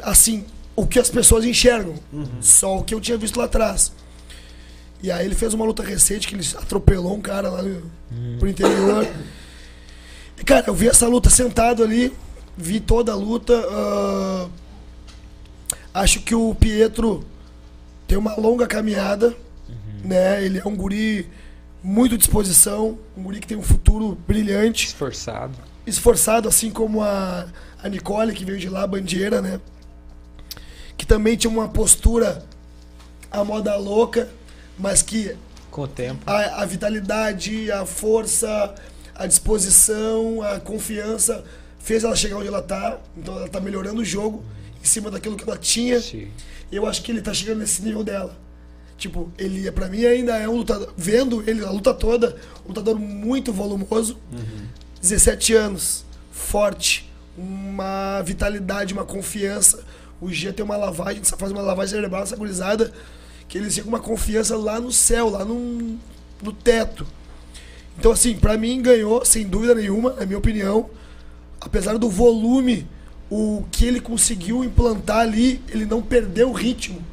Assim, 0.00 0.46
o 0.74 0.86
que 0.86 0.98
as 0.98 1.10
pessoas 1.10 1.44
enxergam, 1.44 1.94
só 2.40 2.78
o 2.78 2.82
que 2.82 2.94
eu 2.94 3.00
tinha 3.00 3.18
visto 3.18 3.36
lá 3.38 3.44
atrás. 3.44 3.92
E 5.02 5.10
aí 5.10 5.26
ele 5.26 5.34
fez 5.34 5.52
uma 5.52 5.66
luta 5.66 5.82
recente 5.82 6.26
que 6.26 6.34
ele 6.34 6.46
atropelou 6.56 7.14
um 7.14 7.20
cara 7.20 7.50
lá 7.50 7.62
no, 7.62 7.90
pro 8.38 8.48
interior. 8.48 9.06
E, 10.38 10.44
cara, 10.44 10.64
eu 10.66 10.74
vi 10.74 10.88
essa 10.88 11.06
luta 11.06 11.28
sentado 11.28 11.82
ali, 11.82 12.12
vi 12.56 12.80
toda 12.80 13.12
a 13.12 13.14
luta. 13.14 13.52
ah, 13.70 14.48
acho 15.92 16.20
que 16.20 16.34
o 16.34 16.54
Pietro 16.54 17.24
tem 18.08 18.16
uma 18.16 18.34
longa 18.36 18.66
caminhada, 18.66 19.36
né? 20.02 20.42
Ele 20.44 20.58
é 20.58 20.66
um 20.66 20.74
guri 20.74 21.28
muito 21.82 22.16
disposição, 22.16 22.98
um 23.16 23.22
guri 23.22 23.40
que 23.40 23.46
tem 23.46 23.56
um 23.56 23.62
futuro 23.62 24.16
brilhante, 24.26 24.86
Esforçado. 24.86 25.54
esforçado, 25.86 26.48
assim 26.48 26.70
como 26.70 27.02
a, 27.02 27.46
a 27.82 27.88
Nicole, 27.88 28.32
que 28.32 28.44
veio 28.44 28.58
de 28.58 28.68
lá, 28.68 28.86
bandeira, 28.86 29.42
né? 29.42 29.60
Que 30.96 31.04
também 31.06 31.36
tinha 31.36 31.50
uma 31.50 31.68
postura 31.68 32.44
à 33.30 33.42
moda 33.42 33.74
louca, 33.76 34.28
mas 34.78 35.02
que 35.02 35.36
Com 35.70 35.82
o 35.82 35.88
tempo. 35.88 36.22
a, 36.26 36.62
a 36.62 36.64
vitalidade, 36.66 37.70
a 37.72 37.84
força, 37.84 38.74
a 39.14 39.26
disposição, 39.26 40.40
a 40.42 40.60
confiança 40.60 41.44
fez 41.80 42.04
ela 42.04 42.14
chegar 42.14 42.36
onde 42.36 42.46
ela 42.48 42.62
tá. 42.62 42.98
Então 43.16 43.36
ela 43.36 43.48
tá 43.48 43.60
melhorando 43.60 44.02
o 44.02 44.04
jogo 44.04 44.44
em 44.80 44.84
cima 44.84 45.10
daquilo 45.10 45.36
que 45.36 45.42
ela 45.42 45.58
tinha. 45.58 46.00
Sim. 46.00 46.28
Eu 46.70 46.86
acho 46.86 47.02
que 47.02 47.10
ele 47.10 47.20
tá 47.20 47.34
chegando 47.34 47.58
nesse 47.58 47.82
nível 47.82 48.04
dela. 48.04 48.36
Tipo, 49.02 49.32
ele 49.36 49.68
para 49.72 49.88
mim 49.88 50.04
ainda 50.04 50.36
é 50.36 50.48
um 50.48 50.58
lutador, 50.58 50.94
vendo 50.96 51.42
ele 51.44 51.64
a 51.64 51.70
luta 51.72 51.92
toda, 51.92 52.36
um 52.64 52.68
lutador 52.68 52.96
muito 52.96 53.52
volumoso. 53.52 54.16
17 55.00 55.54
anos, 55.54 56.04
forte, 56.30 57.12
uma 57.36 58.22
vitalidade, 58.22 58.94
uma 58.94 59.04
confiança. 59.04 59.82
O 60.20 60.30
Gia 60.30 60.52
tem 60.52 60.64
uma 60.64 60.76
lavagem, 60.76 61.20
faz 61.24 61.50
uma 61.50 61.62
lavagem 61.62 61.96
cerebral, 61.96 62.22
essa 62.22 62.36
gurizada, 62.36 62.92
que 63.48 63.58
eles 63.58 63.74
têm 63.74 63.82
uma 63.82 63.98
confiança 63.98 64.56
lá 64.56 64.80
no 64.80 64.92
céu, 64.92 65.28
lá 65.30 65.44
no, 65.44 65.98
no 66.40 66.52
teto. 66.52 67.04
Então, 67.98 68.12
assim, 68.12 68.36
pra 68.36 68.56
mim 68.56 68.80
ganhou, 68.80 69.24
sem 69.24 69.48
dúvida 69.48 69.74
nenhuma, 69.74 70.12
na 70.12 70.24
minha 70.24 70.38
opinião. 70.38 70.88
Apesar 71.60 71.98
do 71.98 72.08
volume, 72.08 72.86
o 73.28 73.64
que 73.72 73.84
ele 73.84 74.00
conseguiu 74.00 74.62
implantar 74.62 75.18
ali, 75.18 75.60
ele 75.70 75.86
não 75.86 76.00
perdeu 76.00 76.50
o 76.50 76.52
ritmo. 76.52 77.04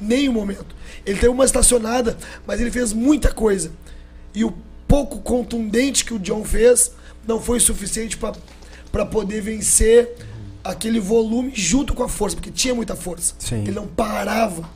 Nem 0.00 0.28
um 0.28 0.32
momento. 0.32 0.74
Ele 1.04 1.18
teve 1.18 1.32
uma 1.32 1.44
estacionada, 1.44 2.16
mas 2.46 2.60
ele 2.60 2.70
fez 2.70 2.92
muita 2.92 3.32
coisa. 3.32 3.72
E 4.34 4.44
o 4.44 4.52
pouco 4.86 5.20
contundente 5.20 6.04
que 6.04 6.14
o 6.14 6.18
John 6.18 6.44
fez 6.44 6.92
não 7.26 7.40
foi 7.40 7.60
suficiente 7.60 8.18
para 8.18 9.06
poder 9.06 9.40
vencer 9.40 10.14
aquele 10.62 10.98
volume 11.00 11.52
junto 11.54 11.94
com 11.94 12.02
a 12.02 12.08
força, 12.08 12.36
porque 12.36 12.50
tinha 12.50 12.74
muita 12.74 12.96
força. 12.96 13.34
Sim. 13.38 13.62
Ele 13.62 13.72
não 13.72 13.86
parava. 13.86 14.68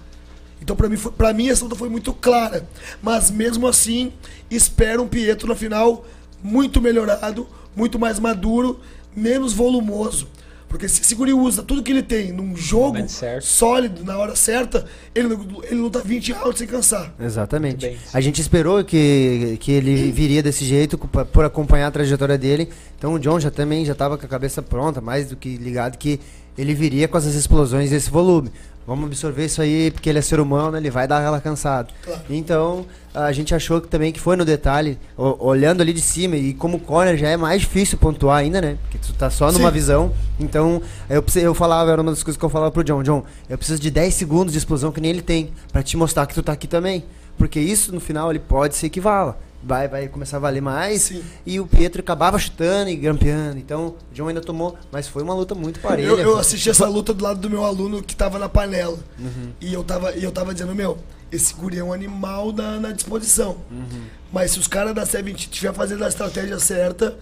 Então, 0.61 0.77
pra 0.77 0.89
mim, 0.89 0.97
pra 0.97 1.33
mim, 1.33 1.49
essa 1.49 1.65
luta 1.65 1.77
foi 1.77 1.89
muito 1.89 2.13
clara. 2.13 2.69
Mas, 3.01 3.31
mesmo 3.31 3.67
assim, 3.67 4.13
espero 4.51 5.03
um 5.03 5.09
Pietro 5.09 5.49
na 5.49 5.55
final 5.55 6.05
muito 6.43 6.81
melhorado, 6.81 7.49
muito 7.75 7.99
mais 7.99 8.19
maduro, 8.19 8.81
menos 9.15 9.53
volumoso. 9.53 10.29
Porque 10.69 10.89
se 10.89 11.01
esse 11.01 11.15
guri 11.15 11.33
usa 11.33 11.63
tudo 11.63 11.83
que 11.83 11.91
ele 11.91 12.03
tem 12.03 12.31
num 12.31 12.55
jogo 12.55 12.99
sólido, 13.41 14.05
na 14.05 14.19
hora 14.19 14.37
certa, 14.37 14.85
ele, 15.15 15.35
ele 15.65 15.81
luta 15.81 16.01
20 16.01 16.33
rounds 16.33 16.59
sem 16.59 16.67
cansar. 16.67 17.13
Exatamente. 17.19 17.99
A 18.13 18.21
gente 18.21 18.41
esperou 18.41 18.85
que, 18.85 19.57
que 19.61 19.73
ele 19.73 20.13
viria 20.13 20.43
desse 20.43 20.65
jeito 20.65 20.99
por 20.99 21.45
acompanhar 21.45 21.89
a 21.89 21.91
trajetória 21.91 22.37
dele. 22.37 22.69
Então 22.99 23.15
o 23.15 23.19
John 23.19 23.41
já 23.41 23.51
também 23.51 23.85
já 23.85 23.93
estava 23.93 24.19
com 24.19 24.27
a 24.27 24.29
cabeça 24.29 24.61
pronta, 24.61 25.01
mais 25.01 25.29
do 25.31 25.37
que 25.37 25.57
ligado 25.57 25.97
que 25.97 26.21
ele 26.57 26.75
viria 26.75 27.09
com 27.09 27.17
essas 27.17 27.35
explosões 27.35 27.91
desse 27.91 28.11
volume. 28.11 28.51
Vamos 28.89 29.05
absorver 29.05 29.45
isso 29.45 29.61
aí, 29.61 29.91
porque 29.91 30.09
ele 30.09 30.19
é 30.19 30.23
ser 30.23 30.41
humano, 30.41 30.75
ele 30.75 30.91
vai 30.91 31.07
dar 31.07 31.21
ela 31.21 31.43
cansado. 31.43 31.93
Claro. 32.03 32.23
Então, 32.31 32.87
a 33.13 33.31
gente 33.33 33.55
achou 33.55 33.83
que 33.83 33.87
também 33.87 34.11
que 34.11 34.19
foi 34.19 34.35
no 34.35 34.47
detalhe, 34.47 34.99
olhando 35.15 35.83
ali 35.83 35.93
de 35.93 36.01
cima, 36.01 36.37
e 36.37 36.55
como 36.55 36.81
corner 36.81 37.15
já 37.15 37.29
é 37.29 37.37
mais 37.37 37.61
difícil 37.61 37.99
pontuar 37.99 38.39
ainda, 38.39 38.63
né? 38.63 38.79
Porque 38.81 38.97
tu 38.97 39.13
tá 39.13 39.29
só 39.29 39.53
numa 39.53 39.69
Sim. 39.69 39.75
visão. 39.75 40.13
Então, 40.41 40.81
eu, 41.11 41.23
eu 41.37 41.53
falava, 41.53 41.93
era 41.93 42.01
uma 42.01 42.13
das 42.13 42.23
coisas 42.23 42.39
que 42.39 42.45
eu 42.47 42.49
falava 42.49 42.71
pro 42.71 42.83
John, 42.83 43.03
John, 43.03 43.25
eu 43.47 43.59
preciso 43.59 43.79
de 43.79 43.91
10 43.91 44.15
segundos 44.15 44.53
de 44.55 44.59
explosão 44.59 44.91
que 44.91 45.03
nem 45.03 45.11
ele 45.11 45.21
tem, 45.21 45.51
pra 45.71 45.83
te 45.83 45.95
mostrar 45.95 46.25
que 46.25 46.33
tu 46.33 46.43
tá 46.43 46.53
aqui 46.53 46.67
também. 46.67 47.05
Porque 47.37 47.61
isso, 47.61 47.95
no 47.95 48.01
final, 48.01 48.31
ele 48.31 48.39
pode 48.39 48.75
se 48.75 48.87
equivala. 48.87 49.39
Vai, 49.63 49.89
vai 49.89 50.09
começar 50.09 50.37
a 50.37 50.41
valer 50.41 50.63
mais. 50.63 51.03
Sim. 51.03 51.23
E 51.45 51.59
o 51.59 51.67
Pietro 51.67 52.01
acabava 52.01 52.39
chutando 52.39 52.91
e 52.91 52.97
grampeando. 52.97 53.59
Então, 53.59 53.89
o 53.89 54.15
John 54.15 54.29
ainda 54.29 54.41
tomou. 54.41 54.79
Mas 54.93 55.09
foi 55.09 55.23
uma 55.23 55.35
luta 55.35 55.55
muito 55.55 55.81
parelha. 55.81 56.07
Eu, 56.07 56.19
eu 56.19 56.39
assisti 56.39 56.71
essa 56.71 56.87
luta 56.89 57.13
do 57.13 57.23
lado 57.25 57.41
do 57.41 57.51
meu 57.51 57.65
aluno 57.65 58.03
que 58.03 58.15
tava 58.15 58.39
na 58.39 58.49
panela. 58.49 58.99
Uhum. 59.19 59.53
E, 59.61 59.73
eu 59.73 59.83
tava, 59.83 60.13
eu 60.13 60.31
tava 60.31 60.53
dizendo, 60.53 60.75
meu, 60.75 60.99
esse 61.31 61.53
guri 61.55 61.79
é 61.79 61.85
um 61.85 61.93
animal 61.93 62.53
na, 62.53 62.79
na 62.79 62.93
disposição. 62.93 63.59
Uhum. 63.71 64.03
Mas 64.33 64.53
se 64.53 64.59
os 64.59 64.69
caras 64.69 64.95
da 64.95 65.05
70 65.05 65.39
estiver 65.39 65.73
fazendo 65.75 66.05
a 66.05 66.09
estratégia 66.09 66.59
certa, 66.59 67.19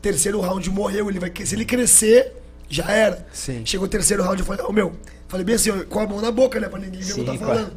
terceiro 0.00 0.40
round 0.40 0.68
morreu, 0.70 1.08
ele 1.08 1.18
vai, 1.18 1.32
se 1.44 1.54
ele 1.54 1.64
crescer, 1.64 2.32
já 2.68 2.90
era. 2.90 3.26
Sim. 3.32 3.62
Chegou 3.64 3.86
o 3.86 3.90
terceiro 3.90 4.22
round, 4.22 4.40
eu 4.40 4.46
falei, 4.46 4.64
ô 4.64 4.72
meu, 4.72 4.94
falei 5.28 5.44
bem 5.44 5.54
assim, 5.56 5.70
ó, 5.70 5.84
com 5.84 6.00
a 6.00 6.06
mão 6.06 6.20
na 6.20 6.30
boca, 6.30 6.58
né, 6.58 6.68
pra 6.68 6.78
ninguém 6.78 7.00
ver 7.00 7.12
o 7.12 7.14
que 7.16 7.20
eu 7.20 7.24
tô 7.26 7.38
falando. 7.38 7.72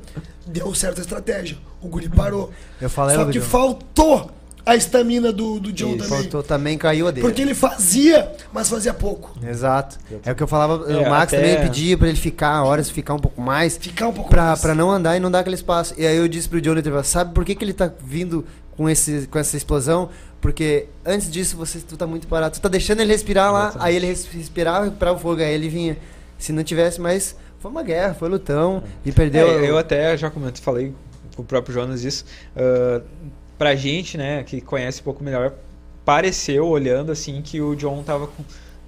Deu 0.48 0.74
certa 0.74 1.02
estratégia, 1.02 1.58
o 1.82 1.88
guri 1.88 2.10
parou. 2.10 2.52
Eu 2.82 2.90
falei, 2.90 3.16
Só 3.16 3.26
que 3.26 3.40
John. 3.40 3.46
faltou 3.46 4.32
a 4.66 4.76
estamina 4.76 5.32
do, 5.32 5.60
do 5.60 5.72
John 5.72 5.92
também. 5.98 6.08
faltou 6.22 6.44
também 6.44 6.78
caiu 6.78 7.08
a 7.08 7.12
dele. 7.12 7.26
Porque 7.26 7.42
ele 7.42 7.54
fazia, 7.54 8.32
mas 8.54 8.68
fazia 8.70 8.94
pouco. 8.94 9.34
Exato. 9.46 9.98
É 10.26 10.32
o 10.32 10.36
que 10.36 10.44
eu 10.44 10.48
falava, 10.48 10.92
É, 10.92 10.98
o 10.98 11.10
Max 11.10 11.34
até- 11.34 11.38
também 11.42 11.62
pedia 11.68 11.98
pra 11.98 12.08
ele 12.08 12.18
ficar 12.18 12.64
horas, 12.64 12.90
ficar 12.90 13.14
um 13.14 13.20
pouco 13.20 13.42
mais. 13.42 13.78
Ficar 13.78 14.08
um 14.08 14.14
pouco 14.14 14.30
Pra, 14.30 14.44
mais. 14.48 14.62
pra 14.62 14.74
não 14.76 14.90
andar 14.92 15.16
e 15.16 15.20
não 15.20 15.30
dar 15.32 15.40
aquele 15.40 15.56
espaço. 15.56 15.94
E 15.98 16.06
aí 16.06 16.18
eu 16.18 16.28
disse 16.28 16.48
pro 16.50 16.62
Jonathan, 16.62 17.02
sabe 17.04 17.34
por 17.34 17.46
que, 17.46 17.56
que 17.56 17.64
ele 17.64 17.74
tá 17.74 17.90
vindo 18.04 18.46
com, 18.76 18.90
esse, 18.90 19.28
com 19.32 19.40
essa 19.40 19.56
explosão? 19.56 20.10
Porque 20.42 20.88
antes 21.06 21.32
disso 21.32 21.56
você, 21.58 21.80
tu 21.80 21.96
tá 21.98 22.06
muito 22.06 22.28
parado. 22.28 22.54
Tu 22.56 22.62
tá 22.62 22.70
deixando 22.70 23.00
ele 23.02 23.12
respirar 23.12 23.52
lá, 23.52 23.64
Exatamente. 23.70 23.88
aí 23.88 23.96
ele 23.96 24.06
res- 24.08 24.26
respirava, 24.26 24.86
recuperava 24.86 25.18
o 25.18 25.22
fogo, 25.22 25.42
aí 25.42 25.54
ele 25.54 25.68
vinha. 25.70 25.98
Se 26.38 26.52
não 26.54 26.64
tivesse 26.64 27.00
mais, 27.02 27.36
foi 27.60 27.72
uma 27.72 27.84
guerra, 27.84 28.14
foi 28.14 28.30
lutão. 28.30 28.84
E 29.06 29.12
perdeu. 29.12 29.48
É, 29.48 29.70
eu 29.70 29.78
até 29.78 30.16
já 30.18 30.30
comentei, 30.30 30.64
falei 30.64 30.94
com 31.36 31.42
o 31.42 31.46
próprio 31.46 31.74
Jonas 31.74 32.04
isso. 32.04 32.26
ah, 32.56 33.02
pra 33.58 33.76
gente, 33.76 34.18
né, 34.18 34.44
que 34.44 34.62
conhece 34.62 35.02
um 35.02 35.04
pouco 35.04 35.24
melhor, 35.24 35.54
pareceu, 36.06 36.68
olhando 36.68 37.12
assim, 37.12 37.42
que 37.42 37.60
o 37.60 37.76
John 37.76 38.04
tava 38.04 38.28
com. 38.28 38.44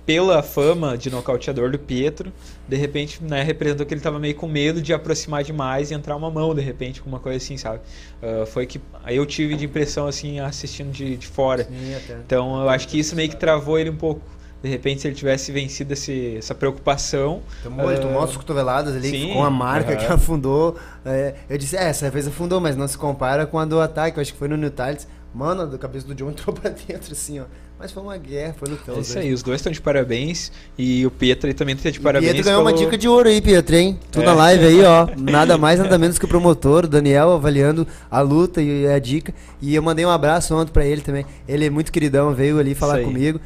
Pela 0.06 0.42
fama 0.42 0.98
de 0.98 1.12
nocauteador 1.12 1.70
do 1.70 1.78
Pietro, 1.78 2.34
de 2.68 2.76
repente, 2.76 3.24
né, 3.24 3.44
representou 3.44 3.86
que 3.86 3.94
ele 3.94 4.02
tava 4.02 4.18
meio 4.18 4.34
com 4.34 4.48
medo 4.48 4.82
de 4.82 4.92
aproximar 4.92 5.44
demais 5.44 5.92
e 5.92 5.94
entrar 5.94 6.16
uma 6.16 6.32
mão, 6.32 6.56
de 6.56 6.62
repente, 6.62 7.00
com 7.00 7.08
uma 7.08 7.20
coisa 7.20 7.38
assim, 7.38 7.58
sabe? 7.58 7.82
Ah, 8.20 8.44
foi 8.48 8.66
que 8.66 8.82
eu 9.08 9.24
tive 9.24 9.56
de 9.56 9.66
impressão, 9.66 10.08
assim, 10.08 10.40
assistindo 10.40 10.92
de, 10.92 11.16
de 11.16 11.28
fora. 11.28 11.66
Sim. 11.66 12.16
Então 12.26 12.60
eu 12.60 12.70
acho 12.70 12.88
que 12.88 12.98
isso 12.98 13.16
meio 13.16 13.30
que 13.30 13.36
travou 13.36 13.78
ele 13.78 13.92
um 13.92 13.96
pouco. 13.96 14.22
De 14.62 14.70
repente, 14.70 15.02
se 15.02 15.08
ele 15.08 15.16
tivesse 15.16 15.52
vencido 15.52 15.94
esse, 15.94 16.36
essa 16.38 16.54
preocupação. 16.54 17.42
Tomou, 17.64 17.90
ele 17.90 18.00
ah, 18.00 18.02
tomou 18.02 18.24
as 18.24 18.36
cotoveladas 18.36 18.96
ali, 18.96 19.10
sim, 19.10 19.34
com 19.34 19.44
a 19.44 19.50
marca 19.50 19.96
que 19.96 20.06
afundou. 20.06 20.78
É, 21.06 21.36
eu 21.50 21.58
disse, 21.58 21.78
é, 21.78 21.84
essa 21.86 22.10
vez 22.10 22.28
afundou, 22.28 22.60
mas 22.60 22.76
não 22.76 22.88
se 22.88 22.98
compara 22.98 23.46
com 23.46 23.58
a 23.58 23.66
do 23.66 23.80
ataque. 23.80 24.18
Eu 24.18 24.22
acho 24.22 24.34
que 24.34 24.40
foi 24.40 24.50
no 24.50 24.58
New 24.58 24.70
Titans. 24.70 25.08
Mano, 25.34 25.62
a 25.62 25.78
cabeça 25.78 26.08
do 26.08 26.16
John 26.16 26.30
entrou 26.32 26.54
pra 26.54 26.70
dentro, 26.70 27.14
assim, 27.14 27.40
ó. 27.40 27.46
Mas 27.80 27.94
foi 27.94 28.04
uma 28.04 28.18
guerra, 28.18 28.54
foi 28.58 28.68
lutão. 28.68 28.98
É 28.98 29.00
isso 29.00 29.14
dois. 29.14 29.26
aí, 29.26 29.32
os 29.32 29.42
dois 29.42 29.60
estão 29.62 29.72
de 29.72 29.80
parabéns. 29.80 30.52
E 30.78 31.06
o 31.06 31.12
Pietro 31.12 31.48
aí 31.48 31.54
também 31.54 31.78
tá 31.78 31.90
de 31.90 31.98
E 31.98 32.02
parabéns. 32.02 32.34
Pietro 32.34 32.50
ganhou 32.50 32.62
uma 32.62 32.74
dica 32.74 32.98
de 32.98 33.08
ouro 33.08 33.30
aí, 33.30 33.40
Pietro, 33.40 33.74
hein? 33.74 33.98
Tu 34.12 34.22
É. 34.22 34.26
na 34.26 34.34
live 34.34 34.66
aí, 34.66 34.84
ó. 34.84 35.08
Nada 35.18 35.58
mais, 35.58 35.80
nada 35.80 35.98
menos 35.98 36.20
que 36.20 36.26
o 36.26 36.28
promotor, 36.28 36.84
o 36.84 36.88
Daniel, 36.90 37.32
avaliando 37.32 37.88
a 38.12 38.20
luta 38.20 38.62
e 38.62 38.86
a 38.86 39.00
dica. 39.00 39.34
E 39.62 39.74
eu 39.74 39.82
mandei 39.82 40.06
um 40.06 40.10
abraço 40.10 40.54
ontem 40.54 40.74
pra 40.74 40.86
ele 40.86 41.00
também. 41.00 41.26
Ele 41.48 41.68
é 41.68 41.70
muito 41.70 41.90
queridão, 41.90 42.34
veio 42.34 42.60
ali 42.60 42.76
falar 42.76 43.02
comigo. 43.02 43.40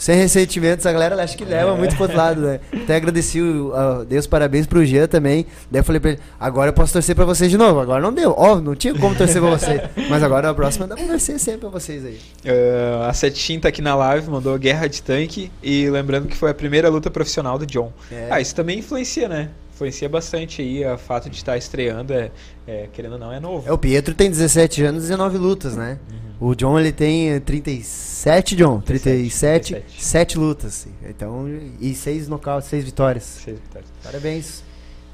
Sem 0.00 0.16
ressentimentos, 0.16 0.86
a 0.86 0.92
galera 0.92 1.22
acho 1.22 1.36
que 1.36 1.44
leva 1.44 1.72
É. 1.72 1.76
muito 1.76 1.94
pro 1.94 2.04
outro 2.04 2.16
lado, 2.16 2.40
né? 2.40 2.58
Até 2.72 2.96
agradeci, 2.96 3.38
o, 3.38 3.70
a- 3.74 4.02
dei 4.02 4.18
os 4.18 4.26
parabéns 4.26 4.66
pro 4.66 4.82
Jean 4.82 5.06
também. 5.06 5.44
Daí 5.70 5.80
eu 5.80 5.84
falei 5.84 6.00
pra 6.00 6.12
ele, 6.12 6.20
agora 6.40 6.70
eu 6.70 6.72
posso 6.72 6.90
torcer 6.94 7.14
pra 7.14 7.26
vocês 7.26 7.50
de 7.50 7.58
novo. 7.58 7.78
Agora 7.80 8.00
não 8.02 8.10
deu, 8.10 8.34
ó, 8.34 8.58
não 8.58 8.74
tinha 8.74 8.94
como 8.94 9.14
torcer 9.14 9.42
pra 9.42 9.50
vocês. 9.50 9.82
Mas 10.08 10.22
agora 10.22 10.48
a 10.48 10.54
próxima 10.54 10.86
dá 10.86 10.96
pra 10.96 11.04
torcer 11.06 11.38
sempre 11.38 11.60
pra 11.60 11.68
vocês 11.68 12.02
aí. 12.06 12.18
Ah, 12.46 13.08
a 13.10 13.12
Setin 13.12 13.60
tá 13.60 13.68
aqui 13.68 13.82
na 13.82 13.94
live, 13.94 14.30
mandou 14.30 14.58
Guerra 14.58 14.86
de 14.88 15.02
Tanque. 15.02 15.52
E 15.62 15.90
lembrando 15.90 16.28
que 16.28 16.36
foi 16.36 16.50
a 16.50 16.54
primeira 16.54 16.88
luta 16.88 17.10
profissional 17.10 17.58
do 17.58 17.66
John. 17.66 17.92
É. 18.10 18.28
Ah, 18.30 18.40
isso 18.40 18.54
também 18.54 18.78
influencia, 18.78 19.28
né? 19.28 19.50
Influencia 19.80 20.10
bastante 20.10 20.60
aí. 20.60 20.84
O 20.84 20.98
fato 20.98 21.30
de 21.30 21.36
estar 21.36 21.56
estreando, 21.56 22.12
é, 22.12 22.30
é, 22.66 22.88
querendo 22.92 23.12
ou 23.12 23.18
não, 23.18 23.32
é 23.32 23.40
novo. 23.40 23.66
É, 23.66 23.72
o 23.72 23.78
Pietro 23.78 24.14
tem 24.14 24.28
17 24.28 24.82
anos 24.84 25.04
e 25.04 25.06
19 25.06 25.38
lutas, 25.38 25.74
né? 25.74 25.98
O 26.38 26.54
John, 26.54 26.78
ele 26.78 26.92
tem 26.92 27.30
eh, 27.30 27.40
37, 27.40 28.56
John. 28.56 28.80
37, 28.82 29.72
37. 29.72 30.02
7 30.02 30.38
lutas. 30.38 30.86
Então, 31.08 31.46
e 31.80 31.94
6 31.94 32.28
nocautes, 32.28 32.68
6 32.68 32.84
vitórias. 32.84 33.24
Seis 33.24 33.58
vitórias. 33.58 33.90
Parabéns. 34.02 34.62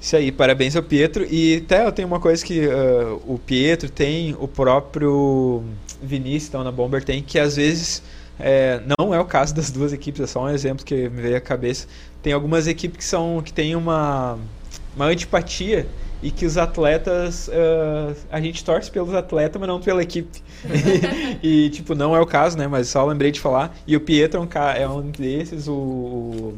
Isso 0.00 0.16
aí, 0.16 0.32
parabéns 0.32 0.74
ao 0.74 0.82
Pietro. 0.82 1.24
E 1.30 1.62
até 1.64 1.86
eu 1.86 1.92
tenho 1.92 2.08
uma 2.08 2.18
coisa 2.18 2.44
que 2.44 2.68
ah, 2.68 3.18
o 3.24 3.38
Pietro 3.38 3.88
tem, 3.88 4.36
o 4.38 4.48
próprio 4.48 5.62
Vinícius, 6.02 6.48
então, 6.48 6.64
na 6.64 6.72
Bomber 6.72 7.04
tem, 7.04 7.22
que 7.22 7.38
às 7.38 7.54
vezes 7.54 8.02
é, 8.38 8.82
não 8.98 9.14
é 9.14 9.20
o 9.20 9.24
caso 9.24 9.54
das 9.54 9.70
duas 9.70 9.92
equipes, 9.92 10.20
é 10.20 10.26
só 10.26 10.44
um 10.44 10.48
exemplo 10.48 10.84
que 10.84 11.08
me 11.08 11.22
veio 11.22 11.36
à 11.36 11.40
cabeça. 11.40 11.86
Tem 12.22 12.32
algumas 12.32 12.66
equipes 12.66 12.98
que 12.98 13.04
são 13.04 13.42
que 13.42 13.52
têm 13.52 13.74
uma, 13.74 14.38
uma 14.96 15.04
antipatia 15.06 15.86
e 16.22 16.30
que 16.30 16.46
os 16.46 16.56
atletas 16.56 17.48
ah, 17.52 18.14
a 18.32 18.40
gente 18.40 18.64
torce 18.64 18.90
pelos 18.90 19.14
atletas, 19.14 19.60
mas 19.60 19.68
não 19.68 19.80
pela 19.80 20.02
equipe. 20.02 20.42
e, 21.42 21.68
tipo, 21.70 21.94
não 21.94 22.16
é 22.16 22.20
o 22.20 22.26
caso, 22.26 22.56
né? 22.58 22.66
Mas 22.66 22.88
só 22.88 23.04
lembrei 23.04 23.30
de 23.30 23.38
falar. 23.38 23.76
E 23.86 23.94
o 23.94 24.00
Pietro 24.00 24.40
é 24.40 24.42
um, 24.42 24.48
é 24.72 24.88
um 24.88 25.02
desses, 25.10 25.68
o- 25.68 26.54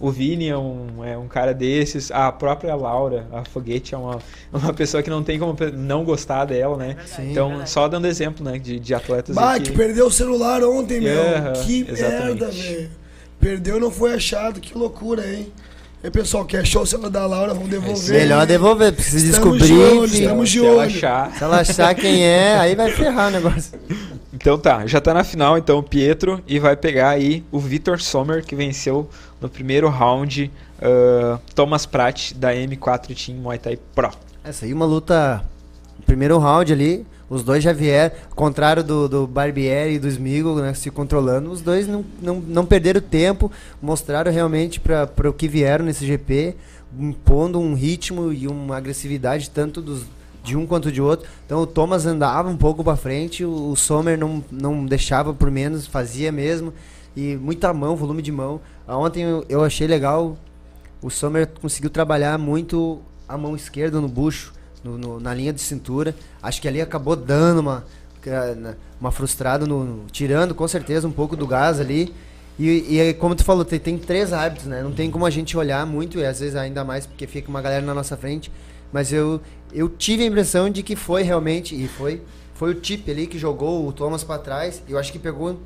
o 0.00 0.10
Vini 0.10 0.48
é 0.48 0.56
um, 0.58 1.04
é 1.04 1.16
um 1.16 1.28
cara 1.28 1.54
desses, 1.54 2.10
a 2.10 2.32
própria 2.32 2.74
Laura, 2.74 3.26
a 3.32 3.44
Foguete, 3.44 3.94
é 3.94 3.98
uma, 3.98 4.18
uma 4.52 4.72
pessoa 4.72 5.02
que 5.02 5.10
não 5.10 5.22
tem 5.22 5.38
como 5.38 5.56
não 5.74 6.04
gostar 6.04 6.46
dela, 6.46 6.76
né? 6.76 6.96
Sim. 7.06 7.30
então, 7.30 7.48
verdade. 7.50 7.70
só 7.70 7.86
dando 7.86 8.06
exemplo, 8.06 8.44
né, 8.44 8.58
de, 8.58 8.80
de 8.80 8.94
atletas 8.94 9.36
Bah, 9.36 9.52
aí 9.52 9.60
que 9.60 9.72
perdeu 9.72 10.06
o 10.06 10.10
celular 10.10 10.62
ontem, 10.64 11.00
meu. 11.00 11.22
Que 11.64 11.86
exatamente. 11.88 12.24
merda, 12.40 12.50
velho. 12.50 12.90
Perdeu 13.38 13.78
não 13.78 13.90
foi 13.90 14.14
achado, 14.14 14.60
que 14.60 14.76
loucura, 14.76 15.24
hein? 15.30 15.52
E 16.04 16.10
pessoal, 16.10 16.44
que 16.44 16.54
achou 16.54 16.82
o 16.82 16.86
celular 16.86 17.08
da 17.08 17.26
Laura, 17.26 17.54
vamos 17.54 17.70
devolver. 17.70 18.10
Melhor 18.20 18.46
devolver, 18.46 18.92
precisa 18.92 19.26
Estamos 19.30 19.58
descobrir. 19.58 19.74
de 19.88 19.98
olho, 19.98 20.08
se- 20.08 20.22
estamos 20.22 20.50
de 20.50 20.58
se 20.60 20.66
ela 20.66 20.76
olho. 20.76 20.86
achar. 20.86 21.32
Se 21.34 21.44
ela 21.44 21.60
achar 21.60 21.94
quem 21.94 22.22
é, 22.26 22.58
aí 22.58 22.74
vai 22.74 22.90
ferrar 22.90 23.28
o 23.28 23.30
negócio. 23.30 23.78
Então 24.34 24.58
tá, 24.58 24.86
já 24.86 25.00
tá 25.00 25.14
na 25.14 25.24
final 25.24 25.56
então 25.56 25.78
o 25.78 25.82
Pietro 25.82 26.42
e 26.46 26.58
vai 26.58 26.76
pegar 26.76 27.08
aí 27.10 27.42
o 27.50 27.58
Vitor 27.58 27.98
Sommer 28.02 28.44
que 28.44 28.54
venceu 28.54 29.08
no 29.40 29.48
primeiro 29.48 29.88
round 29.88 30.50
ah, 30.82 31.38
Thomas 31.54 31.86
Pratt 31.86 32.32
da 32.34 32.52
M4 32.52 33.24
Team 33.26 33.38
Muay 33.38 33.58
Thai 33.58 33.78
Pro. 33.94 34.10
Essa 34.44 34.66
aí 34.66 34.74
uma 34.74 34.84
luta. 34.84 35.42
Primeiro 36.04 36.36
round 36.38 36.70
ali, 36.70 37.06
os 37.34 37.42
dois 37.42 37.62
já 37.62 37.72
vieram. 37.72 38.14
Contrário 38.34 38.82
do, 38.84 39.08
do 39.08 39.26
Barbieri 39.26 39.94
e 39.94 39.98
do 39.98 40.08
Smigol, 40.08 40.56
né? 40.56 40.74
Se 40.74 40.90
controlando, 40.90 41.50
os 41.50 41.60
dois 41.60 41.86
não, 41.86 42.04
não, 42.20 42.36
não 42.40 42.66
perderam 42.66 43.00
tempo, 43.00 43.50
mostraram 43.82 44.30
realmente 44.30 44.80
para 44.80 45.28
o 45.28 45.32
que 45.32 45.48
vieram 45.48 45.84
nesse 45.84 46.06
GP, 46.06 46.54
impondo 46.98 47.58
um 47.58 47.74
ritmo 47.74 48.32
e 48.32 48.46
uma 48.46 48.76
agressividade 48.76 49.50
tanto 49.50 49.82
dos, 49.82 50.04
de 50.42 50.56
um 50.56 50.66
quanto 50.66 50.92
de 50.92 51.02
outro. 51.02 51.28
Então 51.44 51.60
o 51.60 51.66
Thomas 51.66 52.06
andava 52.06 52.48
um 52.48 52.56
pouco 52.56 52.84
para 52.84 52.96
frente, 52.96 53.44
o, 53.44 53.70
o 53.70 53.76
Sommer 53.76 54.18
não, 54.18 54.44
não 54.50 54.86
deixava 54.86 55.34
por 55.34 55.50
menos, 55.50 55.86
fazia 55.86 56.30
mesmo. 56.30 56.72
E 57.16 57.36
muita 57.36 57.72
mão, 57.72 57.94
volume 57.94 58.22
de 58.22 58.32
mão. 58.32 58.60
Ontem 58.88 59.22
eu, 59.22 59.44
eu 59.48 59.64
achei 59.64 59.86
legal 59.86 60.36
o 61.04 61.10
Sommer 61.10 61.46
conseguiu 61.60 61.90
trabalhar 61.90 62.38
muito 62.38 62.98
a 63.28 63.36
mão 63.36 63.54
esquerda 63.54 64.00
no 64.00 64.08
bucho, 64.08 64.54
no- 64.84 64.98
no- 64.98 65.18
na 65.20 65.32
linha 65.34 65.52
de 65.52 65.60
cintura. 65.60 66.14
Acho 66.42 66.60
que 66.60 66.68
ali 66.68 66.80
acabou 66.80 67.16
dando 67.16 67.60
uma, 67.60 67.84
uma 69.00 69.10
frustrada, 69.10 69.66
no, 69.66 70.04
tirando 70.12 70.54
com 70.54 70.66
certeza 70.68 71.08
um 71.08 71.12
pouco 71.12 71.36
do 71.36 71.46
gás 71.46 71.80
ali. 71.80 72.14
E, 72.58 73.00
e 73.00 73.14
como 73.14 73.34
tu 73.34 73.42
falou, 73.44 73.64
tem, 73.64 73.80
tem 73.80 73.98
três 73.98 74.32
árbitros, 74.32 74.68
né? 74.68 74.82
Não 74.82 74.92
tem 74.92 75.10
como 75.10 75.26
a 75.26 75.30
gente 75.30 75.56
olhar 75.56 75.84
muito, 75.84 76.18
e 76.18 76.24
às 76.26 76.38
vezes 76.38 76.54
ainda 76.54 76.84
mais 76.84 77.04
porque 77.06 77.26
fica 77.26 77.48
uma 77.48 77.60
galera 77.60 77.84
na 77.84 77.92
nossa 77.94 78.16
frente. 78.16 78.50
Mas 78.92 79.12
eu, 79.12 79.40
eu 79.72 79.88
tive 79.88 80.22
a 80.22 80.26
impressão 80.26 80.70
de 80.70 80.82
que 80.82 80.94
foi 80.94 81.22
realmente, 81.22 81.74
e 81.74 81.88
foi, 81.88 82.22
foi 82.54 82.70
o 82.70 82.74
Tip 82.74 83.08
ali 83.10 83.26
que 83.26 83.38
jogou 83.38 83.88
o 83.88 83.92
Thomas 83.92 84.22
pra 84.22 84.38
trás. 84.38 84.80
E 84.86 84.92
eu 84.92 84.98
acho 84.98 85.10
que 85.10 85.18
pegou 85.18 85.58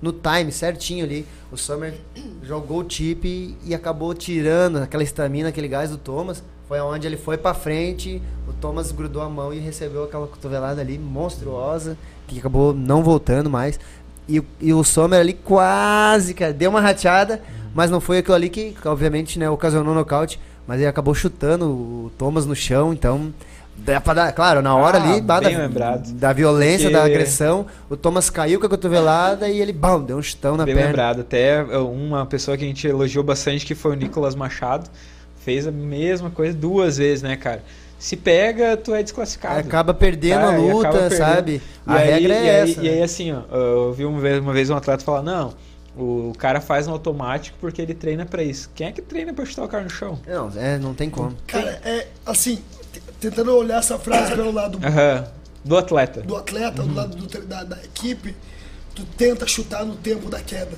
no 0.00 0.12
time 0.12 0.50
certinho 0.50 1.04
ali. 1.04 1.24
O 1.52 1.56
Summer 1.56 1.94
jogou 2.42 2.80
o 2.80 2.84
Tip 2.84 3.24
e, 3.24 3.56
e 3.64 3.72
acabou 3.72 4.12
tirando 4.12 4.78
aquela 4.78 5.04
estamina, 5.04 5.50
aquele 5.50 5.68
gás 5.68 5.90
do 5.90 5.96
Thomas. 5.96 6.42
Foi 6.72 6.80
onde 6.80 7.06
ele 7.06 7.18
foi 7.18 7.36
pra 7.36 7.52
frente, 7.52 8.22
o 8.48 8.52
Thomas 8.54 8.90
grudou 8.92 9.20
a 9.20 9.28
mão 9.28 9.52
e 9.52 9.58
recebeu 9.58 10.04
aquela 10.04 10.26
cotovelada 10.26 10.80
ali 10.80 10.98
monstruosa, 10.98 11.98
que 12.26 12.38
acabou 12.38 12.72
não 12.72 13.02
voltando 13.02 13.50
mais. 13.50 13.78
E, 14.26 14.38
o- 14.38 14.44
e 14.58 14.72
o 14.72 14.82
Sommer 14.82 15.20
ali 15.20 15.34
quase, 15.34 16.32
cara, 16.32 16.50
deu 16.50 16.70
uma 16.70 16.80
rateada, 16.80 17.42
mas 17.74 17.90
não 17.90 18.00
foi 18.00 18.16
aquilo 18.16 18.34
ali 18.34 18.48
que, 18.48 18.74
obviamente, 18.86 19.38
né, 19.38 19.50
ocasionou 19.50 19.94
nocaute. 19.94 20.40
Mas 20.66 20.78
ele 20.80 20.86
acabou 20.88 21.14
chutando 21.14 21.66
o 21.66 22.10
Thomas 22.16 22.46
no 22.46 22.56
chão, 22.56 22.90
então. 22.94 23.34
Dá 23.76 24.00
pra 24.00 24.14
dar, 24.14 24.32
claro, 24.32 24.62
na 24.62 24.74
hora 24.74 24.96
Ah, 24.96 25.02
ali, 25.02 25.12
bem 25.20 25.22
da, 25.26 25.38
lembrado. 25.40 26.10
da 26.14 26.32
violência, 26.32 26.88
Porque- 26.88 26.96
da 26.96 27.04
agressão, 27.04 27.66
o 27.90 27.98
Thomas 27.98 28.30
caiu 28.30 28.58
com 28.58 28.64
a 28.64 28.68
cotovelada 28.70 29.46
e 29.46 29.60
ele, 29.60 29.74
bam, 29.74 30.00
deu 30.00 30.16
um 30.16 30.22
chutão 30.22 30.56
na 30.56 30.64
Bem 30.64 30.74
perna. 30.74 30.88
lembrado. 30.88 31.20
Até 31.20 31.62
uh, 31.62 31.86
uma 31.86 32.24
pessoa 32.24 32.56
que 32.56 32.64
a 32.64 32.66
gente 32.66 32.86
elogiou 32.86 33.22
bastante, 33.22 33.66
que 33.66 33.74
foi 33.74 33.92
o 33.92 33.94
Nicolas 33.94 34.34
Machado, 34.34 34.88
fez 35.44 35.66
a 35.66 35.70
mesma 35.70 36.30
coisa 36.30 36.56
duas 36.56 36.96
vezes, 36.98 37.22
né, 37.22 37.36
cara? 37.36 37.62
Se 37.98 38.16
pega, 38.16 38.76
tu 38.76 38.92
é 38.94 39.02
desclassificado. 39.02 39.60
Acaba 39.60 39.94
perdendo 39.94 40.40
Tá, 40.40 40.54
a 40.54 40.56
luta, 40.56 40.90
perdendo. 40.90 41.16
sabe? 41.18 41.52
E 41.86 41.90
A 41.90 41.94
aí- 41.94 42.10
regra 42.10 42.34
é 42.34 42.36
e 42.44 42.50
aí, 42.50 42.70
essa. 42.70 42.80
E 42.82 42.88
aí, 42.88 42.96
né? 42.96 43.02
assim, 43.04 43.32
ó, 43.32 43.42
eu 43.54 43.92
vi 43.92 44.04
uma 44.04 44.20
vez, 44.20 44.38
uma 44.40 44.52
vez 44.52 44.70
um 44.70 44.76
atleta 44.76 45.04
falar, 45.04 45.22
não, 45.22 45.54
o 45.96 46.32
cara 46.36 46.60
faz 46.60 46.86
no 46.88 46.94
automático 46.94 47.56
porque 47.60 47.80
ele 47.80 47.94
treina 47.94 48.26
pra 48.26 48.42
isso. 48.42 48.68
Quem 48.74 48.88
é 48.88 48.92
que 48.92 49.00
treina 49.00 49.32
pra 49.32 49.44
chutar 49.44 49.64
o 49.64 49.68
cara 49.68 49.84
no 49.84 49.90
chão? 49.90 50.18
Não, 50.26 50.50
é, 50.56 50.78
não 50.78 50.94
tem 50.94 51.08
como. 51.08 51.36
Cara, 51.46 51.80
é 51.84 52.08
assim, 52.26 52.58
tentando 53.20 53.54
olhar 53.56 53.78
essa 53.78 53.96
frase 53.98 54.34
pelo 54.34 54.50
lado. 54.50 54.80
Do 55.64 55.76
atleta. 55.78 56.22
do 56.22 56.34
atleta, 56.36 56.82
do 56.82 56.92
lado 56.94 57.14
do 57.16 57.40
da, 57.46 57.62
da 57.62 57.76
equipe, 57.84 58.34
tu 58.96 59.04
tenta 59.16 59.46
chutar 59.46 59.84
no 59.84 59.94
tempo 59.94 60.28
da 60.28 60.40
queda. 60.40 60.72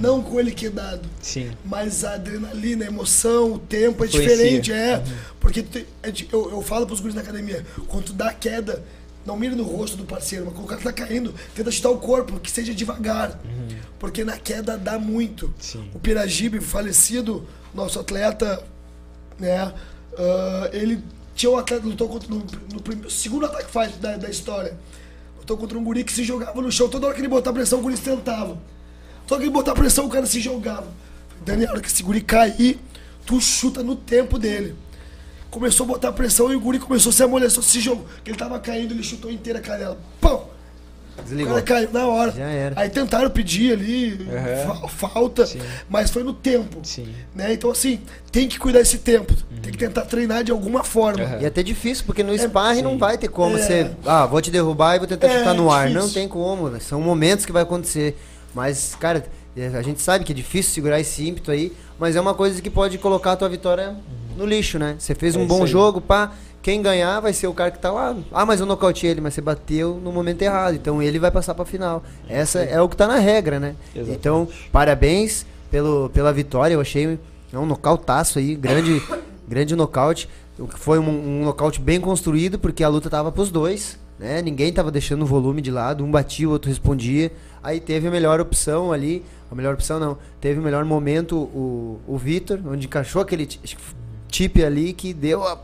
Não 0.00 0.22
com 0.22 0.40
ele 0.40 0.50
quedado. 0.50 1.02
Sim. 1.20 1.50
Mas 1.64 2.04
a 2.04 2.14
adrenalina, 2.14 2.84
a 2.84 2.88
emoção, 2.88 3.52
o 3.52 3.58
tempo 3.58 4.02
é 4.04 4.06
Influencia. 4.06 4.36
diferente, 4.36 4.72
é. 4.72 5.02
Porque 5.38 5.64
é 6.02 6.10
de- 6.10 6.28
eu, 6.32 6.50
eu 6.52 6.62
falo 6.62 6.86
pros 6.86 7.00
guris 7.00 7.14
na 7.14 7.20
academia, 7.20 7.64
quando 7.88 8.04
tu 8.06 8.12
dá 8.14 8.30
a 8.30 8.32
queda, 8.32 8.82
não 9.26 9.36
mira 9.36 9.54
no 9.54 9.62
rosto 9.62 9.96
do 9.96 10.04
parceiro, 10.04 10.44
mas 10.46 10.54
quando 10.54 10.64
o 10.64 10.68
cara 10.68 10.80
tá 10.80 10.92
caindo, 10.92 11.34
tenta 11.54 11.70
chutar 11.70 11.90
o 11.90 11.98
corpo, 11.98 12.40
que 12.40 12.50
seja 12.50 12.74
devagar. 12.74 13.38
Porque 13.98 14.24
na 14.24 14.36
queda 14.38 14.76
dá 14.78 14.98
muito. 14.98 15.52
Sim. 15.58 15.88
O 15.94 15.98
Piragibe, 15.98 16.60
falecido, 16.60 17.46
nosso 17.74 17.98
atleta, 18.00 18.62
né? 19.38 19.72
ah, 20.18 20.70
ele 20.72 21.02
tinha 21.34 21.50
um 21.50 21.56
atleta, 21.58 21.86
lutou 21.86 22.08
contra 22.08 22.28
no, 22.28 22.44
no 22.72 22.80
prim- 22.82 23.08
segundo 23.10 23.46
ataque 23.46 23.70
fight 23.70 23.98
da, 23.98 24.16
da 24.16 24.30
história. 24.30 24.76
Lutou 25.38 25.56
contra 25.58 25.76
um 25.78 25.84
guri 25.84 26.04
que 26.04 26.12
se 26.12 26.22
jogava 26.24 26.60
no 26.62 26.70
chão. 26.72 26.88
Toda 26.88 27.06
hora 27.06 27.14
que 27.14 27.20
ele 27.20 27.28
botava 27.28 27.54
pressão, 27.56 27.80
o 27.80 27.82
guri 27.82 27.96
tentava. 27.98 28.58
Hora 29.30 29.42
que 29.42 29.50
botava 29.50 29.78
pressão, 29.78 30.06
o 30.06 30.08
cara 30.10 30.26
se 30.26 30.40
jogava. 30.40 30.86
Daniel, 31.44 31.70
a 31.70 31.72
hora 31.72 31.80
que 31.80 31.88
esse 31.88 32.02
guri 32.02 32.20
cair, 32.20 32.78
tu 33.26 33.40
chuta 33.40 33.82
no 33.82 33.96
tempo 33.96 34.38
dele. 34.38 34.74
Começou 35.50 35.84
a 35.84 35.86
botar 35.88 36.12
pressão 36.12 36.52
e 36.52 36.56
o 36.56 36.60
guri 36.60 36.78
começou 36.78 37.10
a 37.10 37.12
se 37.12 37.22
amolecer, 37.22 37.62
se 37.62 37.80
jogou. 37.80 38.06
Que 38.24 38.30
ele 38.30 38.38
tava 38.38 38.58
caindo, 38.58 38.92
ele 38.92 39.02
chutou 39.02 39.30
inteira 39.30 39.58
a 39.60 39.62
canela. 39.62 39.98
Pão! 40.20 40.52
O 41.16 41.22
Desligou. 41.22 41.52
cara 41.54 41.62
caiu 41.62 41.90
na 41.92 42.06
hora. 42.08 42.32
Já 42.32 42.44
era. 42.48 42.80
Aí 42.80 42.88
tentaram 42.90 43.30
pedir 43.30 43.72
ali 43.72 44.26
fa- 44.66 44.88
falta, 44.88 45.46
Sim. 45.46 45.60
mas 45.88 46.10
foi 46.10 46.24
no 46.24 46.34
tempo. 46.34 46.80
Sim. 46.82 47.06
Né? 47.32 47.52
Então, 47.52 47.70
assim, 47.70 48.00
tem 48.32 48.48
que 48.48 48.58
cuidar 48.58 48.80
desse 48.80 48.98
tempo. 48.98 49.32
Tem 49.62 49.70
que 49.70 49.78
tentar 49.78 50.02
treinar 50.06 50.42
de 50.42 50.50
alguma 50.50 50.82
forma. 50.82 51.22
Aham. 51.22 51.38
E 51.40 51.44
é 51.44 51.46
até 51.46 51.62
difícil, 51.62 52.04
porque 52.04 52.24
no 52.24 52.36
sparring 52.36 52.82
não 52.82 52.98
vai 52.98 53.16
ter 53.16 53.28
como 53.28 53.56
É. 53.56 53.62
você. 53.62 53.90
Ah, 54.04 54.26
vou 54.26 54.42
te 54.42 54.50
derrubar 54.50 54.96
e 54.96 54.98
vou 54.98 55.06
tentar 55.06 55.28
É, 55.28 55.38
chutar 55.38 55.54
no 55.54 55.70
ar. 55.70 55.86
difícil. 55.86 56.02
Não 56.08 56.12
tem 56.12 56.26
como. 56.28 56.68
né? 56.68 56.80
São 56.80 57.00
momentos 57.00 57.46
que 57.46 57.52
vai 57.52 57.62
acontecer. 57.62 58.16
Mas, 58.54 58.94
cara, 58.94 59.24
é, 59.56 59.66
a 59.68 59.82
gente 59.82 60.00
sabe 60.00 60.24
que 60.24 60.32
é 60.32 60.34
difícil 60.34 60.72
segurar 60.72 61.00
esse 61.00 61.26
ímpeto 61.26 61.50
aí, 61.50 61.72
mas 61.98 62.16
é 62.16 62.20
uma 62.20 62.34
coisa 62.34 62.60
que 62.60 62.70
pode 62.70 62.98
colocar 62.98 63.32
a 63.32 63.36
tua 63.36 63.48
vitória 63.48 63.96
no 64.36 64.46
lixo, 64.46 64.78
né? 64.78 64.96
Você 64.98 65.14
fez 65.14 65.34
É 65.34 65.38
um 65.38 65.46
bom 65.46 65.62
aí. 65.62 65.66
jogo, 65.68 66.00
pá. 66.00 66.32
Quem 66.62 66.80
ganhar 66.80 67.20
vai 67.20 67.32
ser 67.34 67.46
o 67.46 67.52
cara 67.52 67.70
que 67.70 67.78
tá 67.78 67.92
lá. 67.92 68.16
Ah, 68.32 68.46
mas 68.46 68.58
eu 68.58 68.64
nocauteei 68.64 69.10
ele, 69.10 69.20
mas 69.20 69.34
você 69.34 69.42
bateu 69.42 70.00
no 70.02 70.10
momento 70.10 70.40
errado. 70.40 70.74
Então 70.74 71.02
ele 71.02 71.18
vai 71.18 71.30
passar 71.30 71.54
pra 71.54 71.64
final. 71.66 72.02
Essa 72.26 72.60
é 72.60 72.80
o 72.80 72.88
que 72.88 72.96
tá 72.96 73.06
na 73.06 73.18
regra, 73.18 73.60
né? 73.60 73.74
Exatamente. 73.94 74.18
Então, 74.18 74.48
parabéns 74.72 75.44
pelo, 75.70 76.08
pela 76.08 76.32
vitória. 76.32 76.72
Eu 76.74 76.80
achei 76.80 77.18
é 77.52 77.58
um 77.58 77.66
nocautaço 77.66 78.38
aí, 78.38 78.54
grande, 78.54 79.02
grande 79.46 79.76
nocaute. 79.76 80.26
Foi 80.76 80.98
um, 80.98 81.08
um 81.40 81.44
nocaute 81.44 81.80
bem 81.80 82.00
construído, 82.00 82.58
porque 82.58 82.82
a 82.82 82.88
luta 82.88 83.10
tava 83.10 83.30
pros 83.30 83.50
dois, 83.50 83.98
né? 84.18 84.40
Ninguém 84.40 84.72
tava 84.72 84.90
deixando 84.90 85.22
o 85.22 85.26
volume 85.26 85.60
de 85.60 85.70
lado, 85.70 86.02
um 86.02 86.10
batia, 86.10 86.48
o 86.48 86.52
outro 86.52 86.70
respondia. 86.70 87.30
Aí 87.64 87.80
teve 87.80 88.06
a 88.06 88.10
melhor 88.10 88.42
opção 88.42 88.92
ali, 88.92 89.24
a 89.50 89.54
melhor 89.54 89.72
opção 89.72 89.98
não, 89.98 90.18
teve 90.38 90.60
o 90.60 90.62
melhor 90.62 90.84
momento 90.84 91.34
o, 91.34 91.98
o 92.06 92.18
Vitor, 92.18 92.60
onde 92.66 92.86
encaixou 92.86 93.22
aquele 93.22 93.46
tip 94.28 94.62
ali 94.62 94.92
que 94.92 95.14
deu 95.14 95.42
a, 95.42 95.58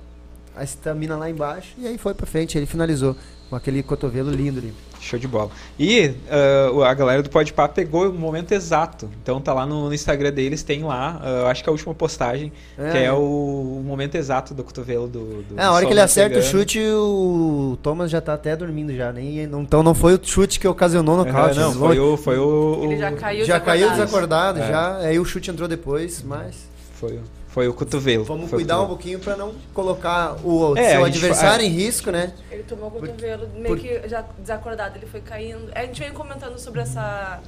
a 0.56 0.64
estamina 0.64 1.14
lá 1.18 1.28
embaixo, 1.28 1.74
e 1.76 1.86
aí 1.86 1.98
foi 1.98 2.14
pra 2.14 2.26
frente, 2.26 2.56
ele 2.56 2.64
finalizou 2.64 3.14
com 3.50 3.54
aquele 3.54 3.82
cotovelo 3.82 4.30
lindo 4.30 4.60
ali. 4.60 4.72
Show 5.00 5.18
de 5.18 5.26
bola. 5.26 5.50
E 5.78 6.12
ah, 6.30 6.88
a 6.90 6.94
galera 6.94 7.22
do 7.22 7.30
Podpah 7.30 7.66
pegou 7.68 8.10
o 8.10 8.12
momento 8.12 8.52
exato. 8.52 9.08
Então 9.22 9.40
tá 9.40 9.52
lá 9.54 9.64
no, 9.64 9.86
no 9.88 9.94
Instagram 9.94 10.30
deles, 10.30 10.62
tem 10.62 10.84
lá, 10.84 11.18
ah, 11.22 11.50
acho 11.50 11.62
que 11.64 11.68
é 11.68 11.70
a 11.70 11.72
última 11.72 11.94
postagem, 11.94 12.52
É. 12.78 12.90
que 12.90 12.98
é 12.98 13.12
o, 13.12 13.16
o 13.16 13.82
momento 13.84 14.14
exato 14.16 14.52
do 14.52 14.62
cotovelo 14.62 15.08
do. 15.08 15.42
do 15.42 15.58
É, 15.58 15.62
a 15.64 15.72
hora 15.72 15.86
que 15.86 15.92
ele 15.92 16.00
acerta 16.00 16.38
o 16.38 16.42
pegando. 16.42 16.50
chute, 16.50 16.78
o 16.80 17.78
Thomas 17.82 18.10
já 18.10 18.20
tá 18.20 18.34
até 18.34 18.54
dormindo 18.54 18.94
já. 18.94 19.10
Nem, 19.12 19.46
não, 19.46 19.62
então 19.62 19.82
não 19.82 19.94
foi 19.94 20.14
o 20.14 20.20
chute 20.22 20.60
que 20.60 20.68
ocasionou 20.68 21.16
no 21.16 21.24
nocaute. 21.24 21.58
não, 21.58 21.72
foi 21.72 21.98
o. 21.98 22.16
Foi 22.18 22.38
o 22.38 22.80
Ele 22.84 22.98
já 22.98 23.10
caiu 23.12 23.44
já 23.46 23.58
caiu 23.58 23.88
desacordado. 23.90 24.58
desacordado, 24.58 24.58
É. 24.60 24.68
já. 24.68 24.96
Aí 25.08 25.18
o 25.18 25.24
chute 25.24 25.50
entrou 25.50 25.66
depois, 25.66 26.22
mas. 26.22 26.54
Foi, 26.94 27.12
o- 27.14 27.39
foi 27.50 27.68
o 27.68 27.74
cotovelo. 27.74 28.24
Vamos 28.24 28.48
Foi 28.48 28.60
cuidar 28.60 28.80
um 28.80 28.86
pouquinho 28.86 29.18
pra 29.18 29.36
não 29.36 29.52
colocar 29.74 30.36
o 30.44 30.76
É, 30.76 30.90
seu 30.92 31.04
gente 31.06 31.16
adversário 31.18 31.64
fa- 31.64 31.70
em 31.70 31.74
risco, 31.74 32.10
né? 32.10 32.32
Ele 32.50 32.62
tomou 32.62 32.88
o 32.88 32.90
cotovelo, 32.92 33.48
meio 33.56 33.76
que 33.76 34.08
já 34.08 34.24
desacordado, 34.38 34.96
ele 34.98 35.06
foi 35.06 35.20
caindo. 35.20 35.68
A 35.74 35.82
gente 35.82 36.00
vem 36.00 36.12
comentando 36.12 36.58
sobre 36.58 36.80
essa. 36.80 37.40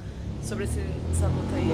sobre 0.43 0.65
esse- 0.65 0.83
essa 1.13 1.25
luta 1.27 1.55
aí. 1.55 1.69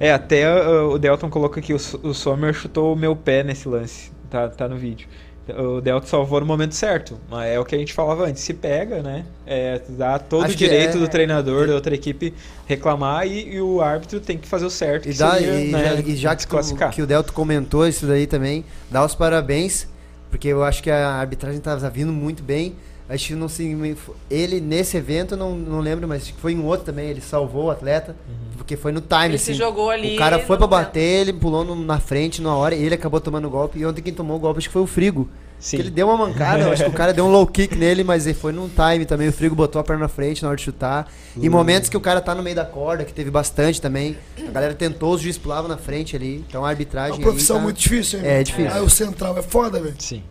É, 0.00 0.12
até 0.12 0.44
ah, 0.44 0.84
o 0.86 0.98
Delton 0.98 1.30
colocou 1.30 1.60
aqui, 1.60 1.72
o, 1.72 1.76
o 2.02 2.12
Sommer 2.12 2.52
chutou 2.52 2.92
o 2.92 2.96
meu 2.96 3.14
pé 3.14 3.44
nesse 3.44 3.68
lance. 3.68 4.10
Tá, 4.28 4.48
tá 4.48 4.68
no 4.68 4.76
vídeo. 4.76 5.06
O 5.48 5.80
Delton 5.80 6.06
salvou 6.06 6.40
no 6.40 6.46
momento 6.46 6.74
certo. 6.74 7.18
Mas 7.28 7.50
é 7.50 7.60
o 7.60 7.64
que 7.64 7.74
a 7.74 7.78
gente 7.78 7.92
falava 7.92 8.26
antes. 8.26 8.42
Se 8.42 8.54
pega, 8.54 9.02
né? 9.02 9.26
É, 9.46 9.80
dá 9.90 10.18
todo 10.18 10.44
Acho 10.44 10.54
o 10.54 10.56
direito 10.56 10.96
é- 10.96 11.00
do 11.00 11.06
treinador 11.08 11.66
da 11.66 11.74
outra 11.74 11.94
equipe 11.94 12.32
reclamar 12.66 13.26
e, 13.26 13.54
e 13.54 13.60
o 13.60 13.80
árbitro 13.82 14.20
tem 14.20 14.38
que 14.38 14.48
fazer 14.48 14.64
o 14.64 14.70
certo. 14.70 15.08
E, 15.08 15.12
dá, 15.12 15.32
seria, 15.34 15.60
e, 15.60 15.70
né, 15.70 15.84
já, 15.84 16.00
e 16.00 16.16
já 16.16 16.30
que, 16.30 16.36
desclassificar. 16.36 16.90
que 16.92 17.02
o 17.02 17.06
Delto 17.06 17.32
comentou 17.32 17.86
isso 17.86 18.06
daí 18.06 18.26
também, 18.26 18.64
dá 18.90 19.04
os 19.04 19.14
parabéns, 19.14 19.86
porque 20.30 20.48
eu 20.48 20.64
acho 20.64 20.82
que 20.82 20.90
a 20.90 21.08
arbitragem 21.10 21.60
tava 21.60 21.90
vindo 21.90 22.12
muito 22.12 22.42
bem. 22.42 22.74
Acho 23.08 23.28
que 23.28 23.34
não 23.34 23.48
se. 23.48 23.96
Ele, 24.30 24.60
nesse 24.60 24.96
evento, 24.96 25.36
não, 25.36 25.54
não 25.54 25.80
lembro, 25.80 26.08
mas 26.08 26.22
acho 26.22 26.32
que 26.34 26.40
foi 26.40 26.52
em 26.52 26.64
outro 26.64 26.86
também, 26.86 27.08
ele 27.10 27.20
salvou 27.20 27.66
o 27.66 27.70
atleta, 27.70 28.16
Uhum. 28.26 28.56
porque 28.56 28.76
foi 28.78 28.92
no 28.92 29.00
time. 29.02 29.24
Ele 29.26 29.34
assim. 29.34 29.52
se 29.52 29.54
jogou 29.54 29.90
ali. 29.90 30.14
O 30.14 30.18
cara 30.18 30.38
foi 30.38 30.56
pra 30.56 30.66
bater, 30.66 31.20
ele 31.20 31.32
pulou 31.34 31.64
no- 31.64 31.76
na 31.84 32.00
frente 32.00 32.40
na 32.40 32.54
hora, 32.56 32.74
e 32.74 32.82
ele 32.82 32.94
acabou 32.94 33.20
tomando 33.20 33.46
o 33.46 33.50
golpe. 33.50 33.78
E 33.78 33.84
ontem 33.84 34.00
quem 34.00 34.12
tomou 34.14 34.36
o 34.36 34.40
golpe 34.40 34.58
acho 34.58 34.68
que 34.68 34.72
foi 34.72 34.80
o 34.82 34.86
Frigo. 34.86 35.28
Sim. 35.58 35.76
Que 35.76 35.82
ele 35.82 35.90
deu 35.90 36.08
uma 36.08 36.16
mancada, 36.16 36.70
acho 36.70 36.82
que 36.84 36.90
o 36.90 36.92
cara 36.92 37.12
deu 37.12 37.24
um 37.26 37.30
low 37.30 37.46
kick 37.46 37.74
nele, 37.76 38.02
mas 38.04 38.26
ele 38.26 38.34
foi 38.34 38.52
num 38.52 38.68
time 38.68 39.04
também. 39.06 39.28
O 39.28 39.32
Frigo 39.32 39.54
botou 39.54 39.80
a 39.80 39.84
perna 39.84 40.02
na 40.02 40.08
frente 40.08 40.42
na 40.42 40.48
hora 40.48 40.56
de 40.56 40.62
chutar. 40.62 41.10
Uhum. 41.36 41.44
E 41.44 41.48
momentos 41.48 41.88
que 41.88 41.96
o 41.96 42.00
cara 42.00 42.20
tá 42.20 42.34
no 42.34 42.42
meio 42.42 42.56
da 42.56 42.64
corda, 42.66 43.04
que 43.04 43.12
teve 43.14 43.30
bastante 43.30 43.80
também. 43.80 44.16
A 44.46 44.50
galera 44.50 44.74
tentou, 44.74 45.14
os 45.14 45.20
juiz 45.22 45.38
pulavam 45.38 45.68
na 45.68 45.76
frente 45.78 46.16
ali. 46.16 46.44
Então 46.48 46.64
a 46.64 46.68
É 46.68 46.70
arbitragem. 46.72 47.14
uma 47.18 47.22
profissão 47.22 47.56
aí 47.56 47.60
tá- 47.60 47.64
muito 47.64 47.78
difícil, 47.80 48.18
hein? 48.20 48.26
É, 48.26 48.40
é 48.40 48.42
difícil. 48.42 48.72
Aí 48.72 48.82
o 48.82 48.90
central 48.90 49.36
é 49.38 49.42
foda, 49.42 49.78
velho. 49.80 49.94
Sim. 49.98 50.22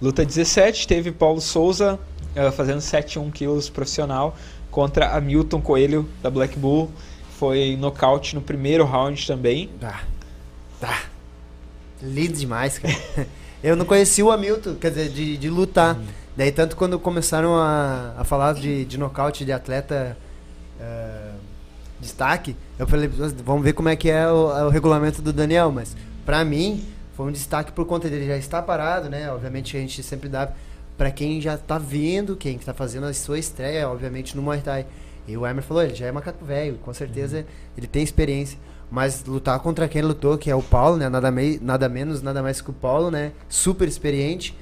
Luta 0.00 0.24
17, 0.24 0.86
teve 0.86 1.10
Paulo 1.10 1.40
Souza 1.40 1.98
eh, 2.36 2.50
fazendo 2.50 2.78
7-1 2.78 3.32
quilos 3.32 3.70
profissional 3.70 4.36
contra 4.70 5.16
Hamilton 5.16 5.60
Coelho 5.60 6.08
da 6.22 6.30
Black 6.30 6.58
Bull. 6.58 6.90
Foi 7.38 7.76
nocaute 7.76 8.34
no 8.34 8.42
primeiro 8.42 8.84
round 8.84 9.26
também. 9.26 9.70
Tá. 9.80 10.02
Tá. 10.78 11.04
Lindo 12.02 12.34
demais, 12.34 12.78
cara. 12.78 12.94
Eu 13.62 13.74
não 13.74 13.86
conheci 13.86 14.22
o 14.22 14.30
Hamilton, 14.30 14.74
quer 14.74 14.90
dizer, 14.90 15.08
de, 15.08 15.36
de 15.38 15.48
lutar. 15.48 15.98
Daí, 16.36 16.52
tanto 16.52 16.76
quando 16.76 16.98
começaram 16.98 17.56
a, 17.56 18.12
a 18.18 18.24
falar 18.24 18.52
de, 18.52 18.84
de 18.84 18.98
nocaute 18.98 19.44
de 19.44 19.52
atleta 19.52 20.16
eh, 20.78 21.30
destaque, 21.98 22.54
eu 22.78 22.86
falei, 22.86 23.08
vamos 23.42 23.64
ver 23.64 23.72
como 23.72 23.88
é 23.88 23.96
que 23.96 24.10
é 24.10 24.28
o, 24.28 24.66
o 24.66 24.68
regulamento 24.68 25.22
do 25.22 25.32
Daniel. 25.32 25.72
Mas, 25.72 25.96
pra 26.24 26.44
mim, 26.44 26.84
foi 27.16 27.26
um 27.26 27.32
destaque 27.32 27.72
por 27.72 27.86
conta 27.86 28.10
dele 28.10 28.26
já 28.26 28.36
estar 28.36 28.62
parado, 28.62 29.08
né? 29.08 29.32
Obviamente, 29.32 29.74
a 29.76 29.80
gente 29.80 30.02
sempre 30.02 30.28
dá 30.28 30.50
pra 30.96 31.10
quem 31.10 31.40
já 31.40 31.56
tá 31.58 31.78
vindo, 31.78 32.36
quem 32.36 32.58
tá 32.58 32.72
fazendo 32.74 33.04
a 33.06 33.12
sua 33.14 33.38
estreia, 33.38 33.88
obviamente, 33.88 34.36
no 34.36 34.42
Muay 34.42 34.60
Thai. 34.60 34.86
E 35.28 35.36
o 35.36 35.46
Emer 35.46 35.62
falou, 35.62 35.82
ele 35.82 35.94
já 35.94 36.06
é 36.06 36.12
macaco 36.12 36.44
velho, 36.44 36.76
com 36.78 36.94
certeza 36.94 37.44
ele 37.76 37.86
tem 37.86 38.02
experiência. 38.02 38.58
Mas 38.90 39.24
lutar 39.24 39.58
contra 39.58 39.88
quem 39.88 40.00
lutou, 40.02 40.38
que 40.38 40.48
é 40.48 40.54
o 40.54 40.62
Paulo, 40.62 40.96
né? 40.96 41.08
Nada, 41.08 41.30
mei, 41.30 41.58
nada 41.60 41.88
menos, 41.88 42.22
nada 42.22 42.40
mais 42.42 42.60
que 42.60 42.70
o 42.70 42.72
Paulo, 42.72 43.10
né? 43.10 43.32
Super 43.48 43.88
experiente. 43.88 44.56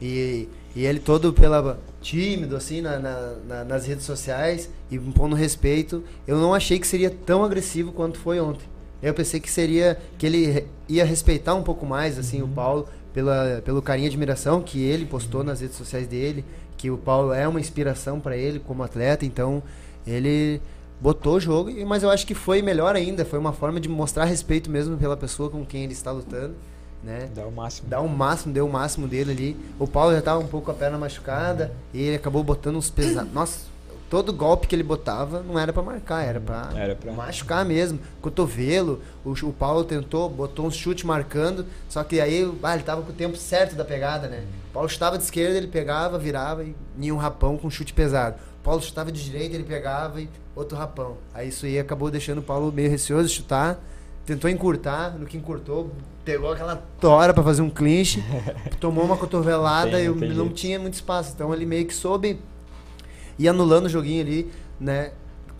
E, 0.00 0.48
e 0.76 0.84
ele 0.86 1.00
todo 1.00 1.32
pela 1.32 1.78
tímido, 2.00 2.54
assim, 2.56 2.80
na, 2.80 2.98
na- 3.00 3.34
na- 3.48 3.64
nas 3.64 3.86
redes 3.86 4.04
sociais 4.04 4.70
e 4.90 4.94
impondo 4.96 5.34
respeito. 5.34 6.04
Eu 6.26 6.38
não 6.38 6.54
achei 6.54 6.78
que 6.78 6.86
seria 6.86 7.10
tão 7.10 7.42
agressivo 7.44 7.90
quanto 7.90 8.18
foi 8.18 8.38
ontem. 8.40 8.64
Eu 9.02 9.12
pensei 9.12 9.40
que 9.40 9.50
seria 9.50 9.98
que 10.18 10.24
ele 10.24 10.66
ia 10.88 11.04
respeitar 11.04 11.54
um 11.54 11.62
pouco 11.64 11.84
mais, 11.84 12.16
assim, 12.18 12.42
o 12.42 12.48
Paulo, 12.48 12.88
pela, 13.14 13.62
pelo 13.64 13.80
carinho 13.80 14.06
e 14.06 14.08
admiração 14.08 14.60
que 14.60 14.82
ele 14.82 15.06
postou 15.06 15.42
nas 15.44 15.60
redes 15.60 15.76
sociais 15.76 16.06
dele, 16.06 16.44
que 16.76 16.90
o 16.90 16.98
Paulo 16.98 17.32
é 17.32 17.46
uma 17.46 17.60
inspiração 17.60 18.20
para 18.20 18.36
ele 18.36 18.58
como 18.58 18.82
atleta, 18.82 19.24
então 19.24 19.62
ele 20.06 20.60
botou 21.00 21.36
o 21.36 21.40
jogo, 21.40 21.70
mas 21.86 22.02
eu 22.02 22.10
acho 22.10 22.26
que 22.26 22.34
foi 22.34 22.60
melhor 22.60 22.96
ainda, 22.96 23.24
foi 23.24 23.38
uma 23.38 23.52
forma 23.52 23.80
de 23.80 23.88
mostrar 23.88 24.24
respeito 24.24 24.68
mesmo 24.68 24.96
pela 24.96 25.16
pessoa 25.16 25.48
com 25.48 25.64
quem 25.64 25.84
ele 25.84 25.92
está 25.92 26.10
lutando, 26.10 26.54
né? 27.02 27.28
Dá 27.34 27.46
o 27.46 27.52
máximo. 27.52 27.88
Dá 27.88 28.00
o 28.00 28.08
máximo, 28.08 28.52
deu 28.52 28.66
o 28.66 28.72
máximo 28.72 29.06
dele 29.06 29.30
ali. 29.30 29.56
O 29.78 29.86
Paulo 29.86 30.14
já 30.14 30.22
tava 30.22 30.40
um 30.40 30.46
pouco 30.46 30.66
com 30.66 30.72
a 30.72 30.74
perna 30.74 30.96
machucada 30.96 31.70
e 31.92 32.00
ele 32.00 32.16
acabou 32.16 32.42
botando 32.42 32.76
uns 32.76 32.90
pesados. 32.90 33.32
Nossa, 33.32 33.66
todo 34.08 34.32
golpe 34.32 34.66
que 34.66 34.74
ele 34.74 34.82
botava 34.82 35.42
não 35.42 35.58
era 35.58 35.72
pra 35.72 35.82
marcar, 35.82 36.22
era 36.22 36.40
pra, 36.40 36.70
Era 36.74 36.94
pra- 36.94 37.12
machucar 37.12 37.64
mesmo. 37.64 37.98
Cotovelo, 38.20 39.00
o, 39.24 39.32
o 39.32 39.52
Paulo 39.52 39.84
tentou, 39.84 40.28
botou 40.28 40.66
um 40.66 40.70
chute 40.70 41.06
marcando, 41.06 41.66
só 41.88 42.04
que 42.04 42.20
aí 42.20 42.48
ah, 42.62 42.74
ele 42.74 42.82
tava 42.82 43.02
com 43.02 43.10
o 43.10 43.14
tempo 43.14 43.36
certo 43.36 43.74
da 43.74 43.84
pegada, 43.84 44.28
né? 44.28 44.44
O 44.70 44.74
Paulo 44.74 44.88
chutava 44.88 45.18
de 45.18 45.24
esquerda, 45.24 45.56
ele 45.56 45.66
pegava, 45.68 46.18
virava 46.18 46.64
e 46.64 46.74
ia 46.98 47.14
um 47.14 47.18
rapão 47.18 47.56
com 47.56 47.70
chute 47.70 47.92
pesado. 47.92 48.36
O 48.60 48.64
Paulo 48.64 48.80
chutava 48.82 49.10
de 49.12 49.22
direita, 49.22 49.54
ele 49.54 49.64
pegava 49.64 50.20
e 50.20 50.28
outro 50.54 50.76
rapão. 50.76 51.16
Aí 51.32 51.48
isso 51.48 51.66
aí 51.66 51.78
acabou 51.78 52.10
deixando 52.10 52.38
o 52.38 52.42
Paulo 52.42 52.72
meio 52.72 52.90
receoso 52.90 53.28
de 53.28 53.34
chutar. 53.34 53.78
Tentou 54.24 54.48
encurtar, 54.48 55.10
no 55.18 55.26
que 55.26 55.36
encurtou, 55.36 55.90
pegou 56.24 56.50
aquela 56.50 56.82
tora 56.98 57.34
pra 57.34 57.42
fazer 57.42 57.60
um 57.60 57.68
clinch, 57.68 58.24
tomou 58.80 59.04
uma 59.04 59.18
cotovelada 59.18 59.90
Tem, 59.90 60.06
e 60.06 60.34
não 60.34 60.48
tinha 60.48 60.78
muito 60.78 60.94
espaço. 60.94 61.32
Então 61.34 61.52
ele 61.52 61.66
meio 61.66 61.86
que 61.86 61.94
soube 61.94 62.40
ir 63.38 63.48
anulando 63.48 63.86
o 63.86 63.88
joguinho 63.88 64.22
ali, 64.22 64.50
né? 64.80 65.12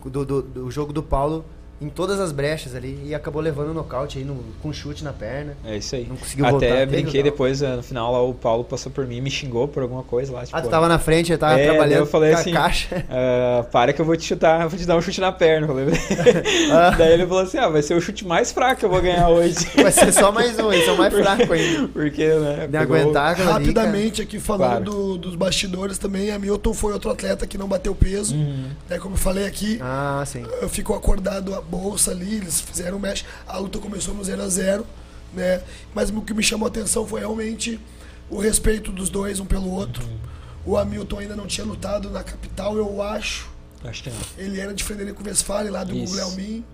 do, 0.04 0.24
do, 0.24 0.42
do 0.42 0.70
jogo 0.70 0.92
do 0.92 1.02
Paulo 1.02 1.44
em 1.80 1.88
todas 1.88 2.20
as 2.20 2.32
brechas 2.32 2.74
ali 2.74 2.98
e 3.04 3.14
acabou 3.14 3.42
levando 3.42 3.70
o 3.70 3.74
nocaute 3.74 4.18
aí 4.18 4.24
no, 4.24 4.36
com 4.62 4.72
chute 4.72 5.02
na 5.04 5.12
perna. 5.12 5.56
É 5.64 5.76
isso 5.76 5.94
aí. 5.96 6.06
Não 6.08 6.16
conseguiu 6.16 6.44
voltar. 6.48 6.66
Até 6.66 6.74
Terrível, 6.86 7.02
brinquei 7.02 7.22
depois, 7.22 7.60
eh, 7.62 7.76
no 7.76 7.82
final 7.82 8.12
lá, 8.12 8.22
o 8.22 8.32
Paulo 8.32 8.64
passou 8.64 8.90
por 8.92 9.06
mim 9.06 9.16
e 9.16 9.20
me 9.20 9.30
xingou 9.30 9.66
por 9.68 9.82
alguma 9.82 10.02
coisa 10.02 10.32
lá. 10.32 10.44
Tipo, 10.46 10.56
Ah, 10.56 10.62
tu 10.62 10.68
tava 10.68 10.88
na 10.88 10.98
frente, 10.98 11.32
eu 11.32 11.38
tava 11.38 11.58
É, 11.58 11.64
trabalhando 11.64 12.00
eu 12.00 12.06
falei 12.06 12.30
com 12.30 12.36
a 12.36 12.40
assim, 12.40 12.52
caixa. 12.52 13.04
"Ah, 13.10 13.64
para 13.70 13.92
que 13.92 14.00
eu 14.00 14.04
vou 14.04 14.16
te 14.16 14.24
chutar, 14.24 14.62
eu 14.62 14.68
vou 14.70 14.78
te 14.78 14.86
dar 14.86 14.96
um 14.96 15.02
chute 15.02 15.20
na 15.20 15.32
perna. 15.32 15.66
Eu 15.66 15.74
Ah. 16.72 16.90
Daí 16.96 17.12
ele 17.12 17.26
falou 17.26 17.42
assim: 17.42 17.58
ah, 17.58 17.68
vai 17.68 17.82
ser 17.82 17.94
o 17.94 18.00
chute 18.00 18.24
mais 18.26 18.52
fraco 18.52 18.80
que 18.80 18.86
eu 18.86 18.90
vou 18.90 19.02
ganhar 19.02 19.28
hoje. 19.28 19.54
Vai 19.76 19.92
ser 19.92 20.12
só 20.12 20.30
mais 20.32 20.58
um, 20.58 20.72
esse 20.72 20.88
é 20.88 20.92
o 20.92 20.96
mais 20.96 21.12
fraco 21.12 21.52
ainda. 21.52 21.88
Porque, 21.88 22.26
né? 22.26 22.66
De 22.68 22.76
aguentar 22.76 23.34
ali, 23.34 23.42
Rapidamente 23.42 24.22
aqui 24.22 24.38
falando 24.38 24.64
Claro. 24.64 24.84
do- 24.84 25.18
dos 25.18 25.34
bastidores 25.36 25.98
também, 25.98 26.30
a 26.30 26.38
Milton 26.38 26.72
foi 26.72 26.92
outro 26.92 27.10
atleta 27.10 27.46
que 27.46 27.58
não 27.58 27.66
bateu 27.68 27.94
peso. 27.94 28.34
Uhum. 28.34 28.68
né, 28.88 28.98
como 28.98 29.14
eu 29.14 29.18
falei 29.18 29.44
aqui. 29.46 29.78
Ah, 29.82 30.22
sim. 30.26 30.44
ficou 30.68 30.96
acordado 30.96 31.54
a 31.54 31.60
bolsa 31.74 32.10
ali, 32.10 32.36
eles 32.36 32.60
fizeram 32.60 32.98
mesh. 32.98 33.24
A 33.46 33.58
luta 33.58 33.78
começou 33.78 34.14
no 34.14 34.22
0 34.24 34.42
a 34.42 34.48
0 34.48 34.86
né? 35.32 35.62
Mas 35.94 36.10
o 36.10 36.22
que 36.22 36.32
me 36.32 36.42
chamou 36.42 36.66
a 36.66 36.68
atenção 36.68 37.06
foi 37.06 37.20
realmente 37.20 37.80
o 38.30 38.38
respeito 38.38 38.92
dos 38.92 39.08
dois 39.10 39.40
um 39.40 39.44
pelo 39.46 39.70
outro. 39.70 40.06
O 40.64 40.76
Hamilton 40.78 41.18
ainda 41.18 41.36
não 41.36 41.46
tinha 41.46 41.66
lutado 41.66 42.08
na 42.10 42.22
capital, 42.22 42.76
eu 42.76 43.02
acho. 43.02 43.50
Acho 43.84 44.02
que 44.04 44.10
não. 44.10 44.16
Ele 44.38 44.60
era 44.60 44.72
de 44.72 44.82
Frederico 44.84 45.22
Westphalen, 45.26 45.70
lá 45.70 45.84
do 45.84 45.94
Isso. 45.94 46.06
Guglielmin. 46.16 46.64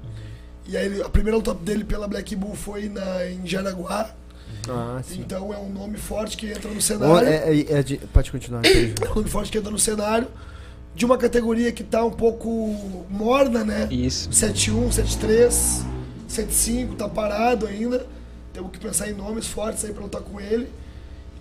E 0.66 0.77
aí 0.77 1.02
a 1.02 1.09
primeira 1.09 1.36
luta 1.36 1.52
dele 1.55 1.82
pela 1.85 2.06
Black 2.06 2.36
Bull 2.36 2.55
foi 2.55 2.89
na, 2.89 3.27
em 3.27 3.44
Jaraguá. 3.47 4.10
Ah, 4.68 5.01
sim. 5.02 5.20
Então 5.20 5.52
é 5.52 5.59
um 5.59 5.68
nome 5.70 5.97
forte 5.97 6.36
que 6.36 6.47
entra 6.51 6.70
no 6.70 6.81
cenário. 6.82 7.27
é- 7.28 7.52
é- 7.56 7.72
é 7.78 7.82
de- 7.82 7.97
pode 8.12 8.31
continuar. 8.31 8.62
É 8.66 9.10
um 9.10 9.14
nome 9.16 9.28
forte 9.31 9.51
que 9.51 9.59
entra 9.59 9.70
no 9.70 9.78
cenário. 9.78 10.28
De 11.01 11.06
uma 11.06 11.16
categoria 11.16 11.72
que 11.72 11.82
tá 11.82 12.05
um 12.05 12.10
pouco 12.10 12.77
morna, 13.09 13.64
né? 13.64 13.89
Isso. 13.90 14.28
7-1, 14.28 14.90
7-3, 14.90 15.82
7-5, 16.28 16.94
tá 16.94 17.09
parado 17.09 17.66
ainda. 17.66 18.06
Temos 18.52 18.70
que 18.70 18.78
pensar 18.78 19.09
em 19.09 19.14
nomes 19.14 19.47
fortes 19.47 19.82
aí 19.82 19.94
pra 19.94 20.02
lutar 20.02 20.20
com 20.20 20.39
ele. 20.39 20.68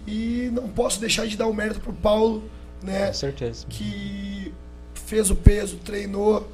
E 0.07 0.49
não 0.53 0.69
posso 0.69 1.02
deixar 1.02 1.27
de 1.27 1.36
dar 1.36 1.45
o 1.45 1.53
mérito 1.53 1.81
pro 1.81 1.91
Paulo, 1.91 2.49
né? 2.81 3.07
Com 3.07 3.14
certeza. 3.14 3.65
Que 3.68 4.53
fez 4.94 5.30
o 5.30 5.36
peso, 5.36 5.76
treinou, 5.84 6.49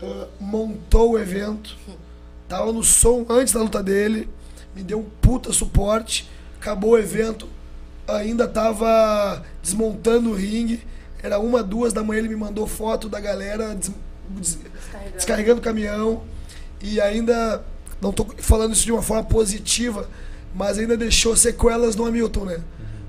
ah, 0.00 0.28
montou 0.38 1.14
o 1.14 1.18
evento. 1.18 1.76
Tava 2.48 2.72
no 2.72 2.84
som 2.84 3.26
antes 3.28 3.52
da 3.52 3.62
luta 3.62 3.82
dele. 3.82 4.28
Me 4.76 4.84
deu 4.84 5.00
um 5.00 5.06
puta 5.20 5.52
suporte. 5.52 6.30
Acabou 6.60 6.90
o 6.90 6.98
evento. 6.98 7.48
Ainda 8.06 8.46
tava 8.46 9.42
desmontando 9.60 10.30
o 10.30 10.34
ringue. 10.34 10.94
Era 11.24 11.38
uma, 11.38 11.62
duas 11.62 11.92
da 11.94 12.04
manhã 12.04 12.18
ele 12.18 12.28
me 12.28 12.36
mandou 12.36 12.66
foto 12.66 13.08
da 13.08 13.18
galera 13.18 13.74
des- 13.74 13.90
des- 14.28 14.58
Descarregando. 14.58 15.14
descarregando 15.16 15.58
o 15.60 15.62
caminhão 15.64 16.22
e 16.82 17.00
ainda 17.00 17.62
não 18.00 18.12
tô 18.12 18.26
falando 18.38 18.74
isso 18.74 18.84
de 18.84 18.92
uma 18.92 19.00
forma 19.00 19.24
positiva, 19.24 20.06
mas 20.54 20.78
ainda 20.78 20.96
deixou 20.98 21.34
sequelas 21.34 21.96
no 21.96 22.04
Hamilton, 22.04 22.44
né? 22.44 22.58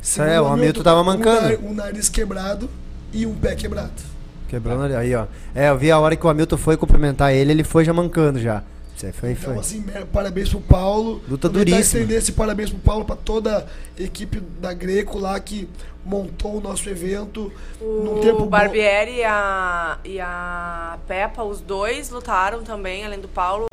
Segundo 0.01 0.29
É, 0.31 0.39
o 0.39 0.45
Hamilton 0.47 0.81
tava 0.81 1.01
um 1.01 1.03
mancando. 1.03 1.41
nari- 1.41 1.59
Um, 1.61 1.73
nariz 1.73 2.07
quebrado 2.07 2.69
e 3.11 3.25
um 3.25 3.35
pé 3.35 3.53
quebrado. 3.53 3.91
Quebrando 4.47 4.83
ali. 4.85 4.95
Aí, 4.95 5.13
ó. 5.15 5.25
É, 5.53 5.69
eu 5.69 5.77
vi 5.77 5.91
a 5.91 5.99
hora 5.99 6.15
que 6.15 6.25
o 6.25 6.29
Hamilton 6.29 6.57
foi 6.57 6.77
cumprimentar 6.77 7.33
ele, 7.33 7.51
ele 7.51 7.63
foi 7.65 7.83
já 7.83 7.91
mancando 7.91 8.39
já. 8.39 8.63
Isso 8.95 9.05
aí 9.05 9.11
foi, 9.11 9.31
Então, 9.31 9.43
foi. 9.53 9.57
assim, 9.59 9.83
parabéns 10.13 10.49
pro 10.49 10.61
Paulo. 10.61 11.21
Luta 11.27 11.47
Aproveitar 11.47 11.69
e 11.71 11.73
duríssima. 11.73 11.99
estender 12.01 12.17
esse 12.17 12.31
parabéns 12.31 12.69
pro 12.69 12.79
Paulo, 12.79 13.03
pra 13.05 13.15
toda 13.15 13.67
a 13.99 14.01
equipe 14.01 14.39
da 14.39 14.73
Greco 14.73 15.19
lá 15.19 15.37
que 15.39 15.67
montou 16.05 16.57
o 16.57 16.61
nosso 16.61 16.87
evento 16.89 17.51
num 17.81 18.21
tempo 18.21 18.37
O 18.37 18.39
bom. 18.41 18.47
Barbieri 18.47 19.15
e 19.17 19.23
a, 19.25 19.97
e 20.05 20.19
a 20.19 20.97
Peppa, 21.07 21.43
os 21.43 21.59
dois 21.61 22.09
lutaram 22.09 22.63
também, 22.63 23.03
além 23.05 23.19
do 23.19 23.27
Paulo. 23.27 23.65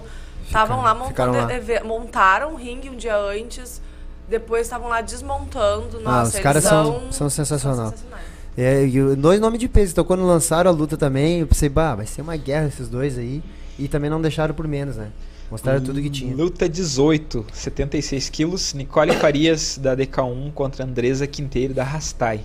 Estavam 0.44 0.82
lá 0.82 0.94
montando. 0.94 1.32
lá. 1.38 1.48
Montaram 1.84 2.52
o 2.54 2.56
ringue 2.56 2.90
um 2.90 2.96
dia 2.96 3.16
antes. 3.16 3.80
Depois 4.28 4.62
estavam 4.62 4.88
lá 4.88 5.00
desmontando. 5.00 6.00
Nossa, 6.00 6.18
Ah, 6.36 6.38
os 6.38 6.42
caras 6.42 6.64
são- 6.64 6.84
são, 7.00 7.12
são 7.12 7.30
sensacional. 7.30 7.90
sensacionais. 7.90 8.24
É, 8.56 8.84
e 8.84 9.14
dois 9.16 9.40
nomes 9.40 9.58
de 9.58 9.68
peso. 9.68 9.92
Então 9.92 10.04
quando 10.04 10.24
lançaram 10.26 10.70
a 10.70 10.74
luta 10.74 10.96
também, 10.96 11.40
eu 11.40 11.46
pensei, 11.46 11.68
bah, 11.68 11.94
vai 11.94 12.06
ser 12.06 12.22
uma 12.22 12.36
guerra 12.36 12.66
esses 12.68 12.88
dois 12.88 13.16
aí. 13.18 13.42
E 13.78 13.88
também 13.88 14.10
não 14.10 14.20
deixaram 14.20 14.54
por 14.54 14.66
menos, 14.68 14.96
né? 14.96 15.10
Mostraram 15.50 15.82
tudo 15.82 16.00
que 16.00 16.08
tinha. 16.08 16.34
Luta 16.34 16.68
18, 16.68 17.46
76 17.52 18.30
quilos. 18.30 18.72
Nicole 18.72 19.12
Farias, 19.12 19.78
da 19.78 19.94
DK1, 19.94 20.52
contra 20.52 20.84
Andresa 20.84 21.26
Quinteiro, 21.26 21.74
da 21.74 21.84
Rastai. 21.84 22.40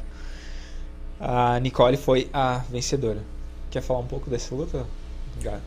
A 1.20 1.60
Nicole 1.60 1.98
foi 1.98 2.30
a 2.34 2.64
vencedora. 2.70 3.24
Quer 3.72 3.82
falar 3.82 4.00
um 4.00 4.08
pouco 4.08 4.30
dessa 4.30 4.54
luta, 4.54 4.86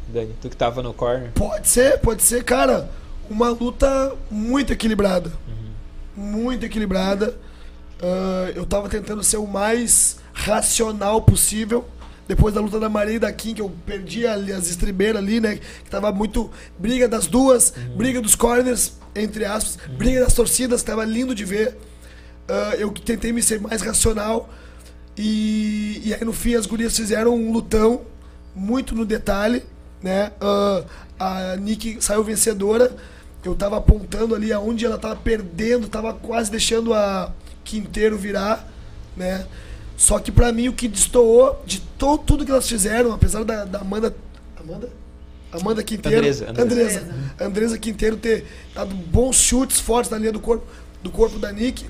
Dani? 0.09 0.35
Tu 0.41 0.51
que 0.51 0.57
tava 0.57 0.83
no 0.83 0.93
corner. 0.93 1.33
Pode 1.33 1.69
ser, 1.69 1.99
pode 2.01 2.23
ser, 2.23 2.45
cara. 2.45 2.91
Uma 3.29 3.49
luta 3.51 4.15
muito 4.31 4.73
equilibrada. 4.73 5.33
Muito 6.17 6.67
equilibrada. 6.67 7.37
Ah, 8.03 8.51
eu 8.55 8.67
tava 8.67 8.89
tentando 8.89 9.23
ser 9.23 9.37
o 9.37 9.47
mais 9.47 10.19
racional 10.33 11.23
possível. 11.23 11.85
Depois 12.31 12.55
da 12.55 12.61
luta 12.61 12.79
da 12.79 12.89
Maria 12.89 13.17
e 13.17 13.19
da 13.19 13.33
Kim, 13.33 13.55
que 13.55 13.61
eu 13.61 13.69
perdi 13.85 14.25
ali 14.25 14.53
as 14.53 14.71
estribeiras 14.71 15.21
ali, 15.21 15.41
né? 15.41 15.57
Que 15.57 15.91
tava 15.91 16.13
muito 16.13 16.49
briga 16.79 17.09
das 17.09 17.27
duas, 17.27 17.75
briga 17.97 18.21
dos 18.21 18.37
corners, 18.37 18.93
entre 19.17 19.45
aspas, 19.45 19.77
briga 19.97 20.21
das 20.21 20.33
torcidas, 20.33 20.81
tava 20.81 21.05
lindo 21.05 21.35
de 21.35 21.45
ver. 21.45 21.77
Ah, 22.49 22.77
eu 22.79 22.93
tentei 22.93 23.33
me 23.33 23.43
ser 23.43 23.61
mais 23.61 23.83
racional. 23.83 24.49
E, 25.19 26.03
e 26.05 26.15
aí 26.15 26.25
no 26.25 26.33
fim 26.33 26.55
as 26.55 26.67
gurias 26.67 26.97
fizeram 26.97 27.35
um 27.35 27.51
lutão 27.51 28.03
muito 28.55 28.95
no 28.95 29.05
detalhe, 29.05 29.65
né? 30.01 30.31
Ah, 30.41 30.85
a 31.19 31.57
Nick 31.57 31.97
saiu 32.01 32.23
vencedora. 32.23 32.95
Eu 33.45 33.57
tava 33.57 33.77
apontando 33.77 34.37
ali 34.37 34.53
aonde 34.53 34.87
ela 34.87 34.99
tava 34.99 35.17
perdendo, 35.17 35.89
tava 35.89 36.15
quase 36.15 36.49
deixando 36.49 36.95
a 36.95 37.33
Quinteiro 37.65 38.17
virar, 38.17 38.69
né? 39.17 39.45
Só 40.01 40.19
que 40.19 40.33
pra 40.33 40.51
mim 40.51 40.67
o 40.67 40.73
que 40.73 40.89
destoou 40.89 41.63
de 41.67 41.79
to, 41.79 42.17
tudo 42.17 42.43
que 42.43 42.51
elas 42.51 42.67
fizeram, 42.67 43.13
apesar 43.13 43.45
da, 43.45 43.67
da 43.67 43.81
Amanda. 43.81 44.17
Amanda? 44.59 44.89
Amanda 45.53 45.83
Quinteiro. 45.83 46.21
Andresa, 46.21 46.49
Andresa. 46.49 46.65
Andresa. 46.65 47.15
Andresa 47.39 47.79
Quinteiro 47.79 48.17
ter 48.17 48.47
dado 48.75 48.95
bons 48.95 49.37
chutes 49.37 49.79
fortes 49.79 50.11
na 50.11 50.17
linha 50.17 50.33
do 50.33 50.41
corpo, 50.41 50.67
do 51.03 51.11
corpo 51.11 51.39
da 51.39 51.53
Nick. 51.53 51.85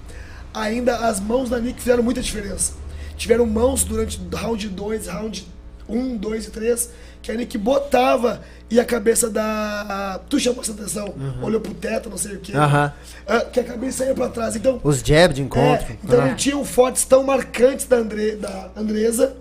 Ainda 0.53 0.97
as 1.07 1.20
mãos 1.20 1.49
da 1.49 1.61
Nick 1.61 1.78
fizeram 1.78 2.03
muita 2.03 2.20
diferença. 2.20 2.73
Tiveram 3.16 3.47
mãos 3.47 3.85
durante 3.85 4.20
round 4.35 4.69
2, 4.69 5.07
round 5.07 5.47
1, 5.89 6.16
2 6.16 6.47
e 6.47 6.51
3, 6.51 6.91
que 7.22 7.30
a 7.30 7.34
Nick 7.34 7.56
botava 7.59 8.42
e 8.70 8.78
a 8.80 8.84
cabeça 8.84 9.28
da. 9.28 10.20
Tu 10.28 10.38
chamou 10.40 10.60
essa 10.62 10.72
atenção, 10.72 11.12
olhou 11.42 11.60
pro 11.60 11.74
teto, 11.74 12.09
não 12.09 12.16
sei 12.16 12.36
o 12.36 12.40
quê. 12.40 12.52
Uhum. 12.52 13.40
Que 13.52 13.60
a 13.60 13.64
cabeça 13.64 14.05
ia 14.05 14.14
pra 14.14 14.28
trás. 14.28 14.56
Então, 14.56 14.80
Os 14.82 15.01
jab 15.02 15.34
de 15.34 15.42
encontro. 15.42 15.86
é, 15.90 15.97
então 16.05 16.20
Ah. 16.20 16.26
não 16.26 16.34
tinham 16.36 16.64
fortes 16.64 17.05
tão 17.05 17.22
marcantes 17.24 17.86
da, 17.86 17.97
Andre, 17.97 18.36
da 18.36 18.70
Andresa 18.76 19.36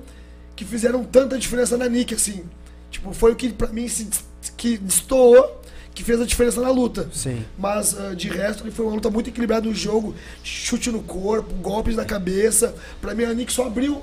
que 0.56 0.65
fizeram 0.65 1.03
tanta 1.03 1.38
diferença 1.38 1.77
na 1.77 1.88
Nick, 1.88 2.14
assim. 2.14 2.43
Tipo, 2.91 3.14
foi 3.14 3.31
o 3.31 3.35
que 3.35 3.49
pra 3.53 3.68
mim 3.68 3.88
se, 3.88 4.10
que 4.57 4.77
destoou, 4.77 5.61
que 5.93 6.03
fez 6.03 6.19
a 6.19 6.26
diferença 6.26 6.60
na 6.60 6.69
luta. 6.72 7.07
Sim. 7.14 7.45
Mas 7.57 7.95
ah, 7.97 8.14
de 8.15 8.27
resto, 8.30 8.64
ele 8.64 8.72
foi 8.72 8.85
uma 8.85 8.95
luta 8.95 9.10
muito 9.10 9.30
equilibrada 9.30 9.68
no 9.68 9.73
jogo, 9.76 10.15
chute 10.43 10.89
no 10.91 11.01
corpo, 11.03 11.53
golpes 11.56 11.95
na 11.95 12.03
cabeça. 12.03 12.73
Pra 12.99 13.14
mim, 13.14 13.23
a 13.26 13.34
Nick 13.34 13.53
só 13.53 13.68
abriu 13.68 14.01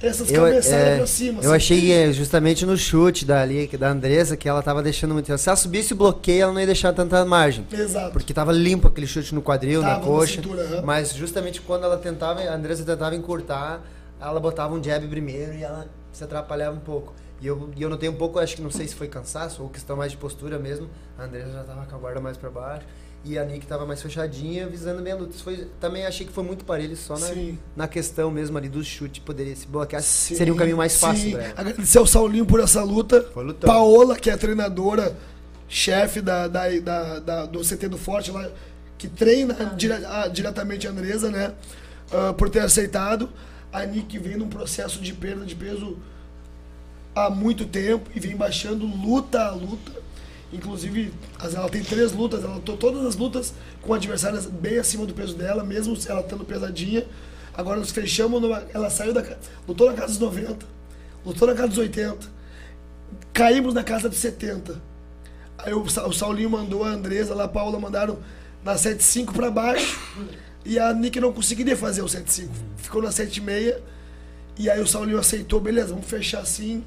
essas 0.00 0.30
Eu, 0.30 0.42
cabeçadas 0.44 0.72
é, 0.86 0.96
pra 0.96 1.06
cima. 1.06 1.42
eu 1.42 1.52
assim. 1.52 1.56
achei 1.56 1.92
é, 1.92 2.12
justamente 2.12 2.64
no 2.64 2.76
chute 2.76 3.24
da, 3.24 3.42
ali, 3.42 3.66
da 3.76 3.90
Andresa 3.90 4.36
que 4.36 4.48
ela 4.48 4.62
tava 4.62 4.82
deixando 4.82 5.12
muito. 5.14 5.36
Se 5.36 5.48
ela 5.48 5.56
subisse 5.56 5.92
o 5.92 5.96
bloqueio, 5.96 6.42
ela 6.44 6.52
não 6.52 6.60
ia 6.60 6.66
deixar 6.66 6.92
tanta 6.92 7.24
margem. 7.24 7.66
Exato. 7.72 8.12
Porque 8.12 8.32
tava 8.32 8.52
limpo 8.52 8.88
aquele 8.88 9.06
chute 9.06 9.34
no 9.34 9.42
quadril, 9.42 9.82
na 9.82 9.88
Tava 9.90 10.00
na 10.00 10.06
coxa. 10.06 10.34
cintura, 10.34 10.62
aham. 10.62 10.82
Mas 10.82 11.12
justamente 11.14 11.60
quando 11.60 11.84
ela 11.84 11.96
tentava, 11.98 12.40
a 12.40 12.54
Andressa 12.54 12.84
tentava 12.84 13.14
encurtar, 13.14 13.80
ela 14.20 14.38
botava 14.40 14.74
um 14.74 14.82
jab 14.82 15.06
primeiro 15.08 15.54
e 15.54 15.62
ela 15.62 15.86
se 16.12 16.22
atrapalhava 16.24 16.76
um 16.76 16.80
pouco. 16.80 17.12
E 17.40 17.46
eu, 17.46 17.70
e 17.76 17.82
eu 17.82 17.88
notei 17.88 18.08
um 18.08 18.14
pouco, 18.14 18.38
acho 18.40 18.56
que 18.56 18.62
não 18.62 18.70
sei 18.70 18.88
se 18.88 18.94
foi 18.96 19.06
cansaço 19.06 19.62
ou 19.62 19.68
questão 19.68 19.96
mais 19.96 20.10
de 20.10 20.16
postura 20.18 20.58
mesmo. 20.58 20.88
A 21.16 21.24
Andressa 21.24 21.52
já 21.52 21.62
tava 21.62 21.86
com 21.86 21.94
a 21.94 21.98
guarda 21.98 22.20
mais 22.20 22.36
pra 22.36 22.50
baixo. 22.50 22.84
E 23.28 23.38
a 23.38 23.44
Nick 23.44 23.66
tava 23.66 23.84
mais 23.84 24.00
fechadinha, 24.00 24.66
visando 24.66 25.02
bem 25.02 25.12
a 25.12 25.16
luta. 25.16 25.34
Isso 25.34 25.44
foi, 25.44 25.68
também 25.78 26.06
achei 26.06 26.26
que 26.26 26.32
foi 26.32 26.42
muito 26.42 26.64
parelho, 26.64 26.96
só 26.96 27.12
na, 27.18 27.26
Sim. 27.26 27.58
na 27.76 27.86
questão 27.86 28.30
mesmo 28.30 28.56
ali 28.56 28.70
do 28.70 28.82
chute. 28.82 29.20
Poderia 29.20 29.54
se 29.54 29.66
bloquear, 29.66 30.00
Sim, 30.02 30.34
seria 30.34 30.52
um 30.54 30.56
caminho 30.56 30.78
mais 30.78 30.98
fácil 30.98 31.32
sim. 31.32 31.36
Agradecer 31.56 31.98
ao 31.98 32.06
Saulinho 32.06 32.46
por 32.46 32.58
essa 32.60 32.82
luta. 32.82 33.20
Foi 33.34 33.44
lutão. 33.44 33.68
Paola, 33.68 34.16
que 34.16 34.30
é 34.30 34.32
a 34.32 34.38
treinadora, 34.38 35.14
chefe 35.68 36.22
da, 36.22 36.48
da, 36.48 36.68
da- 36.80 37.18
da- 37.18 37.46
do 37.46 37.60
CT 37.62 37.88
do 37.88 37.98
Forte, 37.98 38.30
lá, 38.30 38.48
que 38.96 39.06
treina 39.08 39.54
dire- 39.76 39.92
a- 40.06 40.28
diretamente 40.28 40.86
a 40.86 40.90
Andresa, 40.90 41.30
né? 41.30 41.52
ah, 42.10 42.32
por 42.32 42.48
ter 42.48 42.60
aceitado. 42.60 43.28
A 43.70 43.84
Nick 43.84 44.18
vem 44.18 44.38
num 44.38 44.48
processo 44.48 44.98
de 45.02 45.12
perda 45.12 45.44
de 45.44 45.54
peso 45.54 45.98
há 47.14 47.28
muito 47.28 47.66
tempo 47.66 48.08
e 48.14 48.18
vem 48.20 48.34
baixando 48.34 48.86
luta 48.86 49.38
a 49.42 49.50
luta. 49.50 49.92
Inclusive, 50.52 51.12
ela 51.54 51.68
tem 51.68 51.82
três 51.82 52.12
lutas, 52.12 52.42
ela 52.42 52.54
lutou 52.54 52.76
todas 52.76 53.04
as 53.04 53.16
lutas 53.16 53.52
com 53.82 53.92
adversárias 53.92 54.46
bem 54.46 54.78
acima 54.78 55.04
do 55.04 55.12
peso 55.12 55.34
dela, 55.36 55.62
mesmo 55.62 55.96
ela 56.08 56.20
estando 56.20 56.44
pesadinha. 56.44 57.04
Agora 57.54 57.78
nós 57.78 57.90
fechamos, 57.90 58.40
numa- 58.40 58.62
ela 58.72 58.88
saiu 58.88 59.12
da. 59.12 59.22
lutou 59.66 59.88
na 59.90 59.94
casa 59.94 60.08
dos 60.08 60.18
90, 60.20 60.64
lutou 61.26 61.48
na 61.48 61.54
casa 61.54 61.68
dos 61.68 61.78
80. 61.78 62.38
caímos 63.32 63.74
na 63.74 63.84
casa 63.84 64.08
dos 64.08 64.18
70. 64.18 64.80
Aí 65.58 65.72
o, 65.74 65.82
o 65.82 66.12
Saulinho 66.12 66.50
mandou 66.50 66.82
a 66.84 66.88
Andresa 66.88 67.34
lá, 67.34 67.44
a 67.44 67.48
Paula 67.48 67.78
mandaram 67.78 68.18
na 68.64 68.76
75 68.76 69.32
pra 69.32 69.50
baixo. 69.50 69.98
E 70.64 70.78
a 70.78 70.92
Nick 70.92 71.20
não 71.20 71.32
conseguiria 71.32 71.76
fazer 71.76 72.02
o 72.02 72.08
75. 72.08 72.52
Ficou 72.76 73.02
na 73.02 73.10
76. 73.12 73.76
E 74.58 74.68
aí 74.68 74.80
o 74.80 74.86
Saulinho 74.86 75.18
aceitou, 75.18 75.60
beleza, 75.60 75.88
vamos 75.88 76.06
fechar 76.06 76.40
assim. 76.40 76.84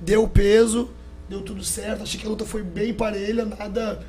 Deu 0.00 0.26
peso, 0.28 0.90
deu 1.28 1.40
tudo 1.42 1.62
certo. 1.64 2.02
Achei 2.02 2.18
que 2.20 2.26
a 2.26 2.30
luta 2.30 2.44
foi 2.44 2.62
bem 2.62 2.92
parelha, 2.94 3.44
nada. 3.44 4.00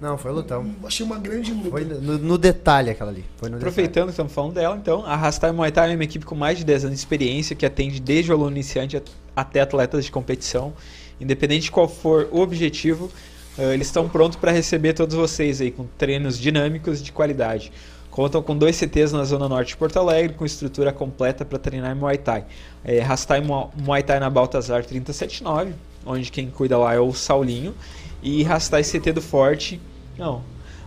Não, 0.00 0.18
foi 0.18 0.32
lutão. 0.32 0.74
Achei 0.84 1.06
uma 1.06 1.18
grande 1.18 1.52
luta. 1.52 1.70
Foi 1.70 1.84
no, 1.84 2.18
no 2.18 2.36
detalhe 2.38 2.90
aquela 2.90 3.10
ali. 3.10 3.24
Foi 3.36 3.48
no 3.48 3.56
Aproveitando 3.56 4.06
que 4.06 4.10
estamos 4.10 4.32
falando 4.32 4.54
dela, 4.54 4.76
então, 4.76 5.04
a 5.06 5.14
Rastai 5.14 5.52
Muay 5.52 5.70
Thai 5.70 5.92
é 5.92 5.94
uma 5.94 6.02
equipe 6.02 6.24
com 6.24 6.34
mais 6.34 6.58
de 6.58 6.64
10 6.64 6.86
anos 6.86 6.96
de 6.96 7.00
experiência 7.00 7.54
que 7.54 7.64
atende 7.64 8.00
desde 8.00 8.32
o 8.32 8.34
aluno 8.34 8.50
iniciante 8.50 8.96
at- 8.96 9.10
até 9.36 9.60
atletas 9.60 10.04
de 10.04 10.10
competição. 10.10 10.72
Independente 11.20 11.64
de 11.64 11.70
qual 11.70 11.86
for 11.88 12.28
o 12.32 12.40
objetivo, 12.40 13.08
eh, 13.56 13.74
eles 13.74 13.86
estão 13.86 14.08
prontos 14.08 14.36
para 14.36 14.50
receber 14.50 14.92
todos 14.92 15.14
vocês 15.14 15.60
aí 15.60 15.70
com 15.70 15.86
treinos 15.96 16.36
dinâmicos 16.36 16.98
e 17.00 17.04
de 17.04 17.12
qualidade. 17.12 17.70
Contam 18.10 18.42
com 18.42 18.56
dois 18.56 18.74
CTs 18.74 19.12
na 19.12 19.22
Zona 19.24 19.48
Norte 19.48 19.68
de 19.68 19.76
Porto 19.76 19.98
Alegre, 20.00 20.34
com 20.34 20.44
estrutura 20.44 20.92
completa 20.92 21.44
para 21.44 21.58
treinar 21.60 21.94
Muay 21.94 22.18
Thai. 22.18 22.44
É, 22.84 22.98
Rastai 23.00 23.40
Mu- 23.40 23.70
Muay 23.76 24.02
Thai 24.02 24.18
na 24.18 24.28
Baltazar 24.28 24.84
379, 24.84 25.72
onde 26.04 26.30
quem 26.30 26.50
cuida 26.50 26.76
lá 26.78 26.94
é 26.94 27.00
o 27.00 27.12
Saulinho. 27.12 27.74
E 28.22 28.42
Rastai 28.42 28.82
CT 28.82 29.12
do 29.12 29.20
Forte, 29.20 29.80
não, 30.16 30.42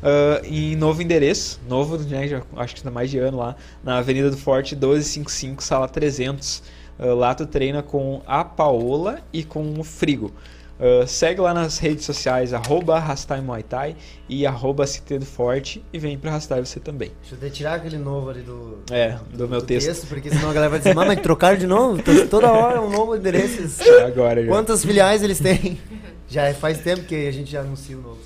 ah, 0.05 0.39
em 0.43 0.75
novo 0.75 1.01
endereço, 1.01 1.59
novo, 1.67 1.97
né, 1.97 2.27
já, 2.27 2.43
acho 2.57 2.73
que 2.75 2.79
está 2.79 2.91
mais 2.91 3.09
de 3.09 3.17
ano 3.17 3.37
lá, 3.37 3.55
na 3.83 3.97
Avenida 3.97 4.29
do 4.29 4.37
Forte 4.37 4.75
1255, 4.75 5.63
sala 5.63 5.87
300. 5.87 6.61
Ah, 6.99 7.05
lá 7.07 7.33
tu 7.33 7.47
treina 7.47 7.81
com 7.81 8.21
a 8.27 8.45
Paola 8.45 9.19
e 9.33 9.43
com 9.43 9.79
o 9.79 9.83
Frigo. 9.83 10.31
Ah, 10.79 11.07
segue 11.07 11.39
lá 11.39 11.53
nas 11.53 11.77
redes 11.77 12.03
sociais, 12.05 12.53
arroba 12.53 12.99
Rastai 12.99 13.39
Muay 13.41 13.63
Thai 13.63 13.95
e 14.27 14.45
arroba 14.45 14.85
CT 14.85 15.19
do 15.19 15.25
Forte 15.25 15.83
e 15.93 15.97
vem 15.97 16.17
pra 16.17 16.31
Rastai 16.31 16.59
você 16.65 16.79
também. 16.79 17.11
Deixa 17.21 17.35
eu 17.35 17.37
até 17.37 17.49
tirar 17.49 17.75
aquele 17.75 17.97
novo 17.97 18.29
ali 18.29 18.41
do. 18.41 18.79
É, 18.91 19.17
do 19.33 19.47
meu 19.47 19.61
texto. 19.61 20.05
Porque 20.07 20.29
senão 20.29 20.49
a 20.49 20.53
galera 20.53 20.69
vai 20.71 20.79
dizer, 20.79 20.93
"Mas, 20.93 21.19
trocaram 21.21 21.57
de 21.57 21.65
novo? 21.67 22.01
Tô- 22.03 22.27
Toda 22.27 22.51
hora 22.51 22.81
um 22.81 22.89
novo 22.89 23.15
endereço. 23.15 23.81
Agora 24.05 24.41
já. 24.43 24.49
Quantas 24.49 24.83
filiais 24.83 25.23
eles 25.23 25.39
têm? 25.39 25.79
Já 26.27 26.53
faz 26.53 26.79
tempo 26.79 27.03
que 27.03 27.27
a 27.27 27.31
gente 27.31 27.49
já 27.51 27.61
anuncia 27.61 27.97
o 27.97 28.01
novo. 28.01 28.17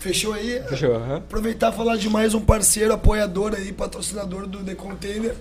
Fechou 0.00 0.32
aí? 0.32 0.60
Fechou? 0.68 0.96
Aproveitar 1.14 1.72
e 1.72 1.76
falar 1.76 1.96
de 1.96 2.08
mais 2.10 2.34
um 2.34 2.40
parceiro, 2.40 2.92
apoiador 2.92 3.54
aí, 3.54 3.72
patrocinador 3.72 4.48
do 4.48 4.58
The 4.64 4.74
Container, 4.74 5.36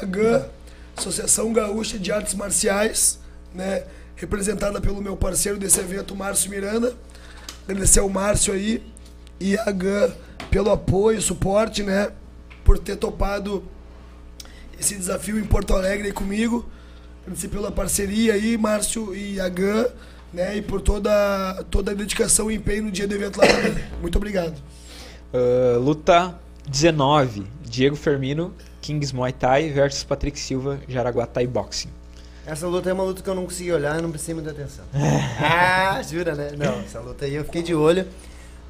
a 0.00 0.04
GAN, 0.04 0.44
Associação 0.96 1.52
Gaúcha 1.52 1.98
de 1.98 2.12
Artes 2.12 2.34
Marciais, 2.34 3.18
né? 3.52 3.82
Representada 4.16 4.80
pelo 4.80 5.00
meu 5.00 5.16
parceiro 5.16 5.58
desse 5.58 5.78
evento, 5.78 6.16
Márcio 6.16 6.50
Miranda. 6.50 6.94
Agradecer 7.68 8.00
ao 8.00 8.08
Márcio 8.08 8.52
aí 8.52 8.82
e 9.38 9.56
a 9.58 9.70
GAN 9.70 10.10
pelo 10.50 10.70
apoio, 10.70 11.20
suporte, 11.20 11.82
né? 11.82 12.10
Por 12.64 12.78
ter 12.78 12.96
topado 12.96 13.62
esse 14.78 14.94
desafio 14.96 15.38
em 15.38 15.44
Porto 15.44 15.74
Alegre 15.74 16.12
comigo. 16.12 16.66
Agradecer 17.22 17.48
pela 17.48 17.70
parceria 17.70 18.34
aí, 18.34 18.56
Márcio 18.56 19.14
e 19.14 19.38
a 19.40 19.48
GAN, 19.48 19.86
né? 20.32 20.56
E 20.56 20.62
por 20.62 20.80
toda, 20.80 21.64
toda 21.70 21.90
a 21.90 21.94
dedicação 21.94 22.50
e 22.50 22.54
empenho 22.54 22.84
no 22.84 22.90
dia 22.90 23.06
do 23.06 23.14
evento 23.14 23.38
lá 23.38 23.46
também. 23.46 23.84
Muito 24.00 24.16
obrigado. 24.16 24.54
Ah, 25.32 25.76
luta 25.78 26.38
19, 26.68 27.46
Diego 27.62 27.96
Fermino, 27.96 28.54
Kings 28.80 29.14
Muay 29.14 29.32
Thai 29.32 29.70
versus 29.70 30.02
Patrick 30.02 30.38
Silva, 30.38 30.80
Jaraguá 30.88 31.26
Thai 31.26 31.46
Boxing. 31.46 31.90
Essa 32.46 32.68
luta 32.68 32.88
é 32.88 32.92
uma 32.92 33.02
luta 33.02 33.22
que 33.22 33.28
eu 33.28 33.34
não 33.34 33.44
consegui 33.44 33.72
olhar 33.72 33.98
e 33.98 34.02
não 34.02 34.10
prestei 34.10 34.32
muita 34.32 34.50
atenção. 34.52 34.84
ah, 34.94 36.00
jura, 36.02 36.32
né? 36.36 36.52
Não, 36.56 36.80
essa 36.80 37.00
luta 37.00 37.24
aí 37.24 37.34
eu 37.34 37.44
fiquei 37.44 37.60
de 37.60 37.74
olho 37.74 38.06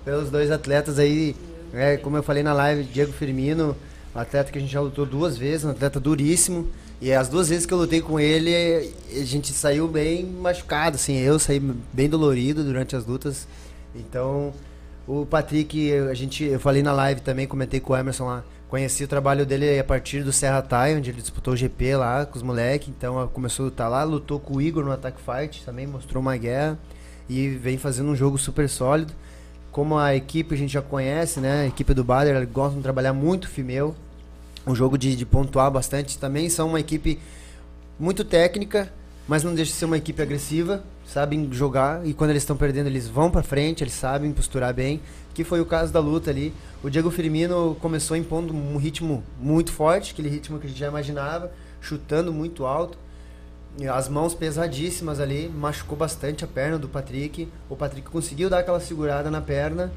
pelos 0.03 0.31
dois 0.31 0.51
atletas 0.51 0.99
aí. 0.99 1.37
É, 1.75 1.99
como 1.99 2.17
eu 2.17 2.23
falei 2.23 2.43
na 2.43 2.55
live, 2.55 2.85
Diego 2.85 3.13
Firmino, 3.13 3.77
um 4.15 4.19
atleta 4.19 4.51
que 4.51 4.57
a 4.57 4.61
gente 4.61 4.73
já 4.73 4.81
lutou 4.81 5.05
duas 5.05 5.37
vezes, 5.37 5.67
um 5.67 5.71
atleta 5.71 6.01
duríssimo. 6.01 6.71
E 7.03 7.13
as 7.13 7.29
duas 7.29 7.51
vezes 7.51 7.67
que 7.67 7.75
eu 7.75 7.77
lutei 7.77 8.01
com 8.01 8.19
ele, 8.19 8.95
a 9.13 9.25
gente 9.25 9.53
saiu 9.53 9.87
bem 9.87 10.25
machucado, 10.25 10.97
assim. 10.97 11.19
Eu 11.19 11.39
saí 11.39 11.61
bem 11.93 12.09
dolorido 12.09 12.65
durante 12.65 12.97
as 12.97 13.05
lutas. 13.05 13.47
Então, 13.95 14.55
o 15.07 15.27
Patrick, 15.27 15.93
a 15.93 16.15
gente, 16.15 16.45
eu 16.45 16.59
falei 16.59 16.83
na 16.83 16.93
live 16.93 17.21
também, 17.21 17.47
comentei 17.47 17.79
com 17.79 17.93
o 17.93 17.97
Emerson 17.97 18.25
lá. 18.25 18.43
Conheci 18.69 19.05
o 19.05 19.09
trabalho 19.09 19.47
dele 19.47 19.79
a 19.79 19.85
partir 19.85 20.25
do 20.25 20.33
Serra 20.33 20.61
Thai, 20.61 20.97
onde 20.97 21.11
ele 21.11 21.21
disputou 21.21 21.55
o 21.55 21.57
GP 21.57 21.97
lá 21.97 22.27
com 22.27 22.37
os 22.37 22.43
moleques. 22.43 22.89
Então 22.89 23.29
começou 23.29 23.65
a 23.65 23.67
lutar 23.67 23.89
lá, 23.89 24.03
lutou 24.03 24.41
com 24.41 24.57
o 24.57 24.63
Igor 24.63 24.85
no 24.85 24.91
Attack 24.91 25.19
Fight, 25.21 25.65
também 25.65 25.87
mostrou 25.87 26.21
uma 26.21 26.37
guerra. 26.37 26.79
E 27.29 27.49
vem 27.49 27.79
fazendo 27.79 28.11
um 28.11 28.17
jogo 28.17 28.37
super 28.39 28.69
sólido. 28.69 29.13
Como 29.71 29.97
a 29.97 30.17
equipe 30.17 30.55
a 30.55 30.59
gente 30.59 30.73
já 30.73 30.83
conhece, 30.83 31.39
né? 31.39 31.63
A 31.63 31.67
equipe 31.67 31.95
do 31.95 32.03
Bader, 32.03 32.35
eles 32.35 32.49
gostam 32.51 32.79
de 32.79 32.83
trabalhar 32.83 33.13
muito 33.13 33.49
Fimeu. 33.49 33.95
Um 34.67 34.75
jogo 34.75 34.99
de, 34.99 35.15
de 35.15 35.25
pontuar 35.25 35.71
bastante. 35.71 36.19
Também 36.19 36.49
são 36.49 36.69
uma 36.69 36.81
equipe 36.81 37.21
muito 37.99 38.25
técnica, 38.25 38.93
mas 39.29 39.43
não 39.43 39.55
deixa 39.55 39.73
de 39.73 39.79
ser 39.79 39.85
uma 39.85 39.97
equipe 39.97 40.21
agressiva, 40.21 40.85
sabem 41.07 41.49
jogar 41.53 42.07
e 42.07 42.13
quando 42.13 42.31
eles 42.31 42.43
estão 42.43 42.57
perdendo 42.57 42.89
eles 42.89 43.09
vão 43.09 43.31
pra 43.31 43.43
frente, 43.43 43.83
eles 43.83 43.95
sabem 43.95 44.33
posturar 44.33 44.73
bem, 44.75 45.01
que 45.37 45.45
foi 45.45 45.61
o 45.61 45.67
caso 45.67 45.93
da 45.93 46.01
luta 46.01 46.31
ali. 46.31 46.51
O 46.83 46.89
Diego 46.89 47.11
Firmino 47.11 47.77
começou 47.79 48.17
impondo 48.17 48.55
um 48.55 48.79
ritmo 48.79 49.23
muito 49.39 49.71
forte, 49.71 50.13
aquele 50.13 50.31
ritmo 50.31 50.59
que 50.59 50.65
a 50.65 50.69
gente 50.71 50.79
já 50.79 50.89
imaginava, 50.89 51.53
chutando 51.79 52.33
muito 52.33 52.65
alto. 52.65 52.97
As 53.93 54.09
mãos 54.09 54.35
pesadíssimas 54.35 55.21
ali, 55.21 55.47
machucou 55.47 55.95
bastante 55.95 56.43
a 56.43 56.47
perna 56.47 56.79
do 56.79 56.89
Patrick. 56.89 57.47
O 57.69 57.77
Patrick 57.77 58.09
conseguiu 58.09 58.49
dar 58.49 58.61
aquela 58.61 58.81
segurada 58.81 59.31
na 59.31 59.43
perna 59.43 59.93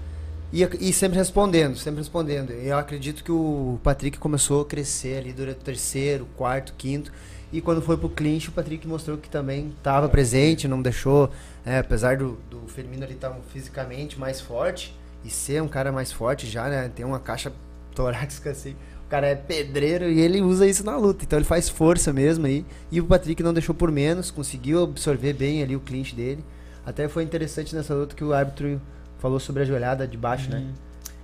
e, 0.51 0.61
e 0.61 0.91
sempre 0.91 1.17
respondendo, 1.17 1.77
sempre 1.77 1.99
respondendo. 1.99 2.51
Eu 2.51 2.77
acredito 2.77 3.23
que 3.23 3.31
o 3.31 3.79
Patrick 3.81 4.17
começou 4.17 4.63
a 4.63 4.65
crescer 4.65 5.19
ali 5.19 5.31
durante 5.31 5.59
o 5.59 5.63
terceiro, 5.63 6.27
quarto, 6.35 6.73
quinto. 6.77 7.13
E 7.53 7.61
quando 7.61 7.81
foi 7.81 7.95
pro 7.95 8.09
clinch, 8.09 8.49
o 8.49 8.51
Patrick 8.51 8.85
mostrou 8.85 9.17
que 9.17 9.29
também 9.29 9.73
estava 9.77 10.09
presente, 10.09 10.67
não 10.67 10.81
deixou, 10.81 11.31
é, 11.65 11.77
apesar 11.77 12.17
do, 12.17 12.37
do 12.51 12.67
Firmino 12.67 13.05
ali 13.05 13.13
estar 13.13 13.33
fisicamente 13.53 14.19
mais 14.19 14.41
forte 14.41 14.98
e 15.23 15.29
ser 15.29 15.61
um 15.61 15.67
cara 15.67 15.91
mais 15.91 16.11
forte 16.11 16.47
já, 16.47 16.67
né? 16.69 16.89
Tem 16.93 17.05
uma 17.05 17.19
caixa 17.19 17.51
torácica 17.95 18.51
assim. 18.51 18.75
O 19.05 19.09
cara 19.09 19.27
é 19.27 19.35
pedreiro 19.35 20.05
e 20.09 20.19
ele 20.19 20.39
usa 20.41 20.67
isso 20.67 20.83
na 20.85 20.95
luta. 20.95 21.23
Então 21.25 21.39
ele 21.39 21.45
faz 21.45 21.67
força 21.67 22.13
mesmo 22.13 22.45
aí. 22.45 22.63
E 22.91 23.01
o 23.01 23.05
Patrick 23.05 23.41
não 23.41 23.53
deixou 23.53 23.73
por 23.73 23.91
menos, 23.91 24.29
conseguiu 24.31 24.83
absorver 24.83 25.33
bem 25.33 25.63
ali 25.63 25.75
o 25.75 25.79
clinch 25.79 26.15
dele. 26.15 26.43
Até 26.85 27.07
foi 27.07 27.23
interessante 27.23 27.75
nessa 27.75 27.93
luta 27.93 28.15
que 28.15 28.23
o 28.23 28.33
árbitro 28.33 28.79
falou 29.17 29.39
sobre 29.39 29.63
a 29.63 29.65
joelhada 29.65 30.07
de 30.07 30.15
baixo, 30.17 30.49
né? 30.49 30.65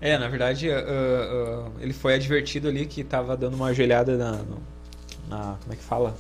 É, 0.02 0.18
na 0.18 0.28
verdade, 0.28 0.70
ah, 0.70 0.84
ah, 0.86 1.70
ele 1.80 1.94
foi 1.94 2.16
advertido 2.16 2.68
ali 2.68 2.86
que 2.86 3.04
tava 3.04 3.38
dando 3.38 3.54
uma 3.56 3.74
joelhada 3.74 4.18
na, 4.18 4.32
na- 5.30 5.56
Como 5.62 5.74
é 5.74 5.76
que 5.76 5.84
fala? 5.84 6.16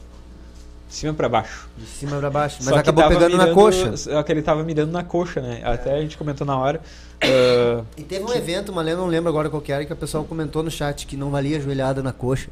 De 0.87 0.93
cima 0.95 1.13
pra 1.13 1.27
baixo. 1.27 1.67
De 1.77 1.85
cima 1.85 2.17
pra 2.17 2.29
baixo. 2.29 2.57
Mas 2.59 2.67
Só 2.67 2.73
que 2.75 2.79
acabou 2.89 3.07
pegando 3.07 3.37
na 3.37 3.43
mirando- 3.45 3.55
coxa. 3.55 3.97
Só 3.97 4.23
que 4.23 4.31
ele 4.31 4.41
tava 4.41 4.63
mirando 4.63 4.91
na 4.91 5.03
coxa, 5.03 5.41
né? 5.41 5.61
Até 5.63 5.95
a 5.95 6.01
gente 6.01 6.17
comentou 6.17 6.45
na 6.45 6.57
hora. 6.57 6.79
ah, 7.23 7.83
E 7.97 8.03
teve 8.03 8.23
um 8.23 8.33
evento, 8.33 8.71
mas 8.71 8.87
eu 8.87 8.97
não 8.97 9.07
lembro 9.07 9.29
agora 9.29 9.49
qual 9.49 9.61
que 9.61 9.71
era, 9.71 9.83
que 9.83 9.91
o 9.91 9.95
pessoal 9.95 10.23
comentou 10.23 10.61
no 10.63 10.71
chat 10.71 11.05
que 11.07 11.17
não 11.17 11.29
valia 11.31 11.59
joelhada 11.59 12.01
na 12.03 12.11
coxa. 12.13 12.49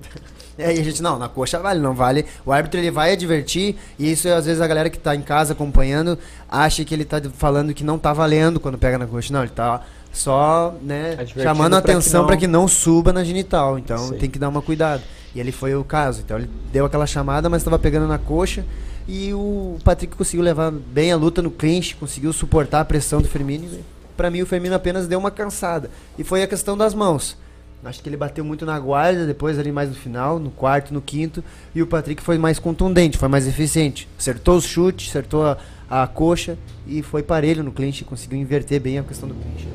E 0.58 0.64
aí 0.64 0.80
a 0.80 0.82
gente, 0.82 1.00
não, 1.00 1.16
na 1.20 1.28
coxa 1.28 1.56
vale, 1.60 1.78
não 1.78 1.94
vale. 1.94 2.26
O 2.44 2.50
árbitro 2.50 2.80
ele 2.80 2.90
vai 2.90 3.12
advertir, 3.12 3.76
e 3.96 4.10
isso 4.10 4.28
às 4.28 4.44
vezes 4.44 4.60
a 4.60 4.66
galera 4.66 4.90
que 4.90 4.98
tá 4.98 5.14
em 5.14 5.22
casa 5.22 5.52
acompanhando 5.52 6.18
acha 6.50 6.84
que 6.84 6.92
ele 6.92 7.04
tá 7.04 7.22
falando 7.36 7.72
que 7.72 7.84
não 7.84 7.96
tá 7.96 8.12
valendo 8.12 8.58
quando 8.58 8.76
pega 8.76 8.98
na 8.98 9.06
coxa. 9.06 9.32
Não, 9.32 9.42
ele 9.42 9.52
tá 9.52 9.82
só, 10.12 10.74
né, 10.82 11.16
chamando 11.44 11.74
a 11.74 11.80
pra 11.80 11.86
que 11.86 11.90
atenção 11.92 12.22
não- 12.22 12.26
para 12.26 12.36
que 12.36 12.48
não 12.48 12.66
suba 12.66 13.12
na 13.12 13.22
genital. 13.22 13.78
Então 13.78 14.10
tem 14.14 14.28
que 14.28 14.36
dar 14.36 14.48
uma 14.48 14.60
cuidado. 14.60 15.00
E 15.38 15.40
ele 15.40 15.52
foi 15.52 15.72
o 15.76 15.84
caso. 15.84 16.20
Então 16.20 16.36
ele 16.36 16.50
deu 16.72 16.84
aquela 16.84 17.06
chamada, 17.06 17.48
mas 17.48 17.60
estava 17.60 17.78
pegando 17.78 18.08
na 18.08 18.18
coxa. 18.18 18.64
E 19.06 19.32
o 19.32 19.78
Patrick 19.84 20.16
conseguiu 20.16 20.42
levar 20.42 20.72
bem 20.72 21.12
a 21.12 21.16
luta 21.16 21.40
no 21.40 21.48
clinch, 21.48 21.94
conseguiu 21.94 22.32
suportar 22.32 22.80
a 22.80 22.84
pressão 22.84 23.22
do 23.22 23.28
Firmino. 23.28 23.68
Pra 24.16 24.32
mim, 24.32 24.42
o 24.42 24.46
Firmino 24.46 24.74
apenas 24.74 25.06
deu 25.06 25.16
uma 25.16 25.30
cansada. 25.30 25.90
E 26.18 26.24
foi 26.24 26.42
a 26.42 26.48
questão 26.48 26.76
das 26.76 26.92
mãos. 26.92 27.36
Acho 27.84 28.02
que 28.02 28.08
ele 28.08 28.16
bateu 28.16 28.44
muito 28.44 28.66
na 28.66 28.76
guarda, 28.80 29.24
depois 29.24 29.56
ali 29.60 29.70
mais 29.70 29.88
no 29.88 29.94
final, 29.94 30.40
no 30.40 30.50
quarto, 30.50 30.92
no 30.92 31.00
quinto. 31.00 31.44
E 31.72 31.80
o 31.80 31.86
Patrick 31.86 32.20
foi 32.20 32.36
mais 32.36 32.58
contundente, 32.58 33.16
foi 33.16 33.28
mais 33.28 33.46
eficiente. 33.46 34.08
Acertou 34.18 34.56
os 34.56 34.64
chutes, 34.64 35.08
acertou 35.08 35.46
a, 35.46 35.56
a 35.90 36.06
coxa 36.06 36.58
e 36.86 37.02
foi 37.02 37.22
parelho 37.22 37.62
no 37.62 37.72
clinch. 37.72 38.04
Conseguiu 38.04 38.38
inverter 38.38 38.80
bem 38.80 38.98
a 38.98 39.02
questão 39.02 39.28
do 39.28 39.34
clinch. 39.34 39.68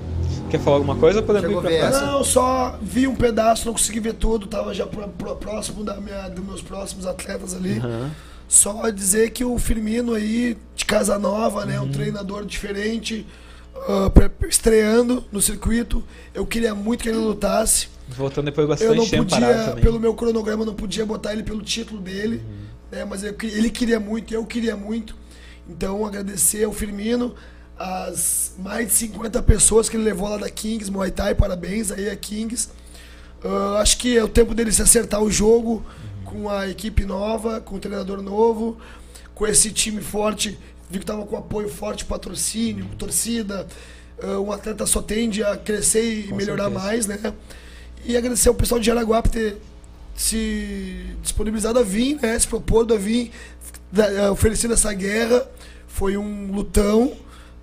quer 0.49 0.59
falar 0.59 0.77
alguma 0.77 0.95
coisa 0.95 1.19
ou 1.19 1.25
podemos 1.25 1.47
Chegou 1.49 1.61
ir 1.63 1.65
pra 1.65 1.69
a 1.69 1.73
ver 1.73 1.89
próxima? 1.89 2.11
Não, 2.11 2.23
só 2.23 2.77
vi 2.81 3.07
um 3.07 3.15
pedaço, 3.15 3.65
não 3.65 3.73
consegui 3.73 3.99
ver 3.99 4.13
tudo, 4.13 4.45
tava 4.47 4.73
já 4.73 4.85
pro- 4.85 5.07
pro- 5.07 5.35
próximo 5.35 5.83
da 5.83 5.95
minha, 5.99 6.27
dos 6.29 6.45
meus 6.45 6.61
próximos 6.61 7.05
atletas 7.05 7.55
ali. 7.55 7.77
Aham. 7.79 8.11
Só 8.47 8.89
dizer 8.91 9.31
que 9.31 9.43
o 9.43 9.57
Firmino 9.57 10.13
aí, 10.13 10.55
de 10.75 10.85
Casa 10.85 11.17
Nova, 11.17 11.65
né? 11.65 11.79
Um 11.81 11.89
treinador 11.89 12.45
diferente, 12.45 13.25
pre- 14.13 14.47
estreando 14.47 15.23
no 15.31 15.41
circuito. 15.41 16.03
Eu 16.35 16.45
queria 16.45 16.75
muito 16.75 17.01
que 17.03 17.09
ele 17.09 17.17
lutasse. 17.17 17.87
Voltando 18.09 18.45
depois 18.45 18.67
de 18.67 18.83
Eu 18.83 18.89
bastante 18.93 18.97
não 18.97 19.07
tempo 19.09 19.29
podia, 19.29 19.75
pelo 19.81 19.99
meu 19.99 20.13
cronograma, 20.13 20.61
eu 20.61 20.65
não 20.67 20.73
podia 20.75 21.03
botar 21.05 21.33
ele 21.33 21.41
pelo 21.41 21.61
título 21.63 21.99
dele. 21.99 22.43
né, 22.91 23.03
mas 23.05 23.23
eu 23.23 23.33
ele 23.41 23.71
queria 23.71 23.99
muito, 23.99 24.31
eu 24.31 24.45
queria 24.45 24.75
muito. 24.75 25.15
Então, 25.67 26.05
agradecer 26.05 26.63
ao 26.65 26.73
Firmino, 26.73 27.35
as 27.77 28.53
mais 28.59 28.87
de 28.87 28.93
50 28.93 29.41
pessoas 29.43 29.89
que 29.89 29.97
ele 29.97 30.03
levou 30.03 30.29
lá 30.29 30.37
da 30.37 30.49
Kings, 30.49 30.91
Muay 30.91 31.11
Thai, 31.11 31.35
parabéns 31.35 31.91
aí 31.91 32.09
a 32.09 32.15
Kings. 32.15 32.69
Uh, 33.43 33.77
acho 33.77 33.97
que 33.97 34.17
é 34.17 34.23
o 34.23 34.27
tempo 34.27 34.53
dele 34.53 34.71
se 34.71 34.81
acertar 34.81 35.21
o 35.21 35.29
jogo 35.29 35.83
com 36.23 36.49
a 36.49 36.67
equipe 36.67 37.03
nova, 37.05 37.59
com 37.59 37.75
o 37.75 37.79
treinador 37.79 38.21
novo, 38.21 38.77
com 39.35 39.45
esse 39.45 39.71
time 39.71 40.01
forte. 40.01 40.57
Vi 40.89 40.99
que 40.99 41.05
tava 41.05 41.25
com 41.25 41.35
apoio 41.35 41.69
forte, 41.69 42.05
patrocínio, 42.05 42.85
torcida. 42.97 43.67
Uh, 44.21 44.39
um 44.39 44.51
atleta 44.51 44.85
só 44.85 45.01
tende 45.01 45.43
a 45.43 45.57
crescer 45.57 46.03
e 46.03 46.23
Com 46.27 46.35
melhorar 46.35 46.69
certeza. 46.69 46.85
mais, 46.85 47.07
né? 47.07 47.33
E 48.05 48.15
agradecer 48.15 48.49
ao 48.49 48.55
pessoal 48.55 48.79
de 48.79 48.85
Jaraguá 48.85 49.21
por 49.21 49.31
ter 49.31 49.57
se 50.15 51.15
disponibilizado 51.21 51.79
a 51.79 51.83
vir, 51.83 52.19
né? 52.21 52.37
Se 52.37 52.47
propondo 52.47 52.93
a 52.93 52.97
vir, 52.97 53.31
eh, 53.97 54.29
oferecendo 54.29 54.73
essa 54.73 54.93
guerra. 54.93 55.47
Foi 55.87 56.17
um 56.17 56.51
lutão, 56.51 57.13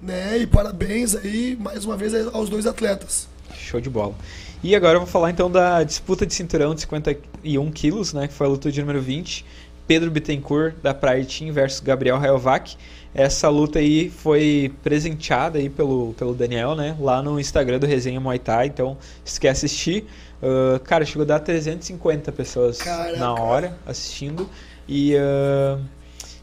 né? 0.01 0.39
E 0.39 0.47
parabéns 0.47 1.15
aí, 1.15 1.57
mais 1.61 1.85
uma 1.85 1.97
vez, 1.97 2.15
aos 2.33 2.49
dois 2.49 2.67
atletas. 2.67 3.29
Show 3.55 3.81
de 3.81 3.91
bola. 3.91 4.15
E 4.63 4.77
agora 4.77 4.97
eu 4.97 5.01
vou 5.01 5.09
falar 5.09 5.31
então 5.31 5.51
da 5.51 5.83
disputa 5.83 6.27
de 6.27 6.35
cinturão 6.35 6.75
de 6.75 6.83
51 6.83 7.71
quilos, 7.71 8.13
né? 8.13 8.29
Que 8.29 8.35
foi 8.35 8.47
a 8.47 8.51
luta 8.51 8.71
de 8.71 8.81
número 8.81 9.01
20. 9.01 9.45
Pedro 9.87 10.11
Bittencourt, 10.11 10.77
da 10.83 10.95
Pride 10.95 11.27
Team, 11.27 11.53
versus 11.53 11.81
Gabriel 11.81 12.19
Rayovac. 12.19 12.77
Essa 13.13 13.49
luta 13.49 13.81
aí 13.81 14.09
foi 14.09 14.73
presenteada 14.85 15.59
aí 15.59 15.69
pelo, 15.69 16.15
pelo 16.17 16.33
Daniel, 16.33 16.77
né? 16.77 16.97
Lá 17.01 17.21
no 17.21 17.41
Instagram 17.41 17.81
do 17.81 17.87
Resenha 17.87 18.21
Muay 18.21 18.39
Thai. 18.39 18.69
Então, 18.69 18.97
se 19.25 19.41
quer 19.41 19.49
assistir, 19.49 20.07
ah, 20.43 20.81
cara, 20.85 21.05
chegou 21.05 21.23
a 21.23 21.27
dar 21.27 21.41
350 21.41 22.33
pessoas 22.33 22.79
Caraca. 22.79 23.17
na 23.17 23.35
hora 23.35 23.77
assistindo. 23.87 24.49
E, 24.89 25.17
ah, 25.17 25.79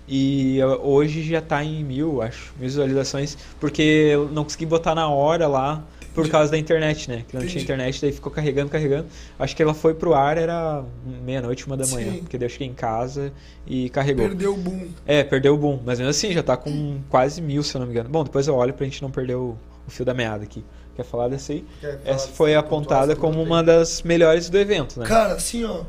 e 0.08 0.62
ah, 0.62 0.78
hoje 0.78 1.24
já 1.24 1.42
tá 1.42 1.64
em 1.64 1.84
mil, 1.84 2.22
acho, 2.22 2.54
visualizações. 2.60 3.38
Porque 3.60 3.82
eu 3.82 4.30
não 4.30 4.44
consegui 4.44 4.66
botar 4.66 4.96
na 4.96 5.10
hora 5.10 5.48
lá 5.48 5.84
por 6.14 6.28
causa 6.30 6.52
da 6.52 6.58
internet, 6.58 7.08
né? 7.08 7.24
Que 7.28 7.38
não 7.38 7.46
tinha 7.46 7.62
internet, 7.62 8.02
daí 8.02 8.12
ficou 8.12 8.32
carregando, 8.32 8.72
carregando. 8.72 9.06
Acho 9.38 9.56
que 9.56 9.62
ela 9.62 9.76
foi 9.76 9.94
pro 9.94 10.16
ar, 10.16 10.36
era 10.36 10.84
meia-noite, 11.24 11.68
uma 11.68 11.78
da 11.78 11.86
manhã. 11.86 12.14
Sim. 12.14 12.20
Porque 12.20 12.40
daí 12.40 12.48
eu 12.48 12.50
cheguei 12.50 12.68
em 12.68 12.74
casa 12.74 13.32
e 13.68 13.88
carregou. 13.92 14.28
Perdeu 14.28 14.56
o 14.56 14.58
boom. 14.58 14.88
É, 15.06 15.24
perdeu 15.24 15.54
o 15.54 15.58
boom. 15.58 15.80
Mas 15.86 16.00
mesmo 16.00 16.10
assim, 16.10 16.32
já 16.32 16.42
tá 16.42 16.58
com 16.58 17.00
quase 17.08 17.40
mil, 17.40 17.62
se 17.62 17.76
eu 17.76 17.80
não 17.80 17.86
me 17.86 17.94
engano. 17.94 18.10
Bom, 18.10 18.24
depois 18.24 18.48
eu 18.48 18.56
olho 18.56 18.74
pra 18.74 18.84
gente 18.86 19.00
não 19.00 19.12
perder 19.12 19.36
o, 19.36 19.56
o 19.88 19.92
fio 19.92 20.04
da 20.04 20.14
meada 20.16 20.44
aqui. 20.44 20.64
Quer 20.98 21.04
falar 21.04 21.28
dessa 21.28 21.54
aí? 21.54 21.64
Essa 22.04 22.28
foi 22.28 22.56
apontada 22.56 23.16
como 23.16 23.40
uma 23.40 23.64
das 23.64 24.02
melhores 24.02 24.50
do 24.50 24.58
evento, 24.58 25.00
né? 25.00 25.06
Cara, 25.06 25.36
assim, 25.36 25.64
ó. 25.64 25.84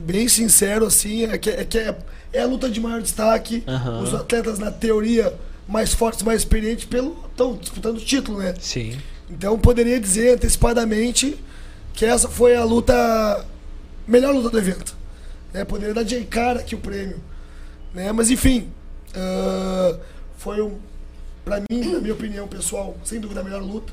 Bem 0.00 0.28
sincero, 0.28 0.86
assim, 0.86 1.24
é 1.24 1.36
que 1.36 1.50
é, 1.50 1.64
que 1.64 1.78
é, 1.78 1.98
é 2.32 2.42
a 2.42 2.46
luta 2.46 2.70
de 2.70 2.80
maior 2.80 3.02
destaque. 3.02 3.64
Aham. 3.66 4.02
Os 4.02 4.14
atletas, 4.14 4.60
na 4.60 4.70
teoria, 4.70 5.34
mais 5.66 5.92
fortes, 5.92 6.22
mais 6.22 6.42
experientes, 6.42 6.84
pelo 6.84 7.16
estão 7.28 7.56
disputando 7.56 7.96
o 7.96 8.00
título, 8.00 8.38
né? 8.38 8.54
Sim. 8.60 8.96
Então 9.28 9.58
poderia 9.58 9.98
dizer 9.98 10.34
antecipadamente 10.34 11.36
que 11.92 12.04
essa 12.04 12.28
foi 12.28 12.54
a 12.54 12.62
luta. 12.62 13.44
melhor 14.06 14.32
luta 14.32 14.48
do 14.48 14.58
evento. 14.58 14.96
Né? 15.52 15.64
Poderia 15.64 15.92
dar 15.92 16.04
de 16.04 16.22
cara 16.24 16.60
aqui 16.60 16.76
o 16.76 16.78
prêmio. 16.78 17.20
Né? 17.92 18.12
Mas 18.12 18.30
enfim. 18.30 18.70
ah, 19.12 19.98
foi 20.36 20.62
um. 20.62 20.78
Pra 21.44 21.60
mim, 21.60 21.92
na 21.92 21.98
minha 21.98 22.14
opinião 22.14 22.46
pessoal, 22.46 22.96
sem 23.04 23.20
dúvida 23.20 23.40
a 23.40 23.44
melhor 23.44 23.62
luta. 23.62 23.92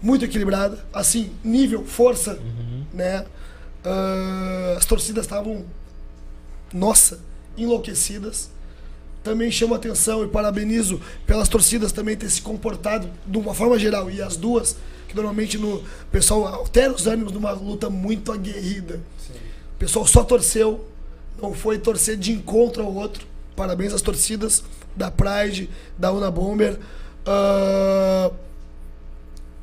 Muito 0.00 0.24
equilibrada. 0.24 0.84
Assim, 0.92 1.32
nível, 1.44 1.84
força. 1.84 2.38
Né? 2.92 3.24
Ah, 3.84 4.74
as 4.76 4.84
torcidas 4.84 5.24
estavam. 5.24 5.64
Nossa, 6.72 7.20
enlouquecidas 7.56 8.50
também 9.22 9.50
chamo 9.50 9.74
a 9.74 9.76
atenção 9.76 10.24
e 10.24 10.28
parabenizo 10.28 11.00
pelas 11.24 11.48
torcidas 11.48 11.92
também 11.92 12.16
ter 12.16 12.28
se 12.28 12.42
comportado 12.42 13.08
de 13.26 13.38
uma 13.38 13.54
forma 13.54 13.78
geral 13.78 14.10
e 14.10 14.20
as 14.20 14.36
duas 14.36 14.76
que 15.08 15.14
normalmente 15.14 15.56
no 15.58 15.76
o 15.76 15.84
pessoal 16.10 16.46
altera 16.46 16.92
os 16.92 17.06
ânimos 17.06 17.32
numa 17.32 17.52
luta 17.52 17.88
muito 17.88 18.32
aguerrida. 18.32 19.00
O 19.74 19.78
pessoal 19.78 20.06
só 20.06 20.24
torceu, 20.24 20.84
não 21.40 21.54
foi 21.54 21.78
torcer 21.78 22.16
de 22.16 22.32
encontro 22.32 22.82
ao 22.82 22.92
outro. 22.92 23.26
Parabéns 23.56 23.92
às 23.92 24.02
torcidas 24.02 24.62
da 24.96 25.10
Pride, 25.10 25.68
da 25.98 26.12
Una 26.12 26.30
Bomber. 26.30 26.78
Ah, 27.26 28.30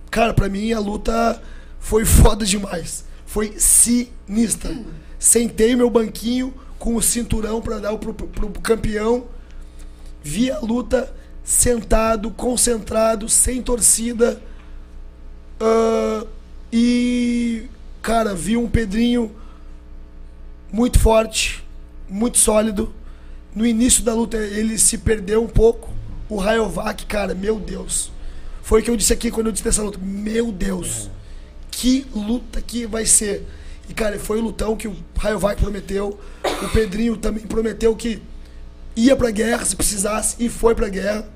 cara, 0.09 0.34
pra 0.34 0.50
mim 0.50 0.72
a 0.72 0.80
luta 0.80 1.42
foi 1.80 2.06
foda 2.06 2.45
demais. 2.45 3.06
Foi 3.26 3.56
sinistra. 3.58 4.76
Sentei 5.18 5.76
meu 5.76 5.90
banquinho 5.90 6.53
com 6.77 6.95
o 6.95 7.01
cinturão 7.01 7.61
pra 7.61 7.80
dar 7.80 7.95
pro, 7.98 8.14
pro, 8.14 8.27
pro 8.27 8.61
campeão. 8.61 9.26
Vi 10.24 10.51
a 10.51 10.59
luta 10.59 11.14
sentado, 11.43 12.32
concentrado, 12.32 13.27
sem 13.27 13.61
torcida. 13.61 14.42
Ah, 15.59 16.26
e, 16.72 17.68
cara, 18.01 18.35
vi 18.35 18.56
um 18.56 18.69
Pedrinho 18.69 19.35
muito 20.72 21.00
forte, 21.00 21.64
muito 22.08 22.38
sólido. 22.38 22.93
No 23.56 23.66
início 23.66 24.03
da 24.03 24.14
luta 24.14 24.38
ele 24.38 24.78
se 24.78 24.98
perdeu 24.98 25.44
um 25.44 25.48
pouco. 25.48 25.90
O 26.30 26.38
Rayovac, 26.38 27.06
cara, 27.06 27.34
meu 27.34 27.60
Deus. 27.60 28.11
Foi 28.61 28.82
o 28.82 28.84
que 28.84 28.92
eu 28.92 28.98
disse 28.98 29.11
aqui 29.11 29.32
quando 29.32 29.48
eu 29.48 29.52
disse 29.52 29.64
dessa 29.64 29.82
luta. 29.82 30.00
Meu 30.02 30.52
Deus. 30.52 31.10
Que 31.72 32.06
luta 32.14 32.61
que 32.61 32.86
vai 32.86 33.06
ser. 33.06 33.48
E, 33.90 33.94
cara, 33.94 34.19
foi 34.19 34.38
o 34.38 34.44
lutão 34.44 34.76
que 34.76 34.88
o 34.88 34.95
Rayovac 35.18 35.60
prometeu. 35.60 36.19
O 36.64 36.69
Pedrinho 36.69 37.18
também 37.18 37.48
prometeu 37.48 37.95
que 37.95 38.22
ia 38.95 39.16
pra 39.16 39.32
guerra 39.32 39.66
se 39.66 39.76
precisasse 39.76 40.36
e 40.40 40.48
foi 40.48 40.76
pra 40.76 40.88
guerra. 40.90 41.28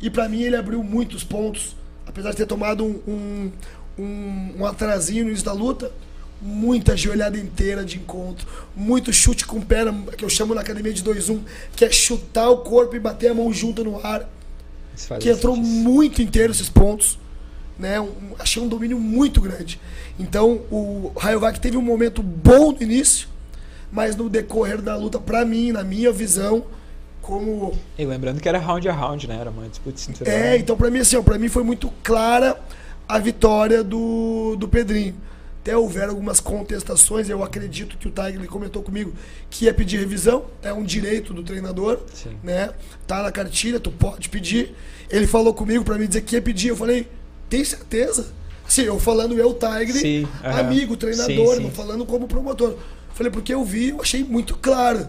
E 0.00 0.08
pra 0.08 0.28
mim 0.28 0.42
ele 0.42 0.56
abriu 0.56 0.82
muitos 0.82 1.24
pontos. 1.24 1.76
Apesar 2.06 2.30
de 2.30 2.36
ter 2.36 2.46
tomado 2.46 2.84
um, 2.84 3.00
um, 3.06 3.52
um, 3.98 4.54
um 4.58 4.66
atrasinho 4.66 5.24
no 5.24 5.30
início 5.30 5.44
da 5.44 5.52
luta, 5.52 5.92
muita 6.40 6.96
joelhada 6.96 7.36
inteira 7.38 7.84
de 7.84 7.98
encontro, 7.98 8.46
muito 8.74 9.12
chute 9.12 9.46
com 9.46 9.60
perna, 9.60 9.92
que 10.16 10.24
eu 10.24 10.28
chamo 10.28 10.54
na 10.54 10.60
academia 10.62 10.92
de 10.92 11.02
2-1, 11.04 11.40
que 11.76 11.84
é 11.84 11.90
chutar 11.92 12.48
o 12.50 12.58
corpo 12.58 12.96
e 12.96 12.98
bater 13.00 13.30
a 13.30 13.34
mão 13.34 13.52
junto 13.52 13.84
no 13.84 14.04
ar 14.04 14.28
que 15.18 15.30
entrou 15.30 15.56
muito 15.56 16.20
inteiro 16.22 16.52
esses 16.52 16.68
pontos. 16.68 17.18
Né? 17.78 17.98
Um- 18.00 18.34
achei 18.38 18.62
um 18.62 18.68
domínio 18.68 18.98
muito 19.00 19.40
grande. 19.40 19.80
Então 20.18 20.60
o 20.70 21.12
Rayovac 21.16 21.58
teve 21.60 21.76
um 21.76 21.82
momento 21.82 22.22
bom 22.22 22.72
no 22.72 22.82
início, 22.82 23.26
mas 23.90 24.14
no 24.16 24.28
decorrer 24.28 24.82
da 24.82 24.96
luta, 24.96 25.18
pra 25.18 25.44
mim, 25.46 25.72
na 25.72 25.82
minha 25.82 26.12
visão, 26.12 26.64
como. 27.22 27.72
E 27.98 28.04
lembrando 28.04 28.40
que 28.40 28.48
era 28.48 28.58
round 28.58 28.86
a 28.88 28.92
round, 28.92 29.26
né? 29.26 29.38
Era 29.40 29.50
uma 29.50 29.66
disputa 29.68 29.92
de 29.94 30.00
cinturão. 30.00 30.30
É, 30.32 30.58
então 30.58 30.76
pra 30.76 30.90
mim, 30.90 30.98
assim, 30.98 31.16
ó, 31.16 31.22
pra 31.22 31.38
mim 31.38 31.48
foi 31.48 31.62
muito 31.62 31.90
clara 32.02 32.60
a 33.08 33.18
vitória 33.18 33.82
do, 33.82 34.56
do 34.58 34.68
Pedrinho. 34.68 35.14
Até 35.62 35.76
houveram 35.76 36.10
algumas 36.10 36.40
contestações, 36.40 37.28
eu 37.28 37.42
acredito 37.44 37.98
que 37.98 38.08
o 38.08 38.10
Tiger 38.10 38.46
comentou 38.46 38.82
comigo 38.82 39.12
que 39.50 39.66
ia 39.66 39.74
pedir 39.74 39.98
revisão, 39.98 40.44
é 40.62 40.72
um 40.72 40.82
direito 40.82 41.34
do 41.34 41.42
treinador, 41.42 42.00
Sim. 42.14 42.30
né? 42.42 42.70
Tá 43.06 43.22
na 43.22 43.30
cartilha, 43.30 43.78
tu 43.78 43.90
pode 43.90 44.30
pedir. 44.30 44.74
Ele 45.10 45.26
falou 45.26 45.52
comigo 45.52 45.84
pra 45.84 45.98
me 45.98 46.06
dizer 46.06 46.22
que 46.22 46.34
ia 46.34 46.40
pedir, 46.40 46.68
eu 46.68 46.76
falei, 46.76 47.06
tem 47.50 47.62
certeza? 47.62 48.28
Sim, 48.66 48.82
eu 48.82 48.98
falando 48.98 49.36
eu, 49.36 49.52
Tiger, 49.52 49.92
Sim, 50.00 50.28
aham. 50.42 50.60
amigo, 50.60 50.96
treinador, 50.96 51.48
Sim, 51.50 51.56
sim. 51.56 51.62
não 51.64 51.70
falando 51.70 52.06
como 52.06 52.26
promotor. 52.26 52.76
Falei, 53.12 53.30
porque 53.30 53.52
eu 53.52 53.62
vi, 53.62 53.90
eu 53.90 54.00
achei 54.00 54.24
muito 54.24 54.56
claro. 54.56 55.08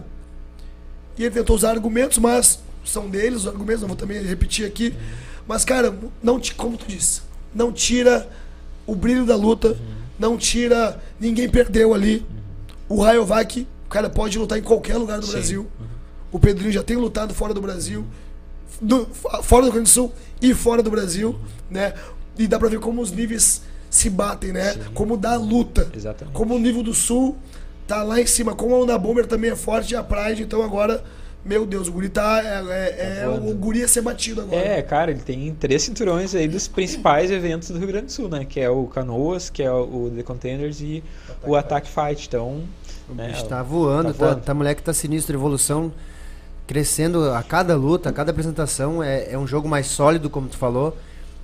E 1.16 1.22
ele 1.24 1.30
tentou 1.34 1.56
usar 1.56 1.70
argumentos, 1.70 2.18
mas 2.18 2.58
são 2.84 3.08
deles 3.08 3.42
os 3.42 3.46
argumentos, 3.46 3.80
não 3.80 3.88
vou 3.88 3.96
também 3.96 4.22
repetir 4.22 4.66
aqui. 4.66 4.94
Mas, 5.46 5.64
cara, 5.64 5.96
não 6.22 6.38
te, 6.38 6.54
como 6.54 6.76
tu 6.76 6.84
disse, 6.86 7.22
não 7.54 7.72
tira 7.72 8.28
o 8.86 8.94
brilho 8.94 9.24
da 9.24 9.36
luta, 9.36 9.78
não 10.22 10.38
tira. 10.38 10.98
Ninguém 11.20 11.48
perdeu 11.48 11.92
ali. 11.92 12.24
O 12.88 13.02
Rayovac, 13.02 13.66
cara, 13.90 14.08
pode 14.08 14.38
lutar 14.38 14.58
em 14.58 14.62
qualquer 14.62 14.96
lugar 14.96 15.18
do 15.20 15.26
Sim. 15.26 15.32
Brasil. 15.32 15.66
O 16.30 16.38
Pedrinho 16.38 16.72
já 16.72 16.82
tem 16.82 16.96
lutado 16.96 17.34
fora 17.34 17.52
do 17.52 17.60
Brasil, 17.60 18.06
do- 18.80 19.06
fora 19.42 19.62
do 19.62 19.64
Rio 19.66 19.72
Grande 19.72 19.90
do 19.90 19.92
Sul 19.92 20.12
e 20.40 20.54
fora 20.54 20.82
do 20.82 20.90
Brasil, 20.90 21.38
né? 21.70 21.92
E 22.38 22.46
dá 22.46 22.58
pra 22.58 22.68
ver 22.70 22.80
como 22.80 23.02
os 23.02 23.12
níveis 23.12 23.60
se 23.90 24.08
batem, 24.08 24.52
né? 24.52 24.74
Como 24.94 25.16
dá 25.18 25.36
luta. 25.36 25.90
Exatamente. 25.94 26.34
Como 26.34 26.54
o 26.54 26.58
nível 26.58 26.82
do 26.82 26.94
Sul 26.94 27.36
tá 27.86 28.02
lá 28.02 28.18
em 28.20 28.26
cima, 28.26 28.54
como 28.54 28.74
a 28.74 28.78
Onda 28.78 28.96
Bomber 28.96 29.26
também 29.26 29.50
é 29.50 29.56
forte 29.56 29.92
e 29.92 29.96
a 29.96 30.02
Pride, 30.02 30.42
então 30.42 30.62
agora, 30.62 31.04
meu 31.44 31.66
Deus, 31.66 31.88
o 31.88 31.92
Guri 31.92 32.08
tá. 32.08 32.40
É, 32.40 32.62
é- 32.70 33.20
é 33.22 33.26
voando. 33.26 33.50
o 33.50 33.54
Guri 33.54 33.82
a 33.82 33.88
ser 33.88 34.00
batido 34.02 34.42
agora. 34.42 34.60
É, 34.60 34.82
cara, 34.82 35.10
ele 35.10 35.20
tem 35.20 35.54
três 35.54 35.82
cinturões 35.82 36.34
aí 36.34 36.46
dos 36.46 36.68
principais 36.68 37.30
eventos 37.32 37.70
do 37.70 37.78
Rio 37.78 37.88
Grande 37.88 38.06
do 38.06 38.12
Sul, 38.12 38.28
né? 38.28 38.44
Que 38.44 38.60
é 38.60 38.70
o 38.70 38.86
Canoas, 38.86 39.50
que 39.50 39.62
é 39.62 39.72
o 39.72 40.10
The 40.14 40.22
Contenders 40.22 40.80
e 40.80 41.02
o 41.44 41.56
Attack 41.56 41.88
Fight. 41.88 42.26
Então, 42.28 42.62
O 43.10 43.14
né, 43.14 43.28
bicho 43.28 43.44
tá 43.46 43.62
voando, 43.62 44.12
tá 44.12 44.18
tá, 44.18 44.26
voando. 44.26 44.40
tá 44.42 44.54
moleque 44.54 44.82
tá 44.82 44.92
sinistro, 44.92 45.36
evolução 45.36 45.92
crescendo 46.66 47.30
a 47.30 47.42
cada 47.42 47.74
luta, 47.76 48.08
a 48.08 48.12
cada 48.12 48.30
apresentação, 48.30 49.02
é, 49.02 49.32
é 49.32 49.38
um 49.38 49.46
jogo 49.46 49.68
mais 49.68 49.86
sólido, 49.88 50.30
como 50.30 50.48
tu 50.48 50.56
falou. 50.56 50.96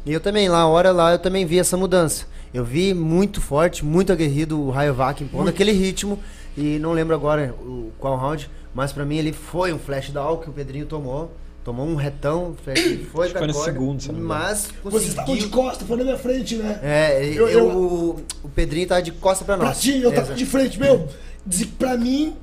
E 0.07 0.12
eu 0.12 0.20
também, 0.20 0.49
lá, 0.49 0.60
a 0.60 0.67
hora 0.68 0.91
lá, 0.93 1.12
eu 1.12 1.18
também 1.18 1.44
vi 1.44 1.59
essa 1.59 1.77
mudança. 1.77 2.25
Eu 2.55 2.65
vi 2.65 2.94
muito 2.94 3.41
forte, 3.41 3.85
muito 3.85 4.10
aguerrido 4.12 4.59
o 4.59 4.70
Rayovac 4.70 5.23
impondo 5.23 5.51
aquele 5.51 5.73
ritmo. 5.73 6.18
E 6.57 6.78
não 6.78 6.93
lembro 6.93 7.15
agora 7.15 7.55
o, 7.60 7.91
qual 7.99 8.17
round, 8.17 8.49
mas 8.75 8.93
pra 8.93 9.05
mim 9.05 9.17
ele 9.17 9.33
foi 9.33 9.73
um 9.73 9.79
flash 9.79 10.11
down 10.11 10.37
que 10.39 10.49
o 10.51 10.53
Pedrinho 10.53 10.87
tomou. 10.87 11.31
Tomou 11.65 11.87
um 11.87 11.97
retão, 11.97 12.57
flash, 12.65 12.79
foi 13.13 13.27
Acho 13.27 13.37
foi 13.39 13.47
corda, 13.53 13.53
segundo, 13.65 14.13
mas 14.15 14.69
Vocês 14.83 15.09
estavam 15.11 15.35
de 15.35 15.43
conseguiu... 15.43 15.63
costa, 15.63 15.85
foi 15.85 15.97
na 15.99 16.05
minha 16.05 16.17
frente, 16.17 16.57
né? 16.57 16.81
É, 16.83 17.23
Eu- 17.27 17.47
eu, 17.47 17.49
eu- 17.51 17.69
o, 17.77 18.25
o 18.45 18.49
Pedrinho 18.49 18.87
tava 18.89 19.03
de 19.03 19.13
costa 19.13 19.45
pra 19.45 19.57
Pra 19.57 19.67
nós. 19.67 19.79
ti, 19.81 20.01
eu 20.01 20.11
tava 20.13 20.33
de 20.35 20.47
frente, 20.47 20.79
meu. 20.81 21.07
Pra 21.79 21.97
mim, 21.99 22.35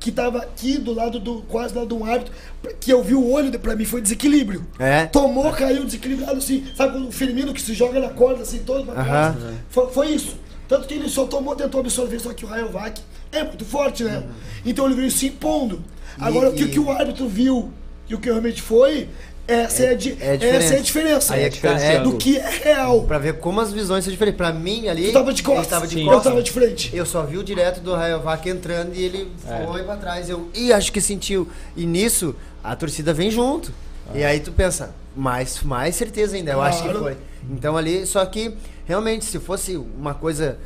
que 0.00 0.10
tava 0.10 0.38
aqui 0.38 0.78
do 0.78 0.92
lado 0.92 1.20
do. 1.20 1.42
quase 1.42 1.72
do 1.74 1.80
lado 1.80 1.88
de 1.90 1.94
um 2.02 2.04
árbitro, 2.04 2.32
que 2.80 2.92
eu 2.92 3.04
vi 3.04 3.14
o 3.14 3.30
olho, 3.30 3.56
pra 3.60 3.76
mim 3.76 3.84
foi 3.84 4.00
desequilíbrio. 4.00 4.66
É. 4.80 5.06
Tomou, 5.06 5.52
caiu 5.52 5.84
desequilibrado 5.84 6.38
assim. 6.38 6.66
Sabe 6.74 6.92
quando 6.94 7.08
o 7.08 7.12
Firmino 7.12 7.52
que 7.54 7.62
se 7.62 7.74
joga 7.74 8.00
na 8.00 8.08
corda 8.08 8.42
assim, 8.42 8.60
todo 8.66 8.84
pra 8.84 8.94
trás? 9.04 9.36
Aham. 9.36 9.54
Foi, 9.68 9.90
foi 9.90 10.08
isso. 10.08 10.36
Tanto 10.66 10.88
que 10.88 10.94
ele 10.94 11.08
só 11.08 11.24
tomou, 11.26 11.54
tentou 11.54 11.80
absorver, 11.80 12.18
só 12.18 12.32
que 12.32 12.44
o 12.44 12.48
Rayovac 12.48 13.00
é 13.32 13.42
muito 13.44 13.64
forte, 13.64 14.04
né? 14.04 14.22
Então 14.64 14.86
ele 14.86 14.94
veio 14.94 15.10
se 15.10 15.26
impondo. 15.26 15.82
Agora, 16.18 16.50
o 16.50 16.52
que, 16.52 16.64
e- 16.64 16.68
que 16.68 16.78
o 16.78 16.90
árbitro 16.90 17.26
viu 17.28 17.70
e 18.08 18.14
o 18.14 18.18
que 18.18 18.28
realmente 18.28 18.60
foi, 18.62 19.08
essa 19.48 19.82
é, 19.84 19.88
a, 19.90 19.94
di- 19.94 20.16
é 20.20 20.30
a 20.30 20.34
essa 20.34 20.44
é 20.44 20.78
a 20.78 20.80
diferença. 20.80 20.80
diferença. 20.82 21.34
Aí 21.34 21.42
é 21.44 21.50
tá, 21.50 21.70
é. 21.80 22.00
do 22.00 22.16
que 22.16 22.36
é 22.38 22.48
real. 22.48 23.02
Pra 23.04 23.18
ver 23.18 23.38
como 23.38 23.60
as 23.60 23.72
visões 23.72 24.04
são 24.04 24.10
diferentes. 24.12 24.36
Pra 24.36 24.52
mim 24.52 24.86
ali. 24.88 25.06
Tu 25.06 25.12
tava 25.12 25.32
de 25.32 25.40
ele 25.40 25.46
costas, 25.48 25.66
tava 25.66 25.86
de 25.86 25.94
Sim. 25.94 26.00
eu 26.02 26.06
costas. 26.08 26.24
tava 26.24 26.42
de 26.42 26.50
frente. 26.52 26.94
Eu 26.96 27.04
só 27.04 27.22
vi 27.24 27.38
o 27.38 27.42
direto 27.42 27.80
do 27.80 27.92
Rayovac 27.94 28.48
entrando 28.48 28.94
e 28.94 29.02
ele 29.02 29.28
É. 29.48 29.66
foi 29.66 29.82
pra 29.82 29.96
trás. 29.96 30.28
Eu, 30.30 30.48
e 30.54 30.72
acho 30.72 30.92
que 30.92 31.00
sentiu. 31.00 31.48
E 31.76 31.84
nisso, 31.86 32.36
a 32.62 32.76
torcida 32.76 33.12
vem 33.12 33.30
junto. 33.30 33.72
E 34.14 34.22
aí 34.22 34.38
tu 34.40 34.52
pensa, 34.52 34.94
mais, 35.16 35.62
mais 35.62 35.96
certeza 35.96 36.36
ainda. 36.36 36.52
Eu 36.52 36.60
acho 36.62 36.78
que 36.82 36.84
Claro. 36.88 37.00
foi. 37.00 37.16
Então 37.50 37.76
ali, 37.76 38.06
só 38.06 38.24
que 38.26 38.54
realmente, 38.86 39.24
se 39.24 39.38
fosse 39.40 39.76
uma 39.76 40.14
coisa 40.14 40.58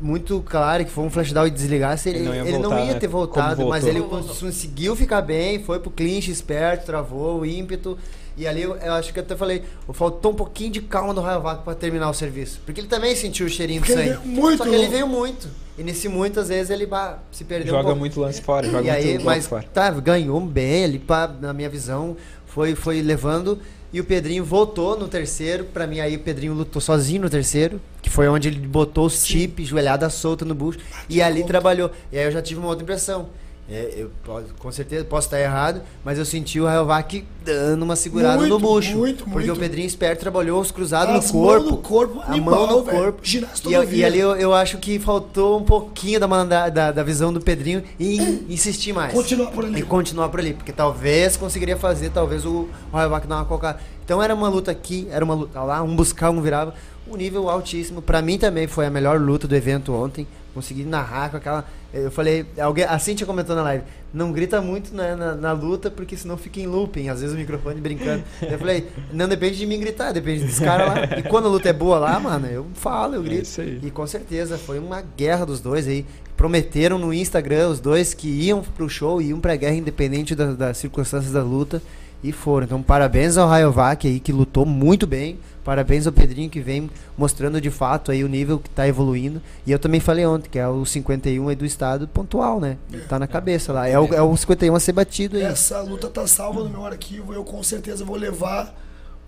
muito 0.00 0.40
clara, 0.46 0.84
que 0.84 0.90
foi 0.90 1.04
um 1.04 1.10
flash 1.10 1.32
down 1.32 1.46
e 1.46 1.50
desligasse, 1.50 2.08
ele, 2.08 2.18
Ele 2.18 2.26
não 2.28 2.34
ia 2.34 2.40
ele 2.42 2.52
não 2.58 2.62
voltar, 2.70 2.84
ia 2.84 2.92
né? 2.92 2.98
ter 2.98 3.06
voltado, 3.08 3.66
mas 3.68 3.86
ele 3.86 4.00
conseguiu 4.02 4.94
ficar 4.94 5.22
bem, 5.22 5.62
foi 5.62 5.78
pro 5.80 5.90
clinch 5.90 6.30
esperto, 6.30 6.86
travou 6.86 7.40
o 7.40 7.46
ímpeto. 7.46 7.96
E 8.38 8.46
ali 8.46 8.60
eu, 8.60 8.76
eu 8.76 8.92
acho 8.92 9.14
que 9.14 9.18
eu 9.18 9.22
até 9.24 9.34
falei, 9.34 9.62
faltou 9.94 10.32
um 10.32 10.34
pouquinho 10.34 10.70
de 10.70 10.82
calma 10.82 11.14
do 11.14 11.22
Rayovac 11.22 11.62
pra 11.64 11.74
terminar 11.74 12.10
o 12.10 12.12
serviço. 12.12 12.60
Porque 12.66 12.80
ele 12.82 12.88
também 12.88 13.16
sentiu 13.16 13.46
o 13.46 13.48
cheirinho 13.48 13.80
Porque 13.80 13.94
do 13.94 14.14
sangue. 14.14 14.28
muito 14.28 14.58
Só 14.58 14.64
que 14.64 14.74
ele 14.74 14.88
veio 14.88 15.08
muito. 15.08 15.48
E 15.78 15.82
nesse 15.82 16.06
muito, 16.06 16.38
às 16.40 16.48
vezes, 16.48 16.70
ele 16.70 16.84
bah, 16.84 17.18
se 17.32 17.44
perdeu 17.44 17.72
um 17.72 17.76
Joga 17.76 17.84
pouco. 17.84 17.98
muito 17.98 18.20
lance 18.20 18.42
fora, 18.42 18.66
joga 18.68 18.82
e 18.86 18.90
aí, 18.90 19.08
muito 19.14 19.24
mas 19.24 19.46
fora. 19.46 19.62
tá, 19.72 19.90
ganhou 19.90 20.38
bem 20.40 20.84
ali, 20.84 20.98
pá, 20.98 21.26
na 21.40 21.52
minha 21.54 21.68
visão, 21.70 22.14
foi, 22.46 22.74
foi 22.74 23.00
levando. 23.00 23.58
E 23.92 24.00
o 24.00 24.04
Pedrinho 24.04 24.44
voltou 24.44 24.98
no 24.98 25.08
terceiro. 25.08 25.64
Pra 25.64 25.86
mim, 25.86 26.00
aí 26.00 26.16
o 26.16 26.20
Pedrinho 26.20 26.52
lutou 26.54 26.80
sozinho 26.80 27.22
no 27.22 27.30
terceiro, 27.30 27.80
que 28.02 28.10
foi 28.10 28.28
onde 28.28 28.48
ele 28.48 28.58
botou 28.58 29.06
os 29.06 29.24
chips, 29.24 29.68
joelhada 29.68 30.10
solta 30.10 30.44
no 30.44 30.54
bucho. 30.54 30.78
e 31.08 31.22
ali 31.22 31.44
trabalhou. 31.44 31.90
E 32.12 32.18
aí 32.18 32.24
eu 32.24 32.32
já 32.32 32.42
tive 32.42 32.60
uma 32.60 32.68
outra 32.68 32.82
impressão. 32.82 33.28
É, 33.68 33.94
eu 33.96 34.10
po- 34.22 34.42
com 34.60 34.70
certeza 34.70 35.04
posso 35.04 35.26
estar 35.26 35.40
errado, 35.40 35.82
mas 36.04 36.18
eu 36.18 36.24
senti 36.24 36.60
o 36.60 36.66
Rayovac 36.66 37.24
dando 37.44 37.82
uma 37.82 37.96
segurada 37.96 38.38
Muito, 38.38 38.50
no 38.52 38.58
bucho. 38.60 38.96
muito, 38.96 39.24
porque 39.24 39.48
muito. 39.48 39.52
o 39.54 39.56
Pedrinho 39.56 39.86
esperto 39.88 40.20
trabalhou 40.20 40.60
os 40.60 40.70
cruzados 40.70 41.16
As 41.16 41.32
no 41.32 41.40
corpo. 41.40 41.70
no 41.72 41.76
corpo, 41.78 42.20
a 42.20 42.26
animal, 42.26 42.66
mão 42.66 42.76
no 42.78 42.84
velho. 42.84 42.98
corpo. 42.98 43.22
E, 43.24 43.72
eu- 43.72 43.92
e 43.92 44.04
ali 44.04 44.20
eu, 44.20 44.36
eu 44.36 44.54
acho 44.54 44.78
que 44.78 45.00
faltou 45.00 45.58
um 45.58 45.64
pouquinho 45.64 46.20
da, 46.20 46.28
manda- 46.28 46.68
da, 46.68 46.92
da 46.92 47.02
visão 47.02 47.32
do 47.32 47.40
Pedrinho 47.40 47.82
em 47.98 48.44
insistir 48.48 48.92
mais. 48.92 49.12
Continuar 49.12 49.50
por 49.50 49.64
ali. 49.64 49.80
E 49.80 49.82
continuar 49.82 50.28
por 50.28 50.38
ali, 50.38 50.54
porque 50.54 50.70
talvez 50.72 51.36
conseguiria 51.36 51.76
fazer, 51.76 52.10
talvez 52.10 52.46
o 52.46 52.68
Rayovac 52.92 53.26
dar 53.26 53.34
uma 53.36 53.44
colocada. 53.46 53.80
Então 54.04 54.22
era 54.22 54.32
uma 54.32 54.48
luta 54.48 54.70
aqui, 54.70 55.08
era 55.10 55.24
uma 55.24 55.34
luta 55.34 55.60
lá, 55.62 55.82
um 55.82 55.96
buscar, 55.96 56.30
um 56.30 56.40
virava. 56.40 56.72
Um 57.08 57.16
nível 57.16 57.48
altíssimo. 57.50 58.00
Pra 58.00 58.22
mim 58.22 58.38
também 58.38 58.66
foi 58.68 58.86
a 58.86 58.90
melhor 58.90 59.20
luta 59.20 59.48
do 59.48 59.54
evento 59.56 59.92
ontem. 59.92 60.24
Consegui 60.56 60.84
narrar 60.84 61.30
com 61.30 61.36
aquela. 61.36 61.66
Eu 61.92 62.10
falei, 62.10 62.46
alguém, 62.58 62.84
a 62.84 62.98
Cintia 62.98 63.26
comentou 63.26 63.54
na 63.54 63.62
live, 63.62 63.84
não 64.12 64.32
grita 64.32 64.60
muito 64.62 64.94
né, 64.94 65.14
na, 65.14 65.34
na 65.34 65.52
luta, 65.52 65.90
porque 65.90 66.16
senão 66.16 66.38
fica 66.38 66.58
em 66.58 66.66
looping, 66.66 67.10
às 67.10 67.20
vezes 67.20 67.36
o 67.36 67.38
microfone 67.38 67.78
brincando. 67.78 68.24
eu 68.40 68.58
falei, 68.58 68.88
não 69.12 69.28
depende 69.28 69.58
de 69.58 69.66
mim 69.66 69.78
gritar, 69.78 70.12
depende 70.12 70.44
dos 70.44 70.58
caras 70.58 70.88
lá. 70.88 71.18
E 71.18 71.22
quando 71.24 71.44
a 71.46 71.50
luta 71.50 71.68
é 71.68 71.74
boa 71.74 71.98
lá, 71.98 72.18
mano, 72.18 72.46
eu 72.46 72.66
falo, 72.72 73.14
eu 73.16 73.22
grito. 73.22 73.42
isso 73.42 73.60
aí. 73.60 73.78
E 73.82 73.90
com 73.90 74.06
certeza 74.06 74.56
foi 74.56 74.78
uma 74.78 75.02
guerra 75.02 75.44
dos 75.44 75.60
dois 75.60 75.86
aí. 75.86 76.06
Prometeram 76.38 76.98
no 76.98 77.12
Instagram 77.12 77.68
os 77.68 77.80
dois 77.80 78.14
que 78.14 78.28
iam 78.28 78.62
pro 78.62 78.88
show, 78.88 79.20
iam 79.20 79.38
pra 79.40 79.54
guerra 79.56 79.74
independente 79.76 80.34
da- 80.34 80.52
das 80.52 80.78
circunstâncias 80.78 81.32
da 81.34 81.42
luta. 81.42 81.82
E 82.22 82.32
foram. 82.32 82.64
Então, 82.64 82.82
parabéns 82.82 83.36
ao 83.36 83.48
Rayovac 83.48 84.06
aí, 84.06 84.18
que 84.18 84.32
lutou 84.32 84.64
muito 84.66 85.06
bem. 85.06 85.38
Parabéns 85.64 86.06
ao 86.06 86.12
Pedrinho, 86.12 86.48
que 86.48 86.60
vem 86.60 86.88
mostrando 87.18 87.60
de 87.60 87.70
fato 87.70 88.12
aí 88.12 88.22
o 88.22 88.28
nível 88.28 88.58
que 88.58 88.70
tá 88.70 88.86
evoluindo. 88.86 89.42
E 89.66 89.72
eu 89.72 89.78
também 89.80 89.98
falei 89.98 90.24
ontem, 90.24 90.48
que 90.48 90.58
é 90.58 90.68
o 90.68 90.84
51 90.84 91.48
aí 91.48 91.56
do 91.56 91.66
estado 91.66 92.06
pontual, 92.06 92.60
né? 92.60 92.78
Tá 93.08 93.18
na 93.18 93.26
cabeça 93.26 93.72
lá. 93.72 93.88
É 93.88 93.98
o, 93.98 94.14
é 94.14 94.22
o 94.22 94.36
51 94.36 94.74
a 94.74 94.80
ser 94.80 94.92
batido 94.92 95.36
aí. 95.36 95.42
Essa 95.42 95.82
luta 95.82 96.08
tá 96.08 96.24
salva 96.26 96.62
no 96.62 96.70
meu 96.70 96.86
arquivo. 96.86 97.34
Eu 97.34 97.42
com 97.42 97.60
certeza 97.64 98.04
vou 98.04 98.16
levar 98.16 98.72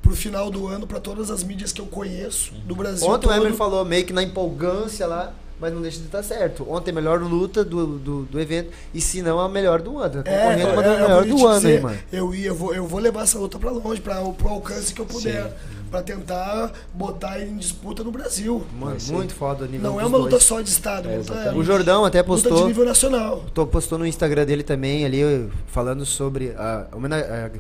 pro 0.00 0.15
final 0.15 0.49
do 0.49 0.67
ano 0.67 0.86
pra 0.86 1.00
todas 1.00 1.31
as 1.31 1.42
mídias 1.42 1.73
que 1.73 1.81
eu 1.81 1.86
conheço 1.86 2.55
do 2.67 2.75
Brasil. 2.75 3.07
Ontem 3.08 3.26
o 3.26 3.31
todo. 3.31 3.44
Emer 3.44 3.55
falou 3.55 3.84
meio 3.84 4.05
que 4.07 4.12
na 4.12 4.23
empolgância 4.23 5.07
lá, 5.07 5.33
mas 5.60 5.72
não 5.72 5.80
deixa 5.82 5.98
de 5.98 6.06
estar 6.06 6.22
certo. 6.22 6.64
Ontem 6.70 6.90
a 6.90 6.94
melhor 6.94 7.20
luta 7.20 7.64
do, 7.64 7.98
do, 7.98 8.22
do 8.24 8.40
evento, 8.40 8.70
e 8.94 9.00
se 9.00 9.22
não 9.22 9.38
a 9.40 9.48
melhor 9.48 9.80
do 9.82 9.98
ano. 9.98 10.22
Tá 10.22 10.30
É, 10.30 10.38
concorrendo 10.38 10.72
uma 10.72 10.82
é, 10.82 10.84
das 10.86 10.94
eu 11.00 11.02
melhores 11.08 11.30
do 11.34 11.46
ano 11.46 11.56
dizer, 11.56 11.76
aí, 11.76 11.80
mano. 11.82 11.98
Eu, 12.12 12.34
ia, 12.34 12.46
eu, 12.48 12.54
vou, 12.54 12.74
eu 12.74 12.86
vou 12.86 13.00
levar 13.00 13.22
essa 13.22 13.38
luta 13.38 13.58
pra 13.58 13.70
longe, 13.70 14.00
pra, 14.00 14.20
pro 14.22 14.48
alcance 14.48 14.92
que 14.94 15.00
eu 15.00 15.06
puder. 15.06 15.52
Pra 15.90 16.02
tentar 16.02 16.70
botar 16.92 17.38
ele 17.40 17.50
em 17.50 17.56
disputa 17.56 18.04
no 18.04 18.10
Brasil. 18.10 18.62
Mano, 18.78 19.00
Sim. 19.00 19.14
muito 19.14 19.32
foda 19.34 19.64
o 19.64 19.66
nível 19.66 19.90
Não 19.90 19.98
é 19.98 20.04
uma 20.04 20.18
luta 20.18 20.32
dois. 20.32 20.42
só 20.42 20.60
de 20.60 20.68
estado, 20.68 21.08
é 21.08 21.12
É, 21.12 21.14
uma 21.14 21.18
luta, 21.20 21.32
exatamente. 21.32 21.58
O 21.60 21.64
Jordão 21.64 22.04
até 22.04 22.18
luta 22.20 22.36
de 22.42 22.48
postou, 22.48 22.66
nível 22.68 22.84
nacional. 22.84 23.44
tô- 23.54 23.66
postou 23.66 23.96
no 23.98 24.04
Instagram 24.06 24.44
dele 24.44 24.62
também, 24.62 25.06
ali, 25.06 25.48
falando 25.68 26.04
sobre. 26.04 26.50
A, 26.58 26.88
homena- 26.92 27.16
a- 27.16 27.50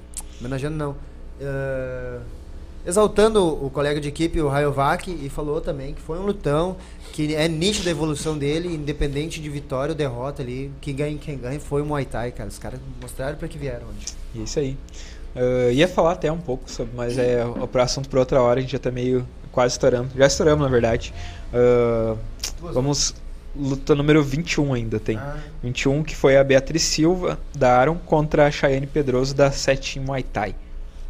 homenageando, 0.40 0.76
não. 0.76 0.94
eh, 1.40 2.18
exaltando 2.88 3.44
o 3.44 3.68
colega 3.68 4.00
de 4.00 4.08
equipe, 4.08 4.40
o 4.40 4.48
Rayovac, 4.48 5.10
e 5.10 5.28
falou 5.28 5.60
também 5.60 5.92
que 5.92 6.00
foi 6.00 6.18
um 6.18 6.22
lutão, 6.22 6.76
que 7.12 7.34
é 7.34 7.46
nítido 7.46 7.88
a 7.88 7.92
evolução 7.92 8.38
dele, 8.38 8.74
independente 8.74 9.40
de 9.40 9.48
vitória 9.50 9.92
ou 9.92 9.96
derrota 9.96 10.42
ali. 10.42 10.72
Quem 10.80 10.96
ganha, 10.96 11.18
quem 11.18 11.36
ganha 11.36 11.60
foi 11.60 11.82
o 11.82 11.84
Muay 11.84 12.06
Thai, 12.06 12.32
cara. 12.32 12.48
Os 12.48 12.58
caras 12.58 12.80
mostraram 13.00 13.36
pra 13.36 13.46
que 13.46 13.58
vieram 13.58 13.86
hoje. 13.88 14.06
Isso 14.42 14.58
aí. 14.58 14.76
Ah, 15.36 15.70
ia 15.70 15.86
falar 15.86 16.12
até 16.12 16.32
um 16.32 16.38
pouco 16.38 16.70
sobre, 16.70 16.96
mas 16.96 17.18
é 17.18 17.44
o 17.44 17.78
assunto 17.78 18.08
para 18.08 18.20
outra 18.20 18.40
hora, 18.40 18.58
a 18.58 18.62
gente 18.62 18.72
já 18.72 18.78
tá 18.78 18.90
meio 18.90 19.26
quase 19.52 19.74
estourando. 19.74 20.08
Já 20.16 20.26
estouramos, 20.26 20.64
na 20.64 20.70
verdade. 20.70 21.12
Ah, 21.52 22.16
vamos 22.72 23.14
luta 23.54 23.94
número 23.94 24.22
21 24.22 24.72
ainda 24.72 24.98
tem. 24.98 25.16
Ah. 25.16 25.36
21 25.62 26.02
que 26.04 26.16
foi 26.16 26.36
a 26.36 26.44
Beatriz 26.44 26.82
Silva 26.82 27.38
da 27.54 27.76
Aron 27.76 27.96
contra 27.96 28.46
a 28.46 28.50
Chayane 28.50 28.86
Pedroso 28.86 29.34
da 29.34 29.50
Setim 29.50 30.00
Muay 30.00 30.22
Thai. 30.22 30.54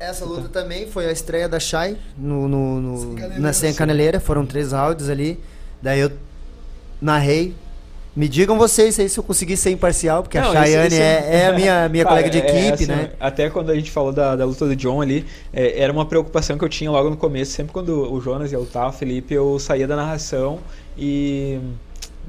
Essa 0.01 0.25
luta 0.25 0.49
também 0.49 0.87
foi 0.87 1.07
a 1.07 1.13
estreia 1.13 1.49
da 1.49 1.59
Shai 1.59 1.97
no, 2.17 2.47
no, 2.47 2.81
no- 2.81 2.99
Sem 2.99 3.15
caneleira, 3.17 3.41
na 3.41 3.53
sim. 3.53 3.75
Caneleira. 3.75 4.21
Foram 4.21 4.47
três 4.47 4.73
rounds 4.73 5.09
ali. 5.09 5.41
Daí 5.83 6.01
eu 6.01 6.13
narrei. 7.01 7.55
Me 8.15 8.29
digam 8.29 8.59
vocês 8.59 8.99
aí 8.99 9.09
se 9.09 9.19
eu 9.19 9.23
consegui 9.23 9.57
ser 9.57 9.71
imparcial, 9.71 10.23
porque 10.25 10.41
Não, 10.41 10.51
a 10.51 10.53
Chayane 10.53 10.95
é, 10.97 11.37
é 11.43 11.47
a 11.47 11.53
minha, 11.53 11.89
minha 11.89 12.05
Cara, 12.05 12.17
colega 12.23 12.31
de 12.31 12.39
é, 12.41 12.51
equipe, 12.51 12.75
assim, 12.75 12.87
né? 12.87 13.11
Até 13.21 13.49
quando 13.49 13.71
a 13.71 13.75
gente 13.77 13.93
falou 13.93 14.13
da, 14.13 14.35
da 14.35 14.45
luta 14.45 14.67
do 14.67 14.75
John 14.75 15.01
ali, 15.01 15.25
é, 15.53 15.81
era 15.81 15.93
uma 15.93 16.05
preocupação 16.05 16.59
que 16.59 16.65
eu 16.65 16.69
tinha 16.69 16.91
logo 16.91 17.11
no 17.11 17.17
começo. 17.17 17.53
Sempre 17.53 17.73
quando 17.73 18.13
o 18.13 18.21
Jonas 18.21 18.51
ia 18.51 18.59
lutar, 18.59 18.89
o 18.89 18.93
Felipe, 18.93 19.35
eu 19.35 19.59
saía 19.61 19.87
da 19.87 19.95
narração 19.95 20.59
e 20.97 21.61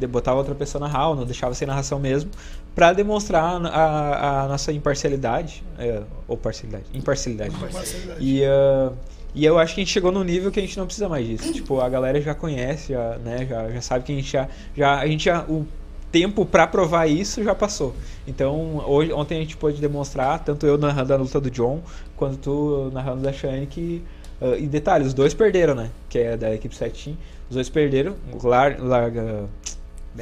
botava 0.07 0.38
outra 0.38 0.53
pessoa 0.56 0.80
narrar, 0.80 1.09
ou 1.09 1.15
não 1.15 1.25
deixava 1.25 1.53
sem 1.56 1.67
narração 1.67 1.99
mesmo, 1.99 2.30
pra 2.75 2.93
demonstrar 2.93 3.43
a, 3.65 4.43
a 4.43 4.48
nossa 4.48 4.72
imparcialidade. 4.72 5.64
é, 5.77 6.01
ou 6.27 6.38
parcialidade. 6.38 6.85
Imparcialidade. 6.93 7.56
Parcialidade. 7.56 8.19
E, 8.19 8.43
ah, 8.45 8.91
e 9.33 9.45
eu 9.45 9.59
acho 9.59 9.75
que 9.75 9.81
a 9.81 9.83
gente 9.83 9.93
chegou 9.93 10.11
num 10.11 10.23
nível 10.23 10.51
que 10.51 10.59
a 10.59 10.61
gente 10.61 10.77
não 10.77 10.85
precisa 10.85 11.07
mais 11.07 11.27
disso. 11.27 11.53
Tipo, 11.53 11.80
a 11.80 11.89
galera 11.89 12.19
já 12.19 12.33
conhece, 12.33 12.93
já, 12.93 13.17
né, 13.19 13.45
já, 13.45 13.69
já 13.69 13.81
sabe 13.81 14.06
que 14.06 14.11
a 14.11 14.15
gente 14.15 14.31
já, 14.31 14.48
já, 14.75 14.99
a 14.99 15.07
gente 15.07 15.25
já, 15.25 15.43
o 15.43 15.67
tempo 16.11 16.45
pra 16.45 16.65
provar 16.65 17.07
isso 17.07 17.43
já 17.43 17.53
passou. 17.53 17.95
Então, 18.27 18.83
hoje, 18.88 19.14
ontem 19.14 19.38
a 19.38 19.41
gente 19.41 19.56
pôde 19.56 19.80
demonstrar, 19.80 20.43
tanto 20.43 20.65
eu 20.65 20.77
narrando 20.77 21.14
a 21.14 21.17
luta 21.17 21.39
do 21.39 21.51
John, 21.51 21.81
quanto 22.15 22.38
tu 22.38 22.91
narrando 22.91 23.22
da 23.22 23.31
Shane, 23.31 23.67
que, 23.67 24.03
ah, 24.41 24.57
e 24.57 24.65
detalhe, 24.65 25.06
os 25.06 25.14
dois 25.14 25.33
perderam, 25.33 25.75
né, 25.75 25.89
que 26.09 26.17
é 26.17 26.35
da 26.35 26.53
equipe 26.53 26.75
7 26.75 27.17
os 27.49 27.56
dois 27.56 27.67
perderam, 27.67 28.15
lar, 28.43 28.80
larga, 28.80 29.45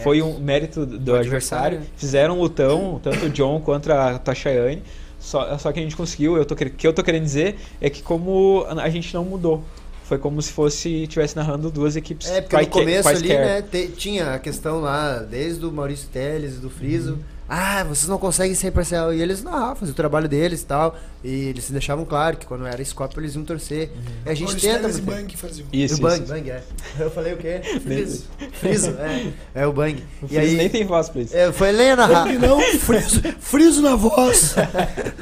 foi 0.04 0.22
um 0.22 0.40
mérito 0.40 0.86
do, 0.86 0.98
Do 1.00 1.16
adversário. 1.16 1.78
adversário. 1.78 1.82
Fizeram 1.98 2.38
um 2.38 2.42
lutão, 2.42 3.00
tanto 3.04 3.26
o 3.26 3.30
John 3.30 3.60
quanto 3.62 3.92
a 3.92 4.18
Tachayane. 4.20 4.84
Só, 5.20 5.58
só 5.58 5.72
que 5.72 5.80
a 5.80 5.82
gente 5.82 5.96
conseguiu. 5.96 6.38
Eu 6.38 6.46
tô, 6.46 6.54
o 6.54 6.58
que 6.58 6.86
eu 6.88 6.94
tô 6.94 7.04
querendo 7.04 7.24
dizer 7.24 7.56
é 7.82 7.90
que 7.90 8.02
como 8.04 8.66
a 8.68 8.90
gente 8.90 9.14
não 9.14 9.24
mudou. 9.26 9.64
Foi 10.04 10.18
como 10.18 10.42
se 10.42 10.54
fosse 10.54 11.06
tivesse 11.08 11.36
narrando 11.36 11.70
duas 11.70 11.96
equipes. 11.98 12.30
É, 12.30 12.40
porque 12.40 12.56
no 12.56 12.62
quaisquer- 12.68 12.82
começo 13.04 13.10
ali, 13.10 13.28
né, 13.30 13.62
te- 13.62 13.88
tinha 13.90 14.36
a 14.36 14.40
questão 14.40 14.80
lá, 14.80 15.18
desde 15.20 15.66
o 15.66 15.72
Maurício 15.72 16.08
Teles, 16.08 16.60
do 16.62 16.70
Friso, 16.70 17.18
ah, 17.50 17.84
vocês 17.84 18.08
não 18.08 18.18
conseguem 18.18 18.56
ser 18.56 18.68
imparcial. 18.70 19.14
E 19.14 19.22
eles 19.22 19.44
narravam, 19.44 19.76
faziam 19.76 19.92
o 19.92 19.96
trabalho 19.98 20.30
deles 20.30 20.62
e 20.62 20.66
tal. 20.66 20.96
E 21.24 21.46
eles 21.50 21.70
deixavam 21.72 22.06
claro 22.06 22.38
que 22.38 22.46
quando 22.46 22.66
era 22.68 22.84
Scope 22.86 23.18
eles 23.20 23.34
iam 23.36 23.44
torcer. 23.44 23.90
E 24.26 24.30
a 24.30 24.34
gente 24.34 24.56
Os 24.56 24.62
tenta. 24.62 24.88
Manter- 24.88 25.02
Bang 25.02 25.38
faziam. 25.38 25.68
Isso, 25.74 25.96
o 25.96 26.00
Bang, 26.02 26.24
isso. 26.24 26.32
Bang, 26.34 26.50
é. 26.52 26.64
Eu 27.00 27.10
falei 27.12 27.34
o 27.34 27.38
quê? 27.38 27.60
Friso. 27.84 28.26
Friso, 28.54 28.90
é. 28.92 29.28
É 29.56 29.66
o 29.68 29.74
Bang. 29.74 30.04
O 30.22 30.28
E 30.30 30.38
aí, 30.38 30.56
nem 30.56 30.70
tem 30.70 30.86
voz 30.86 31.10
pra 31.10 31.22
isso. 31.22 31.36
é, 31.36 31.52
foi. 31.52 31.74
Bang 31.74 32.38
não, 32.38 32.62
friso, 32.80 33.22
friso 33.40 33.82
na 33.82 33.96
voz. 33.96 34.56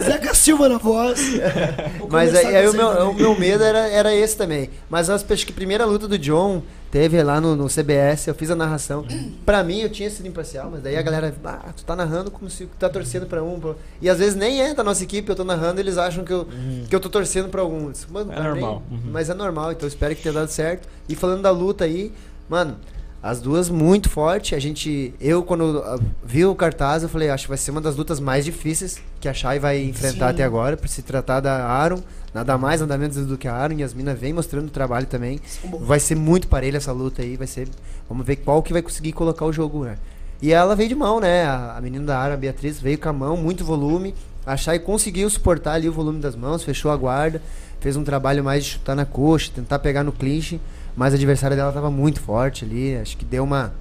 Zeca 0.04 0.34
Silva 0.34 0.68
na 0.70 0.78
voz. 0.78 1.20
Mas 2.10 2.36
aí, 2.36 2.56
aí 2.56 2.68
o, 2.68 2.74
meu, 2.74 2.88
o 3.10 3.14
meu 3.14 3.40
medo 3.40 3.64
era, 3.64 3.88
era 3.88 4.14
esse 4.14 4.36
também. 4.36 4.70
Mas 4.90 5.10
eu 5.10 5.16
acho 5.16 5.26
que 5.26 5.52
a 5.52 5.56
primeira 5.56 5.86
luta 5.86 6.08
do 6.08 6.18
John 6.18 6.62
teve 6.92 7.22
lá 7.24 7.42
no, 7.42 7.56
no 7.58 7.68
CBS, 7.68 8.28
eu 8.28 8.36
fiz 8.36 8.50
a 8.50 8.56
narração. 8.56 9.06
Pra 9.46 9.64
mim, 9.64 9.82
eu 9.82 9.90
tinha 9.90 10.10
sido 10.10 10.28
imparcial, 10.28 10.70
mas 10.72 10.82
daí 10.82 10.96
a 10.96 11.02
galera, 11.02 11.34
ah, 11.44 11.74
tu 11.76 11.84
tá 11.84 11.94
narrando 11.96 12.32
como 12.32 12.50
se 12.50 12.66
tu 12.66 12.78
tá 12.80 12.88
torcendo 12.88 13.26
pra 13.26 13.44
um. 13.44 13.60
pro-" 13.60 13.76
E 14.02 14.10
às 14.10 14.20
vezes 14.20 14.36
nem 14.36 14.62
é 14.62 14.74
da 14.74 14.84
nossa 14.84 15.04
equipe, 15.04 15.28
eu 15.30 15.36
tô 15.36 15.44
narrando, 15.44 15.82
eles 15.86 15.98
acham 15.98 16.24
que 16.24 16.34
eu, 16.34 16.48
que 16.90 16.96
eu 16.96 17.00
tô 17.00 17.10
torcendo 17.10 17.50
pra 17.50 17.62
algum. 17.62 17.92
Disse, 17.92 18.12
Mano, 18.12 18.32
É 18.32 18.42
normal. 18.42 18.84
Uhum. 18.92 19.00
Mas 19.12 19.30
é 19.30 19.34
normal, 19.34 19.72
então 19.72 19.88
espero 19.88 20.16
que 20.16 20.22
tenha 20.22 20.34
dado 20.34 20.50
certo. 20.50 20.88
E 21.08 21.16
falando 21.16 21.42
da 21.42 21.52
luta 21.52 21.86
aí, 21.86 22.12
mano. 22.50 22.76
As 23.26 23.42
duas 23.42 23.70
muito 23.70 24.08
forte. 24.08 24.54
A 24.54 24.60
gente. 24.60 25.12
Eu, 25.20 25.42
quando 25.42 25.82
ah, 25.84 25.98
vi 26.24 26.46
o 26.46 26.54
cartaz, 26.54 27.02
eu 27.02 27.10
falei, 27.10 27.32
acho 27.32 27.46
que 27.46 27.50
vai 27.50 27.58
ser 27.58 27.72
uma 27.72 27.82
das 27.82 27.96
lutas 27.96 28.20
mais 28.20 28.46
difíceis 28.46 29.02
que 29.20 29.28
a 29.28 29.34
Shai 29.34 29.58
vai 29.58 29.84
enfrentar 29.84 30.28
Sim. 30.28 30.34
até 30.36 30.44
agora, 30.44 30.78
por 30.78 30.88
se 30.88 31.02
tratar 31.02 31.40
da 31.40 31.66
Aaron. 31.66 32.04
Nada 32.32 32.56
mais, 32.56 32.82
nada 32.82 32.96
menos 33.00 33.16
do 33.26 33.36
que 33.36 33.48
a 33.48 33.54
Aaron. 33.56 33.78
E 33.80 33.84
as 33.84 33.96
minas 33.96 34.20
vem 34.20 34.32
mostrando 34.32 34.68
o 34.68 34.70
trabalho 34.70 35.08
também. 35.08 35.40
Vai 35.80 36.00
ser 36.00 36.14
muito 36.14 36.48
parelha 36.48 36.78
essa 36.78 36.92
luta 36.92 37.24
aí. 37.24 37.36
Vai 37.36 37.48
ser. 37.48 37.68
Vamos 38.08 38.24
ver 38.24 38.36
qual 38.36 38.62
que 38.62 38.72
vai 38.72 38.84
conseguir 38.84 39.14
colocar 39.14 39.44
o 39.46 39.52
jogo, 39.52 39.86
né? 39.86 39.98
E 40.40 40.54
ela 40.54 40.76
veio 40.76 40.90
de 40.90 40.96
mão, 40.96 41.20
né? 41.20 41.46
A, 41.46 41.78
a 41.78 41.82
menina 41.82 42.06
da 42.06 42.20
Aaron, 42.20 42.36
a 42.36 42.38
Beatriz, 42.38 42.80
veio 42.80 43.00
com 43.00 43.10
a 43.10 43.14
mão, 43.14 43.36
muito 43.36 43.66
volume. 43.66 44.14
A 44.46 44.56
Shai 44.56 44.78
conseguiu 44.78 45.30
suportar 45.30 45.74
ali 45.74 45.90
o 45.90 45.94
volume 45.94 46.20
das 46.20 46.36
mãos, 46.36 46.64
fechou 46.64 46.92
a 46.92 46.96
guarda. 46.96 47.42
Fez 47.80 47.96
um 47.96 48.04
trabalho 48.04 48.44
mais 48.44 48.64
de 48.64 48.72
chutar 48.72 48.96
na 48.96 49.06
coxa, 49.06 49.52
tentar 49.54 49.80
pegar 49.80 50.04
no 50.04 50.12
clinch. 50.12 50.60
Mas 50.96 51.14
a 51.14 51.18
adversária 51.18 51.58
dela 51.58 51.72
tava 51.72 51.90
muito 51.90 52.22
forte 52.22 52.64
ali. 52.64 52.96
Acho 52.96 53.18
que 53.18 53.26
deu 53.26 53.44
uma, 53.44 53.74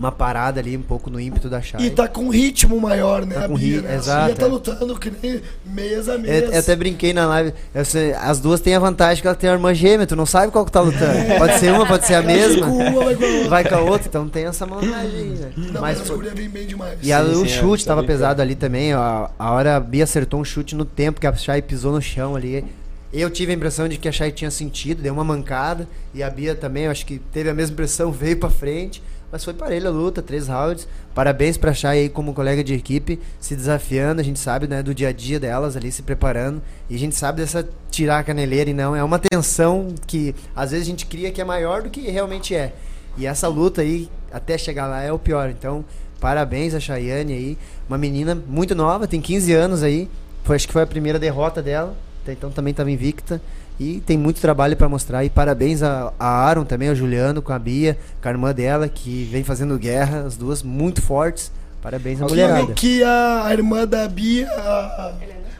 uma 0.00 0.10
parada 0.10 0.58
ali 0.60 0.74
um 0.78 0.82
pouco 0.82 1.10
no 1.10 1.20
ímpeto 1.20 1.50
da 1.50 1.60
Shai. 1.60 1.82
E 1.82 1.90
tá 1.90 2.08
com 2.08 2.30
ritmo 2.30 2.80
maior, 2.80 3.26
né? 3.26 3.34
Tá 3.34 3.44
a 3.44 3.48
com 3.48 3.58
né? 3.58 3.94
exato, 3.94 4.34
tá 4.34 4.46
é. 4.46 4.48
lutando 4.48 4.98
que 4.98 5.12
nem 5.22 5.42
mês 5.62 6.08
a 6.08 6.14
Eu, 6.14 6.18
mês. 6.20 6.50
eu 6.50 6.58
até 6.58 6.74
brinquei 6.74 7.12
na 7.12 7.26
live. 7.26 7.52
eu 7.74 7.84
sei, 7.84 8.14
as 8.14 8.40
duas 8.40 8.62
têm 8.62 8.74
a 8.74 8.78
vantagem 8.78 9.20
que 9.20 9.28
ela 9.28 9.36
tem 9.36 9.50
a 9.50 9.52
irmã 9.52 9.74
gêmea, 9.74 10.06
tu 10.06 10.16
não 10.16 10.24
sabe 10.24 10.50
qual 10.50 10.64
que 10.64 10.72
tá 10.72 10.80
lutando. 10.80 11.36
Pode 11.36 11.58
ser 11.58 11.70
uma, 11.72 11.84
pode 11.86 12.06
ser 12.06 12.14
a 12.14 12.22
mesma. 12.22 12.66
com 12.66 12.78
uma, 12.78 13.04
vai 13.04 13.14
com 13.14 13.24
a 13.24 13.28
outra. 13.28 13.48
Vai 13.50 13.64
com 13.68 13.74
a 13.74 13.80
outra, 13.80 14.08
então 14.08 14.28
tem 14.28 14.46
essa 14.46 14.64
aí, 14.64 15.34
né? 15.38 15.52
Não, 15.54 15.82
mas, 15.82 16.10
Mas 16.10 16.32
bem 16.48 16.66
demais. 16.66 16.98
E 17.02 17.12
a- 17.12 17.22
Sim, 17.22 17.32
o 17.32 17.40
sim, 17.40 17.48
chute 17.48 17.84
é, 17.84 17.86
tava 17.86 18.00
tá 18.00 18.06
pesado 18.06 18.40
ali 18.40 18.54
também. 18.54 18.94
A, 18.94 19.28
a 19.38 19.50
hora 19.52 19.76
a 19.76 19.80
Bia 19.80 20.04
acertou 20.04 20.40
um 20.40 20.44
chute 20.44 20.74
no 20.74 20.86
tempo 20.86 21.20
que 21.20 21.26
a 21.26 21.32
Shai 21.34 21.60
pisou 21.60 21.92
no 21.92 22.00
chão 22.00 22.34
ali. 22.34 22.64
Eu 23.12 23.28
tive 23.28 23.52
a 23.52 23.54
impressão 23.54 23.86
de 23.86 23.98
que 23.98 24.08
a 24.08 24.12
Shai 24.12 24.32
tinha 24.32 24.50
sentido, 24.50 25.02
deu 25.02 25.12
uma 25.12 25.24
mancada. 25.24 25.86
E 26.14 26.22
a 26.22 26.30
Bia 26.30 26.54
também, 26.54 26.84
eu 26.84 26.90
acho 26.90 27.04
que 27.04 27.18
teve 27.18 27.50
a 27.50 27.54
mesma 27.54 27.74
impressão, 27.74 28.10
veio 28.12 28.38
pra 28.38 28.48
frente. 28.48 29.02
Mas 29.32 29.44
foi 29.44 29.54
parelha 29.54 29.88
a 29.88 29.92
luta, 29.92 30.20
três 30.20 30.48
rounds. 30.48 30.88
Parabéns 31.14 31.56
pra 31.56 31.72
Shai 31.72 31.98
aí 31.98 32.08
como 32.08 32.34
colega 32.34 32.64
de 32.64 32.74
equipe, 32.74 33.20
se 33.38 33.54
desafiando. 33.54 34.20
A 34.20 34.24
gente 34.24 34.38
sabe, 34.38 34.66
né, 34.66 34.82
do 34.82 34.94
dia 34.94 35.08
a 35.08 35.12
dia 35.12 35.38
delas 35.38 35.76
ali, 35.76 35.92
se 35.92 36.02
preparando. 36.02 36.60
E 36.88 36.96
a 36.96 36.98
gente 36.98 37.14
sabe 37.14 37.40
dessa 37.40 37.68
tirar 37.90 38.18
a 38.18 38.24
caneleira 38.24 38.70
e 38.70 38.74
não. 38.74 38.96
É 38.96 39.04
uma 39.04 39.18
tensão 39.18 39.94
que 40.06 40.34
às 40.54 40.72
vezes 40.72 40.86
a 40.86 40.90
gente 40.90 41.06
cria 41.06 41.30
que 41.30 41.40
é 41.40 41.44
maior 41.44 41.82
do 41.82 41.90
que 41.90 42.00
realmente 42.10 42.54
é. 42.54 42.74
E 43.16 43.26
essa 43.26 43.46
luta 43.48 43.82
aí, 43.82 44.08
até 44.32 44.58
chegar 44.58 44.86
lá, 44.86 45.02
é 45.02 45.12
o 45.12 45.18
pior. 45.18 45.50
Então, 45.50 45.84
parabéns 46.18 46.74
a 46.74 46.80
Chayane 46.80 47.32
aí. 47.32 47.58
Uma 47.88 47.98
menina 47.98 48.34
muito 48.34 48.74
nova, 48.74 49.06
tem 49.06 49.20
15 49.20 49.52
anos 49.52 49.82
aí. 49.82 50.08
Foi, 50.42 50.56
acho 50.56 50.66
que 50.66 50.72
foi 50.72 50.82
a 50.82 50.86
primeira 50.86 51.18
derrota 51.18 51.62
dela. 51.62 51.96
Então 52.26 52.50
também 52.50 52.70
estava 52.70 52.90
invicta. 52.90 53.40
E 53.80 53.98
tem 54.04 54.18
muito 54.18 54.42
trabalho 54.42 54.76
para 54.76 54.90
mostrar. 54.90 55.24
E 55.24 55.30
parabéns 55.30 55.82
a, 55.82 56.12
a 56.20 56.26
Aaron 56.26 56.64
também, 56.66 56.90
ao 56.90 56.94
Juliano, 56.94 57.40
com 57.40 57.50
a 57.50 57.58
Bia, 57.58 57.96
com 58.20 58.28
a 58.28 58.30
irmã 58.30 58.52
dela, 58.52 58.86
que 58.90 59.26
vem 59.32 59.42
fazendo 59.42 59.78
guerra. 59.78 60.24
As 60.26 60.36
duas 60.36 60.62
muito 60.62 61.00
fortes. 61.00 61.50
Parabéns 61.80 62.18
Que, 62.18 62.24
mulherada. 62.26 62.72
que 62.74 63.02
a, 63.02 63.46
a 63.46 63.52
irmã 63.54 63.86
da 63.86 64.06
Bia, 64.06 64.50
a, 64.50 65.12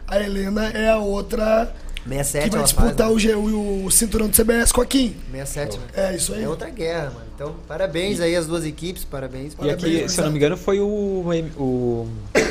a 0.06 0.22
Helena, 0.22 0.66
é 0.68 0.90
a 0.90 0.98
outra 0.98 1.72
67 2.08 2.44
que 2.50 2.56
vai 2.56 2.64
disputar 2.64 2.94
faz, 2.96 3.08
né? 3.08 3.14
o, 3.14 3.18
G- 3.18 3.34
o, 3.34 3.84
o 3.84 3.90
cinturão 3.90 4.28
do 4.28 4.34
CBS 4.36 4.72
com 4.72 4.80
a 4.80 4.86
Kim. 4.86 5.14
67, 5.30 5.78
né? 5.78 5.84
É 5.94 6.16
isso 6.16 6.32
aí. 6.34 6.44
É 6.44 6.48
outra 6.48 6.70
guerra, 6.70 7.10
mano. 7.10 7.26
Então, 7.34 7.54
parabéns 7.66 8.20
aí 8.20 8.34
às 8.36 8.46
duas 8.46 8.64
equipes, 8.64 9.04
parabéns. 9.04 9.52
E 9.52 9.56
Parabéns, 9.56 9.84
aqui, 10.00 10.08
se 10.08 10.20
eu 10.20 10.24
não 10.24 10.32
me 10.32 10.38
engano, 10.38 10.56
foi 10.56 10.78
o, 10.80 10.86
o 11.58 12.08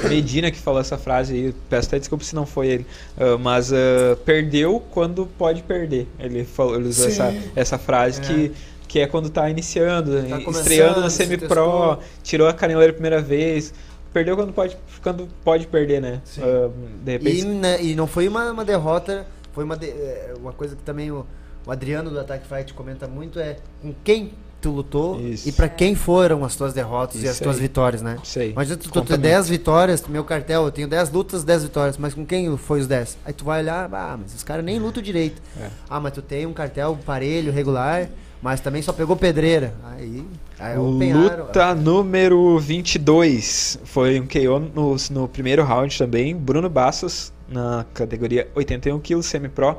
Medina 0.08 0.50
que 0.52 0.58
falou 0.60 0.80
essa 0.82 0.98
frase 0.98 1.34
aí. 1.34 1.56
Peço 1.70 1.88
até 1.88 2.00
desculpa 2.00 2.24
se 2.24 2.34
não 2.36 2.46
foi 2.46 2.68
ele. 2.68 2.86
Ah, 3.18 3.38
mas 3.38 3.72
ah, 3.74 4.18
perdeu 4.26 4.82
quando 4.92 5.26
pode 5.38 5.62
perder. 5.64 6.08
Ele, 6.20 6.44
falou, 6.44 6.76
ele 6.76 6.88
usou 6.90 7.06
Sim. 7.10 7.12
essa, 7.12 7.34
essa 7.56 7.78
frase 7.78 8.22
É. 8.22 8.24
que, 8.24 8.52
que 8.88 9.00
é 9.00 9.08
quando 9.08 9.30
tá 9.30 9.50
iniciando, 9.50 10.12
Tá 10.24 10.40
estreando 10.52 11.02
na 11.02 11.10
se 11.10 11.18
semi-pro, 11.18 11.98
tirou 12.24 12.48
a 12.48 12.54
caneleira 12.54 12.92
a 12.92 12.94
primeira 12.94 13.22
vez. 13.22 13.74
Perdeu 14.12 14.36
quando 14.36 14.52
pode, 14.52 14.76
quando 15.04 15.28
pode 15.44 15.68
perder, 15.68 16.02
né? 16.02 16.22
Sim. 16.26 16.42
Ah, 16.44 16.70
de 17.04 17.12
E, 17.12 17.14
repente. 17.14 17.46
né, 17.46 17.84
e 17.84 17.94
não 17.96 18.08
foi 18.08 18.28
uma, 18.28 18.52
uma 18.52 18.66
derrota, 18.66 19.28
foi 19.60 19.66
uma, 19.66 19.76
de- 19.76 19.88
é, 19.90 20.34
uma 20.40 20.54
coisa 20.54 20.74
que 20.74 20.84
também 20.84 21.12
o, 21.12 21.26
o 21.68 21.72
Adriano 21.72 22.10
do 22.10 22.18
Attack 22.18 22.48
Fight 22.48 22.74
comenta 22.74 23.10
muito 23.10 23.42
é 23.42 23.58
com 23.82 23.94
quem 24.06 24.32
tu 24.62 24.72
lutou 24.72 25.20
Isso. 25.20 25.50
e 25.50 25.52
pra 25.52 25.68
quem 25.68 25.96
foram 25.96 26.46
as 26.46 26.56
tuas 26.56 26.72
derrotas 26.74 27.16
e 27.18 27.20
Isso 27.26 27.32
as 27.32 27.40
tuas 27.40 27.56
aí. 27.58 27.64
vitórias, 27.64 28.02
né? 28.02 28.18
Sei. 28.24 28.54
Mas 28.56 28.70
tu, 28.70 28.78
tu 28.78 28.90
Conta 28.90 29.08
tem 29.08 29.18
muito. 29.18 29.22
10 29.24 29.50
vitórias, 29.50 30.04
meu 30.08 30.24
cartel, 30.24 30.64
eu 30.64 30.72
tenho 30.72 30.88
10 30.88 31.12
lutas, 31.12 31.44
10 31.44 31.64
vitórias, 31.64 31.98
mas 31.98 32.14
com 32.14 32.26
quem 32.26 32.56
foi 32.56 32.80
os 32.80 32.88
10? 32.88 33.18
Aí 33.26 33.34
tu 33.34 33.44
vai 33.44 33.60
olhar, 33.62 33.90
ah, 33.94 34.18
mas 34.18 34.34
os 34.34 34.44
caras 34.44 34.64
nem 34.64 34.80
lutam 34.80 35.04
direito. 35.04 35.42
É. 35.60 35.68
Ah, 35.90 36.00
mas 36.00 36.14
tu 36.14 36.22
tem 36.22 36.46
um 36.46 36.54
cartel 36.54 36.98
parelho, 37.06 37.52
regular, 37.52 38.08
mas 38.42 38.62
também 38.62 38.82
só 38.82 38.94
pegou 38.94 39.18
pedreira. 39.18 39.74
Aí, 39.84 40.26
aí 40.58 40.74
é. 40.74 41.14
Luta 41.14 41.76
número 41.76 42.58
22. 42.60 43.78
Foi 43.84 44.22
um 44.22 44.26
KO 44.26 44.60
no, 44.74 44.96
no 45.12 45.28
primeiro 45.28 45.64
round 45.66 45.98
também. 45.98 46.34
Bruno 46.34 46.70
Bastos, 46.70 47.34
na 47.50 47.86
categoria 47.94 48.48
81 48.56 49.00
kg, 49.00 49.24
semi-pro 49.24 49.78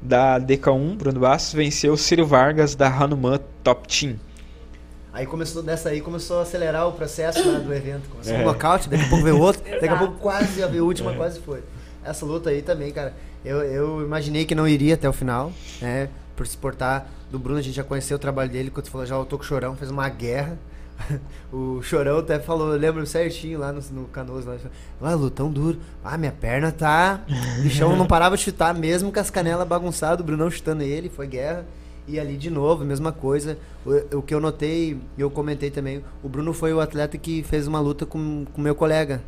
da 0.00 0.40
DK1. 0.40 0.96
Bruno 0.96 1.20
Bastos 1.20 1.52
venceu 1.54 1.96
Círio 1.96 2.26
Vargas 2.26 2.74
da 2.74 2.88
Hanuman 2.88 3.40
Top 3.62 3.86
Team. 3.86 4.16
Aí 5.12 5.26
começou 5.26 5.62
dessa 5.62 5.88
aí, 5.88 6.00
começou 6.00 6.38
a 6.38 6.42
acelerar 6.42 6.86
o 6.88 6.92
processo 6.92 7.46
lá 7.50 7.58
do 7.58 7.74
evento. 7.74 8.08
Começou 8.08 8.34
É. 8.34 8.38
um 8.38 8.44
nocaute, 8.44 8.88
daqui 8.88 9.04
a 9.04 9.08
pouco 9.08 9.24
veio 9.24 9.38
outro, 9.40 9.62
daqui 9.68 9.88
a 9.88 9.96
pouco 9.96 10.14
quase 10.18 10.62
a 10.62 10.66
a 10.66 10.70
última 10.82 11.12
quase 11.14 11.40
foi. 11.40 11.62
Essa 12.04 12.24
luta 12.24 12.50
aí 12.50 12.62
também, 12.62 12.92
cara, 12.92 13.12
eu, 13.44 13.58
eu 13.62 14.02
imaginei 14.02 14.44
que 14.44 14.54
não 14.54 14.66
iria 14.68 14.94
até 14.94 15.08
o 15.08 15.12
final, 15.12 15.52
né? 15.82 16.08
Por 16.36 16.46
se 16.46 16.56
portar 16.56 17.06
do 17.30 17.38
Bruno, 17.38 17.58
a 17.58 17.62
gente 17.62 17.74
já 17.74 17.84
conheceu 17.84 18.16
o 18.16 18.20
trabalho 18.20 18.50
dele, 18.50 18.70
quando 18.70 18.86
tu 18.86 18.90
falou 18.90 19.06
já 19.06 19.18
o 19.18 19.42
Chorão, 19.42 19.76
fez 19.76 19.90
uma 19.90 20.08
guerra. 20.08 20.56
O 21.52 21.82
Chorão 21.82 22.18
até 22.18 22.38
falou, 22.38 22.68
lembro 22.68 23.04
certinho 23.06 23.58
lá 23.58 23.72
no, 23.72 23.80
no 23.92 24.04
Canoas, 24.08 24.44
lá, 24.44 24.56
ah, 25.02 25.14
lutão 25.14 25.50
duro. 25.50 25.78
Ah, 26.04 26.16
minha 26.16 26.30
perna 26.32 26.70
tá. 26.70 27.20
O 27.58 27.62
bichão 27.62 27.96
não 27.96 28.06
parava 28.06 28.36
de 28.36 28.42
chutar, 28.42 28.72
mesmo 28.74 29.10
com 29.12 29.18
as 29.18 29.30
canelas 29.30 29.66
bagunçadas, 29.66 30.20
o 30.20 30.24
Brunão 30.24 30.50
chutando 30.50 30.82
ele, 30.82 31.08
foi 31.08 31.26
guerra. 31.26 31.64
E 32.06 32.18
ali 32.18 32.36
de 32.36 32.50
novo, 32.50 32.84
mesma 32.84 33.12
coisa. 33.12 33.58
O, 33.84 34.18
o 34.18 34.22
que 34.22 34.34
eu 34.34 34.40
notei, 34.40 34.98
e 35.16 35.20
eu 35.20 35.30
comentei 35.30 35.70
também, 35.70 36.04
o 36.22 36.28
Bruno 36.28 36.52
foi 36.52 36.72
o 36.72 36.80
atleta 36.80 37.18
que 37.18 37.42
fez 37.42 37.66
uma 37.66 37.80
luta 37.80 38.06
com 38.06 38.44
o 38.56 38.60
meu 38.60 38.74
colega. 38.74 39.20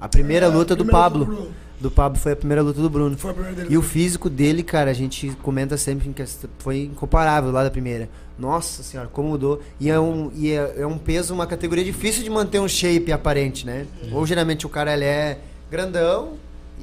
A 0.00 0.08
primeira 0.08 0.46
É, 0.46 0.48
luta 0.48 0.74
do 0.76 0.84
primeira 0.84 1.02
Pablo. 1.10 1.24
do 1.24 1.32
Bruno. 1.32 1.50
Do 1.82 1.90
Pablo 1.90 2.18
foi 2.18 2.32
a 2.32 2.36
primeira 2.36 2.62
luta 2.62 2.80
do 2.80 2.88
Bruno. 2.88 3.18
Foi 3.18 3.32
a 3.32 3.34
primeira 3.34 3.56
dele. 3.56 3.74
E 3.74 3.76
o 3.76 3.82
físico 3.82 4.30
dele, 4.30 4.62
cara, 4.62 4.90
a 4.90 4.94
gente 4.94 5.30
comenta 5.42 5.76
sempre 5.76 6.08
que 6.10 6.24
foi 6.60 6.84
incomparável 6.84 7.50
lá 7.50 7.64
da 7.64 7.70
primeira. 7.70 8.08
Nossa 8.38 8.82
senhora, 8.82 9.08
como 9.12 9.28
mudou. 9.30 9.60
E 9.80 9.90
é 9.90 9.98
um, 9.98 10.30
e 10.34 10.52
é, 10.52 10.74
é 10.78 10.86
um 10.86 10.96
peso, 10.96 11.34
uma 11.34 11.46
categoria 11.46 11.84
difícil 11.84 12.22
de 12.22 12.30
manter 12.30 12.60
um 12.60 12.68
shape 12.68 13.10
aparente, 13.12 13.66
né? 13.66 13.86
Ou 14.12 14.24
geralmente 14.24 14.64
o 14.64 14.68
cara 14.68 14.92
ele 14.94 15.04
é 15.04 15.38
grandão 15.70 16.34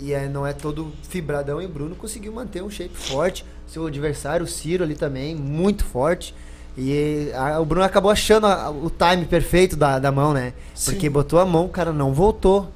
e 0.02 0.14
é, 0.14 0.28
não 0.28 0.46
é 0.46 0.52
todo 0.54 0.92
fibradão. 1.10 1.62
E 1.62 1.66
o 1.66 1.70
Bruno 1.70 1.96
conseguiu 1.96 2.34
manter 2.34 2.62
um 2.62 2.70
shape 2.70 2.96
forte. 2.96 3.46
Seu 3.68 3.86
adversário, 3.88 4.46
o 4.46 4.50
Ciro, 4.50 4.84
ali 4.84 4.96
também, 4.96 5.34
muito 5.36 5.84
forte. 5.86 6.36
E 6.78 7.32
a- 7.36 7.60
o 7.60 7.66
Bruno 7.66 7.86
acabou 7.86 8.12
achando 8.12 8.48
a- 8.48 8.70
o 8.70 8.90
time 8.90 9.26
perfeito 9.26 9.76
da, 9.76 9.98
da 10.00 10.12
mão, 10.12 10.34
né? 10.34 10.54
Sim. 10.76 10.92
Porque 10.92 11.10
botou 11.10 11.40
a 11.40 11.46
mão, 11.46 11.66
o 11.66 11.70
cara 11.70 11.92
não 11.94 12.14
voltou. 12.14 12.70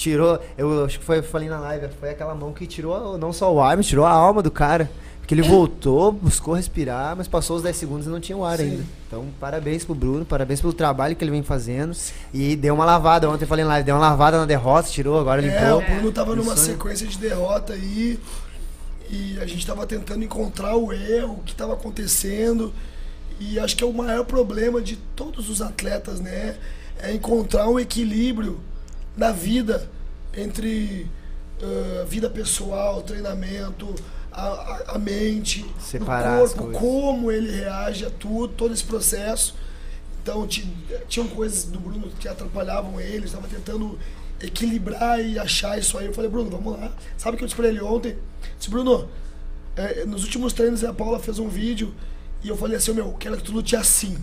Tirou, 0.00 0.38
eu 0.56 0.86
acho 0.86 0.98
que 0.98 1.04
foi, 1.04 1.18
eu 1.18 1.22
falei 1.22 1.46
na 1.46 1.58
live, 1.60 1.88
foi 2.00 2.08
aquela 2.08 2.34
mão 2.34 2.54
que 2.54 2.66
tirou 2.66 3.18
não 3.18 3.34
só 3.34 3.52
o 3.52 3.60
ar, 3.60 3.76
mas 3.76 3.86
tirou 3.86 4.06
a 4.06 4.10
alma 4.10 4.42
do 4.42 4.50
cara. 4.50 4.90
Porque 5.20 5.34
ele 5.34 5.42
voltou, 5.42 6.10
buscou 6.10 6.54
respirar, 6.54 7.14
mas 7.14 7.28
passou 7.28 7.56
os 7.58 7.62
10 7.62 7.76
segundos 7.76 8.06
e 8.06 8.08
não 8.08 8.18
tinha 8.18 8.36
o 8.36 8.42
ar 8.42 8.56
Sim. 8.56 8.62
ainda. 8.64 8.84
Então, 9.06 9.26
parabéns 9.38 9.84
pro 9.84 9.94
Bruno, 9.94 10.24
parabéns 10.24 10.58
pelo 10.58 10.72
trabalho 10.72 11.14
que 11.14 11.22
ele 11.22 11.30
vem 11.30 11.42
fazendo. 11.42 11.94
E 12.32 12.56
deu 12.56 12.74
uma 12.74 12.86
lavada, 12.86 13.28
ontem 13.28 13.44
eu 13.44 13.48
falei 13.48 13.62
na 13.62 13.72
live, 13.72 13.84
deu 13.84 13.94
uma 13.94 14.00
lavada 14.08 14.38
na 14.38 14.46
derrota, 14.46 14.88
tirou, 14.88 15.20
agora 15.20 15.44
É, 15.44 15.44
limpou. 15.44 15.78
o 15.80 15.82
Bruno 15.96 16.12
tava 16.12 16.34
numa 16.34 16.52
aí. 16.52 16.58
sequência 16.58 17.06
de 17.06 17.18
derrota 17.18 17.74
aí 17.74 18.18
e 19.10 19.38
a 19.38 19.44
gente 19.46 19.66
tava 19.66 19.86
tentando 19.86 20.24
encontrar 20.24 20.76
o 20.76 20.92
erro, 20.94 21.34
o 21.34 21.42
que 21.44 21.54
tava 21.54 21.74
acontecendo. 21.74 22.72
E 23.38 23.58
acho 23.58 23.76
que 23.76 23.84
é 23.84 23.86
o 23.86 23.92
maior 23.92 24.24
problema 24.24 24.80
de 24.80 24.96
todos 25.14 25.50
os 25.50 25.60
atletas, 25.60 26.20
né? 26.20 26.56
É 26.98 27.12
encontrar 27.12 27.68
um 27.68 27.78
equilíbrio 27.78 28.58
na 29.20 29.32
vida, 29.32 29.86
entre 30.34 31.06
uh, 31.62 32.06
vida 32.06 32.30
pessoal, 32.30 33.02
treinamento, 33.02 33.94
a, 34.32 34.46
a, 34.46 34.82
a 34.94 34.98
mente, 34.98 35.62
Separar 35.78 36.42
o 36.42 36.48
corpo, 36.72 36.78
como 36.78 37.30
ele 37.30 37.50
reage 37.50 38.06
a 38.06 38.10
tudo, 38.10 38.48
todo 38.48 38.72
esse 38.72 38.84
processo. 38.84 39.54
Então 40.22 40.46
ti- 40.46 40.66
tinham 41.06 41.28
coisas 41.28 41.64
do 41.64 41.78
Bruno 41.78 42.10
que 42.18 42.26
atrapalhavam 42.26 42.98
ele, 42.98 43.26
estava 43.26 43.46
tentando 43.46 43.98
equilibrar 44.40 45.20
e 45.20 45.38
achar 45.38 45.78
isso 45.78 45.98
aí. 45.98 46.06
Eu 46.06 46.14
falei, 46.14 46.30
Bruno, 46.30 46.48
vamos 46.50 46.80
lá. 46.80 46.90
Sabe 47.18 47.34
o 47.34 47.38
que 47.38 47.44
eu 47.44 47.46
disse 47.46 47.56
pra 47.56 47.68
ele 47.68 47.80
ontem? 47.82 48.12
Eu 48.12 48.18
disse, 48.58 48.70
Bruno, 48.70 49.08
é, 49.76 50.06
nos 50.06 50.24
últimos 50.24 50.54
treinos 50.54 50.82
a 50.82 50.94
Paula 50.94 51.18
fez 51.18 51.38
um 51.38 51.48
vídeo 51.48 51.94
e 52.42 52.48
eu 52.48 52.56
falei 52.56 52.76
assim, 52.78 52.94
meu, 52.94 53.12
quero 53.18 53.36
que 53.36 53.42
tu 53.42 53.52
lute 53.52 53.76
assim. 53.76 54.16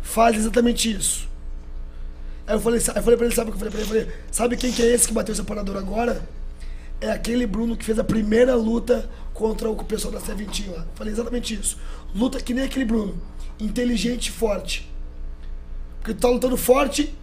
Faz 0.00 0.36
exatamente 0.36 0.92
isso. 0.92 1.28
Aí 2.46 2.54
eu 2.54 2.60
falei, 2.60 2.78
eu 2.78 3.02
falei 3.02 3.16
pra 3.16 3.26
ele, 3.26 3.34
sabe 3.34 3.50
o 3.50 3.52
que 3.52 3.62
eu 3.62 3.70
falei 3.70 3.70
pra 3.70 3.80
ele? 3.80 3.88
Falei, 3.88 4.18
sabe 4.30 4.56
quem 4.56 4.72
que 4.72 4.82
é 4.82 4.86
esse 4.86 5.06
que 5.06 5.14
bateu 5.14 5.32
o 5.32 5.36
separador 5.36 5.76
agora? 5.76 6.22
É 7.00 7.10
aquele 7.10 7.46
Bruno 7.46 7.76
que 7.76 7.84
fez 7.84 7.98
a 7.98 8.04
primeira 8.04 8.54
luta 8.54 9.08
contra 9.34 9.68
o 9.68 9.76
pessoal 9.84 10.12
da 10.12 10.20
Seventeen 10.20 10.70
lá. 10.70 10.78
Eu 10.78 10.94
falei 10.94 11.12
exatamente 11.12 11.54
isso. 11.54 11.78
Luta 12.14 12.40
que 12.40 12.54
nem 12.54 12.64
aquele 12.64 12.84
Bruno. 12.84 13.20
Inteligente 13.58 14.26
e 14.26 14.30
forte. 14.30 14.88
Porque 15.98 16.14
tu 16.14 16.20
tá 16.20 16.28
lutando 16.28 16.56
forte 16.56 17.14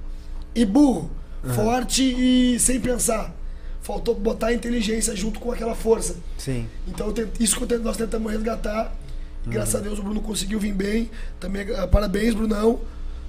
e 0.55 0.65
burro. 0.65 1.09
Forte 1.55 2.03
e 2.03 2.59
sem 2.59 2.79
pensar. 2.79 3.33
Faltou 3.81 4.13
botar 4.13 4.47
a 4.47 4.53
inteligência 4.53 5.15
junto 5.15 5.39
com 5.39 5.51
aquela 5.51 5.75
força. 5.75 6.17
Sim. 6.37 6.67
Então 6.87 7.13
isso 7.39 7.57
que 7.57 7.77
nós 7.77 7.97
tentamos 7.97 8.31
resgatar. 8.31 8.93
Graças 9.45 9.75
a 9.75 9.79
Deus 9.79 9.99
o 9.99 10.03
Bruno 10.03 10.21
conseguiu 10.21 10.59
vir 10.59 10.73
bem. 10.73 11.09
Também 11.39 11.65
ah, 11.75 11.87
parabéns, 11.87 12.33
Brunão. 12.33 12.81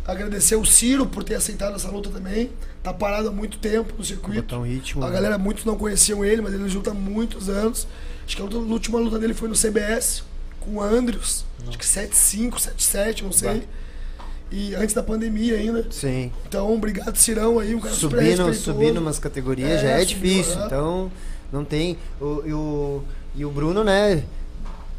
Agradecer 0.06 0.56
o 0.56 0.64
Ciro 0.64 1.06
por 1.06 1.22
ter 1.22 1.34
aceitado 1.36 1.76
essa 1.76 1.88
luta 1.90 2.10
também. 2.10 2.50
Tá 2.82 2.92
parado 2.92 3.28
há 3.28 3.32
muito 3.32 3.58
tempo 3.58 3.94
no 3.96 4.04
circuito. 4.04 4.56
Um 4.56 4.62
ritmo, 4.62 5.04
A 5.04 5.08
né? 5.08 5.12
galera 5.12 5.38
muitos 5.38 5.64
não 5.64 5.76
conheciam 5.76 6.24
ele, 6.24 6.40
mas 6.42 6.52
ele 6.54 6.64
luta 6.72 6.90
há 6.90 6.94
muitos 6.94 7.48
anos. 7.48 7.86
Acho 8.26 8.36
que 8.36 8.42
a, 8.42 8.44
luta- 8.44 8.56
a 8.56 8.60
última 8.60 8.98
luta 8.98 9.18
dele 9.18 9.34
foi 9.34 9.48
no 9.48 9.54
CBS 9.54 10.22
com 10.60 10.76
o 10.76 10.82
Andrews. 10.82 11.44
Acho 11.68 11.78
que 11.78 11.84
7-5, 11.84 12.52
7-7, 12.54 13.22
não 13.22 13.32
sei. 13.32 13.64
E 14.50 14.74
antes 14.74 14.94
da 14.94 15.02
pandemia 15.02 15.54
ainda. 15.56 15.86
Sim. 15.90 16.32
Então, 16.48 16.74
obrigado, 16.74 17.14
Cirão 17.16 17.58
aí, 17.60 17.72
um 17.74 17.78
cara 17.80 17.94
Subindo, 17.94 18.52
subindo 18.54 18.98
umas 18.98 19.18
categorias 19.18 19.70
É, 19.70 19.78
já 19.78 19.88
é 19.90 20.00
subiu, 20.04 20.16
difícil. 20.34 20.54
aham. 20.56 20.66
Então, 20.66 21.12
não 21.52 21.64
tem. 21.64 21.96
O, 22.20 22.42
e, 22.44 22.52
o, 22.52 23.02
e 23.36 23.44
o 23.44 23.50
Bruno, 23.50 23.84
né? 23.84 24.24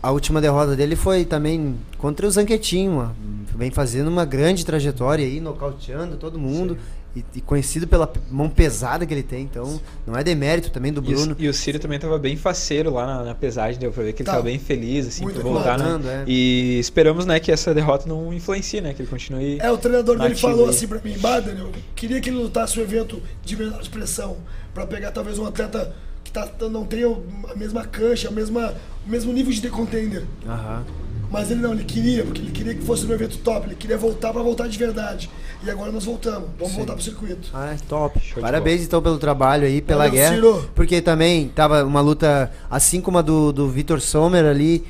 A 0.02 0.10
última 0.12 0.40
derrota 0.40 0.76
dele 0.76 0.96
foi 0.96 1.26
também 1.26 1.76
contra 1.98 2.26
o 2.26 2.32
Zanquetinho, 2.32 2.94
mano. 2.94 3.16
Vem 3.62 3.70
fazendo 3.70 4.08
uma 4.08 4.26
grande 4.26 4.66
trajetória 4.66 5.24
aí, 5.24 5.40
nocauteando 5.40 6.18
todo 6.18 6.40
mundo. 6.40 6.76
E, 7.16 7.24
e 7.36 7.42
conhecido 7.42 7.86
pela 7.88 8.12
mão 8.32 8.50
pesada 8.50 9.06
que 9.06 9.14
ele 9.14 9.22
tem. 9.22 9.44
Então, 9.44 9.80
não 10.08 10.18
é 10.18 10.24
demérito 10.24 10.72
também 10.72 10.92
do 10.92 11.00
E 11.02 11.14
o, 11.14 11.16
Bruno. 11.18 11.36
e 11.38 11.48
o 11.48 11.54
Ciro 11.54 11.78
também 11.78 12.00
tava 12.00 12.18
bem 12.18 12.36
faceiro 12.38 12.90
lá 12.92 13.06
na, 13.06 13.24
na 13.26 13.36
pesagem, 13.36 13.78
deu 13.80 13.92
pra 13.92 14.02
ver 14.02 14.14
que 14.14 14.22
ele 14.24 14.26
Tá. 14.28 14.32
tava 14.32 14.46
bem 14.46 14.58
feliz, 14.58 15.06
assim, 15.08 15.24
Muito 15.24 15.42
por 15.42 15.52
voltar, 15.52 15.78
né? 15.78 16.00
é. 16.06 16.24
E 16.26 16.80
esperamos, 16.80 17.26
né, 17.26 17.38
que 17.40 17.52
essa 17.52 17.72
derrota 17.74 18.08
não 18.08 18.34
influencie, 18.34 18.80
né? 18.82 18.94
Que 18.96 19.02
ele 19.04 19.10
continue. 19.10 19.60
É, 19.60 19.70
o 19.70 19.78
treinador 19.78 20.18
dele 20.18 20.36
falou 20.36 20.64
aí. 20.64 20.70
assim 20.72 20.88
pra 20.88 21.00
mim, 21.04 21.16
bah, 21.20 21.40
Daniel, 21.42 21.68
eu 21.68 21.74
queria 21.96 22.20
que 22.22 22.30
ele 22.30 22.38
lutasse 22.38 22.80
um 22.80 22.84
evento 22.84 23.22
de 23.44 23.58
menor 23.58 23.80
expressão, 23.82 24.38
pra 24.74 24.88
pegar 24.88 25.12
talvez 25.12 25.38
um 25.38 25.46
atleta 25.46 25.94
que 26.24 26.32
tá, 26.32 26.50
não 26.72 26.86
tenha 26.86 27.08
a 27.50 27.56
mesma 27.56 27.84
cancha, 27.86 28.30
a 28.30 28.32
mesma, 28.32 28.74
o 29.06 29.10
mesmo 29.10 29.34
nível 29.34 29.52
de 29.52 29.62
The 29.62 29.70
Contender. 29.70 30.24
Aham. 30.48 30.86
Mas 31.32 31.50
ele 31.50 31.62
não, 31.62 31.72
ele 31.72 31.86
queria, 31.86 32.26
porque 32.26 32.42
ele 32.42 32.52
queria 32.52 32.76
que 32.76 32.82
fosse 32.82 33.06
um 33.06 33.14
evento 33.14 33.38
top, 33.38 33.68
ele 33.68 33.76
queria 33.76 33.98
voltar 33.98 34.34
pra 34.34 34.42
voltar 34.42 34.68
de 34.68 34.78
verdade. 34.78 35.30
E 35.64 35.70
agora 35.70 35.92
nós 35.92 36.04
voltamos, 36.04 36.50
vamos 36.60 36.74
voltar 36.74 36.94
pro 36.94 37.04
circuito. 37.04 37.50
Ah, 37.54 37.74
é 37.74 37.78
top. 37.88 38.20
Show 38.20 38.42
Parabéns 38.42 38.82
então 38.82 39.02
pelo 39.02 39.18
trabalho 39.18 39.66
aí, 39.66 39.82
pela 39.82 40.06
Valeu, 40.06 40.14
guerra. 40.14 40.36
Ciro. 40.36 40.70
Porque 40.76 41.02
também 41.02 41.48
tava 41.48 41.84
uma 41.86 42.02
luta, 42.02 42.52
assim 42.70 43.00
como 43.00 43.18
a 43.20 43.22
do, 43.22 43.54
do 43.54 43.70
Vitor 43.70 44.02
Sommer 44.02 44.44
ali, 44.44 44.84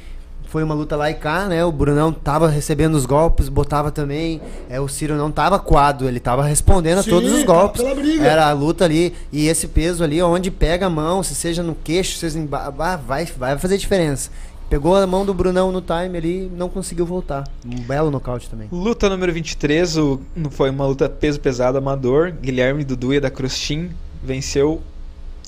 foi 0.51 0.63
uma 0.63 0.73
luta 0.73 0.95
lá 0.97 1.09
e 1.09 1.13
cá, 1.13 1.45
né? 1.45 1.63
O 1.63 1.71
Brunão 1.71 2.11
tava 2.11 2.49
recebendo 2.49 2.95
os 2.95 3.05
golpes, 3.05 3.47
botava 3.47 3.91
também. 3.91 4.41
É, 4.69 4.81
o 4.81 4.87
Ciro 4.87 5.15
não 5.15 5.31
tava 5.31 5.59
coado, 5.59 6.07
ele 6.07 6.19
tava 6.19 6.43
respondendo 6.43 6.99
a 6.99 7.03
Sim, 7.03 7.09
todos 7.09 7.31
os 7.31 7.43
golpes. 7.43 7.81
pela 7.81 7.95
briga. 7.95 8.25
Era 8.25 8.49
a 8.49 8.51
luta 8.51 8.83
ali, 8.83 9.13
e 9.31 9.47
esse 9.47 9.67
peso 9.67 10.03
ali, 10.03 10.21
onde 10.21 10.49
pega 10.51 10.87
a 10.87 10.89
mão, 10.89 11.23
se 11.23 11.35
seja 11.35 11.61
no 11.63 11.73
queixo, 11.73 12.17
seja 12.17 12.37
em 12.37 12.45
vai, 12.47 13.25
vai 13.25 13.57
fazer 13.57 13.77
diferença. 13.77 14.29
Pegou 14.71 14.95
a 14.95 15.05
mão 15.05 15.25
do 15.25 15.33
Brunão 15.33 15.69
no 15.69 15.81
time 15.81 16.17
ali 16.17 16.51
não 16.55 16.69
conseguiu 16.69 17.05
voltar. 17.05 17.43
Um 17.65 17.81
belo 17.81 18.09
nocaute 18.09 18.49
também. 18.49 18.69
Luta 18.71 19.09
número 19.09 19.33
23, 19.33 19.97
o, 19.97 20.21
foi 20.49 20.69
uma 20.69 20.87
luta 20.87 21.09
peso 21.09 21.41
pesado 21.41 21.77
amador. 21.77 22.31
Guilherme 22.31 22.85
Duduia 22.85 23.19
da 23.19 23.29
Cruxim 23.29 23.89
venceu 24.23 24.81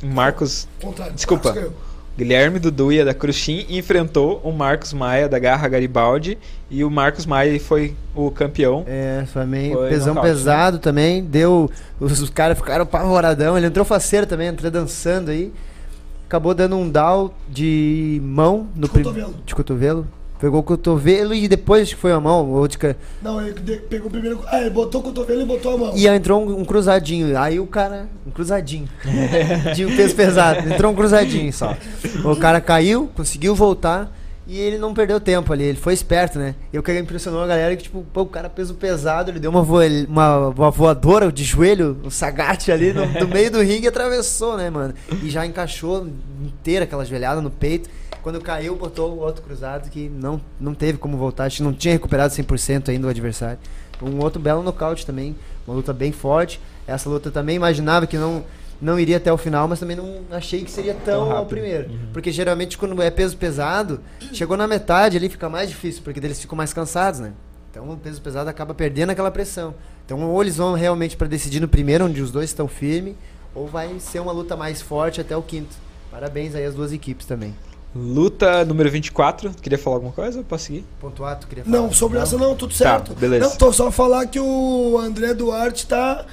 Marcos. 0.04 0.68
Contrário. 0.82 1.14
Desculpa. 1.14 1.54
Marcos. 1.54 1.72
Guilherme 2.18 2.60
Duduia 2.60 3.06
da 3.06 3.14
Cruxim 3.14 3.66
enfrentou 3.70 4.42
o 4.44 4.52
Marcos 4.52 4.92
Maia 4.92 5.30
da 5.30 5.40
Garra 5.40 5.70
Garibaldi 5.70 6.38
e 6.70 6.84
o 6.84 6.92
Marcos 6.92 7.26
Maia 7.26 7.58
foi 7.62 7.96
o 8.14 8.30
campeão. 8.30 8.84
É, 8.86 9.24
foi 9.32 9.46
meio 9.46 9.74
Foi 9.76 9.90
pesão 9.90 10.16
nocaute, 10.16 10.28
né? 10.28 10.34
pesado 10.36 10.80
também. 10.80 11.24
Deu. 11.24 11.72
Os, 11.98 12.20
os 12.20 12.30
caras 12.30 12.58
ficaram 12.58 12.84
apavoradão. 12.84 13.58
Ele 13.58 13.68
entrou 13.68 13.86
faceiro 13.86 14.28
também, 14.28 14.50
entrou 14.50 14.70
dançando 14.70 15.32
aí. 15.32 15.50
Acabou 16.34 16.56
dando 16.56 16.76
um 16.76 16.90
down 16.90 17.30
de 17.48 18.20
mão 18.24 18.68
no 18.76 18.88
De 18.88 18.90
cotovelo. 18.90 19.36
De 19.46 19.54
cotovelo. 19.54 20.08
Pegou 20.40 20.62
o 20.62 20.64
cotovelo 20.64 21.32
e 21.32 21.48
depois 21.48 21.92
foi 21.92 22.12
a 22.12 22.20
mão. 22.20 22.50
Ou 22.50 22.68
de 22.68 22.76
Não, 23.22 23.40
ele 23.40 23.54
pegou 23.82 24.10
primeiro. 24.10 24.40
Ah, 24.48 24.60
ele 24.60 24.72
botou 24.72 25.02
o 25.02 25.04
cotovelo 25.04 25.42
e 25.42 25.46
botou 25.46 25.76
a 25.76 25.78
mão. 25.78 25.94
E 25.96 26.10
aí 26.10 26.18
entrou 26.18 26.44
um, 26.44 26.62
um 26.62 26.66
cruzadinho. 26.66 27.38
Aí 27.38 27.60
o 27.60 27.68
cara. 27.68 28.08
Um 28.26 28.32
cruzadinho. 28.32 28.90
de 29.76 29.86
um 29.86 29.96
peso 29.96 30.16
pesado. 30.16 30.68
Entrou 30.68 30.92
um 30.92 30.96
cruzadinho 30.96 31.54
só. 31.54 31.78
O 32.26 32.36
cara 32.36 32.60
caiu, 32.60 33.12
conseguiu 33.16 33.54
voltar. 33.54 34.12
E 34.46 34.60
ele 34.60 34.78
não 34.78 34.94
perdeu 34.94 35.20
tempo 35.22 35.54
ali, 35.54 35.64
ele 35.64 35.78
foi 35.78 35.94
esperto, 35.94 36.38
né? 36.38 36.54
E 36.74 36.78
o 36.78 36.84
que 36.84 36.98
impressionou 37.00 37.42
a 37.44 37.48
galera 37.48 37.74
é 37.74 37.76
que, 37.78 37.84
tipo, 37.84 38.06
pô, 38.14 38.24
o 38.24 38.26
cara 38.26 38.50
peso 38.50 38.74
pesado, 38.74 39.32
ele 39.32 39.40
deu 39.40 39.50
uma, 39.50 39.62
voa- 39.64 39.84
uma, 40.08 40.48
uma 40.50 40.70
voadora 40.72 41.32
de 41.32 41.44
joelho, 41.46 41.98
um 42.04 42.10
sagate 42.10 42.70
ali 42.72 42.92
no, 42.92 43.06
no 43.06 43.28
meio 43.28 43.50
do 43.50 43.62
ringue 43.62 43.86
e 43.86 43.88
atravessou, 43.88 44.58
né, 44.58 44.70
mano? 44.70 44.94
E 45.24 45.30
já 45.30 45.46
encaixou 45.46 46.08
inteira 46.44 46.84
aquela 46.84 47.06
joelhada 47.06 47.40
no 47.42 47.50
peito. 47.50 47.90
Quando 48.22 48.40
caiu, 48.42 48.76
botou 48.76 49.12
o 49.14 49.20
outro 49.20 49.42
cruzado 49.44 49.90
que 49.90 50.10
não, 50.10 50.40
não 50.60 50.74
teve 50.74 50.98
como 50.98 51.18
voltar, 51.18 51.46
acho 51.46 51.58
que 51.58 51.64
não 51.64 51.74
tinha 51.74 51.94
recuperado 51.94 52.34
100% 52.34 52.90
ainda 52.90 53.08
o 53.08 53.10
adversário. 53.10 53.60
Um 54.02 54.20
outro 54.22 54.42
belo 54.42 54.62
nocaute 54.62 55.06
também, 55.06 55.36
uma 55.66 55.76
luta 55.76 55.94
bem 55.94 56.12
forte. 56.12 56.60
Essa 56.86 57.10
luta 57.10 57.32
também 57.32 57.56
imaginava 57.56 58.06
que 58.08 58.18
não, 58.18 58.44
não 58.82 59.00
iria 59.00 59.18
até 59.18 59.32
o 59.32 59.38
final, 59.38 59.68
mas 59.68 59.80
também 59.80 59.96
não 59.96 60.22
achei 60.32 60.64
que 60.64 60.72
seria 60.72 60.94
tão, 60.94 61.04
Tão 61.06 61.22
ao 61.24 61.30
rápido. 61.30 61.48
primeiro. 61.50 61.90
Porque 62.12 62.32
geralmente 62.32 62.78
quando 62.78 63.02
é 63.02 63.10
peso 63.10 63.38
pesado, 63.38 64.00
chegou 64.34 64.58
na 64.58 64.68
metade 64.68 65.18
ali 65.18 65.30
fica 65.30 65.50
mais 65.50 65.70
difícil, 65.70 66.02
porque 66.04 66.20
eles 66.20 66.40
ficam 66.42 66.56
mais 66.58 66.74
cansados, 66.74 67.20
né? 67.20 67.32
Então 67.72 67.90
o 67.90 67.98
peso 67.98 68.22
pesado 68.22 68.50
acaba 68.50 68.74
perdendo 68.74 69.10
aquela 69.12 69.32
pressão. 69.32 69.74
Então 70.06 70.22
ou 70.24 70.42
eles 70.42 70.58
vão 70.58 70.74
realmente 70.74 71.16
para 71.16 71.28
decidir 71.28 71.60
no 71.60 71.68
primeiro, 71.68 72.06
onde 72.06 72.22
os 72.22 72.32
dois 72.32 72.50
estão 72.50 72.68
firmes, 72.68 73.16
ou 73.56 73.68
vai 73.68 74.00
ser 74.00 74.20
uma 74.20 74.32
luta 74.32 74.56
mais 74.58 74.82
forte 74.82 75.22
até 75.22 75.36
o 75.38 75.42
quinto. 75.42 75.76
Parabéns 76.12 76.54
aí 76.54 76.66
às 76.66 76.76
duas 76.76 76.92
equipes 76.92 77.26
também. 77.26 77.56
Luta 77.96 78.66
número 78.66 78.90
24. 78.90 79.52
Queria 79.62 79.78
falar 79.78 79.98
alguma 79.98 80.12
coisa? 80.12 80.42
Posso 80.44 80.66
seguir? 80.66 80.84
Pontuar, 81.00 81.38
tu 81.40 81.48
queria 81.48 81.64
falar? 81.64 81.78
Não, 81.78 81.92
sobre 81.92 82.18
essa 82.20 82.38
não, 82.38 82.56
tudo 82.56 82.74
certo. 82.74 83.14
beleza. 83.14 83.46
Não, 83.50 83.56
tô 83.56 83.72
só 83.72 83.92
falar 83.92 84.26
que 84.26 84.40
o 84.40 84.98
André 85.00 85.34
Duarte 85.36 85.86
tá 85.88 86.26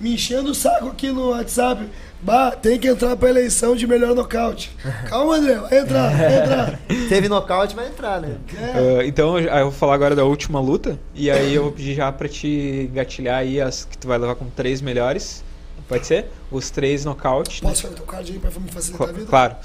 me 0.00 0.14
enchendo 0.14 0.50
o 0.50 0.54
saco 0.54 0.88
aqui 0.88 1.10
no 1.10 1.30
WhatsApp. 1.30 1.88
Bah, 2.20 2.52
tem 2.52 2.78
que 2.78 2.88
entrar 2.88 3.14
pra 3.16 3.28
eleição 3.28 3.76
de 3.76 3.86
melhor 3.86 4.14
nocaute. 4.14 4.70
Calma, 5.08 5.36
André, 5.36 5.54
vai 5.56 5.78
entrar, 5.78 6.10
vai 6.16 6.42
entrar. 6.42 6.80
Teve 7.08 7.28
nocaute, 7.28 7.76
vai 7.76 7.86
entrar, 7.88 8.20
né? 8.20 8.36
É, 8.56 9.00
Ah, 9.00 9.06
então 9.06 9.38
eu 9.38 9.64
vou 9.64 9.72
falar 9.72 9.94
agora 9.94 10.16
da 10.16 10.24
última 10.24 10.58
luta. 10.58 10.98
E 11.14 11.30
aí 11.30 11.54
eu 11.54 11.64
vou 11.64 11.72
pedir 11.72 11.94
já 11.94 12.10
pra 12.10 12.26
te 12.28 12.90
gatilhar 12.94 13.40
aí 13.40 13.60
as 13.60 13.84
que 13.84 13.98
tu 13.98 14.08
vai 14.08 14.16
levar 14.18 14.34
como 14.36 14.50
três 14.50 14.80
melhores. 14.80 15.44
Pode 15.86 16.06
ser? 16.06 16.30
Os 16.50 16.70
três 16.70 17.04
nocaute. 17.04 17.62
né? 17.62 17.68
posso 17.68 17.82
fazer 17.82 17.94
teu 17.94 18.06
card 18.06 18.32
aí 18.32 18.38
pra 18.38 18.50
me 18.58 18.70
facilitar 18.70 19.08
a 19.08 19.12
vida? 19.12 19.26
Claro. 19.26 19.56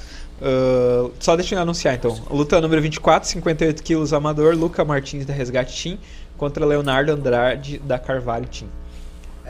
Ah, 0.42 1.10
só 1.18 1.36
deixa 1.38 1.56
eu 1.56 1.60
anunciar 1.60 1.96
então. 1.96 2.22
Luta 2.30 2.60
número 2.60 2.82
24, 2.82 3.30
58 3.30 3.82
quilos 3.84 4.12
amador, 4.14 4.54
Luca 4.56 4.84
Martins 4.84 5.26
da 5.26 5.34
Resgate 5.34 5.82
Team 5.82 5.98
contra 6.38 6.66
Leonardo 6.66 7.12
Andrade 7.14 7.80
da 7.80 7.98
Carvalho 7.98 8.48
Team. 8.48 8.70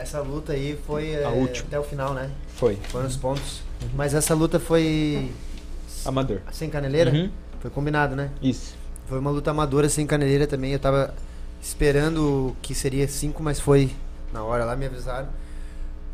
Essa 0.00 0.20
luta 0.20 0.52
aí 0.52 0.78
foi 0.86 1.10
é, 1.10 1.24
até 1.66 1.78
o 1.78 1.82
final, 1.82 2.14
né? 2.14 2.30
Foi. 2.56 2.76
Foram 2.88 3.06
os 3.06 3.16
pontos. 3.16 3.62
Mas 3.94 4.14
essa 4.14 4.34
luta 4.34 4.58
foi 4.58 5.30
Amador. 6.04 6.40
sem 6.52 6.70
caneleira? 6.70 7.10
Uhum. 7.12 7.30
Foi 7.60 7.70
combinado, 7.70 8.16
né? 8.16 8.30
Isso. 8.42 8.74
Foi 9.08 9.18
uma 9.18 9.30
luta 9.30 9.50
amadora 9.50 9.88
sem 9.88 10.06
caneleira 10.06 10.46
também. 10.46 10.72
Eu 10.72 10.78
tava 10.78 11.12
esperando 11.60 12.56
que 12.62 12.74
seria 12.74 13.06
5, 13.06 13.42
mas 13.42 13.60
foi 13.60 13.90
na 14.32 14.42
hora 14.42 14.64
lá, 14.64 14.74
me 14.74 14.86
avisaram. 14.86 15.28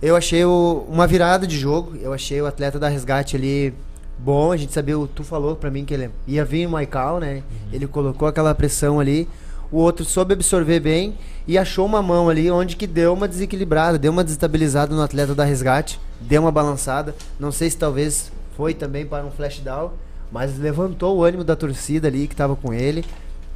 Eu 0.03 0.17
achei 0.17 0.45
o- 0.45 0.85
uma 0.89 1.07
virada 1.07 1.47
de 1.47 1.57
jogo. 1.57 1.97
Eu 2.01 2.13
achei 2.13 2.41
o 2.41 2.47
atleta 2.47 2.79
da 2.79 2.89
resgate 2.89 3.37
ali 3.37 3.73
bom. 4.19 4.51
A 4.53 4.57
gente 4.57 4.73
sabia, 4.73 4.99
o- 4.99 5.07
tu 5.07 5.23
falou 5.25 5.55
pra 5.57 5.71
mim 5.71 5.85
que 5.85 5.95
ele 5.95 6.11
ia 6.27 6.45
vir 6.45 6.67
o 6.67 6.71
Maicao, 6.71 7.19
né? 7.21 7.43
Ele 7.73 7.87
colocou 7.87 8.27
aquela 8.29 8.55
pressão 8.55 8.99
ali. 9.01 9.29
O 9.71 9.79
outro 9.79 10.05
soube 10.05 10.35
absorver 10.35 10.81
bem 10.81 11.15
e 11.47 11.59
achou 11.59 11.87
uma 11.87 12.03
mão 12.03 12.29
ali 12.29 12.51
onde 12.51 12.77
que 12.77 12.87
deu 12.87 13.13
uma 13.13 13.29
desequilibrada, 13.29 13.99
deu 13.99 14.13
uma 14.13 14.25
desestabilizada 14.25 14.95
no 14.95 15.03
atleta 15.03 15.35
da 15.35 15.45
resgate. 15.45 16.01
deu 16.21 16.43
uma 16.43 16.53
balançada. 16.53 17.15
Não 17.39 17.53
sei 17.53 17.71
se 17.71 17.77
talvez 17.77 18.31
foi 18.57 18.75
também 18.75 19.05
para 19.05 19.25
um 19.25 19.31
flash 19.31 19.61
down, 19.61 19.91
mas 20.31 20.59
levantou 20.59 21.17
o 21.17 21.25
ânimo 21.25 21.45
da 21.45 21.55
torcida 21.55 22.09
ali 22.09 22.27
que 22.27 22.35
estava 22.35 22.57
com 22.57 22.73
ele. 22.73 23.05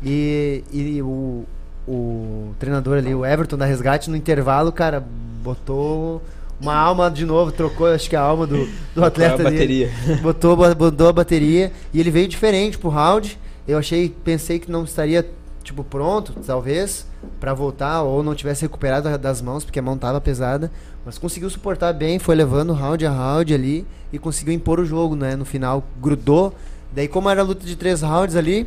E, 0.03 0.65
e 0.73 1.03
o, 1.03 1.45
o 1.87 2.55
treinador 2.59 2.99
ali, 2.99 3.15
o 3.15 3.25
Everton 3.25 3.57
da 3.57 3.65
Resgate, 3.65 4.11
no 4.11 4.17
intervalo, 4.17 4.73
cara, 4.73 5.05
botou 5.43 6.23
uma 6.61 6.75
alma 6.75 7.11
de 7.11 7.25
novo, 7.25 7.51
trocou, 7.51 7.87
acho 7.87 8.09
que 8.09 8.17
a 8.17 8.21
alma 8.21 8.47
do, 8.47 8.69
do 8.95 9.05
atleta 9.05 9.47
ali. 9.47 9.91
Botou, 10.23 10.57
botou 10.75 11.09
a 11.09 11.13
bateria 11.13 11.73
e 11.93 11.99
ele 11.99 12.11
veio 12.11 12.29
diferente 12.29 12.77
pro 12.77 12.91
round. 12.91 13.39
Eu 13.67 13.79
achei, 13.79 14.15
pensei 14.25 14.59
que 14.59 14.71
não 14.71 14.85
estaria 14.85 15.27
tipo 15.63 15.85
pronto, 15.85 16.35
talvez, 16.47 17.07
para 17.39 17.55
voltar 17.55 18.03
ou 18.03 18.23
não 18.23 18.35
tivesse 18.35 18.63
recuperado 18.63 19.17
das 19.19 19.43
mãos, 19.43 19.65
porque 19.65 19.79
a 19.79 19.83
mão 19.83 19.97
tava 19.97 20.21
pesada, 20.21 20.71
mas 21.05 21.19
conseguiu 21.19 21.49
suportar 21.51 21.93
bem, 21.93 22.19
foi 22.19 22.35
levando 22.35 22.73
round 22.73 23.07
a 23.07 23.11
round 23.11 23.53
ali 23.53 23.87
e 24.13 24.19
conseguiu 24.19 24.53
impor 24.53 24.81
o 24.81 24.85
jogo, 24.85 25.15
né? 25.15 25.37
No 25.37 25.45
final 25.45 25.85
grudou. 26.01 26.55
Daí 26.93 27.07
como 27.07 27.31
era 27.31 27.41
a 27.41 27.45
luta 27.45 27.65
de 27.65 27.77
três 27.77 28.03
rounds 28.03 28.35
ali, 28.35 28.67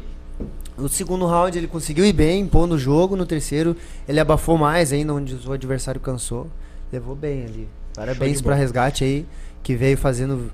no 0.77 0.89
segundo 0.89 1.25
round 1.25 1.57
ele 1.57 1.67
conseguiu 1.67 2.05
ir 2.05 2.13
bem, 2.13 2.41
impondo 2.41 2.75
o 2.75 2.80
jogo. 2.80 3.15
No 3.15 3.25
terceiro 3.25 3.75
ele 4.07 4.19
abafou 4.19 4.57
mais 4.57 4.91
ainda, 4.93 5.13
onde 5.13 5.38
o 5.45 5.51
adversário 5.51 5.99
cansou. 5.99 6.47
Levou 6.91 7.15
bem 7.15 7.45
ali. 7.45 7.67
Parabéns 7.95 8.41
para 8.41 8.55
resgate 8.55 9.03
aí, 9.03 9.25
que 9.61 9.75
veio 9.75 9.97
fazendo. 9.97 10.51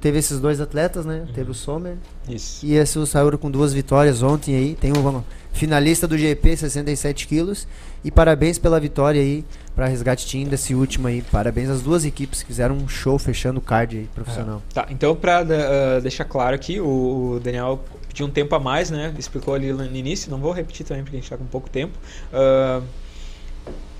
Teve 0.00 0.18
esses 0.18 0.40
dois 0.40 0.60
atletas, 0.60 1.04
né? 1.04 1.24
Uhum. 1.26 1.34
Teve 1.34 1.50
o 1.50 1.54
Sommer. 1.54 1.96
Isso. 2.28 2.64
E 2.64 2.74
esse 2.74 2.98
o 2.98 3.06
Sauro 3.06 3.36
com 3.38 3.50
duas 3.50 3.72
vitórias 3.72 4.22
ontem 4.22 4.56
aí. 4.56 4.74
Tem 4.74 4.90
um 4.90 5.22
finalista 5.54 6.06
do 6.06 6.18
GP, 6.18 6.56
67 6.56 7.26
quilos. 7.26 7.66
E 8.04 8.10
parabéns 8.10 8.58
pela 8.58 8.78
vitória 8.78 9.20
aí 9.20 9.42
para 9.74 9.86
Resgate 9.86 10.30
Team 10.30 10.44
desse 10.44 10.74
último 10.74 11.08
aí. 11.08 11.22
Parabéns 11.22 11.70
às 11.70 11.80
duas 11.80 12.04
equipes 12.04 12.42
que 12.42 12.48
fizeram 12.48 12.74
um 12.74 12.86
show 12.86 13.18
fechando 13.18 13.60
o 13.60 13.62
card 13.62 13.96
aí, 13.96 14.08
profissional. 14.14 14.62
É. 14.70 14.74
Tá, 14.74 14.86
então 14.90 15.16
para 15.16 15.42
uh, 15.42 15.46
eh, 15.50 16.00
deixar 16.02 16.26
claro 16.26 16.54
aqui, 16.54 16.78
o 16.78 17.40
Daniel 17.42 17.82
pediu 18.08 18.26
um 18.26 18.30
tempo 18.30 18.54
a 18.54 18.60
mais, 18.60 18.90
né? 18.90 19.14
Explicou 19.18 19.54
ali 19.54 19.72
no 19.72 19.84
início, 19.84 20.30
não 20.30 20.38
vou 20.38 20.52
repetir 20.52 20.84
também 20.84 21.02
porque 21.02 21.16
a 21.16 21.18
gente 21.18 21.24
está 21.24 21.38
com 21.38 21.46
pouco 21.46 21.70
tempo. 21.70 21.96
Uh, 22.30 22.84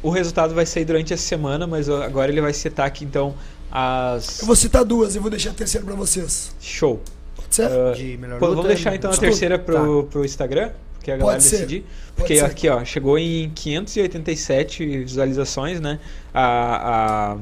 o 0.03 0.11
resultado 0.11 0.55
vai 0.55 0.67
sair 0.67 0.85
durante 0.85 1.15
essa 1.15 1.23
semana, 1.23 1.67
mas 1.67 1.89
agora 1.89 2.31
ele 2.31 2.43
vai 2.43 2.53
citar 2.53 2.87
aqui 2.87 3.07
então 3.07 3.35
as. 3.71 4.41
Eu 4.41 4.47
vou 4.47 4.55
citar 4.55 4.85
duas 4.85 5.17
e 5.17 5.19
vou 5.19 5.31
deixar 5.31 5.51
a 5.51 5.55
terceira 5.55 5.87
para 5.87 5.95
vocês. 5.95 6.55
Show. 6.61 7.01
Pode 7.37 7.55
ser? 7.55 7.71
Uh, 7.71 7.95
De 7.95 8.19
melhor 8.19 8.35
luta, 8.35 8.55
vamos 8.55 8.67
deixar 8.67 8.95
então 8.95 9.11
a 9.11 9.17
terceira 9.17 9.59
pro, 9.59 10.03
tá. 10.03 10.11
pro 10.11 10.25
Instagram, 10.25 10.71
porque 11.05 11.13
a 11.13 11.17
galera 11.19 11.39
decidir. 11.39 11.85
Porque 12.17 12.35
Pode 12.35 12.51
aqui, 12.51 12.61
ser. 12.63 12.71
ó, 12.71 12.85
chegou 12.85 13.19
em 13.19 13.51
587 13.51 15.05
visualizações, 15.05 15.79
né? 15.81 16.01
A, 16.33 17.37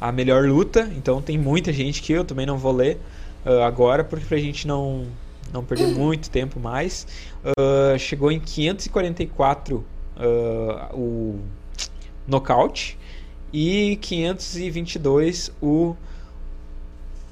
a, 0.00 0.08
a 0.08 0.12
melhor 0.12 0.44
luta. 0.44 0.90
Então 0.96 1.20
tem 1.20 1.36
muita 1.36 1.70
gente 1.72 2.00
que 2.00 2.12
eu 2.12 2.24
também 2.24 2.46
não 2.46 2.56
vou 2.56 2.72
ler 2.72 2.98
uh, 3.44 3.62
agora, 3.62 4.02
porque 4.02 4.24
pra 4.24 4.38
gente 4.38 4.66
não, 4.66 5.06
não 5.52 5.62
perder 5.62 5.88
muito 5.88 6.30
tempo 6.30 6.58
mais. 6.58 7.06
Uh, 7.44 7.98
chegou 7.98 8.32
em 8.32 8.40
544 8.40 9.76
uh, 9.76 10.96
o 10.96 11.40
nocaute 12.26 12.96
e 13.52 13.98
522 14.00 15.52
o, 15.60 15.94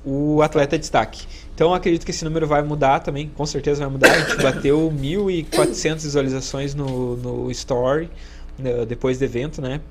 o 0.05 0.43
atleta 0.43 0.77
de 0.77 0.83
destaque. 0.83 1.27
Então 1.61 1.75
acredito 1.75 2.07
que 2.07 2.11
esse 2.11 2.25
número 2.25 2.47
vai 2.47 2.63
mudar 2.63 3.01
também, 3.01 3.29
com 3.37 3.45
certeza 3.45 3.81
vai 3.81 3.93
mudar. 3.93 4.11
A 4.11 4.19
gente 4.19 4.43
bateu 4.43 4.91
1.400 4.91 5.97
visualizações 5.97 6.75
no, 6.75 7.19
no 7.19 7.51
Story 7.51 8.09
né, 8.59 8.87
depois 8.87 9.19
do 9.19 9.27
evento, 9.27 9.61
né? 9.61 9.83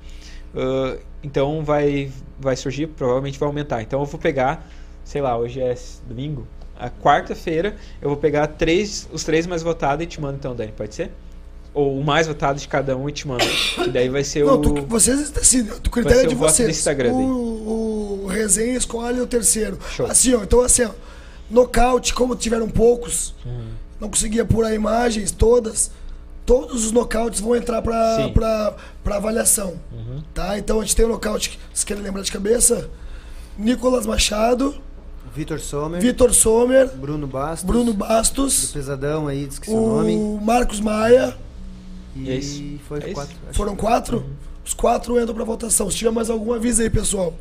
Uh, 0.52 0.98
então 1.22 1.62
vai, 1.62 2.10
vai 2.40 2.56
surgir, 2.56 2.88
provavelmente 2.88 3.38
vai 3.38 3.46
aumentar. 3.46 3.82
Então 3.82 4.00
eu 4.00 4.04
vou 4.04 4.18
pegar, 4.18 4.68
sei 5.04 5.22
lá, 5.22 5.38
hoje 5.38 5.60
é 5.60 5.72
domingo, 6.08 6.44
a 6.76 6.90
quarta-feira 6.90 7.76
eu 8.02 8.08
vou 8.08 8.18
pegar 8.18 8.48
três, 8.48 9.08
os 9.12 9.22
três 9.22 9.46
mais 9.46 9.62
votados 9.62 10.02
e 10.02 10.08
te 10.08 10.20
mando 10.20 10.38
então, 10.38 10.56
Dani, 10.56 10.72
pode 10.72 10.92
ser? 10.92 11.12
ou 11.72 12.00
o 12.00 12.04
mais 12.04 12.26
votado 12.26 12.58
de 12.58 12.66
cada 12.66 12.96
um 12.96 13.08
e 13.08 13.12
te 13.12 13.28
manda. 13.28 13.44
Que 13.76 13.90
daí 13.90 14.08
vai 14.08 14.24
ser 14.24 14.44
não, 14.44 14.54
o. 14.54 14.60
Tu, 14.60 14.86
vocês 14.86 15.30
decidem, 15.30 15.72
o 15.72 15.88
critério 15.88 16.22
é 16.22 16.26
de 16.26 16.34
vocês. 16.34 16.68
Instagram 16.68 17.12
o, 17.12 18.24
o 18.24 18.26
resenha 18.26 18.76
escolhe 18.76 19.20
o 19.20 19.26
terceiro. 19.28 19.78
Show. 19.88 20.06
Assim, 20.06 20.34
ó, 20.34 20.42
então 20.42 20.62
assim, 20.62 20.82
ó, 20.82 20.90
nocaute, 21.50 22.14
como 22.14 22.36
tiveram 22.36 22.68
poucos, 22.68 23.34
uhum. 23.44 23.68
não 24.00 24.08
conseguia 24.08 24.42
apurar 24.42 24.74
imagens 24.74 25.30
todas. 25.30 25.90
Todos 26.46 26.84
os 26.86 26.92
nocautes 26.92 27.40
vão 27.40 27.54
entrar 27.54 27.82
para 27.82 28.76
avaliação. 29.06 29.74
Uhum. 29.92 30.22
Tá? 30.34 30.58
Então 30.58 30.80
a 30.80 30.82
gente 30.82 30.96
tem 30.96 31.04
o 31.04 31.08
nocaute, 31.08 31.58
vocês 31.72 31.84
querem 31.84 32.02
lembrar 32.02 32.22
de 32.22 32.32
cabeça? 32.32 32.88
Nicolas 33.58 34.06
Machado. 34.06 34.80
Vitor 35.34 35.60
Sommer. 35.60 36.00
Vitor 36.00 36.34
Sommer. 36.34 36.88
Bruno 36.88 37.26
Bastos. 37.26 37.66
Bruno 37.66 37.92
Bastos. 37.92 38.68
Do 38.68 38.72
Pesadão 38.72 39.28
aí, 39.28 39.44
esqueci 39.44 39.70
o, 39.70 39.76
o 39.76 39.96
nome. 39.96 40.40
Marcos 40.42 40.80
Maia. 40.80 41.36
E, 42.16 42.30
é 42.30 42.40
foi 42.88 42.98
é 42.98 43.12
quatro. 43.12 43.36
Foram 43.52 43.76
quatro? 43.76 44.16
Uhum. 44.18 44.50
Os 44.64 44.74
quatro 44.74 45.20
entram 45.20 45.34
para 45.34 45.44
votação. 45.44 45.88
Se 45.90 45.96
tiver 45.96 46.10
mais 46.10 46.30
algum, 46.30 46.52
avisa 46.52 46.82
aí, 46.82 46.90
pessoal. 46.90 47.32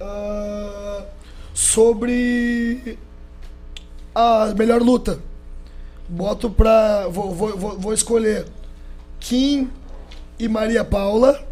Uh, 0.00 1.04
sobre 1.54 2.98
a 4.14 4.52
melhor 4.56 4.82
luta. 4.82 5.18
Boto 6.08 6.50
pra. 6.50 7.08
Vou, 7.08 7.34
vou, 7.34 7.78
vou, 7.78 7.92
escolher 7.92 8.46
Kim 9.18 9.70
e 10.38 10.48
Maria 10.48 10.84
Paula 10.84 11.42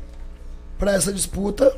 para 0.79 0.93
essa 0.93 1.13
disputa. 1.13 1.75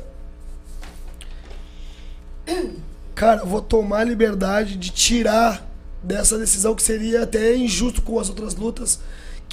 Cara, 3.15 3.45
vou 3.45 3.61
tomar 3.61 3.99
a 3.99 4.03
liberdade 4.03 4.75
de 4.75 4.89
tirar 4.89 5.65
dessa 6.01 6.37
decisão 6.37 6.75
que 6.75 6.83
seria 6.83 7.23
até 7.23 7.55
injusto 7.55 8.01
com 8.01 8.19
as 8.19 8.27
outras 8.27 8.55
lutas 8.55 8.99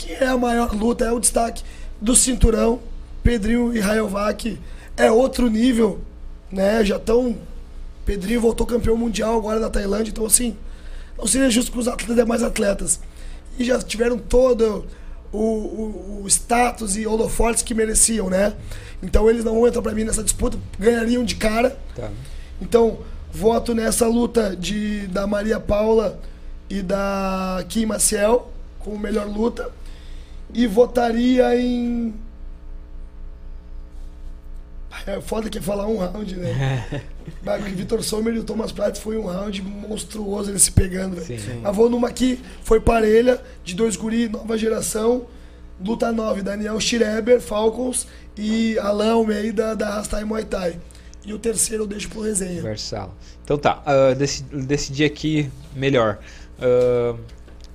que 0.01 0.13
é 0.13 0.27
a 0.27 0.37
maior 0.37 0.75
luta, 0.75 1.05
é 1.05 1.13
o 1.13 1.21
destaque 1.21 1.63
do 2.01 2.17
cinturão. 2.17 2.81
Pedrinho 3.23 3.77
e 3.77 3.81
Rayovac 3.81 4.59
é 4.97 5.11
outro 5.11 5.49
nível, 5.49 6.01
né? 6.51 6.83
Já 6.83 6.97
estão. 6.97 7.37
Pedrinho 8.07 8.41
voltou 8.41 8.67
campeão 8.67 8.97
mundial 8.97 9.37
agora 9.37 9.61
na 9.61 9.69
Tailândia, 9.69 10.11
então 10.11 10.25
assim, 10.25 10.57
não 11.21 11.27
seria 11.27 11.51
justo 11.51 11.71
com 11.71 11.79
os 11.79 11.89
atletas 11.89 12.17
demais 12.17 12.43
atletas. 12.43 13.01
E 13.59 13.65
já 13.65 13.79
tiveram 13.81 14.19
todo 14.19 14.87
o, 15.33 15.39
o, 15.39 16.23
o 16.25 16.29
status 16.29 16.97
e 16.97 17.07
holofotes 17.07 17.63
que 17.63 17.75
mereciam, 17.75 18.29
né? 18.29 18.55
Então 19.03 19.29
eles 19.29 19.45
não 19.45 19.55
vão 19.55 19.67
entrar 19.67 19.83
para 19.83 19.93
mim 19.93 20.05
nessa 20.05 20.23
disputa, 20.23 20.59
ganhariam 20.79 21.25
de 21.25 21.37
cara. 21.37 21.79
Tá. 21.95 22.11
Então, 22.61 22.99
voto 23.33 23.75
nessa 23.75 24.07
luta 24.07 24.57
de 24.57 25.07
da 25.09 25.27
Maria 25.27 25.61
Paula 25.61 26.19
e 26.69 26.83
da 26.83 27.65
Kim 27.69 27.87
Maciel 27.87 28.51
como 28.81 28.99
melhor 28.99 29.27
luta 29.27 29.71
e 30.53 30.67
votaria 30.67 31.57
em. 31.57 32.15
É 35.07 35.21
foda 35.21 35.49
que 35.49 35.59
é 35.59 35.61
falar 35.61 35.87
um 35.87 35.99
round, 35.99 36.37
né? 36.37 37.03
Mas 37.43 37.63
o 37.63 37.67
Vitor 37.67 38.03
Sommer 38.03 38.35
e 38.35 38.39
o 38.39 38.45
Thomas 38.45 38.73
Pratt 38.73 38.99
foi 38.99 39.17
um 39.17 39.27
round 39.27 39.63
monstruoso 39.63 40.51
eles 40.51 40.63
se 40.63 40.73
pegando, 40.73 41.17
velho. 41.17 41.41
Mas 41.63 41.77
vou 41.77 41.89
numa 41.89 42.09
aqui, 42.09 42.41
foi 42.63 42.81
parelha, 42.81 43.41
de 43.65 43.75
dois 43.75 43.97
guri, 43.97 44.29
nova 44.29 44.59
geração. 44.59 45.27
Luta 45.83 46.13
9, 46.13 46.43
Daniel 46.43 46.79
Schreber, 46.79 47.41
Falcons 47.41 48.07
e 48.37 48.79
Alain 48.79 49.11
Almeida 49.11 49.75
da 49.75 49.95
Rastai 49.95 50.25
Muay 50.25 50.45
Thai. 50.45 50.79
E 51.25 51.33
o 51.33 51.39
terceiro 51.39 51.85
eu 51.85 51.87
deixo 51.87 52.09
pro 52.11 52.21
resenha. 52.21 52.53
Universal. 52.53 53.15
Então 53.43 53.57
tá, 53.57 53.83
uh, 53.87 54.15
decidi, 54.15 54.57
decidi 54.67 55.05
aqui 55.05 55.51
melhor. 55.75 56.19
Uh, 56.59 57.19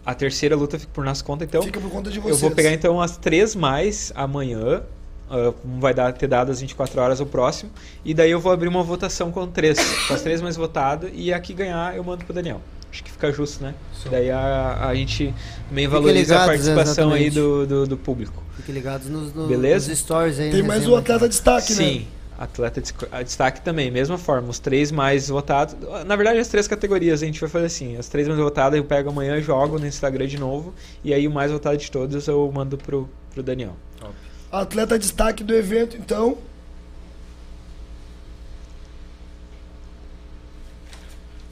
a 0.06 0.14
terceira 0.14 0.56
luta 0.56 0.78
fica 0.78 0.92
por 0.94 1.04
nossa 1.04 1.24
conta, 1.24 1.44
então. 1.44 1.64
Fica 1.64 1.80
por 1.80 1.90
conta 1.90 2.12
de 2.12 2.20
vocês. 2.20 2.36
Eu 2.36 2.40
vou 2.40 2.52
pegar 2.52 2.72
então 2.72 3.02
as 3.02 3.18
três 3.18 3.56
mais 3.56 4.12
amanhã. 4.16 4.84
Uh, 5.30 5.56
vai 5.80 5.94
dar, 5.94 6.14
ter 6.14 6.28
dado 6.28 6.52
as 6.52 6.62
24 6.62 7.02
horas 7.02 7.20
o 7.20 7.26
próximo. 7.26 7.72
E 8.04 8.14
daí 8.14 8.30
eu 8.30 8.40
vou 8.40 8.52
abrir 8.52 8.68
uma 8.68 8.84
votação 8.84 9.32
com 9.32 9.48
três. 9.48 9.78
com 10.08 10.14
as 10.14 10.22
três 10.22 10.42
mais 10.42 10.56
votadas. 10.56 11.10
E 11.14 11.34
a 11.34 11.40
que 11.40 11.54
ganhar 11.54 11.96
eu 11.96 12.04
mando 12.04 12.24
pro 12.24 12.34
Daniel. 12.34 12.62
Acho 12.96 13.04
que 13.04 13.12
fica 13.12 13.30
justo, 13.30 13.62
né? 13.62 13.76
Sim. 14.02 14.10
Daí 14.10 14.32
a, 14.32 14.88
a 14.88 14.96
gente 14.96 15.34
também 15.68 15.86
valoriza 15.86 16.34
ligados, 16.34 16.44
a 16.44 16.48
participação 16.48 17.16
exatamente. 17.16 17.24
aí 17.24 17.30
do, 17.30 17.68
do, 17.68 17.88
do, 17.88 17.98
público. 17.98 18.42
Fiquem 18.56 18.74
ligados 18.74 19.10
nos, 19.10 19.34
no, 19.34 19.48
Beleza? 19.48 19.90
nos 19.90 20.00
stories 20.00 20.40
aí. 20.40 20.50
Tem 20.50 20.64
mais 20.64 20.88
o 20.88 20.96
atleta 20.96 21.28
destaque, 21.28 21.74
Sim. 21.74 21.84
né? 21.84 21.90
Sim. 21.90 22.08
Atleta 22.38 22.82
de 22.82 22.94
destaque 23.24 23.62
também, 23.62 23.92
mesma 23.92 24.18
forma. 24.18 24.50
Os 24.50 24.60
três 24.60 24.92
mais 24.92 25.28
votados. 25.28 25.76
Na 26.06 26.16
verdade, 26.16 26.40
as 26.40 26.48
três 26.48 26.68
categorias 26.70 27.22
a 27.22 27.26
gente 27.26 27.40
vai 27.40 27.50
fazer 27.50 27.66
assim: 27.66 27.98
as 27.98 28.08
três 28.08 28.28
mais 28.28 28.40
votadas 28.40 28.78
eu 28.78 28.84
pego 28.86 29.10
amanhã, 29.10 29.42
jogo 29.42 29.78
no 29.78 29.88
Instagram 29.88 30.28
de 30.28 30.38
novo. 30.38 30.74
E 31.04 31.14
aí 31.14 31.28
o 31.28 31.32
mais 31.32 31.52
votado 31.52 31.76
de 31.76 31.92
todos 31.92 32.28
eu 32.28 32.50
mando 32.54 32.78
pro, 32.78 33.10
pro 33.34 33.44
Daniel. 33.44 33.76
Top. 34.00 34.14
Atleta 34.62 34.98
destaque 34.98 35.44
do 35.44 35.54
evento, 35.54 35.98
então. 35.98 36.38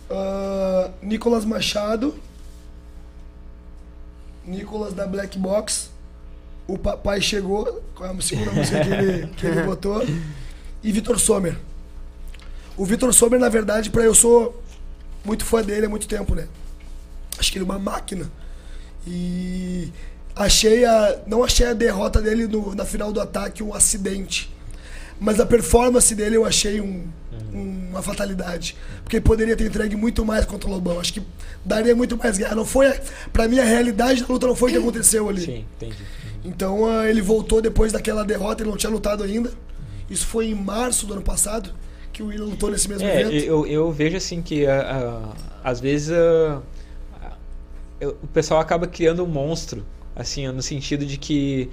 Uh, 0.09 0.91
Nicolas 1.01 1.45
Machado. 1.45 2.15
Nicolas 4.45 4.93
da 4.93 5.05
Black 5.07 5.37
Box. 5.37 5.89
O 6.67 6.77
papai 6.77 7.21
chegou. 7.21 7.83
Qual 7.95 8.09
é 8.09 8.13
a 8.15 8.21
segunda 8.21 8.51
música 8.53 8.83
que 8.83 8.89
ele, 8.89 9.27
que 9.35 9.45
ele 9.45 9.63
botou? 9.63 10.03
e 10.83 10.91
Vitor 10.91 11.17
Sommer. 11.19 11.57
O 12.75 12.85
Vitor 12.85 13.13
Sommer, 13.13 13.39
na 13.39 13.49
verdade, 13.49 13.89
para 13.89 14.03
eu 14.03 14.13
sou 14.13 14.61
muito 15.23 15.45
fã 15.45 15.61
dele 15.61 15.85
há 15.85 15.89
muito 15.89 16.07
tempo, 16.07 16.35
né? 16.35 16.47
Acho 17.37 17.51
que 17.51 17.57
ele 17.57 17.65
é 17.65 17.67
uma 17.67 17.79
máquina. 17.79 18.29
E 19.07 19.91
achei 20.35 20.85
a. 20.85 21.19
Não 21.27 21.43
achei 21.43 21.67
a 21.67 21.73
derrota 21.73 22.21
dele 22.21 22.47
no, 22.47 22.73
na 22.75 22.85
final 22.85 23.11
do 23.11 23.19
ataque 23.21 23.61
um 23.63 23.73
acidente. 23.73 24.51
Mas 25.19 25.39
a 25.39 25.45
performance 25.45 26.13
dele 26.15 26.35
eu 26.37 26.45
achei 26.45 26.81
um, 26.81 27.07
um, 27.53 27.87
uma 27.91 28.01
fatalidade. 28.01 28.75
Porque 29.03 29.17
ele 29.17 29.23
poderia 29.23 29.55
ter 29.55 29.65
entregue 29.65 29.95
muito 29.95 30.25
mais 30.25 30.43
contra 30.45 30.67
o 30.69 30.73
Lobão. 30.73 30.99
Acho 30.99 31.13
que 31.13 31.21
daria 31.63 31.95
muito 31.95 32.17
mais 32.17 32.37
guerra. 32.37 32.55
Não 32.55 32.65
foi. 32.65 32.91
Pra 33.31 33.47
mim, 33.47 33.59
a 33.59 33.63
realidade 33.63 34.21
da 34.21 34.27
luta 34.33 34.47
não 34.47 34.55
foi 34.55 34.71
o 34.71 34.73
que 34.73 34.79
aconteceu 34.79 35.29
ali. 35.29 35.41
Sim, 35.41 35.65
entendi. 35.75 36.03
Então 36.43 36.83
uh, 36.83 37.03
ele 37.05 37.21
voltou 37.21 37.61
depois 37.61 37.91
daquela 37.93 38.25
derrota, 38.25 38.63
ele 38.63 38.69
não 38.69 38.77
tinha 38.77 38.91
lutado 38.91 39.23
ainda. 39.23 39.51
Isso 40.09 40.25
foi 40.27 40.47
em 40.47 40.55
março 40.55 41.05
do 41.05 41.13
ano 41.13 41.21
passado 41.21 41.69
que 42.11 42.21
o 42.21 42.27
William 42.27 42.45
lutou 42.45 42.69
nesse 42.69 42.87
mesmo 42.89 43.07
É, 43.07 43.21
evento. 43.21 43.43
eu, 43.45 43.65
eu 43.65 43.91
vejo 43.91 44.17
assim 44.17 44.41
que 44.41 44.67
ah, 44.67 45.23
ah, 45.23 45.33
às 45.63 45.79
vezes 45.79 46.11
ah, 46.11 46.61
ah, 47.23 47.31
eu- 47.99 48.17
o 48.21 48.27
pessoal 48.27 48.59
acaba 48.59 48.85
criando 48.85 49.23
um 49.23 49.27
monstro, 49.27 49.83
assim, 50.15 50.47
no 50.47 50.61
sentido 50.61 51.05
de 51.05 51.17
que 51.17 51.69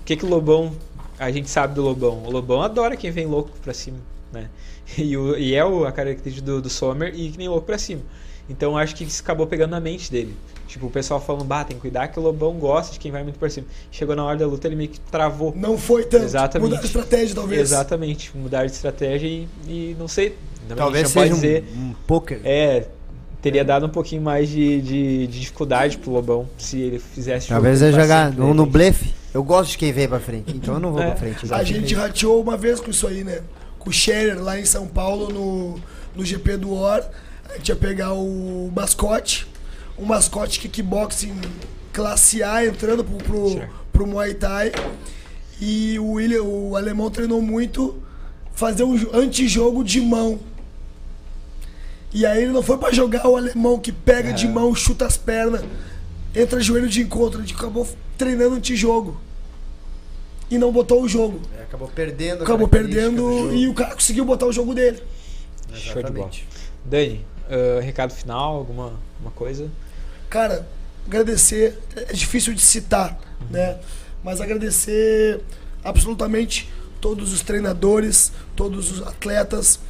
o 0.00 0.04
que 0.04 0.16
que 0.16 0.24
o 0.24 0.28
Lobão, 0.28 0.72
a 1.18 1.30
gente 1.30 1.48
sabe 1.50 1.74
do 1.74 1.82
Lobão, 1.82 2.22
o 2.24 2.30
Lobão 2.30 2.62
adora 2.62 2.96
quem 2.96 3.10
vem 3.10 3.26
louco 3.26 3.50
pra 3.62 3.72
cima, 3.74 3.98
né? 4.32 4.48
E, 4.96 5.14
o- 5.18 5.36
e 5.36 5.54
é 5.54 5.62
o- 5.62 5.84
a 5.84 5.92
característica 5.92 6.46
do, 6.46 6.62
do 6.62 6.70
Sommer 6.70 7.12
e 7.14 7.30
que 7.30 7.36
nem 7.36 7.46
louco 7.46 7.66
pra 7.66 7.76
cima. 7.76 8.00
Então 8.48 8.74
acho 8.78 8.96
que 8.96 9.04
isso 9.04 9.20
acabou 9.22 9.46
pegando 9.46 9.72
na 9.72 9.80
mente 9.80 10.10
dele. 10.10 10.34
Tipo, 10.66 10.86
o 10.86 10.90
pessoal 10.90 11.20
falando, 11.20 11.44
bah, 11.44 11.62
tem 11.62 11.76
que 11.76 11.80
cuidar 11.82 12.08
que 12.08 12.18
o 12.18 12.22
Lobão 12.22 12.54
gosta 12.54 12.94
de 12.94 12.98
quem 12.98 13.10
vai 13.12 13.22
muito 13.22 13.38
pra 13.38 13.50
cima. 13.50 13.66
Chegou 13.90 14.16
na 14.16 14.24
hora 14.24 14.38
da 14.38 14.46
luta, 14.46 14.66
ele 14.66 14.76
meio 14.76 14.88
que 14.88 14.98
travou. 15.00 15.52
Não 15.54 15.76
foi 15.76 16.04
tanto. 16.04 16.24
Exatamente. 16.24 16.70
Mudar 16.70 16.80
a 16.82 16.84
estratégia, 16.86 17.34
talvez. 17.34 17.60
Exatamente, 17.60 18.34
mudar 18.34 18.64
de 18.64 18.72
estratégia 18.72 19.26
e, 19.28 19.46
e 19.66 19.96
não 19.98 20.08
sei. 20.08 20.34
Talvez 20.74 21.04
a 21.04 21.08
gente 21.08 21.14
não 21.16 21.22
seja 21.22 21.34
pode 21.34 21.34
dizer. 21.34 21.64
um, 21.76 21.80
um 21.90 21.94
poker. 22.06 22.40
É, 22.42 22.86
teria 23.42 23.64
dado 23.64 23.86
um 23.86 23.88
pouquinho 23.88 24.22
mais 24.22 24.48
de, 24.48 24.80
de, 24.80 25.26
de 25.26 25.40
dificuldade 25.40 25.98
pro 25.98 26.10
Lobão 26.10 26.48
se 26.58 26.80
ele 26.80 26.98
fizesse 26.98 27.48
Talvez 27.48 27.78
jogo 27.80 27.92
eu 27.92 28.00
jogar 28.00 28.32
no, 28.32 28.52
no 28.54 28.66
blefe. 28.66 29.14
Eu 29.32 29.42
gosto 29.44 29.70
de 29.72 29.78
quem 29.78 29.92
vem 29.92 30.08
pra 30.08 30.18
frente, 30.18 30.56
então 30.56 30.74
eu 30.74 30.80
não 30.80 30.90
vou 30.92 31.02
É, 31.02 31.06
pra 31.08 31.16
frente. 31.16 31.38
A 31.42 31.44
exatamente. 31.44 31.74
gente 31.80 31.94
rateou 31.94 32.40
uma 32.42 32.56
vez 32.56 32.80
com 32.80 32.90
isso 32.90 33.06
aí, 33.06 33.22
né? 33.22 33.40
Com 33.78 33.90
o 33.90 33.92
Scherer 33.92 34.42
lá 34.42 34.58
em 34.58 34.64
São 34.64 34.86
Paulo, 34.86 35.28
no, 35.32 35.78
no 36.16 36.24
GP 36.24 36.56
do 36.56 36.72
OR. 36.72 37.02
A 37.50 37.56
gente 37.56 37.68
ia 37.68 37.76
pegar 37.76 38.12
o 38.14 38.70
mascote. 38.74 39.46
Um 39.98 40.04
mascote 40.04 40.60
kickboxing 40.60 41.34
classe 41.92 42.42
A 42.42 42.64
entrando 42.64 43.04
pro, 43.04 43.16
pro, 43.18 43.50
Certo. 43.50 43.70
pro 43.92 44.06
Muay 44.06 44.34
Thai. 44.34 44.72
E 45.60 45.98
o, 45.98 46.12
William, 46.12 46.42
o 46.42 46.76
alemão 46.76 47.10
treinou 47.10 47.42
muito 47.42 47.96
fazer 48.52 48.84
um 48.84 48.96
jo- 48.96 49.10
antijogo 49.12 49.82
de 49.84 50.00
mão. 50.00 50.38
E 52.12 52.24
aí 52.24 52.42
ele 52.42 52.52
não 52.52 52.62
foi 52.62 52.78
pra 52.78 52.92
jogar 52.92 53.26
o 53.28 53.36
alemão 53.36 53.78
que 53.78 53.92
pega 53.92 54.32
de 54.32 54.48
mão, 54.48 54.74
chuta 54.74 55.06
as 55.06 55.16
pernas, 55.16 55.62
entra 56.34 56.60
joelho 56.60 56.88
de 56.88 57.02
encontro. 57.02 57.38
A 57.38 57.42
gente 57.42 57.54
acabou 57.54 57.86
treinando 58.16 58.54
antijogo. 58.54 59.20
E 60.50 60.56
não 60.56 60.72
botou 60.72 61.02
o 61.02 61.08
jogo. 61.08 61.40
É, 61.58 61.62
acabou 61.62 61.88
perdendo. 61.88 62.40
a 62.40 62.44
Acabou 62.44 62.66
perdendo 62.66 63.52
e 63.52 63.68
o 63.68 63.74
cara 63.74 63.94
conseguiu 63.94 64.24
botar 64.24 64.46
o 64.46 64.52
jogo 64.52 64.74
dele. 64.74 65.02
Show 65.74 66.02
de 66.02 66.10
bola. 66.10 66.30
Exatamente. 66.30 66.48
Dani, 66.84 67.26
ah, 67.48 67.80
recado 67.80 68.12
final, 68.12 68.56
alguma 68.56 68.92
uma 69.20 69.30
coisa? 69.30 69.68
Cara, 70.28 70.66
agradecer, 71.06 71.78
é 71.96 72.12
difícil 72.12 72.52
de 72.52 72.60
citar, 72.60 73.18
né? 73.50 73.78
Mas 74.22 74.40
agradecer 74.40 75.40
absolutamente 75.82 76.68
todos 77.00 77.32
os 77.32 77.40
treinadores, 77.40 78.32
todos 78.54 78.92
os 78.92 79.06
atletas, 79.06 79.80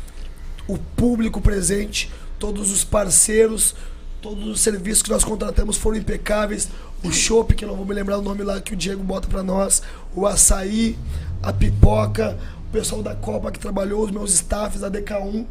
o 0.69 0.77
público 0.77 1.41
presente, 1.41 2.13
todos 2.39 2.71
os 2.71 2.85
parceiros, 2.85 3.75
todos 4.21 4.47
os 4.47 4.61
serviços 4.61 5.03
que 5.03 5.11
nós 5.11 5.25
contratamos 5.25 5.77
foram 5.77 5.97
impecáveis. 5.97 6.69
O 7.03 7.11
chopp, 7.11 7.55
que 7.55 7.65
eu 7.65 7.69
não 7.69 7.77
vou 7.77 7.87
me 7.87 7.95
lembrar 7.95 8.19
o 8.19 8.23
nome 8.23 8.43
lá 8.45 8.61
que 8.61 8.75
o 8.75 8.77
Diego 8.77 9.03
bota 9.03 9.27
pra 9.27 9.43
nós, 9.43 9.83
o 10.15 10.27
açaí, 10.27 10.97
a 11.43 11.53
pipoca, 11.53 12.39
o 12.69 12.73
pessoal 12.73 13.03
da 13.03 13.15
Copa 13.15 13.51
que 13.51 13.59
trabalhou, 13.59 14.05
os 14.05 14.11
meus 14.11 14.33
staffs 14.35 14.81
da 14.81 14.91
DK1, 14.91 15.47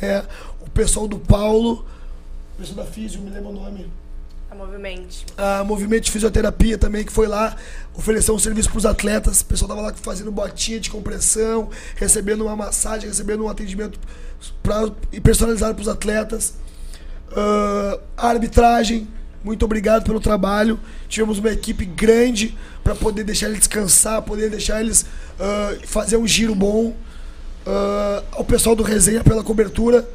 né? 0.00 0.24
o 0.60 0.70
pessoal 0.70 1.06
do 1.06 1.18
Paulo, 1.18 1.84
o 2.54 2.58
pessoal 2.58 2.84
da 2.84 2.90
Físio, 2.90 3.20
me 3.20 3.30
lembra 3.30 3.50
o 3.50 3.52
nome 3.52 3.90
A 4.50 4.54
Movimente. 4.54 5.26
a 5.36 5.64
Movimento 5.64 6.04
de 6.04 6.12
Fisioterapia 6.12 6.78
também, 6.78 7.04
que 7.04 7.12
foi 7.12 7.26
lá 7.26 7.56
oferecer 7.94 8.30
um 8.30 8.38
serviço 8.38 8.70
para 8.70 8.78
os 8.78 8.86
atletas. 8.86 9.40
O 9.40 9.44
pessoal 9.46 9.68
tava 9.68 9.80
lá 9.80 9.92
fazendo 9.94 10.30
botinha 10.30 10.78
de 10.78 10.88
compressão, 10.88 11.68
recebendo 11.96 12.44
uma 12.44 12.54
massagem, 12.54 13.08
recebendo 13.08 13.44
um 13.44 13.48
atendimento 13.48 13.98
pra, 14.62 14.90
personalizado 15.22 15.74
para 15.74 15.82
os 15.82 15.88
atletas. 15.88 16.54
A 18.16 18.28
arbitragem, 18.28 19.08
muito 19.42 19.64
obrigado 19.64 20.04
pelo 20.04 20.20
trabalho. 20.20 20.80
Tivemos 21.08 21.38
uma 21.38 21.50
equipe 21.50 21.84
grande 21.84 22.56
para 22.82 22.94
poder 22.94 23.24
deixar 23.24 23.46
eles 23.46 23.58
descansar, 23.58 24.22
poder 24.22 24.50
deixar 24.50 24.80
eles 24.80 25.04
ah, 25.38 25.74
fazer 25.84 26.16
um 26.16 26.26
giro 26.26 26.54
bom. 26.54 26.94
Ah, 27.66 28.22
ao 28.32 28.44
pessoal 28.44 28.74
do 28.74 28.82
Resenha 28.82 29.22
pela 29.22 29.42
cobertura. 29.42 30.08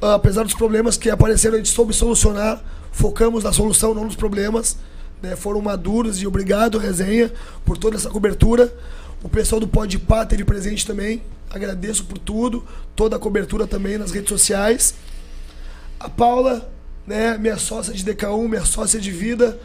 Ah, 0.00 0.14
apesar 0.14 0.42
dos 0.42 0.54
problemas 0.54 0.96
que 0.96 1.10
apareceram, 1.10 1.54
a 1.54 1.58
gente 1.58 1.70
soube 1.70 1.92
solucionar. 1.92 2.62
Focamos 2.90 3.44
na 3.44 3.52
solução, 3.52 3.94
não 3.94 4.04
nos 4.04 4.16
problemas. 4.16 4.76
né? 5.22 5.36
Foram 5.36 5.60
maduros 5.60 6.20
e 6.20 6.26
obrigado, 6.26 6.78
Resenha, 6.78 7.32
por 7.64 7.78
toda 7.78 7.96
essa 7.96 8.10
cobertura. 8.10 8.72
O 9.22 9.28
pessoal 9.28 9.60
do 9.60 9.68
Podpah 9.68 10.26
teve 10.26 10.44
presente 10.44 10.86
também. 10.86 11.22
Agradeço 11.50 12.04
por 12.04 12.18
tudo. 12.18 12.66
Toda 12.96 13.16
a 13.16 13.18
cobertura 13.18 13.66
também 13.66 13.98
nas 13.98 14.10
redes 14.10 14.28
sociais. 14.28 14.94
A 15.98 16.08
Paula, 16.08 16.70
né, 17.06 17.38
minha 17.38 17.56
sócia 17.56 17.92
de 17.92 18.04
DK1, 18.04 18.48
minha 18.48 18.64
sócia 18.64 19.00
de 19.00 19.10
vida. 19.10 19.58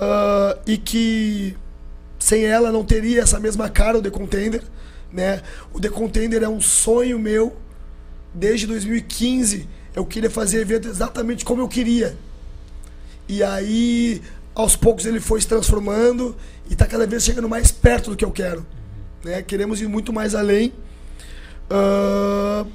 ah, 0.00 0.58
e 0.66 0.76
que 0.76 1.56
sem 2.18 2.44
ela 2.44 2.70
não 2.70 2.84
teria 2.84 3.22
essa 3.22 3.40
mesma 3.40 3.68
cara 3.68 3.98
o 3.98 4.02
The 4.02 4.10
Contender. 4.10 4.62
Né? 5.12 5.42
O 5.72 5.80
The 5.80 5.88
Contender 5.88 6.42
é 6.42 6.48
um 6.48 6.60
sonho 6.60 7.18
meu 7.18 7.56
desde 8.34 8.66
2015 8.66 9.68
eu 9.94 10.06
queria 10.06 10.30
fazer 10.30 10.60
evento 10.60 10.88
exatamente 10.88 11.44
como 11.44 11.60
eu 11.60 11.68
queria. 11.68 12.16
E 13.28 13.42
aí, 13.42 14.22
aos 14.54 14.74
poucos, 14.74 15.06
ele 15.06 15.20
foi 15.20 15.40
se 15.40 15.46
transformando 15.46 16.36
e 16.68 16.72
está 16.72 16.86
cada 16.86 17.06
vez 17.06 17.22
chegando 17.22 17.48
mais 17.48 17.70
perto 17.70 18.10
do 18.10 18.16
que 18.16 18.24
eu 18.24 18.30
quero. 18.30 18.64
Né? 19.24 19.42
Queremos 19.42 19.80
ir 19.80 19.88
muito 19.88 20.12
mais 20.12 20.34
além. 20.34 20.72
Ah, 21.70 22.66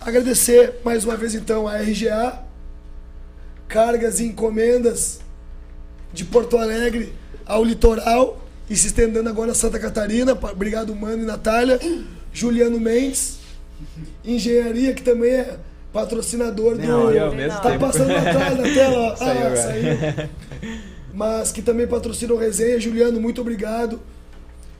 agradecer 0.00 0.74
mais 0.84 1.04
uma 1.04 1.16
vez, 1.16 1.34
então, 1.34 1.66
a 1.66 1.78
RGA, 1.78 2.40
cargas 3.66 4.20
e 4.20 4.24
encomendas 4.26 5.20
de 6.12 6.24
Porto 6.24 6.56
Alegre 6.56 7.12
ao 7.44 7.64
litoral 7.64 8.42
e 8.68 8.76
se 8.76 8.88
estendendo 8.88 9.28
agora 9.28 9.52
a 9.52 9.54
Santa 9.54 9.78
Catarina. 9.78 10.32
Obrigado, 10.32 10.94
Mano 10.94 11.22
e 11.22 11.26
Natália. 11.26 11.78
Juliano 12.32 12.78
Mendes, 12.78 13.38
Engenharia, 14.24 14.92
que 14.92 15.02
também 15.02 15.32
é 15.32 15.56
patrocinador 15.92 16.76
do. 16.76 16.86
Não, 16.86 17.10
eu 17.10 17.26
ao 17.26 17.34
mesmo 17.34 17.60
tá 17.60 17.70
tempo. 17.70 17.80
passando 17.86 18.12
atrás 18.14 18.56
na 18.56 18.62
tela. 18.64 18.98
ó. 18.98 19.16
Ah, 19.24 19.56
saiu. 19.56 20.28
Mas 21.14 21.50
que 21.50 21.62
também 21.62 21.86
patrocina 21.86 22.34
o 22.34 22.36
Resenha. 22.36 22.78
Juliano, 22.78 23.20
muito 23.20 23.40
obrigado. 23.40 24.00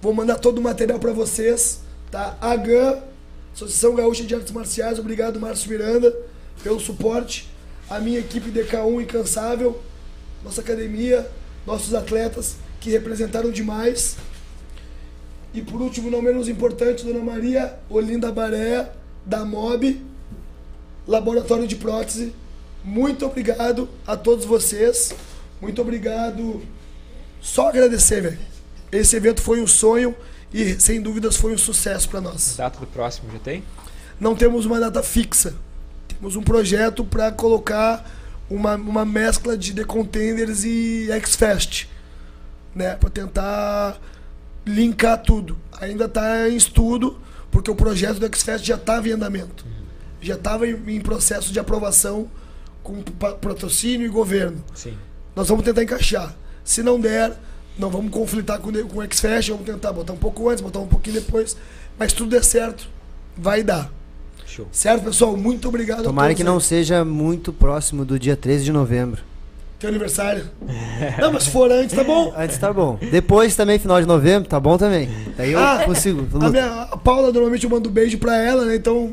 Vou 0.01 0.13
mandar 0.13 0.37
todo 0.37 0.59
o 0.59 0.63
material 0.63 0.99
para 0.99 1.13
vocês. 1.13 1.81
Tá? 2.11 2.37
AGAN, 2.41 3.03
Associação 3.55 3.95
Gaúcha 3.95 4.25
de 4.25 4.35
Artes 4.35 4.53
Marciais. 4.53 4.99
Obrigado, 4.99 5.41
Márcio 5.41 5.71
Miranda, 5.71 6.15
pelo 6.63 6.79
suporte. 6.79 7.49
A 7.91 7.99
minha 7.99 8.19
equipe 8.19 8.51
DK1 8.51 9.03
incansável. 9.03 9.81
Nossa 10.45 10.61
academia, 10.61 11.29
nossos 11.67 11.95
atletas 11.95 12.57
que 12.81 12.91
representaram 12.91 13.51
demais. 13.51 14.17
E 15.53 15.63
por 15.63 15.81
último, 15.81 16.11
não 16.11 16.23
menos 16.23 16.49
importante, 16.49 17.05
Dona 17.05 17.21
Maria 17.21 17.79
Olinda 17.89 18.31
Baré, 18.31 18.93
da 19.25 19.45
MOB, 19.45 20.01
Laboratório 21.07 21.67
de 21.67 21.75
Prótese. 21.77 22.33
Muito 22.85 23.27
obrigado 23.27 23.89
a 24.07 24.17
todos 24.17 24.45
vocês. 24.45 25.13
Muito 25.61 25.81
obrigado. 25.83 26.63
Só 27.41 27.69
agradecer, 27.69 28.21
velho. 28.21 28.58
Esse 28.91 29.17
evento 29.17 29.41
foi 29.43 29.61
um 29.61 29.67
sonho 29.67 30.15
e, 30.53 30.79
sem 30.81 31.01
dúvidas, 31.01 31.37
foi 31.37 31.53
um 31.55 31.59
sucesso 31.59 32.09
para 32.09 32.21
nós. 32.21 32.55
Data 32.57 32.81
do 32.81 32.87
próximo 32.87 33.31
já 33.33 33.39
tem? 33.39 33.63
Não 34.21 34.35
temos 34.35 34.65
uma 34.67 34.81
data 34.81 35.03
fixa. 35.03 35.55
Temos 36.09 36.37
um 36.37 36.43
projeto 36.43 37.05
para 37.05 37.31
colocar 37.31 38.09
uma, 38.51 38.75
uma 38.75 39.05
mescla 39.05 39.57
de 39.57 39.75
The 39.75 39.85
Contenders 39.85 40.65
e 40.65 41.11
X-Fest. 41.13 41.87
Né? 42.75 42.95
Para 42.97 43.11
tentar 43.11 44.01
linkar 44.67 45.23
tudo. 45.23 45.57
Ainda 45.81 46.07
está 46.07 46.49
em 46.49 46.57
estudo, 46.57 47.19
porque 47.51 47.71
o 47.71 47.75
projeto 47.75 48.19
do 48.19 48.27
X-Fest 48.27 48.65
já 48.65 48.75
estava 48.77 49.09
em 49.09 49.13
andamento. 49.13 49.65
Já 50.21 50.35
estava 50.35 50.67
em, 50.67 50.75
em 50.89 51.01
processo 51.01 51.53
de 51.53 51.61
aprovação 51.61 52.29
com 52.83 53.03
pa- 53.03 53.35
patrocínio 53.35 54.07
e 54.07 54.09
governo. 54.09 54.65
Sim. 54.75 54.97
Nós 55.37 55.47
vamos 55.49 55.65
tentar 55.65 55.83
encaixar. 55.83 56.35
Se 56.65 56.83
não 56.83 56.99
der, 56.99 57.37
não 57.79 57.91
vamos 57.91 58.11
conflitar 58.11 58.59
com, 58.59 58.71
o- 58.71 58.87
com 58.89 58.99
o 58.99 59.03
X-Fest, 59.03 59.49
vamos 59.51 59.65
tentar 59.67 59.93
botar 59.93 60.13
um 60.13 60.17
pouco 60.19 60.49
antes, 60.49 60.63
botar 60.63 60.81
um 60.81 60.87
pouquinho 60.89 61.21
depois. 61.21 61.57
Mas 61.99 62.13
tudo 62.13 62.31
der 62.31 62.45
certo, 62.45 62.89
vai 63.37 63.63
dar. 63.63 63.91
Show. 64.47 64.67
Certo, 64.73 65.05
pessoal? 65.05 65.37
Muito 65.37 65.69
obrigado 65.69 66.03
Tomara 66.05 66.33
a 66.33 66.35
que 66.35 66.43
todos. 66.43 66.53
não 66.55 66.61
seja 66.61 67.05
muito 67.05 67.53
próximo 67.53 68.05
do 68.05 68.19
dia 68.19 68.37
13 68.37 68.65
de 68.65 68.73
novembro. 68.73 69.23
Teu 69.79 69.91
aniversário. 69.91 70.45
Não, 71.21 71.33
mas 71.33 71.45
se 71.45 71.51
for 71.51 71.71
antes, 71.71 71.95
tá 71.95 72.03
bom. 72.03 72.33
Antes 72.37 72.59
tá 72.59 72.73
bom. 72.73 72.99
Depois 73.13 73.55
também, 73.55 73.79
final 73.79 74.01
de 74.01 74.09
novembro, 74.09 74.49
tá 74.49 74.59
bom 74.59 74.77
também. 74.77 75.09
Daí 75.37 75.53
eu 75.53 75.61
Ah, 75.61 75.83
consigo. 75.85 76.27
A, 76.45 76.51
minha, 76.51 76.83
a 76.83 76.97
Paula, 76.97 77.31
normalmente 77.31 77.63
eu 77.63 77.71
mando 77.71 77.89
um 77.89 77.93
beijo 77.93 78.19
pra 78.19 78.37
ela, 78.37 78.65
né? 78.65 78.75
Então, 78.75 79.13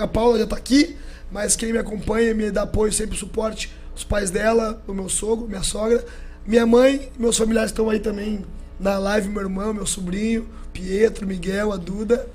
a 0.00 0.08
Paula 0.08 0.38
já 0.40 0.46
tá 0.46 0.56
aqui, 0.56 0.96
mas 1.30 1.54
quem 1.54 1.70
me 1.72 1.78
acompanha, 1.78 2.34
me 2.34 2.50
dá 2.50 2.62
apoio, 2.62 2.92
sempre 2.92 3.16
suporte, 3.16 3.70
os 3.94 4.02
pais 4.02 4.28
dela, 4.30 4.82
o 4.88 4.92
meu 4.92 5.08
sogro, 5.08 5.46
minha 5.46 5.62
sogra, 5.62 6.04
minha 6.46 6.66
mãe, 6.66 7.10
meus 7.18 7.36
familiares 7.36 7.70
estão 7.70 7.88
aí 7.90 8.00
também 8.00 8.44
na 8.78 8.98
live, 8.98 9.28
meu 9.28 9.42
irmão, 9.42 9.72
meu 9.72 9.86
sobrinho, 9.86 10.46
Pietro, 10.72 11.26
Miguel, 11.26 11.72
a 11.72 11.76
Duda, 11.76 12.26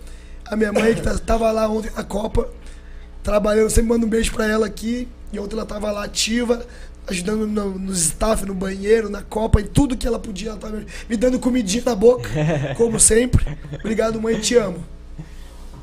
a 0.46 0.56
minha 0.56 0.72
mãe 0.72 0.94
que 0.96 1.02
tá- 1.02 1.18
tava 1.18 1.52
lá 1.52 1.68
ontem 1.68 1.92
na 1.96 2.04
Copa, 2.04 2.48
trabalhando, 3.24 3.70
sempre 3.70 3.90
mando 3.90 4.06
um 4.06 4.10
beijo 4.10 4.32
pra 4.32 4.46
ela 4.48 4.66
aqui, 4.66 5.08
e 5.34 5.40
ontem 5.40 5.56
ela 5.56 5.66
tava 5.66 5.92
lá 5.92 6.04
ativa, 6.06 6.66
ajudando 7.08 7.46
no, 7.48 7.78
nos 7.78 8.00
staff, 8.02 8.46
no 8.46 8.54
banheiro, 8.54 9.10
na 9.10 9.22
Copa, 9.22 9.60
em 9.60 9.66
tudo 9.66 9.98
que 9.98 10.08
ela 10.08 10.20
podia, 10.20 10.52
ela 10.52 10.58
tava 10.60 10.84
me 11.10 11.18
dando 11.18 11.40
comidinha 11.40 11.84
na 11.86 11.96
boca, 11.96 12.30
como 12.78 13.00
sempre. 13.00 13.46
Obrigado, 13.80 14.22
mãe, 14.22 14.40
te 14.40 14.56
amo. 14.56 14.84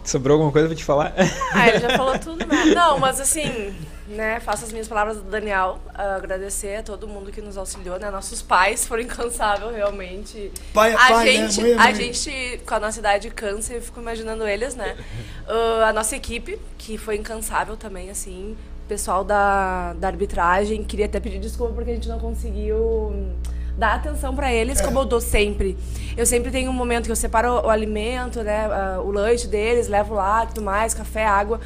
Sobrou 0.03 0.35
alguma 0.35 0.53
coisa 0.53 0.69
pra 0.69 0.77
te 0.77 0.85
falar? 0.85 1.15
Ah, 1.53 1.69
ele 1.69 1.78
já 1.81 1.97
falou 1.97 2.19
tudo, 2.19 2.47
né? 2.47 2.67
Não, 2.75 2.99
mas 2.99 3.20
assim, 3.20 3.75
né, 4.07 4.39
faço 4.41 4.65
as 4.65 4.73
minhas 4.73 4.86
palavras 4.86 5.16
do 5.16 5.23
Daniel, 5.23 5.78
ah, 5.94 6.16
agradecer 6.16 6.76
a 6.76 6.83
todo 6.83 7.08
mundo 7.08 7.33
que 7.33 7.41
nos 7.41 7.57
auxiliou, 7.57 7.99
né? 7.99 8.10
Nossos 8.10 8.42
pais 8.42 8.86
foram 8.86 9.02
incansáveis, 9.02 9.74
realmente. 9.74 10.52
Pai 10.73 10.92
é 10.92 10.94
a 10.94 11.08
pai, 11.08 11.26
gente, 11.26 11.62
né? 11.62 11.68
Mãe 11.68 11.73
é 11.73 11.74
a 11.74 11.84
mãe. 11.84 11.94
gente, 11.94 12.60
com 12.66 12.74
a 12.74 12.81
nossa 12.81 12.99
idade 12.99 13.31
cansa, 13.31 13.74
eu 13.74 13.83
fico 13.83 14.00
imaginando 14.00 14.47
eles, 14.47 14.74
né? 14.74 14.97
Ah, 15.47 15.89
a 15.89 15.92
nossa 15.92 16.16
equipe, 16.16 16.58
que 16.78 16.97
foi 16.97 17.16
incansável 17.16 17.76
também, 17.76 18.08
assim, 18.08 18.57
o 18.84 18.89
pessoal 18.89 19.23
da, 19.23 19.92
da 19.92 20.08
arbitragem, 20.08 20.83
queria 20.83 21.05
até 21.05 21.20
pedir 21.20 21.39
desculpa 21.39 21.74
porque 21.74 21.91
a 21.91 21.94
gente 21.94 22.08
não 22.08 22.18
conseguiu 22.18 23.12
dar 23.77 23.94
atenção 23.94 24.35
pra 24.35 24.53
eles 24.53 24.81
como 24.81 24.99
eu 25.01 25.05
dou 25.05 25.20
sempre. 25.20 25.77
Eu 26.17 26.25
sempre 26.27 26.51
tenho 26.53 26.70
um 26.70 26.75
momento 26.75 27.07
que 27.07 27.11
eu 27.12 27.17
separo 27.17 27.55
o 27.67 27.69
alimento, 27.69 28.41
né, 28.43 28.69
o 29.05 29.11
lanche 29.11 29.49
deles, 29.49 29.89
levo 29.89 30.15
lá, 30.15 30.47
tudo 30.47 30.62
mais, 30.62 30.94
café, 30.94 31.25
água. 31.25 31.61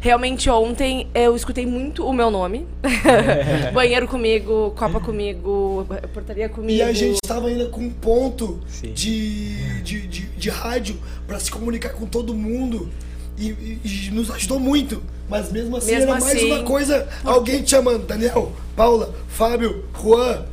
Realmente 0.00 0.50
ontem 0.50 1.08
eu 1.14 1.34
escutei 1.34 1.64
muito 1.64 2.06
o 2.06 2.12
meu 2.12 2.30
nome. 2.30 2.66
Banheiro 3.72 4.06
comigo, 4.06 4.74
copa 4.76 5.00
comigo, 5.00 5.86
portaria 6.12 6.48
comigo. 6.48 6.72
E 6.72 6.82
a 6.82 6.92
gente 6.92 7.18
estava 7.24 7.48
ainda 7.48 7.66
com 7.66 7.80
um 7.80 7.90
ponto 7.90 8.60
de, 8.92 9.80
de, 9.82 10.06
de, 10.06 10.26
de 10.26 10.50
rádio 10.50 10.98
para 11.26 11.38
se 11.40 11.50
comunicar 11.50 11.90
com 11.94 12.04
todo 12.06 12.34
mundo 12.34 12.90
e, 13.38 13.48
e- 13.48 13.80
e 13.84 14.10
nos 14.10 14.30
ajudou 14.30 14.60
muito. 14.60 15.02
Mas 15.28 15.50
mesmo 15.50 15.76
assim 15.78 15.92
Mesmo 15.92 16.10
era 16.10 16.20
mais 16.20 16.36
assim, 16.36 16.52
uma 16.52 16.62
coisa, 16.64 17.08
alguém 17.24 17.62
te 17.62 17.70
chamando, 17.70 18.04
Daniel, 18.06 18.52
Paula, 18.76 19.14
Fábio, 19.28 19.84
Juan. 19.98 20.44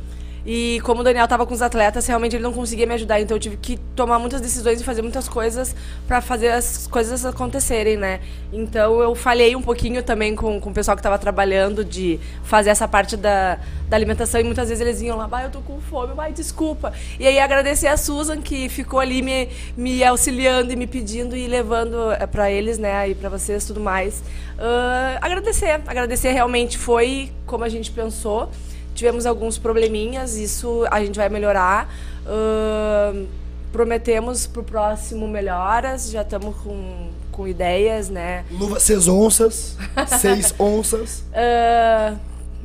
E 0.44 0.80
como 0.82 1.00
o 1.00 1.04
Daniel 1.04 1.28
tava 1.28 1.46
com 1.46 1.54
os 1.54 1.62
atletas, 1.62 2.06
realmente 2.06 2.34
ele 2.34 2.42
não 2.42 2.52
conseguia 2.52 2.86
me 2.86 2.94
ajudar, 2.94 3.20
então 3.20 3.36
eu 3.36 3.40
tive 3.40 3.56
que 3.56 3.76
tomar 3.94 4.18
muitas 4.18 4.40
decisões 4.40 4.80
e 4.80 4.84
fazer 4.84 5.02
muitas 5.02 5.28
coisas 5.28 5.74
pra 6.06 6.20
fazer 6.20 6.48
as 6.48 6.86
coisas 6.86 7.24
acontecerem, 7.24 7.96
né? 7.96 8.20
Então 8.52 9.00
eu 9.00 9.14
falhei 9.14 9.54
um 9.54 9.62
pouquinho 9.62 10.02
também 10.02 10.34
com, 10.34 10.60
com 10.60 10.70
o 10.70 10.74
pessoal 10.74 10.96
que 10.96 11.02
tava 11.02 11.18
trabalhando 11.18 11.84
de 11.84 12.18
fazer 12.42 12.70
essa 12.70 12.88
parte 12.88 13.16
da, 13.16 13.58
da 13.88 13.96
alimentação 13.96 14.40
e 14.40 14.44
muitas 14.44 14.68
vezes 14.68 14.80
eles 14.80 15.00
vinham 15.00 15.16
lá, 15.16 15.26
vai, 15.26 15.44
eu 15.44 15.50
tô 15.50 15.60
com 15.60 15.80
fome, 15.80 16.12
vai, 16.14 16.32
desculpa. 16.32 16.92
E 17.20 17.26
aí 17.26 17.38
agradecer 17.38 17.86
a 17.86 17.96
Susan 17.96 18.40
que 18.40 18.68
ficou 18.68 18.98
ali 18.98 19.22
me, 19.22 19.48
me 19.76 20.02
auxiliando 20.02 20.72
e 20.72 20.76
me 20.76 20.86
pedindo 20.86 21.36
e 21.36 21.46
levando 21.46 22.12
eh, 22.12 22.26
pra 22.26 22.50
eles, 22.50 22.78
né, 22.78 23.08
e 23.08 23.14
pra 23.14 23.28
vocês 23.28 23.64
tudo 23.64 23.80
mais. 23.80 24.22
Ah, 24.58 25.18
agradecer, 25.20 25.80
agradecer 25.86 26.32
realmente 26.32 26.78
foi 26.78 27.32
como 27.46 27.64
a 27.64 27.68
gente 27.68 27.90
pensou. 27.90 28.50
Tivemos 28.94 29.26
alguns 29.26 29.58
probleminhas, 29.58 30.36
isso 30.36 30.84
a 30.90 31.00
gente 31.04 31.16
vai 31.16 31.28
melhorar. 31.28 31.88
Ahn, 32.26 33.26
prometemos 33.72 34.46
pro 34.46 34.62
próximo 34.62 35.26
melhoras, 35.26 36.10
já 36.10 36.22
estamos 36.22 36.54
com, 36.56 37.08
com 37.30 37.48
ideias, 37.48 38.08
né? 38.10 38.44
Luva 38.50 38.78
seis 38.78 39.08
onças, 39.08 39.76
seis 40.20 40.54
onças, 40.58 41.24
Ah, 41.34 42.14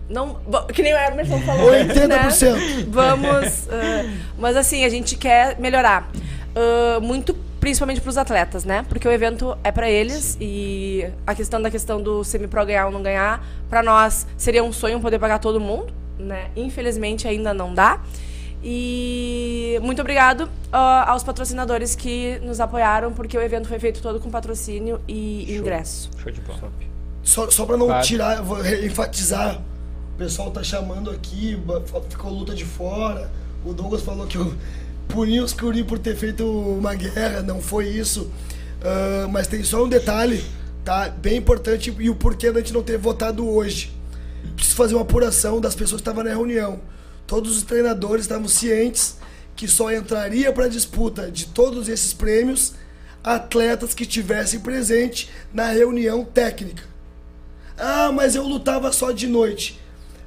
não, 0.10 0.38
que 0.74 0.82
nem 0.82 0.94
o 0.94 0.98
Emerson 0.98 1.40
falou. 1.42 1.70
antes, 1.70 1.96
80%. 1.98 2.54
Né? 2.54 2.86
Vamos. 2.90 3.68
ah, 3.70 4.10
mas 4.38 4.56
assim, 4.58 4.84
a 4.84 4.90
gente 4.90 5.16
quer 5.16 5.58
melhorar. 5.60 6.10
Ah, 6.56 7.00
muito 7.00 7.34
principalmente 7.60 8.00
para 8.00 8.10
os 8.10 8.18
atletas, 8.18 8.64
né? 8.64 8.86
Porque 8.88 9.08
o 9.08 9.12
evento 9.12 9.58
é 9.64 9.72
para 9.72 9.90
eles 9.90 10.38
e 10.40 11.06
a 11.26 11.34
questão 11.34 11.62
da 11.62 11.72
questão 11.72 12.02
do 12.02 12.24
semi-pro 12.24 12.66
ganhar 12.66 12.86
ou 12.86 12.92
não 12.92 13.02
ganhar, 13.02 13.46
para 13.70 13.82
nós 13.82 14.28
seria 14.38 14.64
um 14.64 14.72
sonho 14.72 15.00
poder 15.00 15.20
pagar 15.20 15.40
todo 15.40 15.60
mundo, 15.60 15.92
né? 16.18 16.50
Infelizmente 16.56 17.28
ainda 17.28 17.54
não 17.54 17.74
dá. 17.74 18.02
E 18.64 19.80
muito 19.84 20.02
obrigado 20.02 20.50
ah, 20.72 21.12
aos 21.12 21.24
patrocinadores 21.24 21.96
que 21.96 22.40
nos 22.40 22.60
apoiaram, 22.60 23.14
porque 23.14 23.38
o 23.38 23.42
evento 23.42 23.68
foi 23.68 23.80
feito 23.80 24.02
todo 24.02 24.20
com 24.20 24.30
patrocínio 24.30 25.00
e 25.08 25.56
ingresso. 25.56 26.10
Show 26.22 26.32
de 26.32 26.42
bola. 26.42 26.72
Só, 27.24 27.50
só 27.50 27.66
pra 27.66 27.78
não 27.78 27.88
Claro. 27.88 28.06
tirar, 28.06 28.42
vou 28.42 28.60
enfatizar. 28.66 29.62
O 30.16 30.18
pessoal 30.18 30.50
tá 30.52 30.64
chamando 30.64 31.12
aqui, 31.12 31.58
ficou 32.10 32.32
luta 32.32 32.56
de 32.56 32.66
fora. 32.66 33.30
O 33.64 33.74
Douglas 33.74 34.02
falou 34.02 34.26
que 34.26 34.38
eu 34.38 34.54
puni 35.08 35.40
os 35.40 35.54
Curi 35.54 35.84
por 35.84 36.00
ter 36.00 36.16
feito 36.16 36.44
uma 36.50 36.96
guerra, 36.96 37.42
não 37.42 37.62
foi 37.62 37.88
isso. 37.88 38.32
Ah, 38.84 39.28
mas 39.30 39.48
tem 39.48 39.64
só 39.64 39.84
um 39.84 39.90
detalhe, 39.90 40.44
tá? 40.84 41.10
Bem 41.10 41.38
importante 41.38 41.96
e 42.00 42.10
o 42.10 42.16
porquê 42.16 42.52
da 42.52 42.60
gente 42.60 42.74
não 42.74 42.82
ter 42.84 42.98
votado 42.98 43.48
hoje. 43.48 43.92
Preciso 44.58 44.76
fazer 44.76 44.96
uma 44.96 45.04
apuração 45.04 45.62
das 45.62 45.76
pessoas 45.76 46.02
que 46.02 46.10
estavam 46.10 46.24
na 46.24 46.32
reunião. 46.32 46.82
Todos 47.26 47.56
os 47.56 47.64
treinadores 47.64 48.26
estavam 48.26 48.48
cientes 48.48 49.18
que 49.56 49.68
só 49.68 49.92
entraria 49.92 50.52
para 50.52 50.66
a 50.66 50.70
disputa 50.70 51.32
de 51.32 51.46
todos 51.46 51.88
esses 51.88 52.14
prêmios 52.14 52.74
atletas 53.24 53.94
que 53.94 54.06
tivessem 54.06 54.60
presente 54.60 55.30
na 55.54 55.68
reunião 55.68 56.26
técnica. 56.26 56.84
Ah, 57.78 58.12
mas 58.12 58.36
eu 58.36 58.44
lutava 58.44 58.92
só 58.92 59.12
de 59.12 59.28
noite. 59.28 59.80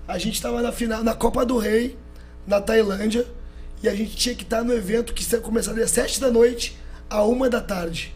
A 0.07 0.17
gente 0.17 0.35
estava 0.35 0.63
na 0.63 0.71
final, 0.71 1.03
na 1.03 1.15
Copa 1.15 1.45
do 1.45 1.59
Rei, 1.59 1.99
na 2.47 2.61
Tailândia, 2.61 3.27
e 3.83 3.89
a 3.89 3.95
gente 3.95 4.17
tinha 4.17 4.35
que 4.35 4.45
estar 4.45 4.63
no 4.63 4.73
evento 4.73 5.13
que 5.13 5.25
começaria 5.39 5.85
às 5.85 5.91
sete 5.91 6.21
da 6.21 6.31
noite 6.31 6.79
a 7.09 7.25
uma 7.25 7.51
da 7.51 7.61
tarde. 7.61 8.15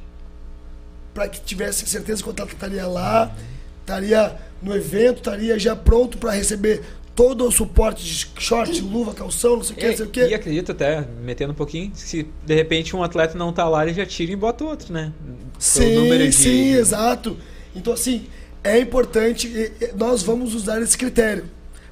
Para 1.13 1.29
que 1.29 1.41
tivesse 1.41 1.87
certeza 1.87 2.23
que 2.23 2.29
o 2.29 2.33
atleta 2.33 2.53
estaria 2.53 2.87
lá, 2.87 3.35
estaria 3.81 4.37
no 4.65 4.75
evento, 4.75 5.19
estaria 5.19 5.59
já 5.59 5.77
pronto 5.77 6.19
para 6.19 6.33
receber 6.33 6.83
todo 7.15 7.47
o 7.47 7.53
suporte 7.53 8.03
de 8.05 8.27
short, 8.43 8.81
luva, 8.81 9.15
calção, 9.15 9.57
não 9.57 9.63
sei 9.63 9.77
o 9.77 9.79
que, 9.79 9.87
não 9.89 9.97
sei 9.97 10.07
o 10.07 10.09
E, 10.09 10.11
que. 10.11 10.27
e 10.27 10.35
acredito 10.35 10.73
até, 10.73 11.07
metendo 11.23 11.53
um 11.53 11.55
pouquinho, 11.55 11.93
se 11.95 12.27
de 12.45 12.55
repente 12.55 12.97
um 12.97 13.03
atleta 13.05 13.39
não 13.39 13.53
tá 13.53 13.69
lá, 13.69 13.85
ele 13.85 13.95
já 13.95 14.05
tira 14.05 14.33
e 14.33 14.37
bota 14.37 14.65
outro, 14.65 14.93
né? 14.93 15.13
Sim, 15.59 16.31
sim, 16.33 16.73
de- 16.73 16.79
exato. 16.79 17.37
Então, 17.77 17.93
assim, 17.93 18.27
é 18.65 18.79
importante, 18.81 19.71
nós 19.97 20.23
vamos 20.23 20.55
usar 20.55 20.81
esse 20.83 20.97
critério. 20.99 21.45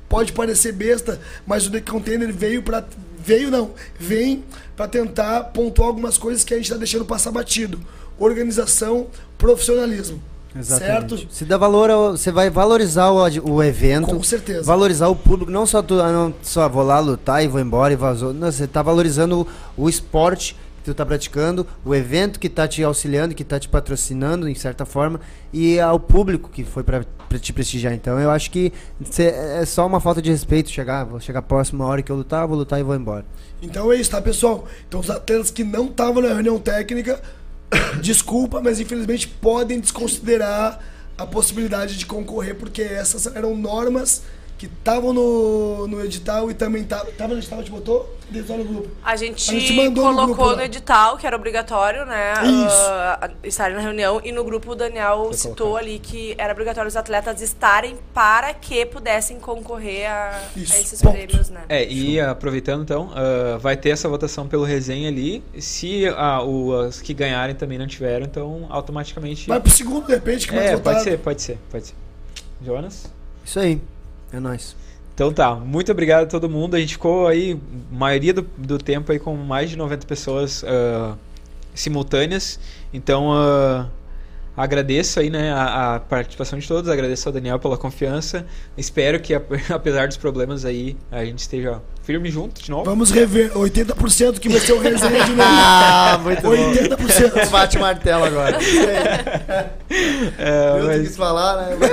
Pode 0.08 0.32
parecer 0.32 0.72
besta, 0.72 1.20
mas 1.46 1.66
o 1.66 1.70
The 1.70 1.80
Container 1.80 2.32
veio 2.32 2.62
para 2.62 2.84
Veio 3.24 3.52
não, 3.52 3.70
vem 4.00 4.42
para 4.76 4.88
tentar 4.88 5.44
pontuar 5.54 5.86
algumas 5.86 6.18
coisas 6.18 6.42
que 6.42 6.52
a 6.52 6.56
gente 6.56 6.66
está 6.66 6.76
deixando 6.76 7.04
passar 7.04 7.30
batido. 7.30 7.80
Organização, 8.18 9.06
profissionalismo. 9.38 10.20
Exatamente. 10.54 11.10
Certo? 11.18 11.26
Se 11.34 11.44
dá 11.44 11.56
valor, 11.56 11.90
ao- 11.90 12.10
você 12.16 12.30
vai 12.30 12.50
valorizar 12.50 13.10
o, 13.10 13.18
o 13.50 13.62
evento. 13.62 14.06
Com 14.06 14.22
certeza. 14.22 14.62
Valorizar 14.64 15.08
o 15.08 15.16
público, 15.16 15.50
não 15.50 15.64
só 15.66 15.80
tu, 15.82 16.00
ah, 16.00 16.12
não 16.12 16.34
só 16.42 16.68
vou 16.68 16.82
lá 16.82 16.98
lutar 17.00 17.42
e 17.44 17.48
vou 17.48 17.60
embora 17.60 17.92
e 17.92 17.96
vazou. 17.96 18.32
Não, 18.34 18.50
você 18.52 18.66
tá 18.66 18.82
valorizando 18.82 19.46
o, 19.76 19.84
o 19.84 19.88
esporte 19.88 20.54
que 20.78 20.86
tu 20.90 20.94
tá 20.94 21.06
praticando, 21.06 21.64
o 21.84 21.94
evento 21.94 22.40
que 22.40 22.48
tá 22.48 22.66
te 22.66 22.82
auxiliando, 22.82 23.34
que 23.36 23.44
tá 23.44 23.58
te 23.58 23.68
patrocinando 23.68 24.48
em 24.48 24.54
certa 24.54 24.84
forma 24.84 25.20
e 25.52 25.78
ao 25.78 25.98
público 26.00 26.50
que 26.50 26.64
foi 26.64 26.82
para 26.82 27.04
te 27.40 27.52
prestigiar. 27.52 27.94
Então 27.94 28.18
eu 28.18 28.28
acho 28.30 28.50
que 28.50 28.72
cê- 29.08 29.32
é 29.60 29.64
só 29.64 29.86
uma 29.86 30.00
falta 30.00 30.20
de 30.20 30.28
respeito 30.30 30.70
chegar, 30.70 31.04
vou 31.04 31.20
chegar 31.20 31.40
próximo 31.42 31.84
a 31.84 31.86
hora 31.86 32.02
que 32.02 32.10
eu 32.10 32.16
lutar, 32.16 32.46
vou 32.48 32.58
lutar 32.58 32.80
e 32.80 32.82
vou 32.82 32.96
embora. 32.96 33.24
Então 33.62 33.92
é 33.92 33.96
isso, 33.96 34.10
tá, 34.10 34.20
pessoal? 34.20 34.66
Então 34.88 34.98
os 34.98 35.08
atletas 35.08 35.52
que 35.52 35.62
não 35.62 35.86
estavam 35.86 36.20
na 36.20 36.28
reunião 36.34 36.58
técnica, 36.58 37.22
desculpa, 38.00 38.60
mas 38.60 38.80
infelizmente 38.80 39.28
podem 39.28 39.80
desconsiderar 39.80 40.80
a 41.16 41.26
possibilidade 41.26 41.96
de 41.96 42.06
concorrer, 42.06 42.56
porque 42.56 42.82
essas 42.82 43.26
eram 43.34 43.56
normas 43.56 44.22
que 44.62 44.66
estavam 44.66 45.12
no, 45.12 45.88
no 45.88 46.04
edital 46.04 46.48
e 46.48 46.54
também 46.54 46.82
estavam. 46.82 47.10
Tava 47.14 47.32
no 47.34 47.40
edital, 47.40 47.58
a 47.58 47.62
gente 47.62 47.72
botou? 47.72 48.16
Dentro 48.30 48.56
no 48.56 48.64
grupo. 48.64 48.88
A 49.04 49.16
gente, 49.16 49.50
A 49.50 49.58
gente 49.58 49.72
mandou 49.74 50.04
no 50.04 50.10
colocou 50.14 50.34
grupo 50.36 50.50
no, 50.52 50.56
lá. 50.58 50.64
edital, 50.64 51.16
que 51.18 51.26
era 51.26 51.34
obrigatório, 51.34 52.06
né? 52.06 52.32
Isso. 52.44 52.76
ah, 52.88 53.30
estarem 53.42 53.74
na 53.76 53.82
reunião. 53.82 54.20
E 54.24 54.30
no 54.30 54.44
grupo 54.44 54.70
o 54.70 54.74
Daniel 54.76 55.32
citou 55.32 55.76
ali 55.76 55.98
que 55.98 56.36
era 56.38 56.52
obrigatório 56.52 56.86
os 56.88 56.94
atletas 56.96 57.42
estarem 57.42 57.96
para 58.14 58.54
que 58.54 58.86
pudessem 58.86 59.40
concorrer 59.40 60.08
a, 60.08 60.40
Isso, 60.56 60.72
a 60.74 60.78
esses 60.78 61.02
ponto. 61.02 61.12
prêmios, 61.12 61.50
né? 61.50 61.62
É, 61.68 61.84
e 61.84 62.20
aproveitando 62.20 62.82
então, 62.82 63.10
ah, 63.16 63.58
vai 63.58 63.76
ter 63.76 63.90
essa 63.90 64.08
votação 64.08 64.46
pelo 64.46 64.62
resenha 64.62 65.08
ali. 65.08 65.42
Se 65.58 66.06
ah, 66.16 66.40
o- 66.44 66.72
as 66.82 67.00
que 67.00 67.12
ganharem 67.12 67.56
também 67.56 67.78
não 67.78 67.86
tiveram, 67.88 68.24
então 68.26 68.66
automaticamente. 68.70 69.48
Vai 69.48 69.58
pro 69.60 69.72
segundo, 69.72 70.06
de 70.06 70.14
repente, 70.14 70.46
que 70.46 70.54
mais 70.54 70.68
é, 70.70 70.76
votado. 70.76 70.94
pode 70.94 71.02
ser, 71.04 71.18
pode 71.18 71.42
ser, 71.42 71.58
pode 71.68 71.86
ser. 71.88 71.94
Jonas? 72.64 73.10
Isso 73.44 73.58
aí. 73.58 73.80
É 74.32 74.40
nóis. 74.40 74.76
Então 75.14 75.32
tá, 75.32 75.54
muito 75.54 75.92
obrigado 75.92 76.24
a 76.24 76.26
todo 76.26 76.48
mundo. 76.48 76.74
A 76.74 76.80
gente 76.80 76.94
ficou 76.94 77.26
aí, 77.28 77.60
maioria 77.90 78.32
do, 78.32 78.42
do 78.56 78.78
tempo 78.78 79.12
aí 79.12 79.18
com 79.18 79.36
mais 79.36 79.68
de 79.70 79.76
90 79.76 80.06
pessoas 80.06 80.64
ah, 80.64 81.16
simultâneas. 81.74 82.58
Então 82.92 83.30
ah, 83.32 83.88
agradeço 84.56 85.20
aí, 85.20 85.28
né, 85.30 85.52
a, 85.52 85.96
a 85.96 86.00
participação 86.00 86.58
de 86.58 86.66
todos, 86.66 86.90
agradeço 86.90 87.28
ao 87.28 87.32
Daniel 87.32 87.58
pela 87.58 87.76
confiança. 87.76 88.46
Espero 88.76 89.20
que, 89.20 89.34
ap- 89.34 89.50
apesar 89.70 90.08
dos 90.08 90.16
problemas 90.16 90.64
aí, 90.64 90.96
a 91.10 91.24
gente 91.24 91.40
esteja 91.40 91.80
firme 92.02 92.30
junto 92.30 92.62
de 92.62 92.70
novo. 92.70 92.84
Vamos 92.84 93.10
rever 93.10 93.52
80% 93.52 94.38
que 94.38 94.48
vai 94.48 94.60
ser 94.60 94.72
o 94.72 94.78
resenha 94.82 95.24
de 95.24 95.30
novo. 95.30 95.42
Ah, 95.42 96.20
muito 96.22 96.42
bom. 96.42 96.50
80%. 96.50 97.48
Bate 97.50 97.78
martelo 97.78 98.24
agora. 98.24 98.58
É, 100.38 100.78
Eu 100.80 100.86
mas- 100.86 101.02
quis 101.08 101.16
falar, 101.16 101.56
né? 101.68 101.76
Mas 101.78 101.90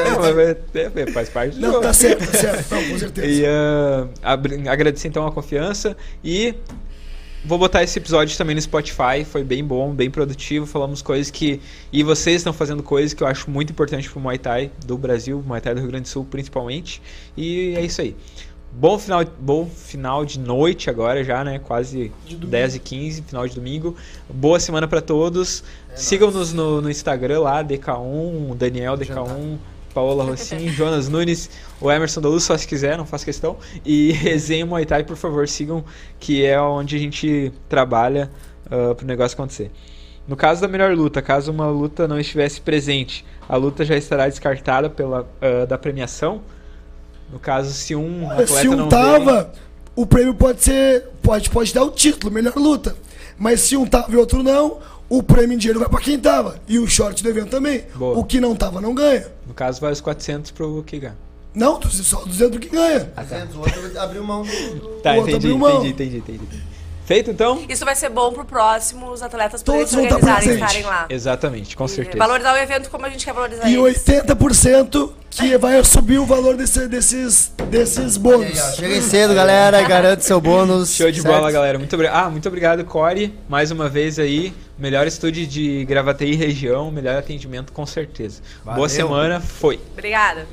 é, 1.07 1.11
faz 1.11 1.29
parte 1.29 1.55
do 1.55 1.61
Não, 1.61 1.71
jogo. 1.73 1.83
tá 1.83 1.93
certo, 1.93 2.31
tá 2.31 2.37
certo. 2.37 2.71
Não, 2.75 2.89
com 2.89 2.97
certeza. 2.99 3.27
E 3.27 3.43
abri- 4.23 4.67
agradecer 4.69 5.07
então 5.09 5.27
a 5.27 5.31
confiança 5.31 5.97
e 6.23 6.55
vou 7.43 7.57
botar 7.57 7.83
esse 7.83 7.97
episódio 7.99 8.37
também 8.37 8.55
no 8.55 8.61
Spotify, 8.61 9.25
foi 9.29 9.43
bem 9.43 9.63
bom, 9.63 9.91
bem 9.93 10.09
produtivo, 10.09 10.65
falamos 10.65 11.01
coisas 11.01 11.29
que 11.29 11.59
e 11.91 12.03
vocês 12.03 12.37
estão 12.37 12.53
fazendo 12.53 12.81
coisas 12.83 13.13
que 13.13 13.21
eu 13.23 13.27
acho 13.27 13.49
muito 13.49 13.71
importante 13.71 14.09
pro 14.09 14.19
Muay 14.19 14.37
Thai 14.37 14.71
do 14.85 14.97
Brasil, 14.97 15.43
Muay 15.45 15.59
Thai 15.61 15.73
do 15.75 15.81
Rio 15.81 15.89
Grande 15.89 16.03
do 16.03 16.09
Sul 16.09 16.25
principalmente. 16.29 17.01
E 17.35 17.73
é 17.75 17.81
isso 17.81 17.99
aí. 18.01 18.15
Bom 18.71 18.99
final, 18.99 19.25
bom 19.39 19.65
final 19.65 20.23
de 20.23 20.39
noite 20.39 20.89
agora 20.89 21.23
já, 21.23 21.43
né? 21.43 21.59
Quase 21.59 22.11
De 22.25 22.35
domingo. 22.35 22.51
10 22.51 22.75
e 22.75 22.79
15, 22.79 23.21
final 23.23 23.47
de 23.47 23.55
domingo. 23.55 23.95
Boa 24.29 24.59
semana 24.59 24.87
pra 24.87 25.01
todos. 25.01 25.63
Sigam-nos 25.95 26.53
no, 26.53 26.79
no 26.79 26.89
Instagram 26.89 27.41
lá, 27.41 27.63
DK1, 27.63 28.55
Daniel 28.55 28.95
DK1, 28.95 29.57
Paola 29.93 30.23
Rossin, 30.23 30.69
Jonas 30.71 31.09
Nunes, 31.09 31.49
o 31.81 31.91
Emerson 31.91 32.21
da 32.21 32.29
Luz, 32.29 32.43
só 32.43 32.55
se 32.55 32.67
quiser, 32.67 32.95
não 32.97 33.05
faço 33.05 33.25
questão. 33.25 33.57
E 33.83 34.11
Resenha 34.21 34.65
Muay 34.65 34.85
Thai, 34.85 35.03
por 35.03 35.17
favor, 35.17 35.47
sigam, 35.47 35.83
que 36.19 36.45
é 36.45 36.61
onde 36.61 36.95
a 36.95 36.99
gente 36.99 37.51
trabalha 37.67 38.29
uh, 38.67 38.93
pro 38.93 39.05
negócio 39.05 39.35
acontecer. 39.35 39.71
No 40.27 40.35
caso 40.35 40.61
da 40.61 40.67
melhor 40.67 40.95
luta, 40.95 41.23
caso 41.23 41.51
uma 41.51 41.67
luta 41.67 42.07
não 42.07 42.19
estivesse 42.19 42.61
presente, 42.61 43.25
a 43.47 43.57
luta 43.57 43.83
já 43.83 43.97
estará 43.97 44.27
descartada 44.29 44.87
pela 44.87 45.27
ah, 45.41 45.65
da 45.65 45.75
premiação. 45.75 46.41
No 47.31 47.39
caso, 47.39 47.71
se 47.73 47.95
um 47.95 48.25
Olha, 48.25 48.43
atleta 48.43 48.61
se 48.61 48.67
um 48.69 48.75
não 48.75 48.89
tava, 48.89 49.51
o 49.95 50.05
prêmio 50.05 50.33
pode 50.33 50.63
ser. 50.63 51.05
Pode, 51.21 51.49
pode 51.49 51.73
dar 51.73 51.83
o 51.83 51.91
título, 51.91 52.33
melhor 52.33 52.55
luta. 52.55 52.95
Mas 53.37 53.61
se 53.61 53.77
um 53.77 53.85
tava 53.85 54.11
e 54.11 54.15
outro 54.17 54.41
não, 54.43 54.79
o 55.07 55.23
prêmio 55.23 55.55
em 55.55 55.57
dinheiro 55.57 55.79
vai 55.79 55.87
pra 55.89 55.99
quem 56.01 56.19
tava. 56.19 56.59
E 56.67 56.77
o 56.79 56.87
short 56.87 57.21
do 57.23 57.29
evento 57.29 57.49
também. 57.49 57.83
Boa. 57.95 58.17
O 58.17 58.23
que 58.23 58.39
não 58.39 58.55
tava 58.55 58.81
não 58.81 58.93
ganha. 58.93 59.27
no 59.47 59.53
caso, 59.53 59.79
vai 59.79 59.91
os 59.91 60.01
400 60.01 60.51
pro 60.51 60.83
Kiga. 60.83 61.15
Não, 61.53 61.81
só 61.81 62.23
200 62.25 62.59
que 62.59 62.69
ganha. 62.69 63.11
O 63.55 63.59
outro 63.59 63.99
abriu 63.99 64.23
mão 64.23 64.43
do... 64.43 64.87
Tá, 65.01 65.13
O 65.13 65.17
outro 65.17 65.31
entendi, 65.31 65.35
abriu 65.35 65.57
mão. 65.57 65.85
entendi, 65.85 66.17
entendi, 66.17 66.17
entendi. 66.17 66.63
Feito 67.09 67.31
então? 67.31 67.59
Isso 67.67 67.83
vai 67.83 67.95
ser 67.95 68.09
bom 68.09 68.31
pro 68.31 68.45
próximo, 68.45 69.09
os 69.09 69.23
atletas 69.23 69.63
poderem 69.63 69.83
Todos 69.87 69.99
se 69.99 70.03
estar 70.05 70.15
organizarem 70.17 70.49
e 70.51 70.53
estarem 70.61 70.83
lá. 70.83 71.05
Exatamente, 71.09 71.75
com 71.75 71.85
E 71.85 71.89
certeza. 71.89 72.17
Valorizar 72.19 72.53
o 72.53 72.57
evento 72.57 72.87
como 72.91 73.03
a 73.03 73.09
gente 73.09 73.25
quer 73.25 73.33
valorizar 73.33 73.67
E 73.67 73.73
eles. 73.73 74.03
80% 74.05 75.09
que 75.31 75.57
vai 75.57 75.83
subir 75.83 76.19
o 76.19 76.25
valor 76.27 76.55
desse- 76.55 76.87
desses, 76.87 77.51
desses 77.67 78.15
bônus. 78.15 78.75
Cheguem 78.75 79.01
cedo, 79.01 79.33
galera, 79.33 79.81
garante 79.89 80.23
seu 80.23 80.39
bônus. 80.39 80.93
Show 80.95 81.09
de 81.09 81.19
certo? 81.23 81.33
bola, 81.33 81.51
galera. 81.51 81.79
Muito 81.79 81.93
obrigado. 81.95 82.25
Ah, 82.25 82.29
muito 82.29 82.47
obrigado, 82.47 82.85
Core. 82.85 83.33
Mais 83.49 83.71
uma 83.71 83.89
vez 83.89 84.19
aí. 84.19 84.53
Melhor 84.77 85.07
estúdio 85.07 85.47
de 85.47 85.83
Gravataí 85.85 86.35
região, 86.35 86.91
melhor 86.91 87.17
atendimento 87.17 87.73
com 87.73 87.87
certeza. 87.87 88.39
Boa 88.63 88.75
Valeu. 88.75 88.89
semana, 88.89 89.39
foi. 89.39 89.79
Obrigada. 89.93 90.45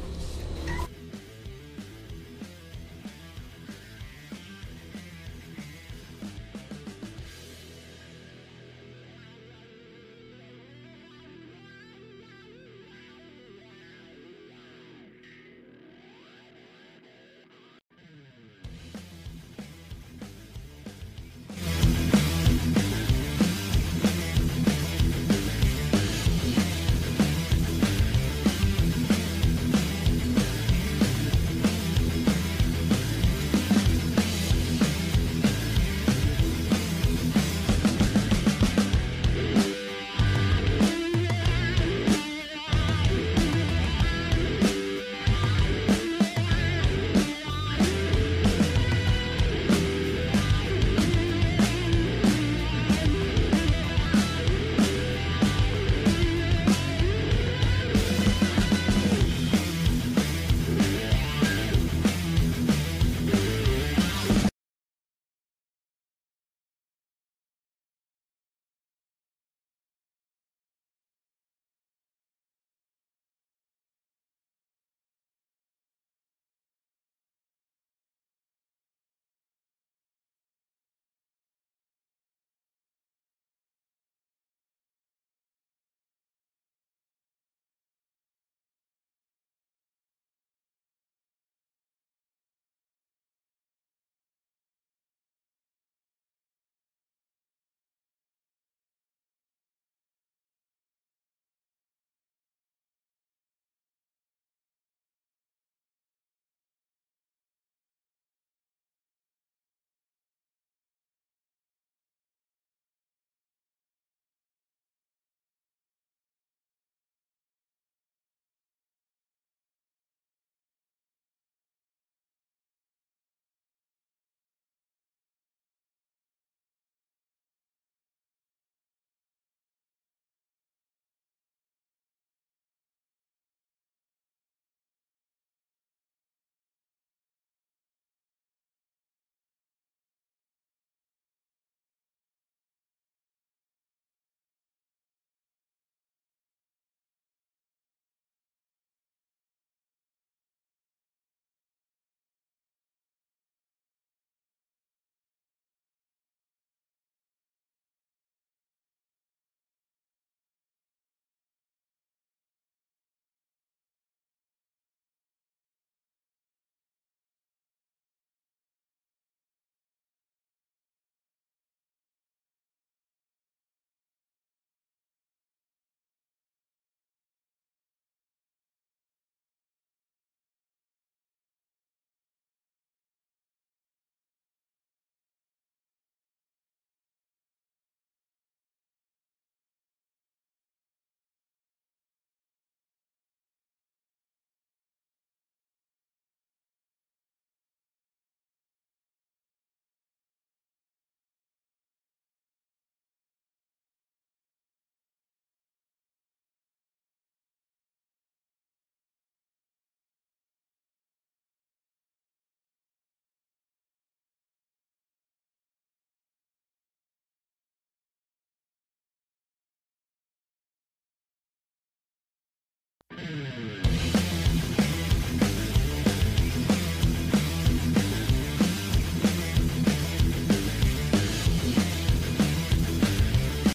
Valeu. 223.27 223.86